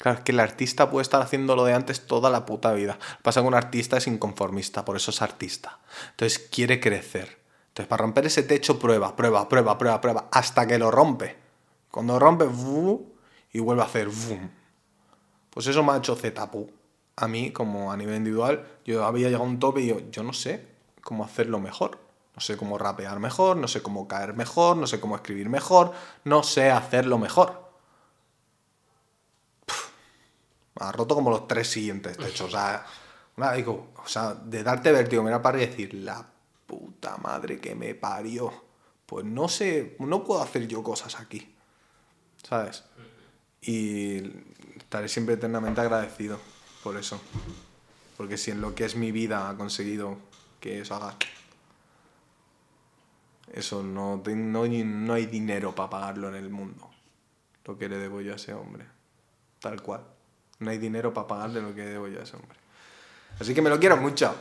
Claro, 0.02 0.18
es 0.18 0.24
que 0.24 0.32
el 0.32 0.40
artista 0.40 0.90
puede 0.90 1.04
estar 1.04 1.22
haciendo 1.22 1.56
lo 1.56 1.64
de 1.64 1.76
antes 1.76 2.08
toda 2.08 2.32
la 2.32 2.44
puta 2.44 2.74
vida. 2.74 2.98
Pasa 3.22 3.42
que 3.42 3.48
un 3.48 3.54
artista 3.54 3.98
es 3.98 4.08
inconformista, 4.08 4.84
por 4.84 4.96
eso 4.96 5.12
es 5.12 5.22
artista. 5.22 5.78
Entonces 6.10 6.40
quiere 6.40 6.80
crecer. 6.80 7.38
Entonces, 7.68 7.88
para 7.88 8.02
romper 8.02 8.26
ese 8.26 8.42
techo, 8.42 8.80
prueba, 8.80 9.16
prueba, 9.16 9.48
prueba, 9.48 9.78
prueba, 9.78 10.02
prueba, 10.02 10.28
hasta 10.32 10.66
que 10.66 10.80
lo 10.80 10.90
rompe. 10.90 11.38
Cuando 11.92 12.18
rompe, 12.18 12.48
y 13.54 13.60
vuelve 13.60 13.84
a 13.84 13.86
hacer. 13.86 14.10
Pues 15.52 15.68
eso 15.68 15.84
me 15.84 15.92
ha 15.92 15.98
hecho 15.98 16.16
Zetapu. 16.16 16.72
A 17.18 17.28
mí, 17.28 17.52
como 17.52 17.92
a 17.92 17.98
nivel 17.98 18.16
individual, 18.16 18.66
yo 18.84 19.06
había 19.06 19.28
llegado 19.28 19.44
a 19.44 19.48
un 19.48 19.60
tope 19.60 19.82
y 19.82 19.88
yo, 19.88 20.00
yo 20.10 20.24
no 20.24 20.34
sé 20.34 20.66
cómo 21.04 21.24
hacerlo 21.24 21.60
mejor. 21.60 22.00
No 22.34 22.42
sé 22.42 22.58
cómo 22.58 22.80
rapear 22.80 23.20
mejor, 23.20 23.56
no 23.56 23.68
sé 23.68 23.84
cómo 23.84 24.08
caer 24.08 24.34
mejor, 24.34 24.78
no 24.78 24.88
sé 24.88 25.00
cómo 25.00 25.16
escribir 25.16 25.48
mejor, 25.48 25.94
no 26.24 26.42
sé 26.42 26.72
hacerlo 26.72 27.20
mejor. 27.20 27.62
me 30.71 30.71
ha 30.82 30.92
roto 30.92 31.16
como 31.16 31.30
los 31.30 31.48
tres 31.48 31.68
siguientes 31.68 32.18
techos. 32.18 32.48
O 32.48 32.52
sea, 32.52 32.86
una, 33.38 33.54
digo, 33.54 33.92
o 34.04 34.08
sea, 34.08 34.34
de 34.34 34.64
darte 34.64 34.92
vértigo, 34.92 35.24
mira 35.24 35.42
para 35.42 35.62
y 35.62 35.68
decir, 35.68 35.94
la 35.94 36.26
puta 36.68 37.18
madre 37.18 37.60
que 37.60 37.76
me 37.76 37.96
parió. 37.96 38.52
Pues 39.06 39.26
no 39.26 39.48
sé, 39.48 39.96
no 40.00 40.24
puedo 40.24 40.42
hacer 40.42 40.68
yo 40.68 40.82
cosas 40.84 41.20
aquí. 41.20 41.54
¿Sabes? 42.48 42.84
Y 43.62 44.18
estaré 44.78 45.08
siempre 45.08 45.36
eternamente 45.36 45.82
agradecido 45.82 46.40
por 46.84 46.98
eso. 46.98 47.22
Porque 48.18 48.38
si 48.38 48.52
en 48.52 48.62
lo 48.62 48.74
que 48.74 48.86
es 48.86 48.96
mi 48.96 49.12
vida 49.12 49.50
ha 49.50 49.58
conseguido 49.58 50.18
que 50.60 50.82
eso 50.82 50.96
haga... 50.96 51.16
Eso 53.52 53.84
no, 53.84 54.24
no, 54.26 54.66
no 54.66 55.14
hay 55.14 55.26
dinero 55.26 55.76
para 55.76 55.90
pagarlo 55.90 56.30
en 56.30 56.36
el 56.36 56.50
mundo. 56.50 56.90
Lo 57.66 57.78
que 57.78 57.90
le 57.90 57.98
debo 57.98 58.22
yo 58.22 58.34
a 58.34 58.38
ese 58.38 58.54
hombre. 58.54 58.86
Tal 59.60 59.82
cual. 59.82 60.06
No 60.62 60.72
hay 60.72 60.78
dinero 60.78 61.14
para 61.14 61.28
pagarle 61.28 61.62
lo 61.62 61.76
que 61.76 61.82
debo 61.82 62.08
yo 62.08 62.20
a 62.22 62.24
ese 62.24 62.36
hombre. 62.38 62.58
Así 63.40 63.54
que 63.54 63.62
me 63.62 63.70
lo 63.70 63.80
quiero 63.80 63.98
mucho. 63.98 64.36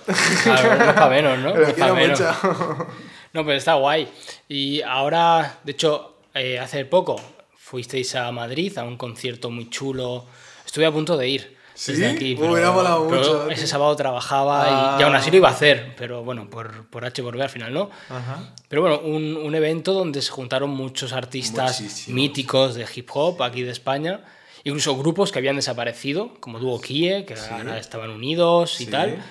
Claro, 0.44 0.94
para 0.94 1.08
menos, 1.08 1.38
¿no? 1.38 1.54
Me 1.54 1.60
lo 1.60 1.66
es 1.66 1.74
quiero 1.74 1.96
mucho. 1.96 2.30
No, 3.32 3.44
pero 3.44 3.56
está 3.56 3.74
guay. 3.74 4.08
Y 4.48 4.82
ahora, 4.82 5.58
de 5.62 5.72
hecho, 5.72 6.16
eh, 6.34 6.58
hace 6.58 6.84
poco 6.84 7.14
fuisteis 7.56 8.14
a 8.16 8.30
Madrid 8.32 8.76
a 8.76 8.82
un 8.82 8.96
concierto 8.96 9.50
muy 9.50 9.70
chulo. 9.70 10.26
Estuve 10.66 10.84
a 10.86 10.90
punto 10.92 11.16
de 11.16 11.28
ir. 11.28 11.56
¿Sí? 11.72 11.92
desde 11.92 12.08
aquí, 12.10 12.36
pero 12.38 13.04
mucho, 13.04 13.48
ese 13.48 13.66
sábado 13.66 13.96
trabajaba 13.96 14.66
y- 14.66 14.70
Ah. 14.70 14.96
y, 15.00 15.02
aún 15.04 15.14
así 15.14 15.30
lo 15.30 15.38
iba 15.38 15.48
a 15.48 15.52
hacer, 15.52 15.94
pero 15.96 16.22
bueno, 16.22 16.50
por, 16.50 16.84
por 16.90 17.06
H 17.06 17.22
por 17.22 17.36
B 17.38 17.42
al 17.42 17.48
final 17.48 17.72
no. 17.72 17.88
Ajá. 18.10 18.52
Pero 18.68 18.82
bueno, 18.82 18.98
un, 18.98 19.34
un 19.36 19.54
evento 19.54 19.94
donde 19.94 20.20
se 20.20 20.30
juntaron 20.30 20.68
muchos 20.68 21.14
artistas 21.14 22.08
míticos 22.08 22.74
de 22.74 22.86
hip 22.94 23.08
hop 23.14 23.42
aquí 23.42 23.62
de 23.62 23.70
España, 23.70 24.20
incluso 24.64 24.96
grupos 24.96 25.32
que 25.32 25.38
habían 25.38 25.56
desaparecido, 25.56 26.34
como 26.40 26.58
Dúo 26.58 26.80
Kie, 26.80 27.24
que 27.26 27.34
ahora 27.34 27.78
estaban 27.78 28.10
unidos 28.10 28.80
y 28.80 28.84
Sí. 28.86 28.90
tal. 28.90 29.22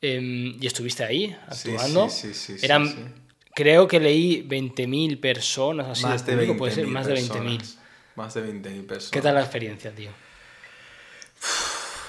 Em, 0.00 0.56
y 0.60 0.66
estuviste 0.66 1.04
ahí 1.04 1.36
actuando. 1.48 2.08
sí, 2.10 2.34
sí, 2.34 2.58
sí, 2.58 2.64
Eran, 2.64 3.14
creo 3.54 3.86
que 3.86 4.00
leí 4.00 4.42
20.000 4.42 5.20
personas, 5.20 5.86
así 5.86 6.02
Más 6.02 6.26
de 6.26 6.32
público, 6.32 6.54
20.000 6.54 6.58
puede 6.58 6.74
ser, 6.74 6.86
más 6.88 7.06
de 7.06 7.14
20.000. 7.14 7.58
personas. 7.58 7.78
Más 8.16 8.34
de 8.34 8.42
20.000 8.42 8.86
personas. 8.86 9.10
¿Qué 9.12 9.20
tal 9.22 9.34
la 9.36 9.40
experiencia, 9.42 9.94
tío? 9.94 10.10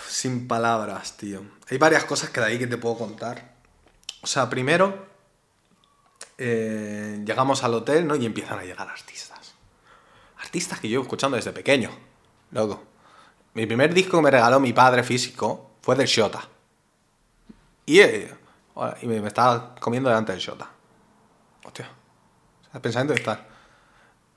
Sin 0.08 0.48
palabras, 0.48 1.18
tío. 1.18 1.44
Hay 1.70 1.78
varias 1.78 2.04
cosas 2.06 2.30
que 2.30 2.40
de 2.40 2.46
ahí 2.48 2.60
que 2.60 2.68
te 2.68 2.78
puedo 2.78 2.98
contar. 2.98 3.54
O 4.22 4.28
sea, 4.28 4.50
primero, 4.50 5.06
eh, 6.38 7.22
llegamos 7.26 7.64
al 7.64 7.74
hotel, 7.74 8.08
¿no? 8.08 8.16
Y 8.16 8.26
empiezan 8.26 8.60
a 8.60 8.64
llegar 8.64 8.88
artistas. 8.88 9.54
Artistas 10.40 10.80
que 10.80 10.88
yo 10.88 10.94
llevo 10.94 11.04
escuchando 11.04 11.36
desde 11.38 11.52
pequeño. 11.52 11.90
Loco. 12.54 12.84
Mi 13.56 13.66
primer 13.66 13.94
disco 13.94 14.18
que 14.18 14.24
me 14.24 14.32
regaló 14.32 14.60
mi 14.60 14.74
padre 14.74 15.04
físico 15.04 15.72
fue 15.82 15.96
del 15.96 16.08
Shota. 16.08 16.42
Y, 17.86 18.00
eh, 18.00 18.34
me, 19.04 19.28
estaba 19.28 19.76
comiendo 19.76 20.10
delante 20.10 20.32
del 20.32 20.42
Shota. 20.42 20.70
Hostia. 21.66 21.86
O 21.86 22.64
sea, 22.66 22.72
el 22.76 22.82
pensamiento 22.82 23.14
de. 23.14 23.38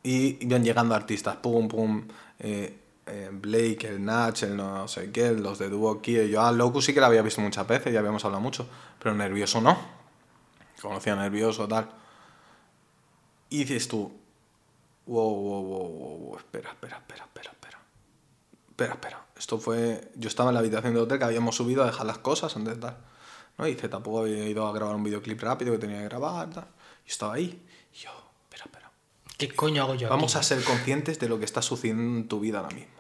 Y 0.03 0.45
iban 0.45 0.65
llegando 0.65 0.95
artistas, 0.95 1.37
pum, 1.37 1.69
pum, 1.69 2.07
eh, 2.39 2.79
eh, 3.07 3.31
Blake, 3.33 3.89
el 3.89 4.05
Natch, 4.05 4.45
el 4.45 4.57
no 4.57 4.87
sé 4.89 5.11
qué, 5.11 5.33
los 5.33 5.59
de 5.59 5.69
Duo 5.69 6.01
Kie. 6.01 6.29
Yo 6.29 6.43
a 6.43 6.53
Locus 6.53 6.87
sí 6.87 6.95
que 6.95 7.01
la 7.01 7.07
había 7.09 7.23
visto 7.23 7.41
muchas 7.41 7.67
veces, 7.67 7.93
ya 7.93 8.01
habíamos 8.01 8.25
hablado 8.25 8.41
mucho, 8.41 8.69
pero 8.99 9.15
Nervioso 9.15 9.61
no. 9.61 9.77
Conocía 10.81 11.17
Nervioso, 11.17 11.67
tal. 11.67 11.89
Y 13.49 13.59
dices 13.65 13.89
tú, 13.89 14.13
wow, 15.07 15.35
wow, 15.35 15.63
wow, 15.63 15.89
wow, 15.89 16.19
wow, 16.19 16.37
espera, 16.37 16.71
espera, 16.71 16.99
espera, 16.99 17.25
espera, 17.25 17.51
espera. 18.77 18.95
Espera. 18.95 19.27
Esto 19.37 19.59
fue. 19.59 20.11
Yo 20.17 20.29
estaba 20.29 20.51
en 20.51 20.55
la 20.55 20.61
habitación 20.61 20.95
de 20.95 21.01
hotel 21.01 21.19
que 21.19 21.25
habíamos 21.25 21.57
subido 21.57 21.83
a 21.83 21.87
dejar 21.87 22.07
las 22.07 22.19
cosas 22.19 22.55
antes 22.57 22.75
de 22.75 22.81
tal. 22.81 22.97
¿no? 23.59 23.67
Y 23.67 23.75
dice, 23.75 23.89
tampoco 23.89 24.21
había 24.21 24.47
ido 24.49 24.67
a 24.67 24.73
grabar 24.73 24.95
un 24.97 25.03
videoclip 25.05 25.41
rápido 25.43 25.73
que 25.73 25.79
tenía 25.79 25.99
que 25.99 26.05
grabar, 26.05 26.51
tal. 26.51 26.65
Yo 26.65 26.69
estaba 27.13 27.35
ahí. 27.35 27.63
Y 27.93 27.97
yo, 27.99 28.11
espera, 28.45 28.65
espera. 28.67 28.91
¿Qué 29.39 29.49
coño 29.55 29.83
hago 29.83 29.95
yo 29.95 30.09
Vamos 30.09 30.37
aquí? 30.37 30.41
a 30.41 30.49
ser 30.49 30.65
conscientes 30.65 31.19
de 31.19 31.29
lo 31.29 31.39
que 31.39 31.45
está 31.45 31.63
sucediendo 31.63 32.03
en 32.19 32.29
tu 32.29 32.41
vida 32.41 32.59
ahora 32.61 32.75
mismo. 32.75 32.93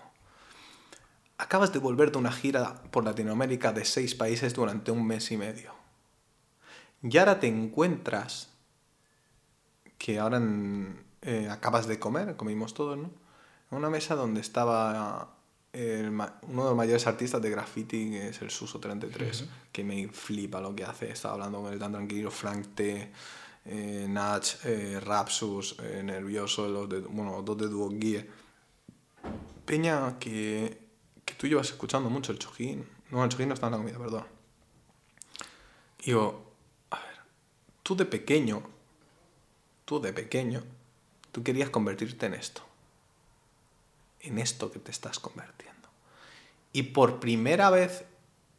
Acabas 1.38 1.72
de 1.72 1.78
volver 1.78 2.10
de 2.12 2.18
una 2.18 2.32
gira 2.32 2.82
por 2.90 3.04
Latinoamérica 3.04 3.72
de 3.72 3.84
seis 3.84 4.14
países 4.14 4.54
durante 4.54 4.90
un 4.90 5.06
mes 5.06 5.30
y 5.30 5.36
medio. 5.36 5.74
Y 7.02 7.16
ahora 7.18 7.38
te 7.40 7.46
encuentras 7.46 8.48
que 9.98 10.18
ahora 10.18 10.38
en- 10.38 11.04
eh, 11.22 11.48
acabas 11.50 11.86
de 11.86 11.98
comer, 11.98 12.36
comimos 12.36 12.72
todos, 12.74 12.96
¿no? 12.96 13.10
En 13.70 13.78
una 13.78 13.90
mesa 13.90 14.14
donde 14.14 14.40
estaba 14.40 15.35
el 15.76 16.08
uno 16.08 16.62
de 16.62 16.68
los 16.70 16.76
mayores 16.76 17.06
artistas 17.06 17.42
de 17.42 17.50
graffiti, 17.50 18.10
que 18.10 18.28
es 18.28 18.40
el 18.40 18.50
Suso 18.50 18.80
33, 18.80 19.44
que 19.70 19.84
me 19.84 20.08
flipa 20.08 20.58
lo 20.58 20.74
que 20.74 20.84
hace. 20.84 21.10
Estaba 21.10 21.34
hablando 21.34 21.60
con 21.60 21.72
él 21.72 21.78
tan 21.78 21.92
tranquilo, 21.92 22.30
Frank 22.30 22.68
T, 22.74 23.12
eh, 23.66 24.06
Natch, 24.08 24.64
eh, 24.64 24.98
Rapsus, 25.00 25.76
eh, 25.82 26.02
Nervioso, 26.02 26.66
los 26.66 26.88
de, 26.88 27.00
bueno, 27.00 27.32
los 27.32 27.44
dos 27.44 27.58
de 27.58 27.68
Duo 27.68 27.90
Guie. 27.90 28.26
Peña 29.66 30.18
que, 30.18 30.80
que 31.24 31.34
tú 31.34 31.46
llevas 31.46 31.68
escuchando 31.68 32.08
mucho, 32.08 32.32
el 32.32 32.38
Chojín. 32.38 32.86
No, 33.10 33.22
el 33.22 33.28
Chojín 33.28 33.48
no 33.48 33.54
está 33.54 33.66
en 33.66 33.72
la 33.72 33.78
comida, 33.78 33.98
perdón. 33.98 34.24
Y 36.04 36.12
yo, 36.12 36.52
a 36.90 36.96
ver, 37.00 37.16
tú 37.82 37.94
de 37.96 38.06
pequeño, 38.06 38.62
tú 39.84 40.00
de 40.00 40.14
pequeño, 40.14 40.62
tú 41.32 41.42
querías 41.42 41.68
convertirte 41.68 42.24
en 42.24 42.34
esto. 42.34 42.62
En 44.20 44.38
esto 44.38 44.70
que 44.70 44.78
te 44.78 44.90
estás 44.90 45.18
convirtiendo. 45.18 45.88
Y 46.72 46.82
por 46.82 47.20
primera 47.20 47.70
vez, 47.70 48.04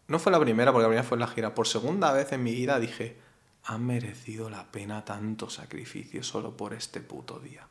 no 0.07 0.19
fue 0.19 0.31
la 0.31 0.39
primera, 0.39 0.71
porque 0.71 0.83
la 0.83 0.89
primera 0.89 1.07
fue 1.07 1.17
la 1.17 1.27
gira, 1.27 1.53
por 1.53 1.67
segunda 1.67 2.11
vez 2.13 2.31
en 2.31 2.43
mi 2.43 2.53
vida 2.53 2.79
dije, 2.79 3.17
ha 3.65 3.77
merecido 3.77 4.49
la 4.49 4.71
pena 4.71 5.03
tanto 5.03 5.49
sacrificio 5.49 6.23
solo 6.23 6.55
por 6.55 6.73
este 6.73 7.01
puto 7.01 7.39
día. 7.39 7.67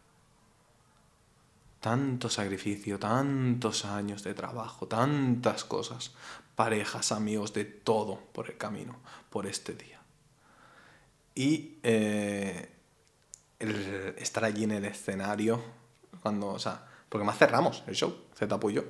Tanto 1.80 2.28
sacrificio, 2.28 2.98
tantos 2.98 3.84
años 3.84 4.22
de 4.22 4.34
trabajo, 4.34 4.86
tantas 4.86 5.64
cosas, 5.64 6.12
parejas, 6.54 7.12
amigos, 7.12 7.52
de 7.54 7.64
todo 7.64 8.20
por 8.32 8.50
el 8.50 8.58
camino, 8.58 8.96
por 9.30 9.46
este 9.46 9.74
día. 9.74 10.00
Y 11.34 11.78
eh, 11.82 12.70
estar 13.58 14.44
allí 14.44 14.64
en 14.64 14.72
el 14.72 14.84
escenario, 14.84 15.62
cuando, 16.22 16.48
o 16.48 16.58
sea, 16.58 16.86
porque 17.08 17.24
más 17.24 17.38
cerramos 17.38 17.82
el 17.86 17.94
show, 17.94 18.14
Z 18.34 18.58
yo, 18.70 18.84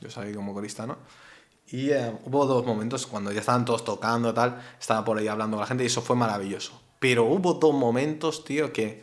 yo 0.00 0.10
salí 0.10 0.34
como 0.34 0.52
corista, 0.54 0.86
¿no? 0.86 0.98
Y 1.68 1.90
eh, 1.90 2.12
hubo 2.24 2.44
dos 2.44 2.66
momentos 2.66 3.06
cuando 3.06 3.32
ya 3.32 3.40
estaban 3.40 3.64
todos 3.64 3.84
tocando 3.84 4.34
tal, 4.34 4.60
estaba 4.78 5.04
por 5.04 5.16
ahí 5.16 5.28
hablando 5.28 5.56
con 5.56 5.62
la 5.62 5.66
gente 5.66 5.84
y 5.84 5.86
eso 5.86 6.02
fue 6.02 6.16
maravilloso. 6.16 6.78
Pero 6.98 7.24
hubo 7.24 7.54
dos 7.54 7.74
momentos, 7.74 8.44
tío, 8.44 8.72
que 8.72 9.02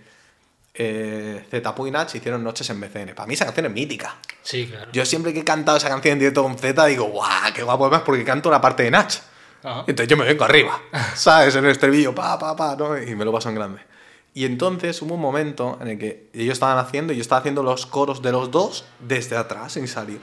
eh, 0.74 1.46
y 1.52 1.91
Nach 1.91 2.14
hicieron 2.16 2.44
noches 2.44 2.70
en 2.70 2.80
BCN. 2.80 3.16
Para 3.16 3.28
mí 3.28 3.34
esa 3.34 3.46
canción 3.46 3.66
es 3.66 3.72
mítica. 3.72 4.16
Sí, 4.44 4.68
claro. 4.68 4.91
Yo 4.91 5.06
siempre 5.06 5.34
que 5.34 5.40
he 5.40 5.44
cantado 5.44 5.78
esa 5.78 5.90
canción 5.90 6.14
en 6.14 6.20
directo 6.20 6.44
con 6.44 6.58
Z 6.58 6.86
digo, 6.86 7.06
guau, 7.06 7.54
qué 7.54 7.64
guapo 7.64 7.86
además 7.86 8.04
porque 8.06 8.24
canto 8.24 8.52
la 8.52 8.62
parte 8.62 8.84
de 8.84 8.91
Nach. 8.91 9.14
Entonces 9.64 10.08
yo 10.08 10.16
me 10.16 10.24
vengo 10.24 10.46
arriba, 10.46 10.80
¿sabes? 11.16 11.56
En 11.56 11.66
el 11.66 11.72
estribillo, 11.72 12.16
pa, 12.16 12.40
pa, 12.40 12.56
pa, 12.56 12.76
¿no? 12.78 12.98
Y 12.98 13.14
me 13.16 13.26
lo 13.26 13.34
paso 13.34 13.50
en 13.50 13.56
grande. 13.56 13.82
Y 14.34 14.46
entonces 14.46 15.02
hubo 15.02 15.16
un 15.16 15.22
momento 15.22 15.78
en 15.82 15.88
el 15.88 16.00
que 16.00 16.30
ellos 16.34 16.54
estaban 16.54 16.78
haciendo, 16.78 17.14
y 17.14 17.18
yo 17.18 17.22
estaba 17.22 17.40
haciendo 17.40 17.64
los 17.64 17.86
coros 17.86 18.22
de 18.22 18.32
los 18.32 18.52
dos 18.52 18.86
desde 19.00 19.36
atrás, 19.36 19.74
sin 19.74 19.88
salir. 19.88 20.22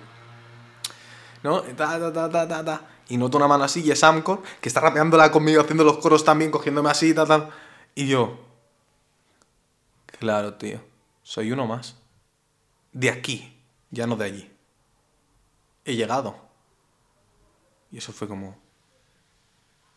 ¿No? 1.43 1.61
Ta, 1.62 1.99
ta, 1.99 2.12
ta, 2.12 2.31
ta, 2.31 2.49
ta, 2.49 2.65
ta. 2.65 2.89
Y 3.09 3.16
noto 3.16 3.37
una 3.37 3.49
mano 3.49 3.65
así, 3.65 3.83
y 3.83 3.91
es 3.91 4.03
Amcor, 4.03 4.43
que 4.61 4.69
está 4.69 4.81
rapeándola 4.81 5.31
conmigo, 5.31 5.61
haciendo 5.61 5.85
los 5.85 5.99
coros 5.99 6.24
también, 6.24 6.51
cogiéndome 6.51 6.91
así, 6.91 7.15
tal, 7.15 7.28
tal. 7.28 7.51
Y 7.95 8.09
yo, 8.09 8.39
claro, 10.19 10.55
tío, 10.55 10.81
soy 11.23 11.53
uno 11.53 11.66
más. 11.66 11.97
De 12.93 13.11
aquí, 13.11 13.62
ya 13.91 14.07
no 14.07 14.16
de 14.16 14.24
allí. 14.24 14.53
He 15.85 15.95
llegado. 15.95 16.37
Y 17.93 17.99
eso 17.99 18.12
fue 18.12 18.27
como, 18.27 18.59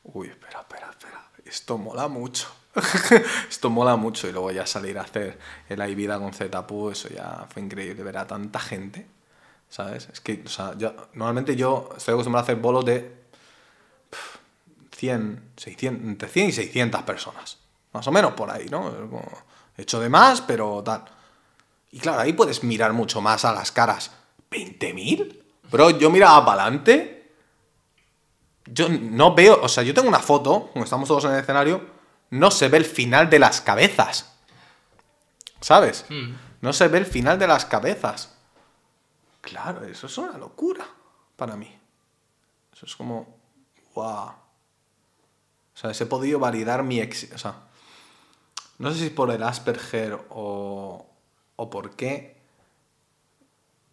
uy, 0.03 0.27
espera, 0.27 0.61
espera, 0.61 0.90
espera, 0.91 1.31
esto 1.45 1.77
mola 1.77 2.07
mucho. 2.07 2.48
esto 3.49 3.69
mola 3.69 3.95
mucho. 3.95 4.27
Y 4.27 4.31
luego 4.31 4.51
ya 4.51 4.65
salir 4.65 4.97
a 4.97 5.01
hacer 5.01 5.39
el 5.67 5.95
vida 5.95 6.19
con 6.19 6.33
Zetapu, 6.33 6.89
eso 6.89 7.09
ya 7.09 7.45
fue 7.49 7.61
increíble 7.61 8.03
ver 8.03 8.17
a 8.17 8.27
tanta 8.27 8.59
gente. 8.59 9.07
¿Sabes? 9.69 10.09
Es 10.11 10.19
que, 10.19 10.41
o 10.45 10.49
sea, 10.49 10.75
yo, 10.77 10.93
normalmente 11.13 11.55
yo 11.55 11.89
estoy 11.95 12.13
acostumbrado 12.13 12.41
a 12.41 12.45
hacer 12.45 12.55
bolos 12.55 12.85
de 12.85 13.01
pf, 14.09 14.39
100, 14.95 15.51
600, 15.55 16.07
entre 16.07 16.27
100 16.27 16.49
y 16.49 16.51
600 16.51 17.03
personas. 17.03 17.57
Más 17.93 18.07
o 18.07 18.11
menos 18.11 18.33
por 18.33 18.49
ahí, 18.49 18.67
¿no? 18.69 18.91
He 19.77 19.83
hecho 19.83 19.99
de 19.99 20.09
más, 20.09 20.41
pero 20.41 20.81
tal. 20.83 21.05
Y 21.91 21.99
claro, 21.99 22.21
ahí 22.21 22.33
puedes 22.33 22.63
mirar 22.63 22.93
mucho 22.93 23.21
más 23.21 23.45
a 23.45 23.53
las 23.53 23.71
caras. 23.71 24.11
¿20.000? 24.51 25.39
Bro, 25.71 25.91
yo 25.91 26.09
miraba 26.09 26.45
para 26.45 26.63
adelante. 26.63 27.31
Yo 28.65 28.87
no 28.89 29.33
veo, 29.33 29.59
o 29.61 29.67
sea, 29.67 29.83
yo 29.83 29.93
tengo 29.93 30.07
una 30.07 30.19
foto, 30.19 30.69
como 30.73 30.85
estamos 30.85 31.07
todos 31.07 31.25
en 31.25 31.31
el 31.31 31.39
escenario, 31.39 31.98
no 32.30 32.51
se 32.51 32.68
ve 32.69 32.77
el 32.77 32.85
final 32.85 33.30
de 33.30 33.39
las 33.39 33.61
cabezas. 33.61 34.34
¿Sabes? 35.61 36.06
Mm. 36.10 36.34
No 36.61 36.73
se 36.73 36.88
ve 36.88 36.99
el 36.99 37.06
final 37.06 37.39
de 37.39 37.47
las 37.47 37.65
cabezas. 37.65 38.35
Claro, 39.41 39.85
eso 39.85 40.07
es 40.07 40.18
una 40.18 40.38
locura 40.38 40.85
para 41.35 41.56
mí. 41.56 41.73
Eso 42.73 42.85
es 42.85 42.95
como, 42.95 43.38
wow. 43.95 44.06
O 44.06 44.35
sea, 45.73 45.91
he 45.91 46.06
podido 46.06 46.39
validar 46.39 46.84
mi 46.84 46.99
éxito. 46.99 47.35
O 47.35 47.38
sea, 47.38 47.56
no 48.77 48.91
sé 48.91 48.99
si 48.99 49.10
por 49.10 49.31
el 49.31 49.43
Asperger 49.43 50.19
o, 50.30 51.06
o 51.56 51.69
por 51.69 51.95
qué. 51.95 52.38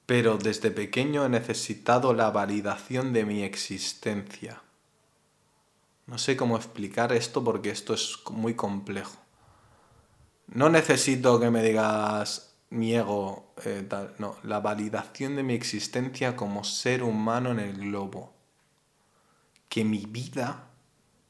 pero 0.06 0.38
desde 0.38 0.70
pequeño 0.70 1.24
he 1.24 1.28
necesitado 1.28 2.14
la 2.14 2.30
validación 2.30 3.12
de 3.12 3.24
mi 3.24 3.42
existencia. 3.42 4.62
No 6.06 6.18
sé 6.18 6.36
cómo 6.36 6.56
explicar 6.56 7.12
esto 7.12 7.42
porque 7.42 7.70
esto 7.70 7.92
es 7.92 8.18
muy 8.30 8.54
complejo. 8.54 9.16
No 10.46 10.68
necesito 10.68 11.40
que 11.40 11.50
me 11.50 11.64
digas 11.64 12.54
mi 12.70 12.94
ego, 12.94 13.52
eh, 13.64 13.84
tal, 13.88 14.14
no, 14.18 14.36
la 14.44 14.60
validación 14.60 15.34
de 15.34 15.42
mi 15.42 15.54
existencia 15.54 16.36
como 16.36 16.62
ser 16.62 17.02
humano 17.02 17.50
en 17.50 17.58
el 17.58 17.76
globo. 17.76 18.32
Que 19.68 19.84
mi 19.84 20.06
vida 20.06 20.68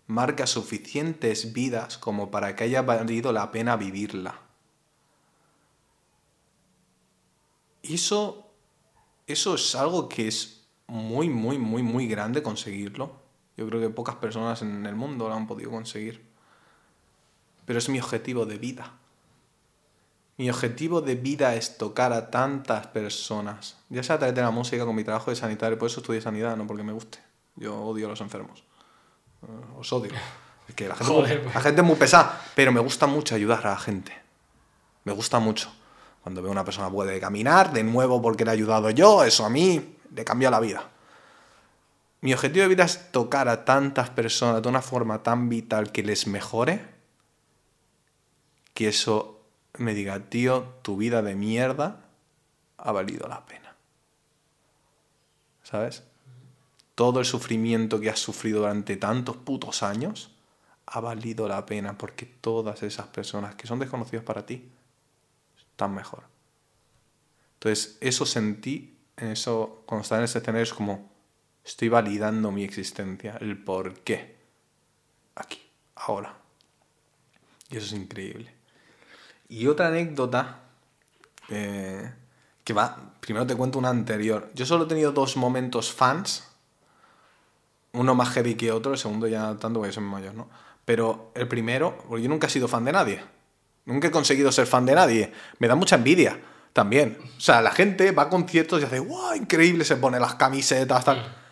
marca 0.07 0.47
suficientes 0.47 1.55
vidas 1.55 1.97
como 1.97 2.31
para 2.31 2.55
que 2.55 2.65
haya 2.65 2.82
valido 2.82 3.32
la 3.32 3.51
pena 3.51 3.77
vivirla. 3.77 4.40
Eso, 7.82 8.51
eso 9.27 9.55
es 9.55 9.74
algo 9.74 10.09
que 10.09 10.28
es 10.28 10.66
muy, 10.86 11.31
muy, 11.31 11.59
muy, 11.59 11.82
muy 11.82 12.07
grande 12.07 12.43
conseguirlo. 12.43 13.26
Yo 13.57 13.66
creo 13.66 13.81
que 13.81 13.89
pocas 13.91 14.16
personas 14.16 14.62
en 14.62 14.85
el 14.87 14.95
mundo 14.95 15.28
lo 15.28 15.35
han 15.35 15.47
podido 15.47 15.70
conseguir. 15.70 16.24
Pero 17.65 17.78
es 17.78 17.89
mi 17.89 17.99
objetivo 17.99 18.47
de 18.47 18.59
vida. 18.59 18.93
Mi 20.39 20.51
objetivo 20.51 21.01
de 21.01 21.15
vida 21.15 21.55
es 21.55 21.78
tocar 21.78 22.12
a 22.12 22.31
tantas 22.31 22.87
personas, 22.89 23.78
ya 23.89 24.03
sea 24.03 24.16
a 24.16 24.19
través 24.19 24.35
de 24.35 24.43
la 24.43 24.51
música, 24.51 24.85
con 24.85 24.95
mi 24.95 25.03
trabajo 25.03 25.31
de 25.31 25.37
sanitario, 25.37 25.78
por 25.78 25.89
eso 25.89 26.01
estudié 26.01 26.20
sanidad, 26.20 26.57
no 26.59 26.66
porque 26.66 26.83
me 26.83 26.93
guste. 26.93 27.19
Yo 27.55 27.74
odio 27.81 28.07
a 28.07 28.11
los 28.11 28.20
enfermos. 28.20 28.62
Eh, 29.43 29.47
Os 29.78 29.91
odio. 29.95 30.12
Es 30.69 30.74
que 30.74 30.89
la 30.89 30.95
gente, 30.95 31.11
Joder, 31.11 31.43
pues. 31.43 31.55
la 31.55 31.61
gente 31.62 31.81
es 31.81 31.87
muy 31.87 31.97
pesada, 31.97 32.43
pero 32.55 32.70
me 32.70 32.81
gusta 32.81 33.07
mucho 33.07 33.35
ayudar 33.35 33.66
a 33.66 33.70
la 33.70 33.78
gente. 33.78 34.12
Me 35.05 35.12
gusta 35.12 35.39
mucho. 35.39 35.73
Cuando 36.23 36.43
veo 36.43 36.51
una 36.51 36.65
persona 36.65 36.91
puede 36.91 37.19
caminar 37.19 37.73
de 37.73 37.83
nuevo 37.85 38.20
porque 38.20 38.45
le 38.45 38.51
he 38.51 38.55
ayudado 38.55 38.91
yo, 38.91 39.24
eso 39.24 39.47
a 39.47 39.49
mí 39.49 39.97
le 40.15 40.24
cambió 40.24 40.51
la 40.51 40.61
vida. 40.61 40.87
Mi 42.27 42.35
objetivo 42.35 42.65
de 42.65 42.70
vida 42.70 42.82
es 42.82 43.12
tocar 43.12 43.48
a 43.48 43.65
tantas 43.65 44.11
personas 44.11 44.61
de 44.61 44.69
una 44.69 44.82
forma 44.82 45.23
tan 45.23 45.48
vital 45.48 45.93
que 45.93 46.03
les 46.03 46.27
mejore, 46.27 46.85
que 48.74 48.89
eso 48.89 49.44
me 49.74 49.94
diga, 49.94 50.19
tío, 50.28 50.65
tu 50.82 50.97
vida 50.97 51.23
de 51.23 51.36
mierda 51.36 52.09
ha 52.78 52.90
valido 52.90 53.28
la 53.28 53.47
pena. 53.47 53.77
¿Sabes? 55.62 56.03
Todo 56.97 57.20
el 57.20 57.27
sufrimiento 57.27 58.01
que 58.01 58.11
has 58.11 58.19
sufrido 58.19 58.59
durante 58.62 58.97
tantos 58.97 59.36
putos 59.36 59.85
años 59.85 60.35
ha 60.86 60.98
valido 60.98 61.47
la 61.47 61.65
pena 61.65 61.97
porque 61.97 62.27
todas 62.27 62.82
esas 62.82 63.07
personas 63.07 63.55
que 63.55 63.69
son 63.69 63.78
desconocidas 63.78 64.24
para 64.24 64.44
ti 64.44 64.69
están 65.57 65.94
mejor. 65.94 66.24
Entonces, 67.55 67.98
eso 68.01 68.27
sentí, 68.27 68.98
en 69.16 69.28
eso, 69.28 69.85
cuando 69.86 70.03
estaba 70.03 70.23
en 70.23 70.24
ese 70.24 70.39
escenario, 70.39 70.65
es 70.65 70.74
como, 70.74 71.15
estoy 71.66 71.88
validando 71.88 72.52
mi 72.52 72.64
existencia, 72.64 73.36
el 73.40 73.62
por 73.62 73.94
qué. 74.01 74.36
Aquí, 75.34 75.60
ahora. 75.97 76.34
Y 77.68 77.76
eso 77.76 77.86
es 77.86 78.01
increíble. 78.01 78.55
Y 79.48 79.66
otra 79.66 79.88
anécdota, 79.88 80.60
eh, 81.48 82.12
que 82.62 82.72
va, 82.72 83.14
primero 83.20 83.47
te 83.47 83.56
cuento 83.56 83.78
una 83.78 83.90
anterior. 83.90 84.51
Yo 84.55 84.64
solo 84.64 84.84
he 84.84 84.88
tenido 84.88 85.12
dos 85.12 85.36
momentos 85.36 85.93
fans, 85.93 86.48
uno 87.93 88.14
más 88.14 88.30
heavy 88.30 88.55
que 88.55 88.70
otro, 88.70 88.93
el 88.93 88.98
segundo 88.98 89.26
ya 89.26 89.56
tanto 89.56 89.80
porque 89.80 89.93
soy 89.93 90.05
mayor, 90.05 90.34
¿no? 90.34 90.48
Pero 90.84 91.32
el 91.34 91.48
primero, 91.48 91.98
porque 92.09 92.22
yo 92.22 92.28
nunca 92.28 92.47
he 92.47 92.51
sido 92.51 92.68
fan 92.68 92.84
de 92.84 92.93
nadie. 92.93 93.24
Nunca 93.86 94.09
he 94.09 94.10
conseguido 94.10 94.52
ser 94.52 94.66
fan 94.66 94.86
de 94.86 94.94
nadie. 94.94 95.32
Me 95.59 95.66
da 95.66 95.74
mucha 95.74 95.97
envidia 95.97 96.40
también. 96.72 97.18
O 97.36 97.40
sea, 97.40 97.60
la 97.60 97.72
gente 97.72 98.12
va 98.12 98.24
a 98.24 98.28
conciertos 98.28 98.80
y 98.80 98.84
hace, 98.84 99.01
¡guau! 99.01 99.34
Increíble, 99.34 99.84
se 99.84 99.97
pone 99.97 100.20
las 100.20 100.36
camisetas, 100.36 101.05
tal. 101.05 101.45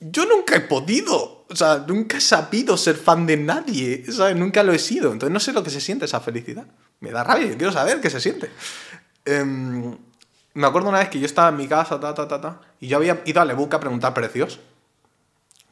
Yo 0.00 0.26
nunca 0.26 0.56
he 0.56 0.60
podido. 0.60 1.44
O 1.48 1.56
sea, 1.56 1.84
nunca 1.86 2.18
he 2.18 2.20
sabido 2.20 2.76
ser 2.76 2.96
fan 2.96 3.26
de 3.26 3.36
nadie. 3.36 4.04
¿sabes? 4.10 4.36
Nunca 4.36 4.62
lo 4.62 4.72
he 4.72 4.78
sido. 4.78 5.12
Entonces 5.12 5.32
no 5.32 5.40
sé 5.40 5.52
lo 5.52 5.62
que 5.62 5.70
se 5.70 5.80
siente 5.80 6.04
esa 6.04 6.20
felicidad. 6.20 6.66
Me 7.00 7.10
da 7.10 7.24
rabia, 7.24 7.46
yo 7.48 7.56
quiero 7.56 7.72
saber 7.72 8.00
qué 8.00 8.10
se 8.10 8.20
siente. 8.20 8.50
Em, 9.24 9.96
me 10.54 10.66
acuerdo 10.66 10.88
una 10.88 10.98
vez 10.98 11.08
que 11.10 11.20
yo 11.20 11.26
estaba 11.26 11.50
en 11.50 11.56
mi 11.56 11.68
casa, 11.68 12.00
ta, 12.00 12.14
ta, 12.14 12.26
ta, 12.26 12.40
ta, 12.40 12.60
y 12.80 12.88
yo 12.88 12.96
había 12.96 13.22
ido 13.26 13.40
a 13.40 13.44
Lebuca 13.44 13.76
a 13.76 13.80
preguntar 13.80 14.14
precios. 14.14 14.60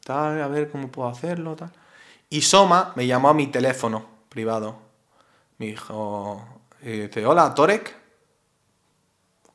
Tal, 0.05 0.43
a 0.43 0.49
ver 0.49 0.71
cómo 0.71 0.89
puedo 0.89 1.09
hacerlo, 1.09 1.57
tal. 1.57 1.73
Y 2.29 2.43
Soma 2.43 2.93
me 2.95 3.07
llamó 3.07 3.31
a 3.31 3.35
mi 3.35 3.47
teléfono 3.47 4.07
privado. 4.29 4.79
Me 5.59 5.67
dijo, 5.67 6.47
dice, 6.83 7.25
hola, 7.25 7.55
Torek. 7.55 7.97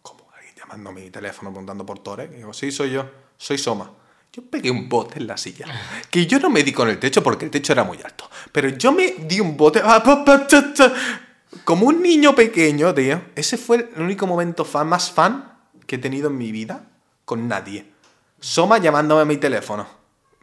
¿Cómo? 0.02 0.28
Alguien 0.36 0.56
llamando 0.56 0.90
a 0.90 0.94
mi 0.94 1.10
teléfono 1.12 1.52
preguntando 1.52 1.86
por 1.86 2.00
Torek. 2.00 2.32
Digo, 2.32 2.54
sí, 2.54 2.72
soy 2.72 2.92
yo, 2.92 3.06
soy 3.38 3.60
Soma. 3.60 3.92
Yo 4.32 4.44
pegué 4.44 4.70
un 4.70 4.88
bote 4.88 5.18
en 5.20 5.28
la 5.28 5.38
silla. 5.38 5.66
Que 6.10 6.28
yo 6.28 6.40
no 6.40 6.50
me 6.50 6.64
di 6.64 6.72
con 6.72 6.88
el 6.90 7.00
techo 7.00 7.24
porque 7.24 7.46
el 7.46 7.52
techo 7.52 7.74
era 7.74 7.84
muy 7.84 7.98
alto. 8.04 8.30
Pero 8.52 8.70
yo 8.70 8.92
me 8.92 9.16
di 9.28 9.40
un 9.40 9.58
bote. 9.58 9.82
ah, 9.84 10.04
Como 11.64 11.88
un 11.88 12.02
niño 12.02 12.36
pequeño, 12.36 12.94
tío. 12.94 13.22
Ese 13.36 13.58
fue 13.58 13.90
el 13.96 14.02
único 14.02 14.28
momento 14.28 14.66
fan, 14.66 14.88
más 14.88 15.12
fan 15.12 15.52
que 15.88 15.96
he 15.96 16.00
tenido 16.00 16.30
en 16.30 16.38
mi 16.38 16.52
vida 16.52 16.84
con 17.26 17.48
nadie. 17.48 17.92
Soma 18.40 18.78
llamándome 18.78 19.22
a 19.24 19.26
mi 19.26 19.38
teléfono. 19.38 19.88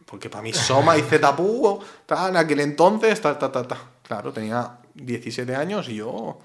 Porque 0.05 0.29
para 0.29 0.41
mí 0.41 0.53
Soma 0.53 0.97
y 0.97 1.01
Zetapu, 1.01 1.83
tal, 2.05 2.31
en 2.31 2.37
aquel 2.37 2.61
entonces, 2.61 3.19
ta, 3.21 3.37
ta, 3.37 3.51
ta, 3.51 3.67
ta. 3.67 3.77
Claro, 4.03 4.31
tenía 4.31 4.79
17 4.93 5.55
años 5.55 5.89
y 5.89 5.95
yo... 5.95 6.39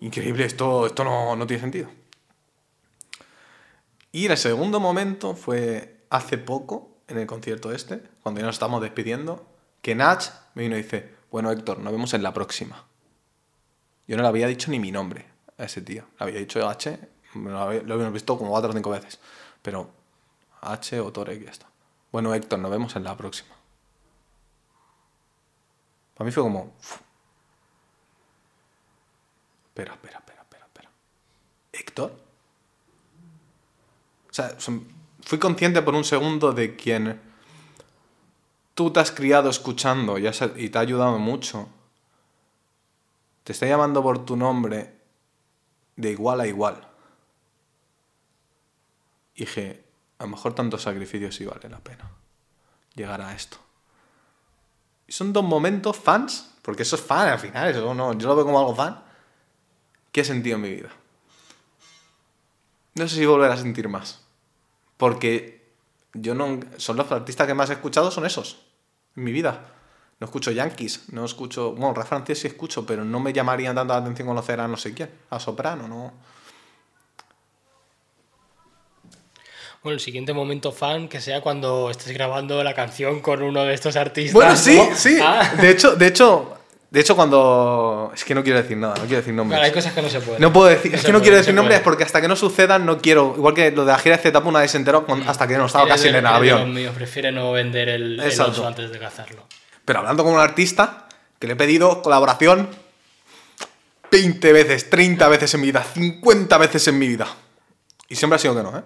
Increíble, 0.00 0.44
esto, 0.46 0.86
esto 0.86 1.04
no, 1.04 1.36
no 1.36 1.46
tiene 1.46 1.60
sentido. 1.60 1.88
Y 4.12 4.26
el 4.26 4.36
segundo 4.38 4.80
momento 4.80 5.34
fue 5.34 5.99
hace 6.10 6.38
poco, 6.38 6.88
en 7.08 7.18
el 7.18 7.26
concierto 7.26 7.72
este, 7.72 8.02
cuando 8.22 8.40
ya 8.40 8.46
nos 8.46 8.56
estamos 8.56 8.80
despidiendo, 8.82 9.46
que 9.82 9.94
Nach 9.94 10.22
me 10.54 10.64
vino 10.64 10.76
y 10.76 10.82
dice, 10.82 11.14
bueno 11.30 11.50
Héctor, 11.50 11.78
nos 11.78 11.92
vemos 11.92 12.12
en 12.14 12.22
la 12.22 12.32
próxima. 12.34 12.84
Yo 14.06 14.16
no 14.16 14.22
le 14.22 14.28
había 14.28 14.46
dicho 14.46 14.70
ni 14.70 14.78
mi 14.78 14.90
nombre 14.92 15.26
a 15.56 15.64
ese 15.64 15.80
tío. 15.82 16.04
Le 16.18 16.24
había 16.26 16.38
dicho 16.40 16.68
H, 16.68 16.98
lo, 17.34 17.58
había- 17.60 17.82
lo 17.82 17.94
habíamos 17.94 18.12
visto 18.12 18.36
como 18.36 18.50
cuatro 18.50 18.70
o 18.70 18.72
cinco 18.72 18.90
veces. 18.90 19.18
Pero 19.62 19.90
H 20.60 21.00
o 21.00 21.12
Torek 21.12 21.42
ya 21.44 21.50
está. 21.50 21.66
Bueno 22.12 22.34
Héctor, 22.34 22.58
nos 22.58 22.70
vemos 22.70 22.94
en 22.96 23.04
la 23.04 23.16
próxima. 23.16 23.54
Para 26.14 26.26
mí 26.26 26.32
fue 26.32 26.42
como... 26.42 26.72
Espera, 29.68 29.94
espera, 29.94 30.18
espera, 30.18 30.42
espera, 30.42 30.66
espera. 30.66 30.90
¿Héctor? 31.72 32.12
O 34.28 34.32
sea, 34.32 34.58
son- 34.60 34.99
fui 35.30 35.38
consciente 35.38 35.80
por 35.80 35.94
un 35.94 36.02
segundo 36.02 36.50
de 36.50 36.74
quien 36.74 37.20
tú 38.74 38.90
te 38.90 38.98
has 38.98 39.12
criado 39.12 39.48
escuchando 39.48 40.18
y, 40.18 40.28
te 40.68 40.76
ha 40.76 40.80
ayudado 40.80 41.20
mucho. 41.20 41.68
Te 43.44 43.52
está 43.52 43.66
llamando 43.66 44.02
por 44.02 44.24
tu 44.24 44.36
nombre 44.36 44.92
de 45.94 46.10
igual 46.10 46.40
a 46.40 46.48
igual. 46.48 46.84
Dije, 49.36 49.84
a 50.18 50.24
lo 50.24 50.30
mejor 50.30 50.52
tantos 50.52 50.82
sacrificios 50.82 51.36
sí 51.36 51.44
vale 51.44 51.68
la 51.68 51.78
pena 51.78 52.10
llegar 52.96 53.22
a 53.22 53.32
esto. 53.32 53.58
Y 55.06 55.12
son 55.12 55.32
dos 55.32 55.44
momentos 55.44 55.96
fans, 55.96 56.56
porque 56.60 56.82
eso 56.82 56.96
es 56.96 57.02
fan 57.02 57.28
al 57.28 57.38
final, 57.38 57.68
eso 57.68 57.94
no, 57.94 58.14
yo 58.14 58.26
lo 58.26 58.34
veo 58.34 58.44
como 58.44 58.58
algo 58.58 58.74
fan, 58.74 59.00
que 60.10 60.22
he 60.22 60.24
sentido 60.24 60.56
en 60.56 60.62
mi 60.62 60.70
vida. 60.70 60.90
No 62.96 63.06
sé 63.06 63.14
si 63.14 63.26
volver 63.26 63.52
a 63.52 63.56
sentir 63.56 63.88
más. 63.88 64.19
Porque 65.00 65.62
yo 66.12 66.34
no. 66.34 66.60
Son 66.76 66.96
los 66.96 67.10
artistas 67.10 67.46
que 67.46 67.54
más 67.54 67.70
he 67.70 67.72
escuchado, 67.72 68.10
son 68.10 68.26
esos. 68.26 68.58
En 69.16 69.24
mi 69.24 69.32
vida. 69.32 69.64
No 70.20 70.26
escucho 70.26 70.50
Yankees, 70.50 71.06
no 71.12 71.24
escucho. 71.24 71.72
Bueno, 71.72 71.94
rap 71.94 72.06
francés 72.06 72.40
sí 72.40 72.46
escucho, 72.46 72.84
pero 72.84 73.02
no 73.02 73.18
me 73.18 73.32
llamaría 73.32 73.74
tanto 73.74 73.94
la 73.94 74.00
atención 74.00 74.28
conocer 74.28 74.60
a 74.60 74.68
no 74.68 74.76
sé 74.76 74.92
quién. 74.92 75.10
A 75.30 75.40
Soprano, 75.40 75.88
no. 75.88 76.12
Bueno, 79.82 79.94
el 79.94 80.00
siguiente 80.00 80.34
momento 80.34 80.70
fan 80.70 81.08
que 81.08 81.22
sea 81.22 81.40
cuando 81.40 81.90
estés 81.90 82.12
grabando 82.12 82.62
la 82.62 82.74
canción 82.74 83.20
con 83.20 83.42
uno 83.42 83.64
de 83.64 83.72
estos 83.72 83.96
artistas. 83.96 84.34
Bueno, 84.34 84.54
sí, 84.54 84.76
¿no? 84.76 84.94
sí. 84.94 85.18
Ah, 85.22 85.54
De 85.58 85.70
hecho, 85.70 85.96
de 85.96 86.06
hecho. 86.08 86.59
De 86.90 86.98
hecho, 87.00 87.14
cuando. 87.14 88.10
Es 88.14 88.24
que 88.24 88.34
no 88.34 88.42
quiero 88.42 88.60
decir 88.60 88.76
nada, 88.76 88.94
no 88.96 89.02
quiero 89.02 89.18
decir 89.18 89.32
nombres. 89.32 89.56
claro, 89.58 89.66
hay 89.66 89.72
cosas 89.72 89.92
que 89.92 90.02
no 90.02 90.08
se 90.08 90.20
pueden. 90.20 90.40
No 90.42 90.52
puedo 90.52 90.66
decir, 90.68 90.92
es 90.92 91.02
que 91.04 91.12
no 91.12 91.18
puede, 91.18 91.22
quiero 91.22 91.36
decir 91.36 91.54
nombres 91.54 91.78
puede. 91.78 91.84
porque 91.84 92.02
hasta 92.04 92.20
que 92.20 92.26
no 92.26 92.34
sucedan 92.34 92.84
no 92.84 92.98
quiero. 92.98 93.32
Igual 93.36 93.54
que 93.54 93.70
lo 93.70 93.84
de 93.84 93.92
la 93.92 93.98
gira 93.98 94.16
de 94.16 94.22
Zetapu 94.24 94.50
nadie 94.50 94.66
se 94.66 94.76
enteró 94.76 95.06
con- 95.06 95.22
hasta 95.28 95.46
que 95.46 95.56
no 95.56 95.66
estaba 95.66 95.86
casi 95.86 96.08
en 96.08 96.16
el 96.16 96.26
avión. 96.26 96.74
míos, 96.74 96.92
prefiere 96.94 97.30
no 97.30 97.52
vender 97.52 97.88
el, 97.90 98.18
el 98.18 98.40
oso 98.40 98.66
antes 98.66 98.90
de 98.90 98.98
cazarlo. 98.98 99.46
Pero 99.84 100.00
hablando 100.00 100.24
con 100.24 100.32
un 100.34 100.40
artista 100.40 101.06
que 101.38 101.46
le 101.46 101.52
he 101.52 101.56
pedido 101.56 102.02
colaboración 102.02 102.68
20 104.10 104.52
veces, 104.52 104.90
30 104.90 105.28
veces 105.28 105.54
en 105.54 105.60
mi 105.60 105.68
vida, 105.68 105.84
50 105.84 106.58
veces 106.58 106.88
en 106.88 106.98
mi 106.98 107.06
vida. 107.06 107.28
Y 108.08 108.16
siempre 108.16 108.34
ha 108.34 108.38
sido 108.40 108.56
que 108.56 108.62
no, 108.64 108.76
¿eh? 108.76 108.82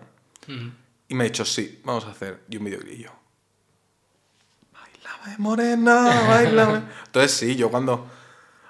Ujú. 0.49 0.71
Y 1.09 1.15
me 1.15 1.25
ha 1.25 1.27
dicho, 1.27 1.45
sí, 1.47 1.81
vamos 1.85 2.05
a 2.05 2.11
hacer 2.11 2.41
y 2.51 2.57
un 2.59 2.65
videoclip. 2.65 3.09
Bailame 5.25 5.39
morena, 5.39 6.27
bailame. 6.29 6.83
Entonces 7.07 7.33
sí, 7.33 7.57
yo 7.57 7.71
cuando 7.71 8.07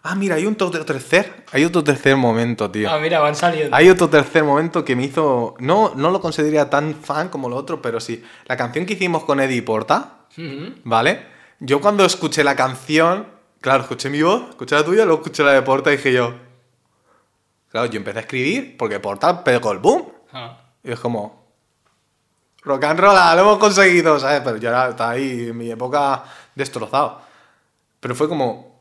Ah, 0.07 0.15
mira, 0.15 0.35
hay 0.35 0.45
un 0.45 0.53
otro 0.53 0.85
tercer. 0.85 1.45
Hay 1.51 1.65
otro 1.65 1.83
tercer 1.83 2.15
momento, 2.15 2.71
tío. 2.71 2.91
Ah, 2.91 2.99
mira, 2.99 3.21
van 3.21 3.35
saliendo. 3.35 3.75
Hay 3.75 3.89
otro 3.89 4.11
tercer 4.11 4.45
momento 4.45 4.85
que 4.85 4.95
me 4.95 5.05
hizo. 5.05 5.55
No, 5.61 5.95
no 5.97 6.11
lo 6.11 6.21
consideraría 6.21 6.69
tan 6.69 6.95
fan 6.95 7.31
como 7.31 7.49
lo 7.49 7.57
otro, 7.57 7.81
pero 7.81 8.01
sí. 8.01 8.23
La 8.45 8.55
canción 8.55 8.85
que 8.85 8.93
hicimos 8.93 9.25
con 9.25 9.41
Eddie 9.41 9.63
Porta. 9.63 10.27
¿vale? 10.85 11.27
Yo 11.59 11.81
cuando 11.81 12.05
escuché 12.05 12.45
la 12.45 12.55
canción, 12.55 13.29
claro, 13.63 13.85
escuché 13.85 14.11
mi 14.11 14.21
voz, 14.21 14.51
escuché 14.51 14.75
la 14.75 14.85
tuya, 14.85 15.07
luego 15.07 15.23
escuché 15.23 15.43
la 15.43 15.53
de 15.53 15.63
Porta 15.63 15.91
y 15.91 15.97
dije 15.97 16.13
yo. 16.13 16.35
Claro, 17.71 17.87
yo 17.87 17.97
empecé 17.97 18.19
a 18.19 18.23
escribir 18.23 18.77
porque 18.77 19.01
Porta 19.01 19.43
pegó 19.43 19.73
el 19.73 19.79
boom. 19.79 20.13
Ah. 20.35 20.59
Y 20.83 20.93
es 20.93 21.01
como. 21.01 21.45
Rock 22.63 22.85
and 22.85 23.01
roll, 23.01 23.15
lo 23.15 23.41
hemos 23.41 23.59
conseguido, 23.59 24.19
¿sabes? 24.21 24.43
Pero 24.45 24.59
yo 24.59 24.69
era, 24.69 24.89
estaba 24.91 25.13
ahí 25.13 25.49
en 25.49 25.57
mi 25.57 25.71
época 25.71 26.25
destrozado. 26.55 27.21
Pero 28.01 28.15
fue 28.15 28.29
como. 28.29 28.75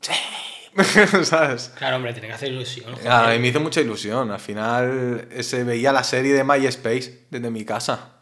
¿Sabes? 1.24 1.72
Claro, 1.76 1.96
hombre, 1.96 2.12
tiene 2.12 2.28
que 2.28 2.34
hacer 2.34 2.52
ilusión. 2.52 2.94
joder. 2.94 3.10
Ah, 3.10 3.34
y 3.34 3.38
me 3.38 3.48
hizo 3.48 3.60
mucha 3.60 3.80
ilusión. 3.80 4.30
Al 4.30 4.40
final 4.40 5.28
se 5.40 5.64
veía 5.64 5.92
la 5.92 6.04
serie 6.04 6.32
de 6.34 6.44
MySpace 6.44 7.26
desde 7.30 7.50
mi 7.50 7.64
casa. 7.64 8.14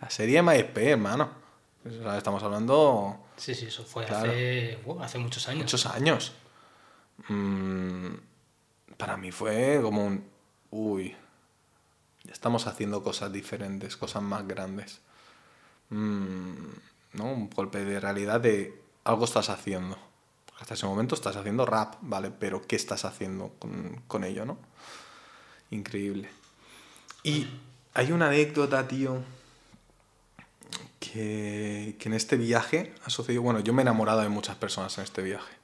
La 0.00 0.10
serie 0.10 0.36
de 0.36 0.42
MySpace, 0.42 0.90
hermano. 0.90 1.30
O 1.84 1.90
sea, 1.90 2.18
estamos 2.18 2.42
hablando 2.42 3.26
Sí, 3.36 3.54
sí, 3.54 3.66
eso 3.66 3.84
fue 3.84 4.04
Claro. 4.06 4.30
hace, 4.30 4.78
uh, 4.84 5.00
hace 5.02 5.18
muchos 5.18 5.46
años. 5.48 5.62
muchos 5.64 5.86
años. 5.86 6.32
Mm, 7.28 8.14
para 8.96 9.16
mí 9.16 9.30
fue 9.30 9.78
como 9.82 10.04
un... 10.06 10.28
Uy, 10.70 11.14
ya 12.24 12.32
estamos 12.32 12.66
haciendo 12.66 13.02
cosas 13.02 13.32
diferentes, 13.32 13.96
cosas 13.96 14.22
más 14.22 14.46
grandes. 14.48 15.00
Mm, 15.90 16.54
¿no? 17.12 17.24
Un 17.24 17.50
golpe 17.50 17.84
de 17.84 18.00
realidad 18.00 18.40
de 18.40 18.80
algo 19.04 19.24
estás 19.24 19.50
haciendo. 19.50 19.98
Hasta 20.58 20.74
ese 20.74 20.86
momento 20.86 21.14
estás 21.14 21.36
haciendo 21.36 21.66
rap, 21.66 21.96
¿vale? 22.00 22.30
Pero 22.30 22.66
¿qué 22.66 22.76
estás 22.76 23.04
haciendo 23.04 23.52
con, 23.58 24.02
con 24.08 24.24
ello, 24.24 24.44
no? 24.44 24.58
Increíble. 25.70 26.30
Y 27.22 27.46
hay 27.94 28.12
una 28.12 28.28
anécdota, 28.28 28.86
tío, 28.88 29.22
que, 30.98 31.96
que 31.98 32.08
en 32.08 32.14
este 32.14 32.36
viaje 32.36 32.94
ha 33.04 33.10
sucedido... 33.10 33.42
Bueno, 33.42 33.60
yo 33.60 33.72
me 33.72 33.82
he 33.82 33.84
enamorado 33.84 34.22
de 34.22 34.28
muchas 34.28 34.56
personas 34.56 34.96
en 34.98 35.04
este 35.04 35.22
viaje. 35.22 35.56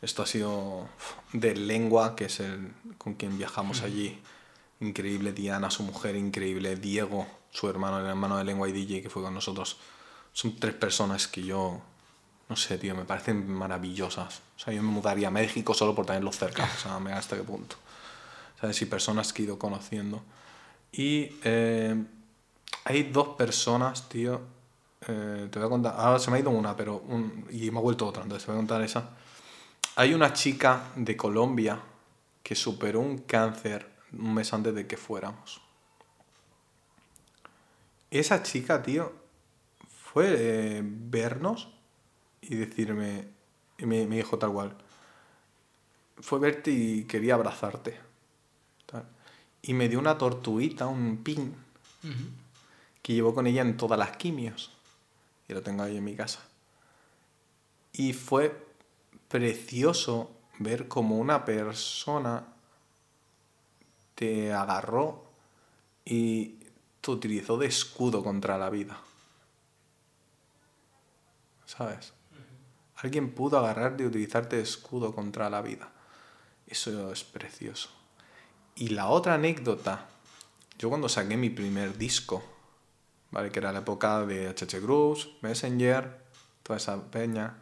Esto 0.00 0.22
ha 0.22 0.26
sido 0.26 0.88
de 1.32 1.56
Lengua, 1.56 2.14
que 2.14 2.26
es 2.26 2.40
el 2.40 2.72
con 2.98 3.14
quien 3.14 3.36
viajamos 3.36 3.82
allí. 3.82 4.20
Increíble 4.80 5.32
Diana, 5.32 5.70
su 5.70 5.82
mujer, 5.82 6.14
increíble 6.14 6.76
Diego, 6.76 7.26
su 7.50 7.68
hermano, 7.68 7.98
el 7.98 8.06
hermano 8.06 8.38
de 8.38 8.44
Lengua 8.44 8.68
y 8.68 8.72
DJ 8.72 9.02
que 9.02 9.10
fue 9.10 9.22
con 9.22 9.34
nosotros. 9.34 9.78
Son 10.32 10.56
tres 10.58 10.74
personas 10.74 11.26
que 11.26 11.42
yo, 11.44 11.80
no 12.48 12.56
sé, 12.56 12.78
tío, 12.78 12.94
me 12.94 13.04
parecen 13.04 13.50
maravillosas. 13.50 14.40
O 14.56 14.60
sea, 14.60 14.72
yo 14.72 14.82
me 14.82 14.90
mudaría 14.90 15.28
a 15.28 15.30
México 15.30 15.74
solo 15.74 15.94
por 15.94 16.06
tenerlos 16.06 16.36
cerca. 16.38 16.64
O 16.64 16.80
sea, 16.82 16.98
me 16.98 17.12
hasta 17.12 17.36
qué 17.36 17.42
punto. 17.42 17.76
¿Sabes? 18.60 18.80
Y 18.82 18.86
personas 18.86 19.32
que 19.32 19.42
he 19.42 19.44
ido 19.46 19.58
conociendo. 19.58 20.22
Y 20.92 21.36
eh, 21.44 22.04
hay 22.84 23.02
dos 23.04 23.28
personas, 23.36 24.08
tío. 24.08 24.40
eh, 25.06 25.48
te 25.50 25.58
voy 25.58 25.66
a 25.66 25.70
contar. 25.70 25.94
Ahora 25.96 26.18
se 26.18 26.30
me 26.30 26.36
ha 26.38 26.40
ido 26.40 26.50
una, 26.50 26.76
pero. 26.76 26.96
un- 27.08 27.46
y 27.50 27.70
me 27.70 27.78
ha 27.78 27.82
vuelto 27.82 28.06
otra, 28.06 28.22
entonces 28.22 28.44
te 28.46 28.52
voy 28.52 28.58
a 28.58 28.60
contar 28.60 28.82
esa. 28.82 29.10
Hay 29.96 30.14
una 30.14 30.32
chica 30.32 30.90
de 30.96 31.16
Colombia 31.16 31.80
que 32.42 32.54
superó 32.54 33.00
un 33.00 33.18
cáncer 33.18 33.88
un 34.12 34.34
mes 34.34 34.52
antes 34.52 34.74
de 34.74 34.86
que 34.86 34.96
fuéramos. 34.96 35.60
Esa 38.10 38.42
chica, 38.42 38.82
tío, 38.82 39.12
fue 40.12 40.26
eh, 40.28 40.82
vernos 40.82 41.68
y 42.40 42.54
decirme, 42.54 43.28
y 43.76 43.86
me, 43.86 44.06
me 44.06 44.16
dijo 44.16 44.38
tal 44.38 44.52
cual, 44.52 44.76
fue 46.16 46.38
verte 46.38 46.70
y 46.70 47.04
quería 47.04 47.34
abrazarte. 47.34 47.98
tal. 48.86 49.06
Y 49.62 49.74
me 49.74 49.88
dio 49.88 49.98
una 49.98 50.16
tortuguita, 50.16 50.86
un 50.86 51.18
pin, 51.18 51.54
que 53.02 53.12
llevó 53.12 53.34
con 53.34 53.46
ella 53.46 53.62
en 53.62 53.76
todas 53.76 53.98
las 53.98 54.16
quimios. 54.16 54.72
Y 55.46 55.52
lo 55.52 55.62
tengo 55.62 55.82
ahí 55.82 55.96
en 55.96 56.04
mi 56.04 56.14
casa. 56.14 56.40
Y 57.92 58.12
fue 58.12 58.66
precioso 59.28 60.30
ver 60.58 60.88
como 60.88 61.18
una 61.18 61.44
persona 61.44 62.46
te 64.14 64.52
agarró 64.52 65.24
y 66.04 66.56
te 67.00 67.10
utilizó 67.10 67.58
de 67.58 67.66
escudo 67.66 68.22
contra 68.24 68.58
la 68.58 68.70
vida. 68.70 69.00
¿Sabes? 71.68 72.14
Alguien 72.96 73.34
pudo 73.34 73.58
agarrarte 73.58 74.02
y 74.02 74.06
utilizarte 74.06 74.56
de 74.56 74.62
escudo 74.62 75.14
contra 75.14 75.50
la 75.50 75.60
vida. 75.60 75.90
Eso 76.66 77.12
es 77.12 77.24
precioso. 77.24 77.90
Y 78.74 78.88
la 78.88 79.08
otra 79.08 79.34
anécdota, 79.34 80.06
yo 80.78 80.88
cuando 80.88 81.10
saqué 81.10 81.36
mi 81.36 81.50
primer 81.50 81.98
disco, 81.98 82.42
¿vale? 83.30 83.50
Que 83.50 83.58
era 83.58 83.70
la 83.70 83.80
época 83.80 84.24
de 84.24 84.48
HH 84.48 84.80
Groups, 84.80 85.28
Messenger, 85.42 86.18
toda 86.62 86.78
esa 86.78 87.00
peña, 87.10 87.54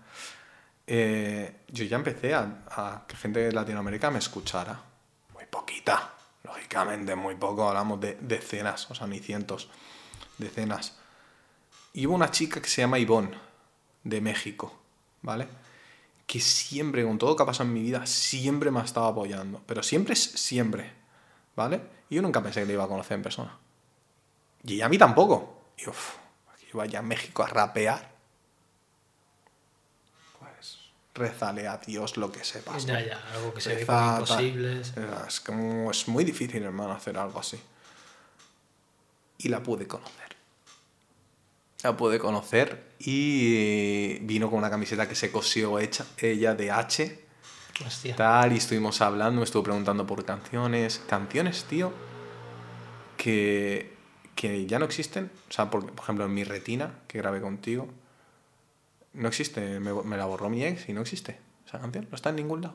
eh, 0.87 1.65
yo 1.67 1.85
ya 1.85 1.97
empecé 1.97 2.33
a, 2.33 2.65
a 2.71 3.05
que 3.09 3.17
gente 3.17 3.41
de 3.41 3.53
Latinoamérica 3.53 4.09
me 4.13 4.21
escuchara. 4.21 4.81
Muy 5.35 5.47
poquita, 5.47 6.15
lógicamente, 6.45 7.17
muy 7.17 7.35
poco, 7.35 7.69
hablamos 7.69 8.01
de 8.01 8.17
decenas, 8.21 8.89
o 8.89 8.95
sea, 8.95 9.09
ni 9.09 9.19
cientos, 9.19 9.69
decenas. 10.39 10.97
Y 11.93 12.07
hubo 12.07 12.15
una 12.15 12.31
chica 12.31 12.63
que 12.63 12.69
se 12.69 12.83
llama 12.83 13.01
Ivonne, 13.01 13.46
de 14.07 14.21
México, 14.21 14.73
¿vale? 15.23 15.49
Que 16.27 16.41
siempre, 16.41 17.05
con 17.05 17.19
todo 17.19 17.31
lo 17.31 17.37
que 17.37 17.43
ha 17.43 17.47
pasado 17.47 17.69
en 17.69 17.75
mi 17.75 17.83
vida, 17.83 18.07
siempre 18.07 18.71
me 18.71 18.81
ha 18.81 18.85
estado 18.85 19.07
apoyando. 19.07 19.63
Pero 19.67 19.83
siempre 19.83 20.15
es 20.15 20.23
siempre, 20.23 20.93
¿vale? 21.57 21.81
Y 22.09 22.15
yo 22.17 22.23
nunca 22.23 22.43
pensé 22.43 22.61
que 22.61 22.67
le 22.67 22.75
iba 22.75 22.85
a 22.85 22.89
conocer 22.89 23.17
en 23.17 23.23
persona. 23.23 23.59
Y 24.65 24.81
a 24.81 24.89
mí 24.89 24.97
tampoco. 24.97 25.73
Y 25.77 25.89
uff, 25.89 26.15
que 26.61 26.77
vaya 26.77 27.01
a 27.01 27.03
México 27.03 27.43
a 27.43 27.49
rapear. 27.49 28.15
Pues, 30.39 30.79
rézale 31.15 31.67
a 31.67 31.79
Dios 31.79 32.17
lo 32.17 32.31
que 32.31 32.45
sepas. 32.45 32.87
Ya, 32.87 33.01
ya, 33.01 33.21
algo 33.35 33.53
que 33.53 33.61
se 33.61 33.71
ve 33.71 33.77
Reza, 33.81 33.87
como 33.87 34.27
tal. 34.27 34.45
imposible. 34.45 34.81
Es 35.27 35.41
como, 35.41 35.91
es 35.91 36.07
muy 36.07 36.25
difícil, 36.25 36.63
hermano, 36.63 36.93
hacer 36.93 37.19
algo 37.19 37.41
así. 37.41 37.61
Y 39.39 39.49
la 39.49 39.63
pude 39.63 39.89
conocer. 39.89 40.36
La 41.87 41.97
pude 41.97 42.19
conocer 42.19 42.95
y 42.99 44.19
vino 44.23 44.51
con 44.51 44.59
una 44.59 44.69
camiseta 44.71 45.09
que 45.09 45.15
se 45.15 45.31
cosió 45.31 45.79
hecha, 45.79 46.05
ella 46.19 46.53
de 46.57 46.73
H, 46.73 47.21
Hostia. 47.87 48.17
tal, 48.17 48.53
y 48.53 48.57
estuvimos 48.57 49.01
hablando, 49.01 49.39
me 49.39 49.45
estuvo 49.45 49.63
preguntando 49.63 50.05
por 50.05 50.25
canciones. 50.25 51.01
Canciones, 51.09 51.63
tío, 51.63 51.93
que, 53.17 53.95
que 54.35 54.67
ya 54.67 54.81
no 54.81 54.85
existen. 54.85 55.31
O 55.49 55.53
sea, 55.53 55.71
por, 55.71 55.93
por 55.93 56.03
ejemplo, 56.03 56.25
en 56.25 56.35
mi 56.35 56.43
retina, 56.43 56.99
que 57.07 57.19
grabé 57.19 57.41
contigo, 57.41 57.87
no 59.13 59.29
existe. 59.29 59.79
Me, 59.79 59.95
me 59.95 60.17
la 60.17 60.25
borró 60.25 60.51
mi 60.51 60.65
ex 60.65 60.89
y 60.89 60.93
no 60.93 61.03
existe. 61.03 61.39
Esa 61.69 61.79
canción 61.79 62.09
no 62.11 62.17
está 62.17 62.31
en 62.31 62.37
ningún 62.37 62.63
lado. 62.63 62.75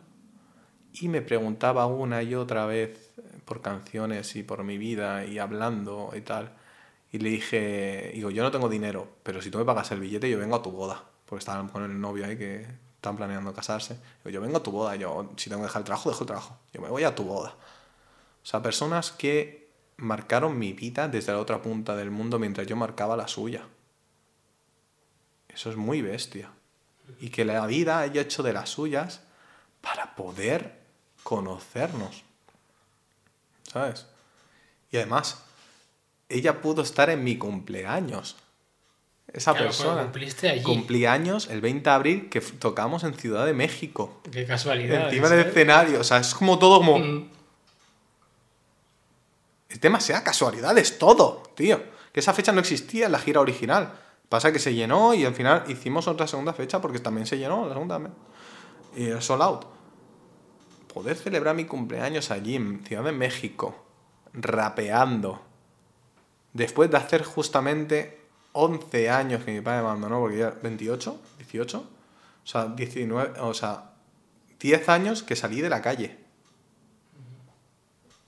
Y 0.94 1.10
me 1.10 1.22
preguntaba 1.22 1.86
una 1.86 2.24
y 2.24 2.34
otra 2.34 2.66
vez 2.66 3.12
por 3.44 3.62
canciones 3.62 4.38
y 4.38 4.44
por 4.44 4.64
mi 4.64 4.78
vida 4.78 5.26
y 5.26 5.38
hablando 5.38 6.14
y 6.16 6.22
tal. 6.22 6.54
Y 7.12 7.20
le 7.20 7.30
dije, 7.30 8.12
digo, 8.14 8.30
yo 8.30 8.44
no 8.44 8.52
tengo 8.52 8.70
dinero, 8.70 9.08
pero 9.24 9.42
si 9.42 9.52
tú 9.52 9.58
me 9.58 9.66
pagas 9.66 9.92
el 9.92 10.00
billete, 10.00 10.30
yo 10.30 10.40
vengo 10.40 10.56
a 10.56 10.62
tu 10.62 10.72
boda. 10.72 11.04
Porque 11.26 11.40
estaban 11.40 11.68
con 11.68 11.84
el 11.84 12.00
novio 12.00 12.26
ahí 12.26 12.38
que 12.38 12.66
están 12.96 13.18
planeando 13.18 13.54
casarse. 13.54 13.96
Digo, 14.24 14.30
yo 14.30 14.42
vengo 14.42 14.58
a 14.58 14.64
tu 14.64 14.72
boda. 14.72 14.96
Yo, 14.96 15.32
si 15.36 15.50
tengo 15.50 15.62
que 15.62 15.68
dejar 15.68 15.82
el 15.82 15.86
trabajo, 15.86 16.10
dejo 16.10 16.24
el 16.24 16.28
trabajo. 16.28 16.58
Yo 16.74 16.82
me 16.82 16.90
voy 16.90 17.04
a 17.04 17.14
tu 17.14 17.24
boda. 17.24 17.50
O 18.44 18.46
sea, 18.46 18.62
personas 18.62 19.12
que 19.12 19.70
marcaron 19.98 20.58
mi 20.58 20.74
vida 20.74 21.08
desde 21.08 21.32
la 21.32 21.40
otra 21.40 21.62
punta 21.62 21.96
del 21.96 22.12
mundo 22.12 22.40
mientras 22.40 22.66
yo 22.68 22.76
marcaba 22.76 23.18
la 23.18 23.28
suya. 23.28 23.68
Eso 25.50 25.70
es 25.70 25.76
muy 25.76 26.02
bestia. 26.02 26.52
Y 27.20 27.30
que 27.30 27.44
la 27.44 27.66
vida 27.68 28.00
haya 28.00 28.22
hecho 28.22 28.42
de 28.42 28.54
las 28.54 28.70
suyas 28.70 29.22
para 29.82 30.16
poder 30.16 30.80
conocernos. 31.24 32.24
¿Sabes? 33.64 34.08
Y 34.92 34.98
además, 34.98 35.44
ella 36.32 36.62
pudo 36.62 36.82
estar 36.82 37.10
en 37.10 37.24
mi 37.24 37.38
cumpleaños. 37.38 38.38
Esa 39.32 39.52
Claro, 39.54 39.68
persona. 39.68 40.02
cumpliste 40.04 40.50
allí. 40.50 40.64
Cumplí 40.64 41.06
años 41.06 41.48
el 41.50 41.62
20 41.62 41.90
de 41.90 41.96
abril 41.96 42.30
que 42.30 42.42
tocamos 42.42 43.04
en 43.04 43.14
Ciudad 43.14 43.46
de 43.46 43.54
México. 43.54 44.22
Qué 44.30 44.46
casualidad. 44.46 45.06
Encima 45.06 45.30
del 45.30 45.48
escenario. 45.48 46.02
O 46.02 46.04
sea, 46.04 46.18
es 46.18 46.34
como 46.34 46.60
todo 46.60 46.80
como. 46.80 47.00
Mm. 47.00 47.30
Es 49.70 49.80
demasiada 49.80 50.24
casualidad, 50.24 50.78
es 50.78 50.98
todo, 51.00 51.44
tío. 51.56 51.82
Que 52.12 52.20
esa 52.20 52.34
fecha 52.34 52.52
no 52.52 52.60
existía 52.60 53.06
en 53.06 53.14
la 53.14 53.20
gira 53.20 53.40
original. 53.40 53.94
Pasa 54.28 54.52
que 54.52 54.60
se 54.60 54.74
llenó 54.74 55.14
y 55.14 55.24
al 55.24 55.34
final 55.34 55.64
hicimos 55.68 56.08
otra 56.08 56.28
segunda 56.28 56.54
fecha 56.54 56.82
porque 56.82 57.00
también 57.00 57.26
se 57.26 57.38
llenó 57.38 57.66
la 57.68 57.74
segunda. 57.74 58.02
Y 58.98 59.06
era 59.06 59.22
sold 59.22 59.42
out. 59.42 59.66
Poder 60.94 61.16
celebrar 61.16 61.56
mi 61.56 61.64
cumpleaños 61.66 62.32
allí 62.32 62.56
en 62.56 62.84
Ciudad 62.86 63.04
de 63.06 63.14
México, 63.14 63.76
rapeando, 64.34 65.42
después 66.54 66.90
de 66.90 66.98
hacer 66.98 67.24
justamente 67.24 68.22
11 68.54 69.10
años 69.10 69.44
que 69.44 69.52
mi 69.52 69.62
padre 69.62 69.82
me 69.82 69.88
abandonó, 69.88 70.20
porque 70.20 70.40
ya 70.40 70.50
28, 70.62 71.22
18, 71.38 71.78
o 71.80 72.48
sea, 72.48 72.66
19, 72.66 73.40
o 73.40 73.54
sea, 73.54 73.92
10 74.60 74.90
años 74.90 75.24
que 75.24 75.36
salí 75.36 75.62
de 75.62 75.70
la 75.70 75.82
calle. 75.82 76.18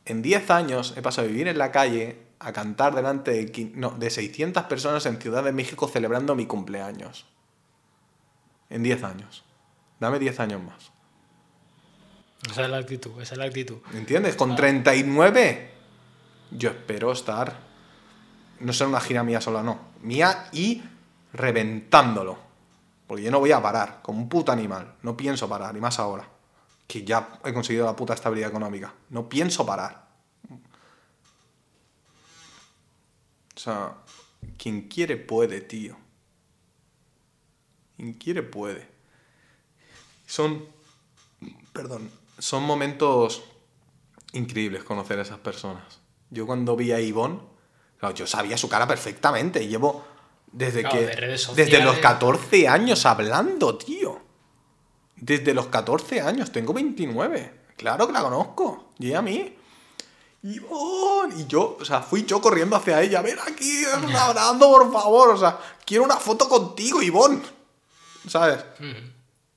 En 0.05 0.21
10 0.21 0.49
años 0.51 0.93
he 0.97 1.01
pasado 1.01 1.27
a 1.27 1.31
vivir 1.31 1.47
en 1.47 1.57
la 1.57 1.71
calle 1.71 2.23
a 2.39 2.51
cantar 2.51 2.93
delante 2.93 3.31
de, 3.31 3.71
no, 3.75 3.91
de 3.91 4.09
600 4.09 4.63
personas 4.63 5.05
en 5.05 5.17
Ciudad 5.17 5.43
de 5.43 5.53
México 5.53 5.87
celebrando 5.87 6.35
mi 6.35 6.45
cumpleaños. 6.45 7.25
En 8.69 8.83
10 8.83 9.03
años. 9.03 9.43
Dame 9.99 10.19
10 10.19 10.39
años 10.41 10.61
más. 10.61 10.91
Esa 12.49 12.65
es 12.65 12.69
la 12.69 12.77
actitud, 12.77 13.21
esa 13.21 13.35
es 13.35 13.37
la 13.37 13.45
actitud. 13.45 13.77
¿Entiendes? 13.93 14.35
Con 14.35 14.55
39 14.55 15.71
yo 16.51 16.69
espero 16.69 17.11
estar, 17.11 17.57
no 18.59 18.73
ser 18.73 18.87
una 18.87 18.99
gira 18.99 19.23
mía 19.23 19.41
sola, 19.41 19.63
no. 19.63 19.79
Mía 20.01 20.49
y 20.51 20.83
reventándolo. 21.33 22.37
Porque 23.07 23.23
yo 23.23 23.31
no 23.31 23.39
voy 23.39 23.51
a 23.51 23.61
parar, 23.61 24.01
como 24.01 24.19
un 24.19 24.29
puto 24.29 24.51
animal. 24.51 24.95
No 25.01 25.17
pienso 25.17 25.49
parar, 25.49 25.75
y 25.75 25.81
más 25.81 25.99
ahora. 25.99 26.27
Que 26.87 27.03
ya 27.03 27.39
he 27.43 27.53
conseguido 27.53 27.85
la 27.85 27.95
puta 27.95 28.13
estabilidad 28.13 28.49
económica. 28.49 28.93
No 29.09 29.27
pienso 29.27 29.65
parar. 29.65 30.07
O 33.55 33.59
sea, 33.59 33.97
quien 34.57 34.87
quiere 34.87 35.17
puede, 35.17 35.61
tío. 35.61 35.95
Quien 37.97 38.13
quiere 38.13 38.43
puede. 38.43 38.89
Son, 40.25 40.65
perdón, 41.71 42.09
son 42.39 42.63
momentos 42.63 43.43
increíbles 44.31 44.83
conocer 44.83 45.19
a 45.19 45.21
esas 45.21 45.39
personas. 45.39 45.99
Yo 46.29 46.45
cuando 46.47 46.75
vi 46.75 46.91
a 46.91 46.99
Ivonne, 46.99 47.39
claro, 48.03 48.15
yo 48.15 48.27
sabía 48.27 48.57
su 48.57 48.67
cara 48.69 48.87
perfectamente. 48.87 49.65
Llevo 49.67 50.03
desde 50.51 50.81
Claro, 50.81 50.97
que 50.99 51.05
de 51.05 51.15
redes 51.15 51.47
desde 51.55 51.77
los 51.79 51.95
sociales. 51.95 51.99
14 52.01 52.67
años 52.67 53.05
hablando, 53.05 53.77
tío. 53.77 54.19
Desde 55.15 55.53
los 55.53 55.67
14 55.67 56.21
años, 56.21 56.51
tengo 56.51 56.73
29. 56.73 57.61
Claro 57.77 58.07
que 58.07 58.13
la 58.13 58.21
conozco. 58.21 58.91
Y 58.99 59.13
a 59.13 59.21
mí. 59.21 59.55
Ivonne. 60.43 61.35
Y 61.41 61.47
yo, 61.47 61.77
o 61.79 61.85
sea, 61.85 62.01
fui 62.01 62.25
yo 62.25 62.41
corriendo 62.41 62.75
hacia 62.75 63.01
ella. 63.01 63.21
Ven 63.21 63.37
aquí, 63.39 63.85
abrazo, 63.85 64.59
por 64.59 64.91
favor. 64.91 65.29
O 65.29 65.37
sea, 65.37 65.57
quiero 65.85 66.03
una 66.03 66.17
foto 66.17 66.49
contigo, 66.49 67.01
Ivonne. 67.01 67.41
¿Sabes? 68.27 68.59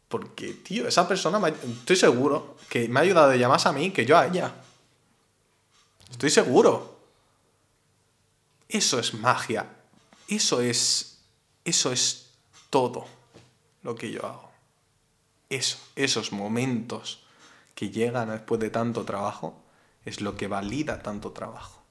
Porque, 0.08 0.52
tío, 0.54 0.86
esa 0.86 1.06
persona, 1.08 1.40
me 1.40 1.48
ha- 1.48 1.54
estoy 1.80 1.96
seguro 1.96 2.56
que 2.68 2.88
me 2.88 3.00
ha 3.00 3.02
ayudado 3.02 3.32
ella 3.32 3.48
más 3.48 3.66
a 3.66 3.72
mí 3.72 3.90
que 3.90 4.06
yo 4.06 4.16
a 4.16 4.26
ella. 4.26 4.52
Estoy 6.10 6.30
seguro. 6.30 6.95
Eso 8.68 8.98
es 8.98 9.14
magia. 9.14 9.66
Eso 10.28 10.60
es. 10.60 11.18
Eso 11.64 11.92
es 11.92 12.30
todo 12.70 13.06
lo 13.82 13.94
que 13.94 14.10
yo 14.10 14.24
hago. 14.26 14.50
Eso, 15.48 15.78
esos 15.94 16.32
momentos 16.32 17.24
que 17.74 17.90
llegan 17.90 18.30
después 18.30 18.60
de 18.60 18.70
tanto 18.70 19.04
trabajo, 19.04 19.62
es 20.04 20.20
lo 20.20 20.36
que 20.36 20.48
valida 20.48 21.02
tanto 21.02 21.32
trabajo. 21.32 21.82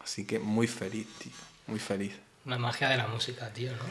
Así 0.00 0.26
que 0.26 0.38
muy 0.38 0.66
feliz, 0.66 1.06
tío. 1.18 1.32
Muy 1.66 1.78
feliz. 1.78 2.14
La 2.44 2.58
magia 2.58 2.88
de 2.88 2.96
la 2.96 3.06
música, 3.06 3.52
tío, 3.52 3.72
¿no? 3.72 3.84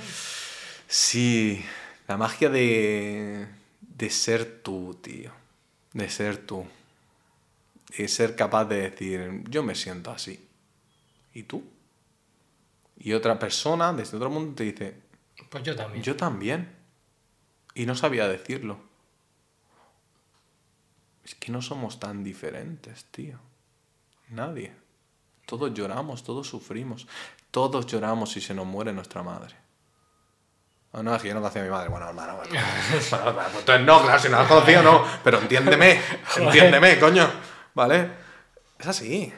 Sí, 0.88 1.64
la 2.08 2.18
magia 2.18 2.50
de, 2.50 3.48
de 3.82 4.10
ser 4.10 4.62
tú, 4.62 4.98
tío. 5.02 5.32
De 5.94 6.10
ser 6.10 6.46
tú. 6.46 6.66
De 7.98 8.08
ser 8.08 8.36
capaz 8.36 8.66
de 8.66 8.90
decir, 8.90 9.44
yo 9.50 9.64
me 9.64 9.76
siento 9.76 10.12
así. 10.12 10.47
¿Y 11.38 11.44
tú? 11.44 11.64
Y 12.98 13.14
otra 13.14 13.38
persona 13.38 13.94
desde 13.94 14.18
otro 14.18 14.32
mundo 14.32 14.56
te 14.56 14.64
dice, 14.64 15.00
Pues 15.52 15.64
yo 15.64 15.76
también. 15.76 16.04
yo 16.04 16.16
también. 16.16 16.76
Y 17.76 17.86
no 17.86 17.94
sabía 17.94 18.28
decirlo. 18.28 18.80
Es 21.24 21.36
que 21.36 21.52
no 21.52 21.62
somos 21.62 22.00
tan 22.00 22.24
diferentes, 22.24 23.06
tío. 23.12 23.38
Nadie. 24.30 24.74
Todos 25.46 25.72
lloramos, 25.76 26.24
todos 26.24 26.48
sufrimos. 26.50 27.08
Todos 27.52 27.86
lloramos 27.86 28.32
si 28.32 28.42
se 28.42 28.56
nos 28.56 28.66
muere 28.66 28.92
nuestra 28.92 29.22
madre. 29.22 29.54
Ah, 30.92 31.04
no, 31.04 31.14
es 31.14 31.22
que 31.22 31.28
yo 31.28 31.36
no 31.36 31.42
conocía 31.42 31.62
a 31.62 31.66
mi 31.66 31.70
madre. 31.72 31.90
Bueno, 31.90 32.08
hermano, 32.10 32.38
bueno. 32.38 32.52
Bueno, 33.12 33.34
bueno, 33.34 33.50
pues 33.52 33.60
entonces 33.60 33.86
no, 33.86 34.02
claro, 34.02 34.20
si 34.20 34.28
no 34.30 34.38
la 34.38 34.42
has 34.42 34.48
conocido, 34.48 34.82
no. 34.82 35.06
Pero 35.24 35.40
entiéndeme, 35.40 36.02
entiéndeme, 36.38 37.00
coño. 37.00 37.30
¿Vale? 37.76 38.10
Es 38.80 38.88
así. 38.88 39.32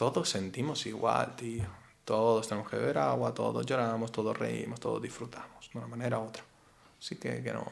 Todos 0.00 0.30
sentimos 0.30 0.86
igual, 0.86 1.36
tío. 1.36 1.66
Todos 2.06 2.48
tenemos 2.48 2.70
que 2.70 2.78
beber 2.78 2.96
agua, 2.96 3.34
todos 3.34 3.66
lloramos, 3.66 4.10
todos 4.10 4.34
reímos, 4.34 4.80
todos 4.80 5.02
disfrutamos, 5.02 5.68
de 5.70 5.78
una 5.78 5.88
manera 5.88 6.18
u 6.18 6.22
otra. 6.22 6.42
Así 6.98 7.16
que, 7.16 7.42
que 7.42 7.52
no. 7.52 7.70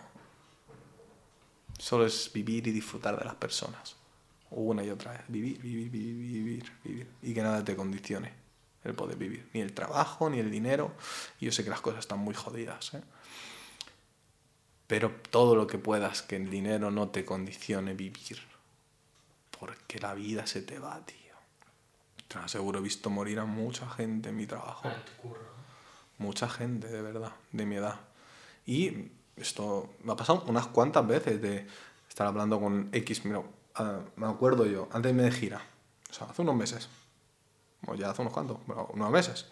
Solo 1.78 2.04
es 2.04 2.30
vivir 2.30 2.66
y 2.66 2.70
disfrutar 2.70 3.18
de 3.18 3.24
las 3.24 3.34
personas. 3.36 3.96
Una 4.50 4.84
y 4.84 4.90
otra 4.90 5.12
vez. 5.12 5.22
Vivir, 5.26 5.58
vivir, 5.58 5.88
vivir, 5.88 6.14
vivir, 6.14 6.72
vivir. 6.84 7.08
Y 7.22 7.32
que 7.32 7.40
nada 7.40 7.64
te 7.64 7.74
condicione 7.74 8.30
el 8.84 8.92
poder 8.92 9.16
vivir. 9.16 9.48
Ni 9.54 9.62
el 9.62 9.72
trabajo, 9.72 10.28
ni 10.28 10.38
el 10.38 10.50
dinero. 10.50 10.92
Y 11.40 11.46
yo 11.46 11.52
sé 11.52 11.64
que 11.64 11.70
las 11.70 11.80
cosas 11.80 12.00
están 12.00 12.18
muy 12.18 12.34
jodidas, 12.34 12.92
¿eh? 12.92 13.02
Pero 14.86 15.12
todo 15.30 15.56
lo 15.56 15.66
que 15.66 15.78
puedas 15.78 16.20
que 16.20 16.36
el 16.36 16.50
dinero 16.50 16.90
no 16.90 17.08
te 17.08 17.24
condicione 17.24 17.94
vivir. 17.94 18.38
Porque 19.58 19.98
la 19.98 20.12
vida 20.12 20.46
se 20.46 20.60
te 20.60 20.78
va, 20.78 21.00
tío. 21.06 21.27
Te 22.28 22.38
lo 22.38 22.44
aseguro, 22.44 22.78
he 22.78 22.82
visto 22.82 23.10
morir 23.10 23.38
a 23.38 23.46
mucha 23.46 23.88
gente 23.88 24.28
en 24.28 24.36
mi 24.36 24.46
trabajo. 24.46 24.88
Mucha 26.18 26.48
gente, 26.48 26.88
de 26.88 27.00
verdad, 27.00 27.32
de 27.52 27.66
mi 27.66 27.76
edad. 27.76 28.00
Y 28.66 29.10
esto 29.36 29.94
me 30.02 30.12
ha 30.12 30.16
pasado 30.16 30.44
unas 30.46 30.66
cuantas 30.66 31.06
veces 31.06 31.40
de 31.40 31.66
estar 32.08 32.26
hablando 32.26 32.60
con 32.60 32.90
X. 32.92 33.24
Mira, 33.24 33.42
ah, 33.76 34.00
me 34.16 34.26
acuerdo 34.26 34.66
yo, 34.66 34.88
antes 34.92 35.10
irme 35.10 35.22
de 35.22 35.30
gira, 35.30 35.62
o 36.10 36.12
sea, 36.12 36.26
hace 36.26 36.42
unos 36.42 36.54
meses, 36.54 36.88
o 37.86 37.94
ya 37.94 38.10
hace 38.10 38.20
unos 38.22 38.34
cuantos, 38.34 38.58
bueno, 38.66 38.88
unos 38.92 39.10
meses, 39.10 39.46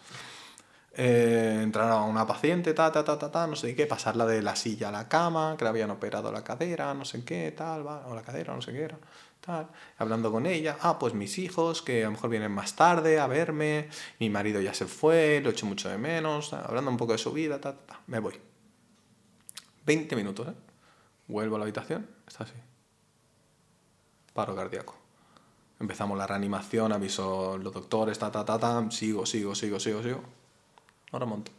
eh, 0.99 1.59
entrar 1.61 1.91
a 1.91 2.01
una 2.01 2.25
paciente, 2.25 2.73
ta, 2.73 2.91
ta, 2.91 3.03
ta, 3.03 3.19
ta, 3.19 3.29
ta, 3.29 3.45
no 3.45 3.55
sé 3.55 3.75
qué, 3.75 3.85
pasarla 3.85 4.25
de 4.25 4.41
la 4.41 4.55
silla 4.55 4.89
a 4.89 4.91
la 4.91 5.07
cama, 5.07 5.55
que 5.55 5.63
le 5.63 5.69
habían 5.69 5.91
operado 5.91 6.31
la 6.31 6.43
cadera, 6.43 6.91
no 6.95 7.05
sé 7.05 7.23
qué, 7.23 7.53
tal, 7.55 7.85
va, 7.85 8.07
o 8.07 8.15
la 8.15 8.23
cadera, 8.23 8.55
no 8.55 8.63
sé 8.63 8.71
qué 8.73 8.81
era, 8.81 8.97
tal, 9.39 9.67
hablando 9.99 10.31
con 10.31 10.47
ella, 10.47 10.77
ah, 10.81 10.97
pues 10.97 11.13
mis 11.13 11.37
hijos, 11.37 11.83
que 11.83 12.01
a 12.01 12.05
lo 12.05 12.13
mejor 12.13 12.31
vienen 12.31 12.51
más 12.51 12.75
tarde 12.75 13.19
a 13.19 13.27
verme, 13.27 13.89
mi 14.19 14.31
marido 14.31 14.59
ya 14.59 14.73
se 14.73 14.87
fue, 14.87 15.39
lo 15.43 15.51
echo 15.51 15.67
mucho 15.67 15.87
de 15.87 15.99
menos, 15.99 16.51
hablando 16.53 16.89
un 16.89 16.97
poco 16.97 17.11
de 17.11 17.19
su 17.19 17.31
vida, 17.31 17.61
ta, 17.61 17.73
ta, 17.73 17.85
ta, 17.85 18.01
me 18.07 18.17
voy. 18.17 18.41
20 19.85 20.15
minutos, 20.15 20.47
¿eh? 20.47 20.53
Vuelvo 21.27 21.57
a 21.57 21.59
la 21.59 21.65
habitación, 21.65 22.09
está 22.27 22.43
así. 22.43 22.53
Paro 24.33 24.55
cardíaco. 24.55 24.95
Empezamos 25.79 26.17
la 26.17 26.25
reanimación, 26.25 26.91
aviso 26.91 27.57
los 27.59 27.71
doctores, 27.71 28.17
ta, 28.17 28.31
ta, 28.31 28.43
ta, 28.43 28.57
ta, 28.57 28.89
sigo, 28.89 29.27
sigo, 29.27 29.53
sigo, 29.53 29.79
sigo, 29.79 30.01
sigo. 30.01 30.46
Ahora 31.11 31.25
monto. 31.25 31.51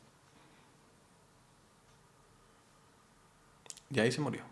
Y 3.90 4.00
ahí 4.00 4.12
se 4.12 4.20
murió. 4.20 4.42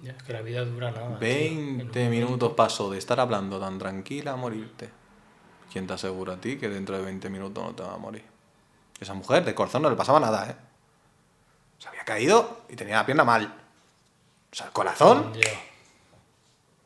Ya, 0.00 0.12
es 0.12 0.22
que 0.22 0.32
la 0.32 0.42
vida 0.42 0.64
dura 0.64 0.92
nada. 0.92 1.18
tío. 1.18 1.28
En 1.28 1.78
20 1.78 2.04
un 2.04 2.10
minutos 2.10 2.52
pasó 2.52 2.90
de 2.90 2.98
estar 2.98 3.18
hablando 3.18 3.58
tan 3.58 3.78
tranquila 3.78 4.32
a 4.32 4.36
morirte. 4.36 4.90
¿Quién 5.72 5.86
te 5.86 5.94
asegura 5.94 6.34
a 6.34 6.40
ti 6.40 6.56
que 6.56 6.68
dentro 6.68 6.96
de 6.96 7.04
20 7.04 7.28
minutos 7.30 7.62
no 7.62 7.74
te 7.74 7.82
va 7.82 7.94
a 7.94 7.98
morir? 7.98 8.24
Esa 9.00 9.14
mujer 9.14 9.44
de 9.44 9.54
corazón 9.54 9.82
no 9.82 9.90
le 9.90 9.96
pasaba 9.96 10.20
nada, 10.20 10.48
¿eh? 10.48 10.56
Se 11.78 11.88
había 11.88 12.04
caído 12.04 12.62
y 12.68 12.76
tenía 12.76 12.96
la 12.96 13.06
pierna 13.06 13.24
mal. 13.24 13.54
O 14.50 14.54
sea, 14.54 14.66
el 14.66 14.72
corazón 14.72 15.32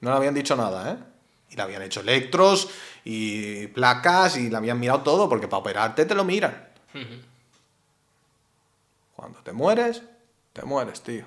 no 0.01 0.11
le 0.11 0.17
habían 0.17 0.35
dicho 0.35 0.57
nada, 0.57 0.93
¿eh? 0.93 0.99
Y 1.51 1.57
le 1.57 1.63
habían 1.63 1.83
hecho 1.83 2.01
electros 2.01 2.71
y 3.05 3.67
placas 3.69 4.37
y 4.37 4.49
le 4.51 4.57
habían 4.57 4.79
mirado 4.79 5.03
todo 5.03 5.29
porque 5.29 5.49
para 5.49 5.59
operarte 5.61 6.05
te 6.05 6.15
lo 6.15 6.25
miran. 6.25 6.69
Cuando 9.17 9.39
te 9.41 9.53
mueres, 9.53 10.03
te 10.53 10.63
mueres, 10.63 11.01
tío. 11.03 11.25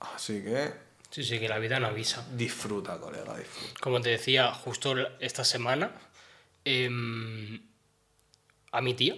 Así 0.00 0.42
que 0.42 0.86
Sí, 1.10 1.22
sí, 1.24 1.38
que 1.38 1.48
la 1.48 1.58
vida 1.58 1.80
no 1.80 1.86
avisa. 1.86 2.26
disfruta, 2.32 2.98
colega, 2.98 3.36
disfruta. 3.36 3.80
Como 3.80 4.00
te 4.00 4.10
decía, 4.10 4.52
justo 4.52 4.94
esta 5.20 5.44
semana, 5.44 5.92
em, 6.64 7.60
a 8.72 8.80
mi 8.82 8.92
tío 8.94 9.16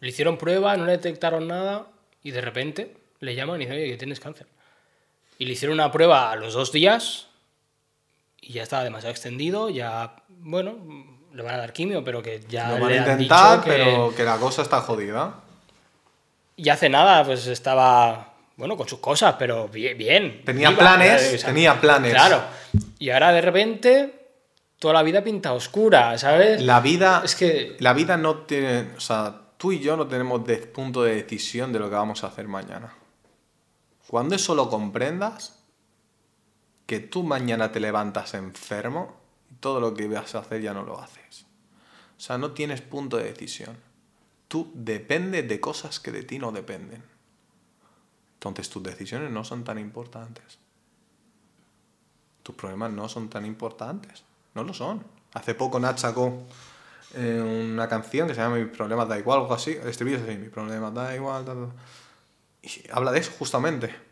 le 0.00 0.08
hicieron 0.08 0.38
prueba, 0.38 0.76
no 0.76 0.86
le 0.86 0.92
detectaron 0.92 1.48
nada 1.48 1.88
y 2.22 2.30
de 2.30 2.40
repente 2.40 2.96
le 3.20 3.34
llaman 3.34 3.56
y 3.60 3.64
dicen, 3.64 3.76
oye, 3.76 3.90
que 3.90 3.96
tienes 3.98 4.20
cáncer. 4.20 4.46
Y 5.38 5.44
le 5.46 5.52
hicieron 5.52 5.74
una 5.74 5.92
prueba 5.92 6.30
a 6.30 6.36
los 6.36 6.54
dos 6.54 6.72
días 6.72 7.28
y 8.48 8.52
ya 8.54 8.62
estaba 8.62 8.84
demasiado 8.84 9.10
extendido, 9.10 9.68
ya, 9.68 10.16
bueno, 10.28 10.74
le 11.32 11.42
van 11.42 11.54
a 11.54 11.58
dar 11.58 11.72
quimio, 11.72 12.04
pero 12.04 12.22
que 12.22 12.40
ya 12.48 12.68
Lo 12.70 12.80
van 12.80 12.88
le 12.92 12.98
a 12.98 13.02
han 13.02 13.10
intentar, 13.20 13.50
dicho 13.58 13.64
que- 13.64 13.70
pero 13.70 14.14
que 14.16 14.22
la 14.24 14.36
cosa 14.38 14.62
está 14.62 14.80
jodida. 14.80 15.34
Y 16.56 16.68
hace 16.70 16.88
nada, 16.88 17.24
pues 17.24 17.46
estaba, 17.48 18.32
bueno, 18.56 18.76
con 18.76 18.88
sus 18.88 19.00
cosas, 19.00 19.34
pero 19.38 19.68
bien. 19.68 19.98
bien 19.98 20.42
Tenía 20.44 20.70
viva, 20.70 20.78
planes, 20.80 21.42
tenía 21.44 21.78
planes. 21.80 22.12
Claro. 22.12 22.40
Y 22.98 23.10
ahora 23.10 23.32
de 23.32 23.40
repente, 23.42 24.28
toda 24.78 24.94
la 24.94 25.02
vida 25.02 25.22
pinta 25.24 25.52
oscura, 25.52 26.16
¿sabes? 26.16 26.62
La 26.62 26.80
vida, 26.80 27.22
Es 27.24 27.34
que. 27.34 27.76
la 27.80 27.92
vida 27.92 28.16
no 28.16 28.38
tiene, 28.44 28.92
o 28.96 29.00
sea, 29.00 29.34
tú 29.58 29.72
y 29.72 29.80
yo 29.80 29.96
no 29.96 30.06
tenemos 30.06 30.46
de- 30.46 30.58
punto 30.58 31.02
de 31.02 31.16
decisión 31.16 31.72
de 31.72 31.78
lo 31.80 31.90
que 31.90 31.96
vamos 31.96 32.24
a 32.24 32.28
hacer 32.28 32.46
mañana. 32.48 32.94
Cuando 34.06 34.36
eso 34.36 34.54
lo 34.54 34.70
comprendas, 34.70 35.58
que 36.86 37.00
tú 37.00 37.24
mañana 37.24 37.72
te 37.72 37.80
levantas 37.80 38.34
enfermo, 38.34 39.16
todo 39.60 39.80
lo 39.80 39.94
que 39.94 40.08
vas 40.08 40.34
a 40.34 40.38
hacer 40.38 40.62
ya 40.62 40.72
no 40.72 40.84
lo 40.84 41.00
haces. 41.00 41.46
O 42.16 42.20
sea, 42.20 42.38
no 42.38 42.52
tienes 42.52 42.80
punto 42.80 43.16
de 43.16 43.24
decisión. 43.24 43.76
Tú 44.48 44.70
dependes 44.74 45.48
de 45.48 45.60
cosas 45.60 46.00
que 46.00 46.12
de 46.12 46.22
ti 46.22 46.38
no 46.38 46.52
dependen. 46.52 47.02
Entonces 48.34 48.70
tus 48.70 48.82
decisiones 48.82 49.30
no 49.30 49.44
son 49.44 49.64
tan 49.64 49.78
importantes. 49.78 50.58
Tus 52.42 52.54
problemas 52.54 52.92
no 52.92 53.08
son 53.08 53.28
tan 53.28 53.44
importantes. 53.44 54.22
No 54.54 54.62
lo 54.62 54.72
son. 54.72 55.04
Hace 55.34 55.54
poco 55.54 55.80
Nat 55.80 55.98
sacó 55.98 56.44
eh, 57.14 57.68
una 57.74 57.88
canción 57.88 58.28
que 58.28 58.34
se 58.34 58.40
llama 58.40 58.56
Mis 58.56 58.68
problemas 58.68 59.08
da 59.08 59.18
igual, 59.18 59.40
algo 59.40 59.54
así. 59.54 59.72
Este 59.84 60.04
vídeo 60.04 60.18
es 60.18 60.24
así, 60.24 60.38
Mis 60.38 60.50
problemas 60.50 60.94
da 60.94 61.14
igual. 61.14 61.72
Y 62.62 62.70
habla 62.92 63.10
de 63.10 63.18
eso 63.18 63.32
justamente. 63.36 64.05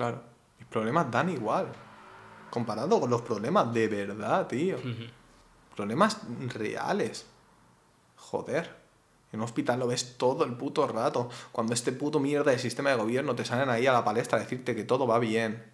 Claro, 0.00 0.22
mis 0.58 0.66
problemas 0.66 1.10
dan 1.10 1.28
igual. 1.28 1.66
Comparado 2.48 2.98
con 2.98 3.10
los 3.10 3.20
problemas 3.20 3.70
de 3.74 3.86
verdad, 3.86 4.46
tío. 4.46 4.78
Problemas 5.76 6.22
reales. 6.54 7.26
Joder. 8.16 8.80
En 9.30 9.40
un 9.40 9.44
hospital 9.44 9.78
lo 9.78 9.88
ves 9.88 10.16
todo 10.16 10.46
el 10.46 10.56
puto 10.56 10.86
rato. 10.86 11.28
Cuando 11.52 11.74
este 11.74 11.92
puto 11.92 12.18
mierda 12.18 12.50
de 12.50 12.58
sistema 12.58 12.88
de 12.88 12.96
gobierno 12.96 13.34
te 13.34 13.44
salen 13.44 13.68
ahí 13.68 13.86
a 13.86 13.92
la 13.92 14.02
palestra 14.02 14.38
a 14.38 14.40
decirte 14.40 14.74
que 14.74 14.84
todo 14.84 15.06
va 15.06 15.18
bien. 15.18 15.70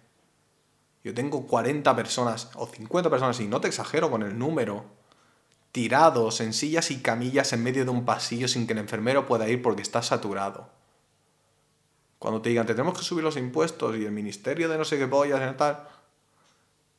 Yo 1.05 1.13
tengo 1.13 1.47
40 1.47 1.95
personas 1.95 2.51
o 2.55 2.67
50 2.67 3.09
personas, 3.09 3.39
y 3.39 3.47
no 3.47 3.61
te 3.61 3.69
exagero 3.69 4.11
con 4.11 4.23
el 4.23 4.37
número, 4.37 4.83
tirados 5.71 6.41
en 6.41 6.51
sillas 6.51 6.91
y 6.91 7.01
camillas 7.01 7.53
en 7.53 7.63
medio 7.63 7.85
de 7.85 7.91
un 7.91 8.03
pasillo 8.03 8.49
sin 8.49 8.67
que 8.67 8.73
el 8.73 8.79
enfermero 8.79 9.25
pueda 9.25 9.47
ir 9.47 9.61
porque 9.61 9.83
está 9.83 10.01
saturado. 10.01 10.75
Cuando 12.19 12.41
te 12.41 12.49
digan, 12.49 12.65
te 12.65 12.73
tenemos 12.73 12.97
que 12.97 13.03
subir 13.03 13.23
los 13.23 13.37
impuestos 13.37 13.95
y 13.95 14.05
el 14.05 14.11
ministerio 14.11 14.69
de 14.69 14.77
no 14.77 14.85
sé 14.85 14.97
qué 14.97 15.07
pollas 15.07 15.39
y 15.53 15.57
tal. 15.57 15.87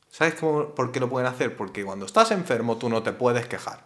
¿Sabes 0.09 0.35
cómo, 0.35 0.73
por 0.73 0.91
qué 0.91 0.99
lo 0.99 1.09
pueden 1.09 1.27
hacer? 1.27 1.55
Porque 1.55 1.83
cuando 1.83 2.05
estás 2.05 2.31
enfermo 2.31 2.77
tú 2.77 2.89
no 2.89 3.03
te 3.03 3.11
puedes 3.11 3.47
quejar. 3.47 3.85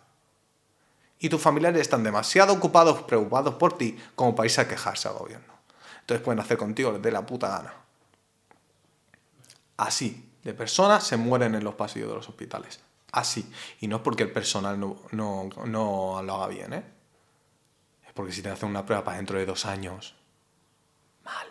Y 1.19 1.29
tus 1.29 1.41
familiares 1.41 1.81
están 1.81 2.03
demasiado 2.03 2.53
ocupados, 2.53 3.03
preocupados 3.03 3.55
por 3.55 3.77
ti, 3.77 3.97
como 4.15 4.35
para 4.35 4.47
irse 4.47 4.61
a 4.61 4.67
quejarse 4.67 5.07
al 5.07 5.15
gobierno. 5.15 5.53
Entonces 6.01 6.23
pueden 6.23 6.39
hacer 6.39 6.57
contigo 6.57 6.91
les 6.91 7.01
dé 7.01 7.11
la 7.11 7.25
puta 7.25 7.47
gana. 7.49 7.73
Así, 9.77 10.29
de 10.43 10.53
personas 10.53 11.03
se 11.03 11.17
mueren 11.17 11.55
en 11.55 11.63
los 11.63 11.75
pasillos 11.75 12.09
de 12.09 12.15
los 12.15 12.29
hospitales. 12.29 12.79
Así. 13.11 13.49
Y 13.79 13.87
no 13.87 13.97
es 13.97 14.01
porque 14.01 14.23
el 14.23 14.31
personal 14.31 14.79
no, 14.79 14.97
no, 15.11 15.49
no 15.65 16.21
lo 16.21 16.35
haga 16.35 16.47
bien, 16.47 16.73
¿eh? 16.73 16.83
Es 18.05 18.13
porque 18.13 18.33
si 18.33 18.41
te 18.41 18.49
hacen 18.49 18.69
una 18.69 18.85
prueba 18.85 19.03
para 19.03 19.17
dentro 19.17 19.37
de 19.37 19.45
dos 19.45 19.65
años, 19.65 20.15
mal. 21.23 21.47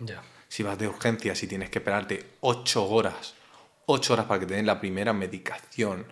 Ya. 0.00 0.22
Si 0.48 0.62
vas 0.62 0.78
de 0.78 0.88
urgencias 0.88 1.42
y 1.42 1.46
tienes 1.46 1.70
que 1.70 1.78
esperarte 1.78 2.36
ocho 2.40 2.84
horas, 2.84 3.34
ocho 3.86 4.12
horas 4.12 4.26
para 4.26 4.40
que 4.40 4.46
te 4.46 4.54
den 4.54 4.66
la 4.66 4.80
primera 4.80 5.12
medicación, 5.12 6.06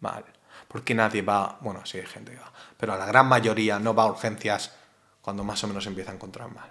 mal. 0.00 0.24
Porque 0.66 0.94
nadie 0.94 1.22
va, 1.22 1.58
bueno, 1.60 1.84
sí 1.86 1.98
hay 1.98 2.06
gente 2.06 2.32
que 2.32 2.38
va, 2.38 2.52
pero 2.76 2.96
la 2.96 3.06
gran 3.06 3.26
mayoría 3.26 3.78
no 3.78 3.94
va 3.94 4.04
a 4.04 4.06
urgencias 4.06 4.72
cuando 5.20 5.44
más 5.44 5.62
o 5.64 5.68
menos 5.68 5.86
empieza 5.86 6.10
a 6.10 6.14
encontrar 6.14 6.50
mal. 6.50 6.70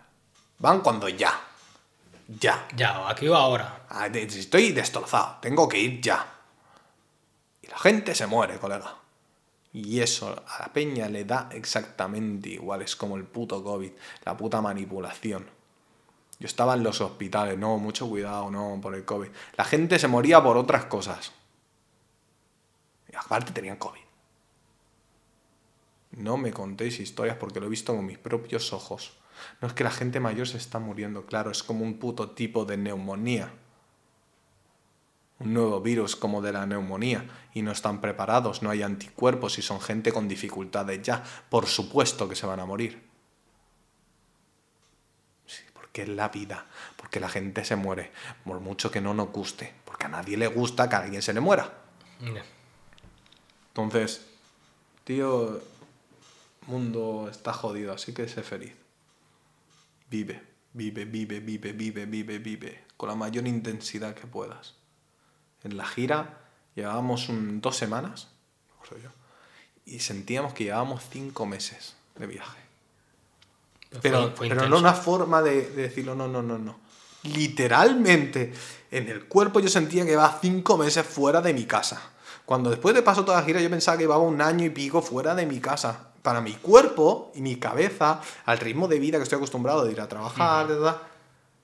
Van 0.60 0.82
cuando 0.82 1.08
ya. 1.10 1.40
Ya. 2.28 2.68
Ya, 2.76 3.08
aquí 3.10 3.28
o 3.28 3.36
ahora. 3.36 3.86
Ah, 3.90 4.08
Estoy 4.08 4.72
destrozado, 4.72 5.38
tengo 5.42 5.68
que 5.68 5.80
ir 5.80 6.02
ya. 6.02 6.26
Y 7.62 7.68
la 7.68 7.78
gente 7.78 8.14
se 8.16 8.28
muere, 8.28 8.58
colega. 8.58 8.96
Y 9.78 10.02
eso 10.02 10.44
a 10.48 10.60
la 10.60 10.74
peña 10.74 11.08
le 11.08 11.24
da 11.24 11.50
exactamente 11.52 12.50
igual, 12.50 12.82
es 12.82 12.96
como 12.96 13.16
el 13.16 13.26
puto 13.26 13.64
COVID, 13.64 13.92
la 14.26 14.36
puta 14.36 14.60
manipulación. 14.60 15.46
Yo 16.40 16.48
estaba 16.48 16.74
en 16.74 16.82
los 16.82 17.00
hospitales, 17.00 17.60
no, 17.60 17.78
mucho 17.78 18.10
cuidado, 18.10 18.50
no, 18.50 18.80
por 18.82 18.96
el 18.96 19.06
COVID. 19.06 19.30
La 19.56 19.64
gente 19.66 20.00
se 20.00 20.08
moría 20.08 20.42
por 20.42 20.58
otras 20.58 20.86
cosas. 20.86 21.32
Y 23.08 23.16
aparte 23.16 23.52
tenían 23.52 23.78
COVID. 23.78 24.02
No 26.14 26.38
me 26.38 26.52
contéis 26.52 27.00
historias 27.00 27.38
porque 27.38 27.60
lo 27.60 27.68
he 27.68 27.70
visto 27.70 27.96
con 27.96 28.04
mis 28.04 28.18
propios 28.18 28.74
ojos. 28.74 29.14
No 29.62 29.68
es 29.68 29.76
que 29.76 29.84
la 29.84 29.92
gente 29.92 30.20
mayor 30.20 30.48
se 30.48 30.58
está 30.58 30.80
muriendo, 30.80 31.28
claro, 31.28 31.52
es 31.52 31.62
como 31.62 31.84
un 31.84 32.00
puto 32.00 32.32
tipo 32.32 32.66
de 32.66 32.78
neumonía. 32.78 33.54
Un 35.40 35.54
nuevo 35.54 35.82
virus 35.82 36.16
como 36.16 36.42
de 36.42 36.52
la 36.52 36.66
neumonía 36.66 37.28
y 37.54 37.62
no 37.62 37.72
están 37.72 38.02
preparados, 38.02 38.64
no 38.64 38.70
hay 38.70 38.82
anticuerpos 38.82 39.60
y 39.60 39.62
son 39.62 39.80
gente 39.80 40.12
con 40.12 40.28
dificultades 40.28 41.02
ya. 41.02 41.24
Por 41.50 41.68
supuesto 41.68 42.28
que 42.28 42.36
se 42.36 42.48
van 42.48 42.60
a 42.60 42.66
morir. 42.66 43.04
Sí, 45.46 45.64
porque 45.74 46.04
es 46.04 46.10
la 46.10 46.30
vida, 46.30 46.66
porque 46.96 47.20
la 47.20 47.30
gente 47.30 47.64
se 47.66 47.76
muere, 47.76 48.12
por 48.44 48.60
mucho 48.60 48.90
que 48.90 49.02
no 49.02 49.14
nos 49.14 49.32
guste, 49.32 49.74
porque 49.86 50.06
a 50.06 50.10
nadie 50.10 50.38
le 50.38 50.48
gusta 50.48 50.90
que 50.90 50.96
a 50.96 51.00
alguien 51.00 51.22
se 51.22 51.34
le 51.34 51.40
muera. 51.40 51.72
Entonces, 53.70 54.26
tío, 55.04 55.62
mundo 56.68 57.28
está 57.30 57.54
jodido, 57.54 57.94
así 57.94 58.14
que 58.14 58.28
sé 58.28 58.44
feliz. 58.44 58.76
Vive, 60.10 60.42
vive, 60.74 61.06
vive, 61.06 61.40
vive, 61.40 61.74
vive, 61.74 62.06
vive, 62.06 62.40
vive, 62.40 62.84
con 62.98 63.10
la 63.10 63.16
mayor 63.16 63.48
intensidad 63.48 64.16
que 64.16 64.28
puedas. 64.28 64.77
En 65.64 65.78
la 65.78 65.86
gira 65.86 66.38
llevábamos 66.76 67.30
un- 67.30 67.60
dos 67.62 67.76
semanas, 67.78 68.28
yo, 68.90 68.98
y 69.86 70.00
sentíamos 70.00 70.54
que 70.54 70.66
llevábamos 70.66 71.04
cinco 71.12 71.46
meses 71.46 71.96
de 72.16 72.28
viaje. 72.28 72.60
Pero, 74.02 74.22
fue, 74.30 74.32
fue 74.36 74.50
pero 74.50 74.68
no 74.68 74.78
una 74.78 74.94
forma 74.94 75.42
de, 75.42 75.70
de 75.70 75.84
decirlo, 75.84 76.14
no, 76.16 76.28
no, 76.28 76.42
no, 76.42 76.58
no. 76.58 76.78
Literalmente, 77.24 78.54
en 78.92 79.08
el 79.10 79.26
cuerpo 79.26 79.60
yo 79.60 79.70
sentía 79.70 80.04
que 80.04 80.12
llevaba 80.12 80.38
cinco 80.42 80.78
meses 80.78 81.06
fuera 81.06 81.42
de 81.42 81.54
mi 81.54 81.66
casa. 81.66 82.02
Cuando 82.46 82.70
después 82.70 82.94
de 82.96 83.02
paso 83.02 83.26
toda 83.26 83.40
la 83.40 83.46
gira 83.46 83.60
yo 83.62 83.70
pensaba 83.70 83.98
que 83.98 84.04
llevaba 84.04 84.24
un 84.24 84.42
año 84.42 84.66
y 84.66 84.70
pico 84.70 85.02
fuera 85.02 85.36
de 85.36 85.46
mi 85.46 85.60
casa. 85.60 86.10
Para 86.22 86.42
mi 86.42 86.54
cuerpo 86.54 87.32
y 87.36 87.42
mi 87.42 87.56
cabeza, 87.58 88.22
al 88.46 88.58
ritmo 88.60 88.88
de 88.88 89.00
vida 89.00 89.18
que 89.18 89.24
estoy 89.24 89.38
acostumbrado 89.38 89.86
de 89.86 89.92
ir 89.94 90.02
a 90.02 90.08
trabajar, 90.08 90.68
¿verdad? 90.68 90.98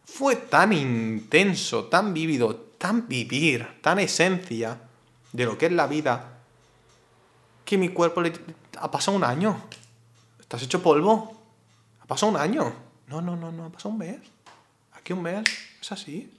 fue 0.05 0.35
tan 0.35 0.73
intenso, 0.73 1.85
tan 1.85 2.13
vívido, 2.13 2.72
tan 2.83 3.07
vivir, 3.07 3.65
tan 3.81 3.97
esencia 3.99 4.77
de 5.31 5.45
lo 5.45 5.57
que 5.57 5.67
es 5.67 5.71
la 5.71 5.87
vida, 5.87 6.33
que 7.63 7.77
mi 7.77 7.87
cuerpo 7.87 8.19
le 8.21 8.33
ha 8.77 8.91
pasado 8.91 9.15
un 9.15 9.23
año. 9.23 9.55
¿Estás 10.37 10.63
hecho 10.63 10.83
polvo? 10.83 11.33
¿Ha 12.01 12.05
pasado 12.05 12.33
un 12.33 12.37
año? 12.37 12.73
No, 13.07 13.21
no, 13.21 13.37
no, 13.37 13.53
no, 13.53 13.67
ha 13.67 13.69
pasado 13.69 13.91
un 13.91 13.99
mes. 13.99 14.17
Aquí 14.91 15.13
un 15.13 15.21
mes, 15.21 15.45
es 15.79 15.91
así. 15.93 16.29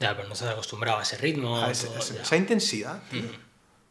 Ya, 0.00 0.16
pero 0.16 0.26
no 0.26 0.34
estás 0.34 0.50
acostumbrado 0.50 0.98
a 0.98 1.02
ese 1.04 1.18
ritmo. 1.18 1.56
A 1.56 1.70
ese- 1.70 1.86
todo, 1.86 1.98
ese- 1.98 2.14
ya. 2.16 2.22
esa 2.22 2.36
intensidad, 2.36 3.00
tío. 3.08 3.22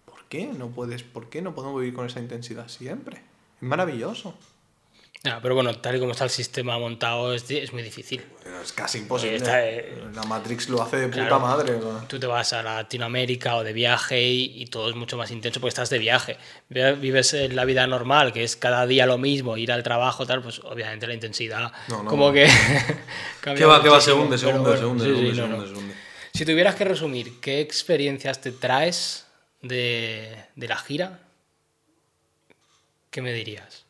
¿Por 0.05 0.25
qué 0.25 0.47
no 0.47 0.67
puedes, 0.67 1.03
por 1.03 1.29
qué 1.29 1.41
no 1.41 1.55
podemos 1.55 1.79
vivir 1.79 1.93
con 1.95 2.05
esa 2.07 2.19
intensidad 2.19 2.67
siempre? 2.67 3.19
Es 3.55 3.61
maravilloso. 3.63 4.35
Ya, 5.23 5.39
pero 5.39 5.53
bueno, 5.53 5.75
tal 5.77 5.95
y 5.95 5.99
como 5.99 6.13
está 6.13 6.23
el 6.23 6.31
sistema 6.31 6.79
montado, 6.79 7.31
es, 7.35 7.71
muy 7.73 7.83
difícil. 7.83 8.23
Es 8.63 8.73
casi 8.73 8.97
imposible. 8.97 9.37
Eh, 9.47 10.03
la 10.15 10.23
Matrix 10.23 10.67
lo 10.67 10.81
hace 10.81 10.97
de 10.97 11.07
puta 11.09 11.17
Claro. 11.27 11.39
madre. 11.39 11.77
¿no? 11.77 12.05
Tú 12.07 12.19
te 12.19 12.25
vas 12.25 12.53
a 12.53 12.63
Latinoamérica 12.63 13.55
o 13.55 13.63
de 13.63 13.71
viaje 13.71 14.19
y, 14.19 14.63
y 14.63 14.65
todo 14.65 14.89
es 14.89 14.95
mucho 14.95 15.17
más 15.17 15.29
intenso 15.29 15.59
porque 15.59 15.69
estás 15.69 15.91
de 15.91 15.99
viaje. 15.99 16.37
Ve- 16.69 16.93
Vives 16.93 17.33
la 17.51 17.65
vida 17.65 17.85
normal, 17.85 18.33
que 18.33 18.43
es 18.43 18.55
cada 18.55 18.87
día 18.87 19.05
lo 19.05 19.19
mismo, 19.19 19.57
ir 19.57 19.71
al 19.71 19.83
trabajo, 19.83 20.25
tal, 20.25 20.41
pues 20.41 20.57
obviamente 20.63 21.05
la 21.05 21.13
intensidad 21.13 21.71
No, 21.87 22.01
no. 22.01 22.09
como 22.09 22.31
que 22.31 22.47
¿Qué 23.43 23.65
va, 23.65 23.79
qué 23.83 23.89
va? 23.89 24.01
Se 24.01 24.13
hunde, 24.13 24.39
se 24.39 24.47
hunde, 24.47 24.85
hunde. 24.85 25.93
Si 26.33 26.45
tuvieras 26.45 26.73
que 26.73 26.83
resumir, 26.85 27.39
¿qué 27.39 27.61
experiencias 27.61 28.41
te 28.41 28.51
traes 28.53 29.27
de, 29.61 30.35
de 30.55 30.67
la 30.67 30.77
gira? 30.77 31.19
¿Qué 33.11 33.21
me 33.21 33.33
dirías? 33.33 33.85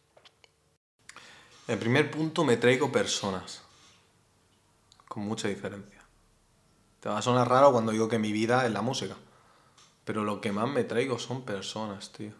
En 1.72 1.80
primer 1.80 2.12
punto 2.12 2.44
me 2.44 2.58
traigo 2.58 2.92
personas. 2.92 3.62
Con 5.08 5.24
mucha 5.24 5.48
diferencia. 5.48 6.02
Te 7.00 7.08
va 7.08 7.18
a 7.18 7.22
sonar 7.22 7.48
raro 7.48 7.72
cuando 7.72 7.94
digo 7.94 8.10
que 8.10 8.20
mi 8.20 8.34
vida 8.34 8.66
es 8.66 8.74
la 8.74 8.82
música. 8.82 9.16
Pero 10.04 10.26
lo 10.26 10.42
que 10.42 10.52
más 10.52 10.70
me 10.70 10.84
traigo 10.84 11.18
son 11.18 11.44
personas, 11.44 12.12
tío. 12.12 12.34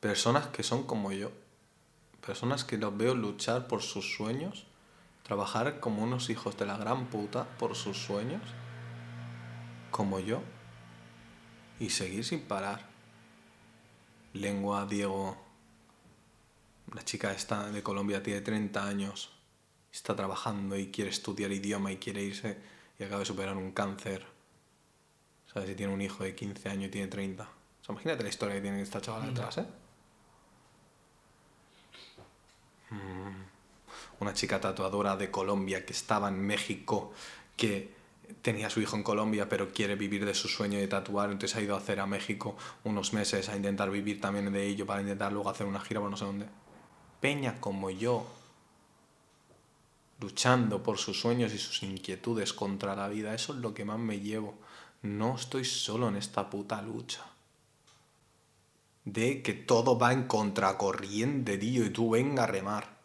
Personas 0.00 0.48
que 0.48 0.62
son 0.62 0.82
como 0.82 1.12
yo. 1.12 1.30
Personas 2.20 2.64
que 2.64 2.76
los 2.76 2.94
veo 2.94 3.14
luchar 3.14 3.68
por 3.68 3.80
sus 3.80 4.14
sueños. 4.14 4.66
Trabajar 5.22 5.80
como 5.80 6.02
unos 6.02 6.28
hijos 6.28 6.58
de 6.58 6.66
la 6.66 6.76
gran 6.76 7.06
puta 7.06 7.48
por 7.58 7.74
sus 7.74 7.96
sueños. 7.96 8.42
Como 9.90 10.20
yo. 10.20 10.42
Y 11.80 11.88
seguir 11.88 12.22
sin 12.22 12.42
parar. 12.42 12.86
Lengua, 14.34 14.84
Diego, 14.84 15.38
la 16.94 17.04
chica 17.04 17.32
esta 17.32 17.70
de 17.70 17.82
Colombia 17.82 18.22
tiene 18.22 18.40
30 18.40 18.86
años, 18.86 19.30
está 19.92 20.14
trabajando 20.14 20.76
y 20.76 20.90
quiere 20.90 21.10
estudiar 21.10 21.50
idioma 21.52 21.92
y 21.92 21.96
quiere 21.98 22.22
irse 22.22 22.56
y 22.98 23.04
acaba 23.04 23.20
de 23.20 23.26
superar 23.26 23.56
un 23.56 23.72
cáncer. 23.72 24.24
¿Sabes? 25.52 25.68
Si 25.68 25.74
tiene 25.74 25.92
un 25.92 26.00
hijo 26.00 26.24
de 26.24 26.34
15 26.34 26.68
años 26.68 26.86
y 26.86 26.90
tiene 26.90 27.08
30. 27.08 27.42
O 27.42 27.46
sea, 27.84 27.92
imagínate 27.92 28.22
la 28.22 28.28
historia 28.28 28.54
que 28.56 28.62
tiene 28.62 28.80
esta 28.80 29.00
chavala 29.00 29.26
detrás, 29.26 29.58
¿eh? 29.58 29.66
Mm. 32.90 33.44
una 34.20 34.32
chica 34.34 34.60
tatuadora 34.60 35.16
de 35.16 35.30
Colombia 35.30 35.84
que 35.84 35.92
estaba 35.92 36.28
en 36.28 36.40
México, 36.40 37.12
que 37.56 37.92
tenía 38.40 38.68
a 38.68 38.70
su 38.70 38.80
hijo 38.80 38.96
en 38.96 39.02
Colombia, 39.02 39.48
pero 39.48 39.72
quiere 39.72 39.96
vivir 39.96 40.24
de 40.24 40.34
su 40.34 40.48
sueño 40.48 40.78
de 40.78 40.86
tatuar, 40.86 41.30
entonces 41.30 41.56
ha 41.56 41.60
ido 41.60 41.74
a 41.74 41.78
hacer 41.78 41.98
a 41.98 42.06
México 42.06 42.56
unos 42.84 43.12
meses 43.12 43.48
a 43.48 43.56
intentar 43.56 43.90
vivir 43.90 44.20
también 44.20 44.52
de 44.52 44.64
ello, 44.66 44.86
para 44.86 45.00
intentar 45.00 45.32
luego 45.32 45.50
hacer 45.50 45.66
una 45.66 45.80
gira 45.80 46.00
por 46.00 46.10
no 46.10 46.16
sé 46.16 46.24
dónde. 46.24 46.46
Peña 47.24 47.58
como 47.58 47.88
yo, 47.88 48.26
luchando 50.20 50.82
por 50.82 50.98
sus 50.98 51.18
sueños 51.18 51.54
y 51.54 51.58
sus 51.58 51.82
inquietudes 51.82 52.52
contra 52.52 52.94
la 52.94 53.08
vida, 53.08 53.32
eso 53.32 53.54
es 53.54 53.60
lo 53.60 53.72
que 53.72 53.86
más 53.86 53.98
me 53.98 54.20
llevo. 54.20 54.52
No 55.00 55.34
estoy 55.34 55.64
solo 55.64 56.08
en 56.08 56.16
esta 56.16 56.50
puta 56.50 56.82
lucha. 56.82 57.24
De 59.06 59.40
que 59.40 59.54
todo 59.54 59.98
va 59.98 60.12
en 60.12 60.24
contracorriente, 60.24 61.56
tío, 61.56 61.86
y 61.86 61.88
tú 61.88 62.10
venga 62.10 62.44
a 62.44 62.46
remar. 62.46 62.98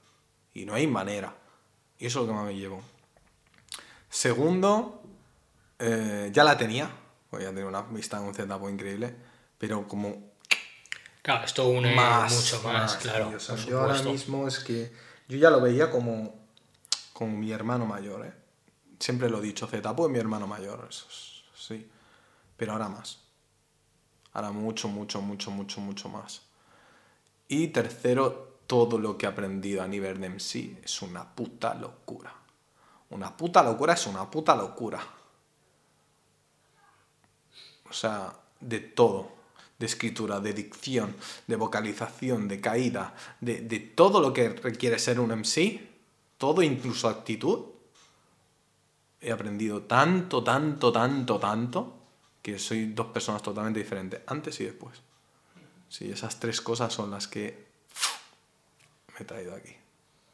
Y 0.54 0.66
no 0.66 0.74
hay 0.74 0.86
manera. 0.86 1.34
Y 1.98 2.08
eso 2.08 2.20
es 2.20 2.28
lo 2.28 2.34
que 2.34 2.38
más 2.38 2.46
me 2.46 2.58
llevo. 2.58 2.82
Segundo, 4.10 5.02
eh, 5.80 6.30
ya 6.34 6.44
la 6.44 6.58
tenía. 6.58 6.92
Pues 7.30 7.44
ya 7.44 7.52
tenía 7.52 7.68
una 7.68 7.84
vista 7.84 8.18
en 8.18 8.24
un 8.24 8.34
Z 8.34 8.70
increíble. 8.70 9.16
Pero 9.58 9.88
como 9.88 10.29
Claro, 11.22 11.46
esto 11.46 11.68
une 11.68 11.94
más, 11.96 12.34
mucho 12.34 12.62
más, 12.64 12.96
claro. 12.98 13.28
tío. 13.30 13.38
O 13.38 13.40
sea, 13.40 13.56
por 13.56 13.66
yo 13.66 13.82
ahora 13.82 14.02
mismo 14.04 14.48
es 14.48 14.60
que 14.60 14.92
yo 15.28 15.38
ya 15.38 15.50
lo 15.50 15.60
veía 15.62 15.92
como, 15.92 16.34
como 17.14 17.38
mi 17.38 17.52
hermano 17.52 17.86
mayor, 17.86 18.26
¿eh? 18.26 18.34
Siempre 19.00 19.30
lo 19.30 19.40
he 19.40 19.42
dicho, 19.42 19.68
Z, 19.68 19.96
pues 19.96 20.12
mi 20.12 20.20
hermano 20.20 20.48
mayor, 20.48 20.88
eso 20.90 21.06
es- 21.10 21.44
sí. 21.56 21.90
Pero 22.58 22.74
ahora 22.74 22.90
más. 22.90 23.20
Ahora 24.34 24.52
mucho, 24.52 24.88
mucho, 24.88 25.22
mucho, 25.22 25.52
mucho, 25.52 25.82
mucho 25.82 26.10
más. 26.10 26.42
Y 27.48 27.68
tercero, 27.70 28.60
todo 28.68 28.98
lo 29.00 29.18
que 29.18 29.26
he 29.26 29.30
aprendido 29.30 29.82
a 29.82 29.88
nivel 29.88 30.20
de 30.22 30.28
MC 30.30 30.80
es 30.84 31.02
una 31.02 31.34
puta 31.36 31.74
locura. 31.74 32.34
Una 33.10 33.36
puta 33.36 33.64
locura 33.64 33.94
es 33.94 34.06
una 34.08 34.30
puta 34.30 34.56
locura. 34.56 35.00
O 37.90 37.94
sea, 37.94 38.34
de 38.60 38.80
todo. 38.80 39.32
De 39.80 39.86
escritura, 39.86 40.40
de 40.40 40.54
dicción, 40.54 41.16
de 41.48 41.56
vocalización, 41.56 42.48
de 42.48 42.62
caída, 42.62 43.16
de, 43.40 43.62
de 43.62 43.80
todo 43.80 44.22
lo 44.22 44.34
que 44.34 44.50
requiere 44.50 45.00
ser 45.00 45.20
un 45.20 45.32
MC, 45.32 45.90
todo, 46.38 46.62
incluso 46.62 47.10
actitud. 47.10 47.66
He 49.22 49.32
aprendido 49.32 49.82
tanto, 49.84 50.44
tanto, 50.44 50.92
tanto, 50.92 51.40
tanto, 51.40 51.94
que 52.42 52.58
soy 52.58 52.94
dos 52.94 53.08
personas 53.08 53.42
totalmente 53.42 53.80
diferentes, 53.80 54.22
antes 54.28 54.60
y 54.62 54.66
después. 54.66 55.02
Sí, 55.90 56.10
esas 56.12 56.40
tres 56.40 56.62
cosas 56.62 56.94
son 56.94 57.12
las 57.12 57.28
que 57.28 57.68
me 59.14 59.22
he 59.22 59.26
traído 59.26 59.54
aquí. 59.56 59.76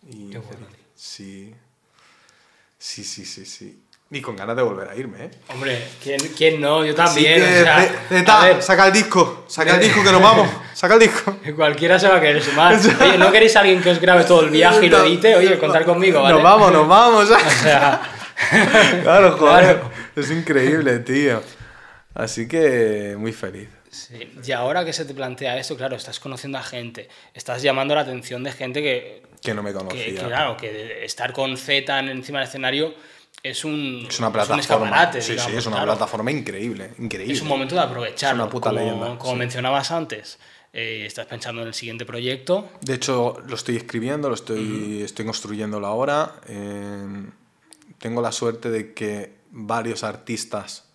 Y 0.07 0.29
Qué 0.29 0.37
bueno. 0.37 0.67
Sí. 0.95 1.53
Sí, 2.77 3.03
sí, 3.03 3.25
sí, 3.25 3.45
sí. 3.45 3.81
Y 4.15 4.21
con 4.21 4.33
ganas 4.37 4.55
de 4.55 4.61
volver 4.63 4.87
a 4.87 4.95
irme, 4.95 5.25
¿eh? 5.25 5.31
Hombre, 5.49 5.83
¿quién, 6.01 6.17
quién 6.37 6.61
no? 6.61 6.85
Yo 6.85 6.95
también. 6.95 7.41
O 7.43 7.45
sea, 7.45 7.85
Zeta, 8.07 8.61
saca 8.61 8.87
el 8.87 8.93
disco, 8.93 9.43
saca 9.49 9.75
el 9.75 9.81
disco 9.81 10.01
que 10.03 10.11
nos 10.11 10.21
vamos, 10.21 10.49
saca 10.73 10.93
el 10.93 11.01
disco. 11.01 11.37
cualquiera 11.53 11.99
se 11.99 12.07
va 12.07 12.15
a 12.15 12.21
querer 12.21 12.41
sumar. 12.41 12.77
Oye, 13.01 13.17
¿no 13.17 13.29
queréis 13.29 13.53
a 13.57 13.59
alguien 13.59 13.81
que 13.81 13.89
os 13.89 13.99
grabe 13.99 14.23
todo 14.23 14.41
el 14.45 14.51
viaje 14.51 14.85
y 14.85 14.89
lo 14.89 15.03
edite? 15.03 15.35
Oye, 15.35 15.57
contar 15.59 15.83
conmigo, 15.83 16.21
¿vale? 16.21 16.35
Nos 16.35 16.43
vamos, 16.43 16.71
nos 16.71 16.87
vamos. 16.87 17.29
O 17.35 17.49
sea, 17.61 18.01
claro, 19.03 19.33
joder. 19.37 19.63
Claro. 19.79 19.91
Es 20.15 20.31
increíble, 20.31 20.99
tío. 20.99 21.41
Así 22.13 22.47
que 22.47 23.15
muy 23.17 23.33
feliz. 23.33 23.67
sí. 23.89 24.31
Y 24.45 24.51
ahora 24.53 24.85
que 24.85 24.93
se 24.93 25.03
te 25.03 25.13
plantea 25.13 25.57
esto, 25.57 25.75
claro, 25.75 25.95
estás 25.97 26.19
conociendo 26.21 26.57
a 26.57 26.63
gente, 26.63 27.09
estás 27.33 27.61
llamando 27.61 27.95
la 27.95 28.01
atención 28.01 28.43
de 28.43 28.51
gente 28.53 28.81
que, 28.81 29.23
Que 29.41 29.53
no 29.53 29.61
me 29.61 29.73
conocía. 29.73 30.05
que, 30.05 30.15
claro, 30.15 30.55
que 30.55 31.03
estar 31.03 31.33
con 31.33 31.57
Z 31.57 31.99
en- 31.99 32.09
encima 32.09 32.39
del 32.39 32.47
escenario 32.47 32.93
es 33.49 33.63
un, 33.63 34.05
Es 34.09 34.17
una 34.19 34.27
un 34.27 34.33
plataforma. 34.33 34.61
escaparate, 34.61 35.21
sí, 35.21 35.31
digamos, 35.33 35.51
sí, 35.51 35.57
es 35.57 35.65
una 35.67 35.75
claro. 35.77 35.91
plataforma 35.93 36.31
increíble, 36.31 36.91
increíble. 36.99 37.33
Es 37.33 37.41
un 37.41 37.47
momento 37.47 37.75
de 37.75 37.81
aprovecharlo. 37.81 38.43
Es 38.43 38.45
una 38.47 38.51
puta 38.51 38.69
como, 38.69 38.79
leyenda, 38.81 39.17
Como 39.19 39.33
sí. 39.33 39.37
mencionabas 39.39 39.91
antes, 39.91 40.39
eh, 40.73 41.03
estás 41.05 41.27
pensando 41.27 41.61
en 41.61 41.67
el 41.67 41.73
siguiente 41.73 42.05
proyecto. 42.05 42.69
De 42.81 42.95
hecho, 42.95 43.37
lo 43.47 43.55
estoy 43.55 43.75
escribiendo, 43.77 44.29
lo 44.29 44.35
estoy, 44.35 45.01
estoy 45.03 45.25
construyéndolo 45.25 45.85
ahora. 45.87 46.41
Eh, 46.47 47.27
tengo 47.99 48.21
la 48.21 48.31
suerte 48.31 48.69
de 48.71 48.93
que 48.93 49.35
varios 49.51 50.03
artistas, 50.03 50.89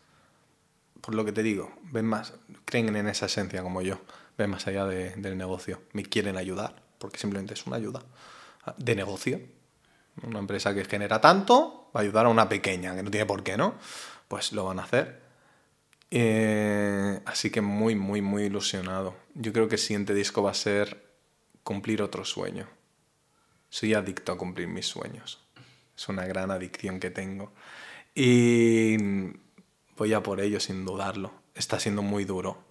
por 1.01 1.15
lo 1.15 1.25
que 1.25 1.33
te 1.33 1.43
digo, 1.43 1.73
ven 1.93 2.05
más, 2.07 2.35
creen 2.65 2.95
en 2.97 3.07
esa 3.09 3.27
esencia 3.27 3.63
como 3.63 3.81
yo, 3.81 4.01
ven 4.37 4.51
más 4.51 4.67
allá 4.67 4.85
de- 4.87 5.11
del 5.17 5.39
negocio, 5.39 5.81
me 5.93 6.03
quieren 6.05 6.37
ayudar, 6.37 6.83
porque 6.99 7.19
simplemente 7.19 7.55
es 7.55 7.65
una 7.67 7.77
ayuda 7.77 8.03
de 8.77 8.95
negocio. 8.97 9.41
Una 10.23 10.39
empresa 10.39 10.75
que 10.75 10.85
genera 10.85 11.21
tanto 11.21 11.91
va 11.95 12.01
a 12.01 12.03
ayudar 12.03 12.27
a 12.27 12.29
una 12.29 12.49
pequeña, 12.49 12.95
que 12.95 13.03
no 13.03 13.11
tiene 13.11 13.27
por 13.27 13.43
qué, 13.43 13.57
¿no? 13.57 13.75
Pues 14.29 14.53
lo 14.53 14.65
van 14.65 14.79
a 14.79 14.83
hacer. 14.83 15.21
Eh, 16.11 17.21
así 17.25 17.51
que 17.51 17.61
muy, 17.61 17.95
muy, 17.95 18.21
muy 18.21 18.45
ilusionado. 18.45 19.15
Yo 19.35 19.53
creo 19.53 19.69
que 19.69 19.77
el 19.77 19.81
siguiente 19.81 20.15
disco 20.15 20.43
va 20.43 20.51
a 20.51 20.55
ser 20.55 21.11
cumplir 21.63 22.03
otro 22.03 22.25
sueño. 22.25 22.67
Soy 23.69 23.95
adicto 23.95 24.33
a 24.33 24.39
cumplir 24.39 24.69
mis 24.69 24.87
sueños. 24.87 25.41
Es 25.97 26.09
una 26.09 26.27
gran 26.27 26.51
adicción 26.51 26.99
que 26.99 27.11
tengo. 27.11 27.53
Y 28.15 28.97
voy 29.97 30.13
a 30.13 30.23
por 30.23 30.41
ello 30.41 30.59
sin 30.59 30.85
dudarlo. 30.85 31.33
Está 31.55 31.79
siendo 31.79 32.03
muy 32.03 32.25
duro 32.25 32.65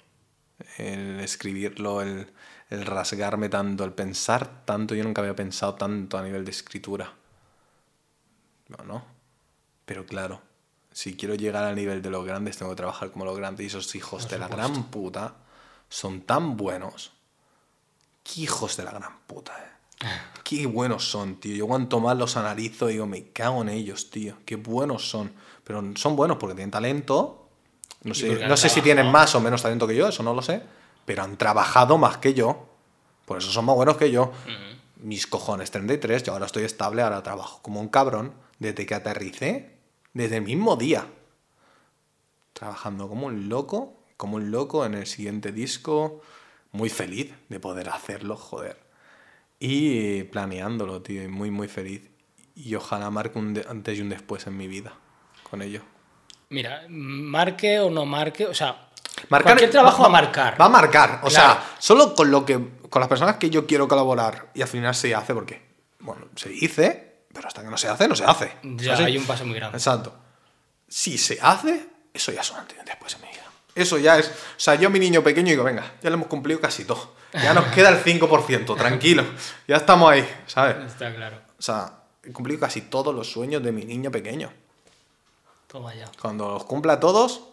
el 0.78 1.20
escribirlo, 1.22 2.02
el, 2.02 2.28
el 2.70 2.86
rasgarme 2.86 3.48
tanto, 3.48 3.86
el 3.86 3.94
pensar 3.94 4.66
tanto. 4.66 4.96
Yo 4.96 5.04
nunca 5.04 5.22
había 5.22 5.36
pensado 5.36 5.76
tanto 5.76 6.18
a 6.18 6.24
nivel 6.24 6.44
de 6.44 6.52
escritura. 6.52 7.14
No, 8.70 8.84
no. 8.86 9.04
Pero 9.86 10.06
claro, 10.06 10.42
si 10.92 11.16
quiero 11.16 11.36
llegar 11.36 11.64
al 11.64 11.76
nivel 11.76 12.02
de 12.02 12.10
los 12.10 12.26
grandes, 12.26 12.58
tengo 12.58 12.72
que 12.72 12.78
trabajar 12.78 13.12
como 13.12 13.26
los 13.26 13.38
grandes. 13.38 13.64
Y 13.64 13.68
esos 13.68 13.94
hijos 13.96 14.30
de 14.30 14.40
la 14.40 14.48
gran 14.48 14.86
puta 14.86 15.36
son 15.90 16.22
tan 16.22 16.58
buenos. 16.58 17.12
Qué 18.24 18.42
hijos 18.42 18.78
de 18.78 18.84
la 18.84 18.92
gran 18.92 19.20
puta, 19.26 19.54
eh. 19.58 19.70
Qué 20.44 20.66
buenos 20.66 21.10
son, 21.10 21.40
tío. 21.40 21.56
Yo 21.56 21.68
cuanto 21.68 22.00
más 22.00 22.18
los 22.18 22.38
analizo, 22.38 22.88
digo, 22.88 23.06
me 23.06 23.32
cago 23.32 23.62
en 23.62 23.70
ellos, 23.70 24.10
tío. 24.10 24.38
Qué 24.46 24.56
buenos 24.56 25.10
son. 25.10 25.32
Pero 25.64 25.84
son 25.96 26.16
buenos 26.16 26.38
porque 26.38 26.56
tienen 26.56 26.72
talento. 26.72 27.48
No 28.04 28.14
sé, 28.14 28.48
no 28.48 28.56
sé 28.56 28.70
si 28.70 28.82
tienen 28.82 29.12
más 29.12 29.36
o 29.36 29.42
menos 29.42 29.62
talento 29.62 29.86
que 29.86 29.96
yo, 29.96 30.08
eso 30.08 30.24
no 30.24 30.34
lo 30.34 30.42
sé. 30.42 30.64
Pero 31.06 31.24
han 31.24 31.38
trabajado 31.38 31.98
más 31.98 32.18
que 32.18 32.34
yo. 32.34 32.68
Por 33.26 33.38
eso 33.38 33.52
son 33.52 33.66
más 33.66 33.76
buenos 33.76 33.98
que 33.98 34.10
yo. 34.10 34.32
Mis 34.98 35.28
cojones, 35.28 35.70
33. 35.70 36.24
Yo 36.24 36.34
ahora 36.34 36.46
estoy 36.46 36.64
estable, 36.64 37.02
ahora 37.02 37.22
trabajo 37.22 37.60
como 37.62 37.80
un 37.80 37.90
cabrón. 37.90 38.34
Desde 38.60 38.86
que 38.86 38.94
aterricé, 38.96 39.78
desde 40.14 40.38
el 40.38 40.44
mismo 40.44 40.76
día. 40.76 41.06
Trabajando 42.54 43.08
como 43.08 43.28
un 43.28 43.50
loco, 43.50 44.04
como 44.18 44.36
un 44.36 44.52
loco 44.52 44.86
en 44.86 44.94
el 44.96 45.08
siguiente 45.08 45.52
disco. 45.52 46.22
Muy 46.72 46.90
feliz 46.90 47.34
de 47.48 47.60
poder 47.60 47.90
hacerlo, 47.90 48.36
joder. 48.36 48.78
Y 49.60 50.24
planeándolo, 50.24 51.02
tío, 51.02 51.24
y 51.24 51.28
muy, 51.28 51.52
muy 51.52 51.68
feliz. 51.68 52.10
Y 52.56 52.76
ojalá 52.76 53.10
marque 53.10 53.40
un 53.40 53.60
antes 53.68 53.98
y 53.98 54.02
un 54.02 54.10
después 54.10 54.46
en 54.48 54.58
mi 54.58 54.68
vida 54.68 54.94
con 55.50 55.62
ello. 55.62 55.82
Mira, 56.50 56.84
marque 56.90 57.80
o 57.80 57.90
no 57.90 58.06
marque, 58.06 58.46
o 58.46 58.54
sea, 58.54 58.90
Marcar- 59.30 59.54
cualquier 59.54 59.70
trabajo 59.72 60.02
va 60.04 60.08
a 60.08 60.12
marcar. 60.12 60.60
Va 60.62 60.66
a 60.66 60.70
marcar. 60.70 61.20
O 61.24 61.28
Claro. 61.28 61.32
sea, 61.62 61.76
solo 61.80 62.14
con 62.16 62.30
lo 62.32 62.46
que. 62.46 62.60
Con 62.90 63.00
las 63.02 63.10
personas 63.10 63.38
que 63.38 63.50
yo 63.50 63.66
quiero 63.68 63.88
colaborar 63.88 64.50
y 64.54 64.62
al 64.62 64.68
final 64.68 64.94
se 64.96 65.14
hace 65.16 65.34
porque. 65.34 65.62
Bueno, 66.00 66.28
se 66.36 66.50
dice, 66.50 67.09
pero 67.34 67.48
hasta 67.48 67.64
que 67.64 67.70
no 67.70 67.78
se 67.78 67.88
hace, 67.88 68.08
no 68.08 68.16
se 68.16 68.26
hace. 68.26 68.58
Ya 68.64 68.98
hay 68.98 69.18
un 69.18 69.26
paso 69.26 69.46
muy 69.46 69.56
grande. 69.56 69.78
Exacto. 69.78 70.14
Si 70.88 71.18
se 71.18 71.40
hace, 71.42 71.88
eso 72.14 72.32
ya 72.32 72.42
es 72.42 72.52
un 72.52 72.58
antes 72.58 72.78
después 72.86 73.14
en 73.16 73.22
mi 73.22 73.28
vida. 73.28 73.44
Eso 73.76 73.98
ya 73.98 74.18
es. 74.18 74.28
O 74.28 74.32
sea, 74.58 74.76
yo, 74.76 74.90
mi 74.90 75.00
niño 75.00 75.24
pequeño, 75.24 75.50
digo, 75.50 75.64
venga, 75.64 75.94
ya 76.02 76.10
lo 76.10 76.16
hemos 76.16 76.28
cumplido 76.28 76.60
casi 76.60 76.86
todo. 76.86 77.16
Ya 77.34 77.54
nos 77.54 77.66
queda 77.68 77.90
el 77.90 78.04
5%, 78.04 78.76
tranquilo. 78.76 79.24
Ya 79.68 79.78
estamos 79.78 80.12
ahí, 80.12 80.28
¿sabes? 80.48 80.78
Está 80.92 81.14
claro. 81.14 81.40
O 81.58 81.62
sea, 81.62 81.94
he 82.24 82.32
cumplido 82.32 82.60
casi 82.60 82.82
todos 82.82 83.14
los 83.14 83.32
sueños 83.32 83.64
de 83.64 83.72
mi 83.72 83.86
niño 83.86 84.10
pequeño. 84.10 84.52
Toma 85.68 85.94
ya. 85.94 86.10
Cuando 86.20 86.50
los 86.50 86.64
cumpla 86.66 87.00
todos, 87.00 87.44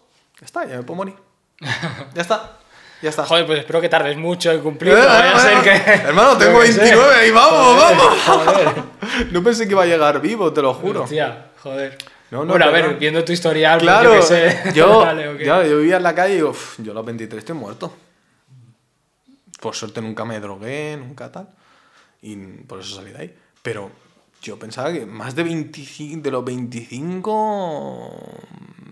ya 0.40 0.46
está, 0.46 0.64
ya 0.64 0.76
me 0.78 0.82
puedo 0.82 0.96
morir. 0.96 1.16
Ya 2.14 2.22
está. 2.22 2.58
Ya 3.02 3.10
está. 3.10 3.24
Joder, 3.26 3.46
pues 3.46 3.58
espero 3.60 3.80
que 3.80 3.88
tardes 3.88 4.16
mucho 4.16 4.50
en 4.50 4.58
Eh, 4.58 4.62
cumplirlo. 4.62 5.02
A 5.02 5.38
ser 5.38 5.62
que... 5.62 5.92
Hermano, 5.92 6.36
tengo 6.38 6.60
Yo 6.60 6.66
qué 6.66 6.72
sé. 6.72 6.80
29 6.80 7.28
y 7.28 7.30
vamos, 7.30 7.76
vamos. 7.76 8.18
Joder. 8.26 8.68
No 9.30 9.42
pensé 9.42 9.66
que 9.66 9.72
iba 9.72 9.82
a 9.82 9.86
llegar 9.86 10.20
vivo, 10.20 10.52
te 10.52 10.60
lo 10.62 10.74
juro. 10.74 11.02
Hostia, 11.04 11.52
joder. 11.62 11.96
No, 12.30 12.44
no, 12.44 12.50
bueno, 12.50 12.64
a 12.64 12.70
ver, 12.70 12.92
no. 12.92 12.98
viendo 12.98 13.24
tu 13.24 13.32
historial, 13.32 13.78
pues 13.78 13.82
Claro, 13.88 14.14
yo 14.16 14.22
sé. 14.22 14.62
yo, 14.74 14.98
Vale, 15.00 15.44
ya, 15.44 15.64
yo 15.64 15.78
vivía 15.78 15.98
en 15.98 16.02
la 16.02 16.14
calle 16.14 16.32
y 16.32 16.36
digo, 16.36 16.50
"Uf, 16.50 16.74
yo 16.78 16.90
a 16.90 16.94
los 16.96 17.04
23 17.06 17.38
estoy 17.38 17.54
muerto. 17.54 17.94
Por 19.60 19.74
suerte 19.74 20.02
nunca 20.02 20.24
me 20.24 20.40
drogué, 20.40 20.96
nunca 20.98 21.30
tal. 21.30 21.48
Y 22.22 22.34
por 22.36 22.80
eso 22.80 22.96
salí 22.96 23.12
de 23.12 23.18
ahí. 23.18 23.34
Pero 23.62 23.90
yo 24.42 24.58
pensaba 24.58 24.92
que 24.92 25.06
más 25.06 25.34
de 25.36 25.44
25, 25.44 26.20
de 26.22 26.30
los 26.30 26.44
25, 26.44 28.20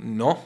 no. 0.00 0.38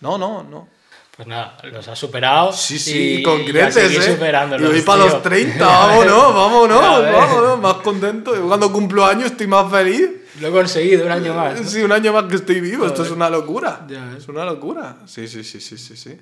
No, 0.00 0.18
no, 0.18 0.42
no. 0.42 0.68
Pues 1.16 1.26
nada, 1.28 1.56
los 1.62 1.88
has 1.88 1.98
superado. 1.98 2.52
Sí, 2.52 2.78
sí, 2.78 3.14
y, 3.20 3.22
con 3.22 3.40
y 3.40 3.46
creces, 3.46 3.90
¿eh? 4.06 4.12
superándolos, 4.12 4.68
Y 4.68 4.72
voy 4.74 4.82
para 4.82 5.04
los 5.06 5.22
30, 5.22 5.64
vámonos, 5.66 6.34
vámonos, 6.34 6.80
vámonos, 7.12 7.60
más 7.60 7.74
contento. 7.76 8.34
Cuando 8.46 8.70
cumplo 8.70 9.06
años 9.06 9.30
estoy 9.30 9.46
más 9.46 9.70
feliz. 9.70 10.10
Lo 10.40 10.48
he 10.48 10.50
conseguido 10.50 11.06
un 11.06 11.12
año 11.12 11.32
más. 11.34 11.58
¿no? 11.58 11.66
Sí, 11.66 11.80
un 11.82 11.92
año 11.92 12.12
más 12.12 12.24
que 12.24 12.36
estoy 12.36 12.60
vivo, 12.60 12.86
esto 12.86 13.02
es 13.02 13.10
una 13.10 13.30
locura. 13.30 13.86
Ya. 13.88 14.14
Es 14.18 14.28
una 14.28 14.44
locura. 14.44 14.98
Sí, 15.06 15.26
sí, 15.26 15.42
sí, 15.42 15.58
sí, 15.60 15.78
sí, 15.78 15.96
sí. 15.96 16.18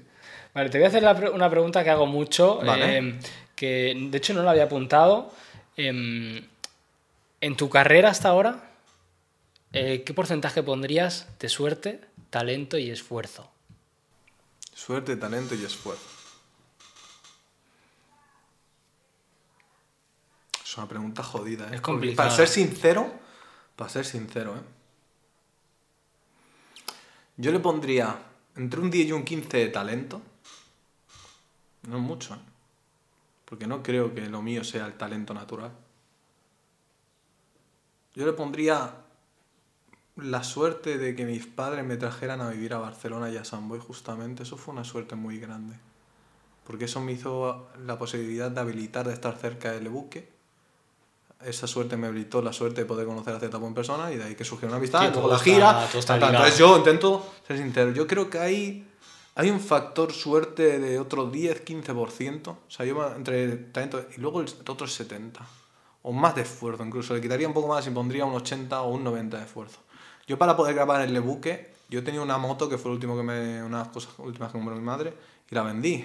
Vale, 0.55 0.71
te 0.71 0.79
voy 0.79 0.85
a 0.85 0.89
hacer 0.89 1.17
pre- 1.17 1.31
una 1.31 1.51
pregunta 1.51 1.83
que 1.83 1.91
hago 1.91 2.07
mucho, 2.07 2.59
Vale. 2.65 2.99
eh, 2.99 3.15
que 3.57 3.97
de 4.11 4.19
hecho 4.19 4.33
no 4.33 4.45
la 4.45 4.53
había 4.53 4.65
apuntado. 4.65 5.33
Em, 5.77 6.41
en 7.41 7.57
tu 7.57 7.69
carrera 7.69 8.11
hasta 8.11 8.29
ahora, 8.29 8.71
eh, 9.73 10.05
¿qué 10.07 10.15
porcentaje 10.15 10.63
pondrías 10.63 11.27
de 11.41 11.49
suerte, 11.49 12.01
talento 12.31 12.79
y 12.79 12.91
esfuerzo? 12.91 13.51
Suerte, 14.75 15.17
talento 15.17 15.55
y 15.55 15.65
esfuerzo. 15.65 16.03
Es 20.65 20.77
una 20.77 20.89
pregunta 20.89 21.23
jodida, 21.23 21.67
¿eh? 21.67 21.69
Porque 21.69 21.81
complicada. 21.81 22.29
Para 22.29 22.37
ser 22.37 22.49
sincero, 22.49 23.13
para 23.77 23.89
ser 23.89 24.05
sincero, 24.05 24.57
¿eh? 24.57 24.63
Yo 27.37 27.53
le 27.53 27.61
pondría 27.61 28.19
entre 28.57 28.81
un 28.81 28.91
10 28.91 29.09
y 29.09 29.13
un 29.13 29.25
15 29.25 29.57
de 29.57 29.69
talento. 29.69 30.21
No 31.89 31.99
mucho, 32.01 32.35
¿eh? 32.35 32.39
Porque 33.45 33.67
no 33.67 33.83
creo 33.83 34.15
que 34.15 34.23
lo 34.23 34.43
mío 34.43 34.65
sea 34.65 34.87
el 34.87 34.95
talento 34.95 35.35
natural. 35.35 35.71
Yo 38.15 38.27
le 38.27 38.33
pondría 38.33 39.04
la 40.17 40.45
suerte 40.45 40.97
de 40.99 41.15
que 41.17 41.25
mis 41.25 41.47
padres 41.47 41.85
me 41.85 41.97
trajeran 41.97 42.41
a 42.41 42.51
vivir 42.51 42.73
a 42.75 42.79
Barcelona 42.79 43.31
y 43.31 43.37
a 43.37 43.45
San 43.45 43.69
Boi 43.69 43.81
justamente, 43.81 44.45
eso 44.45 44.57
fue 44.57 44.73
una 44.75 44.85
suerte 44.85 45.17
muy 45.17 45.39
grande. 45.39 45.75
Porque 46.67 46.85
eso 46.87 47.01
me 47.01 47.13
hizo 47.13 47.67
la 47.85 47.99
posibilidad 47.99 48.51
de 48.51 48.61
habilitar 48.61 49.07
de 49.07 49.13
estar 49.13 49.37
cerca 49.37 49.73
del 49.73 49.89
buque. 49.89 50.33
Esa 51.45 51.67
suerte 51.67 51.97
me 51.97 52.07
habilitó 52.07 52.41
la 52.41 52.53
suerte 52.55 52.83
de 52.83 52.87
poder 52.87 53.07
conocer 53.07 53.35
a 53.35 53.41
Zetapo 53.41 53.67
en 53.67 53.75
persona 53.75 54.11
y 54.13 54.17
de 54.17 54.25
ahí 54.25 54.35
que 54.35 54.45
surgió 54.45 54.69
una 54.69 54.79
amistad, 54.79 55.01
Sí, 55.01 55.09
luego 55.13 55.29
la 55.29 55.35
está- 55.35 55.45
gira. 55.45 55.85
está 55.93 56.15
ligado. 56.17 56.33
Entonces 56.33 56.59
yo 56.59 56.77
intento 56.79 57.35
ser 57.47 57.59
sincero, 57.59 57.91
yo 57.93 58.07
creo 58.07 58.31
que 58.31 58.39
hay, 58.39 58.89
hay 59.35 59.51
un 59.51 59.61
factor 59.61 60.11
suerte 60.13 60.79
de 60.79 60.99
otro 60.99 61.31
10-15%, 61.31 62.49
o 62.67 62.71
sea, 62.71 62.87
yo 62.87 63.15
entre 63.15 63.57
talento 63.57 64.07
y 64.17 64.21
luego 64.21 64.41
el 64.41 64.47
otro 64.67 64.87
es 64.87 64.99
70%, 64.99 65.33
o 66.03 66.13
más 66.13 66.35
de 66.35 66.43
esfuerzo 66.43 66.83
incluso, 66.85 67.13
le 67.15 67.21
quitaría 67.21 67.47
un 67.47 67.53
poco 67.55 67.69
más 67.69 67.87
y 67.87 67.91
pondría 67.91 68.25
un 68.25 68.35
80 68.35 68.81
o 68.81 68.91
un 68.95 69.05
90 69.05 69.37
de 69.39 69.45
esfuerzo. 69.45 69.81
Yo 70.27 70.39
para 70.39 70.57
poder 70.57 70.75
grabar 70.75 71.03
en 71.03 71.15
el 71.15 71.21
buque, 71.21 71.75
yo 71.89 72.03
tenía 72.03 72.21
una 72.21 72.39
moto 72.39 72.69
que 72.69 72.79
fue 72.79 72.91
el 72.91 72.95
último 72.95 73.17
que 73.17 73.23
me, 73.23 73.63
una 73.63 73.79
de 73.79 73.85
las 73.85 73.93
cosas 73.93 74.13
últimas 74.19 74.51
que 74.51 74.59
compró 74.59 74.75
mi 74.75 74.83
madre 74.83 75.15
y 75.51 75.55
la 75.55 75.63
vendí 75.63 76.05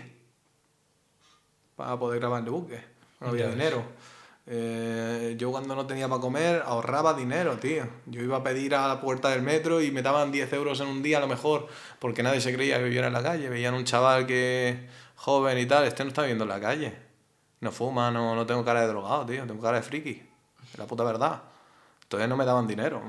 para 1.76 1.98
poder 1.98 2.20
grabar 2.20 2.42
en 2.42 2.46
el 2.46 2.52
buque, 2.52 2.84
no 3.22 3.30
había 3.30 3.50
dinero. 3.50 3.84
Eh, 4.52 5.36
yo 5.38 5.52
cuando 5.52 5.76
no 5.76 5.86
tenía 5.86 6.10
para 6.10 6.20
comer 6.20 6.64
ahorraba 6.66 7.14
dinero, 7.14 7.58
tío. 7.58 7.88
Yo 8.08 8.22
iba 8.22 8.38
a 8.38 8.44
pedir 8.44 8.74
a 8.74 8.88
la 8.88 9.00
puerta 9.00 9.30
del 9.30 9.44
metro 9.44 9.80
y 9.80 9.92
me 9.92 10.02
daban 10.02 10.32
10 10.32 10.52
euros 10.54 10.80
en 10.82 10.88
un 10.88 11.04
día 11.04 11.20
a 11.20 11.22
lo 11.22 11.28
mejor, 11.28 11.68
porque 12.00 12.24
nadie 12.24 12.42
se 12.42 12.52
creía 12.52 12.78
que 12.78 12.86
viviera 12.86 13.08
en 13.08 13.14
la 13.14 13.22
calle. 13.22 13.48
Veían 13.48 13.76
un 13.76 13.86
chaval 13.86 14.26
que 14.26 14.90
joven 15.16 15.58
y 15.60 15.68
tal, 15.68 15.86
este 15.86 16.04
no 16.04 16.10
está 16.10 16.24
viviendo 16.24 16.46
en 16.46 16.50
la 16.50 16.60
calle. 16.60 16.98
No 17.62 17.72
fuma, 17.72 18.10
no, 18.10 18.36
no 18.36 18.46
tengo 18.48 18.66
cara 18.66 18.82
de 18.82 18.88
drogado, 18.88 19.26
tío. 19.28 19.46
Tengo 19.46 19.62
cara 19.62 19.78
de 19.78 19.84
friki. 19.84 20.22
Es 20.72 20.80
la 20.80 20.88
puta 20.88 21.04
verdad. 21.04 21.44
Entonces 22.04 22.28
no 22.28 22.36
me 22.36 22.44
daban 22.46 22.66
dinero. 22.66 23.02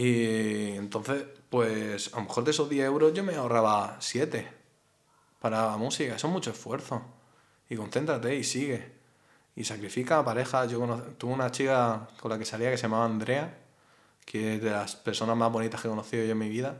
Y 0.00 0.76
entonces, 0.76 1.24
pues 1.50 2.14
a 2.14 2.18
lo 2.18 2.26
mejor 2.26 2.44
de 2.44 2.52
esos 2.52 2.70
10 2.70 2.86
euros 2.86 3.12
yo 3.14 3.24
me 3.24 3.34
ahorraba 3.34 3.96
7 3.98 4.48
para 5.40 5.66
la 5.72 5.76
música. 5.76 6.14
Eso 6.14 6.28
es 6.28 6.32
mucho 6.32 6.52
esfuerzo. 6.52 7.02
Y 7.68 7.74
concéntrate 7.74 8.32
y 8.36 8.44
sigue. 8.44 8.92
Y 9.56 9.64
sacrifica 9.64 10.20
a 10.20 10.24
pareja. 10.24 10.66
Yo 10.66 10.86
tuve 11.18 11.32
una 11.32 11.50
chica 11.50 12.06
con 12.20 12.30
la 12.30 12.38
que 12.38 12.44
salía 12.44 12.70
que 12.70 12.76
se 12.76 12.84
llamaba 12.84 13.06
Andrea, 13.06 13.58
que 14.24 14.54
es 14.54 14.62
de 14.62 14.70
las 14.70 14.94
personas 14.94 15.36
más 15.36 15.50
bonitas 15.50 15.82
que 15.82 15.88
he 15.88 15.90
conocido 15.90 16.24
yo 16.24 16.30
en 16.30 16.38
mi 16.38 16.48
vida. 16.48 16.76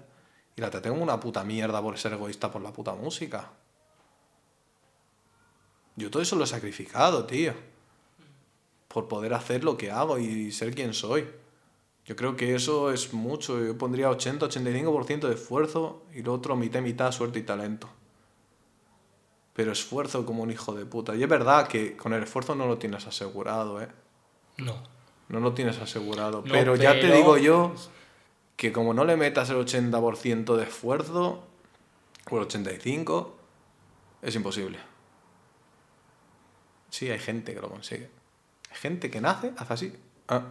Y 0.55 0.61
la 0.61 0.71
traté 0.71 0.89
como 0.89 1.03
una 1.03 1.19
puta 1.19 1.43
mierda 1.43 1.83
por 1.83 1.99
ser 1.99 2.13
egoísta 2.13 2.53
por 2.53 2.63
la 2.63 2.73
puta 2.73 2.95
música. 2.95 3.51
Yo 5.97 6.09
todo 6.09 6.23
eso 6.23 6.37
lo 6.37 6.45
he 6.45 6.47
sacrificado, 6.47 7.27
tío. 7.27 7.53
Por 8.87 9.09
poder 9.09 9.35
hacer 9.35 9.65
lo 9.65 9.77
que 9.77 9.91
hago 9.91 10.21
y 10.21 10.53
ser 10.53 10.73
quien 10.73 10.95
soy. 10.95 11.29
Yo 12.09 12.17
creo 12.17 12.37
que 12.37 12.55
eso 12.55 12.91
es 12.91 13.13
mucho. 13.13 13.63
Yo 13.63 13.77
pondría 13.77 14.11
80-85% 14.11 15.29
de 15.29 15.35
esfuerzo 15.35 16.05
y 16.15 16.23
lo 16.23 16.33
otro 16.33 16.57
mitad, 16.57 16.81
mitad, 16.81 17.13
suerte 17.13 17.39
y 17.39 17.43
talento. 17.43 17.87
Pero 19.53 19.73
esfuerzo 19.73 20.25
como 20.25 20.43
un 20.43 20.51
hijo 20.51 20.73
de 20.73 20.87
puta. 20.87 21.15
Y 21.15 21.23
es 21.23 21.29
verdad 21.29 21.69
que 21.69 21.99
con 21.99 22.15
el 22.15 22.23
esfuerzo 22.23 22.55
no 22.55 22.67
lo 22.67 22.79
tienes 22.79 23.07
asegurado, 23.07 23.83
¿eh? 23.83 23.89
No. 24.57 24.75
No 25.29 25.41
lo 25.41 25.53
tienes 25.53 25.79
asegurado. 25.81 26.39
No, 26.47 26.51
pero, 26.51 26.77
ya 26.77 26.95
te 26.95 27.03
pero- 27.03 27.17
digo 27.17 27.37
yo 27.37 27.75
que 28.57 28.73
como 28.73 28.95
no 28.95 29.05
le 29.05 29.19
metas 29.19 29.51
el 29.51 29.57
80% 29.59 30.57
de 30.57 30.63
esfuerzo, 30.63 31.45
o 32.31 32.39
el 32.39 32.49
85%, 32.49 33.33
es 34.23 34.35
imposible. 34.35 34.79
Sí, 36.89 37.11
hay 37.11 37.19
gente 37.19 37.53
que 37.55 37.61
lo 37.61 37.69
consigue. 37.69 38.09
Hay 38.71 38.77
gente 38.79 39.11
que 39.11 39.21
nace, 39.21 39.53
hace 39.59 39.73
así. 39.75 39.93
ah, 40.29 40.43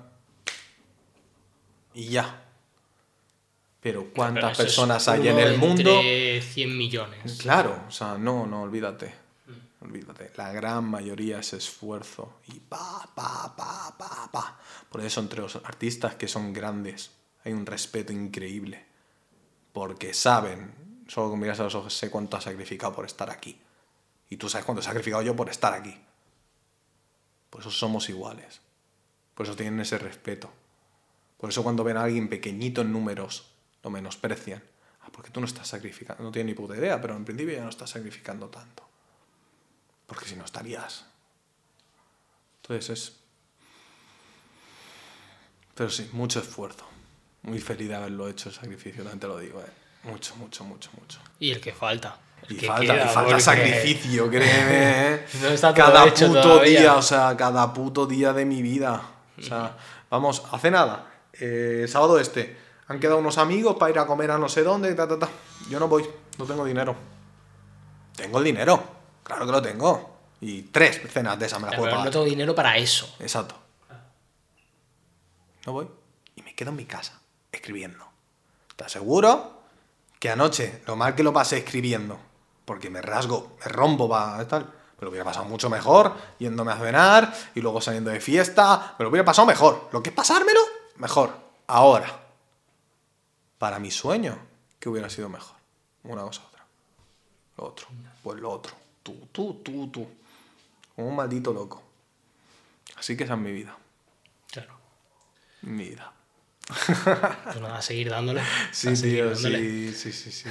y 1.98 2.09
ya. 2.09 2.43
Pero 3.82 4.11
¿cuántas 4.14 4.56
personas 4.56 5.08
hay 5.08 5.27
en 5.27 5.40
el 5.40 5.58
mundo? 5.58 6.00
Entre 6.00 6.42
100 6.43 6.77
millones. 6.77 7.40
Claro, 7.42 7.85
o 7.88 7.92
sea, 7.92 8.17
no, 8.19 8.45
no, 8.45 8.61
olvídate. 8.61 9.14
Olvídate. 9.82 10.32
La 10.35 10.51
gran 10.51 10.85
mayoría 10.85 11.40
es 11.40 11.53
esfuerzo. 11.53 12.40
Y 12.53 12.59
pa, 12.59 13.09
pa, 13.16 13.56
pa, 13.56 13.95
pa, 13.98 14.30
pa. 14.32 14.59
Por 14.90 15.01
eso 15.01 15.22
entre 15.22 15.42
los 15.42 15.56
artistas 15.56 16.16
que 16.16 16.27
son 16.27 16.53
grandes 16.53 17.11
hay 17.43 17.53
un 17.53 17.66
respeto 17.66 18.14
increíble. 18.14 18.85
Porque 19.74 20.14
saben, 20.14 21.03
solo 21.08 21.32
con 21.32 21.40
mirarse 21.40 21.64
a 21.64 21.66
los 21.66 21.76
ojos, 21.76 21.93
sé 21.93 22.11
cuánto 22.11 22.38
ha 22.38 22.42
sacrificado 22.42 22.93
por 22.93 23.06
estar 23.06 23.32
aquí. 23.32 23.59
Y 24.30 24.38
tú 24.38 24.50
sabes 24.50 24.66
cuánto 24.66 24.82
he 24.82 24.85
sacrificado 24.85 25.24
yo 25.24 25.35
por 25.35 25.50
estar 25.50 25.74
aquí. 25.74 25.98
Por 27.50 27.61
eso 27.61 27.72
somos 27.72 28.08
iguales. 28.09 28.61
Por 29.34 29.48
eso 29.48 29.56
tienen 29.56 29.80
ese 29.80 29.98
respeto. 29.98 30.51
Por 31.38 31.49
eso 31.49 31.64
cuando 31.64 31.83
ven 31.83 31.98
a 31.98 32.03
alguien 32.03 32.30
pequeñito 32.30 32.82
en 32.82 32.91
números, 32.91 33.48
lo 33.83 33.90
menosprecian. 33.90 34.64
Ah, 35.03 35.09
porque 35.11 35.30
tú 35.30 35.40
no 35.40 35.45
estás 35.45 35.67
sacrificando, 35.67 36.24
no 36.24 36.32
tienes 36.32 36.53
ni 36.53 36.53
puta 36.56 36.75
idea, 36.75 36.99
pero 37.01 37.16
en 37.16 37.24
principio 37.25 37.56
ya 37.56 37.64
no 37.64 37.69
estás 37.69 37.90
sacrificando 37.91 38.48
tanto. 38.48 38.83
Porque 40.06 40.25
si 40.25 40.35
no 40.35 40.45
estarías. 40.45 41.06
Entonces 42.61 42.90
es... 42.90 43.14
Pero 45.75 45.90
sí, 45.90 46.09
mucho 46.14 46.40
esfuerzo. 46.40 46.85
Muy 47.43 47.59
feliz 47.59 47.88
de 47.90 47.95
haberlo 47.95 48.27
hecho 48.27 48.49
el 48.49 48.56
sacrificio, 48.56 49.03
también 49.03 49.19
te 49.19 49.27
lo 49.27 49.38
digo, 49.38 49.61
¿eh? 49.61 49.72
Mucho, 50.03 50.35
mucho, 50.38 50.64
mucho, 50.64 50.90
mucho. 50.99 51.19
Y 51.40 51.51
el 51.51 51.61
que 51.61 51.72
falta. 51.74 52.17
El 52.48 52.56
Y 52.56 52.59
que 52.59 52.67
falta, 52.67 52.93
queda, 52.93 53.06
y 53.06 53.14
falta 53.14 53.24
porque- 53.30 53.41
sacrificio, 53.41 54.27
créeme. 54.30 55.14
¿eh? 55.16 55.25
No 55.41 55.48
está 55.49 55.74
todo 55.74 55.85
cada 55.85 56.07
hecho 56.07 56.27
puto 56.27 56.41
todavía. 56.41 56.80
día, 56.80 56.95
o 56.95 57.01
sea, 57.01 57.35
cada 57.38 57.74
puto 57.74 58.06
día 58.07 58.33
de 58.33 58.45
mi 58.45 58.61
vida. 58.61 59.01
O 59.38 59.41
sea, 59.41 59.77
vamos, 60.09 60.43
hace 60.51 60.72
nada. 60.72 61.14
Eh, 61.40 61.85
sábado 61.88 62.19
este. 62.19 62.57
Han 62.88 62.99
quedado 62.99 63.19
unos 63.19 63.38
amigos 63.38 63.75
para 63.77 63.91
ir 63.91 63.99
a 63.99 64.06
comer 64.06 64.32
a 64.32 64.38
no 64.38 64.48
sé 64.48 64.64
dónde. 64.64 64.93
Ta, 64.95 65.07
ta, 65.07 65.19
ta. 65.19 65.30
Yo 65.69 65.80
no 65.80 65.88
voy, 65.88 66.07
no 66.38 66.45
tengo 66.45 66.64
dinero. 66.64 66.95
Tengo 68.16 68.40
el 68.40 68.43
dinero, 68.45 68.83
claro 69.24 69.45
que 69.45 69.51
lo 69.51 69.61
tengo. 69.61 70.17
Y 70.41 70.64
tres 70.64 71.01
cenas 71.11 71.38
de 71.38 71.48
esas 71.48 71.59
me 71.59 71.67
las 71.67 71.75
puedo 71.75 71.90
no 71.91 71.98
pagar. 71.98 72.11
tengo 72.11 72.25
dinero 72.25 72.56
para 72.56 72.77
eso. 72.77 73.16
Exacto. 73.19 73.56
No 75.66 75.74
voy. 75.74 75.88
Y 76.35 76.41
me 76.43 76.56
quedo 76.56 76.69
en 76.69 76.77
mi 76.77 76.85
casa, 76.85 77.19
escribiendo. 77.51 78.06
Te 78.75 78.85
aseguro 78.85 79.61
que 80.19 80.30
anoche, 80.30 80.82
lo 80.88 80.95
mal 80.95 81.16
que 81.16 81.24
lo 81.24 81.33
pasé 81.33 81.57
escribiendo, 81.57 82.17
porque 82.66 82.90
me 82.90 83.01
rasgo, 83.01 83.57
me 83.59 83.66
rompo 83.72 84.09
para 84.09 84.48
tal, 84.48 84.64
me 84.64 85.06
lo 85.06 85.09
hubiera 85.09 85.25
pasado 85.25 85.45
mucho 85.45 85.69
mejor 85.69 86.14
yéndome 86.40 86.72
a 86.72 86.77
cenar 86.77 87.33
y 87.53 87.61
luego 87.61 87.82
saliendo 87.82 88.09
de 88.09 88.19
fiesta, 88.19 88.95
me 88.98 89.03
lo 89.03 89.09
hubiera 89.09 89.25
pasado 89.25 89.45
mejor. 89.45 89.90
Lo 89.91 90.01
que 90.01 90.09
es 90.09 90.16
pasármelo, 90.16 90.61
mejor. 90.98 91.38
Ahora, 91.67 92.19
para 93.58 93.80
mi 93.80 93.92
sueño, 93.92 94.38
¿qué 94.80 94.90
hubiera 94.90 95.09
sido 95.09 95.30
mejor? 95.30 95.58
Una 96.03 96.22
cosa 96.24 96.42
otra. 96.48 96.66
Lo 97.58 97.64
otro. 97.66 97.88
Pues 98.24 98.40
lo 98.40 98.51
otro. 98.51 98.76
Tú, 99.03 99.27
tú, 99.32 99.61
tú, 99.64 99.88
tú. 99.88 100.08
Como 100.95 101.08
un 101.09 101.16
maldito 101.16 101.53
loco. 101.53 101.84
Así 102.95 103.16
que 103.16 103.24
esa 103.24 103.34
es 103.34 103.40
mi 103.40 103.51
vida. 103.51 103.77
Claro. 104.51 104.74
Mi 105.61 105.90
vida. 105.90 106.14
Pues 107.43 107.61
nada, 107.61 107.77
a 107.77 107.82
seguir 107.82 108.09
dándole. 108.09 108.42
Sí, 108.72 108.90
a 108.90 108.95
seguir 108.95 109.16
tío, 109.16 109.30
dándole. 109.32 109.59
sí, 109.59 109.93
sí, 109.93 110.11
sí, 110.11 110.32
sí. 110.32 110.50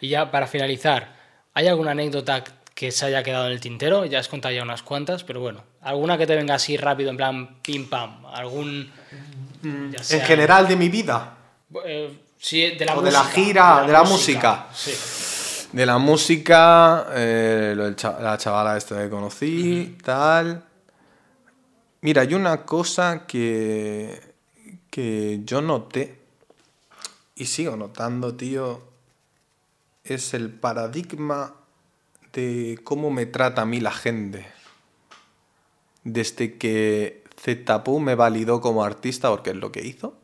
Y 0.00 0.08
ya 0.08 0.30
para 0.30 0.46
finalizar, 0.46 1.14
¿hay 1.52 1.68
alguna 1.68 1.90
anécdota 1.90 2.42
que 2.74 2.90
se 2.90 3.04
haya 3.04 3.22
quedado 3.22 3.46
en 3.46 3.52
el 3.52 3.60
tintero? 3.60 4.06
Ya 4.06 4.18
has 4.20 4.28
contado 4.28 4.54
ya 4.54 4.62
unas 4.62 4.82
cuantas, 4.82 5.24
pero 5.24 5.40
bueno, 5.40 5.64
alguna 5.82 6.16
que 6.16 6.26
te 6.26 6.34
venga 6.34 6.54
así 6.54 6.76
rápido, 6.78 7.10
en 7.10 7.16
plan 7.16 7.60
pim 7.60 7.88
pam, 7.88 8.24
algún... 8.26 8.90
ya 9.62 10.16
En 10.16 10.20
general 10.22 10.66
de 10.68 10.76
mi 10.76 10.88
vida. 10.88 11.36
Eh, 11.84 12.18
sí, 12.38 12.70
de 12.76 12.84
la 12.84 12.96
O 12.96 13.02
de 13.02 13.10
la 13.10 13.24
gira, 13.24 13.82
de 13.86 13.92
la 13.92 14.02
música. 14.04 14.66
Sí. 14.74 14.92
De 15.72 15.86
la 15.86 15.98
música, 15.98 17.06
eh, 17.12 17.74
lo 17.76 17.84
del 17.84 17.94
cha- 17.96 18.18
la 18.20 18.36
chavala 18.38 18.76
esta 18.76 18.98
que 19.00 19.08
conocí, 19.08 19.96
tal. 20.02 20.64
Mira, 22.00 22.22
hay 22.22 22.34
una 22.34 22.64
cosa 22.64 23.26
que, 23.26 24.20
que 24.90 25.40
yo 25.44 25.60
noté 25.60 26.18
y 27.36 27.46
sigo 27.46 27.76
notando, 27.76 28.34
tío, 28.34 28.82
es 30.02 30.34
el 30.34 30.50
paradigma 30.50 31.54
de 32.32 32.80
cómo 32.82 33.10
me 33.10 33.26
trata 33.26 33.62
a 33.62 33.66
mí 33.66 33.80
la 33.80 33.92
gente. 33.92 34.46
Desde 36.02 36.56
que 36.56 37.19
Zetapu 37.40 38.00
me 38.00 38.14
validó 38.14 38.60
como 38.60 38.84
artista, 38.84 39.30
porque 39.30 39.50
es 39.50 39.56
lo 39.56 39.72
que 39.72 39.80
hizo, 39.86 40.16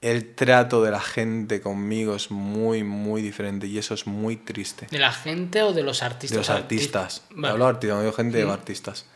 el 0.00 0.34
trato 0.34 0.82
de 0.82 0.90
la 0.90 1.00
gente 1.00 1.60
conmigo 1.60 2.14
es 2.14 2.30
muy, 2.30 2.84
muy 2.84 3.20
diferente 3.20 3.66
y 3.66 3.76
eso 3.76 3.92
es 3.94 4.06
muy 4.06 4.36
triste. 4.36 4.86
¿De 4.90 4.98
la 4.98 5.12
gente 5.12 5.62
o 5.62 5.72
de 5.72 5.82
los 5.82 6.02
artistas? 6.02 6.30
De 6.32 6.36
los 6.38 6.50
artistas. 6.50 7.24
Vale. 7.30 7.52
Hablo 7.52 7.64
de 7.64 7.70
artistas, 7.70 7.96
no 7.96 8.02
digo 8.02 8.12
gente, 8.14 8.44
Mm. 8.44 8.50
artistas. 8.50 9.06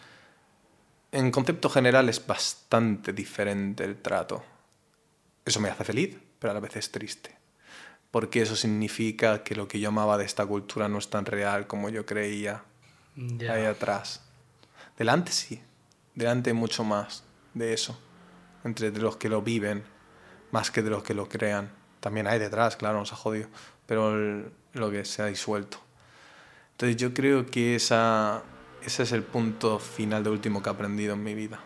En 1.12 1.30
concepto 1.30 1.70
general 1.70 2.08
es 2.08 2.26
bastante 2.26 3.12
diferente 3.12 3.84
el 3.84 3.96
trato. 3.96 4.42
Eso 5.44 5.60
me 5.60 5.70
hace 5.70 5.84
feliz, 5.84 6.16
pero 6.38 6.50
a 6.50 6.54
la 6.54 6.60
vez 6.60 6.76
es 6.76 6.90
triste. 6.90 7.34
Porque 8.10 8.42
eso 8.42 8.56
significa 8.56 9.42
que 9.42 9.54
lo 9.54 9.68
que 9.68 9.80
yo 9.80 9.88
amaba 9.88 10.18
de 10.18 10.24
esta 10.24 10.44
cultura 10.44 10.88
no 10.88 10.98
es 10.98 11.08
tan 11.08 11.24
real 11.24 11.66
como 11.66 11.88
yo 11.88 12.04
creía 12.04 12.62
Ya. 13.16 13.54
ahí 13.54 13.64
atrás. 13.64 14.20
Delante 14.98 15.32
sí, 15.32 15.60
delante 16.14 16.52
mucho 16.52 16.84
más 16.84 17.24
de 17.54 17.72
eso. 17.72 17.98
Entre 18.64 18.90
de 18.90 19.00
los 19.00 19.16
que 19.16 19.28
lo 19.28 19.42
viven, 19.42 19.84
más 20.50 20.70
que 20.70 20.82
de 20.82 20.90
los 20.90 21.02
que 21.02 21.14
lo 21.14 21.28
crean. 21.28 21.70
También 22.00 22.26
hay 22.26 22.38
detrás, 22.38 22.76
claro, 22.76 22.98
nos 22.98 23.12
ha 23.12 23.16
jodido. 23.16 23.48
Pero 23.86 24.44
lo 24.72 24.90
que 24.90 25.04
se 25.04 25.22
ha 25.22 25.26
disuelto. 25.26 25.78
Entonces 26.72 26.96
yo 26.96 27.14
creo 27.14 27.46
que 27.46 27.76
esa, 27.76 28.42
ese 28.82 29.04
es 29.04 29.12
el 29.12 29.22
punto 29.22 29.78
final 29.78 30.24
de 30.24 30.30
último 30.30 30.62
que 30.62 30.68
he 30.68 30.72
aprendido 30.72 31.14
en 31.14 31.22
mi 31.22 31.34
vida. 31.34 31.60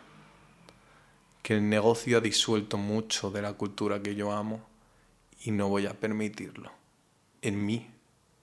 Que 1.42 1.54
el 1.54 1.68
negocio 1.68 2.18
ha 2.18 2.20
disuelto 2.20 2.76
mucho 2.76 3.30
de 3.30 3.42
la 3.42 3.54
cultura 3.54 4.02
que 4.02 4.14
yo 4.14 4.32
amo 4.32 4.60
y 5.42 5.50
no 5.50 5.68
voy 5.68 5.86
a 5.86 5.94
permitirlo. 5.94 6.72
En 7.40 7.64
mí 7.64 7.90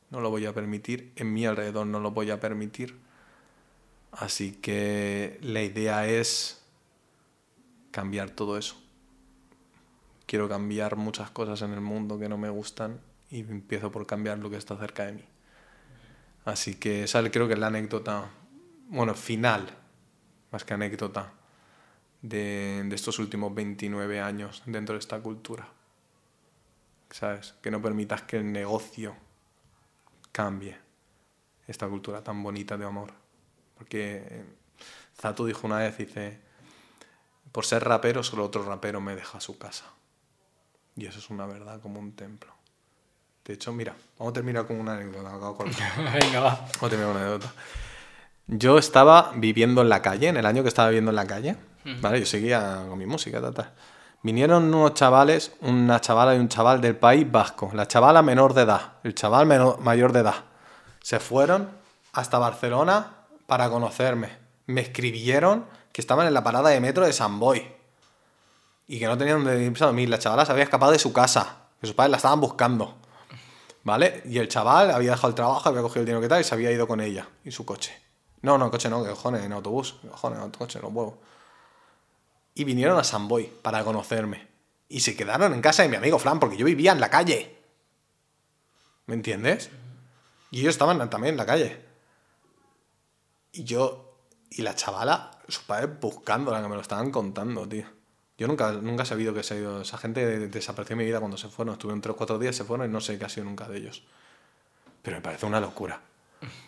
no 0.10 0.22
lo 0.22 0.30
voy 0.30 0.46
a 0.46 0.54
permitir, 0.54 1.12
en 1.16 1.34
mi 1.34 1.46
alrededor 1.46 1.86
no 1.86 2.00
lo 2.00 2.12
voy 2.12 2.32
a 2.32 2.40
permitir. 2.40 2.98
Así 4.18 4.54
que 4.54 5.38
la 5.42 5.62
idea 5.62 6.08
es 6.08 6.64
cambiar 7.92 8.30
todo 8.30 8.58
eso. 8.58 8.76
Quiero 10.26 10.48
cambiar 10.48 10.96
muchas 10.96 11.30
cosas 11.32 11.62
en 11.62 11.74
el 11.74 11.82
mundo 11.82 12.18
que 12.18 12.30
no 12.30 12.38
me 12.38 12.50
gustan 12.50 13.02
y 13.30 13.42
empiezo 13.42 13.92
por 13.92 14.08
cambiar 14.08 14.40
lo 14.40 14.50
que 14.50 14.56
está 14.56 14.78
cerca 14.78 15.06
de 15.06 15.14
mí. 15.14 15.26
Así 16.46 16.76
que 16.76 17.04
esa 17.04 17.30
creo 17.30 17.48
que 17.48 17.54
es 17.54 17.60
la 17.60 17.68
anécdota, 17.68 18.30
bueno, 18.88 19.16
final, 19.16 19.68
más 20.52 20.64
que 20.64 20.74
anécdota, 20.74 21.34
de, 22.22 22.84
de 22.86 22.96
estos 22.96 23.20
últimos 23.20 23.54
29 23.54 24.22
años 24.22 24.64
dentro 24.66 24.94
de 24.94 25.00
esta 25.00 25.20
cultura. 25.20 25.68
¿Sabes? 27.10 27.54
Que 27.62 27.70
no 27.70 27.82
permitas 27.82 28.22
que 28.22 28.38
el 28.38 28.52
negocio 28.52 29.16
cambie 30.32 30.78
esta 31.68 31.88
cultura 31.88 32.24
tan 32.24 32.42
bonita 32.42 32.78
de 32.78 32.86
amor. 32.86 33.25
Porque 33.78 34.26
eh, 34.30 34.46
Zato 35.20 35.46
dijo 35.46 35.68
una 35.68 35.78
vez, 35.78 35.98
dice, 35.98 36.40
por 37.52 37.66
ser 37.66 37.84
rapero, 37.84 38.24
solo 38.24 38.44
otro 38.46 38.64
rapero 38.64 39.00
me 39.02 39.16
deja 39.16 39.40
su 39.40 39.58
casa. 39.58 39.86
Y 40.96 41.06
eso 41.06 41.20
es 41.20 41.30
una 41.30 41.46
verdad 41.46 41.82
como 41.82 42.00
un 42.00 42.14
templo. 42.16 42.54
De 43.46 43.54
hecho, 43.54 43.72
mira, 43.74 43.96
vamos 44.18 44.32
a 44.32 44.34
terminar 44.34 44.66
con 44.66 44.80
una 44.80 44.94
anécdota. 44.94 45.30
Venga, 46.22 46.40
va. 46.40 46.50
Vamos 46.56 46.84
a 46.84 46.90
terminar 46.90 47.08
con 47.14 47.16
una 47.18 47.26
anécdota. 47.28 47.54
Yo 48.48 48.78
estaba 48.78 49.32
viviendo 49.36 49.82
en 49.82 49.90
la 49.90 50.02
calle, 50.02 50.28
en 50.28 50.38
el 50.38 50.46
año 50.46 50.62
que 50.64 50.70
estaba 50.70 50.90
viviendo 50.90 51.12
en 51.12 51.16
la 51.16 51.26
calle, 51.28 51.56
¿vale? 52.02 52.20
Yo 52.20 52.26
seguía 52.26 52.86
con 52.88 52.98
mi 52.98 53.06
música, 53.06 53.42
tal, 53.42 53.54
tal. 53.54 53.72
Vinieron 54.22 54.74
unos 54.74 54.94
chavales, 54.96 55.54
una 55.62 56.00
chavala 56.02 56.36
y 56.36 56.40
un 56.40 56.48
chaval 56.48 56.82
del 56.82 56.96
País 56.96 57.30
Vasco. 57.32 57.70
La 57.74 57.88
chavala 57.88 58.22
menor 58.22 58.54
de 58.54 58.64
edad, 58.64 58.94
el 59.04 59.14
chaval 59.16 59.46
menor- 59.48 59.80
mayor 59.80 60.12
de 60.12 60.20
edad. 60.22 60.36
Se 61.02 61.20
fueron 61.20 61.70
hasta 62.14 62.38
Barcelona 62.40 63.15
para 63.48 63.70
conocerme. 63.70 64.38
Me 64.68 64.82
escribieron 64.82 65.66
que 65.92 66.02
estaban 66.02 66.28
en 66.28 66.34
la 66.34 66.44
parada 66.44 66.70
de 66.70 66.80
metro 66.80 67.06
de 67.06 67.14
San 67.14 67.40
Boy 67.40 67.66
y 68.88 69.00
que 69.00 69.06
no 69.08 69.18
tenían 69.18 69.44
donde 69.44 69.64
irse 69.64 69.84
a 69.84 69.88
dormir. 69.88 70.10
La 70.10 70.20
chavala 70.20 70.46
se 70.46 70.52
había 70.52 70.64
escapado 70.64 70.92
de 70.92 71.00
su 71.00 71.14
casa, 71.14 71.58
que 71.80 71.88
sus 71.88 71.96
padres 71.96 72.12
la 72.12 72.18
estaban 72.18 72.42
buscando. 72.42 72.96
¿Vale? 73.84 74.24
Y 74.26 74.40
el 74.40 74.48
chaval 74.48 74.92
había 74.92 75.12
dejado 75.12 75.30
el 75.30 75.36
trabajo, 75.36 75.70
había 75.70 75.82
cogido 75.82 76.02
el 76.02 76.06
dinero 76.08 76.22
que 76.22 76.28
tal 76.28 76.42
y 76.42 76.44
se 76.44 76.56
había 76.56 76.72
ido 76.72 76.88
con 76.88 77.02
ella 77.02 77.28
y 77.44 77.52
su 77.52 77.66
coche. 77.66 78.02
No, 78.42 78.58
no, 78.58 78.70
coche 78.72 78.90
no, 78.90 79.04
que 79.04 79.10
cojones, 79.10 79.44
en 79.44 79.54
autobús. 79.54 79.96
Cojones, 80.10 80.40
en 80.40 80.52
coche, 80.52 80.80
los 80.82 80.92
huevos. 80.92 81.16
Y 82.54 82.64
vinieron 82.64 82.98
a 82.98 83.04
San 83.04 83.28
Boy 83.28 83.52
para 83.62 83.84
conocerme. 83.84 84.48
Y 84.88 85.00
se 85.00 85.16
quedaron 85.16 85.54
en 85.54 85.62
casa 85.62 85.84
de 85.84 85.90
mi 85.90 85.96
amigo 85.96 86.20
Flan, 86.20 86.40
porque 86.40 86.58
yo 86.58 86.66
vivía 86.66 86.92
en 86.92 87.00
la 87.00 87.10
calle. 87.10 87.58
¿Me 89.08 89.16
entiendes? 89.16 89.70
Y 90.52 90.62
ellos 90.62 90.76
estaban 90.76 91.10
también 91.10 91.34
en 91.34 91.38
la 91.38 91.46
calle. 91.46 91.80
Y 93.56 93.64
yo, 93.64 94.18
y 94.50 94.62
la 94.62 94.76
chavala, 94.76 95.32
sus 95.48 95.64
padres 95.64 95.90
buscándola, 96.00 96.62
que 96.62 96.68
me 96.68 96.76
lo 96.76 96.82
estaban 96.82 97.12
contando, 97.12 97.68
tío. 97.68 97.86
Yo 98.38 98.48
nunca, 98.48 98.74
nunca 98.74 99.04
he 99.04 99.06
sabido 99.06 99.34
que 99.34 99.44
se 99.44 99.54
ha 99.54 99.58
ido. 99.58 99.82
Esa 99.82 99.98
gente 99.98 100.48
desapareció 100.50 100.94
en 100.96 100.98
mi 101.00 101.06
vida 101.06 101.20
cuando 101.20 101.38
se 101.38 101.48
fueron. 101.48 101.74
Estuvieron 101.74 102.02
tres 102.02 102.14
o 102.14 102.18
cuatro 102.18 102.38
días, 102.38 102.56
se 102.56 102.66
fueron 102.66 102.90
y 102.90 102.92
no 102.92 103.00
sé 103.00 103.18
qué 103.18 103.26
ha 103.26 103.30
sido 103.30 103.46
nunca 103.46 103.68
de 103.70 103.78
ellos. 103.78 104.04
Pero 105.02 105.18
me 105.18 105.22
parece 105.22 105.46
una 105.46 105.62
locura. 105.62 106.02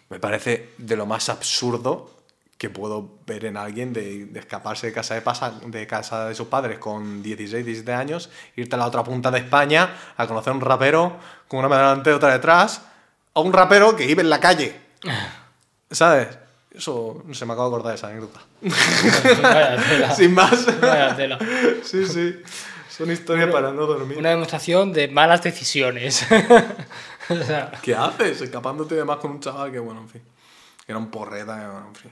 Me 0.09 0.19
parece 0.19 0.73
de 0.77 0.95
lo 0.95 1.05
más 1.05 1.27
absurdo 1.27 2.11
que 2.57 2.69
puedo 2.69 3.19
ver 3.27 3.45
en 3.45 3.57
alguien 3.57 3.91
de, 3.93 4.25
de 4.27 4.39
escaparse 4.39 4.87
de 4.87 4.93
casa 4.93 5.13
de, 5.13 5.21
pasa- 5.21 5.59
de 5.65 5.85
casa 5.85 6.25
de 6.29 6.35
sus 6.35 6.47
padres 6.47 6.79
con 6.79 7.21
16, 7.21 7.65
17 7.65 7.93
años, 7.93 8.29
irte 8.55 8.75
a 8.75 8.79
la 8.79 8.87
otra 8.87 9.03
punta 9.03 9.29
de 9.29 9.39
España 9.39 9.93
a 10.15 10.25
conocer 10.25 10.53
a 10.53 10.55
un 10.55 10.61
rapero 10.61 11.17
con 11.47 11.59
una 11.59 11.67
mano 11.67 11.89
delante 11.89 12.09
y 12.09 12.13
otra 12.13 12.31
detrás, 12.31 12.81
a 13.33 13.41
un 13.41 13.51
rapero 13.53 13.95
que 13.95 14.07
vive 14.07 14.21
en 14.23 14.29
la 14.29 14.39
calle. 14.39 14.79
¿Sabes? 15.91 16.29
Eso 16.71 17.23
se 17.31 17.45
me 17.45 17.53
acaba 17.53 17.69
de 17.69 17.75
acordar 17.75 17.91
de 17.91 17.95
esa 17.95 18.07
anécdota. 18.07 18.41
Vaya 19.41 19.83
tela. 19.89 20.11
Sin 20.15 20.33
más. 20.33 20.79
Vaya 20.79 21.15
tela. 21.15 21.39
Sí, 21.83 22.05
sí. 22.05 22.35
Son 22.89 23.11
historias 23.11 23.51
para 23.51 23.71
no 23.71 23.85
dormir. 23.85 24.17
Una 24.17 24.29
demostración 24.29 24.91
de 24.91 25.07
malas 25.07 25.43
decisiones. 25.43 26.25
O 27.29 27.43
sea, 27.43 27.71
¿Qué 27.81 27.93
haces? 27.93 28.39
Escapándote 28.39 28.95
de 28.95 29.03
más 29.03 29.17
con 29.17 29.31
un 29.31 29.41
chaval 29.41 29.69
que, 29.69 29.79
bueno, 29.79 29.99
en 29.99 30.07
fin. 30.07 30.21
Que 30.85 30.93
era 30.93 30.97
un 30.97 31.11
porreta, 31.11 31.59
que, 31.59 31.65
bueno, 31.65 31.87
en 31.89 31.95
fin. 31.95 32.11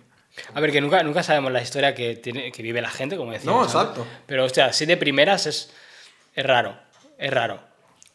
a 0.53 0.59
ver, 0.59 0.73
que 0.73 0.81
nunca, 0.81 1.01
nunca 1.03 1.23
sabemos 1.23 1.53
la 1.53 1.61
historia 1.61 1.95
que, 1.95 2.17
tiene, 2.17 2.51
que 2.51 2.61
vive 2.61 2.81
la 2.81 2.89
gente, 2.89 3.15
como 3.15 3.31
decíamos. 3.31 3.73
No, 3.73 3.81
exacto. 3.81 4.05
Pero, 4.25 4.43
hostia, 4.43 4.65
así 4.65 4.85
de 4.85 4.97
primeras 4.97 5.45
es, 5.45 5.73
es 6.33 6.45
raro. 6.45 6.77
Es 7.17 7.31
raro. 7.31 7.61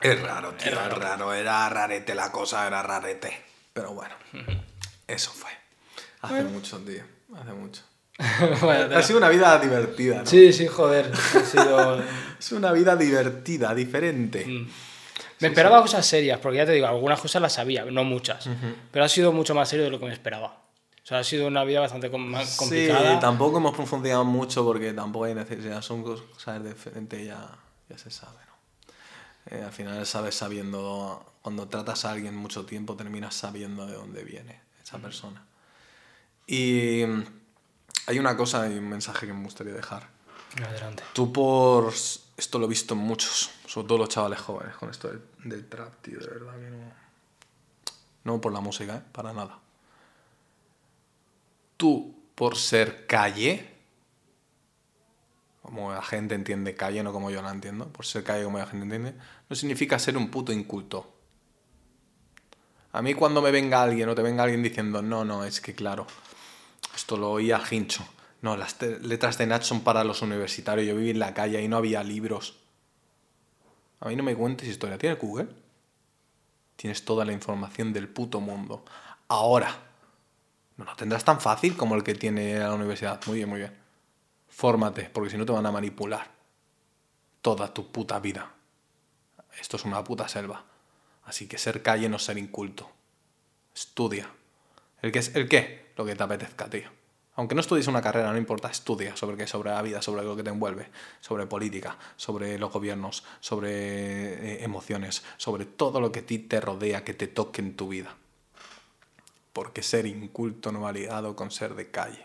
Es 0.00 0.20
raro, 0.20 0.52
tío, 0.52 0.72
es 0.72 0.98
raro. 0.98 1.32
Era 1.32 1.68
rarete 1.70 2.14
la 2.14 2.30
cosa, 2.30 2.66
era 2.66 2.82
rarete. 2.82 3.44
Pero 3.72 3.94
bueno, 3.94 4.14
eso 5.06 5.30
fue. 5.30 5.50
Hace 6.22 6.42
mucho, 6.44 6.78
tío. 6.78 7.02
Hace 7.34 7.52
mucho. 7.52 7.82
Ha 8.20 9.02
sido 9.02 9.18
una 9.18 9.28
vida 9.30 9.58
divertida, 9.58 10.18
¿no? 10.20 10.26
Sí, 10.26 10.52
sí, 10.52 10.66
joder. 10.66 11.10
Ha 11.12 11.44
sido... 11.44 12.02
Es 12.40 12.52
una 12.52 12.72
vida 12.72 12.96
divertida, 12.96 13.74
diferente. 13.74 14.46
Me 15.40 15.48
esperaba 15.48 15.80
cosas 15.82 16.06
serias, 16.06 16.38
porque 16.40 16.56
ya 16.58 16.66
te 16.66 16.72
digo, 16.72 16.86
algunas 16.86 17.20
cosas 17.20 17.40
las 17.42 17.52
sabía, 17.52 17.84
no 17.84 18.02
muchas. 18.04 18.48
Pero 18.90 19.04
ha 19.04 19.08
sido 19.08 19.30
mucho 19.32 19.54
más 19.54 19.68
serio 19.68 19.84
de 19.84 19.90
lo 19.90 19.98
que 20.00 20.06
me 20.06 20.12
esperaba. 20.12 20.46
O 21.02 21.06
sea, 21.06 21.18
ha 21.18 21.24
sido 21.24 21.46
una 21.46 21.64
vida 21.64 21.80
bastante 21.80 22.10
com- 22.10 22.22
más 22.26 22.56
complicada. 22.56 23.14
Sí, 23.14 23.20
tampoco 23.20 23.58
hemos 23.58 23.74
profundizado 23.74 24.24
mucho 24.24 24.64
porque 24.64 24.92
tampoco 24.94 25.26
hay 25.26 25.34
necesidad. 25.34 25.82
Son 25.82 26.02
cosas 26.02 26.62
diferentes 26.64 27.26
ya, 27.26 27.46
ya 27.88 27.98
se 27.98 28.10
sabe, 28.10 28.38
¿no? 28.46 29.56
Eh, 29.56 29.62
al 29.62 29.72
final 29.72 30.06
sabes 30.06 30.34
sabiendo, 30.34 31.34
cuando 31.42 31.68
tratas 31.68 32.04
a 32.06 32.12
alguien 32.12 32.34
mucho 32.36 32.64
tiempo, 32.64 32.96
terminas 32.96 33.34
sabiendo 33.34 33.86
de 33.86 33.94
dónde 33.94 34.24
viene 34.24 34.60
esa 34.82 34.98
persona. 34.98 35.44
Y 36.50 37.04
mm, 37.06 37.22
hay 38.08 38.18
una 38.18 38.36
cosa 38.36 38.68
y 38.68 38.76
un 38.76 38.88
mensaje 38.88 39.24
que 39.24 39.32
me 39.32 39.44
gustaría 39.44 39.72
dejar. 39.72 40.08
Adelante. 40.60 41.04
Tú 41.12 41.32
por... 41.32 41.92
Esto 42.36 42.58
lo 42.58 42.66
he 42.66 42.68
visto 42.68 42.94
en 42.94 43.00
muchos, 43.00 43.50
sobre 43.66 43.86
todo 43.86 43.98
los 43.98 44.08
chavales 44.08 44.40
jóvenes, 44.40 44.74
con 44.76 44.90
esto 44.90 45.08
del, 45.08 45.22
del 45.44 45.68
trap, 45.68 46.00
tío, 46.00 46.18
de 46.18 46.26
verdad 46.26 46.54
que 46.54 46.70
no... 46.70 46.92
No 48.24 48.40
por 48.40 48.52
la 48.52 48.60
música, 48.60 48.96
¿eh? 48.96 49.02
Para 49.12 49.32
nada. 49.32 49.58
Tú, 51.76 52.14
por 52.34 52.56
ser 52.56 53.06
calle, 53.06 53.70
como 55.62 55.92
la 55.92 56.02
gente 56.02 56.34
entiende 56.34 56.74
calle, 56.74 57.02
no 57.02 57.12
como 57.12 57.30
yo 57.30 57.42
la 57.42 57.50
entiendo, 57.50 57.86
por 57.88 58.06
ser 58.06 58.24
calle 58.24 58.44
como 58.44 58.58
la 58.58 58.66
gente 58.66 58.84
entiende, 58.84 59.14
no 59.48 59.54
significa 59.54 59.98
ser 59.98 60.16
un 60.16 60.30
puto 60.30 60.52
inculto. 60.52 61.14
A 62.92 63.02
mí 63.02 63.14
cuando 63.14 63.40
me 63.40 63.52
venga 63.52 63.82
alguien 63.82 64.08
o 64.08 64.14
te 64.14 64.22
venga 64.22 64.42
alguien 64.42 64.62
diciendo, 64.62 65.00
no, 65.00 65.24
no, 65.24 65.44
es 65.44 65.60
que 65.60 65.74
claro, 65.74 66.06
esto 66.94 67.16
lo 67.16 67.30
oía 67.30 67.60
Hincho. 67.70 68.06
No, 68.42 68.56
las 68.56 68.80
letras 68.80 69.36
de 69.38 69.46
Nach 69.46 69.62
son 69.62 69.82
para 69.82 70.04
los 70.04 70.22
universitarios. 70.22 70.86
Yo 70.86 70.96
viví 70.96 71.10
en 71.10 71.18
la 71.18 71.34
calle 71.34 71.62
y 71.62 71.68
no 71.68 71.76
había 71.76 72.02
libros. 72.02 72.56
A 74.00 74.08
mí 74.08 74.16
no 74.16 74.22
me 74.22 74.34
cuentes 74.34 74.68
historia. 74.68 74.96
¿Tienes 74.96 75.18
Google? 75.18 75.48
tienes 76.80 77.04
toda 77.04 77.26
la 77.26 77.32
información 77.32 77.92
del 77.92 78.08
puto 78.08 78.40
mundo. 78.40 78.86
Ahora, 79.28 79.70
no 80.78 80.86
lo 80.86 80.96
tendrás 80.96 81.26
tan 81.26 81.38
fácil 81.38 81.76
como 81.76 81.94
el 81.94 82.02
que 82.02 82.14
tiene 82.14 82.58
la 82.58 82.72
universidad. 82.72 83.20
Muy 83.26 83.36
bien, 83.36 83.50
muy 83.50 83.58
bien. 83.58 83.76
Fórmate, 84.48 85.10
porque 85.12 85.28
si 85.28 85.36
no 85.36 85.44
te 85.44 85.52
van 85.52 85.66
a 85.66 85.72
manipular 85.72 86.30
toda 87.42 87.74
tu 87.74 87.92
puta 87.92 88.18
vida. 88.18 88.50
Esto 89.60 89.76
es 89.76 89.84
una 89.84 90.02
puta 90.02 90.26
selva. 90.26 90.64
Así 91.24 91.46
que 91.46 91.58
ser 91.58 91.82
calle 91.82 92.08
no 92.08 92.18
ser 92.18 92.38
inculto. 92.38 92.90
Estudia. 93.74 94.30
¿El 95.02 95.12
qué 95.12 95.18
es 95.18 95.36
el 95.36 95.50
qué? 95.50 95.89
Lo 96.00 96.06
que 96.06 96.16
te 96.16 96.22
apetezca, 96.22 96.70
tío. 96.70 96.88
Aunque 97.34 97.54
no 97.54 97.60
estudies 97.60 97.86
una 97.86 98.00
carrera, 98.00 98.32
no 98.32 98.38
importa, 98.38 98.70
estudia 98.70 99.14
sobre 99.16 99.36
qué, 99.36 99.46
sobre 99.46 99.68
la 99.68 99.82
vida, 99.82 100.00
sobre 100.00 100.22
lo 100.22 100.34
que 100.34 100.42
te 100.42 100.48
envuelve, 100.48 100.88
sobre 101.20 101.46
política, 101.46 101.98
sobre 102.16 102.58
los 102.58 102.72
gobiernos, 102.72 103.22
sobre 103.40 103.70
eh, 103.72 104.64
emociones, 104.64 105.22
sobre 105.36 105.66
todo 105.66 106.00
lo 106.00 106.10
que 106.10 106.20
a 106.20 106.26
ti 106.26 106.38
te 106.38 106.58
rodea, 106.58 107.04
que 107.04 107.12
te 107.12 107.26
toque 107.26 107.60
en 107.60 107.76
tu 107.76 107.88
vida. 107.88 108.16
Porque 109.52 109.82
ser 109.82 110.06
inculto 110.06 110.72
no 110.72 110.80
va 110.80 110.90
ligado 110.90 111.36
con 111.36 111.50
ser 111.50 111.74
de 111.74 111.90
calle. 111.90 112.24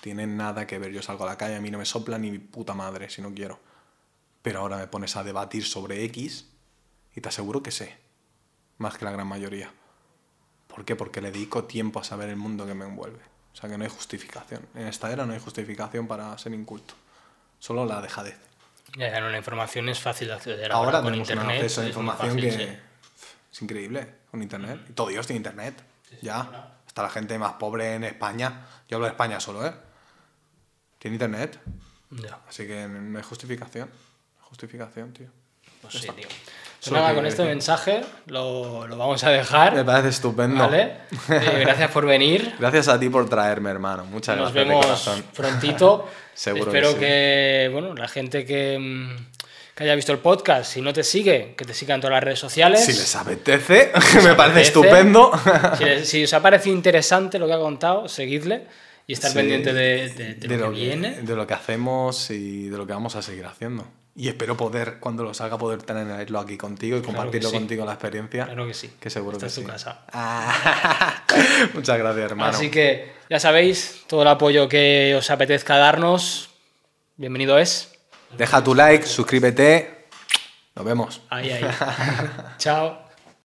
Tiene 0.00 0.26
nada 0.26 0.66
que 0.66 0.78
ver. 0.78 0.90
Yo 0.90 1.02
salgo 1.02 1.24
a 1.24 1.26
la 1.26 1.36
calle, 1.36 1.56
a 1.56 1.60
mí 1.60 1.70
no 1.70 1.76
me 1.76 1.84
sopla 1.84 2.16
ni 2.16 2.30
mi 2.30 2.38
puta 2.38 2.72
madre 2.72 3.10
si 3.10 3.20
no 3.20 3.34
quiero. 3.34 3.60
Pero 4.40 4.60
ahora 4.60 4.78
me 4.78 4.86
pones 4.86 5.16
a 5.16 5.22
debatir 5.22 5.66
sobre 5.66 6.02
X 6.04 6.46
y 7.14 7.20
te 7.20 7.28
aseguro 7.28 7.62
que 7.62 7.72
sé. 7.72 7.98
Más 8.78 8.96
que 8.96 9.04
la 9.04 9.10
gran 9.10 9.26
mayoría. 9.26 9.70
¿Por 10.76 10.84
qué? 10.84 10.94
Porque 10.94 11.22
le 11.22 11.32
dedico 11.32 11.64
tiempo 11.64 12.00
a 12.00 12.04
saber 12.04 12.28
el 12.28 12.36
mundo 12.36 12.66
que 12.66 12.74
me 12.74 12.84
envuelve. 12.84 13.22
O 13.54 13.56
sea 13.56 13.70
que 13.70 13.78
no 13.78 13.84
hay 13.84 13.88
justificación. 13.90 14.60
En 14.74 14.86
esta 14.86 15.10
era 15.10 15.24
no 15.24 15.32
hay 15.32 15.38
justificación 15.40 16.06
para 16.06 16.36
ser 16.36 16.52
inculto. 16.52 16.92
Solo 17.58 17.86
la 17.86 18.02
dejadez. 18.02 18.36
Ya, 18.94 19.10
ya, 19.10 19.20
no, 19.20 19.30
la 19.30 19.38
información 19.38 19.88
es 19.88 19.98
fácil 19.98 20.28
de 20.28 20.34
acceder. 20.34 20.70
Ahora, 20.70 21.00
con 21.00 21.06
tenemos 21.06 21.28
un 21.30 21.32
internet. 21.32 21.62
acceso 21.62 21.80
a 21.80 21.86
información 21.86 22.28
fácil, 22.28 22.44
que 22.44 22.52
sí. 22.52 22.78
es 23.52 23.62
increíble 23.62 24.06
con 24.30 24.42
internet. 24.42 24.80
Y 24.90 24.92
todo 24.92 25.08
Dios 25.08 25.26
tiene 25.26 25.38
internet. 25.38 25.82
Ya. 26.20 26.76
Hasta 26.86 27.02
la 27.02 27.08
gente 27.08 27.38
más 27.38 27.54
pobre 27.54 27.94
en 27.94 28.04
España. 28.04 28.66
Yo 28.86 28.98
hablo 28.98 29.06
de 29.06 29.12
España 29.12 29.40
solo, 29.40 29.66
¿eh? 29.66 29.72
Tiene 30.98 31.14
internet. 31.14 31.58
Ya, 32.10 32.38
Así 32.46 32.66
que 32.66 32.86
no 32.86 33.16
hay 33.16 33.24
justificación. 33.24 33.90
Justificación, 34.42 35.14
tío. 35.14 35.28
Pues 35.90 36.02
sí, 36.02 36.08
tío. 36.16 36.28
Pues 36.80 36.92
nada, 36.92 37.08
que- 37.10 37.14
con 37.16 37.26
este 37.26 37.42
que- 37.42 37.48
mensaje 37.48 38.00
lo, 38.26 38.86
lo 38.86 38.96
vamos 38.96 39.24
a 39.24 39.30
dejar. 39.30 39.74
Me 39.74 39.84
parece 39.84 40.08
estupendo. 40.10 40.58
¿Vale? 40.64 40.92
Eh, 41.30 41.58
gracias 41.60 41.90
por 41.90 42.06
venir. 42.06 42.54
Gracias 42.60 42.86
a 42.88 43.00
ti 43.00 43.08
por 43.08 43.28
traerme, 43.28 43.70
hermano. 43.70 44.04
Muchas 44.04 44.36
Nos 44.36 44.52
gracias. 44.52 44.68
de 45.04 45.14
vemos 45.14 45.22
prontito. 45.36 46.08
Seguro 46.34 46.66
Espero 46.66 46.92
que 46.94 47.00
que, 47.00 47.64
sí. 47.68 47.72
bueno, 47.72 47.94
la 47.94 48.06
gente 48.08 48.44
que, 48.44 48.78
mm, 48.78 49.16
que 49.74 49.84
haya 49.84 49.94
visto 49.96 50.12
el 50.12 50.18
podcast, 50.18 50.70
si 50.70 50.80
no 50.82 50.92
te 50.92 51.02
sigue, 51.02 51.54
que 51.56 51.64
te 51.64 51.72
siga 51.74 51.94
en 51.94 52.00
todas 52.02 52.12
las 52.14 52.22
redes 52.22 52.38
sociales. 52.38 52.84
Si 52.84 52.92
les 52.92 53.16
apetece, 53.16 53.90
Si 54.02 54.18
me 54.18 54.34
parece 54.34 54.60
apetece, 54.60 54.60
estupendo. 54.62 55.32
Si, 55.78 55.84
les- 55.84 56.08
si 56.08 56.22
os 56.24 56.32
ha 56.34 56.40
parecido 56.42 56.76
interesante 56.76 57.38
lo 57.38 57.46
que 57.46 57.54
ha 57.54 57.58
contado, 57.58 58.06
seguidle 58.06 58.66
y 59.08 59.14
estar 59.14 59.30
Sí, 59.30 59.36
pendiente 59.38 59.72
de, 59.72 60.08
de- 60.10 60.34
de 60.34 60.56
lo 60.58 60.70
que 60.72 60.76
viene. 60.78 61.22
de 61.22 61.34
lo 61.34 61.46
que 61.46 61.54
hacemos 61.54 62.30
y 62.30 62.68
de 62.68 62.76
lo 62.76 62.86
que 62.86 62.92
vamos 62.92 63.16
a 63.16 63.22
seguir 63.22 63.46
haciendo. 63.46 63.86
Y 64.18 64.28
espero 64.28 64.56
poder, 64.56 64.96
cuando 64.98 65.22
lo 65.22 65.34
salga, 65.34 65.58
poder 65.58 65.82
tenerlo 65.82 66.38
aquí 66.40 66.56
contigo 66.56 66.96
y 66.96 67.02
compartirlo 67.02 67.50
sí. 67.50 67.56
contigo 67.56 67.84
la 67.84 67.92
experiencia. 67.92 68.46
Claro 68.46 68.66
que 68.66 68.72
sí. 68.72 68.90
Que 68.98 69.10
seguro 69.10 69.36
Esta 69.36 69.46
que 69.46 69.50
es 69.50 69.54
tu 69.54 69.64
casa. 69.64 70.06
Ah, 70.10 71.22
Muchas 71.74 71.98
gracias, 71.98 72.30
hermano. 72.30 72.56
Así 72.56 72.70
que 72.70 73.12
ya 73.28 73.38
sabéis, 73.38 74.04
todo 74.06 74.22
el 74.22 74.28
apoyo 74.28 74.70
que 74.70 75.14
os 75.18 75.30
apetezca 75.30 75.76
darnos, 75.76 76.48
bienvenido 77.16 77.58
es. 77.58 77.92
Deja 78.38 78.64
tu 78.64 78.74
like, 78.74 79.06
suscríbete. 79.06 80.06
Nos 80.74 80.84
vemos. 80.86 81.20
Ahí, 81.28 81.50
ahí. 81.50 81.64
Chao. 82.58 83.05